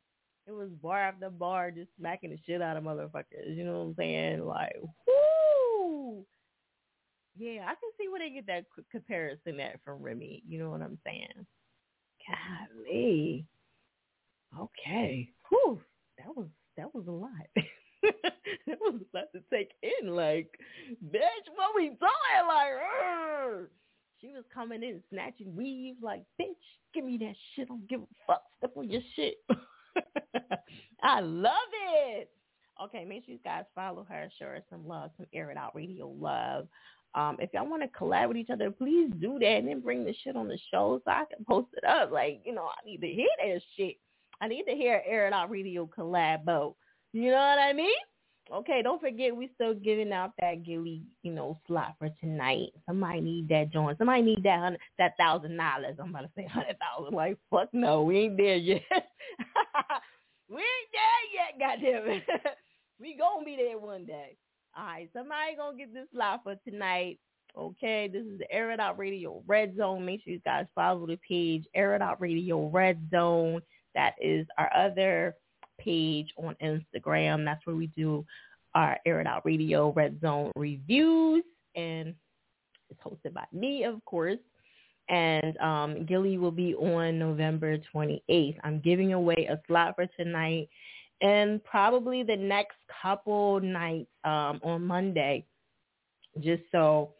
It 0.46 0.52
was 0.52 0.68
bar 0.82 1.00
after 1.00 1.30
bar 1.30 1.70
just 1.70 1.88
smacking 1.98 2.30
the 2.30 2.38
shit 2.46 2.60
out 2.60 2.76
of 2.76 2.84
motherfuckers. 2.84 3.56
You 3.56 3.64
know 3.64 3.78
what 3.78 3.86
I'm 3.86 3.94
saying? 3.96 4.44
Like, 4.44 4.76
whoo. 5.06 6.26
Yeah, 7.36 7.62
I 7.62 7.74
can 7.74 7.90
see 7.98 8.08
where 8.08 8.20
they 8.20 8.34
get 8.34 8.46
that 8.46 8.66
comparison 8.90 9.58
at 9.58 9.80
from 9.84 10.02
Remy. 10.02 10.42
You 10.46 10.58
know 10.58 10.70
what 10.70 10.82
I'm 10.82 10.98
saying? 11.04 11.46
Golly. 12.28 13.46
Okay. 14.58 15.30
Whew. 15.48 15.80
That 16.18 16.36
was 16.36 16.46
that 16.76 16.94
was 16.94 17.06
a 17.08 17.10
lot. 17.10 17.30
that 18.02 18.78
was 18.80 19.00
a 19.00 19.16
lot 19.16 19.26
to 19.34 19.40
take 19.52 19.70
in. 19.82 20.14
Like, 20.14 20.50
bitch, 21.06 21.48
what 21.54 21.74
we 21.74 21.88
doing? 21.88 22.46
Like, 22.46 22.72
Urgh. 23.02 23.66
she 24.20 24.28
was 24.28 24.44
coming 24.52 24.82
in 24.82 25.02
snatching 25.10 25.56
weaves. 25.56 25.98
Like, 26.02 26.22
bitch, 26.40 26.54
give 26.92 27.04
me 27.04 27.16
that 27.18 27.34
shit. 27.54 27.64
I 27.64 27.68
don't 27.68 27.88
give 27.88 28.00
a 28.02 28.06
fuck. 28.26 28.42
Step 28.58 28.72
on 28.76 28.90
your 28.90 29.02
shit. 29.16 29.36
I 31.02 31.20
love 31.20 31.52
it. 31.72 32.30
Okay, 32.82 33.04
make 33.04 33.24
sure 33.24 33.34
you 33.34 33.40
guys 33.44 33.64
follow 33.74 34.04
her, 34.08 34.28
show 34.38 34.46
her 34.46 34.62
some 34.68 34.86
love, 34.86 35.10
some 35.16 35.26
air 35.32 35.50
it 35.50 35.56
out 35.56 35.74
radio 35.76 36.08
love. 36.08 36.66
Um, 37.14 37.36
if 37.38 37.50
y'all 37.52 37.68
want 37.68 37.82
to 37.82 37.98
collab 37.98 38.28
with 38.28 38.36
each 38.36 38.50
other, 38.50 38.70
please 38.70 39.10
do 39.20 39.38
that 39.38 39.46
and 39.46 39.68
then 39.68 39.80
bring 39.80 40.04
the 40.04 40.14
shit 40.24 40.34
on 40.34 40.48
the 40.48 40.58
show 40.72 41.00
so 41.04 41.10
I 41.10 41.24
can 41.32 41.44
post 41.44 41.68
it 41.74 41.84
up. 41.84 42.10
Like, 42.10 42.42
you 42.44 42.52
know, 42.52 42.64
I 42.64 42.84
need 42.84 43.00
to 43.02 43.06
hear 43.06 43.28
that 43.38 43.60
shit. 43.76 43.96
I 44.40 44.48
need 44.48 44.64
to 44.64 44.72
hear 44.72 45.00
air 45.06 45.28
it 45.28 45.32
out 45.32 45.50
radio 45.50 45.86
collabo. 45.86 46.74
You 47.12 47.30
know 47.30 47.36
what 47.36 47.60
I 47.60 47.72
mean? 47.72 47.94
Okay, 48.52 48.82
don't 48.82 49.00
forget 49.00 49.34
we 49.34 49.50
still 49.54 49.74
giving 49.74 50.12
out 50.12 50.32
that 50.38 50.64
Gilly, 50.64 51.02
you 51.22 51.32
know, 51.32 51.58
slot 51.66 51.94
for 51.98 52.10
tonight. 52.20 52.72
Somebody 52.86 53.20
need 53.22 53.48
that 53.48 53.72
joint. 53.72 53.96
Somebody 53.96 54.22
need 54.22 54.42
that 54.42 54.58
hundred, 54.58 54.80
that 54.98 55.16
thousand 55.18 55.56
dollars. 55.56 55.96
I'm 55.98 56.10
about 56.10 56.22
to 56.22 56.30
say 56.36 56.46
hundred 56.46 56.76
thousand. 56.78 57.14
Like 57.14 57.38
fuck 57.50 57.70
no, 57.72 58.02
we 58.02 58.18
ain't 58.18 58.36
there 58.36 58.56
yet. 58.56 58.82
we 60.50 60.58
ain't 60.58 60.90
there 60.92 61.24
yet. 61.32 61.58
Goddamn 61.58 62.10
it. 62.10 62.24
we 63.00 63.16
gonna 63.16 63.46
be 63.46 63.56
there 63.56 63.78
one 63.78 64.04
day. 64.04 64.36
All 64.76 64.84
right, 64.84 65.08
somebody 65.14 65.56
gonna 65.56 65.78
get 65.78 65.94
this 65.94 66.06
slot 66.12 66.40
for 66.42 66.56
tonight. 66.68 67.18
Okay, 67.56 68.10
this 68.12 68.26
is 68.26 68.38
the 68.40 68.52
Air 68.52 68.78
Out 68.78 68.98
Radio 68.98 69.42
Red 69.46 69.76
Zone. 69.76 70.04
Make 70.04 70.22
sure 70.22 70.34
you 70.34 70.40
guys 70.40 70.66
follow 70.74 71.06
the 71.06 71.18
page 71.26 71.64
Air 71.74 72.00
Out 72.02 72.20
Radio 72.20 72.68
Red 72.68 73.08
Zone. 73.10 73.62
That 73.94 74.14
is 74.20 74.46
our 74.58 74.70
other 74.76 75.34
page 75.78 76.28
on 76.36 76.56
Instagram. 76.62 77.44
That's 77.44 77.64
where 77.66 77.76
we 77.76 77.88
do 77.88 78.24
our 78.74 78.98
Air 79.06 79.20
It 79.20 79.26
Out 79.26 79.44
Radio 79.44 79.92
Red 79.92 80.20
Zone 80.20 80.50
reviews, 80.56 81.44
and 81.76 82.14
it's 82.90 83.00
hosted 83.04 83.34
by 83.34 83.44
me, 83.52 83.84
of 83.84 84.04
course. 84.04 84.38
And 85.08 85.56
um, 85.58 86.06
Gilly 86.06 86.38
will 86.38 86.50
be 86.50 86.74
on 86.74 87.18
November 87.18 87.78
28th. 87.94 88.56
I'm 88.64 88.80
giving 88.80 89.12
away 89.12 89.48
a 89.50 89.60
slot 89.66 89.96
for 89.96 90.06
tonight 90.18 90.68
and 91.20 91.62
probably 91.64 92.22
the 92.22 92.36
next 92.36 92.76
couple 93.02 93.60
nights 93.60 94.10
um, 94.24 94.60
on 94.62 94.84
Monday, 94.84 95.44
just 96.40 96.62
so 96.72 97.12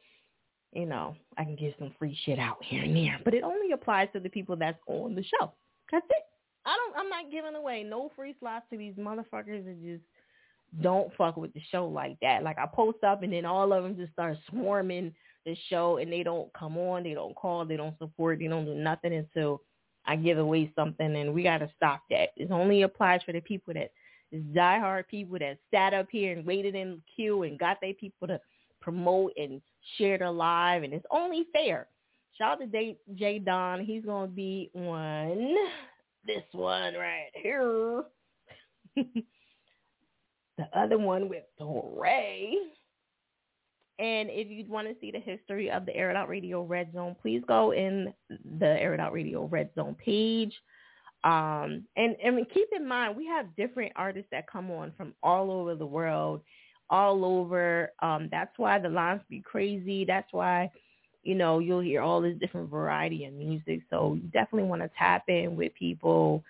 you 0.72 0.86
know 0.86 1.14
I 1.39 1.44
can 1.44 1.56
get 1.56 1.74
some 1.78 1.94
free 1.98 2.18
shit 2.24 2.39
out 2.39 2.59
here 2.62 2.82
and 2.82 2.97
there. 2.97 3.18
But 3.24 3.35
it 3.35 3.43
only 3.43 3.72
applies 3.72 4.09
to 4.12 4.20
the 4.20 4.28
people 4.28 4.56
that's 4.56 4.78
on 4.86 5.14
the 5.14 5.22
show. 5.22 5.52
That's 5.93 6.06
it. 6.10 6.24
I 6.66 6.77
don't. 6.77 6.97
I'm 6.97 7.11
not 7.11 7.31
giving 7.31 7.55
away 7.55 7.82
no 7.82 8.11
free 8.16 8.35
slots 8.41 8.66
to 8.70 8.78
these 8.78 8.95
motherfuckers 8.95 9.65
that 9.65 9.82
just 9.82 10.03
don't 10.82 11.15
fuck 11.16 11.36
with 11.36 11.53
the 11.55 11.61
show 11.70 11.86
like 11.86 12.16
that. 12.20 12.43
Like 12.43 12.59
I 12.59 12.66
post 12.66 13.05
up 13.05 13.23
and 13.23 13.32
then 13.32 13.45
all 13.45 13.73
of 13.73 13.82
them 13.82 13.97
just 13.97 14.12
start 14.12 14.36
swarming 14.51 15.15
the 15.45 15.57
show 15.69 15.99
and 15.99 16.12
they 16.12 16.23
don't 16.23 16.53
come 16.55 16.77
on, 16.78 17.03
they 17.03 17.15
don't 17.15 17.36
call, 17.36 17.65
they 17.65 17.77
don't 17.77 17.99
support, 17.99 18.39
they 18.39 18.49
don't 18.49 18.65
do 18.65 18.74
nothing 18.74 19.15
until 19.15 19.61
I 20.07 20.16
give 20.16 20.39
away 20.39 20.73
something 20.74 21.16
and 21.16 21.32
we 21.32 21.43
gotta 21.43 21.70
stop 21.77 22.03
that. 22.11 22.31
It 22.36 22.51
only 22.51 22.82
applies 22.82 23.23
for 23.24 23.32
the 23.32 23.41
people 23.41 23.74
that 23.74 23.93
is 24.32 24.43
diehard 24.55 25.07
people 25.07 25.39
that 25.39 25.59
sat 25.73 25.95
up 25.95 26.07
here 26.11 26.32
and 26.32 26.47
waited 26.47 26.74
in 26.74 27.03
queue 27.15 27.43
and 27.45 27.59
got 27.59 27.81
their 27.81 27.95
people 27.95 28.27
to 28.28 28.41
promote 28.81 29.32
and 29.36 29.61
share 29.97 30.19
their 30.19 30.31
live 30.31 30.82
and 30.82 30.93
it's 30.93 31.07
only 31.11 31.47
fair. 31.53 31.86
Shout 32.36 32.53
out 32.53 32.61
to 32.61 32.66
J, 32.66 32.97
J 33.15 33.39
Don. 33.39 33.85
He's 33.85 34.05
gonna 34.05 34.27
be 34.27 34.70
on 34.74 35.55
this 36.26 36.44
one 36.52 36.94
right 36.94 37.30
here. 37.34 38.05
the 38.96 40.68
other 40.74 40.98
one 40.98 41.28
with 41.28 41.44
Ray. 41.60 42.56
And 43.98 44.28
if 44.30 44.51
you 44.51 44.64
want 44.68 44.88
to 44.88 44.94
see 45.01 45.12
the 45.12 45.20
history 45.20 45.70
of 45.70 45.86
the 45.86 45.94
Air 45.94 46.16
Out 46.16 46.28
Radio 46.28 46.62
Red 46.64 46.92
Zone, 46.92 47.14
please 47.20 47.42
go 47.46 47.72
in 47.72 48.12
the 48.59 48.66
Air 48.66 49.01
Out 49.01 49.12
Radio 49.12 49.46
Red 49.46 49.70
Zone 49.76 49.94
page. 49.94 50.52
Um, 51.22 51.84
and 51.96 52.16
and 52.22 52.46
keep 52.52 52.68
in 52.76 52.86
mind 52.86 53.16
we 53.16 53.26
have 53.26 53.56
different 53.56 53.92
artists 53.96 54.28
that 54.30 54.51
come 54.51 54.70
on 54.70 54.92
from 54.96 55.14
all 55.22 55.51
over 55.51 55.74
the 55.74 55.86
world, 55.86 56.42
all 56.90 57.24
over. 57.24 57.92
Um, 58.02 58.28
that's 58.30 58.52
why 58.59 58.78
the 58.78 58.90
lines 58.90 59.22
be 59.30 59.40
crazy. 59.40 60.05
That's 60.05 60.30
why, 60.32 60.70
you 61.24 61.34
know, 61.34 61.59
you'll 61.59 61.80
hear 61.80 62.02
all 62.02 62.20
this 62.20 62.38
different 62.38 62.70
variety 62.70 63.24
of 63.24 63.32
music. 63.32 63.80
So 63.90 64.14
you 64.14 64.28
definitely 64.28 64.68
want 64.68 64.82
to 64.82 64.90
tap 64.98 65.24
in 65.28 65.56
with 65.56 65.74
people 65.74 66.44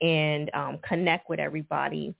and 0.00 0.50
um, 0.54 0.78
connect 0.86 1.28
with 1.28 1.40
everybody. 1.40 2.14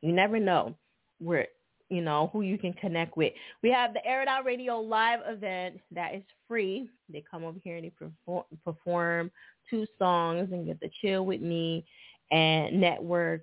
You 0.00 0.12
never 0.12 0.38
know 0.38 0.74
where 1.18 1.46
you 1.88 2.00
know 2.00 2.30
who 2.32 2.40
you 2.40 2.56
can 2.56 2.72
connect 2.72 3.16
with. 3.16 3.32
We 3.62 3.70
have 3.70 3.92
the 3.92 4.04
Air 4.06 4.22
It 4.22 4.28
Out 4.28 4.44
Radio 4.46 4.80
live 4.80 5.20
event 5.26 5.78
that 5.90 6.14
is 6.14 6.22
free. 6.48 6.88
They 7.10 7.22
come 7.30 7.44
over 7.44 7.58
here 7.62 7.76
and 7.76 7.84
they 7.84 7.90
perform, 7.90 8.44
perform 8.64 9.30
two 9.68 9.86
songs 9.98 10.48
and 10.52 10.66
get 10.66 10.80
to 10.80 10.88
chill 11.02 11.26
with 11.26 11.42
me 11.42 11.84
and 12.30 12.80
network 12.80 13.42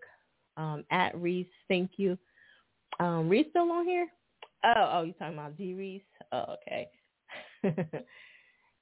um, 0.58 0.84
at 0.90 1.16
Reese. 1.16 1.48
Thank 1.68 1.92
you. 1.98 2.18
Um, 3.00 3.30
Reese 3.30 3.48
still 3.52 3.72
on 3.72 3.86
here? 3.86 4.08
Oh, 4.66 4.90
oh, 4.94 5.04
you 5.04 5.14
talking 5.14 5.38
about 5.38 5.56
D 5.56 5.76
Reese? 5.76 6.02
Oh, 6.32 6.56
okay. 6.68 6.90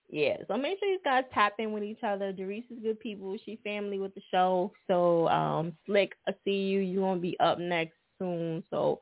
yeah, 0.09 0.37
so 0.47 0.57
make 0.57 0.79
sure 0.79 0.89
you 0.89 0.99
guys 1.03 1.23
tap 1.33 1.53
in 1.59 1.71
with 1.71 1.83
each 1.83 2.03
other. 2.03 2.33
Reese 2.37 2.65
is 2.69 2.79
good 2.81 2.99
people. 2.99 3.37
She 3.45 3.59
family 3.63 3.99
with 3.99 4.13
the 4.15 4.21
show. 4.31 4.71
So 4.87 5.27
um, 5.29 5.73
Slick, 5.85 6.13
I 6.27 6.33
see 6.43 6.51
you. 6.51 6.79
You 6.79 6.99
gonna 6.99 7.19
be 7.19 7.39
up 7.39 7.59
next 7.59 7.95
soon. 8.19 8.63
So 8.69 8.99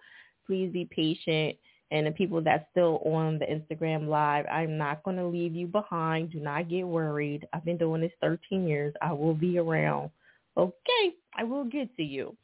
please 0.47 0.71
be 0.71 0.85
patient 0.85 1.57
and 1.91 2.07
the 2.07 2.11
people 2.11 2.41
that's 2.41 2.65
still 2.71 3.01
on 3.05 3.39
the 3.39 3.45
Instagram 3.45 4.07
live, 4.07 4.45
I'm 4.51 4.77
not 4.77 5.03
going 5.03 5.17
to 5.17 5.25
leave 5.25 5.53
you 5.53 5.67
behind. 5.67 6.31
Do 6.31 6.39
not 6.39 6.69
get 6.69 6.83
worried. 6.83 7.47
I've 7.53 7.65
been 7.65 7.77
doing 7.77 8.01
this 8.01 8.11
13 8.21 8.67
years. 8.67 8.93
I 9.01 9.13
will 9.13 9.35
be 9.35 9.59
around. 9.59 10.09
Okay, 10.57 11.13
I 11.37 11.43
will 11.43 11.65
get 11.65 11.95
to 11.97 12.03
you. 12.03 12.35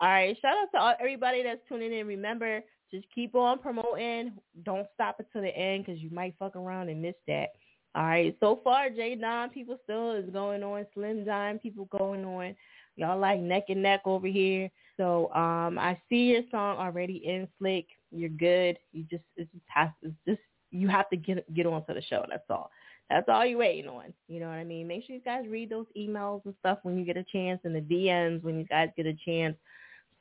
All 0.00 0.08
right, 0.08 0.36
shout 0.40 0.56
out 0.56 0.68
to 0.72 0.80
all, 0.80 0.94
everybody 0.98 1.42
that's 1.42 1.60
tuning 1.68 1.92
in. 1.92 2.06
Remember, 2.06 2.62
just 2.90 3.06
keep 3.14 3.34
on 3.34 3.58
promoting. 3.58 4.32
Don't 4.64 4.86
stop 4.94 5.18
until 5.18 5.42
the 5.42 5.56
end 5.56 5.84
because 5.84 6.00
you 6.00 6.10
might 6.10 6.34
fuck 6.38 6.56
around 6.56 6.88
and 6.88 7.02
miss 7.02 7.14
that. 7.26 7.50
All 7.94 8.04
right, 8.04 8.36
so 8.40 8.60
far, 8.62 8.90
J 8.90 9.14
Don 9.14 9.48
people 9.48 9.78
still 9.84 10.12
is 10.12 10.28
going 10.30 10.62
on. 10.62 10.86
Slim 10.92 11.24
Dime 11.24 11.58
people 11.58 11.86
going 11.86 12.24
on. 12.24 12.54
Y'all 12.96 13.18
like 13.18 13.40
neck 13.40 13.64
and 13.68 13.82
neck 13.82 14.02
over 14.04 14.26
here. 14.26 14.70
So 14.96 15.32
um, 15.34 15.78
I 15.78 15.98
see 16.08 16.32
your 16.32 16.42
song 16.50 16.78
already 16.78 17.22
in 17.24 17.48
Slick. 17.58 17.86
You're 18.10 18.28
good. 18.28 18.78
You 18.92 19.04
just 19.10 19.24
it 19.36 19.48
just 19.52 19.64
has 19.68 19.88
it's 20.02 20.14
just 20.26 20.40
you 20.70 20.88
have 20.88 21.08
to 21.10 21.16
get 21.16 21.52
get 21.54 21.66
onto 21.66 21.94
the 21.94 22.02
show. 22.02 22.24
That's 22.28 22.44
all. 22.50 22.70
That's 23.08 23.28
all 23.28 23.46
you're 23.46 23.58
waiting 23.58 23.88
on. 23.88 24.12
You 24.28 24.40
know 24.40 24.48
what 24.48 24.56
I 24.56 24.64
mean? 24.64 24.88
Make 24.88 25.06
sure 25.06 25.14
you 25.14 25.22
guys 25.22 25.44
read 25.48 25.70
those 25.70 25.86
emails 25.96 26.44
and 26.44 26.54
stuff 26.60 26.78
when 26.82 26.98
you 26.98 27.04
get 27.04 27.16
a 27.16 27.24
chance 27.24 27.60
and 27.64 27.74
the 27.74 27.80
DMs 27.80 28.42
when 28.42 28.58
you 28.58 28.64
guys 28.64 28.88
get 28.96 29.06
a 29.06 29.16
chance 29.24 29.56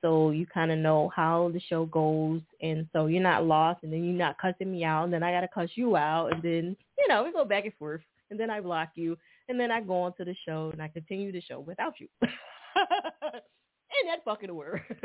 so 0.05 0.29
you 0.29 0.45
kind 0.45 0.71
of 0.71 0.77
know 0.77 1.11
how 1.15 1.49
the 1.51 1.59
show 1.59 1.87
goes 1.87 2.39
and 2.61 2.87
so 2.93 3.07
you're 3.07 3.23
not 3.23 3.43
lost 3.43 3.81
and 3.81 3.91
then 3.91 4.03
you're 4.03 4.13
not 4.13 4.37
cussing 4.37 4.71
me 4.71 4.83
out 4.83 5.05
and 5.05 5.11
then 5.11 5.23
I 5.23 5.31
got 5.31 5.41
to 5.41 5.47
cuss 5.47 5.69
you 5.73 5.97
out 5.97 6.31
and 6.31 6.43
then, 6.43 6.77
you 6.95 7.07
know, 7.07 7.23
we 7.23 7.31
go 7.31 7.43
back 7.43 7.65
and 7.65 7.73
forth 7.73 8.01
and 8.29 8.39
then 8.39 8.51
I 8.51 8.61
block 8.61 8.89
you 8.93 9.17
and 9.49 9.59
then 9.59 9.71
I 9.71 9.81
go 9.81 10.03
on 10.03 10.13
to 10.17 10.23
the 10.23 10.35
show 10.47 10.69
and 10.71 10.79
I 10.79 10.89
continue 10.89 11.31
the 11.31 11.41
show 11.41 11.59
without 11.59 11.95
you. 11.99 12.07
in 12.21 14.07
that 14.07 14.23
fucking 14.23 14.53
word. 14.53 14.83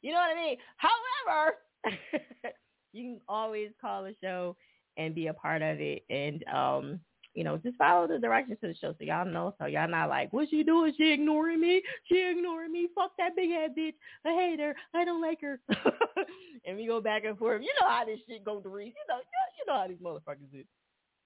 you 0.00 0.12
know 0.12 0.18
what 0.18 0.34
I 0.34 0.34
mean? 0.34 0.56
However, 0.78 1.56
you 2.94 3.02
can 3.02 3.20
always 3.28 3.68
call 3.78 4.04
the 4.04 4.14
show 4.22 4.56
and 4.96 5.14
be 5.14 5.26
a 5.26 5.34
part 5.34 5.60
of 5.60 5.78
it 5.78 6.04
and 6.08 6.42
um 6.48 7.00
you 7.38 7.44
know, 7.44 7.56
just 7.56 7.76
follow 7.76 8.08
the 8.08 8.18
directions 8.18 8.58
to 8.60 8.66
the 8.66 8.74
show 8.74 8.92
so 8.98 9.04
y'all 9.04 9.24
know. 9.24 9.54
So 9.60 9.66
y'all 9.66 9.88
not 9.88 10.08
like, 10.08 10.32
what's 10.32 10.50
she 10.50 10.64
doing? 10.64 10.92
She 10.98 11.12
ignoring 11.12 11.60
me? 11.60 11.80
She 12.08 12.28
ignoring 12.28 12.72
me? 12.72 12.88
Fuck 12.96 13.12
that 13.16 13.36
big 13.36 13.50
head 13.50 13.76
bitch. 13.78 13.94
I 14.26 14.34
hate 14.34 14.58
her. 14.58 14.74
I 14.92 15.04
don't 15.04 15.22
like 15.22 15.40
her. 15.42 15.60
and 16.66 16.76
we 16.76 16.88
go 16.88 17.00
back 17.00 17.22
and 17.24 17.38
forth. 17.38 17.62
You 17.62 17.72
know 17.80 17.88
how 17.88 18.04
this 18.04 18.18
shit 18.28 18.44
go, 18.44 18.60
Doris. 18.60 18.88
You 18.88 18.92
know, 19.08 19.18
you 19.56 19.66
know 19.68 19.80
how 19.80 19.86
these 19.86 19.98
motherfuckers 19.98 20.50
do. 20.50 20.64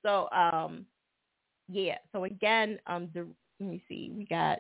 So, 0.02 0.28
um, 0.32 0.84
yeah. 1.70 1.97
So 2.12 2.24
again, 2.24 2.78
um, 2.86 3.09
the, 3.14 3.26
let 3.59 3.70
me 3.70 3.82
see. 3.89 4.12
We 4.14 4.26
got 4.26 4.59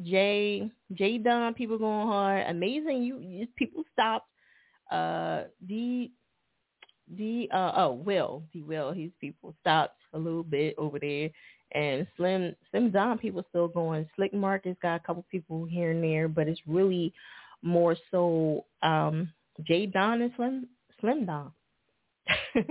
Jay, 0.00 0.70
Jay 0.92 1.18
Don, 1.18 1.54
people 1.54 1.76
going 1.76 2.06
hard. 2.06 2.46
Amazing. 2.46 3.02
You, 3.02 3.18
you 3.18 3.48
people 3.56 3.82
stopped. 3.92 4.28
Uh, 4.92 5.44
the, 5.66 6.12
the, 7.16 7.48
uh, 7.52 7.72
oh, 7.74 7.94
Will, 7.94 8.44
D 8.52 8.62
Will, 8.62 8.92
his 8.92 9.10
people 9.20 9.56
stopped 9.60 9.98
a 10.14 10.18
little 10.18 10.42
bit 10.42 10.74
over 10.78 10.98
there. 10.98 11.30
And 11.72 12.06
Slim, 12.16 12.54
Slim 12.70 12.90
Don, 12.90 13.18
people 13.18 13.44
still 13.48 13.68
going. 13.68 14.08
Slick 14.16 14.32
Marcus 14.32 14.76
got 14.80 14.96
a 14.96 15.00
couple 15.00 15.24
people 15.30 15.64
here 15.64 15.90
and 15.90 16.02
there, 16.02 16.28
but 16.28 16.48
it's 16.48 16.60
really 16.66 17.12
more 17.62 17.96
so, 18.10 18.64
um, 18.82 19.30
Jay 19.64 19.86
Don 19.86 20.22
and 20.22 20.32
Slim, 20.36 20.68
Slim 21.00 21.26
Don. 21.26 21.50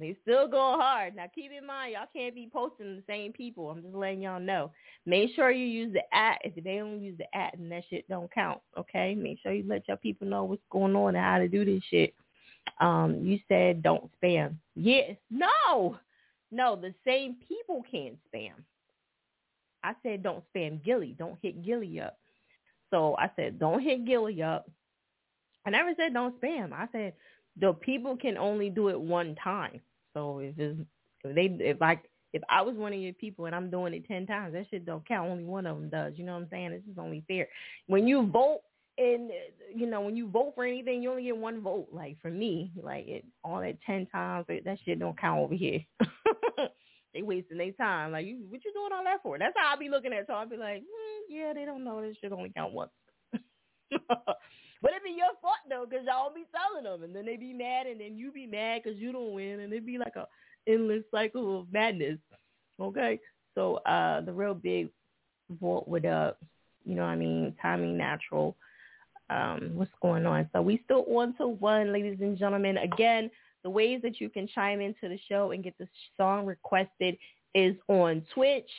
They 0.00 0.16
still 0.22 0.48
going 0.48 0.80
hard. 0.80 1.14
Now 1.14 1.26
keep 1.34 1.52
in 1.52 1.66
mind, 1.66 1.92
y'all 1.92 2.06
can't 2.14 2.34
be 2.34 2.48
posting 2.50 2.96
the 2.96 3.02
same 3.06 3.32
people. 3.32 3.70
I'm 3.70 3.82
just 3.82 3.94
letting 3.94 4.22
y'all 4.22 4.40
know. 4.40 4.70
Make 5.04 5.34
sure 5.34 5.50
you 5.50 5.66
use 5.66 5.92
the 5.92 6.02
at. 6.16 6.38
If 6.42 6.54
they 6.64 6.78
don't 6.78 7.02
use 7.02 7.18
the 7.18 7.36
at, 7.36 7.56
and 7.58 7.70
that 7.70 7.84
shit 7.90 8.08
don't 8.08 8.32
count. 8.32 8.60
Okay. 8.78 9.14
Make 9.14 9.40
sure 9.42 9.52
you 9.52 9.64
let 9.68 9.86
your 9.88 9.98
people 9.98 10.26
know 10.26 10.44
what's 10.44 10.62
going 10.70 10.96
on 10.96 11.16
and 11.16 11.24
how 11.24 11.38
to 11.38 11.48
do 11.48 11.64
this 11.66 11.82
shit. 11.90 12.14
Um, 12.80 13.20
you 13.22 13.38
said 13.46 13.82
don't 13.82 14.10
spam. 14.22 14.54
Yes. 14.74 15.16
No. 15.30 15.98
No, 16.50 16.76
the 16.76 16.94
same 17.06 17.36
people 17.46 17.82
can't 17.90 18.18
spam. 18.32 18.52
I 19.82 19.94
said 20.02 20.22
don't 20.22 20.44
spam 20.54 20.84
Gilly. 20.84 21.14
Don't 21.18 21.38
hit 21.42 21.64
Gilly 21.64 22.00
up. 22.00 22.18
So 22.90 23.16
I 23.18 23.30
said 23.36 23.58
don't 23.58 23.82
hit 23.82 24.04
Gilly 24.04 24.42
up. 24.42 24.68
I 25.66 25.70
never 25.70 25.92
said 25.96 26.12
don't 26.12 26.40
spam. 26.40 26.72
I 26.72 26.88
said 26.92 27.14
the 27.58 27.72
people 27.72 28.16
can 28.16 28.36
only 28.36 28.70
do 28.70 28.88
it 28.88 29.00
one 29.00 29.36
time. 29.42 29.80
So 30.14 30.40
if 30.40 30.58
it's, 30.58 30.80
if 31.24 31.34
they 31.34 31.64
if 31.64 31.80
like 31.80 32.04
if 32.32 32.42
I 32.48 32.62
was 32.62 32.76
one 32.76 32.92
of 32.92 33.00
your 33.00 33.12
people 33.14 33.46
and 33.46 33.54
I'm 33.54 33.70
doing 33.70 33.94
it 33.94 34.06
ten 34.06 34.26
times, 34.26 34.52
that 34.52 34.66
shit 34.70 34.86
don't 34.86 35.06
count. 35.06 35.30
Only 35.30 35.44
one 35.44 35.66
of 35.66 35.76
them 35.76 35.88
does. 35.88 36.14
You 36.16 36.24
know 36.24 36.34
what 36.34 36.42
I'm 36.42 36.48
saying? 36.50 36.70
This 36.70 36.82
is 36.90 36.98
only 36.98 37.24
fair. 37.26 37.48
When 37.86 38.06
you 38.06 38.26
vote 38.26 38.60
and 39.00 39.30
you 39.74 39.86
know 39.86 40.02
when 40.02 40.16
you 40.16 40.28
vote 40.28 40.52
for 40.54 40.64
anything, 40.64 41.02
you 41.02 41.10
only 41.10 41.24
get 41.24 41.36
one 41.36 41.62
vote. 41.62 41.88
Like 41.90 42.18
for 42.20 42.30
me, 42.30 42.70
like 42.80 43.08
it 43.08 43.24
all 43.42 43.60
that 43.60 43.78
ten 43.86 44.06
times, 44.06 44.46
that 44.48 44.78
shit 44.84 44.98
don't 44.98 45.18
count 45.18 45.40
over 45.40 45.54
here. 45.54 45.80
they 47.14 47.22
wasting 47.22 47.58
their 47.58 47.72
time. 47.72 48.12
Like 48.12 48.26
you, 48.26 48.44
what 48.48 48.64
you 48.64 48.72
doing 48.72 48.92
all 48.92 49.04
that 49.04 49.22
for? 49.22 49.38
That's 49.38 49.54
how 49.56 49.74
I 49.74 49.78
be 49.78 49.88
looking 49.88 50.12
at. 50.12 50.20
it. 50.20 50.24
So 50.28 50.34
I'll 50.34 50.48
be 50.48 50.56
like, 50.56 50.82
mm, 50.82 51.20
yeah, 51.28 51.52
they 51.54 51.64
don't 51.64 51.82
know 51.84 52.02
this 52.02 52.16
shit 52.20 52.32
only 52.32 52.52
count 52.54 52.74
once. 52.74 52.90
But 54.82 54.92
it 54.92 55.04
be 55.04 55.10
your 55.10 55.28
fault 55.42 55.56
though, 55.68 55.84
cause 55.84 56.06
y'all 56.06 56.32
be 56.34 56.46
telling 56.54 56.84
them, 56.84 57.02
and 57.02 57.14
then 57.14 57.26
they 57.26 57.36
be 57.36 57.52
mad, 57.52 57.86
and 57.86 58.00
then 58.00 58.16
you 58.16 58.32
be 58.32 58.46
mad 58.46 58.82
cause 58.82 58.94
you 58.96 59.12
don't 59.12 59.34
win, 59.34 59.60
and 59.60 59.72
it 59.74 59.84
be 59.84 59.98
like 59.98 60.16
a 60.16 60.26
endless 60.66 61.02
cycle 61.10 61.60
of 61.60 61.72
madness. 61.72 62.18
Okay, 62.80 63.20
so 63.54 63.76
uh 63.84 64.22
the 64.22 64.32
real 64.32 64.54
big 64.54 64.88
vault 65.60 65.86
with 65.86 66.06
uh, 66.06 66.32
you 66.84 66.94
know 66.94 67.02
what 67.02 67.08
I 67.08 67.16
mean, 67.16 67.54
timing 67.60 67.98
natural. 67.98 68.56
Um, 69.30 69.70
what's 69.74 69.90
going 70.02 70.26
on? 70.26 70.48
So 70.52 70.60
we 70.60 70.80
still 70.84 71.04
on 71.08 71.34
to 71.36 71.46
one, 71.48 71.92
ladies 71.92 72.18
and 72.20 72.36
gentlemen. 72.36 72.78
Again, 72.78 73.30
the 73.62 73.70
ways 73.70 74.00
that 74.02 74.20
you 74.20 74.28
can 74.28 74.48
chime 74.48 74.80
into 74.80 75.08
the 75.08 75.18
show 75.28 75.52
and 75.52 75.62
get 75.62 75.78
the 75.78 75.88
song 76.16 76.46
requested 76.46 77.16
is 77.54 77.76
on 77.88 78.22
Twitch 78.34 78.70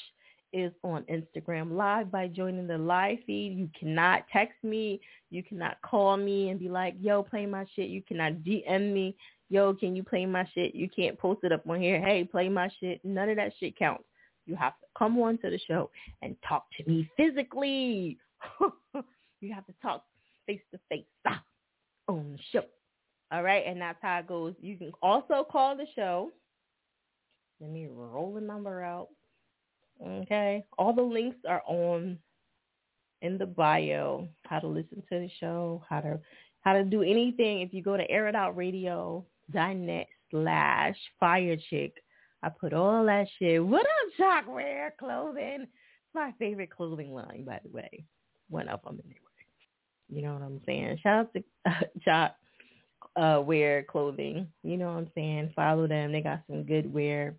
is 0.54 0.74
on 0.84 1.04
Instagram 1.04 1.72
Live 1.72 2.12
by 2.12 2.28
joining 2.28 2.68
the 2.68 2.78
live 2.78 3.20
feed. 3.26 3.58
You 3.58 3.70
cannot 3.80 4.26
text 4.32 4.62
me. 4.64 5.00
You 5.30 5.44
cannot 5.44 5.82
call 5.82 6.18
me 6.18 6.50
and 6.50 6.60
be 6.60 6.70
like, 6.70 6.96
yo, 7.00 7.24
play 7.24 7.46
my 7.46 7.66
shit. 7.76 7.90
You 7.90 8.02
cannot 8.02 8.34
DM 8.44 8.94
me. 8.94 9.16
Yo, 9.50 9.74
can 9.74 9.96
you 9.96 10.04
play 10.04 10.26
my 10.26 10.48
shit? 10.54 10.76
You 10.76 10.90
can't 10.90 11.18
post 11.18 11.42
it 11.44 11.52
up 11.52 11.68
on 11.70 11.80
here. 11.80 12.02
Hey, 12.02 12.24
play 12.24 12.50
my 12.50 12.70
shit. 12.80 13.00
None 13.04 13.30
of 13.30 13.38
that 13.38 13.54
shit 13.60 13.78
counts. 13.78 14.04
You 14.46 14.56
have 14.56 14.74
to 14.80 14.86
come 14.98 15.18
on 15.20 15.38
to 15.40 15.50
the 15.50 15.60
show 15.68 15.90
and 16.22 16.36
talk 16.48 16.66
to 16.78 16.90
me 16.90 17.10
physically. 17.16 18.18
you 19.42 19.54
have 19.54 19.66
to 19.68 19.74
talk 19.82 20.04
face 20.46 20.62
to 20.72 20.80
face 20.90 21.06
on 22.08 22.34
the 22.34 22.40
show. 22.52 22.66
All 23.32 23.44
right, 23.44 23.64
and 23.66 23.80
that's 23.80 24.00
how 24.02 24.20
it 24.20 24.28
goes. 24.28 24.54
You 24.60 24.78
can 24.78 24.92
also 25.02 25.46
call 25.50 25.78
the 25.78 25.86
show. 25.96 26.32
Let 27.62 27.72
me 27.72 27.88
roll 27.90 28.34
the 28.34 28.42
number 28.42 28.84
out. 28.84 29.08
Okay. 30.06 30.66
All 30.78 30.94
the 30.94 31.02
links 31.02 31.38
are 31.48 31.64
on 31.68 32.20
in 33.22 33.38
the 33.38 33.46
bio. 33.46 34.28
How 34.44 34.60
to 34.60 34.68
listen 34.68 35.02
to 35.10 35.20
the 35.20 35.30
show, 35.40 35.82
how 35.88 36.02
to 36.02 36.20
how 36.62 36.74
to 36.74 36.84
do 36.84 37.04
anything. 37.04 37.62
If 37.62 37.74
you 37.74 37.82
go 37.82 37.96
to 37.98 38.06
airitoutradio.net 38.08 40.08
slash 40.30 40.96
fire 41.20 41.58
chick, 41.70 41.94
I 42.44 42.50
put 42.50 42.74
all 42.74 43.06
that 43.06 43.28
shit. 43.40 43.66
What 43.66 43.86
up, 43.86 44.10
Chalkware 44.20 44.90
Clothing? 44.98 45.64
It's 45.64 46.16
my 46.16 46.34
favorite 46.38 46.72
clothing 46.72 47.14
line, 47.14 47.46
by 47.46 47.62
the 47.64 47.70
way. 47.70 48.04
One 48.50 48.68
of 48.68 48.84
them 48.84 49.00
anyway. 49.06 49.21
You 50.12 50.22
know 50.22 50.34
what 50.34 50.44
I'm 50.44 50.62
saying? 50.66 51.00
Shout 51.02 51.20
out 51.20 51.34
to 51.34 51.44
uh, 51.66 51.84
Chalk 52.04 52.36
uh, 53.16 53.42
Wear 53.42 53.84
Clothing. 53.84 54.48
You 54.64 54.78
know 54.78 54.88
what 54.88 54.98
I'm 54.98 55.12
saying? 55.16 55.54
Follow 55.56 55.88
them. 55.88 56.12
They 56.12 56.22
got 56.22 56.42
some 56.48 56.64
good 56.64 56.92
wear 56.92 57.36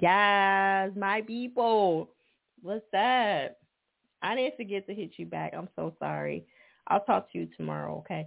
Yes, 0.00 0.90
my 0.96 1.22
people. 1.22 2.10
What's 2.62 2.84
up? 2.94 3.56
I 4.22 4.34
didn't 4.34 4.56
forget 4.56 4.86
to 4.88 4.94
hit 4.94 5.12
you 5.18 5.26
back. 5.26 5.52
I'm 5.56 5.68
so 5.76 5.94
sorry. 6.00 6.46
I'll 6.88 7.04
talk 7.04 7.30
to 7.32 7.38
you 7.38 7.48
tomorrow, 7.56 7.98
okay? 7.98 8.26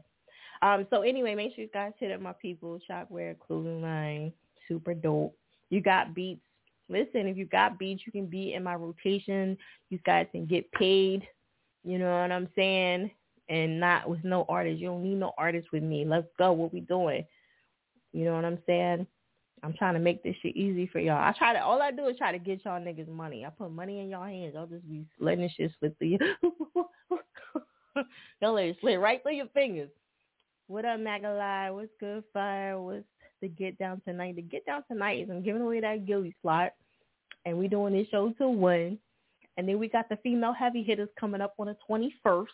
Um, 0.62 0.88
so 0.90 1.02
anyway, 1.02 1.36
make 1.36 1.54
sure 1.54 1.64
you 1.64 1.70
guys 1.74 1.92
hit 2.00 2.12
up 2.12 2.22
my 2.22 2.34
people, 2.42 2.80
Shopware 2.90 3.38
Clothing 3.38 3.82
Line, 3.82 4.32
super 4.68 4.94
dope. 4.94 5.36
You 5.70 5.82
got 5.82 6.14
beats. 6.14 6.42
Listen, 6.90 7.28
if 7.28 7.36
you 7.36 7.46
got 7.46 7.78
beats, 7.78 8.04
you 8.06 8.12
can 8.14 8.28
be 8.28 8.54
in 8.54 8.64
my 8.64 8.76
rotation. 8.76 9.58
You 9.90 10.00
guys 10.06 10.28
can 10.32 10.46
get 10.46 10.72
paid. 10.72 11.28
You 11.84 12.00
know 12.00 12.22
what 12.22 12.32
I'm 12.32 12.48
saying? 12.56 13.12
And 13.50 13.80
not 13.80 14.10
with 14.10 14.24
no 14.24 14.46
artist. 14.50 14.80
You 14.80 14.88
don't 14.88 15.04
need 15.04 15.16
no 15.16 15.32
artist 15.38 15.70
with 15.72 15.84
me. 15.84 16.04
Let's 16.06 16.28
go. 16.38 16.52
What 16.52 16.74
we 16.74 16.82
doing? 16.82 17.26
You 18.12 18.26
know 18.26 18.36
what 18.36 18.46
I'm 18.46 18.60
saying? 18.66 19.08
I'm 19.64 19.74
trying 19.74 19.96
to 19.96 20.00
make 20.00 20.22
this 20.24 20.36
shit 20.42 20.56
easy 20.56 20.88
for 20.88 21.00
y'all. 21.00 21.18
I 21.18 21.34
try 21.38 21.54
to 21.54 21.64
all 21.64 21.82
I 21.82 21.92
do 21.92 22.08
is 22.08 22.18
try 22.18 22.32
to 22.32 22.40
get 22.40 22.64
y'all 22.64 22.80
niggas 22.80 23.08
money. 23.08 23.46
I 23.46 23.50
put 23.50 23.72
money 23.72 24.02
in 24.02 24.10
y'all 24.10 24.26
hands. 24.26 24.54
Y'all 24.54 24.68
just 24.68 24.88
be 24.88 25.06
letting 25.20 25.50
shit 25.56 25.72
slip 25.80 25.98
through 25.98 26.08
you. 26.10 26.20
y'all 28.42 28.54
let 28.54 28.66
it 28.66 28.78
slip 28.82 29.00
right 29.00 29.22
through 29.24 29.36
your 29.36 29.48
fingers. 29.48 29.90
What 30.68 30.86
up, 30.86 31.00
Magalai? 31.00 31.74
What's 31.74 31.92
good, 32.00 32.24
Fire? 32.34 32.80
What's 32.80 33.06
the 33.42 33.48
Get 33.48 33.78
Down 33.78 34.02
Tonight? 34.06 34.36
The 34.36 34.42
Get 34.42 34.66
Down 34.66 34.84
Tonight 34.92 35.24
is 35.24 35.30
I'm 35.30 35.42
giving 35.42 35.62
away 35.62 35.80
that 35.80 36.06
Gilly 36.06 36.36
slot. 36.42 36.74
And 37.46 37.58
we 37.58 37.68
doing 37.68 37.94
this 37.94 38.08
show 38.10 38.34
till 38.38 38.54
1. 38.54 39.00
And 39.56 39.68
then 39.68 39.80
we 39.80 39.88
got 39.88 40.10
the 40.10 40.18
female 40.18 40.54
heavy 40.54 40.84
hitters 40.84 41.10
coming 41.20 41.42
up 41.42 41.56
on 41.58 41.68
the 41.68 41.78
21st. 41.90 42.46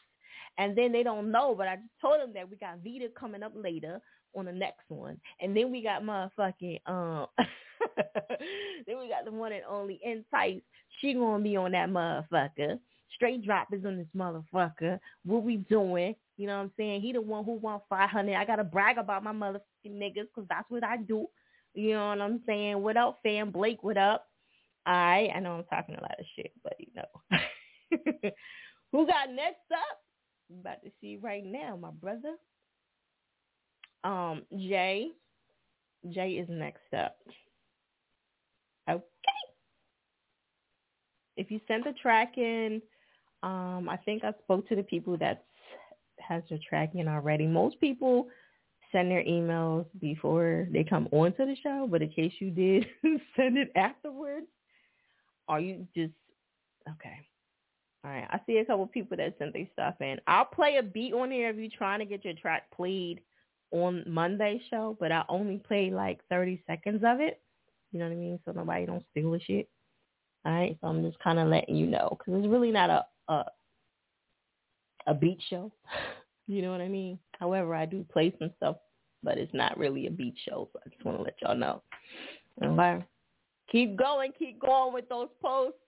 And 0.57 0.77
then 0.77 0.91
they 0.91 1.03
don't 1.03 1.31
know, 1.31 1.55
but 1.55 1.67
I 1.67 1.77
just 1.77 1.89
told 1.99 2.19
them 2.19 2.31
that 2.33 2.49
we 2.49 2.57
got 2.57 2.79
Vita 2.83 3.09
coming 3.19 3.43
up 3.43 3.53
later 3.55 3.99
on 4.35 4.45
the 4.45 4.51
next 4.51 4.89
one. 4.89 5.19
And 5.41 5.55
then 5.55 5.71
we 5.71 5.81
got 5.81 6.03
motherfucking 6.03 6.79
um 6.87 7.27
then 8.87 8.99
we 8.99 9.09
got 9.09 9.25
the 9.25 9.31
one 9.31 9.51
and 9.51 9.63
only 9.69 9.99
Insights. 10.05 10.65
She 10.99 11.13
gonna 11.13 11.43
be 11.43 11.55
on 11.57 11.71
that 11.71 11.89
motherfucker. 11.89 12.79
Straight 13.15 13.43
drop 13.45 13.67
is 13.73 13.85
on 13.85 13.97
this 13.97 14.07
motherfucker. 14.15 14.99
What 15.25 15.43
we 15.43 15.57
doing? 15.57 16.15
You 16.37 16.47
know 16.47 16.57
what 16.57 16.63
I'm 16.63 16.71
saying? 16.77 17.01
He 17.01 17.13
the 17.13 17.21
one 17.21 17.45
who 17.45 17.53
want 17.53 17.83
500. 17.89 18.35
I 18.35 18.45
gotta 18.45 18.63
brag 18.63 18.97
about 18.97 19.23
my 19.23 19.33
motherfucking 19.33 19.61
niggas 19.87 20.27
because 20.33 20.47
that's 20.49 20.69
what 20.69 20.83
I 20.83 20.97
do. 20.97 21.27
You 21.73 21.93
know 21.93 22.09
what 22.09 22.21
I'm 22.21 22.41
saying? 22.45 22.81
What 22.81 22.97
up, 22.97 23.19
fam? 23.23 23.51
Blake, 23.51 23.83
what 23.83 23.97
up? 23.97 24.27
I 24.85 25.29
I 25.33 25.39
know 25.39 25.53
I'm 25.53 25.63
talking 25.65 25.95
a 25.95 26.01
lot 26.01 26.19
of 26.19 26.25
shit, 26.35 26.51
but 26.63 26.75
you 26.79 26.87
know. 26.95 27.39
who 28.91 29.07
got 29.07 29.29
next 29.31 29.71
up? 29.71 29.99
You 30.49 30.59
about 30.59 30.83
to 30.83 30.91
see 31.01 31.17
right 31.21 31.45
now, 31.45 31.77
my 31.79 31.91
brother. 31.91 32.35
Um, 34.03 34.43
Jay. 34.51 35.11
Jay 36.09 36.31
is 36.31 36.47
next 36.49 36.93
up. 36.97 37.17
Okay. 38.89 39.03
If 41.37 41.49
you 41.49 41.59
sent 41.67 41.85
the 41.85 41.93
track 41.93 42.37
in, 42.37 42.81
um, 43.41 43.87
I 43.89 43.97
think 43.97 44.23
I 44.23 44.33
spoke 44.43 44.67
to 44.69 44.75
the 44.75 44.83
people 44.83 45.17
that 45.17 45.45
has 46.19 46.43
the 46.49 46.59
track 46.59 46.91
in 46.95 47.07
already. 47.07 47.47
Most 47.47 47.79
people 47.79 48.27
send 48.91 49.09
their 49.09 49.23
emails 49.23 49.85
before 49.99 50.67
they 50.71 50.83
come 50.83 51.07
onto 51.11 51.45
the 51.45 51.55
show, 51.61 51.87
but 51.89 52.01
in 52.01 52.09
case 52.09 52.33
you 52.39 52.51
did 52.51 52.85
send 53.35 53.57
it 53.57 53.71
afterwards, 53.75 54.47
are 55.47 55.59
you 55.59 55.87
just 55.95 56.13
okay. 56.89 57.19
All 58.05 58.11
right, 58.11 58.27
I 58.29 58.39
see 58.45 58.57
a 58.57 58.65
couple 58.65 58.85
people 58.87 59.15
that 59.17 59.35
sent 59.39 59.53
their 59.53 59.67
stuff 59.71 59.95
in. 60.01 60.17
I'll 60.27 60.45
play 60.45 60.75
a 60.75 60.83
beat 60.83 61.13
on 61.13 61.31
here 61.31 61.49
if 61.49 61.55
you're 61.55 61.69
trying 61.75 61.99
to 61.99 62.05
get 62.05 62.25
your 62.25 62.33
track 62.33 62.63
played 62.75 63.21
on 63.71 64.03
Monday 64.05 64.61
show, 64.69 64.97
but 64.99 65.11
I 65.11 65.23
only 65.29 65.57
play 65.57 65.89
like 65.89 66.19
30 66.29 66.61
seconds 66.67 67.03
of 67.05 67.21
it. 67.21 67.41
You 67.91 67.99
know 67.99 68.05
what 68.05 68.11
I 68.11 68.17
mean? 68.17 68.39
So 68.43 68.51
nobody 68.51 68.85
don't 68.85 69.05
steal 69.11 69.31
the 69.31 69.39
shit. 69.39 69.69
All 70.45 70.51
right, 70.51 70.77
so 70.81 70.87
I'm 70.87 71.03
just 71.03 71.19
kind 71.19 71.39
of 71.39 71.47
letting 71.47 71.77
you 71.77 71.87
know 71.87 72.17
because 72.17 72.39
it's 72.39 72.51
really 72.51 72.71
not 72.71 72.89
a, 72.89 73.05
a 73.31 73.45
a 75.07 75.13
beat 75.13 75.39
show. 75.49 75.71
you 76.47 76.61
know 76.61 76.71
what 76.71 76.81
I 76.81 76.89
mean? 76.89 77.19
However, 77.39 77.73
I 77.73 77.85
do 77.85 78.05
play 78.11 78.33
some 78.39 78.51
stuff, 78.57 78.77
but 79.21 79.37
it's 79.37 79.53
not 79.53 79.77
really 79.77 80.07
a 80.07 80.11
beat 80.11 80.35
show. 80.47 80.69
So 80.73 80.79
I 80.85 80.89
just 80.89 81.03
want 81.05 81.17
to 81.17 81.23
let 81.23 81.35
y'all 81.41 81.55
know. 81.55 81.81
Okay. 82.61 83.05
Keep 83.71 83.97
going, 83.97 84.31
keep 84.37 84.59
going 84.59 84.93
with 84.93 85.07
those 85.09 85.29
posts. 85.41 85.79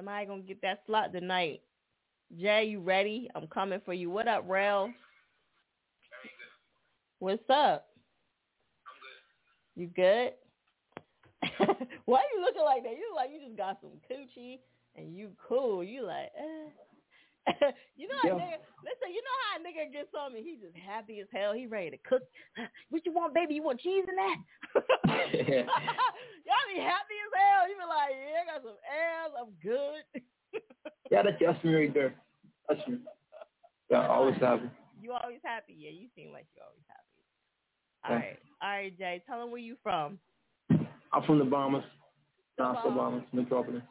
Somebody 0.00 0.24
gonna 0.24 0.40
get 0.40 0.62
that 0.62 0.82
slot 0.86 1.12
tonight. 1.12 1.60
Jay, 2.34 2.64
you 2.64 2.80
ready? 2.80 3.30
I'm 3.34 3.46
coming 3.46 3.82
for 3.84 3.92
you. 3.92 4.08
What 4.08 4.28
up, 4.28 4.48
Rail? 4.48 4.94
What's 7.18 7.42
up? 7.50 7.90
I'm 9.76 9.86
good. 9.92 10.32
You 11.42 11.66
good? 11.68 11.76
Why 12.06 12.20
are 12.20 12.34
you 12.34 12.40
looking 12.40 12.62
like 12.62 12.82
that? 12.84 12.92
You 12.92 13.10
look 13.10 13.16
like 13.16 13.30
you 13.30 13.46
just 13.46 13.58
got 13.58 13.78
some 13.82 14.00
coochie 14.10 14.60
and 14.94 15.14
you 15.14 15.36
cool. 15.46 15.84
You 15.84 16.06
like, 16.06 16.32
eh. 16.34 16.70
you 17.96 18.08
know 18.08 18.20
how 18.22 18.36
nigga, 18.36 18.58
listen, 18.84 19.08
you 19.10 19.22
know 19.22 19.36
how 19.44 19.58
a 19.58 19.60
nigga 19.62 19.92
gets 19.92 20.10
something, 20.12 20.42
he 20.42 20.56
just 20.60 20.76
happy 20.76 21.20
as 21.20 21.28
hell. 21.32 21.52
He 21.52 21.66
ready 21.66 21.90
to 21.90 22.00
cook. 22.06 22.22
What 22.90 23.06
you 23.06 23.12
want, 23.12 23.34
baby? 23.34 23.54
You 23.54 23.62
want 23.62 23.80
cheese 23.80 24.04
in 24.08 24.16
that? 24.16 24.38
Y'all 26.46 26.66
be 26.68 26.80
happy 26.80 27.16
as 27.22 27.32
hell. 27.34 27.68
You 27.68 27.76
be 27.78 27.86
like, 27.86 28.14
yeah, 28.14 28.42
I 28.42 28.44
got 28.50 28.62
some 28.62 28.80
ass. 28.86 29.30
I'm 29.38 29.52
good. 29.62 30.02
yeah, 31.10 31.22
that's, 31.22 31.36
that's 31.40 31.64
me 31.64 31.74
right 31.74 31.94
there. 31.94 32.14
That's 32.68 32.86
me. 32.88 32.98
Yeah, 33.90 34.06
always 34.08 34.36
happy. 34.40 34.70
You 35.00 35.12
always 35.12 35.40
happy? 35.44 35.74
Yeah, 35.78 35.90
you 35.90 36.08
seem 36.14 36.32
like 36.32 36.46
you 36.54 36.62
always 36.62 36.84
happy. 36.88 37.10
All 38.08 38.16
right, 38.16 38.38
all 38.62 38.70
right, 38.70 38.98
Jay. 38.98 39.22
Tell 39.26 39.40
them 39.40 39.50
where 39.50 39.60
you 39.60 39.76
from. 39.82 40.18
I'm 41.12 41.22
from 41.26 41.38
the 41.38 41.44
Bahamas, 41.44 41.84
Nassau, 42.58 42.90
Bahamas, 42.90 43.24
Metropolis. 43.32 43.82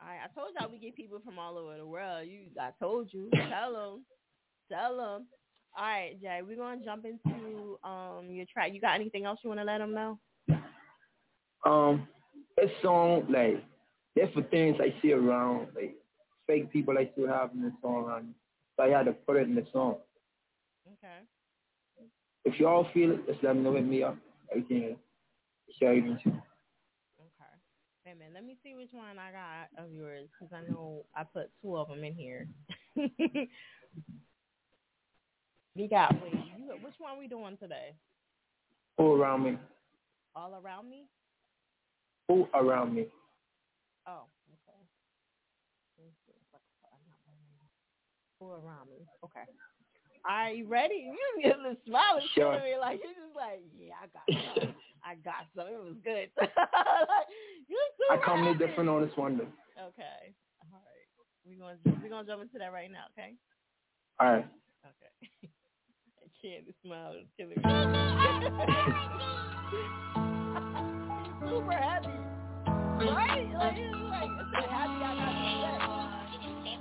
Okay. 0.00 0.06
All 0.06 0.08
right, 0.08 0.20
I 0.24 0.40
told 0.40 0.54
y'all 0.58 0.70
we 0.70 0.78
get 0.78 0.96
people 0.96 1.20
from 1.24 1.38
all 1.38 1.58
over 1.58 1.76
the 1.76 1.86
world. 1.86 2.26
You, 2.28 2.40
I 2.60 2.70
told 2.80 3.12
you. 3.12 3.30
Tell 3.50 3.72
them. 3.72 4.04
Tell 4.70 4.96
them. 4.96 5.26
All 5.76 5.84
right, 5.84 6.20
Jay. 6.20 6.40
We're 6.46 6.56
gonna 6.56 6.84
jump 6.84 7.04
into 7.04 7.78
um 7.84 8.28
your 8.30 8.46
track. 8.52 8.72
You 8.72 8.80
got 8.80 8.94
anything 8.94 9.24
else 9.24 9.40
you 9.42 9.48
want 9.48 9.60
to 9.60 9.64
let 9.64 9.78
them 9.78 9.94
know? 9.94 10.18
Um, 11.64 12.08
this 12.56 12.70
song 12.82 13.26
like 13.28 13.62
different 14.16 14.50
things 14.50 14.76
I 14.80 14.94
see 15.00 15.12
around, 15.12 15.68
like 15.74 15.94
fake 16.46 16.72
people 16.72 16.96
I 16.98 17.08
still 17.12 17.28
have 17.28 17.50
in 17.54 17.62
the 17.62 17.72
song, 17.82 18.12
and 18.16 18.34
so 18.76 18.84
I 18.84 18.88
had 18.88 19.06
to 19.06 19.12
put 19.12 19.36
it 19.36 19.48
in 19.48 19.54
the 19.54 19.66
song. 19.72 19.96
Okay. 20.86 21.24
If 22.44 22.58
you 22.58 22.66
all 22.66 22.88
feel 22.92 23.12
it, 23.12 23.26
just 23.26 23.42
let 23.42 23.54
me 23.56 23.62
know 23.62 23.72
with 23.72 23.84
me 23.84 24.02
up. 24.02 24.16
Everything 24.50 24.96
share 25.78 25.94
even 25.94 26.18
too. 26.22 26.30
Okay. 26.30 26.49
Wait 28.10 28.16
a 28.16 28.18
minute. 28.18 28.34
Let 28.34 28.44
me 28.44 28.56
see 28.64 28.74
which 28.74 28.90
one 28.90 29.20
I 29.20 29.30
got 29.30 29.84
of 29.84 29.92
yours 29.92 30.28
because 30.32 30.52
I 30.52 30.68
know 30.68 31.04
I 31.14 31.22
put 31.22 31.48
two 31.62 31.76
of 31.76 31.86
them 31.88 32.02
in 32.02 32.12
here. 32.12 32.48
we 35.76 35.86
got 35.86 36.20
wait. 36.20 36.34
You, 36.58 36.74
which 36.82 36.94
one 36.98 37.20
we 37.20 37.28
doing 37.28 37.56
today? 37.56 37.94
All 38.96 39.14
around 39.14 39.44
me. 39.44 39.56
All 40.34 40.60
around 40.60 40.90
me. 40.90 41.04
All 42.28 42.48
around 42.52 42.94
me. 42.96 43.06
Oh, 44.08 44.24
okay. 44.48 44.80
All 48.40 48.60
around 48.64 48.90
me. 48.90 49.06
Okay. 49.22 49.44
Are 50.28 50.50
you 50.50 50.66
ready? 50.66 51.12
You 51.36 51.42
get 51.44 51.56
the 51.62 51.76
smile 51.86 52.20
sure. 52.34 52.52
me 52.52 52.76
like 52.78 53.00
you're 53.02 53.14
just 53.14 53.34
like, 53.34 53.62
yeah, 53.78 53.94
I 53.96 54.06
got 54.12 54.26
some. 54.60 54.74
I 55.02 55.14
got 55.14 55.46
some. 55.56 55.68
It 55.68 55.78
was 55.78 55.96
good. 56.04 56.28
you 57.68 57.78
I 58.10 58.18
come 58.22 58.46
in 58.46 58.58
different 58.58 58.90
on 58.90 59.02
this 59.02 59.16
one 59.16 59.38
then. 59.38 59.46
Okay. 59.78 60.34
All 60.72 60.82
right. 60.84 61.06
We're 61.46 61.56
gonna 61.56 61.78
we're 62.02 62.10
gonna 62.10 62.26
jump 62.26 62.42
into 62.42 62.58
that 62.58 62.72
right 62.72 62.90
now, 62.90 63.04
okay? 63.16 63.34
All 64.18 64.32
right. 64.32 64.46
Okay. 64.84 65.48
I 66.20 66.28
can't 66.42 66.66
the 66.66 66.74
smile 66.84 67.14
is 67.14 67.26
killing 67.38 67.56
me. 67.56 67.62
Super 71.48 71.72
happy. 71.72 72.08
Right? 73.06 73.48
Like 73.56 73.78
it's 73.78 73.96
like 74.10 74.30
it's 74.40 74.52
a 74.52 74.68
happy 74.68 75.00
I 75.00 75.14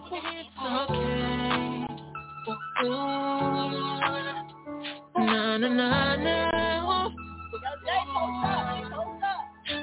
got 0.09 0.89
okay. 0.91 1.28
Na. 5.69 5.99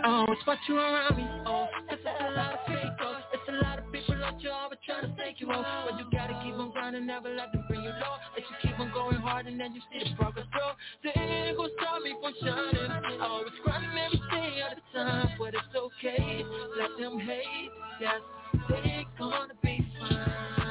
Oh, 0.05 0.27
you 0.69 0.77
around 0.79 1.17
me. 1.17 1.27
Oh, 1.47 1.67
it's 1.91 2.03
a 2.05 2.31
lot 2.33 2.53
of 2.55 2.67
people. 2.67 3.17
It's 3.33 3.49
a 3.49 3.53
lot 3.53 3.79
of 3.79 3.93
people 3.93 4.15
trying 4.85 5.03
to 5.03 5.23
take 5.23 5.41
you 5.41 5.51
off. 5.51 5.89
But 5.89 5.99
you 5.99 6.07
gotta 6.13 6.35
keep 6.45 6.55
on 6.55 6.71
grinding, 6.71 7.07
never 7.07 7.29
let 7.35 7.53
them 7.53 7.65
bring 7.69 7.83
you 7.83 7.91
low. 7.91 8.17
Let 8.35 8.45
you 8.49 8.57
keep 8.63 8.79
on 8.79 8.93
going 8.93 9.17
hard 9.17 9.47
and 9.47 9.59
then 9.59 9.75
you 9.75 9.81
see 9.93 10.09
the 10.09 10.17
progress. 10.17 10.47
They 11.03 11.21
ain't 11.21 11.57
gonna 11.57 11.69
stop 11.81 12.03
me 12.03 12.15
from 12.21 12.35
shining. 12.41 12.91
Oh, 12.91 13.19
I 13.21 13.27
always 13.27 13.53
grinding 13.65 13.91
every 13.99 14.19
day 14.31 14.63
at 14.63 14.79
a 14.79 14.81
time, 14.97 15.31
but 15.39 15.55
it's 15.55 15.77
okay. 15.77 16.45
Let 16.79 16.91
them 16.99 17.19
hate. 17.19 17.71
Yes, 18.01 18.21
they 18.69 19.07
gonna 19.19 19.55
be 19.63 19.87
fine 20.01 20.66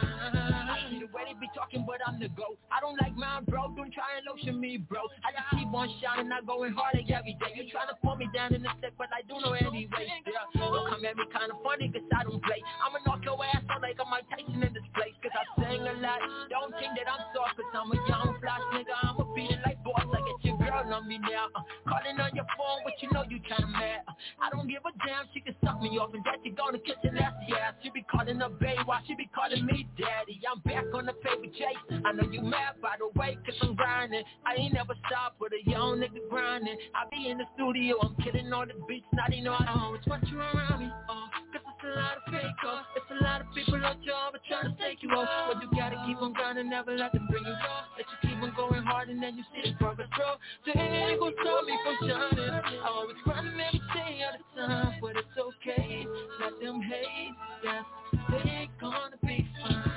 they 1.26 1.34
be 1.42 1.50
talking, 1.58 1.84
but 1.90 1.98
I'm 2.06 2.22
the 2.22 2.30
GOAT. 2.30 2.62
I 2.70 2.78
don't 2.80 2.96
like 3.02 3.18
mine, 3.18 3.50
bro. 3.50 3.74
Don't 3.74 3.90
try 3.90 4.22
and 4.22 4.24
lotion 4.30 4.62
me, 4.62 4.78
bro. 4.78 5.02
I 5.26 5.34
just 5.34 5.50
keep 5.58 5.70
on 5.74 5.90
shining, 5.98 6.30
not 6.30 6.46
going 6.46 6.78
hard 6.78 6.94
like 6.94 7.10
every 7.10 7.34
day. 7.42 7.58
You 7.58 7.66
trying 7.74 7.90
to 7.90 7.98
pull 8.06 8.16
me 8.16 8.30
down 8.30 8.54
in 8.54 8.62
the 8.62 8.70
set, 8.78 8.94
but 8.98 9.10
I 9.10 9.26
do 9.26 9.42
know 9.42 9.58
anyway. 9.58 10.06
Yeah. 10.06 10.46
Don't 10.54 10.86
come 10.86 11.02
at 11.02 11.18
me 11.18 11.26
kind 11.34 11.50
of 11.50 11.58
funny, 11.66 11.90
cause 11.90 12.06
I 12.14 12.30
don't 12.30 12.42
play. 12.46 12.62
I'ma 12.86 13.02
knock 13.10 13.26
your 13.26 13.42
ass 13.42 13.66
out 13.74 13.82
like 13.82 13.98
I'm 13.98 14.10
Mike 14.14 14.30
Tyson 14.30 14.62
in 14.62 14.72
this 14.72 14.86
place. 14.94 15.18
Cause 15.26 15.34
I 15.34 15.44
sing 15.58 15.82
a 15.82 15.96
lot. 15.98 16.22
Don't 16.54 16.74
think 16.78 16.94
that 16.94 17.10
I'm 17.10 17.26
soft, 17.34 17.58
cause 17.58 17.74
I'm 17.74 17.90
a 17.90 17.98
young 18.06 18.38
flash 18.38 18.66
nigga. 18.78 18.96
I'ma 19.02 19.26
beat 19.34 19.50
it 19.50 19.62
like 19.66 19.82
boss, 19.82 20.06
I 20.06 20.22
get 20.22 20.38
your 20.46 20.58
girl 20.62 20.86
on 20.86 21.10
me 21.10 21.18
now. 21.18 21.50
Uh, 21.58 21.66
calling 21.90 22.22
on 22.22 22.32
your 22.38 22.48
phone, 22.54 22.86
but 22.86 22.94
you 23.02 23.10
know 23.10 23.26
you 23.26 23.42
tryna 23.50 23.72
mad. 23.74 24.06
Uh, 24.06 24.14
I 24.42 24.54
don't 24.54 24.70
give 24.70 24.86
a 24.86 24.92
damn, 25.02 25.26
she 25.34 25.42
can 25.42 25.58
suck 25.64 25.82
me 25.82 25.98
off 25.98 26.14
and 26.14 26.24
that 26.26 26.38
she 26.46 26.54
gonna 26.54 26.78
kiss 26.78 27.02
your 27.02 27.18
ass. 27.18 27.34
She 27.82 27.90
be 27.90 28.06
calling 28.06 28.40
her 28.40 28.50
baby, 28.50 28.82
while 28.86 29.02
she 29.08 29.16
be 29.16 29.30
calling 29.34 29.66
me 29.66 29.88
daddy. 29.98 30.42
I'm 30.46 30.62
back 30.62 30.86
on 30.94 31.06
the 31.06 31.15
paper 31.22 31.50
chase. 31.58 32.02
I 32.04 32.12
know 32.12 32.28
you 32.32 32.42
mad 32.42 32.82
by 32.82 32.96
the 33.00 33.08
way, 33.20 33.38
cause 33.46 33.56
I'm 33.62 33.76
grinding. 33.76 34.24
I 34.46 34.56
ain't 34.56 34.74
never 34.74 34.94
stop 35.08 35.36
with 35.40 35.54
a 35.54 35.70
young 35.70 36.00
nigga 36.00 36.22
grinding. 36.30 36.78
I 36.94 37.08
be 37.10 37.30
in 37.30 37.38
the 37.38 37.46
studio, 37.56 37.98
I'm 38.02 38.16
killing 38.24 38.52
all 38.54 38.66
the 38.66 38.74
beats, 38.88 39.06
not 39.14 39.32
even 39.32 39.46
know 39.46 39.54
I 39.54 39.66
always 39.80 40.02
want 40.08 40.28
you 40.30 40.40
around 40.40 40.80
me. 40.80 40.90
Uh, 41.10 41.28
cause 41.54 41.66
it's 41.66 41.84
a 41.86 42.00
lot 42.00 42.18
of 42.18 42.24
fake 42.32 42.64
uh, 42.66 42.82
It's 42.96 43.12
a 43.12 43.24
lot 43.24 43.42
of 43.42 43.48
people 43.54 43.76
on 43.76 43.98
job 44.06 44.34
but 44.34 44.42
trying 44.48 44.76
to 44.76 44.76
take 44.82 45.04
you 45.04 45.10
off. 45.12 45.54
But 45.54 45.62
you 45.62 45.70
gotta 45.78 46.02
keep 46.06 46.22
on 46.22 46.34
grinding, 46.34 46.70
never 46.70 46.96
let 46.96 47.14
them 47.14 47.28
bring 47.30 47.44
you 47.44 47.54
down. 47.54 47.84
Let 47.98 48.06
you 48.10 48.18
keep 48.22 48.42
on 48.42 48.54
going 48.56 48.84
hard 48.84 49.10
and 49.10 49.22
then 49.22 49.38
you 49.38 49.44
see 49.54 49.72
the 49.72 49.78
progress 49.78 50.10
grow. 50.14 50.36
They 50.66 50.80
ain't 50.80 51.20
gonna 51.20 51.36
stop 51.42 51.66
me 51.66 51.76
from 51.84 52.10
shining. 52.10 52.50
I 52.50 52.88
always 52.90 53.18
grinding 53.24 53.60
every 53.60 53.82
day 53.94 54.22
at 54.26 54.40
a 54.40 54.44
time, 54.56 55.00
but 55.02 55.18
it's 55.18 55.38
okay. 55.38 56.08
Let 56.42 56.60
them 56.62 56.82
hate, 56.82 57.36
yeah. 57.64 57.84
They 58.30 58.70
gonna 58.80 59.18
be 59.24 59.48
fine. 59.62 59.95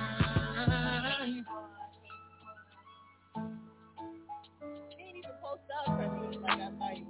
You 1.28 1.44
ain't 4.98 5.18
even 5.18 5.30
post 5.42 5.60
up 5.76 5.84
for 5.84 6.08
me 6.20 6.38
like 6.38 6.58
I 6.58 6.70
thought 6.78 6.96
was 6.96 6.96
you? 6.96 7.04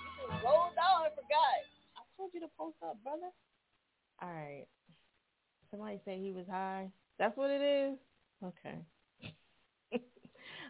You 0.00 0.10
just 0.18 0.44
rolled 0.44 0.74
forgot. 1.14 1.60
I 1.96 2.02
told 2.16 2.30
you 2.34 2.40
to 2.40 2.48
post 2.58 2.76
up, 2.82 2.96
brother. 3.04 3.30
All 4.20 4.28
right. 4.28 4.66
Somebody 5.70 6.00
said 6.04 6.18
he 6.18 6.32
was 6.32 6.46
high. 6.50 6.90
That's 7.20 7.36
what 7.36 7.50
it 7.50 7.62
is? 7.62 7.96
Okay. 8.44 8.78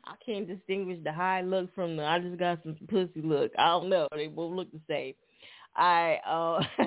I 0.07 0.15
can't 0.25 0.47
distinguish 0.47 0.99
the 1.03 1.13
high 1.13 1.41
look 1.41 1.75
from 1.75 1.97
the 1.97 2.05
I 2.05 2.19
just 2.19 2.39
got 2.39 2.63
some 2.63 2.77
pussy 2.89 3.23
look. 3.23 3.53
I 3.59 3.67
don't 3.67 3.89
know. 3.89 4.09
They 4.15 4.27
both 4.27 4.55
look 4.55 4.71
the 4.73 4.81
same. 4.89 5.15
I 5.77 6.19
uh 6.27 6.63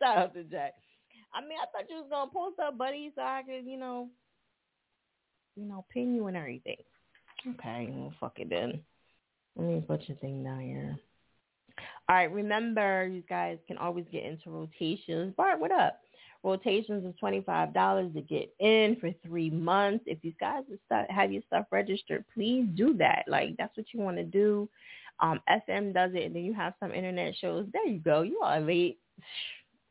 shout 0.00 0.18
out 0.18 0.34
to 0.34 0.44
Jack. 0.44 0.74
I 1.32 1.40
mean, 1.40 1.58
I 1.60 1.66
thought 1.72 1.88
you 1.88 1.96
was 1.96 2.06
gonna 2.10 2.30
post 2.30 2.58
up, 2.58 2.78
buddy, 2.78 3.12
so 3.14 3.22
I 3.22 3.42
could, 3.46 3.66
you 3.66 3.78
know, 3.78 4.08
you 5.56 5.64
know, 5.66 5.84
pin 5.92 6.14
you 6.14 6.26
and 6.26 6.36
everything. 6.36 6.76
Okay, 7.48 7.88
well, 7.90 8.12
fuck 8.20 8.38
it 8.38 8.50
then. 8.50 8.80
Let 9.56 9.66
me 9.66 9.84
put 9.86 10.08
your 10.08 10.16
thing 10.18 10.44
down 10.44 10.60
here. 10.60 10.98
All 12.08 12.16
right, 12.16 12.32
remember, 12.32 13.06
you 13.06 13.22
guys 13.28 13.58
can 13.66 13.78
always 13.78 14.04
get 14.10 14.24
into 14.24 14.50
rotations. 14.50 15.34
Bart, 15.36 15.60
what 15.60 15.70
up? 15.70 16.00
Rotations 16.42 17.04
is 17.04 17.14
$25 17.22 18.14
to 18.14 18.20
get 18.22 18.52
in 18.60 18.96
for 19.00 19.10
three 19.26 19.50
months. 19.50 20.04
If 20.06 20.18
you 20.22 20.32
guys 20.40 20.62
have 21.10 21.32
your 21.32 21.42
stuff 21.46 21.66
registered, 21.70 22.24
please 22.32 22.66
do 22.74 22.94
that. 22.94 23.24
Like, 23.28 23.56
that's 23.58 23.76
what 23.76 23.86
you 23.92 24.00
want 24.00 24.16
to 24.16 24.24
do. 24.24 24.68
Um, 25.20 25.40
FM 25.50 25.92
does 25.92 26.12
it, 26.14 26.24
and 26.24 26.34
then 26.34 26.44
you 26.44 26.54
have 26.54 26.72
some 26.80 26.92
internet 26.92 27.34
shows. 27.36 27.66
There 27.72 27.86
you 27.86 27.98
go. 27.98 28.22
You 28.22 28.40
are 28.42 28.60
late. 28.60 28.98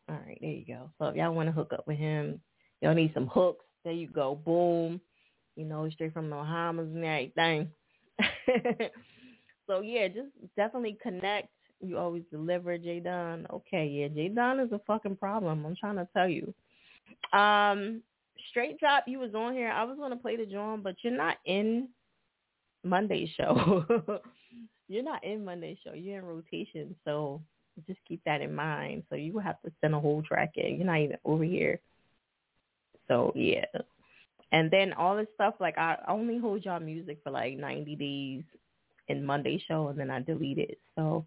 All 0.10 0.18
right, 0.26 0.40
there 0.42 0.50
you 0.50 0.66
go. 0.66 0.90
So 0.98 1.06
if 1.06 1.16
y'all 1.16 1.36
want 1.36 1.50
to 1.50 1.53
hook 1.53 1.72
up 1.72 1.86
with 1.86 1.98
him, 1.98 2.42
y'all 2.82 2.95
need 2.95 3.14
some 3.14 3.28
hooks. 3.28 3.66
There 3.84 3.94
you 3.94 4.08
go. 4.08 4.40
Boom. 4.44 5.00
You 5.56 5.66
know, 5.66 5.88
straight 5.92 6.14
from 6.14 6.32
the 6.32 6.36
Bahamas 6.36 6.88
and 6.88 7.06
everything. 7.06 7.69
so 9.68 9.82
yeah, 9.82 10.08
just 10.08 10.30
definitely 10.56 10.98
connect. 11.02 11.50
You 11.82 11.98
always 11.98 12.24
deliver, 12.32 12.77
J 12.77 12.99
Don. 12.99 13.48
Okay, 13.51 13.88
yeah, 13.88 14.08
J 14.09 14.30
Don 14.30 14.59
is 14.59 14.72
a 14.72 14.82
fucking 14.85 15.16
problem. 15.16 15.66
I'm 15.66 15.75
trying 15.75 15.95
to 15.95 16.08
tell 16.14 16.27
you. 16.27 16.53
Um, 17.38 18.01
straight 18.49 18.80
drop, 18.80 19.06
you 19.08 19.19
was 19.19 19.33
on 19.33 19.53
here. 19.53 19.69
I 19.69 19.83
was 19.83 19.98
gonna 19.98 20.17
play 20.17 20.35
the 20.35 20.45
drum, 20.45 20.82
but 20.83 20.95
you're 21.01 21.16
not 21.16 21.38
in 21.45 21.88
Monday's 22.83 23.30
show. 23.38 23.85
you're 24.88 25.03
not 25.03 25.24
in 25.24 25.45
Monday's 25.45 25.77
show. 25.83 25.93
You're 25.93 26.19
in 26.19 26.25
rotation, 26.25 26.95
so 27.06 27.41
just 27.88 27.99
keep 28.08 28.22
that 28.25 28.41
in 28.41 28.53
mind. 28.53 29.03
So 29.09 29.16
you 29.16 29.33
will 29.33 29.41
have 29.41 29.61
to 29.61 29.72
send 29.82 29.95
a 29.95 29.99
whole 29.99 30.22
track 30.22 30.51
in. 30.56 30.75
You're 30.75 30.85
not 30.85 30.99
even 30.99 31.17
over 31.25 31.43
here. 31.43 31.80
So 33.08 33.32
yeah. 33.35 33.66
And 34.51 34.72
then 34.72 34.93
all 34.93 35.16
this 35.16 35.27
stuff, 35.35 35.56
like 35.59 35.77
I 35.77 35.98
only 36.08 36.40
hold 36.40 36.66
y'all 36.66 36.80
music 36.80 37.19
for 37.24 37.32
like 37.32 37.58
90 37.58 37.95
days 37.95 38.43
in 39.08 39.25
Monday 39.25 39.64
show, 39.67 39.88
and 39.88 39.99
then 39.99 40.09
I 40.09 40.22
delete 40.22 40.58
it. 40.58 40.80
So 40.95 41.25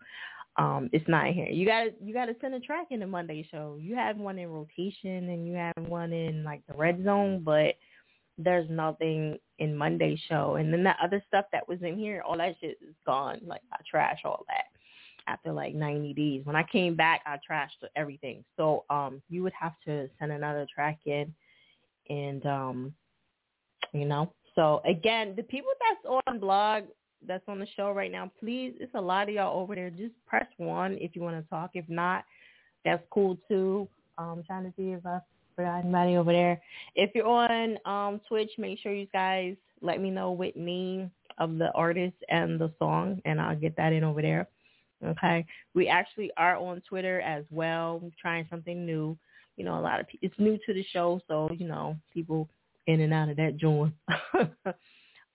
um 0.56 0.90
it's 0.92 1.08
not 1.08 1.28
here. 1.28 1.48
You 1.48 1.66
gotta 1.66 1.90
you 2.02 2.12
gotta 2.12 2.36
send 2.40 2.54
a 2.54 2.60
track 2.60 2.88
in 2.90 3.00
the 3.00 3.06
Monday 3.06 3.46
show. 3.50 3.78
You 3.80 3.94
have 3.96 4.16
one 4.16 4.38
in 4.38 4.48
rotation, 4.48 5.30
and 5.30 5.46
you 5.46 5.54
have 5.54 5.74
one 5.88 6.12
in 6.12 6.44
like 6.44 6.62
the 6.66 6.74
red 6.74 7.02
zone, 7.04 7.42
but 7.44 7.74
there's 8.38 8.68
nothing 8.70 9.38
in 9.58 9.76
Monday 9.76 10.20
show. 10.28 10.56
And 10.56 10.72
then 10.72 10.82
the 10.82 10.94
other 11.02 11.22
stuff 11.28 11.46
that 11.52 11.68
was 11.68 11.78
in 11.82 11.98
here, 11.98 12.22
all 12.26 12.36
that 12.38 12.56
shit 12.60 12.78
is 12.86 12.94
gone. 13.06 13.40
Like 13.44 13.62
I 13.72 13.76
trash 13.88 14.20
all 14.24 14.44
that 14.48 14.64
after 15.26 15.52
like 15.52 15.74
90 15.74 16.14
days. 16.14 16.44
When 16.44 16.56
I 16.56 16.64
came 16.64 16.96
back, 16.96 17.20
I 17.26 17.38
trashed 17.48 17.86
everything. 17.96 18.44
So 18.56 18.84
um 18.90 19.22
you 19.28 19.42
would 19.42 19.52
have 19.58 19.74
to 19.86 20.08
send 20.18 20.32
another 20.32 20.66
track 20.74 20.98
in 21.06 21.32
and 22.08 22.44
um 22.46 22.94
you 23.92 24.04
know. 24.04 24.32
So 24.54 24.82
again, 24.84 25.34
the 25.36 25.42
people 25.42 25.70
that's 25.80 26.14
on 26.26 26.38
blog 26.38 26.84
that's 27.26 27.44
on 27.48 27.58
the 27.58 27.66
show 27.76 27.92
right 27.92 28.10
now, 28.10 28.30
please, 28.40 28.74
it's 28.80 28.94
a 28.94 29.00
lot 29.00 29.28
of 29.28 29.34
y'all 29.34 29.60
over 29.60 29.74
there. 29.74 29.90
Just 29.90 30.14
press 30.26 30.46
one 30.56 30.98
if 31.00 31.14
you 31.14 31.22
want 31.22 31.42
to 31.42 31.48
talk. 31.48 31.70
If 31.74 31.88
not, 31.88 32.24
that's 32.84 33.02
cool 33.10 33.38
too. 33.48 33.88
Um 34.18 34.42
trying 34.46 34.64
to 34.64 34.72
see 34.76 34.90
if 34.90 35.04
I 35.06 35.20
forgot 35.56 35.80
anybody 35.80 36.16
over 36.16 36.32
there. 36.32 36.60
If 36.94 37.10
you're 37.14 37.26
on 37.26 37.78
um 37.84 38.20
Twitch, 38.28 38.50
make 38.58 38.78
sure 38.78 38.92
you 38.92 39.06
guys 39.12 39.56
let 39.80 40.00
me 40.00 40.10
know 40.10 40.30
what 40.30 40.56
name 40.56 41.10
of 41.38 41.58
the 41.58 41.72
artist 41.72 42.16
and 42.28 42.60
the 42.60 42.72
song 42.78 43.20
and 43.24 43.40
I'll 43.40 43.56
get 43.56 43.76
that 43.76 43.92
in 43.92 44.04
over 44.04 44.22
there. 44.22 44.48
Okay. 45.04 45.44
We 45.74 45.88
actually 45.88 46.30
are 46.36 46.56
on 46.56 46.82
Twitter 46.88 47.20
as 47.20 47.44
well. 47.50 47.98
We're 48.00 48.10
trying 48.20 48.46
something 48.50 48.86
new. 48.86 49.16
You 49.56 49.64
know, 49.64 49.78
a 49.78 49.82
lot 49.82 50.00
of 50.00 50.06
people, 50.08 50.28
it's 50.28 50.38
new 50.38 50.58
to 50.66 50.72
the 50.72 50.84
show, 50.92 51.20
so, 51.28 51.50
you 51.58 51.66
know, 51.68 51.96
people 52.12 52.48
in 52.86 53.00
and 53.00 53.12
out 53.12 53.28
of 53.28 53.36
that 53.36 53.56
joint. 53.56 53.92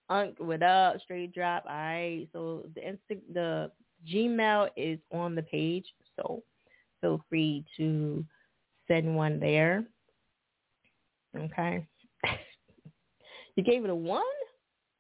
Unk, 0.10 0.36
what 0.40 0.64
up? 0.64 1.02
Straight 1.02 1.34
drop. 1.34 1.66
All 1.68 1.76
right. 1.76 2.28
So 2.32 2.66
the 2.76 2.82
Insta, 2.82 3.20
the 3.34 3.72
Gmail 4.12 4.70
is 4.78 5.00
on 5.12 5.36
the 5.36 5.44
page, 5.44 5.86
so 6.16 6.44
feel 7.02 7.22
free 7.30 7.66
to 7.78 8.26
send 8.88 9.16
one 9.16 9.40
there. 9.40 9.86
Okay. 11.36 11.86
you 13.56 13.64
gave 13.64 13.84
it 13.84 13.90
a 13.90 13.96
one? 13.96 14.24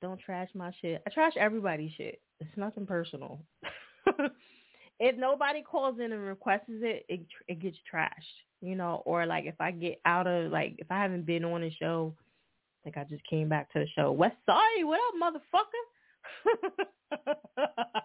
Don't 0.02 0.20
trash 0.20 0.50
my 0.54 0.72
shit. 0.82 1.02
I 1.08 1.10
trash 1.10 1.34
everybody's 1.40 1.92
shit. 1.94 2.22
It's 2.40 2.58
nothing 2.58 2.86
personal. 2.86 3.40
if 5.00 5.18
nobody 5.18 5.62
calls 5.62 6.00
in 6.00 6.12
and 6.12 6.22
requests 6.22 6.66
it, 6.68 7.06
it 7.10 7.22
it 7.48 7.60
gets 7.60 7.78
trashed, 7.92 8.12
you 8.62 8.76
know. 8.76 9.02
Or 9.06 9.26
like 9.26 9.46
if 9.46 9.56
I 9.60 9.72
get 9.72 10.00
out 10.06 10.28
of 10.28 10.52
like 10.52 10.76
if 10.78 10.92
I 10.92 11.02
haven't 11.02 11.26
been 11.26 11.46
on 11.46 11.64
a 11.64 11.72
show, 11.72 12.14
like 12.88 12.98
I 12.98 13.04
just 13.04 13.28
came 13.30 13.50
back 13.50 13.72
to 13.74 13.80
the 13.80 13.88
show. 13.96 14.14
West 14.14 14.38
Side, 14.46 14.84
what 14.84 15.02
up, 15.10 15.16
motherfucker? 15.22 16.86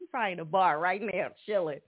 you 0.00 0.08
probably 0.10 0.32
in 0.32 0.40
a 0.40 0.44
bar 0.44 0.80
right 0.80 1.00
now, 1.00 1.28
chilling. 1.46 1.78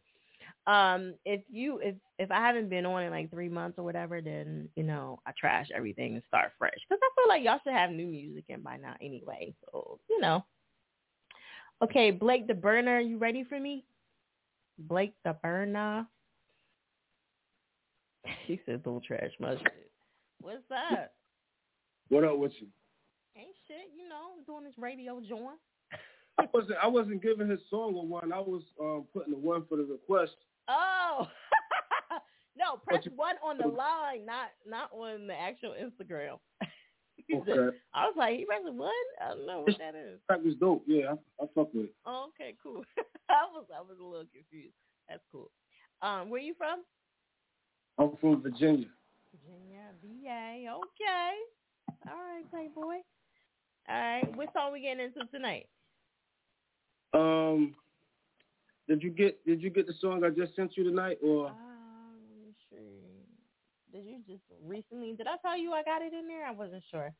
Um, 0.68 1.14
if 1.24 1.40
you 1.50 1.80
if 1.82 1.96
if 2.20 2.30
I 2.30 2.36
haven't 2.36 2.70
been 2.70 2.86
on 2.86 3.02
in 3.02 3.10
like 3.10 3.32
three 3.32 3.48
months 3.48 3.76
or 3.76 3.84
whatever, 3.84 4.20
then 4.20 4.68
you 4.76 4.84
know 4.84 5.18
I 5.26 5.32
trash 5.36 5.66
everything 5.74 6.14
and 6.14 6.22
start 6.28 6.52
fresh 6.56 6.78
because 6.88 7.00
I 7.02 7.10
feel 7.16 7.28
like 7.28 7.42
y'all 7.42 7.58
should 7.64 7.72
have 7.72 7.90
new 7.90 8.06
music 8.06 8.44
in 8.48 8.60
by 8.60 8.76
now 8.76 8.94
anyway. 9.02 9.52
So 9.64 9.98
you 10.08 10.20
know. 10.20 10.44
Okay, 11.82 12.12
Blake 12.12 12.46
the 12.46 12.54
Burner, 12.54 13.00
you 13.00 13.18
ready 13.18 13.42
for 13.42 13.58
me? 13.58 13.84
Blake 14.78 15.14
the 15.24 15.36
Burner. 15.42 16.06
She 18.46 18.60
said, 18.64 18.84
"Don't 18.84 19.02
trash 19.02 19.32
my 19.40 19.56
shit." 19.56 19.90
What's 20.40 20.62
up? 20.70 21.12
What 22.12 22.24
up 22.24 22.36
with 22.36 22.52
you? 22.60 22.66
Ain't 23.38 23.56
shit, 23.66 23.88
you 23.96 24.06
know, 24.06 24.36
doing 24.44 24.64
this 24.64 24.74
radio 24.76 25.18
joint. 25.26 25.56
I 26.38 26.44
wasn't 26.52 26.76
I 26.82 26.86
wasn't 26.86 27.22
giving 27.22 27.48
his 27.48 27.60
song 27.70 27.96
a 27.96 28.02
one. 28.02 28.34
I 28.34 28.38
was 28.38 28.60
um, 28.78 29.06
putting 29.14 29.32
a 29.32 29.36
one 29.38 29.64
for 29.66 29.78
the 29.78 29.84
request. 29.84 30.36
Oh. 30.68 31.26
no, 32.58 32.76
press 32.86 33.02
one 33.16 33.36
on 33.42 33.56
the 33.56 33.66
line, 33.66 34.26
not 34.26 34.50
not 34.66 34.90
on 34.92 35.26
the 35.26 35.32
actual 35.32 35.72
Instagram. 35.72 36.38
Okay. 37.32 37.76
I 37.94 38.06
was 38.06 38.14
like, 38.16 38.36
he 38.36 38.44
pressing 38.44 38.76
one? 38.76 38.90
I 39.22 39.28
don't 39.28 39.46
know 39.46 39.60
what 39.60 39.78
that 39.78 39.94
is. 39.94 40.18
That 40.28 40.44
was 40.44 40.54
dope. 40.56 40.82
Yeah, 40.86 41.12
I, 41.12 41.44
I 41.44 41.46
fuck 41.54 41.72
with 41.72 41.84
it. 41.84 41.94
Oh, 42.04 42.28
okay, 42.28 42.56
cool. 42.60 42.84
I 43.30 43.46
was 43.54 43.64
I 43.74 43.80
was 43.80 43.96
a 44.00 44.04
little 44.04 44.26
confused. 44.34 44.74
That's 45.08 45.22
cool. 45.30 45.50
Um, 46.02 46.28
where 46.28 46.40
you 46.40 46.52
from? 46.58 46.82
I'm 47.96 48.16
from 48.20 48.42
Virginia. 48.42 48.88
Virginia, 49.30 49.94
VA. 50.02 50.68
Okay. 50.68 51.36
All 52.08 52.14
right, 52.14 52.50
Playboy. 52.50 52.96
All 53.88 54.00
right. 54.00 54.36
What 54.36 54.52
song 54.52 54.72
we 54.72 54.80
getting 54.80 55.04
into 55.04 55.20
tonight? 55.30 55.68
Um, 57.14 57.74
did 58.88 59.02
you 59.02 59.10
get 59.10 59.44
did 59.46 59.62
you 59.62 59.70
get 59.70 59.86
the 59.86 59.94
song 60.00 60.24
I 60.24 60.30
just 60.30 60.56
sent 60.56 60.76
you 60.76 60.84
tonight, 60.84 61.18
or 61.22 61.48
Um, 61.48 61.54
let 62.28 62.46
me 62.46 62.54
see. 62.70 63.96
Did 63.96 64.06
you 64.06 64.18
just 64.26 64.42
recently? 64.64 65.14
Did 65.14 65.26
I 65.26 65.36
tell 65.42 65.58
you 65.58 65.72
I 65.72 65.82
got 65.82 66.02
it 66.02 66.12
in 66.12 66.26
there? 66.26 66.46
I 66.46 66.52
wasn't 66.52 66.82
sure. 66.90 67.12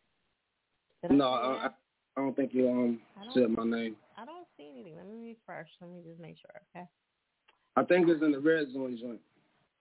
Did 1.02 1.12
no? 1.12 1.28
I, 1.28 1.66
I? 1.66 1.70
I 2.16 2.20
don't 2.20 2.34
think 2.34 2.52
you 2.54 2.68
um 2.68 3.00
said 3.34 3.50
my 3.50 3.64
name. 3.64 3.96
I 4.16 4.24
don't 4.24 4.46
see 4.56 4.70
anything. 4.72 4.96
Let 4.96 5.06
me 5.06 5.28
refresh. 5.30 5.68
Let 5.80 5.90
me 5.90 6.00
just 6.06 6.20
make 6.20 6.36
sure. 6.38 6.60
Okay. 6.74 6.86
I 7.76 7.84
think 7.84 8.08
it's 8.08 8.22
in 8.22 8.32
the 8.32 8.40
red 8.40 8.72
zone 8.72 8.98
joint. 9.00 9.20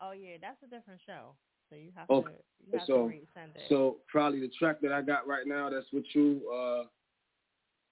Oh 0.02 0.12
yeah, 0.12 0.38
that's 0.42 0.62
a 0.64 0.68
different 0.68 1.02
show. 1.06 1.36
So 1.72 1.78
you 1.78 1.92
have 1.96 2.10
Okay. 2.10 2.32
to 2.32 2.36
you 2.68 2.78
have 2.78 2.86
to 2.88 2.94
So 2.94 2.98
resend 3.00 3.56
it. 3.56 3.62
so 3.70 3.98
probably 4.10 4.42
the 4.42 4.52
track 4.60 4.82
that 4.82 4.92
I 4.92 5.02
got 5.02 5.26
right 5.26 5.48
now 5.48 5.70
that's 5.70 5.86
with 5.94 6.04
you 6.14 6.42
uh 6.54 6.84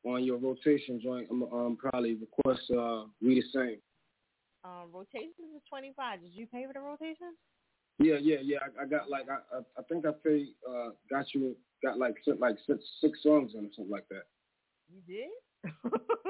on 0.07 0.23
your 0.23 0.37
rotation 0.37 0.99
joint. 1.01 1.27
I'm 1.31 1.43
um 1.43 1.77
probably 1.79 2.15
request 2.15 2.69
uh 2.71 3.05
we 3.21 3.35
the 3.35 3.43
same. 3.53 3.77
um, 4.65 4.89
rotations 4.93 5.55
is 5.55 5.61
twenty 5.69 5.93
five. 5.95 6.21
Did 6.21 6.33
you 6.33 6.45
pay 6.47 6.65
for 6.67 6.73
the 6.73 6.81
rotation? 6.81 7.33
Yeah, 7.99 8.17
yeah, 8.21 8.37
yeah. 8.43 8.57
I, 8.77 8.83
I 8.83 8.85
got 8.85 9.09
like 9.09 9.27
I 9.29 9.57
I, 9.57 9.59
I 9.77 9.83
think 9.83 10.05
I 10.05 10.11
paid 10.11 10.49
uh 10.69 10.89
got 11.09 11.25
you 11.33 11.55
got 11.81 11.97
like 11.97 12.15
sent 12.25 12.41
like 12.41 12.57
six, 12.67 12.83
six 12.99 13.23
songs 13.23 13.53
in 13.53 13.61
or 13.65 13.69
something 13.75 13.89
like 13.91 14.07
that. 14.09 14.23
You 14.93 15.01
did? 15.07 15.29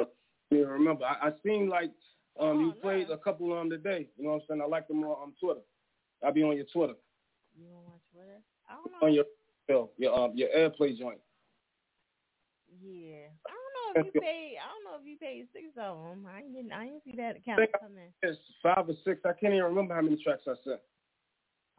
Yeah, 0.52 0.62
remember 0.62 1.06
I, 1.06 1.28
I 1.28 1.32
seen 1.46 1.70
like 1.70 1.92
um 2.40 2.58
Oh, 2.58 2.60
you 2.60 2.74
played 2.82 3.10
a 3.12 3.18
couple 3.18 3.52
on 3.54 3.70
today. 3.70 4.08
You 4.18 4.24
know 4.26 4.32
what 4.32 4.36
I'm 4.38 4.42
saying? 4.50 4.62
I 4.64 4.66
like 4.68 4.88
them 4.88 5.04
on, 5.04 5.10
on 5.10 5.34
Twitter. 5.40 5.62
I'll 6.24 6.34
be 6.34 6.42
on 6.44 6.56
your 6.56 6.66
Twitter. 6.74 6.94
You 7.60 7.68
on 7.76 7.84
my 7.86 8.00
Twitter? 8.12 8.40
I 8.70 8.76
don't 8.76 8.92
know. 8.92 9.08
On 9.08 9.14
your 9.14 9.26
your 9.68 9.90
your, 9.98 10.14
um, 10.18 10.32
your 10.36 10.50
airplay 10.56 10.98
joint. 10.98 11.20
Yeah. 12.82 13.28
I 13.48 13.52
don't 13.52 14.04
know 14.04 14.08
if 14.10 14.16
you 14.16 14.22
paid. 14.22 14.56
I 14.64 14.68
don't 14.72 14.84
know 14.86 14.98
if 15.02 15.06
you 15.06 15.18
paid 15.18 15.48
six 15.54 15.66
of 15.78 15.98
them. 15.98 16.26
I 16.28 16.42
didn't. 16.42 16.72
I 16.72 16.86
didn't 16.86 17.04
see 17.04 17.16
that 17.18 17.38
account 17.38 17.60
think 17.60 17.72
I- 17.76 17.80
come 17.80 17.98
in. 17.98 18.10
It's 18.24 18.40
five 18.64 18.88
or 18.88 18.96
six. 19.04 19.22
I 19.26 19.34
can't 19.34 19.54
even 19.54 19.66
remember 19.66 19.94
how 19.96 20.02
many 20.02 20.22
tracks 20.24 20.44
I 20.48 20.54
sent. 20.64 20.80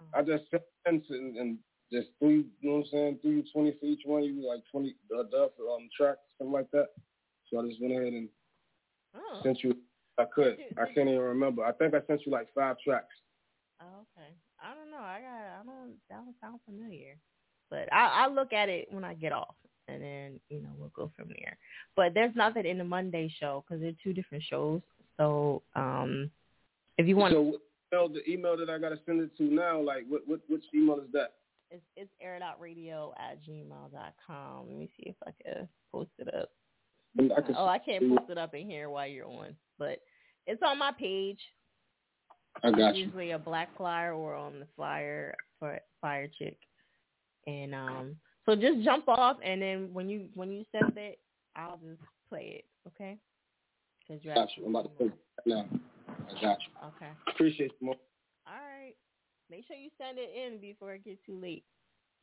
Oh. 0.00 0.05
I 0.18 0.23
just 0.23 0.44
sent 0.50 1.05
and, 1.10 1.36
and 1.36 1.59
just 1.92 2.09
three, 2.20 2.47
you 2.60 2.68
know 2.70 2.76
what 2.78 2.86
I'm 2.86 2.91
saying, 2.92 3.18
three 3.23 3.44
twenty 3.52 3.73
for 3.81 3.86
each 3.86 4.02
one. 4.05 4.23
You 4.25 4.47
like 4.47 4.60
twenty 4.70 4.94
uh, 5.17 5.23
dub 5.25 5.50
for 5.57 5.75
um 5.75 5.89
tracks, 5.97 6.20
something 6.39 6.52
like 6.52 6.70
that. 6.73 6.89
So 7.49 7.59
I 7.60 7.67
just 7.68 7.81
went 7.81 7.94
ahead 7.94 8.12
and 8.12 8.28
Oh. 9.15 9.41
sent 9.42 9.65
you. 9.65 9.76
I 10.18 10.25
could. 10.33 10.57
I 10.76 10.84
can't 10.94 11.09
even 11.09 11.18
remember. 11.20 11.65
I 11.65 11.73
think 11.73 11.94
I 11.94 12.00
sent 12.07 12.25
you 12.26 12.31
like 12.33 12.47
five 12.55 12.76
tracks. 12.84 13.15
Oh, 13.81 14.05
okay. 14.17 14.28
I 14.62 14.74
don't 14.74 14.90
know. 14.90 14.98
I 14.98 15.20
got. 15.20 15.60
I 15.60 15.62
don't. 15.64 15.94
That 16.08 16.24
don't 16.24 16.34
sound 16.40 16.60
familiar. 16.64 17.16
But 17.70 17.92
I 17.92 18.24
I 18.24 18.28
look 18.28 18.52
at 18.52 18.68
it 18.68 18.89
when 18.90 19.05
I 19.05 19.14
get 19.14 19.32
off, 19.32 19.55
and 19.89 20.02
then 20.02 20.40
you 20.48 20.60
know 20.60 20.70
we'll 20.78 20.92
go 20.94 21.10
from 21.16 21.28
there. 21.28 21.56
But 21.97 22.14
there's 22.14 22.34
nothing 22.34 22.66
in 22.66 22.78
the 22.78 22.84
Monday 22.84 23.32
show 23.39 23.64
because 23.66 23.80
they're 23.80 23.92
two 24.02 24.12
different 24.12 24.44
shows. 24.44 24.80
So 25.16 25.62
um, 25.74 26.30
if 26.98 27.06
you 27.06 27.16
want, 27.16 27.34
So 27.34 27.58
email, 27.92 28.08
the 28.08 28.28
email 28.30 28.56
that 28.56 28.70
I 28.70 28.78
gotta 28.78 28.98
send 29.06 29.20
it 29.20 29.36
to 29.39 29.44
now, 29.44 29.80
like 29.80 30.05
what 30.08 30.22
what 30.26 30.40
which 30.48 30.64
email 30.74 30.98
is 30.98 31.10
that? 31.12 31.32
it's 31.70 31.84
it's 31.97 32.10
airitoutradio 32.24 33.12
at 33.18 33.39
gmail 33.44 33.92
dot 33.92 34.14
com. 34.26 34.66
Let 34.68 34.76
me 34.76 34.90
see 34.97 35.08
if 35.10 35.16
I 35.26 35.30
can 35.42 35.68
post 35.92 36.10
it 36.18 36.32
up. 36.34 36.50
I 37.18 37.40
can 37.40 37.55
oh, 37.56 37.66
I 37.66 37.78
can't 37.78 38.08
post 38.08 38.30
it 38.30 38.39
up 38.39 38.55
in 38.55 38.68
here 38.68 38.90
while 38.90 39.06
you're 39.06 39.26
on, 39.26 39.55
but 39.78 40.00
it's 40.47 40.62
on 40.64 40.78
my 40.78 40.92
page. 40.92 41.39
I 42.62 42.70
got 42.70 42.96
you. 42.96 43.04
Usually 43.06 43.30
a 43.32 43.38
black 43.38 43.76
flyer 43.76 44.12
or 44.14 44.34
on 44.34 44.60
the 44.60 44.66
flyer 44.76 45.34
for 45.58 45.78
Fiya 46.02 46.28
Chick, 46.38 46.58
and 47.46 47.74
um, 47.74 48.16
so 48.46 48.54
just 48.54 48.82
jump 48.82 49.08
off, 49.08 49.36
and 49.44 49.62
then 49.62 49.90
when 49.92 50.08
you 50.08 50.28
when 50.34 50.50
you 50.50 50.64
send 50.72 50.96
it, 50.98 51.18
I'll 51.56 51.78
just 51.78 52.00
play 52.28 52.62
it, 52.62 52.64
okay? 52.88 53.18
Because 54.00 54.24
you're 54.24 54.34
Got 54.34 54.48
you. 54.56 54.64
I'm 54.64 54.74
about 54.74 54.82
to 54.82 54.88
put 54.90 55.06
it 55.06 55.12
now. 55.46 55.66
I 56.08 56.40
got 56.40 56.58
you. 56.60 56.88
okay. 56.88 57.10
Appreciate 57.28 57.72
you, 57.80 57.86
more. 57.86 57.96
All 58.46 58.54
right. 58.54 58.94
Make 59.50 59.66
sure 59.66 59.76
you 59.76 59.90
send 59.98 60.18
it 60.18 60.30
in 60.34 60.60
before 60.60 60.94
it 60.94 61.04
gets 61.04 61.18
too 61.26 61.38
late. 61.40 61.64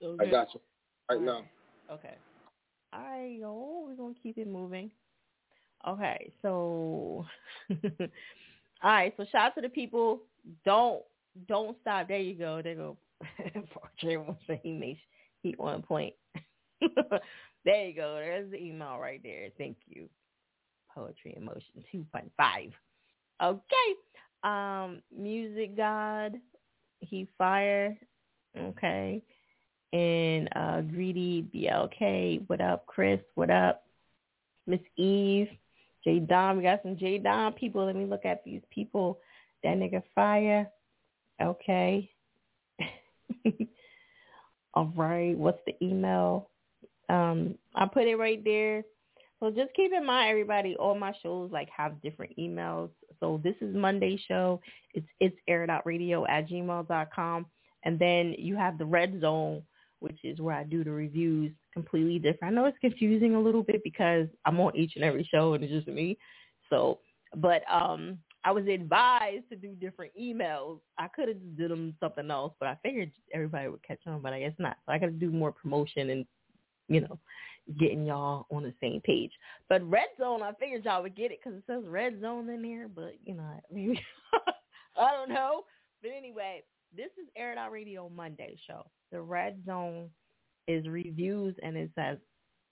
I 0.01 0.25
got 0.25 0.53
you. 0.53 0.61
Right 1.09 1.22
now. 1.22 1.43
Okay. 1.91 2.15
All 2.93 3.01
right, 3.01 3.38
yo, 3.39 3.85
we're 3.88 3.95
gonna 3.95 4.14
keep 4.22 4.38
it 4.38 4.47
moving. 4.47 4.91
Okay, 5.88 6.31
so 6.41 7.25
all 8.83 8.91
right, 8.91 9.14
so 9.17 9.25
shout 9.31 9.47
out 9.47 9.56
to 9.56 9.61
the 9.61 9.69
people. 9.69 10.22
Don't 10.65 11.01
don't 11.47 11.77
stop. 11.81 12.07
There 12.07 12.19
you 12.19 12.35
go. 12.35 12.61
There 12.61 12.73
you 12.73 12.77
go. 12.77 12.97
Wants 14.03 14.41
to 14.47 14.53
say 14.53 14.59
he 14.64 14.72
makes 14.72 14.99
he 15.41 15.56
on 15.59 15.81
point. 15.81 16.14
there 17.65 17.88
you 17.88 17.95
go. 17.95 18.15
There's 18.15 18.51
the 18.51 18.61
email 18.61 18.97
right 18.99 19.22
there. 19.23 19.49
Thank 19.57 19.77
you. 19.88 20.09
Poetry 20.93 21.33
in 21.35 21.45
motion 21.45 21.83
two 21.91 22.06
point 22.11 22.31
five. 22.38 22.72
Okay. 23.41 23.64
Um, 24.43 25.01
music 25.15 25.75
god, 25.75 26.35
he 26.99 27.27
fire. 27.38 27.97
Okay 28.57 29.22
and 29.93 30.49
uh, 30.56 30.81
Greedy 30.81 31.45
BLK. 31.53 32.43
What 32.47 32.61
up, 32.61 32.85
Chris? 32.88 33.19
What 33.35 33.49
up, 33.49 33.83
Miss 34.65 34.80
Eve? 34.97 35.49
J 36.03 36.19
Don. 36.19 36.58
We 36.58 36.64
got 36.64 36.82
some 36.84 36.98
J 36.98 37.17
Don 37.17 37.53
people. 37.53 37.85
Let 37.85 37.95
me 37.95 38.06
look 38.06 38.26
at 38.26 38.43
these 38.43 38.61
people. 38.69 39.19
That 39.64 39.77
nigga 39.77 40.03
fire. 40.14 40.69
Okay. 41.42 42.09
All 44.74 44.92
right. 44.95 45.38
What's 45.38 45.61
the 45.66 45.76
email? 45.84 46.50
Um, 47.09 47.56
I 47.76 47.85
put 47.85 48.08
it 48.08 48.16
right 48.16 48.43
there. 48.43 48.84
So 49.40 49.51
just 49.51 49.74
keep 49.76 49.93
in 49.93 50.06
mind, 50.06 50.30
everybody, 50.30 50.76
all 50.77 50.98
my 50.98 51.14
shows 51.22 51.51
like 51.51 51.69
have 51.69 52.01
different 52.01 52.35
emails. 52.38 52.90
So 53.19 53.40
this 53.43 53.56
is 53.61 53.76
Monday 53.76 54.19
show. 54.27 54.59
It's 54.93 55.08
it's 55.19 55.38
airitoutradio 55.48 56.27
at 56.27 56.50
gmail 56.50 56.88
dot 56.88 57.09
com. 57.14 57.45
And 57.84 58.00
then 58.00 58.34
you 58.38 58.56
have 58.56 58.77
the 58.77 58.85
red 58.85 59.22
zone, 59.22 59.61
which 60.00 60.19
is 60.24 60.40
where 60.40 60.56
I 60.56 60.64
do 60.64 60.84
the 60.84 60.92
reviews 60.92 61.51
completely 61.74 62.19
different. 62.19 62.53
I 62.53 62.56
know 62.56 62.66
it's 62.66 62.77
confusing 62.80 63.35
a 63.35 63.42
little 63.42 63.64
bit 63.64 63.84
because 63.84 64.27
I'm 64.45 64.59
on 64.59 64.76
each 64.76 64.93
and 64.95 65.03
every 65.03 65.27
show 65.32 65.53
and 65.53 65.64
it's 65.64 65.74
just 65.74 65.88
me. 65.88 66.17
So, 66.69 67.00
but 67.35 67.61
um, 67.72 68.17
I 68.43 68.51
was 68.51 68.67
advised 68.67 69.50
to 69.50 69.56
do 69.56 69.74
different 69.74 70.11
emails. 70.19 70.80
I 70.98 71.08
could 71.08 71.27
have 71.27 71.38
just 71.38 71.58
did 71.58 71.72
them 71.72 71.95
something 72.00 72.30
else, 72.30 72.53
but 72.59 72.69
I 72.69 72.77
figured 72.84 73.11
everybody 73.34 73.67
would 73.67 73.84
catch 73.84 74.00
on, 74.06 74.22
but 74.22 74.34
I 74.34 74.40
guess 74.40 74.53
not. 74.59 74.77
So 74.85 74.92
I 74.92 74.98
got 74.98 75.08
to 75.08 75.11
do 75.11 75.32
more 75.32 75.51
promotion 75.51 76.09
and, 76.11 76.26
you 76.88 77.01
know, 77.01 77.19
getting 77.80 78.06
y'all 78.06 78.45
on 78.51 78.64
the 78.64 78.74
same 78.82 79.01
page. 79.01 79.32
But 79.67 79.88
red 79.90 80.08
zone, 80.19 80.42
I 80.42 80.53
figured 80.53 80.85
y'all 80.85 81.03
would 81.03 81.16
get 81.16 81.32
it 81.32 81.40
because 81.43 81.58
it 81.58 81.64
says 81.67 81.84
red 81.88 82.22
zone 82.22 82.50
in 82.50 82.61
there, 82.61 82.88
but 82.88 83.16
you 83.26 83.34
know, 83.34 83.43
I 84.98 85.11
don't 85.11 85.30
know. 85.30 85.64
But 86.01 86.11
anyway, 86.17 86.64
this 86.95 87.09
is 87.22 87.27
Air 87.35 87.51
It 87.51 87.58
Out 87.58 87.72
Radio 87.72 88.09
Monday 88.09 88.58
show. 88.67 88.85
The 89.11 89.22
red 89.22 89.64
zone 89.66 90.10
is 90.68 90.88
reviews 90.88 91.56
and 91.64 91.77
it 91.77 91.90
says 91.95 92.18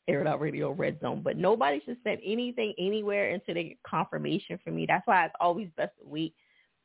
Air 0.08 0.22
It 0.22 0.28
Out 0.28 0.42
Radio 0.42 0.72
Red 0.72 1.00
Zone. 1.02 1.22
But 1.24 1.38
nobody 1.38 1.82
should 1.86 1.98
send 2.04 2.20
anything 2.24 2.74
anywhere 2.78 3.32
until 3.32 3.56
they 3.56 3.64
get 3.64 3.84
confirmation 3.84 4.60
from 4.64 4.76
me. 4.76 4.86
That's 4.88 5.08
why 5.08 5.26
it's 5.26 5.36
always 5.40 5.70
best 5.78 5.94
to 6.00 6.08
wait, 6.08 6.34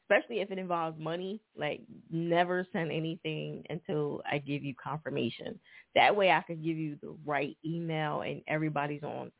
especially 0.05 0.41
if 0.41 0.51
it 0.51 0.59
involves 0.59 0.99
money. 0.99 1.41
Like 1.57 1.83
never 2.11 2.67
send 2.73 2.91
anything 2.91 3.65
until 3.69 4.23
I 4.31 4.39
give 4.39 4.63
you 4.63 4.75
confirmation. 4.83 5.59
That 5.95 6.15
way 6.15 6.31
I 6.31 6.43
can 6.43 6.57
give 6.63 6.77
you 6.77 6.97
the 7.03 7.15
right 7.27 7.57
email 7.65 8.23
and 8.23 8.43
everybody's 8.49 9.03
on 9.03 9.31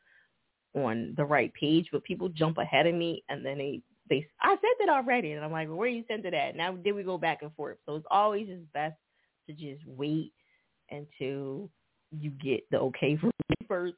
on 0.75 1.15
the 1.17 1.25
right 1.25 1.53
page. 1.55 1.89
But 1.91 2.05
people 2.05 2.29
jump 2.29 2.59
ahead 2.59 2.87
of 2.87 2.95
me 2.95 3.25
and 3.29 3.45
then 3.45 3.59
they 3.59 3.81
they 4.09 4.27
I 4.43 4.51
sent 4.51 4.81
it 4.81 4.89
already 4.91 5.33
and 5.33 5.45
I'm 5.45 5.53
like, 5.53 5.69
well, 5.69 5.79
where 5.79 5.89
you 5.89 6.05
sent 6.09 6.27
it 6.27 6.35
at? 6.35 6.57
Now 6.57 6.77
then 6.85 6.95
we 6.95 7.03
go 7.03 7.17
back 7.17 7.43
and 7.43 7.55
forth. 7.55 7.79
So 7.87 7.95
it's 7.95 8.07
always 8.11 8.49
just 8.49 8.71
best 8.73 8.97
to 9.47 9.53
just 9.53 9.85
wait 9.87 10.33
until 10.91 11.71
you 12.11 12.31
get 12.31 12.69
the 12.71 12.79
okay 12.79 13.17
from 13.17 13.31
me 13.49 13.57
first. 13.69 13.95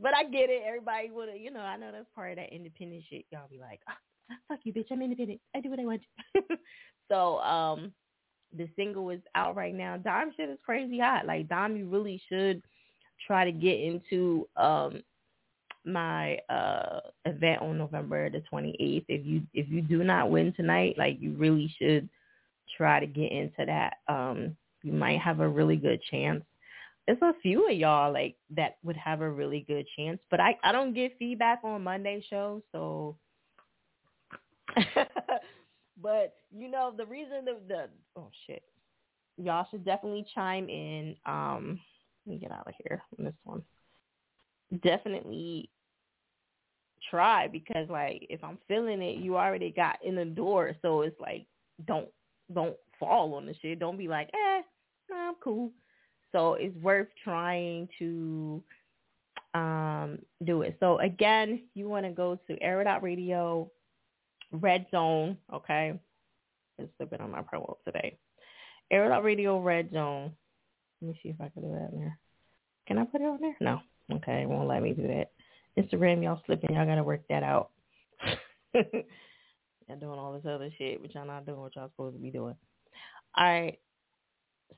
But 0.00 0.14
I 0.16 0.24
get 0.24 0.50
it. 0.50 0.62
Everybody 0.66 1.10
would 1.10 1.28
you 1.38 1.50
know, 1.50 1.60
I 1.60 1.76
know 1.76 1.92
that's 1.92 2.06
part 2.14 2.32
of 2.32 2.36
that 2.36 2.52
independent 2.52 3.04
shit. 3.08 3.24
Y'all 3.30 3.48
be 3.50 3.58
like, 3.58 3.80
oh, 3.88 4.34
fuck 4.48 4.60
you, 4.64 4.72
bitch. 4.72 4.86
I'm 4.90 5.02
independent. 5.02 5.40
I 5.54 5.60
do 5.60 5.70
what 5.70 5.80
I 5.80 5.84
want. 5.84 6.02
so, 7.08 7.38
um, 7.38 7.92
the 8.56 8.68
single 8.76 9.10
is 9.10 9.20
out 9.34 9.56
right 9.56 9.74
now. 9.74 9.96
Dom 9.96 10.32
shit 10.36 10.48
is 10.48 10.58
crazy 10.64 10.98
hot. 10.98 11.26
Like 11.26 11.48
Dom, 11.48 11.76
you 11.76 11.88
really 11.88 12.20
should 12.28 12.62
try 13.26 13.44
to 13.44 13.52
get 13.52 13.80
into 13.80 14.46
um 14.56 15.02
my 15.84 16.38
uh 16.48 17.00
event 17.26 17.62
on 17.62 17.78
November 17.78 18.30
the 18.30 18.42
28th. 18.52 19.04
If 19.08 19.26
you 19.26 19.42
if 19.52 19.68
you 19.68 19.82
do 19.82 20.02
not 20.02 20.30
win 20.30 20.52
tonight, 20.54 20.96
like 20.98 21.20
you 21.20 21.32
really 21.32 21.72
should 21.78 22.08
try 22.76 23.00
to 23.00 23.06
get 23.06 23.32
into 23.32 23.64
that. 23.66 23.94
Um 24.08 24.56
you 24.84 24.92
might 24.92 25.18
have 25.18 25.40
a 25.40 25.48
really 25.48 25.76
good 25.76 26.00
chance. 26.10 26.44
It's 27.08 27.20
a 27.22 27.32
few 27.42 27.68
of 27.68 27.76
y'all 27.76 28.12
like 28.12 28.36
that 28.50 28.76
would 28.84 28.96
have 28.96 29.22
a 29.22 29.28
really 29.28 29.64
good 29.66 29.86
chance, 29.96 30.20
but 30.30 30.40
I 30.40 30.56
I 30.62 30.72
don't 30.72 30.94
get 30.94 31.18
feedback 31.18 31.60
on 31.64 31.82
Monday 31.82 32.24
shows, 32.30 32.62
so 32.70 33.16
but 36.00 36.34
you 36.54 36.70
know 36.70 36.92
the 36.96 37.06
reason 37.06 37.44
the 37.44 37.56
the 37.66 37.88
oh 38.16 38.30
shit. 38.46 38.62
Y'all 39.36 39.66
should 39.70 39.84
definitely 39.84 40.26
chime 40.34 40.68
in. 40.68 41.16
Um 41.26 41.80
let 42.26 42.32
me 42.34 42.38
get 42.38 42.52
out 42.52 42.68
of 42.68 42.74
here 42.84 43.02
on 43.18 43.24
this 43.24 43.34
one. 43.44 43.62
Definitely 44.82 45.68
try 47.10 47.48
because 47.48 47.88
like 47.88 48.26
if 48.30 48.42
I'm 48.44 48.58
feeling 48.68 49.02
it, 49.02 49.16
you 49.16 49.36
already 49.36 49.70
got 49.70 49.98
in 50.04 50.14
the 50.14 50.24
door. 50.24 50.74
So 50.82 51.02
it's 51.02 51.18
like 51.20 51.46
don't 51.86 52.08
don't 52.52 52.76
fall 52.98 53.34
on 53.34 53.46
the 53.46 53.54
shit. 53.60 53.78
Don't 53.78 53.98
be 53.98 54.08
like, 54.08 54.30
eh, 54.32 54.62
I'm 55.12 55.34
cool. 55.42 55.70
So 56.32 56.54
it's 56.54 56.76
worth 56.76 57.08
trying 57.22 57.88
to 57.98 58.62
um 59.54 60.18
do 60.44 60.62
it. 60.62 60.76
So 60.80 60.98
again, 60.98 61.62
you 61.74 61.88
want 61.88 62.06
to 62.06 62.12
go 62.12 62.38
to 62.48 62.62
Air 62.62 62.80
It 62.80 62.86
Out 62.86 63.02
Radio, 63.02 63.70
Red 64.52 64.86
Zone, 64.90 65.36
okay? 65.52 65.98
It's 66.78 66.92
a 67.00 67.06
bit 67.06 67.20
on 67.20 67.30
my 67.30 67.42
promo 67.42 67.76
today. 67.84 68.18
Air 68.90 69.12
It 69.12 69.22
Radio, 69.22 69.60
Red 69.60 69.90
Zone. 69.92 70.32
Let 71.00 71.08
me 71.08 71.20
see 71.22 71.28
if 71.28 71.40
I 71.40 71.48
can 71.50 71.62
do 71.62 71.72
that 71.72 71.92
in 71.92 72.00
there. 72.00 72.18
Can 72.86 72.98
I 72.98 73.04
put 73.04 73.20
it 73.20 73.24
on 73.24 73.40
there? 73.40 73.56
No. 73.60 73.80
Okay, 74.12 74.42
it 74.42 74.48
won't 74.48 74.68
let 74.68 74.82
me 74.82 74.92
do 74.92 75.06
that. 75.08 75.30
Instagram, 75.78 76.22
y'all 76.22 76.40
slipping. 76.46 76.74
Y'all 76.74 76.86
got 76.86 76.96
to 76.96 77.04
work 77.04 77.22
that 77.28 77.42
out. 77.42 77.70
y'all 78.74 78.82
doing 79.98 80.18
all 80.18 80.32
this 80.32 80.50
other 80.50 80.70
shit, 80.76 81.00
but 81.00 81.14
y'all 81.14 81.26
not 81.26 81.46
doing 81.46 81.60
what 81.60 81.74
y'all 81.74 81.88
supposed 81.90 82.16
to 82.16 82.22
be 82.22 82.30
doing. 82.30 82.54
All 83.36 83.44
right. 83.44 83.78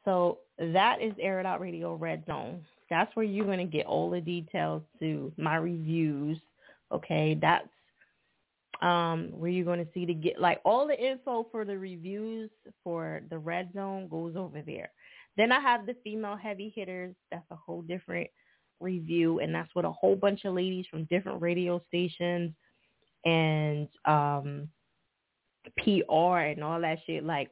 So 0.04 0.38
that 0.58 1.02
is 1.02 1.12
Air 1.20 1.40
It 1.40 1.46
Out 1.46 1.60
Radio 1.60 1.94
Red 1.94 2.24
Zone. 2.26 2.64
That's 2.88 3.14
where 3.16 3.24
you're 3.24 3.46
going 3.46 3.58
to 3.58 3.64
get 3.64 3.86
all 3.86 4.10
the 4.10 4.20
details 4.20 4.82
to 5.00 5.32
my 5.36 5.56
reviews. 5.56 6.38
Okay. 6.92 7.36
That's 7.40 7.68
um, 8.82 9.30
where 9.32 9.50
you're 9.50 9.64
going 9.64 9.84
to 9.84 9.92
see 9.92 10.06
to 10.06 10.14
get 10.14 10.40
like 10.40 10.60
all 10.64 10.86
the 10.86 10.98
info 10.98 11.46
for 11.50 11.64
the 11.64 11.78
reviews 11.78 12.50
for 12.84 13.22
the 13.30 13.38
Red 13.38 13.70
Zone 13.74 14.08
goes 14.08 14.36
over 14.36 14.62
there. 14.62 14.90
Then 15.36 15.52
I 15.52 15.60
have 15.60 15.86
the 15.86 15.96
female 16.04 16.36
heavy 16.36 16.72
hitters. 16.74 17.14
That's 17.30 17.50
a 17.50 17.56
whole 17.56 17.82
different 17.82 18.28
review, 18.80 19.40
and 19.40 19.54
that's 19.54 19.74
with 19.74 19.84
a 19.84 19.92
whole 19.92 20.16
bunch 20.16 20.44
of 20.44 20.54
ladies 20.54 20.86
from 20.90 21.04
different 21.04 21.42
radio 21.42 21.82
stations 21.88 22.52
and 23.24 23.88
um, 24.04 24.68
PR 25.78 26.38
and 26.38 26.62
all 26.62 26.80
that 26.80 26.98
shit. 27.06 27.24
Like 27.24 27.50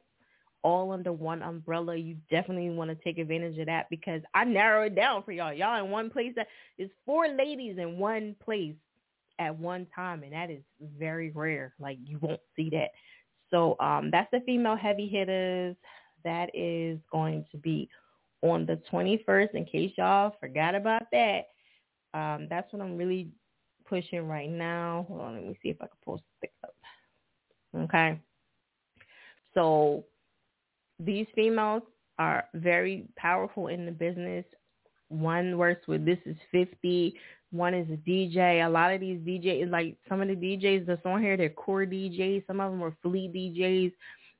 all 0.65 0.91
under 0.91 1.13
one 1.13 1.43
umbrella. 1.43 1.95
You 1.95 2.17
definitely 2.31 2.71
want 2.71 2.89
to 2.89 2.95
take 3.03 3.19
advantage 3.19 3.59
of 3.59 3.67
that 3.67 3.87
because 3.91 4.21
I 4.33 4.45
narrow 4.45 4.87
it 4.87 4.95
down 4.95 5.21
for 5.21 5.31
y'all. 5.31 5.53
Y'all 5.53 5.85
in 5.85 5.91
one 5.91 6.09
place 6.09 6.33
that 6.35 6.47
is 6.79 6.89
four 7.05 7.27
ladies 7.27 7.77
in 7.77 7.99
one 7.99 8.35
place 8.43 8.73
at 9.37 9.55
one 9.55 9.85
time 9.95 10.23
and 10.23 10.33
that 10.33 10.49
is 10.49 10.63
very 10.97 11.29
rare. 11.29 11.75
Like 11.79 11.99
you 12.03 12.17
won't 12.19 12.41
see 12.55 12.71
that. 12.71 12.89
So 13.51 13.75
um 13.79 14.09
that's 14.11 14.31
the 14.31 14.39
female 14.39 14.75
heavy 14.75 15.07
hitters. 15.07 15.75
That 16.23 16.49
is 16.55 16.97
going 17.11 17.45
to 17.51 17.57
be 17.57 17.87
on 18.41 18.65
the 18.65 18.81
21st 18.91 19.53
in 19.53 19.65
case 19.65 19.91
y'all 19.99 20.35
forgot 20.39 20.73
about 20.73 21.03
that. 21.11 21.49
Um 22.15 22.47
that's 22.49 22.73
what 22.73 22.81
I'm 22.81 22.97
really 22.97 23.29
pushing 23.87 24.27
right 24.27 24.49
now. 24.49 25.05
Hold 25.09 25.21
on, 25.21 25.33
let 25.35 25.43
me 25.43 25.59
see 25.61 25.69
if 25.69 25.77
I 25.79 25.85
can 25.85 25.97
post 26.03 26.23
this 26.41 26.49
up. 26.63 26.73
Okay. 27.81 28.19
So 29.53 30.05
these 30.99 31.27
females 31.35 31.83
are 32.17 32.45
very 32.53 33.07
powerful 33.17 33.67
in 33.67 33.85
the 33.85 33.91
business. 33.91 34.45
One 35.09 35.57
works 35.57 35.87
with 35.87 36.05
This 36.05 36.19
Is 36.25 36.37
50. 36.51 37.15
One 37.51 37.73
is 37.73 37.87
a 37.89 37.97
DJ. 38.09 38.65
A 38.65 38.69
lot 38.69 38.93
of 38.93 38.99
these 38.99 39.19
DJs, 39.19 39.69
like 39.69 39.95
some 40.09 40.21
of 40.21 40.27
the 40.27 40.35
DJs 40.35 40.85
that's 40.85 41.05
on 41.05 41.21
here, 41.21 41.37
they're 41.37 41.49
core 41.49 41.85
DJs. 41.85 42.47
Some 42.47 42.59
of 42.59 42.71
them 42.71 42.83
are 42.83 42.95
fleet 43.01 43.33
DJs. 43.33 43.93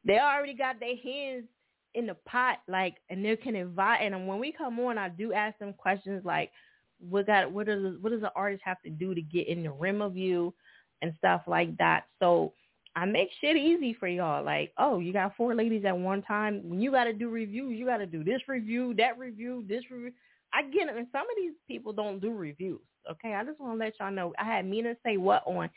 They 0.04 0.20
already 0.20 0.54
got 0.54 0.80
their 0.80 0.96
hands 0.98 1.46
in 1.94 2.08
the 2.08 2.16
pot, 2.26 2.60
like, 2.68 2.96
and 3.10 3.24
they 3.24 3.36
can 3.36 3.56
invite. 3.56 4.02
And 4.02 4.28
when 4.28 4.40
we 4.40 4.52
come 4.52 4.80
on, 4.80 4.98
I 4.98 5.10
do 5.10 5.34
ask 5.34 5.58
them 5.60 5.74
questions 5.74 6.24
like, 6.26 6.52
what 7.00 7.28
got, 7.28 7.52
what 7.52 7.68
does, 7.68 7.96
what 8.02 8.12
does 8.12 8.22
the 8.22 8.34
artist 8.36 8.64
have 8.66 8.82
to 8.84 8.90
do 8.90 9.16
to 9.16 9.22
get 9.22 9.48
in 9.48 9.64
the 9.64 9.72
rim 9.72 10.02
of 10.02 10.18
you, 10.18 10.54
and 11.02 11.14
stuff 11.18 11.42
like 11.48 11.78
that. 11.78 12.06
So 12.20 12.54
I 12.96 13.06
make 13.06 13.30
shit 13.42 13.58
easy 13.58 13.94
for 13.94 14.08
y'all. 14.08 14.44
Like, 14.44 14.72
oh, 14.78 15.00
you 15.00 15.12
got 15.12 15.36
four 15.36 15.54
ladies 15.54 15.84
at 15.86 15.98
one 15.98 16.22
time. 16.22 16.62
When 16.64 16.80
you 16.80 16.92
got 16.92 17.04
to 17.06 17.14
do 17.14 17.30
reviews, 17.30 17.78
you 17.78 17.86
got 17.86 17.98
to 17.98 18.06
do 18.06 18.24
this 18.24 18.42
review, 18.48 18.94
that 18.98 19.18
review, 19.20 19.66
this 19.68 19.84
review. 19.92 20.12
I 20.54 20.64
get 20.64 20.88
it. 20.88 20.96
And 20.96 21.08
some 21.12 21.24
of 21.24 21.36
these 21.36 21.54
people 21.68 21.92
don't 21.92 22.22
do 22.22 22.32
reviews. 22.32 22.80
Okay, 23.12 23.34
I 23.34 23.44
just 23.44 23.60
want 23.60 23.74
to 23.74 23.86
let 23.86 23.94
y'all 24.00 24.12
know. 24.12 24.34
I 24.40 24.46
had 24.46 24.66
Mina 24.66 24.96
SayWhat 25.06 25.46
on. 25.46 25.70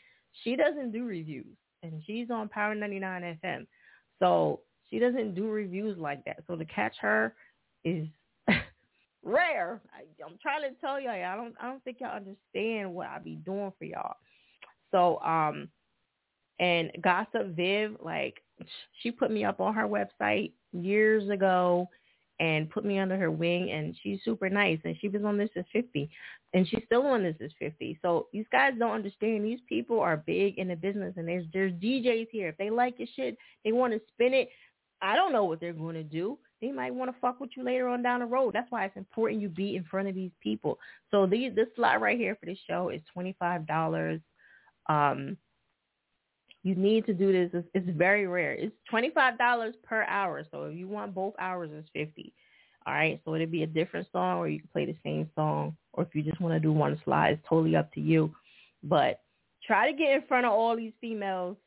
She 0.43 0.55
doesn't 0.55 0.91
do 0.91 1.05
reviews, 1.05 1.57
and 1.83 2.01
she's 2.05 2.31
on 2.31 2.47
Power 2.47 2.73
99 2.73 3.37
FM. 3.43 3.67
So 4.19 4.61
she 4.89 4.99
doesn't 4.99 5.35
do 5.35 5.49
reviews 5.49 5.97
like 5.97 6.23
that. 6.25 6.43
So 6.47 6.55
to 6.55 6.65
catch 6.65 6.95
her 7.01 7.35
is 7.83 8.07
rare. 9.23 9.81
I, 9.93 10.23
I'm 10.25 10.37
trying 10.41 10.61
to 10.61 10.79
tell 10.79 10.99
y'all. 10.99 11.11
I 11.11 11.35
don't. 11.35 11.55
I 11.59 11.67
don't 11.67 11.83
think 11.83 11.97
y'all 11.99 12.15
understand 12.15 12.93
what 12.93 13.07
I 13.07 13.19
be 13.19 13.35
doing 13.35 13.73
for 13.77 13.85
y'all. 13.85 14.15
So 14.91 15.19
um 15.19 15.67
and 16.59 16.91
Gossip 17.01 17.55
Viv, 17.55 17.95
like 18.03 18.41
she 19.01 19.11
put 19.11 19.31
me 19.31 19.45
up 19.45 19.59
on 19.59 19.73
her 19.73 19.87
website 19.87 20.51
years 20.73 21.29
ago 21.29 21.87
and 22.39 22.69
put 22.69 22.85
me 22.85 22.99
under 22.99 23.17
her 23.17 23.31
wing 23.31 23.71
and 23.71 23.95
she's 24.01 24.19
super 24.23 24.49
nice 24.49 24.79
and 24.85 24.95
she 24.99 25.09
was 25.09 25.23
on 25.23 25.37
this 25.37 25.49
is 25.55 25.65
50 25.73 26.09
and 26.53 26.67
she's 26.67 26.83
still 26.85 27.05
on 27.05 27.21
this 27.21 27.35
is 27.39 27.51
50 27.59 27.99
so 28.01 28.27
these 28.31 28.45
guys 28.51 28.73
don't 28.79 28.93
understand. 28.95 29.43
These 29.43 29.59
people 29.67 29.99
are 29.99 30.17
big 30.17 30.57
in 30.57 30.69
the 30.69 30.75
business 30.75 31.13
and 31.17 31.27
there's 31.27 31.45
there's 31.53 31.73
djs 31.73 32.27
here. 32.31 32.49
If 32.49 32.57
they 32.57 32.69
like 32.69 32.95
your 32.97 33.07
shit 33.15 33.37
they 33.65 33.71
want 33.71 33.93
to 33.93 34.01
spin 34.13 34.33
it 34.33 34.49
i 35.01 35.15
don't 35.15 35.31
know 35.31 35.45
what 35.45 35.59
they're 35.59 35.73
going 35.73 35.95
to 35.95 36.03
do. 36.03 36.37
They 36.61 36.71
might 36.73 36.93
want 36.93 37.09
to 37.09 37.19
fuck 37.21 37.39
with 37.39 37.51
you 37.55 37.63
later 37.63 37.87
on 37.87 38.03
down 38.03 38.19
the 38.19 38.25
road. 38.25 38.53
That's 38.53 38.69
why 38.69 38.83
it's 38.83 38.97
important 38.97 39.41
you 39.41 39.47
be 39.47 39.77
in 39.77 39.85
front 39.85 40.09
of 40.09 40.15
these 40.15 40.31
people. 40.41 40.77
So 41.09 41.25
these 41.25 41.55
this 41.55 41.67
slot 41.75 42.01
right 42.01 42.17
here 42.17 42.35
for 42.37 42.45
this 42.45 42.57
show 42.67 42.89
is 42.89 43.01
twenty 43.13 43.35
five 43.39 43.65
dollars 43.65 44.19
um 44.89 45.37
you 46.63 46.75
need 46.75 47.05
to 47.05 47.13
do 47.13 47.31
this. 47.31 47.49
It's, 47.53 47.67
it's 47.73 47.97
very 47.97 48.27
rare. 48.27 48.53
It's 48.53 48.75
twenty 48.89 49.09
five 49.11 49.37
dollars 49.37 49.75
per 49.83 50.03
hour. 50.03 50.43
So 50.51 50.63
if 50.63 50.77
you 50.77 50.87
want 50.87 51.15
both 51.15 51.33
hours, 51.39 51.69
it's 51.73 51.89
fifty. 51.93 52.33
All 52.85 52.93
right. 52.93 53.21
So 53.23 53.35
it'd 53.35 53.51
be 53.51 53.63
a 53.63 53.67
different 53.67 54.07
song, 54.11 54.39
or 54.39 54.49
you 54.49 54.59
can 54.59 54.69
play 54.69 54.85
the 54.85 54.97
same 55.03 55.29
song, 55.35 55.75
or 55.93 56.03
if 56.03 56.13
you 56.13 56.23
just 56.23 56.41
want 56.41 56.53
to 56.53 56.59
do 56.59 56.73
one 56.73 56.99
slide, 57.05 57.33
it's 57.33 57.47
totally 57.47 57.75
up 57.75 57.93
to 57.93 58.01
you. 58.01 58.33
But 58.83 59.21
try 59.65 59.89
to 59.91 59.97
get 59.97 60.11
in 60.11 60.21
front 60.27 60.45
of 60.45 60.51
all 60.51 60.75
these 60.75 60.93
females 60.99 61.57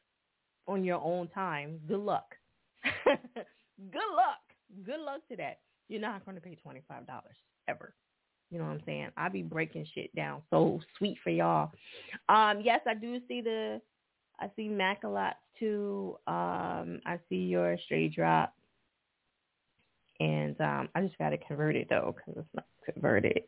on 0.67 0.85
your 0.85 1.01
own 1.03 1.29
time. 1.29 1.81
Good 1.89 2.01
luck. 2.01 2.35
Good 3.05 4.11
luck. 4.15 4.41
Good 4.85 5.01
luck 5.01 5.21
to 5.31 5.37
that. 5.37 5.61
You're 5.89 6.01
not 6.01 6.25
going 6.25 6.37
to 6.37 6.41
pay 6.41 6.57
twenty 6.57 6.83
five 6.89 7.07
dollars 7.07 7.37
ever. 7.69 7.95
You 8.51 8.59
know 8.59 8.65
what 8.65 8.73
I'm 8.73 8.83
saying? 8.85 9.09
I 9.17 9.31
be 9.31 9.43
breaking 9.43 9.87
shit 9.95 10.15
down 10.15 10.43
so 10.51 10.81
sweet 10.99 11.17
for 11.25 11.31
y'all. 11.31 11.71
Um, 12.29 12.61
yes, 12.62 12.81
I 12.87 12.93
do 12.93 13.19
see 13.27 13.41
the 13.41 13.81
I 14.41 14.51
see 14.57 14.69
Mac 14.69 15.05
a 15.05 15.09
lot 15.09 15.36
too. 15.59 16.17
Um, 16.27 17.01
I 17.07 17.19
see 17.28 17.36
your 17.36 17.77
straight 17.85 18.15
drop. 18.15 18.55
And 20.20 20.61
um, 20.61 20.89
I 20.94 21.02
just 21.02 21.19
got 21.19 21.33
it 21.33 21.43
though 21.89 22.15
because 22.17 22.41
it's 22.41 22.55
not 22.55 22.67
converted. 22.85 23.43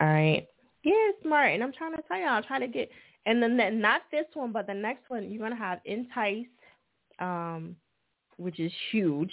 All 0.00 0.08
right. 0.08 0.46
Yeah, 0.82 1.10
smart. 1.22 1.52
And 1.52 1.62
I'm 1.62 1.72
trying 1.72 1.94
to 1.94 2.02
tell 2.08 2.18
y'all, 2.18 2.30
I'm 2.30 2.42
trying 2.42 2.62
to 2.62 2.66
get, 2.66 2.90
and 3.26 3.40
then 3.42 3.56
the, 3.56 3.70
not 3.70 4.02
this 4.10 4.26
one, 4.34 4.50
but 4.52 4.66
the 4.66 4.74
next 4.74 5.08
one, 5.08 5.30
you're 5.30 5.38
going 5.38 5.52
to 5.52 5.56
have 5.56 5.80
Entice, 5.84 6.46
um, 7.20 7.76
which 8.36 8.58
is 8.58 8.72
huge. 8.90 9.30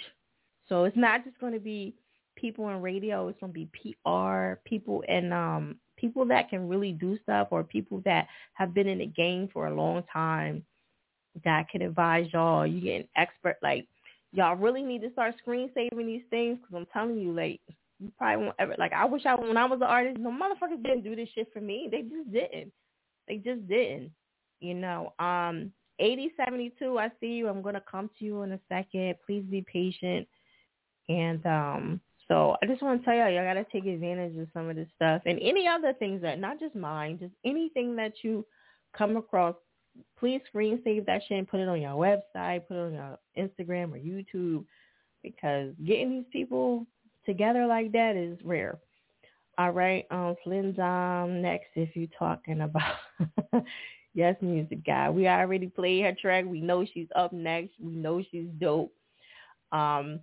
So 0.68 0.84
it's 0.84 0.98
not 0.98 1.24
just 1.24 1.40
going 1.40 1.54
to 1.54 1.60
be 1.60 1.96
people 2.36 2.70
in 2.70 2.82
radio. 2.82 3.28
It's 3.28 3.40
going 3.40 3.52
to 3.52 3.60
be 3.60 3.96
PR, 4.06 4.60
people 4.64 5.04
in 5.08 5.34
um, 5.34 5.78
people 6.00 6.26
that 6.26 6.50
can 6.50 6.68
really 6.68 6.92
do 6.92 7.18
stuff 7.24 7.50
or 7.52 7.64
people 7.64 8.02
that 8.06 8.28
have 8.54 8.74
been 8.74 8.88
in 8.88 9.00
the 9.00 9.06
game 9.06 9.50
for 9.52 9.68
a 9.68 9.76
long 9.76 10.04
time 10.12 10.64
that 11.44 11.70
can 11.70 11.82
advise 11.82 12.28
y'all. 12.34 12.66
You 12.66 12.82
get 12.82 13.02
an 13.02 13.08
expert 13.16 13.58
like 13.62 13.88
y'all 14.32 14.56
really 14.56 14.84
need 14.84 15.02
to 15.02 15.12
start 15.12 15.36
screen 15.38 15.70
saving 15.74 16.08
these 16.08 16.24
things 16.30 16.58
because 16.58 16.76
I'm 16.76 16.88
telling 16.94 17.20
you, 17.20 17.34
like 17.34 17.60
you 18.00 18.12
probably 18.18 18.46
won't 18.46 18.56
ever 18.60 18.76
like. 18.78 18.94
I 18.94 19.06
wish 19.06 19.26
I 19.26 19.36
when 19.36 19.58
I 19.58 19.66
was 19.66 19.78
an 19.78 19.84
artist, 19.84 20.18
no 20.20 20.32
motherfuckers 20.32 20.84
didn't 20.84 21.04
do 21.04 21.16
this 21.16 21.30
shit 21.36 21.52
for 21.54 21.62
me. 21.62 21.88
They 21.92 22.02
just 22.02 22.32
didn't. 22.32 22.72
They 23.28 23.38
just 23.38 23.68
didn't. 23.68 24.12
You 24.60 24.76
know. 24.76 25.14
Um, 25.20 25.72
eighty 26.00 26.32
seventy 26.38 26.74
two. 26.80 26.98
I 26.98 27.10
see 27.20 27.34
you. 27.34 27.48
I'm 27.48 27.62
gonna 27.62 27.84
come 27.90 28.10
to 28.20 28.26
you 28.26 28.42
in 28.44 28.54
a 28.54 28.60
second. 28.70 29.16
Please 29.26 29.44
be 29.50 29.66
patient. 29.72 30.28
And 31.10 31.44
um, 31.46 32.02
so 32.30 32.56
I 32.62 32.68
just 32.68 32.82
want 32.84 33.02
to 33.02 33.06
tell 33.06 33.16
y'all, 33.16 33.30
y'all 33.30 33.44
got 33.44 33.56
to 33.56 33.66
take 33.72 33.86
advantage 33.92 34.38
of 34.38 34.48
some 34.54 34.70
of 34.70 34.76
this 34.76 34.88
stuff 34.96 35.24
and 35.26 35.40
any 35.42 35.68
other 35.68 35.94
things 35.94 36.22
that, 36.22 36.40
not 36.40 36.60
just 36.60 36.76
mine, 36.76 37.18
just 37.20 37.34
anything 37.44 37.96
that 37.96 38.14
you 38.24 38.46
come 38.96 39.18
across. 39.18 39.56
Please 40.18 40.40
screen 40.48 40.80
save 40.84 41.06
that 41.08 41.22
shit 41.28 41.40
and 41.40 41.48
put 41.48 41.60
it 41.60 41.68
on 41.68 41.82
your 41.82 41.92
website, 41.92 42.68
put 42.68 42.78
it 42.78 42.86
on 42.86 42.94
your 42.94 43.18
Instagram 43.38 43.92
or 43.92 43.98
YouTube 43.98 44.64
because 45.24 45.74
getting 45.86 46.12
these 46.12 46.26
people 46.32 46.86
together 47.26 47.66
like 47.66 47.92
that 47.94 48.16
is 48.16 48.38
rare. 48.44 48.78
All 49.58 49.72
right, 49.72 50.06
um, 50.12 50.36
Flynn 50.44 50.74
next 51.42 51.68
if 51.76 51.96
you're 51.96 52.08
talking 52.18 52.62
about 52.62 52.96
Yes 54.14 54.36
Music 54.42 54.86
Guy. 54.86 55.10
We 55.10 55.28
already 55.28 55.68
played 55.68 56.04
her 56.04 56.16
track. 56.20 56.46
We 56.48 56.62
know 56.62 56.86
she's 56.94 57.10
up 57.16 57.34
next. 57.34 57.72
We 57.82 57.96
know 57.96 58.24
she's 58.32 58.48
dope. 58.60 58.94
Um, 59.72 60.22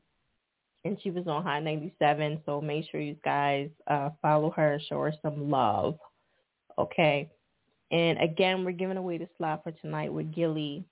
and 0.87 0.99
she 1.03 1.11
was 1.11 1.27
on 1.27 1.43
High 1.43 1.61
97. 1.61 2.41
So 2.47 2.61
make 2.61 2.89
sure 2.91 3.01
you 3.01 3.17
guys 3.25 3.69
uh, 3.87 4.11
follow 4.23 4.51
her, 4.51 4.81
show 4.89 5.01
her 5.03 5.13
some 5.23 5.51
love. 5.51 5.99
Okay. 6.79 7.31
And 7.91 8.19
again, 8.19 8.65
we're 8.65 8.73
giving 8.73 8.97
away 8.97 9.19
the 9.19 9.29
slot 9.37 9.63
for 9.63 9.73
tonight 9.73 10.13
with 10.13 10.35
Gilly. 10.35 10.85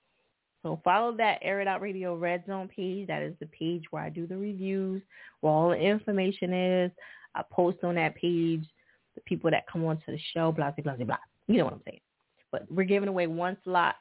So 0.63 0.79
follow 0.83 1.15
that 1.17 1.39
Air 1.41 1.61
It 1.61 1.67
Out 1.67 1.81
Radio 1.81 2.15
Red 2.15 2.43
Zone 2.47 2.67
page. 2.67 3.07
That 3.07 3.21
is 3.21 3.35
the 3.39 3.45
page 3.47 3.83
where 3.91 4.03
I 4.03 4.09
do 4.09 4.25
the 4.25 4.37
reviews, 4.37 5.01
where 5.41 5.53
all 5.53 5.69
the 5.69 5.75
information 5.75 6.53
is. 6.53 6.91
I 7.35 7.43
post 7.51 7.77
on 7.83 7.95
that 7.95 8.15
page 8.15 8.65
the 9.13 9.21
people 9.21 9.51
that 9.51 9.67
come 9.71 9.85
onto 9.85 10.11
the 10.11 10.19
show, 10.33 10.51
blah, 10.51 10.71
blah, 10.71 10.95
blah, 10.95 11.05
blah. 11.05 11.17
You 11.47 11.57
know 11.57 11.65
what 11.65 11.73
I'm 11.73 11.81
saying. 11.85 11.99
But 12.51 12.65
we're 12.71 12.85
giving 12.85 13.09
away 13.09 13.27
one 13.27 13.57
slot. 13.63 13.95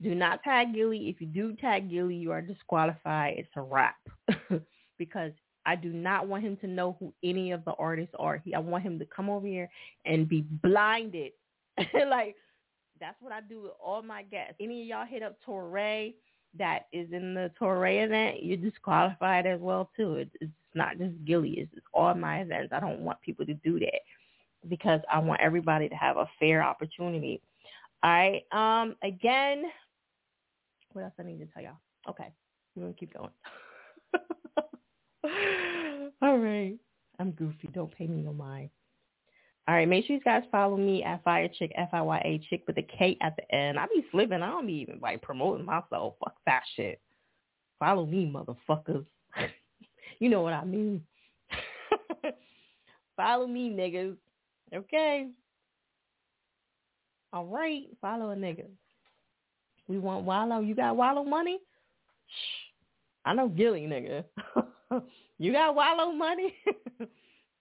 Do 0.00 0.14
not 0.14 0.42
tag 0.42 0.74
Gilly. 0.74 1.08
If 1.08 1.20
you 1.20 1.26
do 1.26 1.54
tag 1.56 1.90
Gilly, 1.90 2.16
you 2.16 2.32
are 2.32 2.40
disqualified. 2.40 3.34
It's 3.38 3.50
a 3.56 3.62
wrap. 3.62 3.96
because 5.04 5.32
I 5.66 5.74
do 5.74 5.92
not 5.92 6.28
want 6.28 6.44
him 6.44 6.56
to 6.58 6.66
know 6.68 6.96
who 7.00 7.12
any 7.24 7.50
of 7.50 7.64
the 7.64 7.72
artists 7.72 8.14
are. 8.18 8.36
He, 8.36 8.54
I 8.54 8.60
want 8.60 8.84
him 8.84 8.98
to 9.00 9.06
come 9.06 9.28
over 9.28 9.46
here 9.46 9.68
and 10.06 10.28
be 10.28 10.42
blinded. 10.62 11.32
like 12.08 12.36
that's 13.00 13.20
what 13.20 13.32
I 13.32 13.40
do 13.40 13.62
with 13.62 13.72
all 13.84 14.00
my 14.02 14.22
guests. 14.22 14.54
Any 14.60 14.82
of 14.82 14.88
y'all 14.88 15.06
hit 15.06 15.24
up 15.24 15.36
Torre 15.44 16.10
that 16.56 16.86
is 16.92 17.08
in 17.12 17.34
the 17.34 17.50
Torre 17.58 18.04
event, 18.04 18.44
you're 18.44 18.58
disqualified 18.58 19.46
as 19.46 19.60
well 19.60 19.90
too. 19.96 20.16
It, 20.16 20.30
it's 20.40 20.52
not 20.74 20.98
just 20.98 21.12
Gilly. 21.24 21.50
It's, 21.58 21.70
it's 21.74 21.86
all 21.92 22.14
my 22.14 22.42
events. 22.42 22.72
I 22.72 22.78
don't 22.78 23.00
want 23.00 23.20
people 23.22 23.44
to 23.46 23.54
do 23.54 23.80
that 23.80 24.00
because 24.68 25.00
I 25.12 25.18
want 25.18 25.40
everybody 25.40 25.88
to 25.88 25.94
have 25.96 26.16
a 26.16 26.28
fair 26.38 26.62
opportunity. 26.62 27.40
All 28.04 28.10
right. 28.10 28.42
Um. 28.52 28.94
Again, 29.02 29.64
what 30.92 31.02
else 31.02 31.14
I 31.18 31.22
need 31.24 31.38
to 31.38 31.46
tell 31.46 31.62
y'all? 31.62 31.78
Okay, 32.08 32.32
we're 32.76 32.82
gonna 32.82 32.94
keep 32.94 33.14
going. 33.14 33.30
All 36.22 36.38
right. 36.38 36.76
I'm 37.18 37.30
goofy. 37.32 37.68
Don't 37.72 37.94
pay 37.96 38.06
me 38.06 38.22
no 38.22 38.32
mind. 38.32 38.70
All 39.68 39.76
right, 39.76 39.88
make 39.88 40.04
sure 40.06 40.16
you 40.16 40.22
guys 40.22 40.42
follow 40.50 40.76
me 40.76 41.04
at 41.04 41.22
Fiya 41.22 41.48
Chick, 41.56 41.70
F-I-Y-A 41.76 42.40
Chick 42.50 42.64
with 42.66 42.78
a 42.78 42.82
K 42.82 43.16
at 43.20 43.36
the 43.36 43.54
end. 43.54 43.78
I 43.78 43.86
be 43.86 44.04
slipping. 44.10 44.42
I 44.42 44.50
don't 44.50 44.66
be 44.66 44.72
even 44.74 44.98
like 45.00 45.22
promoting 45.22 45.64
myself. 45.64 46.14
Fuck 46.18 46.34
that 46.46 46.62
shit. 46.74 47.00
Follow 47.78 48.04
me, 48.04 48.26
motherfuckers. 48.32 49.06
you 50.18 50.28
know 50.28 50.42
what 50.42 50.52
I 50.52 50.64
mean. 50.64 51.02
follow 53.16 53.46
me, 53.46 53.70
niggas. 53.70 54.16
Okay. 54.74 55.28
All 57.32 57.46
right. 57.46 57.84
Follow 58.00 58.30
a 58.30 58.36
nigga. 58.36 58.66
We 59.86 59.98
want 59.98 60.24
Wallo. 60.24 60.58
You 60.60 60.74
got 60.74 60.96
Wallo 60.96 61.22
money? 61.22 61.60
Shh. 62.26 62.72
I 63.24 63.34
know 63.34 63.48
Gilly, 63.48 63.82
nigga. 63.82 64.24
you 65.38 65.52
got 65.52 65.74
Wallo 65.74 66.12
money? 66.12 66.54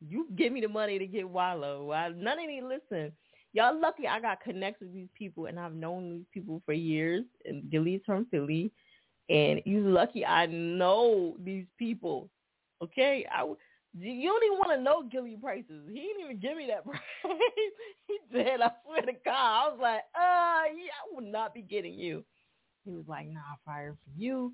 you 0.08 0.28
give 0.36 0.52
me 0.54 0.62
the 0.62 0.68
money 0.68 1.00
to 1.00 1.08
get 1.08 1.28
Wallo. 1.28 1.92
I, 1.92 2.10
none 2.10 2.40
of 2.40 2.48
these 2.48 2.64
listen. 2.64 3.12
Y'all 3.54 3.80
lucky 3.80 4.08
I 4.08 4.20
got 4.20 4.42
connects 4.42 4.82
with 4.82 4.94
these 4.94 5.10
people 5.14 5.48
and 5.48 5.60
I've 5.60 5.74
known 5.74 6.10
these 6.10 6.26
people 6.34 6.62
for 6.66 6.74
years. 6.74 7.24
And 7.46 7.70
Gilly's 7.70 8.02
from 8.06 8.26
Philly. 8.32 8.72
And 9.30 9.62
you 9.66 9.82
lucky 9.82 10.26
I 10.26 10.46
know 10.46 11.36
these 11.44 11.66
people. 11.78 12.30
Okay? 12.82 13.26
I 13.32 13.46
you 13.94 14.30
don't 14.30 14.44
even 14.46 14.58
want 14.58 14.72
to 14.78 14.82
know 14.82 15.04
Gilly 15.12 15.38
prices. 15.42 15.84
He 15.90 16.00
didn't 16.00 16.24
even 16.24 16.40
give 16.40 16.56
me 16.56 16.68
that 16.68 16.86
price. 16.86 17.02
he 18.08 18.20
did. 18.32 18.62
I 18.62 18.72
swear 18.86 19.02
to 19.02 19.14
God. 19.26 19.34
I 19.36 19.70
was 19.70 19.80
like, 19.82 20.02
uh, 20.16 20.64
yeah, 20.78 20.96
I 20.96 21.14
would 21.14 21.26
not 21.26 21.54
be 21.54 21.62
getting 21.62 21.94
you. 21.94 22.24
He 22.86 22.92
was 22.92 23.04
like, 23.08 23.28
nah, 23.28 23.42
fire 23.66 23.98
for 24.04 24.20
you. 24.20 24.54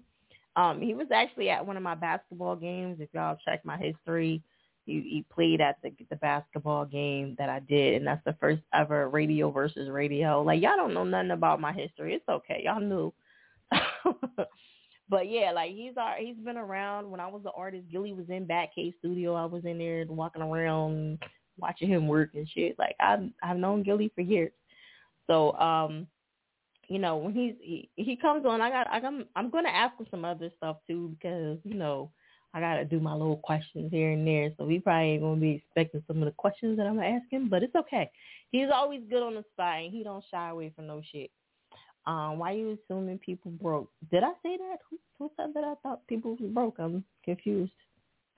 Um, 0.58 0.82
he 0.82 0.96
was 0.96 1.08
actually 1.14 1.52
at 1.52 1.66
one 1.66 1.78
of 1.78 1.84
my 1.84 1.96
basketball 1.96 2.56
games. 2.56 2.98
If 3.00 3.10
y'all 3.14 3.38
check 3.46 3.64
my 3.64 3.78
history, 3.78 4.42
he, 4.86 4.94
he 5.02 5.26
played 5.32 5.62
at 5.62 5.78
the 5.84 5.94
the 6.10 6.16
basketball 6.16 6.84
game 6.86 7.36
that 7.38 7.48
I 7.48 7.60
did, 7.60 7.96
and 7.96 8.08
that's 8.08 8.24
the 8.26 8.36
first 8.40 8.64
ever 8.74 9.08
radio 9.08 9.52
versus 9.52 9.90
radio. 9.90 10.42
Like 10.42 10.62
y'all 10.62 10.76
don't 10.76 10.96
know 10.96 11.04
nothing 11.04 11.32
about 11.32 11.62
my 11.62 11.72
history. 11.72 12.16
It's 12.16 12.28
okay, 12.28 12.64
y'all 12.66 12.82
knew. 12.82 13.14
but 15.10 15.30
yeah, 15.30 15.52
like 15.52 15.72
he's 15.72 15.94
our 15.96 16.16
he's 16.18 16.38
been 16.38 16.58
around. 16.58 17.12
When 17.12 17.20
I 17.20 17.28
was 17.28 17.44
the 17.44 17.52
artist, 17.52 17.92
Gilly 17.92 18.14
was 18.14 18.30
in 18.30 18.48
Batcave 18.48 18.98
Studio. 18.98 19.36
I 19.36 19.46
was 19.46 19.64
in 19.64 19.78
there 19.78 20.06
walking 20.10 20.42
around 20.42 21.20
watching 21.60 21.90
him 21.90 22.08
work 22.08 22.32
and 22.34 22.50
shit. 22.50 22.80
Like 22.80 22.96
I've 23.00 23.30
I've 23.44 23.58
known 23.58 23.84
Gilly 23.84 24.12
for 24.16 24.22
years. 24.22 24.54
So 25.28 25.54
um 25.60 26.08
you 26.88 27.00
know, 27.00 27.18
when 27.18 27.34
he's 27.34 27.56
he, 27.60 27.90
he 27.96 28.16
comes 28.16 28.46
on, 28.46 28.62
I 28.62 28.70
got 28.70 28.88
I 28.92 28.98
am 29.06 29.26
I'm 29.36 29.50
going 29.50 29.66
to 29.66 29.76
ask 29.76 29.98
him 30.00 30.08
some 30.10 30.26
other 30.26 30.50
stuff 30.58 30.78
too 30.88 31.16
because 31.20 31.58
you 31.64 31.74
know 31.74 32.12
I 32.54 32.60
got 32.60 32.76
to 32.76 32.86
do 32.86 33.00
my 33.00 33.14
little 33.14 33.38
questions 33.38 33.92
here 33.92 34.12
and 34.12 34.26
there. 34.26 34.52
So 34.58 34.68
he 34.68 34.80
probably 34.80 35.12
ain't 35.12 35.22
gonna 35.22 35.40
be 35.40 35.52
expecting 35.52 36.04
some 36.08 36.20
of 36.20 36.26
the 36.26 36.32
questions 36.32 36.78
that 36.78 36.88
I'm 36.88 36.96
gonna 36.96 37.08
ask 37.08 37.26
him, 37.30 37.50
but 37.50 37.64
it's 37.64 37.76
okay. 37.76 38.10
He's 38.52 38.70
always 38.74 39.02
good 39.10 39.24
on 39.24 39.36
the 39.36 39.44
spot 39.54 39.80
and 39.80 39.94
he 39.94 40.04
don't 40.04 40.24
shy 40.32 40.50
away 40.50 40.72
from 40.76 40.88
no 40.88 41.02
shit. 41.12 41.30
Um, 42.06 42.40
why 42.40 42.54
you 42.54 42.78
assuming 42.90 43.20
people 43.20 43.52
broke? 43.52 43.92
Did 44.10 44.24
I 44.24 44.32
say 44.42 44.56
that? 44.56 44.78
Who, 44.90 44.98
who 45.20 45.30
said 45.36 45.54
that? 45.54 45.66
I 45.66 45.74
thought 45.84 46.08
people 46.08 46.38
was 46.40 46.50
broke. 46.52 46.78
I'm 46.80 47.04
confused. 47.26 47.74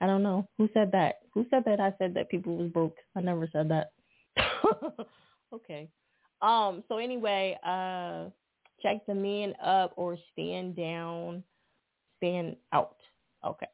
I 0.00 0.06
don't 0.06 0.24
know 0.24 0.48
who 0.58 0.68
said 0.74 0.90
that. 0.92 1.20
Who 1.34 1.46
said 1.50 1.62
that? 1.66 1.78
I 1.78 1.94
said 1.98 2.14
that 2.14 2.30
people 2.30 2.56
was 2.56 2.70
broke. 2.70 2.96
I 3.14 3.20
never 3.20 3.48
said 3.52 3.68
that. 3.68 3.92
okay. 5.54 5.88
Um. 6.42 6.82
So 6.88 6.96
anyway, 6.96 7.58
uh, 7.64 8.30
check 8.82 9.04
the 9.06 9.14
man 9.14 9.54
up 9.64 9.92
or 9.96 10.16
stand 10.32 10.76
down, 10.76 11.42
stand 12.18 12.56
out. 12.72 12.96
Okay. 13.44 13.66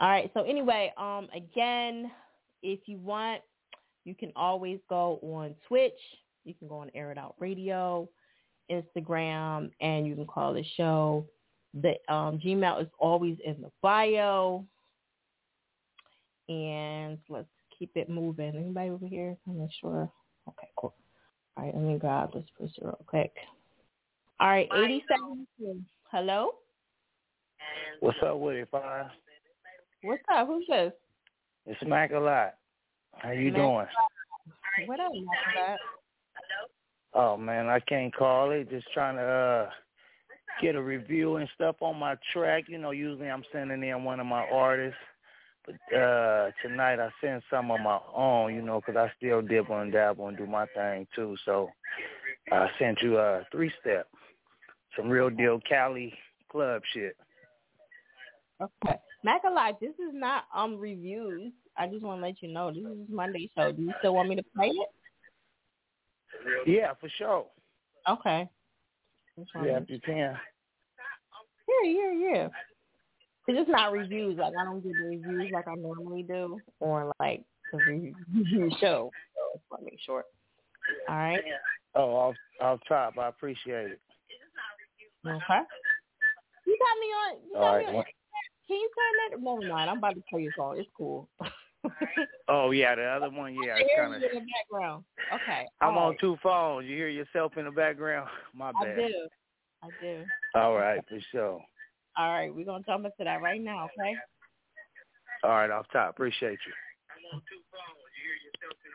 All 0.00 0.08
right. 0.08 0.30
So 0.34 0.42
anyway, 0.42 0.92
um, 0.96 1.28
again, 1.34 2.10
if 2.62 2.80
you 2.86 2.98
want, 2.98 3.42
you 4.04 4.14
can 4.14 4.32
always 4.36 4.78
go 4.88 5.18
on 5.22 5.54
Twitch. 5.66 5.98
You 6.44 6.54
can 6.54 6.68
go 6.68 6.78
on 6.78 6.90
Air 6.94 7.12
It 7.12 7.18
Out 7.18 7.34
Radio, 7.38 8.08
Instagram, 8.70 9.70
and 9.80 10.06
you 10.06 10.14
can 10.14 10.26
call 10.26 10.54
the 10.54 10.64
show. 10.76 11.26
The 11.74 11.94
um, 12.12 12.38
Gmail 12.38 12.80
is 12.82 12.88
always 12.98 13.36
in 13.44 13.60
the 13.60 13.70
bio. 13.82 14.64
And 16.48 17.18
let's 17.28 17.48
keep 17.78 17.90
it 17.94 18.08
moving. 18.08 18.56
Anybody 18.56 18.90
over 18.90 19.06
here? 19.06 19.36
I'm 19.46 19.58
not 19.58 19.68
sure. 19.80 20.10
Okay, 20.48 20.68
cool. 20.78 20.94
All 21.56 21.64
right, 21.64 21.74
let 21.74 21.84
me 21.84 21.98
grab 21.98 22.32
this 22.32 22.46
person 22.58 22.84
real 22.84 23.04
quick. 23.06 23.32
All 24.40 24.48
right, 24.48 24.68
87. 24.72 25.46
Hello? 26.12 26.50
What's 28.00 28.18
up 28.24 28.38
with 28.38 28.56
it, 28.56 28.68
Fire? 28.70 29.10
What's 30.02 30.22
up? 30.32 30.46
Who's 30.46 30.64
this? 30.68 30.92
It's 31.66 31.80
Mac 31.84 32.12
a 32.12 32.18
lot. 32.18 32.54
How 33.16 33.32
you 33.32 33.50
doing? 33.50 33.86
What 34.86 35.00
up, 35.00 35.12
Mac 35.12 35.78
Oh 37.14 37.36
man, 37.36 37.66
I 37.68 37.80
can't 37.80 38.14
call 38.14 38.52
it. 38.52 38.70
Just 38.70 38.86
trying 38.94 39.16
to 39.16 39.22
uh 39.22 39.70
get 40.62 40.76
a 40.76 40.82
review 40.82 41.36
and 41.36 41.48
stuff 41.56 41.76
on 41.80 41.98
my 41.98 42.14
track. 42.32 42.64
You 42.68 42.78
know, 42.78 42.92
usually 42.92 43.28
I'm 43.28 43.44
sending 43.50 43.82
in 43.82 44.04
one 44.04 44.20
of 44.20 44.26
my 44.26 44.46
artists, 44.52 45.00
but 45.66 45.74
uh 45.98 46.50
tonight 46.62 47.00
I 47.00 47.10
sent 47.20 47.42
some 47.50 47.72
of 47.72 47.80
my 47.80 47.98
own. 48.14 48.54
You 48.54 48.62
know, 48.62 48.80
'cause 48.80 48.94
I 48.96 49.10
still 49.16 49.42
dibble 49.42 49.80
and 49.80 49.90
dabble 49.92 50.28
and 50.28 50.36
do 50.36 50.46
my 50.46 50.66
thing 50.76 51.08
too. 51.16 51.36
So 51.44 51.70
I 52.52 52.70
sent 52.78 53.02
you 53.02 53.18
a 53.18 53.44
three 53.50 53.72
step 53.80 54.06
some 54.96 55.08
real 55.08 55.30
deal 55.30 55.60
Cali 55.68 56.12
club 56.50 56.82
shit. 56.92 57.16
Okay. 58.60 58.96
Not 59.22 59.42
gonna 59.42 59.54
lie, 59.54 59.72
this 59.80 59.90
is 59.90 60.12
not 60.12 60.44
um 60.54 60.78
reviews. 60.78 61.52
I 61.76 61.86
just 61.86 62.02
want 62.02 62.20
to 62.20 62.26
let 62.26 62.42
you 62.42 62.48
know 62.48 62.72
this 62.72 62.82
is 62.82 63.08
Monday 63.08 63.50
show. 63.56 63.70
Do 63.72 63.82
you 63.82 63.92
still 64.00 64.14
want 64.14 64.28
me 64.28 64.36
to 64.36 64.44
play 64.56 64.68
it? 64.68 64.88
Yeah, 66.66 66.92
for 67.00 67.08
sure. 67.08 67.46
Okay. 68.08 68.48
Yeah, 69.54 69.78
if 69.78 69.90
you 69.90 70.00
can. 70.00 70.36
Yeah, 71.68 71.90
yeah, 71.90 72.12
yeah. 72.12 72.48
It's 73.46 73.58
just 73.58 73.70
not 73.70 73.92
reviews. 73.92 74.38
Like 74.38 74.54
I 74.58 74.64
don't 74.64 74.80
do 74.80 74.92
the 74.92 75.04
reviews 75.04 75.52
like 75.52 75.68
I 75.68 75.74
normally 75.74 76.22
do, 76.22 76.60
or 76.80 77.12
like 77.20 77.44
the 77.72 77.78
show. 78.80 79.10
So 79.34 79.60
let 79.70 79.82
me 79.82 79.90
make 79.92 80.00
sure. 80.04 80.24
All 81.08 81.16
right. 81.16 81.42
Oh, 81.94 82.10
off 82.14 82.36
off 82.60 82.80
top, 82.88 83.18
I 83.18 83.28
appreciate 83.28 83.92
it. 83.92 84.00
Okay. 85.26 85.60
You 86.66 86.78
got 86.78 86.98
me 87.00 87.06
on. 87.06 87.36
You 87.46 87.52
got 87.54 87.62
All 87.62 87.78
me 87.78 87.98
on. 87.98 88.04
Can 88.66 88.76
you 88.76 88.90
turn 88.96 89.40
that? 89.40 89.42
Never 89.42 89.66
mind. 89.66 89.90
I'm 89.90 89.98
about 89.98 90.14
to 90.14 90.22
play 90.30 90.42
your 90.42 90.52
song. 90.56 90.78
It's 90.78 90.88
cool. 90.96 91.28
Oh 92.48 92.70
yeah, 92.70 92.94
the 92.94 93.04
other 93.04 93.30
one, 93.30 93.54
yeah, 93.54 93.74
I 93.74 93.78
it's 93.80 93.90
hear 93.90 94.04
kind 94.04 94.14
of. 94.14 94.22
you 94.22 94.28
in 94.28 94.34
the 94.34 94.40
background. 94.40 95.04
Okay. 95.32 95.66
I'm 95.80 95.96
all 95.96 96.04
on 96.04 96.10
right. 96.10 96.20
two 96.20 96.36
phones. 96.42 96.86
You 96.86 96.96
hear 96.96 97.08
yourself 97.08 97.56
in 97.56 97.66
the 97.66 97.70
background? 97.70 98.28
My 98.54 98.72
bad. 98.72 98.98
I 98.98 99.08
do. 99.08 99.28
I 99.82 99.88
do. 100.00 100.24
All 100.54 100.74
right, 100.74 101.00
for 101.08 101.18
sure. 101.30 101.62
All 102.16 102.32
right. 102.32 102.54
We're 102.54 102.64
gonna 102.64 102.84
jump 102.84 103.04
into 103.04 103.24
that 103.24 103.42
right 103.42 103.60
now. 103.60 103.84
Okay. 103.84 104.14
All 105.44 105.50
right, 105.50 105.70
off 105.70 105.86
top. 105.92 106.10
Appreciate 106.10 106.58
you. 106.66 106.72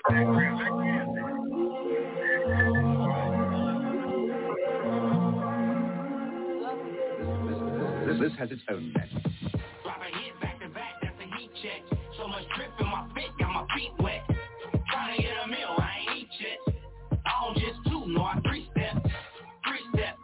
This, 0.10 0.93
This 8.20 8.32
has 8.38 8.52
its 8.52 8.62
own 8.70 8.94
magic. 8.94 9.24
Drop 9.84 9.98
a 10.00 10.18
hit 10.18 10.40
back 10.40 10.60
to 10.62 10.70
back, 10.70 11.02
that's 11.02 11.18
a 11.20 11.38
heat 11.38 11.50
check. 11.62 11.82
So 12.18 12.28
much 12.28 12.44
drip 12.56 12.70
in 12.80 12.86
my 12.86 13.10
fit, 13.16 13.32
got 13.40 13.52
my 13.52 13.66
feet 13.76 13.92
wet. 14.00 14.22
Trying 14.92 15.18
to 15.18 15.22
get 15.22 15.34
a 15.44 15.48
meal, 15.48 15.74
I 15.78 15.92
ain't 16.12 16.30
eat. 16.30 16.60
I 17.26 17.32
don't 17.42 17.58
just 17.58 17.80
two, 17.90 18.06
no, 18.08 18.22
I 18.24 18.40
three 18.46 18.70
step. 18.72 19.02
Three 19.66 19.84
step, 19.94 20.16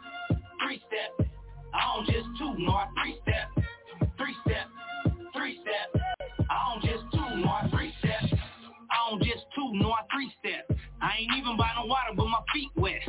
three 0.62 0.80
step. 0.86 1.28
I 1.74 1.96
don't 1.96 2.06
just 2.06 2.28
two, 2.38 2.54
no, 2.58 2.72
I 2.72 2.86
three 3.02 3.18
step. 3.22 3.66
Three 4.16 4.36
step, 4.46 4.66
three 5.36 5.58
step. 5.60 6.02
I 6.48 6.72
don't 6.72 6.82
just 6.84 7.04
two, 7.12 7.36
no, 7.42 7.48
I 7.48 7.68
three 7.70 7.92
step. 7.98 8.38
I 8.90 9.10
don't 9.10 9.22
just 9.22 9.44
two, 9.54 9.70
no, 9.74 9.90
I 9.90 10.02
three 10.14 10.32
step. 10.38 10.78
I 11.02 11.18
ain't 11.18 11.32
even 11.36 11.56
no 11.56 11.86
water, 11.86 12.14
but 12.16 12.26
my 12.26 12.40
feet 12.54 12.70
wet 12.76 13.02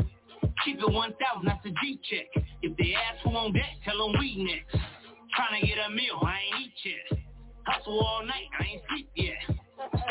down, 1.21 1.45
that's 1.45 1.65
a 1.65 1.69
G 1.81 1.99
check. 2.09 2.43
If 2.61 2.77
they 2.77 2.93
ask 2.93 3.23
who 3.23 3.31
on 3.31 3.53
deck, 3.53 3.81
tell 3.85 3.97
them 3.97 4.19
we 4.19 4.37
next. 4.43 4.75
Tryna 5.33 5.65
get 5.65 5.77
a 5.87 5.89
meal, 5.89 6.19
I 6.21 6.37
ain't 6.43 6.67
eat 6.67 6.77
yet. 6.85 7.19
Hustle 7.65 7.99
all 7.99 8.25
night, 8.25 8.49
I 8.59 8.63
ain't 8.65 8.81
sleep 8.89 9.09
yet. 9.15 9.57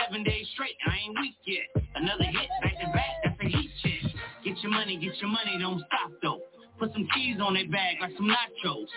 Seven 0.02 0.24
days 0.24 0.46
straight, 0.54 0.76
I 0.86 0.96
ain't 1.06 1.16
weak 1.20 1.38
yet. 1.46 1.68
Another 1.94 2.24
hit, 2.24 2.48
back 2.62 2.74
to 2.80 2.86
back, 2.92 3.14
that's 3.24 3.40
a 3.40 3.46
heat 3.46 3.70
check. 3.82 4.12
Get 4.44 4.58
your 4.62 4.72
money, 4.72 4.96
get 4.96 5.16
your 5.20 5.30
money, 5.30 5.58
don't 5.60 5.82
stop 5.86 6.10
though. 6.22 6.40
Put 6.78 6.92
some 6.92 7.06
cheese 7.14 7.36
on 7.42 7.54
that 7.54 7.70
bag 7.70 8.00
like 8.00 8.16
some 8.16 8.26
nachos. 8.26 8.88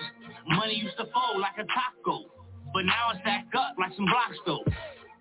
Money 0.48 0.80
used 0.80 0.98
to 0.98 1.06
fold 1.12 1.42
like 1.42 1.60
a 1.60 1.68
taco. 1.68 2.32
But 2.74 2.86
now 2.86 3.12
it's 3.12 3.22
stack 3.22 3.46
up 3.54 3.76
like 3.78 3.92
some 3.96 4.06
blocks 4.06 4.40
though. 4.46 4.64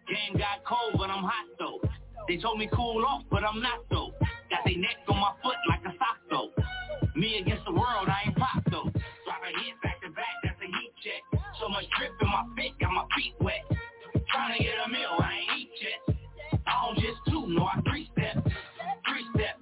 Game 0.09 0.39
got 0.39 0.65
cold, 0.65 0.95
but 0.97 1.11
I'm 1.11 1.25
hot 1.25 1.51
though. 1.59 1.83
They 2.29 2.39
told 2.39 2.59
me 2.59 2.69
cool 2.73 3.05
off, 3.05 3.23
but 3.31 3.43
I'm 3.43 3.61
not 3.61 3.85
though. 3.91 4.13
Got 4.53 4.69
they 4.69 4.77
neck 4.77 5.01
on 5.09 5.17
my 5.17 5.33
foot 5.43 5.57
like 5.65 5.81
a 5.89 5.97
sock 5.97 6.21
though. 6.29 6.53
Me 7.17 7.41
against 7.41 7.65
the 7.65 7.73
world, 7.73 8.05
I 8.05 8.29
ain't 8.29 8.37
pop 8.37 8.61
though. 8.69 8.85
Drop 9.25 9.41
a 9.41 9.49
hit 9.49 9.81
back 9.83 9.97
to 10.05 10.13
back, 10.13 10.29
that's 10.45 10.61
a 10.61 10.69
heat 10.69 10.93
check. 11.01 11.41
So 11.59 11.71
much 11.73 11.89
drip 11.97 12.13
in 12.21 12.29
my 12.29 12.45
fit, 12.53 12.77
got 12.79 12.93
my 12.93 13.09
feet 13.17 13.33
wet. 13.41 13.65
Tryna 14.29 14.61
get 14.61 14.77
a 14.77 14.89
meal, 14.93 15.17
I 15.17 15.41
ain't 15.41 15.57
eat 15.57 15.73
yet. 15.81 16.61
I 16.69 16.85
don't 16.85 17.01
just 17.01 17.17
two, 17.33 17.49
no 17.49 17.65
I 17.65 17.81
three 17.89 18.13
step. 18.13 18.45
Three 19.09 19.25
step, 19.33 19.57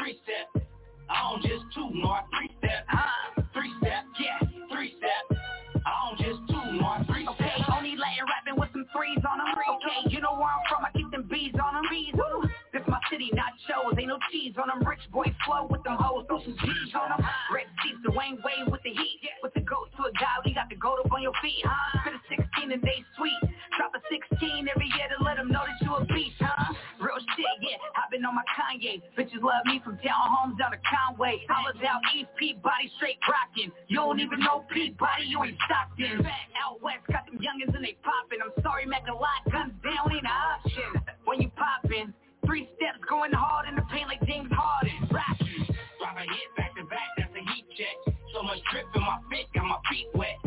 three 0.00 0.16
step. 0.24 0.64
I 1.12 1.16
don't 1.28 1.42
just 1.44 1.68
two, 1.76 1.92
no 1.92 2.08
I 2.08 2.24
three 2.32 2.48
step. 2.64 2.80
Uh, 2.88 3.44
three 3.52 3.76
step, 3.84 4.08
yeah, 4.24 4.40
three 4.72 4.96
step. 5.04 5.36
I 5.84 5.92
don't 6.00 6.16
just 6.16 6.40
two, 6.48 6.64
no 6.80 6.96
I 6.96 7.04
three 7.12 7.28
step. 7.28 7.60
Okay, 7.60 7.60
only 7.76 7.92
Latin 8.00 8.24
rapping 8.24 8.56
with 8.56 8.72
some 8.72 8.88
threes 8.88 9.20
on 9.20 9.36
them. 9.36 9.52
Okay, 9.52 10.16
you 10.16 10.24
know 10.24 10.32
where 10.32 10.48
I'm 10.48 10.64
from, 10.64 10.80
I 10.80 10.96
keep 10.96 11.12
them 11.12 11.28
bees 11.28 11.52
on 11.60 11.76
them. 11.76 11.84
Woo. 12.16 12.48
My 12.86 13.00
city, 13.10 13.30
not 13.32 13.52
shows. 13.66 13.96
Ain't 13.98 14.08
no 14.08 14.18
cheese 14.30 14.54
on 14.60 14.68
them. 14.68 14.84
Rich 14.86 15.08
boy 15.12 15.28
flow 15.44 15.66
with 15.70 15.82
them 15.84 15.96
hoes, 15.96 16.24
throw 16.28 16.40
some 16.42 16.56
G's 16.58 16.94
on 16.94 17.10
them. 17.10 17.22
Red 17.52 17.68
seats, 17.82 18.00
the 18.04 18.12
Wayne 18.12 18.38
Wade 18.44 18.68
with 18.70 18.82
the 18.82 18.92
heat. 18.92 19.20
With 19.42 19.54
the 19.54 19.64
goat 19.64 19.88
to 19.96 20.08
a 20.08 20.12
guy, 20.12 20.36
you 20.44 20.54
got 20.54 20.68
the 20.68 20.76
goat 20.76 21.00
up 21.04 21.12
on 21.12 21.22
your 21.22 21.34
feet, 21.40 21.64
huh? 21.64 22.00
Spit 22.04 22.14
a 22.14 22.20
16 22.60 22.72
and 22.72 22.82
they 22.82 23.00
sweet. 23.16 23.40
Drop 23.76 23.92
a 23.96 24.00
16 24.06 24.68
every 24.68 24.88
year 24.94 25.08
to 25.10 25.18
let 25.24 25.36
them 25.36 25.48
know 25.48 25.64
that 25.64 25.78
you 25.80 25.94
a 25.94 26.04
beast, 26.04 26.36
huh? 26.38 26.74
Real 27.00 27.18
shit, 27.36 27.56
yeah. 27.60 27.76
I've 27.98 28.10
been 28.10 28.24
on 28.24 28.34
my 28.34 28.46
Kanye. 28.52 29.02
Bitches 29.16 29.42
love 29.42 29.64
me 29.66 29.80
from 29.84 29.98
townhomes 29.98 30.56
down 30.58 30.72
to 30.72 30.80
Conway. 30.84 31.42
I 31.48 31.52
Hollers 31.52 31.82
out 31.82 32.00
East 32.14 32.30
Peabody, 32.38 32.90
straight 32.96 33.18
rockin'. 33.24 33.72
You 33.88 33.96
don't 33.96 34.20
even 34.20 34.40
know 34.40 34.64
Peabody, 34.72 35.26
you 35.26 35.42
ain't 35.42 35.58
Stockton. 35.66 36.22
Back 36.22 36.52
out 36.60 36.82
west, 36.82 37.04
got 37.10 37.26
them 37.26 37.40
youngins 37.40 37.74
and 37.74 37.84
they 37.84 37.96
poppin'. 38.04 38.38
I'm 38.44 38.54
sorry, 38.62 38.86
Mac 38.86 39.08
a 39.08 39.14
lot, 39.14 39.42
guns 39.50 39.74
down 39.82 40.12
ain't 40.12 40.24
an 40.24 40.30
option. 40.30 41.02
When 41.24 41.40
you 41.40 41.50
poppin', 41.56 42.14
three 42.46 42.68
steps 42.76 43.00
going 43.08 43.32
hard 43.32 43.68
in 43.68 43.74
the 43.74 43.82
paint 43.90 44.08
like 44.08 44.22
James 44.26 44.50
Harden. 44.52 45.08
Rockin'. 45.10 45.66
Drop 45.98 46.16
a 46.16 46.20
hit 46.20 46.50
back 46.56 46.74
to 46.76 46.84
back, 46.84 47.08
that's 47.16 47.32
a 47.34 47.42
heat 47.52 47.66
check. 47.76 48.14
So 48.34 48.42
much 48.42 48.58
drip 48.70 48.86
in 48.94 49.02
my 49.02 49.18
fit, 49.30 49.46
got 49.54 49.64
my 49.64 49.78
feet 49.90 50.08
wet. 50.14 50.38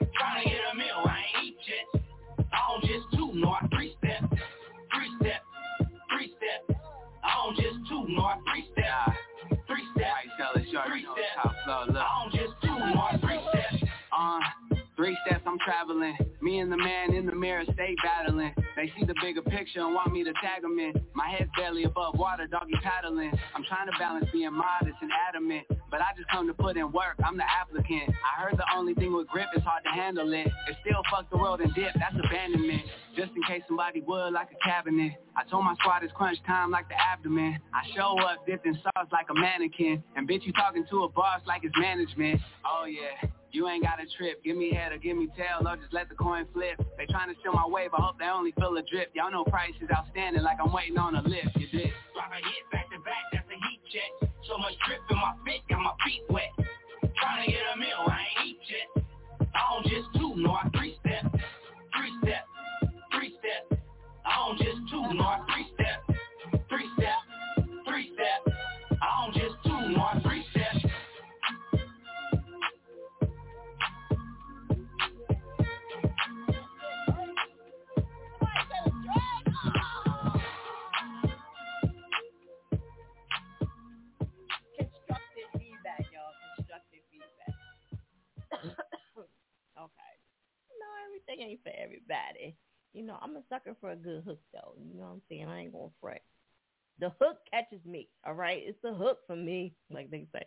Tryna 0.00 0.44
get 0.44 0.60
a 0.72 0.76
meal, 0.76 1.02
I 1.04 1.22
ain't 1.40 1.46
eat 1.46 1.58
yet. 1.66 2.02
I 2.52 2.58
don't 2.68 2.84
just 2.84 3.06
two, 3.14 3.30
no 3.34 3.50
I 3.50 3.66
three 3.74 3.94
step. 3.98 4.30
Three 4.30 5.12
step, 5.20 5.42
three 6.10 6.34
step. 6.36 6.76
I 7.24 7.30
don't 7.44 7.56
just 7.56 7.78
two, 7.88 8.04
no 8.08 8.22
I 8.24 8.36
three 8.48 8.66
step. 8.72 9.14
Three 9.66 9.86
step, 9.94 10.12
three 10.54 10.66
step. 10.70 11.54
I 11.66 12.22
don't 12.22 12.32
just 12.32 12.54
two, 12.62 12.68
no 12.68 13.00
I 13.00 13.18
three 13.20 13.40
step. 13.50 13.88
Uh, 14.12 14.40
three 14.96 15.16
steps 15.26 15.44
I'm 15.46 15.58
traveling. 15.58 16.16
Me 16.40 16.58
and 16.58 16.72
the 16.72 16.76
man 16.76 17.14
in 17.14 17.26
the 17.26 17.34
mirror 17.34 17.64
stay 17.74 17.94
battling. 18.02 18.54
They 18.74 18.92
see 18.98 19.04
the 19.04 19.14
bigger 19.22 19.42
picture 19.42 19.80
and 19.80 19.94
want 19.94 20.12
me 20.12 20.24
to 20.24 20.32
tag 20.42 20.62
them 20.62 20.78
in. 20.78 20.92
My 21.14 21.28
head's 21.28 21.50
barely 21.56 21.84
above 21.84 22.18
water, 22.18 22.46
doggy 22.46 22.74
paddling. 22.82 23.32
I'm 23.54 23.64
trying 23.64 23.86
to 23.86 23.92
balance 23.98 24.26
being 24.32 24.52
modest 24.52 24.96
and 25.00 25.10
adamant. 25.28 25.66
But 25.90 26.00
I 26.00 26.06
just 26.16 26.28
come 26.30 26.46
to 26.48 26.54
put 26.54 26.76
in 26.76 26.90
work, 26.92 27.16
I'm 27.24 27.36
the 27.36 27.44
applicant. 27.44 28.10
I 28.10 28.42
heard 28.42 28.56
the 28.56 28.66
only 28.74 28.94
thing 28.94 29.14
with 29.14 29.28
grip 29.28 29.46
is 29.56 29.62
hard 29.62 29.84
to 29.84 29.90
handle 29.90 30.32
it. 30.32 30.46
It 30.46 30.76
still 30.80 31.02
fuck 31.10 31.30
the 31.30 31.38
world 31.38 31.60
and 31.60 31.72
dip, 31.74 31.92
that's 31.94 32.16
abandonment. 32.16 32.82
Just 33.16 33.30
in 33.36 33.42
case 33.44 33.62
somebody 33.68 34.00
would 34.00 34.32
like 34.32 34.48
a 34.50 34.68
cabinet. 34.68 35.12
I 35.36 35.44
told 35.48 35.64
my 35.64 35.74
squad 35.74 36.02
it's 36.02 36.12
crunch 36.12 36.38
time 36.46 36.70
like 36.70 36.88
the 36.88 36.96
abdomen. 37.00 37.58
I 37.72 37.82
show 37.94 38.18
up 38.20 38.46
dipped 38.46 38.66
in 38.66 38.74
sauce 38.82 39.08
like 39.12 39.26
a 39.30 39.34
mannequin. 39.34 40.02
And 40.16 40.28
bitch, 40.28 40.44
you 40.44 40.52
talking 40.52 40.84
to 40.90 41.04
a 41.04 41.08
boss 41.08 41.40
like 41.46 41.62
it's 41.64 41.74
management. 41.78 42.40
Oh 42.66 42.86
yeah. 42.86 43.28
You 43.52 43.68
ain't 43.68 43.82
got 43.82 44.00
a 44.02 44.06
trip, 44.18 44.42
give 44.44 44.56
me 44.56 44.74
head 44.74 44.92
or 44.92 44.98
give 44.98 45.16
me 45.16 45.28
tail, 45.36 45.66
or 45.66 45.76
just 45.76 45.92
let 45.92 46.08
the 46.08 46.14
coin 46.14 46.46
flip. 46.52 46.76
They 46.98 47.06
trying 47.06 47.32
to 47.32 47.36
steal 47.40 47.52
my 47.52 47.66
wave, 47.66 47.90
I 47.94 48.02
hope 48.02 48.18
they 48.18 48.26
only 48.26 48.52
feel 48.52 48.76
a 48.76 48.82
drip. 48.82 49.12
Y'all 49.14 49.30
know 49.30 49.44
price 49.44 49.74
is 49.80 49.88
outstanding, 49.90 50.42
like 50.42 50.58
I'm 50.62 50.72
waiting 50.72 50.98
on 50.98 51.14
a 51.14 51.22
lift. 51.22 51.56
You 51.56 51.66
did. 51.68 51.92
Drop 52.12 52.30
a 52.32 52.36
hit 52.36 52.64
back 52.72 52.90
to 52.90 52.98
back, 53.00 53.24
that's 53.32 53.48
a 53.48 53.56
heat 53.56 53.80
check. 53.88 54.28
So 54.48 54.58
much 54.58 54.74
drip 54.86 55.00
in 55.10 55.16
my 55.16 55.32
fit, 55.44 55.62
got 55.70 55.80
my 55.80 55.94
feet 56.04 56.22
wet. 56.28 56.52
Trying 57.16 57.46
to 57.46 57.50
get 57.50 57.62
a 57.74 57.78
meal, 57.78 58.04
I 58.06 58.20
ain't 58.20 58.48
eat 58.48 58.60
yet. 58.68 59.04
I 59.54 59.60
don't 59.72 59.86
just 59.88 60.08
two, 60.20 60.34
no 60.36 60.52
I 60.52 60.68
three 60.76 60.96
step. 61.00 61.32
Three 61.32 62.12
step, 62.22 62.44
three 63.12 63.32
step. 63.40 63.80
I 64.26 64.36
don't 64.36 64.58
just 64.58 64.80
two, 64.90 65.14
no 65.14 65.24
I 65.24 65.40
three 65.48 65.66
step. 65.74 65.98
Three 66.68 66.88
step, 66.98 67.20
three 67.88 68.12
step. 68.12 68.54
I 69.00 69.06
don't 69.24 69.34
just 69.34 69.56
two, 69.64 69.96
no 69.96 70.02
I 70.02 70.20
three 70.22 70.44
step. 70.50 70.55
Everything 91.28 91.48
ain't 91.50 91.62
for 91.62 91.72
everybody. 91.76 92.56
You 92.92 93.02
know, 93.02 93.18
I'm 93.20 93.36
a 93.36 93.42
sucker 93.48 93.76
for 93.80 93.90
a 93.90 93.96
good 93.96 94.24
hook, 94.24 94.40
though. 94.52 94.74
You 94.78 94.98
know 94.98 95.04
what 95.06 95.12
I'm 95.12 95.22
saying? 95.28 95.48
I 95.48 95.60
ain't 95.60 95.72
gonna 95.72 95.88
fret. 96.00 96.22
The 96.98 97.12
hook 97.20 97.38
catches 97.52 97.84
me. 97.84 98.08
All 98.26 98.34
right, 98.34 98.62
it's 98.64 98.78
the 98.82 98.94
hook 98.94 99.18
for 99.26 99.36
me, 99.36 99.74
like 99.90 100.10
they 100.10 100.26
say. 100.32 100.44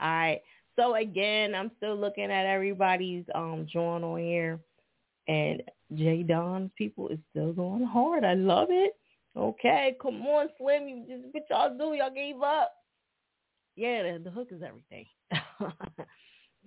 All 0.00 0.08
right. 0.08 0.40
So 0.76 0.94
again, 0.94 1.54
I'm 1.54 1.70
still 1.76 1.96
looking 1.96 2.30
at 2.30 2.46
everybody's 2.46 3.24
um 3.34 3.66
join 3.70 4.04
on 4.04 4.18
here, 4.20 4.60
and 5.28 5.62
J 5.94 6.22
Don's 6.22 6.70
people 6.76 7.08
is 7.08 7.18
still 7.30 7.52
going 7.52 7.84
hard. 7.84 8.24
I 8.24 8.34
love 8.34 8.68
it. 8.70 8.92
Okay, 9.36 9.96
come 10.00 10.22
on, 10.22 10.48
Slim. 10.58 10.88
You 10.88 11.04
just 11.06 11.34
what 11.34 11.44
y'all 11.50 11.76
do? 11.76 11.94
Y'all 11.96 12.10
gave 12.14 12.40
up. 12.42 12.72
Yeah, 13.76 14.14
the, 14.14 14.24
the 14.24 14.30
hook 14.30 14.48
is 14.50 14.62
everything. 14.62 15.04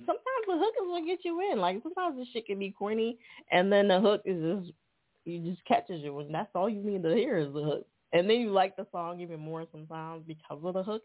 sometimes 0.06 0.46
the 0.48 0.58
hook 0.58 0.74
is 0.82 0.88
what 0.90 1.06
gets 1.06 1.26
you 1.26 1.52
in. 1.52 1.60
Like 1.60 1.82
sometimes 1.84 2.18
the 2.18 2.26
shit 2.32 2.46
can 2.46 2.60
be 2.60 2.72
corny, 2.72 3.18
and 3.52 3.72
then 3.72 3.88
the 3.88 4.00
hook 4.00 4.22
is 4.26 4.42
just 4.42 4.74
you 5.26 5.40
just 5.40 5.64
catches 5.66 6.02
you, 6.02 6.18
and 6.20 6.34
that's 6.34 6.50
all 6.56 6.70
you 6.70 6.82
need 6.82 7.04
to 7.04 7.16
hear 7.16 7.38
is 7.38 7.54
the 7.54 7.62
hook. 7.62 7.88
And 8.14 8.30
then 8.30 8.38
you 8.40 8.52
like 8.52 8.76
the 8.76 8.88
song 8.92 9.20
even 9.22 9.40
more 9.40 9.66
sometimes 9.72 10.24
because 10.26 10.60
of 10.64 10.74
the 10.74 10.84
hook. 10.84 11.04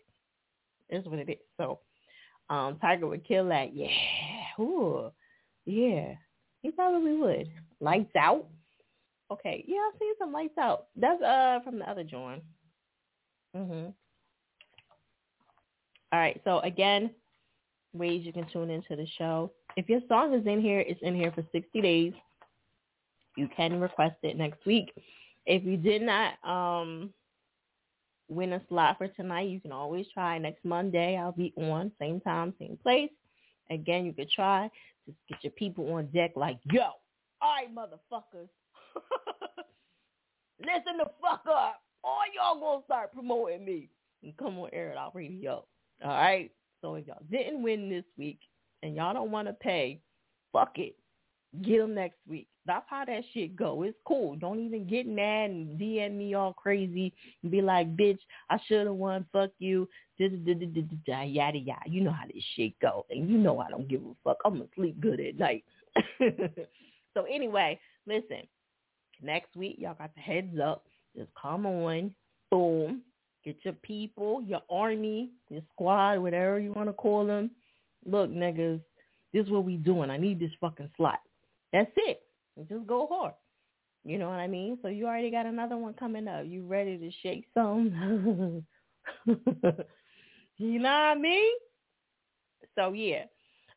Is 0.90 1.04
what 1.06 1.18
it 1.18 1.30
is. 1.30 1.38
So, 1.56 1.80
um, 2.50 2.78
Tiger 2.78 3.06
would 3.06 3.26
kill 3.26 3.48
that. 3.48 3.74
Yeah, 3.74 3.88
ooh, 4.60 5.10
yeah, 5.64 6.14
he 6.62 6.70
probably 6.70 7.14
would. 7.14 7.48
Lights 7.80 8.14
out. 8.16 8.46
Okay, 9.30 9.64
yeah, 9.66 9.78
I've 9.92 9.98
seen 9.98 10.12
some 10.18 10.32
lights 10.32 10.58
out. 10.58 10.86
That's 10.96 11.22
uh 11.22 11.60
from 11.64 11.78
the 11.78 11.90
other 11.90 12.04
joint. 12.04 12.42
Mhm. 13.56 13.94
All 16.12 16.20
right. 16.20 16.40
So 16.44 16.60
again, 16.60 17.10
ways 17.94 18.24
you 18.24 18.32
can 18.32 18.46
tune 18.52 18.70
into 18.70 18.96
the 18.96 19.06
show. 19.18 19.50
If 19.76 19.88
your 19.88 20.00
song 20.08 20.34
is 20.34 20.46
in 20.46 20.60
here, 20.60 20.80
it's 20.80 21.00
in 21.02 21.14
here 21.14 21.32
for 21.32 21.44
60 21.52 21.80
days. 21.80 22.12
You 23.36 23.48
can 23.56 23.80
request 23.80 24.16
it 24.22 24.36
next 24.36 24.64
week. 24.66 24.92
If 25.46 25.64
you 25.64 25.76
did 25.76 26.02
not 26.02 26.34
um, 26.44 27.12
win 28.28 28.52
a 28.54 28.62
slot 28.68 28.98
for 28.98 29.08
tonight, 29.08 29.48
you 29.48 29.60
can 29.60 29.72
always 29.72 30.06
try 30.12 30.38
next 30.38 30.64
Monday. 30.64 31.16
I'll 31.16 31.32
be 31.32 31.52
on 31.56 31.90
same 31.98 32.20
time, 32.20 32.54
same 32.58 32.78
place. 32.82 33.10
Again, 33.70 34.04
you 34.04 34.12
could 34.12 34.30
try. 34.30 34.70
Just 35.06 35.18
get 35.28 35.44
your 35.44 35.52
people 35.52 35.92
on 35.94 36.06
deck 36.06 36.32
like, 36.36 36.58
yo, 36.70 36.82
all 36.82 37.54
right, 37.56 37.74
motherfuckers. 37.74 38.48
Listen 40.60 40.98
the 40.98 41.10
fuck 41.20 41.44
up. 41.48 41.82
All 42.02 42.22
y'all 42.34 42.60
gonna 42.60 42.84
start 42.84 43.12
promoting 43.12 43.64
me 43.64 43.90
and 44.22 44.36
come 44.36 44.58
on 44.58 44.70
air 44.72 44.90
it 44.90 44.96
out 44.96 45.14
radio. 45.14 45.64
All 46.02 46.10
right. 46.10 46.50
So 46.84 46.96
if 46.96 47.06
y'all 47.06 47.16
didn't 47.30 47.62
win 47.62 47.88
this 47.88 48.04
week 48.18 48.40
and 48.82 48.94
y'all 48.94 49.14
don't 49.14 49.30
want 49.30 49.48
to 49.48 49.54
pay, 49.54 50.00
fuck 50.52 50.72
it. 50.76 50.94
Get 51.62 51.78
them 51.78 51.94
next 51.94 52.18
week. 52.28 52.46
That's 52.66 52.84
how 52.90 53.06
that 53.06 53.22
shit 53.32 53.56
go. 53.56 53.84
It's 53.84 53.96
cool. 54.06 54.36
Don't 54.36 54.60
even 54.60 54.86
get 54.86 55.06
mad 55.06 55.48
and 55.48 55.80
DM 55.80 56.12
me 56.12 56.34
all 56.34 56.52
crazy 56.52 57.14
and 57.42 57.50
be 57.50 57.62
like, 57.62 57.96
bitch, 57.96 58.18
I 58.50 58.58
should 58.66 58.86
have 58.86 58.96
won. 58.96 59.24
Fuck 59.32 59.52
you. 59.58 59.88
Yada 60.18 60.36
yada. 61.24 61.56
You 61.86 62.02
know 62.02 62.12
how 62.12 62.26
this 62.26 62.44
shit 62.54 62.78
go. 62.80 63.06
And 63.08 63.30
you 63.30 63.38
know 63.38 63.60
I 63.60 63.70
don't 63.70 63.88
give 63.88 64.02
a 64.02 64.12
fuck. 64.22 64.36
I'm 64.44 64.58
going 64.58 64.68
to 64.68 64.74
sleep 64.74 65.00
good 65.00 65.20
at 65.20 65.38
night. 65.38 65.64
so 67.14 67.24
anyway, 67.32 67.80
listen. 68.06 68.42
Next 69.22 69.56
week, 69.56 69.76
y'all 69.78 69.94
got 69.94 70.14
the 70.14 70.20
heads 70.20 70.58
up. 70.62 70.84
Just 71.16 71.30
come 71.40 71.64
on. 71.64 72.14
Boom. 72.50 73.00
Get 73.44 73.56
your 73.62 73.74
people, 73.74 74.42
your 74.42 74.62
army, 74.70 75.30
your 75.50 75.62
squad, 75.72 76.18
whatever 76.18 76.58
you 76.58 76.72
want 76.72 76.88
to 76.88 76.94
call 76.94 77.26
them. 77.26 77.50
Look, 78.06 78.30
niggas, 78.30 78.80
this 79.32 79.44
is 79.44 79.50
what 79.50 79.64
we 79.64 79.76
doing. 79.76 80.10
I 80.10 80.16
need 80.16 80.40
this 80.40 80.52
fucking 80.60 80.90
slot. 80.96 81.20
That's 81.72 81.90
it. 81.96 82.22
Just 82.68 82.86
go 82.86 83.06
hard. 83.10 83.34
You 84.04 84.18
know 84.18 84.28
what 84.28 84.38
I 84.38 84.46
mean? 84.46 84.78
So 84.82 84.88
you 84.88 85.06
already 85.06 85.30
got 85.30 85.46
another 85.46 85.76
one 85.76 85.94
coming 85.94 86.28
up. 86.28 86.44
You 86.46 86.66
ready 86.66 86.98
to 86.98 87.10
shake 87.22 87.46
some? 87.54 88.64
you 89.26 90.78
know 90.78 90.88
what 90.88 90.88
I 90.88 91.14
mean? 91.14 91.52
So 92.74 92.92
yeah. 92.92 93.24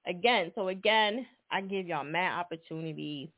Again, 0.05 0.51
so 0.55 0.69
again, 0.69 1.25
I 1.51 1.61
give 1.61 1.87
y'all 1.87 2.03
mad 2.03 2.39
opportunity. 2.39 3.31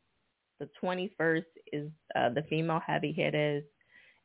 The 0.59 0.69
21st 0.83 1.45
is 1.71 1.89
uh, 2.15 2.29
the 2.29 2.43
female 2.49 2.81
heavy 2.85 3.11
hitters. 3.11 3.63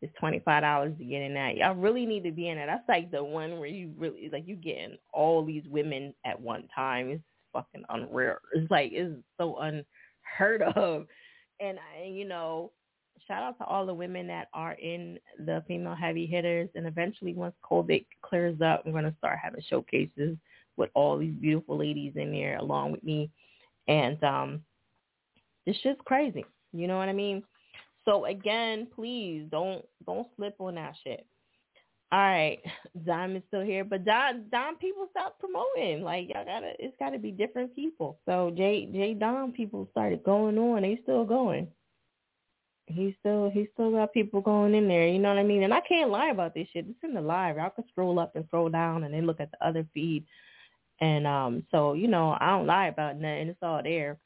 It's 0.05 0.19
twenty 0.19 0.41
five 0.41 0.63
dollars 0.63 0.93
to 0.99 1.05
get 1.05 1.23
in 1.23 1.35
that. 1.35 1.57
Y'all 1.57 1.75
really 1.75 2.05
need 2.05 2.25
to 2.25 2.31
be 2.31 2.49
in 2.49 2.59
it. 2.59 2.67
That's 2.67 2.89
like 2.89 3.11
the 3.11 3.25
one 3.25 3.59
where 3.59 3.69
you 3.69 3.93
really 3.97 4.29
like 4.31 4.47
you 4.47 4.55
getting 4.55 4.99
all 5.13 5.45
these 5.45 5.65
women 5.69 6.13
at 6.27 6.39
one 6.39 6.69
time. 6.75 7.09
It's 7.09 7.23
fucking 7.55 7.85
unreal. 7.89 8.37
It's 8.53 8.71
like 8.71 8.91
it's 8.93 9.15
so 9.39 9.57
unheard 9.57 10.63
of. 10.77 11.07
And 11.61 11.79
I, 11.79 12.05
you 12.05 12.27
know, 12.27 12.71
shout 13.27 13.43
out 13.43 13.57
to 13.59 13.65
all 13.65 13.87
the 13.87 13.95
women 13.95 14.27
that 14.27 14.49
are 14.53 14.75
in 14.75 15.19
the 15.39 15.65
female 15.67 15.95
heavy 15.95 16.27
hitters. 16.27 16.69
And 16.75 16.87
eventually, 16.87 17.33
once 17.33 17.55
COVID 17.65 18.05
clears 18.21 18.61
up, 18.61 18.85
we're 18.85 18.93
gonna 18.93 19.15
start 19.19 19.39
having 19.43 19.63
showcases 19.69 20.37
with 20.77 20.91
all 20.93 21.17
these 21.17 21.35
beautiful 21.35 21.79
ladies 21.79 22.13
in 22.17 22.31
there 22.31 22.59
along 22.59 22.93
with 22.93 23.03
me. 23.03 23.31
And 23.89 24.23
um, 24.23 24.61
it's 25.65 25.81
just 25.83 25.99
crazy. 26.01 26.45
You 26.73 26.89
know 26.89 26.99
what 26.99 27.09
I 27.09 27.15
mean? 27.15 27.43
So 28.05 28.27
again, 28.27 28.89
please 28.95 29.47
don't 29.51 29.85
don't 30.07 30.29
slip 30.37 30.57
on 30.61 30.75
that 30.77 30.95
shit. 31.05 31.27
All 32.13 32.21
right, 32.21 32.61
Dime 33.05 33.37
is 33.37 33.43
still 33.49 33.63
here, 33.63 33.85
but 33.85 34.05
Dom 34.05 34.45
Dom 34.51 34.77
people 34.77 35.09
stop 35.11 35.39
promoting. 35.41 36.03
Like 36.03 36.29
y'all 36.29 36.45
gotta, 36.45 36.73
it's 36.79 36.97
gotta 36.99 37.19
be 37.19 37.31
different 37.31 37.75
people. 37.75 38.19
So 38.27 38.53
J 38.57 38.89
J 38.93 39.15
Don 39.15 39.53
people 39.53 39.89
started 39.91 40.23
going 40.23 40.59
on. 40.59 40.83
They 40.83 40.99
still 41.03 41.25
going. 41.25 41.69
He 42.87 43.17
still 43.21 43.51
he 43.51 43.69
still 43.73 43.93
got 43.93 44.13
people 44.13 44.43
going 44.43 44.75
in 44.75 44.87
there. 44.87 45.09
You 45.09 45.19
know 45.19 45.31
what 45.31 45.39
I 45.39 45.43
mean? 45.43 45.63
And 45.63 45.73
I 45.73 45.81
can't 45.81 46.11
lie 46.11 46.29
about 46.29 46.55
this 46.55 46.69
shit. 46.73 46.87
It's 46.87 46.99
in 47.03 47.15
the 47.15 47.21
live. 47.21 47.57
Y'all 47.57 47.71
can 47.71 47.85
scroll 47.89 48.19
up 48.19 48.37
and 48.37 48.45
scroll 48.47 48.69
down 48.69 49.05
and 49.05 49.15
then 49.15 49.27
look 49.27 49.41
at 49.41 49.51
the 49.51 49.67
other 49.67 49.87
feed. 49.95 50.25
And 51.01 51.27
um, 51.27 51.67
so 51.71 51.95
you 51.95 52.09
know 52.09 52.37
I 52.39 52.51
don't 52.51 52.67
lie 52.67 52.87
about 52.89 53.17
nothing. 53.17 53.49
It's 53.49 53.59
all 53.63 53.83
there. 53.83 54.19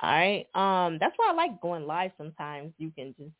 All 0.00 0.10
right. 0.10 0.46
Um, 0.54 0.98
that's 1.00 1.14
why 1.16 1.30
I 1.30 1.34
like 1.34 1.60
going 1.60 1.86
live 1.86 2.10
sometimes. 2.18 2.72
You 2.78 2.90
can 2.90 3.14
just 3.18 3.32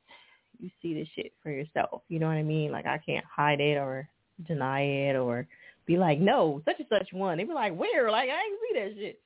you 0.60 0.70
see 0.80 0.94
the 0.94 1.06
shit 1.14 1.32
for 1.42 1.50
yourself. 1.50 2.02
You 2.08 2.18
know 2.18 2.26
what 2.26 2.34
I 2.36 2.42
mean? 2.42 2.70
Like 2.72 2.86
I 2.86 2.98
can't 2.98 3.24
hide 3.24 3.60
it 3.60 3.78
or 3.78 4.08
deny 4.46 4.82
it 4.82 5.16
or 5.16 5.46
be 5.86 5.96
like, 5.96 6.20
no, 6.20 6.62
such 6.64 6.78
and 6.78 6.88
such 6.88 7.12
one. 7.12 7.38
They 7.38 7.44
be 7.44 7.52
like, 7.52 7.76
where? 7.76 8.10
Like 8.10 8.28
I 8.28 8.32
ain't 8.32 8.60
see 8.60 8.80
that 8.80 9.00
shit. 9.00 9.20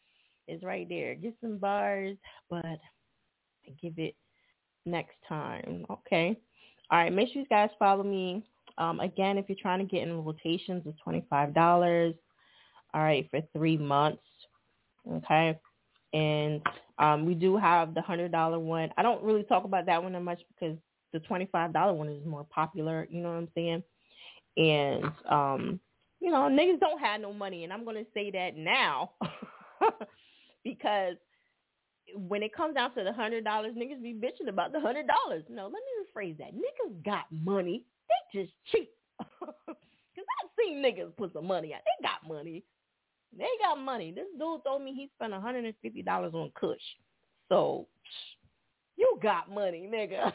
It's 0.48 0.64
right 0.64 0.88
there. 0.88 1.14
Get 1.14 1.34
some 1.40 1.58
bars, 1.58 2.16
but 2.48 2.78
give 3.82 3.98
it 3.98 4.14
next 4.84 5.16
time. 5.28 5.84
Okay. 5.90 6.38
All 6.90 6.98
right. 6.98 7.12
Make 7.12 7.32
sure 7.32 7.42
you 7.42 7.48
guys 7.48 7.70
follow 7.78 8.04
me. 8.04 8.44
Um, 8.78 9.00
again, 9.00 9.38
if 9.38 9.46
you're 9.48 9.58
trying 9.60 9.80
to 9.80 9.84
get 9.84 10.02
in 10.06 10.24
rotations, 10.24 10.82
it's 10.86 11.00
twenty 11.02 11.24
five 11.28 11.54
dollars. 11.54 12.14
All 12.94 13.02
right, 13.02 13.28
for 13.30 13.40
three 13.52 13.76
months. 13.76 14.22
Okay. 15.10 15.58
And 16.12 16.62
um, 16.98 17.26
we 17.26 17.34
do 17.34 17.56
have 17.56 17.94
the 17.94 18.02
hundred 18.02 18.32
dollar 18.32 18.58
one. 18.58 18.90
I 18.96 19.02
don't 19.02 19.22
really 19.22 19.42
talk 19.42 19.64
about 19.64 19.86
that 19.86 20.02
one 20.02 20.12
that 20.12 20.20
much 20.20 20.40
because 20.48 20.76
the 21.12 21.20
twenty 21.20 21.48
five 21.50 21.72
dollar 21.72 21.92
one 21.92 22.08
is 22.08 22.24
more 22.26 22.44
popular. 22.44 23.06
You 23.10 23.22
know 23.22 23.30
what 23.30 23.38
I'm 23.38 23.48
saying? 23.54 23.82
And 24.56 25.04
um, 25.28 25.80
you 26.20 26.30
know, 26.30 26.48
niggas 26.48 26.80
don't 26.80 27.00
have 27.00 27.20
no 27.20 27.32
money, 27.32 27.64
and 27.64 27.72
I'm 27.72 27.84
gonna 27.84 28.04
say 28.14 28.30
that 28.30 28.56
now 28.56 29.10
because 30.64 31.16
when 32.14 32.42
it 32.42 32.54
comes 32.54 32.74
down 32.74 32.94
to 32.94 33.04
the 33.04 33.12
hundred 33.12 33.44
dollars, 33.44 33.74
niggas 33.74 34.02
be 34.02 34.14
bitching 34.14 34.48
about 34.48 34.72
the 34.72 34.80
hundred 34.80 35.06
dollars. 35.06 35.44
No, 35.48 35.64
let 35.64 35.72
me 35.72 36.04
rephrase 36.04 36.38
that. 36.38 36.54
Niggas 36.54 37.04
got 37.04 37.24
money. 37.30 37.84
They 38.08 38.40
just 38.42 38.52
cheap. 38.72 38.90
Cause 39.40 40.24
I've 40.42 40.50
seen 40.58 40.82
niggas 40.82 41.14
put 41.16 41.32
some 41.32 41.46
money 41.46 41.74
out. 41.74 41.80
They 41.84 42.06
got 42.06 42.26
money. 42.26 42.64
They 43.36 43.48
got 43.62 43.78
money. 43.78 44.12
This 44.12 44.26
dude 44.38 44.64
told 44.64 44.82
me 44.82 44.94
he 44.94 45.10
spent 45.16 45.32
$150 45.32 46.34
on 46.34 46.52
Kush. 46.54 46.78
So 47.48 47.86
you 48.96 49.18
got 49.22 49.50
money, 49.50 49.88
nigga. 49.92 50.32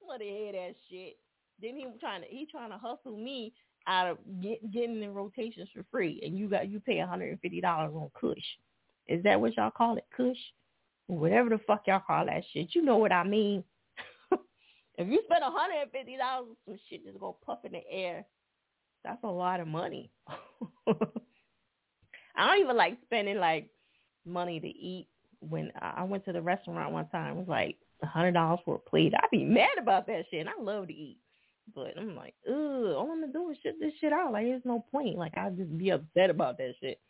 What 0.00 0.18
the 0.18 0.24
hear 0.24 0.52
that 0.52 0.74
shit. 0.90 1.18
Then 1.62 1.76
he 1.76 1.86
trying 2.00 2.22
to 2.22 2.26
he 2.26 2.44
trying 2.50 2.70
to 2.70 2.78
hustle 2.78 3.16
me 3.16 3.52
out 3.86 4.08
of 4.08 4.18
get, 4.42 4.72
getting 4.72 5.02
in 5.02 5.14
rotations 5.14 5.68
for 5.72 5.84
free, 5.90 6.20
and 6.24 6.36
you 6.36 6.48
got 6.48 6.68
you 6.68 6.80
pay 6.80 6.96
$150 6.96 7.38
on 7.64 8.10
Kush. 8.20 8.38
Is 9.06 9.22
that 9.22 9.40
what 9.40 9.56
y'all 9.56 9.70
call 9.70 9.96
it, 9.98 10.06
Kush? 10.16 10.36
Whatever 11.06 11.50
the 11.50 11.58
fuck 11.66 11.82
y'all 11.86 12.02
call 12.04 12.26
that 12.26 12.42
shit. 12.52 12.74
You 12.74 12.82
know 12.82 12.96
what 12.96 13.12
I 13.12 13.24
mean. 13.24 13.62
if 14.98 15.08
you 15.08 15.20
spend 15.24 15.44
$150 15.44 16.20
on 16.20 16.56
some 16.66 16.78
shit 16.88 17.04
just 17.04 17.20
go 17.20 17.36
puff 17.44 17.58
in 17.64 17.72
the 17.72 17.82
air, 17.88 18.24
that's 19.04 19.22
a 19.22 19.28
lot 19.28 19.60
of 19.60 19.68
money. 19.68 20.10
I 22.36 22.46
don't 22.46 22.64
even 22.64 22.76
like 22.76 22.98
spending 23.04 23.38
like 23.38 23.68
money 24.24 24.60
to 24.60 24.68
eat. 24.68 25.08
When 25.40 25.72
I 25.80 26.04
went 26.04 26.26
to 26.26 26.32
the 26.32 26.42
restaurant 26.42 26.92
one 26.92 27.08
time, 27.08 27.32
it 27.32 27.38
was 27.38 27.48
like 27.48 27.76
a 28.02 28.06
hundred 28.06 28.32
dollars 28.32 28.60
for 28.64 28.76
a 28.76 28.78
plate. 28.78 29.14
I'd 29.16 29.30
be 29.30 29.44
mad 29.44 29.78
about 29.80 30.06
that 30.06 30.24
shit. 30.30 30.40
And 30.40 30.48
I 30.48 30.60
love 30.60 30.88
to 30.88 30.92
eat, 30.92 31.18
but 31.74 31.98
I'm 31.98 32.14
like, 32.14 32.34
ugh, 32.46 32.54
all 32.54 33.10
I'm 33.10 33.20
gonna 33.20 33.32
do 33.32 33.50
is 33.50 33.56
shit 33.62 33.80
this 33.80 33.94
shit 34.00 34.12
out. 34.12 34.32
Like, 34.32 34.44
there's 34.44 34.64
no 34.64 34.84
point. 34.92 35.16
Like, 35.16 35.36
I 35.38 35.48
just 35.50 35.76
be 35.78 35.90
upset 35.90 36.28
about 36.28 36.58
that 36.58 36.74
shit. 36.80 37.00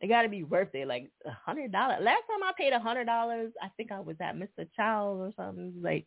It 0.00 0.08
got 0.08 0.22
to 0.22 0.28
be 0.28 0.42
worth 0.42 0.74
it. 0.74 0.86
Like 0.86 1.10
a 1.24 1.30
hundred 1.30 1.72
dollars. 1.72 1.98
Last 2.02 2.22
time 2.28 2.42
I 2.44 2.52
paid 2.56 2.72
a 2.72 2.80
hundred 2.80 3.06
dollars, 3.06 3.52
I 3.62 3.68
think 3.76 3.90
I 3.90 4.00
was 4.00 4.16
at 4.20 4.36
Mr. 4.36 4.68
Chow's 4.76 5.18
or 5.20 5.32
something 5.36 5.74
like 5.82 6.06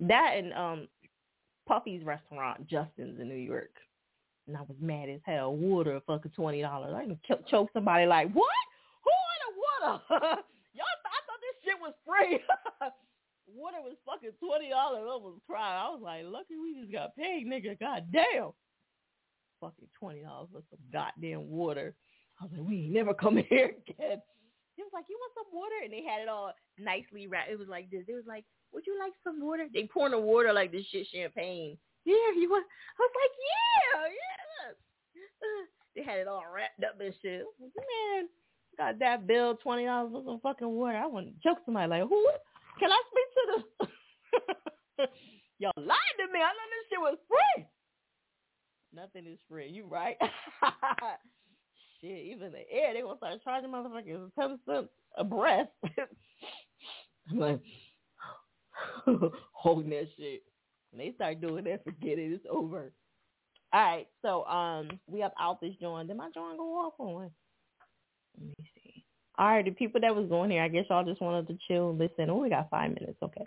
that, 0.00 0.34
and 0.36 0.52
um, 0.52 0.88
Puffy's 1.66 2.04
restaurant, 2.04 2.66
Justin's 2.66 3.20
in 3.20 3.28
New 3.28 3.34
York 3.34 3.70
and 4.46 4.56
I 4.56 4.62
was 4.62 4.76
mad 4.80 5.08
as 5.08 5.20
hell. 5.24 5.54
Water, 5.54 6.00
fucking 6.06 6.32
twenty 6.34 6.62
dollars. 6.62 6.94
I 6.94 7.04
can 7.04 7.18
choke 7.48 7.70
somebody 7.72 8.06
like 8.06 8.32
what? 8.32 8.48
Who 9.04 9.10
ordered 9.10 9.56
water? 9.58 10.02
Y'all, 10.74 10.98
I 11.04 11.18
thought 11.26 11.42
this 11.42 11.58
shit 11.64 11.78
was 11.80 11.94
free. 12.06 12.40
water 13.54 13.78
was 13.82 13.96
fucking 14.06 14.32
twenty 14.40 14.70
dollars. 14.70 15.02
I 15.02 15.16
was 15.16 15.38
crying. 15.46 15.78
I 15.78 15.90
was 15.90 16.00
like, 16.02 16.24
lucky 16.26 16.56
we 16.60 16.80
just 16.80 16.92
got 16.92 17.16
paid, 17.16 17.46
nigga. 17.46 17.78
God 17.78 18.06
damn. 18.12 18.52
Fucking 19.60 19.88
twenty 19.98 20.22
dollars 20.22 20.48
for 20.52 20.62
some 20.70 20.80
goddamn 20.92 21.48
water. 21.48 21.94
I 22.40 22.44
was 22.44 22.52
like, 22.56 22.68
we 22.68 22.84
ain't 22.84 22.94
never 22.94 23.14
come 23.14 23.36
here 23.48 23.76
again. 23.76 24.20
He 24.74 24.82
was 24.82 24.92
like, 24.94 25.04
you 25.08 25.18
want 25.20 25.32
some 25.36 25.52
water? 25.52 25.84
And 25.84 25.92
they 25.92 26.02
had 26.02 26.22
it 26.22 26.28
all 26.28 26.50
nicely 26.78 27.26
wrapped. 27.26 27.50
It 27.50 27.58
was 27.58 27.68
like 27.68 27.90
this. 27.90 28.04
It 28.08 28.14
was 28.14 28.24
like, 28.26 28.44
would 28.72 28.86
you 28.86 28.98
like 28.98 29.12
some 29.22 29.38
water? 29.40 29.68
They 29.72 29.86
pouring 29.86 30.12
the 30.12 30.18
water 30.18 30.52
like 30.52 30.72
this 30.72 30.86
shit 30.90 31.06
champagne 31.12 31.76
yeah, 32.04 32.34
you 32.34 32.50
want? 32.50 32.66
I 32.66 32.98
was 32.98 33.14
like, 33.14 33.34
yeah, 33.38 34.10
yeah. 34.10 34.31
They 35.94 36.02
had 36.02 36.18
it 36.18 36.28
all 36.28 36.44
wrapped 36.52 36.82
up 36.84 37.00
and 37.00 37.14
shit. 37.22 37.44
Man, 37.60 38.28
got 38.78 38.98
that 38.98 39.26
bill 39.26 39.56
twenty 39.56 39.84
dollars 39.84 40.12
for 40.12 40.22
some 40.24 40.40
fucking 40.40 40.68
water. 40.68 40.96
I 40.96 41.06
want 41.06 41.26
to 41.26 41.32
choke 41.42 41.58
somebody 41.64 41.88
like, 41.88 42.02
who? 42.02 42.28
Can 42.80 42.90
I 42.90 43.02
speak 43.10 43.28
to 43.34 43.64
the? 43.80 45.06
Y'all 45.58 45.72
lied 45.76 46.16
to 46.18 46.32
me. 46.32 46.40
I 46.40 46.50
know 46.50 46.68
this 46.70 46.88
shit 46.88 47.00
was 47.00 47.18
free. 47.28 47.66
Nothing 48.94 49.26
is 49.30 49.38
free. 49.48 49.68
You 49.68 49.86
right? 49.86 50.16
shit, 52.00 52.26
even 52.26 52.52
the 52.52 52.70
air, 52.70 52.94
they 52.94 53.02
gonna 53.02 53.16
start 53.16 53.42
charging 53.44 53.70
motherfuckers 53.70 54.30
ten 54.38 54.58
cents 54.66 54.88
a 55.16 55.24
breath. 55.24 55.68
I'm 57.30 57.38
like 57.38 57.60
holding 59.52 59.90
that 59.90 60.08
shit. 60.16 60.42
When 60.90 60.98
they 61.06 61.12
start 61.14 61.40
doing 61.40 61.64
that, 61.64 61.84
forget 61.84 62.18
it. 62.18 62.32
It's 62.32 62.44
over. 62.50 62.92
All 63.72 63.80
right, 63.80 64.06
so 64.20 64.44
um, 64.44 65.00
we 65.06 65.20
have 65.20 65.32
Alphas 65.40 65.78
join. 65.80 66.06
Did 66.06 66.16
my 66.16 66.30
join 66.34 66.58
go 66.58 66.74
off 66.74 66.92
on? 66.98 67.30
Let 68.38 68.46
me 68.46 68.54
see. 68.74 69.04
All 69.38 69.46
right, 69.46 69.64
the 69.64 69.70
people 69.70 70.00
that 70.02 70.14
was 70.14 70.28
going 70.28 70.50
here, 70.50 70.62
I 70.62 70.68
guess 70.68 70.84
y'all 70.90 71.04
just 71.04 71.22
wanted 71.22 71.48
to 71.48 71.58
chill 71.66 71.96
listen. 71.96 72.28
Oh, 72.28 72.36
we 72.36 72.50
got 72.50 72.68
five 72.68 72.90
minutes. 72.90 73.16
Okay. 73.22 73.44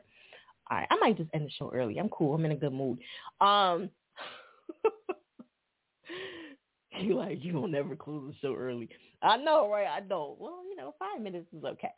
All 0.71 0.77
right, 0.77 0.87
I 0.89 0.97
might 0.97 1.17
just 1.17 1.29
end 1.33 1.45
the 1.45 1.51
show 1.51 1.71
early. 1.73 1.99
I'm 1.99 2.09
cool. 2.09 2.33
I'm 2.33 2.45
in 2.45 2.53
a 2.53 2.55
good 2.55 2.73
mood. 2.73 2.97
Um, 3.39 3.91
you 6.99 7.15
like 7.15 7.43
you 7.43 7.53
will 7.53 7.67
never 7.67 7.95
close 7.95 8.33
the 8.33 8.35
show 8.41 8.55
early. 8.55 8.89
I 9.21 9.37
know, 9.37 9.69
right? 9.71 9.87
I 9.87 9.99
know. 9.99 10.35
Well, 10.39 10.63
you 10.67 10.75
know, 10.75 10.95
five 10.97 11.21
minutes 11.21 11.45
is 11.55 11.63
okay. 11.63 11.93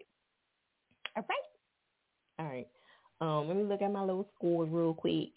All 1.15 1.23
right. 1.29 1.37
All 2.39 2.45
right. 2.45 2.67
Um, 3.19 3.47
let 3.47 3.57
me 3.57 3.63
look 3.63 3.81
at 3.81 3.91
my 3.91 4.01
little 4.01 4.29
score 4.35 4.65
real 4.65 4.93
quick. 4.93 5.29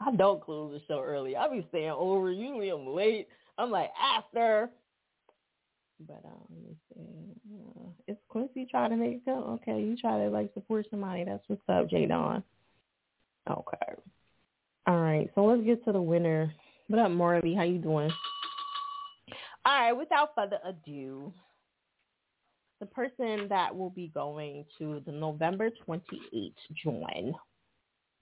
I 0.06 0.14
don't 0.16 0.42
close 0.42 0.72
the 0.72 0.80
show 0.86 1.02
early. 1.02 1.36
I 1.36 1.48
be 1.48 1.66
staying 1.68 1.90
over. 1.90 2.30
Usually 2.30 2.70
I'm 2.70 2.86
late. 2.86 3.28
I'm 3.58 3.70
like 3.70 3.90
after. 4.00 4.70
But 6.06 6.22
um. 6.24 6.60
Uh, 6.98 7.88
it's 8.06 8.20
Quincy 8.28 8.66
trying 8.70 8.90
to 8.90 8.96
make 8.96 9.16
it 9.16 9.26
go. 9.26 9.60
Okay, 9.62 9.80
you 9.80 9.96
try 9.96 10.18
to 10.18 10.28
like 10.30 10.52
support 10.54 10.86
somebody. 10.90 11.24
That's 11.24 11.42
what's 11.46 11.62
up, 11.68 11.88
J 11.88 12.06
Don. 12.06 12.42
Okay. 13.48 13.94
All 14.86 15.00
right. 15.00 15.30
So 15.34 15.44
let's 15.44 15.62
get 15.62 15.84
to 15.84 15.92
the 15.92 16.00
winner. 16.00 16.52
What 16.88 17.00
up, 17.00 17.10
Marley? 17.10 17.54
How 17.54 17.62
you 17.62 17.78
doing? 17.78 18.10
All 19.64 19.80
right. 19.80 19.92
Without 19.92 20.34
further 20.34 20.58
ado, 20.64 21.32
the 22.80 22.86
person 22.86 23.48
that 23.48 23.74
will 23.74 23.90
be 23.90 24.10
going 24.14 24.64
to 24.78 25.02
the 25.06 25.12
November 25.12 25.70
28th 25.86 26.52
join. 26.82 27.34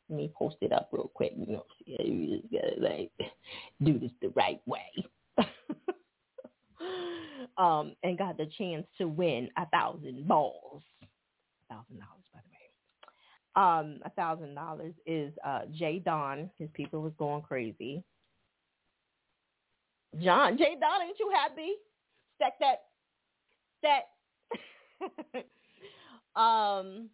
Let 0.08 0.16
me 0.16 0.32
post 0.36 0.56
it 0.60 0.72
up 0.72 0.88
real 0.92 1.10
quick. 1.12 1.32
You 1.36 1.54
know, 1.54 1.66
you 1.86 2.38
just 2.38 2.52
gotta 2.52 2.80
like 2.80 3.10
do 3.82 3.98
this 3.98 4.12
the 4.22 4.30
right 4.30 4.60
way. 4.66 4.92
um, 7.58 7.94
and 8.02 8.16
got 8.18 8.36
the 8.36 8.46
chance 8.56 8.86
to 8.98 9.06
win 9.06 9.50
a 9.56 9.66
thousand 9.66 10.26
balls. 10.26 10.82
A 11.02 11.74
thousand 11.74 11.98
dollars, 11.98 12.24
by 12.32 12.40
the 12.42 12.50
way. 12.50 12.58
Um, 13.56 14.00
a 14.04 14.10
thousand 14.10 14.54
dollars 14.54 14.94
is 15.06 15.32
uh 15.44 15.62
Jay 15.72 15.98
Don. 15.98 16.50
His 16.58 16.68
people 16.74 17.02
was 17.02 17.12
going 17.18 17.42
crazy. 17.42 18.02
John 20.22 20.56
Jay 20.56 20.76
Don, 20.80 21.02
ain't 21.02 21.18
you 21.18 21.30
happy? 21.34 21.72
Stack 22.36 22.54
that 22.60 22.78
that 23.82 24.02
um 26.40 27.10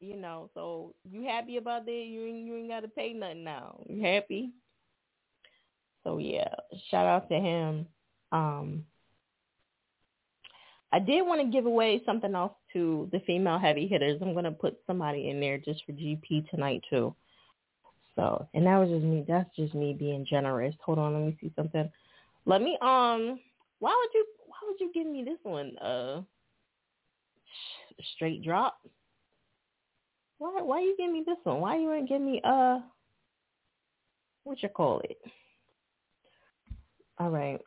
you 0.00 0.16
know, 0.16 0.50
so 0.54 0.94
you 1.10 1.24
happy 1.24 1.56
about 1.56 1.86
that? 1.86 1.92
You 1.92 2.24
ain't 2.26 2.46
you 2.46 2.56
ain't 2.56 2.68
gotta 2.68 2.88
pay 2.88 3.12
nothing 3.12 3.44
now. 3.44 3.80
You 3.88 4.02
happy? 4.02 4.50
So 6.04 6.18
yeah, 6.18 6.54
shout 6.90 7.06
out 7.06 7.28
to 7.28 7.34
him. 7.34 7.86
Um 8.32 8.84
I 10.90 10.98
did 10.98 11.22
want 11.22 11.42
to 11.42 11.48
give 11.48 11.66
away 11.66 12.00
something 12.06 12.34
else 12.34 12.52
to 12.72 13.08
the 13.12 13.20
female 13.20 13.58
heavy 13.58 13.86
hitters. 13.86 14.20
I'm 14.22 14.34
gonna 14.34 14.52
put 14.52 14.78
somebody 14.86 15.28
in 15.28 15.40
there 15.40 15.58
just 15.58 15.84
for 15.84 15.92
GP 15.92 16.48
tonight 16.50 16.82
too. 16.88 17.14
So 18.16 18.46
and 18.54 18.66
that 18.66 18.78
was 18.78 18.88
just 18.88 19.04
me 19.04 19.24
that's 19.26 19.54
just 19.56 19.74
me 19.74 19.94
being 19.98 20.24
generous. 20.24 20.74
Hold 20.84 20.98
on, 20.98 21.14
let 21.14 21.22
me 21.22 21.36
see 21.40 21.52
something. 21.56 21.90
Let 22.46 22.62
me 22.62 22.78
um 22.80 23.40
why 23.80 23.94
would 23.96 24.14
you 24.14 24.24
why 24.46 24.56
would 24.62 24.80
you 24.80 24.90
give 24.94 25.06
me 25.06 25.24
this 25.24 25.38
one? 25.42 25.76
Uh 25.78 26.22
straight 28.14 28.42
drop. 28.42 28.78
Why 30.38 30.62
why 30.62 30.80
you 30.80 30.94
give 30.96 31.10
me 31.10 31.22
this 31.26 31.38
one? 31.44 31.60
Why 31.60 31.78
you 31.78 31.92
ain't 31.92 32.08
give 32.08 32.20
me 32.22 32.40
uh 32.44 32.78
what 34.44 34.62
you 34.62 34.68
call 34.68 35.00
it? 35.00 35.18
All 37.18 37.30
right. 37.30 37.60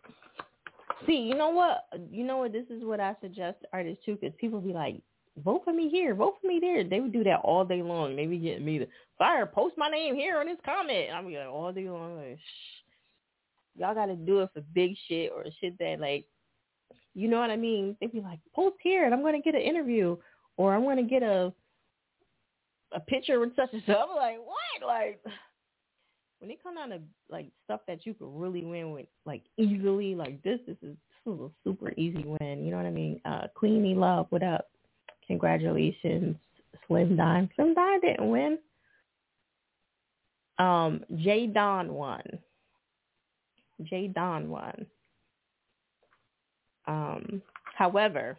See, 1.05 1.17
you 1.17 1.35
know 1.35 1.49
what? 1.49 1.85
You 2.09 2.23
know 2.23 2.37
what? 2.37 2.53
This 2.53 2.65
is 2.69 2.83
what 2.83 2.99
I 2.99 3.15
suggest 3.21 3.57
artists 3.73 4.05
too, 4.05 4.17
because 4.19 4.35
people 4.39 4.61
be 4.61 4.73
like, 4.73 5.01
vote 5.43 5.61
for 5.63 5.73
me 5.73 5.89
here, 5.89 6.15
vote 6.15 6.35
for 6.41 6.47
me 6.47 6.59
there. 6.61 6.83
They 6.83 6.99
would 6.99 7.13
do 7.13 7.23
that 7.23 7.41
all 7.43 7.65
day 7.65 7.81
long. 7.81 8.15
They 8.15 8.25
be 8.25 8.37
getting 8.37 8.65
me 8.65 8.79
to 8.79 8.87
fire, 9.17 9.45
post 9.45 9.75
my 9.77 9.89
name 9.89 10.15
here 10.15 10.37
on 10.39 10.45
this 10.45 10.57
comment. 10.63 11.09
I'm 11.13 11.27
be 11.27 11.37
like 11.37 11.47
all 11.47 11.71
day 11.71 11.89
long. 11.89 12.17
Like, 12.17 12.37
Shh. 12.37 13.79
Y'all 13.79 13.95
got 13.95 14.07
to 14.07 14.15
do 14.15 14.41
it 14.41 14.49
for 14.53 14.61
big 14.73 14.95
shit 15.07 15.31
or 15.33 15.45
shit 15.59 15.77
that 15.79 15.99
like, 15.99 16.25
you 17.13 17.27
know 17.27 17.39
what 17.39 17.49
I 17.49 17.55
mean? 17.55 17.95
They 17.99 18.07
be 18.07 18.21
like, 18.21 18.39
post 18.53 18.75
here, 18.81 19.05
and 19.05 19.13
I'm 19.13 19.21
gonna 19.21 19.41
get 19.41 19.55
an 19.55 19.61
interview, 19.61 20.17
or 20.57 20.73
I'm 20.73 20.83
gonna 20.83 21.03
get 21.03 21.23
a 21.23 21.53
a 22.93 22.99
picture 22.99 23.39
with 23.39 23.55
such 23.55 23.69
and 23.73 23.83
such. 23.85 23.97
I'm 24.09 24.15
like, 24.15 24.37
what? 24.37 24.87
Like 24.87 25.21
when 26.39 26.51
it 26.51 26.61
come 26.63 26.75
down 26.75 26.89
to 26.89 26.99
like 27.29 27.47
stuff 27.65 27.81
that 27.87 28.05
you 28.05 28.13
could 28.13 28.29
really 28.29 28.63
win 28.63 28.91
with 28.91 29.07
like 29.25 29.43
easily, 29.57 30.15
like 30.15 30.41
this, 30.43 30.59
this 30.67 30.77
is 30.81 30.95
this 31.25 31.33
is 31.35 31.39
a 31.39 31.49
super 31.63 31.91
easy 31.97 32.23
win. 32.25 32.63
You 32.63 32.71
know 32.71 32.77
what 32.77 32.85
I 32.85 32.91
mean? 32.91 33.21
Uh 33.25 33.47
Queenie 33.55 33.95
Love, 33.95 34.27
what 34.29 34.43
up? 34.43 34.69
Congratulations, 35.27 36.35
Slim 36.87 37.15
Dime. 37.15 37.49
Slim 37.55 37.73
Dime 37.73 38.01
didn't 38.01 38.29
win. 38.29 38.57
Um, 40.57 41.03
J 41.17 41.47
Don 41.47 41.93
won. 41.93 42.21
J 43.83 44.07
Don 44.07 44.49
won. 44.49 44.85
Um, 46.87 47.41
however, 47.75 48.37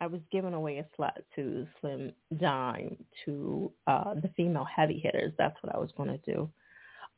I 0.00 0.06
was 0.06 0.20
giving 0.30 0.54
away 0.54 0.78
a 0.78 0.86
slot 0.94 1.18
to 1.36 1.66
Slim 1.80 2.12
Dime 2.38 2.96
to 3.24 3.72
uh, 3.86 4.14
the 4.14 4.30
female 4.36 4.64
heavy 4.64 4.98
hitters. 4.98 5.32
That's 5.38 5.56
what 5.62 5.74
I 5.74 5.78
was 5.78 5.90
going 5.96 6.10
to 6.10 6.18
do. 6.32 6.50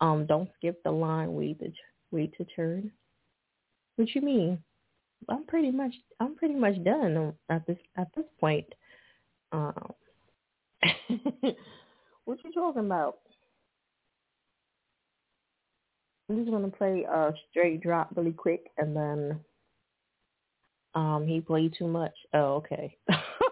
Um, 0.00 0.26
don't 0.26 0.50
skip 0.56 0.82
the 0.84 0.90
line. 0.92 1.34
Wait 1.34 1.58
to 1.60 1.72
wait 2.12 2.36
to 2.38 2.44
turn. 2.44 2.92
What 3.96 4.14
you 4.14 4.20
mean? 4.22 4.62
I'm 5.28 5.44
pretty 5.44 5.72
much 5.72 5.92
I'm 6.20 6.36
pretty 6.36 6.54
much 6.54 6.82
done 6.84 7.34
at 7.48 7.66
this 7.66 7.78
at 7.96 8.08
this 8.14 8.26
point. 8.38 8.66
Um, 9.50 9.92
what 12.24 12.38
you 12.44 12.52
talking 12.54 12.84
about? 12.84 13.18
I'm 16.30 16.36
just 16.36 16.50
gonna 16.50 16.68
play 16.68 17.04
a 17.10 17.32
straight 17.50 17.80
drop 17.80 18.10
really 18.14 18.32
quick, 18.32 18.70
and 18.78 18.94
then 18.94 19.40
um, 20.98 21.26
he 21.28 21.40
played 21.40 21.74
too 21.78 21.86
much. 21.86 22.14
Oh, 22.34 22.56
okay. 22.56 22.96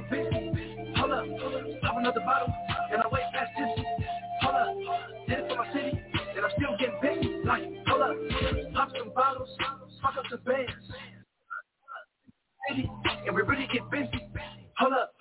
get 0.00 0.10
busy. 0.10 0.92
Hold 0.96 1.12
up, 1.12 1.24
pop 1.82 1.96
another 1.96 2.20
bottle, 2.20 2.52
and 2.92 3.02
I 3.02 3.06
wait 3.10 3.22
past 3.32 3.50
this. 3.58 3.84
Hold 4.42 4.54
up, 4.54 4.68
did 5.28 5.38
it 5.38 5.48
for 5.48 5.56
my 5.56 5.72
city, 5.72 6.00
and 6.36 6.44
I'm 6.44 6.50
still 6.56 6.76
getting 6.78 7.00
busy. 7.00 7.40
Like, 7.44 7.64
hold 7.86 8.02
up, 8.02 8.16
pop 8.74 8.88
some 8.96 9.12
bottles, 9.14 9.48
fuck 10.02 10.16
up 10.18 10.24
some 10.30 10.40
bands. 10.44 10.72
City, 12.68 12.90
and 13.26 13.34
we 13.34 13.42
really 13.42 13.68
get 13.72 13.88
busy. 13.90 14.20
Hold 14.78 14.92
up, 14.92 15.12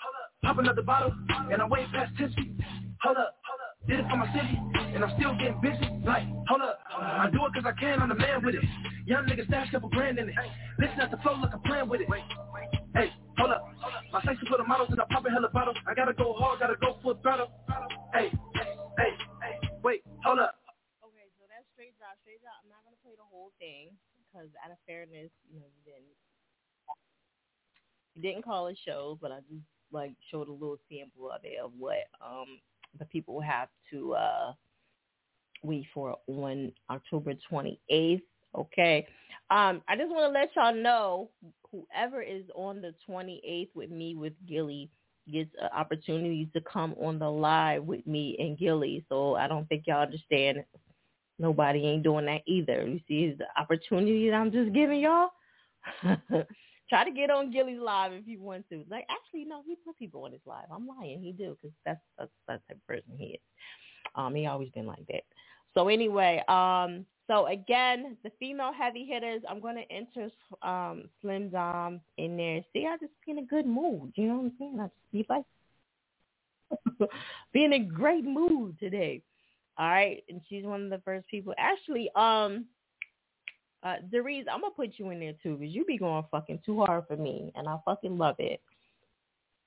pop 0.44 0.58
another 0.58 0.82
bottle, 0.82 1.14
and 1.52 1.62
I 1.62 1.66
wait 1.68 1.88
past 1.94 2.12
tipsy. 2.18 2.56
Hold 3.04 3.18
up, 3.18 3.36
did 3.88 4.00
it 4.00 4.06
for 4.10 4.18
my 4.18 4.28
city, 4.34 4.60
and 4.94 5.04
I'm 5.04 5.14
still 5.18 5.36
getting 5.38 5.62
busy. 5.62 5.88
Like, 6.06 6.24
hold 6.48 6.62
up, 6.62 6.80
I 6.92 7.30
do 7.32 7.40
it 7.45 7.54
cause 7.54 7.64
I 7.66 7.80
can, 7.80 8.02
I'm 8.02 8.10
the 8.10 8.16
man 8.16 8.44
with 8.44 8.56
it. 8.56 8.64
Young 9.06 9.26
nigga 9.26 9.45
stash 9.45 9.70
couple 9.72 9.90
grand 9.90 10.18
in 10.18 10.30
it. 10.30 10.36
Listen 10.80 11.00
at 11.00 11.12
the 11.12 11.18
flow 11.18 11.34
like 11.34 11.54
I'm 11.54 11.62
playing 11.62 11.88
with 11.88 12.02
it. 12.02 12.08
Call 28.46 28.68
it 28.68 28.78
shows, 28.86 29.18
but 29.22 29.32
I 29.32 29.40
just 29.50 29.64
like 29.92 30.14
showed 30.32 30.48
a 30.48 30.52
little 30.52 30.80
sample 30.90 31.32
of 31.32 31.42
it 31.44 31.60
of 31.64 31.72
what 31.78 31.98
um 32.26 32.60
the 33.00 33.06
people 33.06 33.42
have 33.42 33.70
to 33.92 34.14
uh 34.14 34.54
wait 35.64 35.86
for 35.94 36.18
on 36.28 36.72
October 36.90 37.34
28th. 37.52 38.22
Okay. 38.56 39.08
Um, 39.50 39.82
I 39.88 39.96
just 39.96 40.10
want 40.10 40.34
to 40.34 40.40
let 40.40 40.50
y'all 40.56 40.74
know 40.74 41.30
whoever 41.72 42.22
is 42.22 42.44
on 42.56 42.82
the 42.82 42.94
28th 43.08 43.70
with 43.76 43.92
me 43.92 44.16
with 44.16 44.34
Gilly 44.48 44.90
gets 45.32 45.52
an 45.62 45.70
opportunity 45.76 46.50
to 46.54 46.62
come 46.62 46.96
on 47.02 47.20
the 47.20 47.30
live 47.30 47.84
with 47.84 48.06
me 48.08 48.36
and 48.40 48.58
Gilly. 48.58 49.06
So 49.10 49.36
I 49.36 49.48
don't 49.48 49.68
think 49.68 49.84
y'all 49.88 50.04
understand. 50.04 50.64
Nobody 51.38 51.86
ain't 51.86 52.04
doing 52.04 52.26
that 52.28 52.42
either. 52.46 52.88
You 52.88 53.00
see, 53.08 53.36
the 53.38 53.46
opportunity 53.60 54.30
that 54.30 54.36
I'm 54.36 54.52
just 54.52 54.74
giving 54.74 55.02
y'all. 55.02 55.30
Try 56.90 57.04
to 57.04 57.12
get 57.12 57.32
on 57.32 57.52
Gilly's 57.52 57.80
live 57.80 58.14
if 58.14 58.28
you 58.28 58.40
want 58.40 58.70
to. 58.70 58.84
Like, 58.90 59.06
actually, 59.10 59.46
no, 59.46 59.64
he 59.66 59.76
put 59.84 59.98
people 59.98 60.24
on 60.24 60.32
his 60.32 60.42
live. 60.46 60.66
I'm 60.72 60.88
lying. 60.88 61.22
He 61.22 61.32
do 61.32 61.58
because 61.62 61.76
that's 61.86 62.00
that's 62.18 62.32
that's 62.48 62.62
the 62.68 62.74
type 62.74 62.82
of 62.82 62.88
person 62.88 63.18
he 63.18 63.26
is. 63.26 63.42
Um, 64.16 64.36
he 64.36 64.46
always 64.46 64.70
been 64.70 64.86
like 64.86 65.06
that. 65.08 65.24
So 65.74 65.88
anyway, 65.90 66.44
um, 66.48 67.06
so 67.28 67.48
again, 67.48 68.18
the 68.24 68.32
female 68.40 68.72
heavy 68.72 69.06
hitters, 69.06 69.42
I'm 69.50 69.60
going 69.60 69.76
to 69.76 69.92
enter 69.92 70.32
um, 70.62 71.10
Slim 71.22 71.50
Dom 71.50 72.02
in 72.18 72.38
there. 72.38 72.62
See, 72.72 72.86
I 72.88 72.98
just 72.98 73.14
be 73.26 73.32
in 73.32 73.40
a 73.40 73.46
good 73.46 73.66
mood. 73.66 74.14
You 74.16 74.28
know 74.28 74.36
what 74.36 74.46
I'm 74.46 74.54
saying? 74.60 74.80
I 74.80 74.84
just 74.86 75.12
be 75.12 75.26
like, 75.28 77.10
be 77.54 77.66
in 77.66 77.74
a 77.74 77.80
great 77.80 78.24
mood 78.24 78.80
today. 78.80 79.22
All 79.78 79.88
right, 79.88 80.24
and 80.30 80.40
she's 80.48 80.64
one 80.64 80.86
of 80.86 80.90
the 80.90 81.02
first 81.04 81.28
people. 81.28 81.54
Actually, 81.58 82.10
um, 82.16 82.66
uh, 83.86 83.98
Deriz, 84.12 84.46
I'm 84.52 84.62
gonna 84.62 84.74
put 84.76 84.94
you 84.98 85.12
in 85.12 85.20
there 85.20 85.34
too 85.44 85.58
because 85.58 85.74
you 85.74 85.86
be 85.86 85.98
going 85.98 86.24
fucking 86.32 86.60
too 86.66 86.84
hard 86.84 87.06
for 87.08 87.16
me, 87.16 87.52
and 87.56 87.68
I 87.68 87.78
fucking 87.86 88.18
love 88.18 88.36
it. 88.40 88.60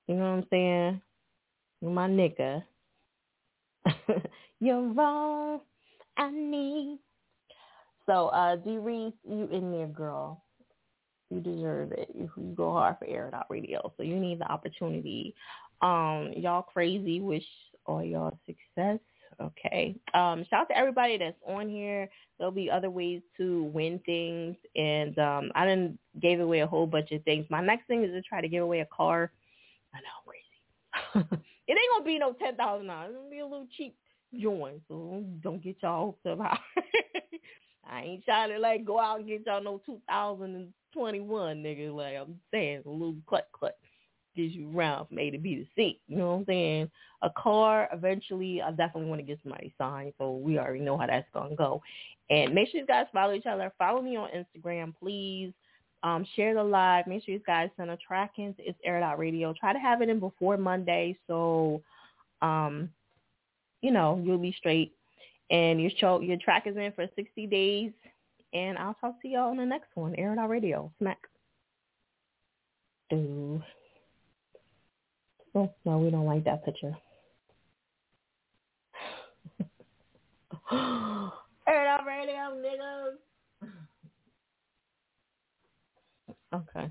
You 0.08 0.16
know 0.16 0.22
what 0.22 0.38
I'm 0.38 0.46
saying? 0.50 1.00
You're 1.80 1.90
my 1.92 2.08
nigga. 2.08 2.64
You're 4.60 4.92
wrong. 4.92 5.60
I 6.16 6.30
need. 6.30 6.98
So, 8.06 8.28
uh, 8.28 8.56
D 8.56 8.70
you 8.70 9.12
in 9.52 9.70
there, 9.70 9.86
girl. 9.86 10.42
You 11.30 11.40
deserve 11.40 11.92
it. 11.92 12.08
You, 12.14 12.30
go 12.56 12.72
hard 12.72 12.96
for 12.98 13.06
Air 13.06 13.30
Out 13.34 13.46
Radio. 13.50 13.92
So 13.96 14.02
you 14.02 14.18
need 14.18 14.40
the 14.40 14.50
opportunity. 14.50 15.34
Um, 15.82 16.32
y'all 16.34 16.62
crazy. 16.62 17.20
Wish 17.20 17.44
all 17.84 18.02
y'all 18.02 18.36
success. 18.46 18.98
Okay. 19.40 19.94
Um, 20.14 20.44
shout 20.50 20.62
out 20.62 20.68
to 20.68 20.76
everybody 20.76 21.16
that's 21.16 21.36
on 21.46 21.68
here. 21.68 22.08
There'll 22.38 22.52
be 22.52 22.70
other 22.70 22.90
ways 22.90 23.22
to 23.36 23.64
win 23.64 24.00
things, 24.04 24.56
and 24.76 25.18
um, 25.18 25.50
I 25.54 25.64
didn't 25.64 25.98
gave 26.20 26.40
away 26.40 26.60
a 26.60 26.66
whole 26.66 26.86
bunch 26.86 27.12
of 27.12 27.22
things. 27.24 27.46
My 27.48 27.60
next 27.60 27.86
thing 27.86 28.04
is 28.04 28.10
to 28.10 28.22
try 28.22 28.40
to 28.40 28.48
give 28.48 28.62
away 28.62 28.80
a 28.80 28.86
car. 28.86 29.30
I 29.94 29.98
know, 29.98 30.24
crazy. 30.26 31.42
it 31.68 31.72
ain't 31.72 31.92
gonna 31.92 32.04
be 32.04 32.18
no 32.18 32.32
ten 32.32 32.56
thousand 32.56 32.88
dollars. 32.88 33.10
It's 33.10 33.18
gonna 33.18 33.30
be 33.30 33.38
a 33.38 33.46
little 33.46 33.68
cheap 33.76 33.96
joint, 34.40 34.80
so 34.88 35.24
don't 35.42 35.62
get 35.62 35.76
y'all 35.82 36.16
hopes 36.24 36.26
up. 36.26 36.40
I 37.90 38.02
ain't 38.02 38.24
trying 38.24 38.50
to 38.50 38.58
like 38.58 38.84
go 38.84 38.98
out 39.00 39.20
and 39.20 39.28
get 39.28 39.46
y'all 39.46 39.62
no 39.62 39.80
2021 39.86 41.62
nigga. 41.62 41.94
Like 41.94 42.16
I'm 42.16 42.38
saying, 42.50 42.82
a 42.86 42.90
little 42.90 43.16
cluck 43.26 43.44
cluck 43.52 43.74
gets 44.36 44.54
you 44.54 44.70
around 44.76 45.06
from 45.06 45.18
A 45.18 45.30
to 45.30 45.38
B 45.38 45.56
to 45.56 45.66
C. 45.76 46.00
You 46.08 46.16
know 46.16 46.30
what 46.30 46.38
I'm 46.40 46.44
saying? 46.46 46.90
A 47.22 47.30
car, 47.30 47.88
eventually, 47.92 48.62
I 48.62 48.70
definitely 48.70 49.08
want 49.08 49.20
to 49.20 49.26
get 49.26 49.38
somebody 49.42 49.72
signed, 49.78 50.12
so 50.18 50.36
we 50.36 50.58
already 50.58 50.80
know 50.80 50.96
how 50.96 51.06
that's 51.06 51.28
gonna 51.34 51.56
go. 51.56 51.82
And 52.30 52.54
make 52.54 52.68
sure 52.70 52.80
you 52.80 52.86
guys 52.86 53.06
follow 53.12 53.34
each 53.34 53.46
other. 53.46 53.72
Follow 53.78 54.02
me 54.02 54.16
on 54.16 54.28
Instagram, 54.30 54.94
please. 54.98 55.52
Um, 56.02 56.24
share 56.36 56.54
the 56.54 56.62
live. 56.62 57.06
Make 57.06 57.24
sure 57.24 57.34
you 57.34 57.40
guys 57.44 57.70
send 57.76 57.90
a 57.90 57.96
track 57.96 58.32
in 58.38 58.54
to 58.54 58.62
It's 58.62 58.78
Air 58.84 59.02
Out 59.02 59.18
Radio. 59.18 59.52
Try 59.58 59.72
to 59.72 59.78
have 59.78 60.00
it 60.02 60.08
in 60.08 60.20
before 60.20 60.56
Monday, 60.56 61.18
so 61.26 61.82
um, 62.40 62.88
you 63.82 63.90
know 63.90 64.20
you'll 64.24 64.38
be 64.38 64.54
straight. 64.58 64.92
And 65.50 65.80
your 65.80 65.90
show, 65.98 66.20
your 66.20 66.36
track 66.36 66.66
is 66.66 66.76
in 66.76 66.92
for 66.92 67.06
60 67.16 67.46
days. 67.46 67.92
And 68.52 68.78
I'll 68.78 68.94
talk 68.94 69.20
to 69.22 69.28
y'all 69.28 69.50
on 69.50 69.56
the 69.56 69.64
next 69.64 69.88
one. 69.94 70.14
Air 70.16 70.32
It 70.32 70.48
Radio. 70.48 70.92
Smack. 70.98 71.18
Do. 73.10 73.62
Oh, 75.58 75.74
no, 75.84 75.98
we 75.98 76.10
don't 76.10 76.24
like 76.24 76.44
that 76.44 76.64
picture. 76.64 76.96
It 81.70 81.86
Out 81.86 82.06
Radio, 82.06 82.54
niggas. 82.64 83.16
Okay. 86.54 86.90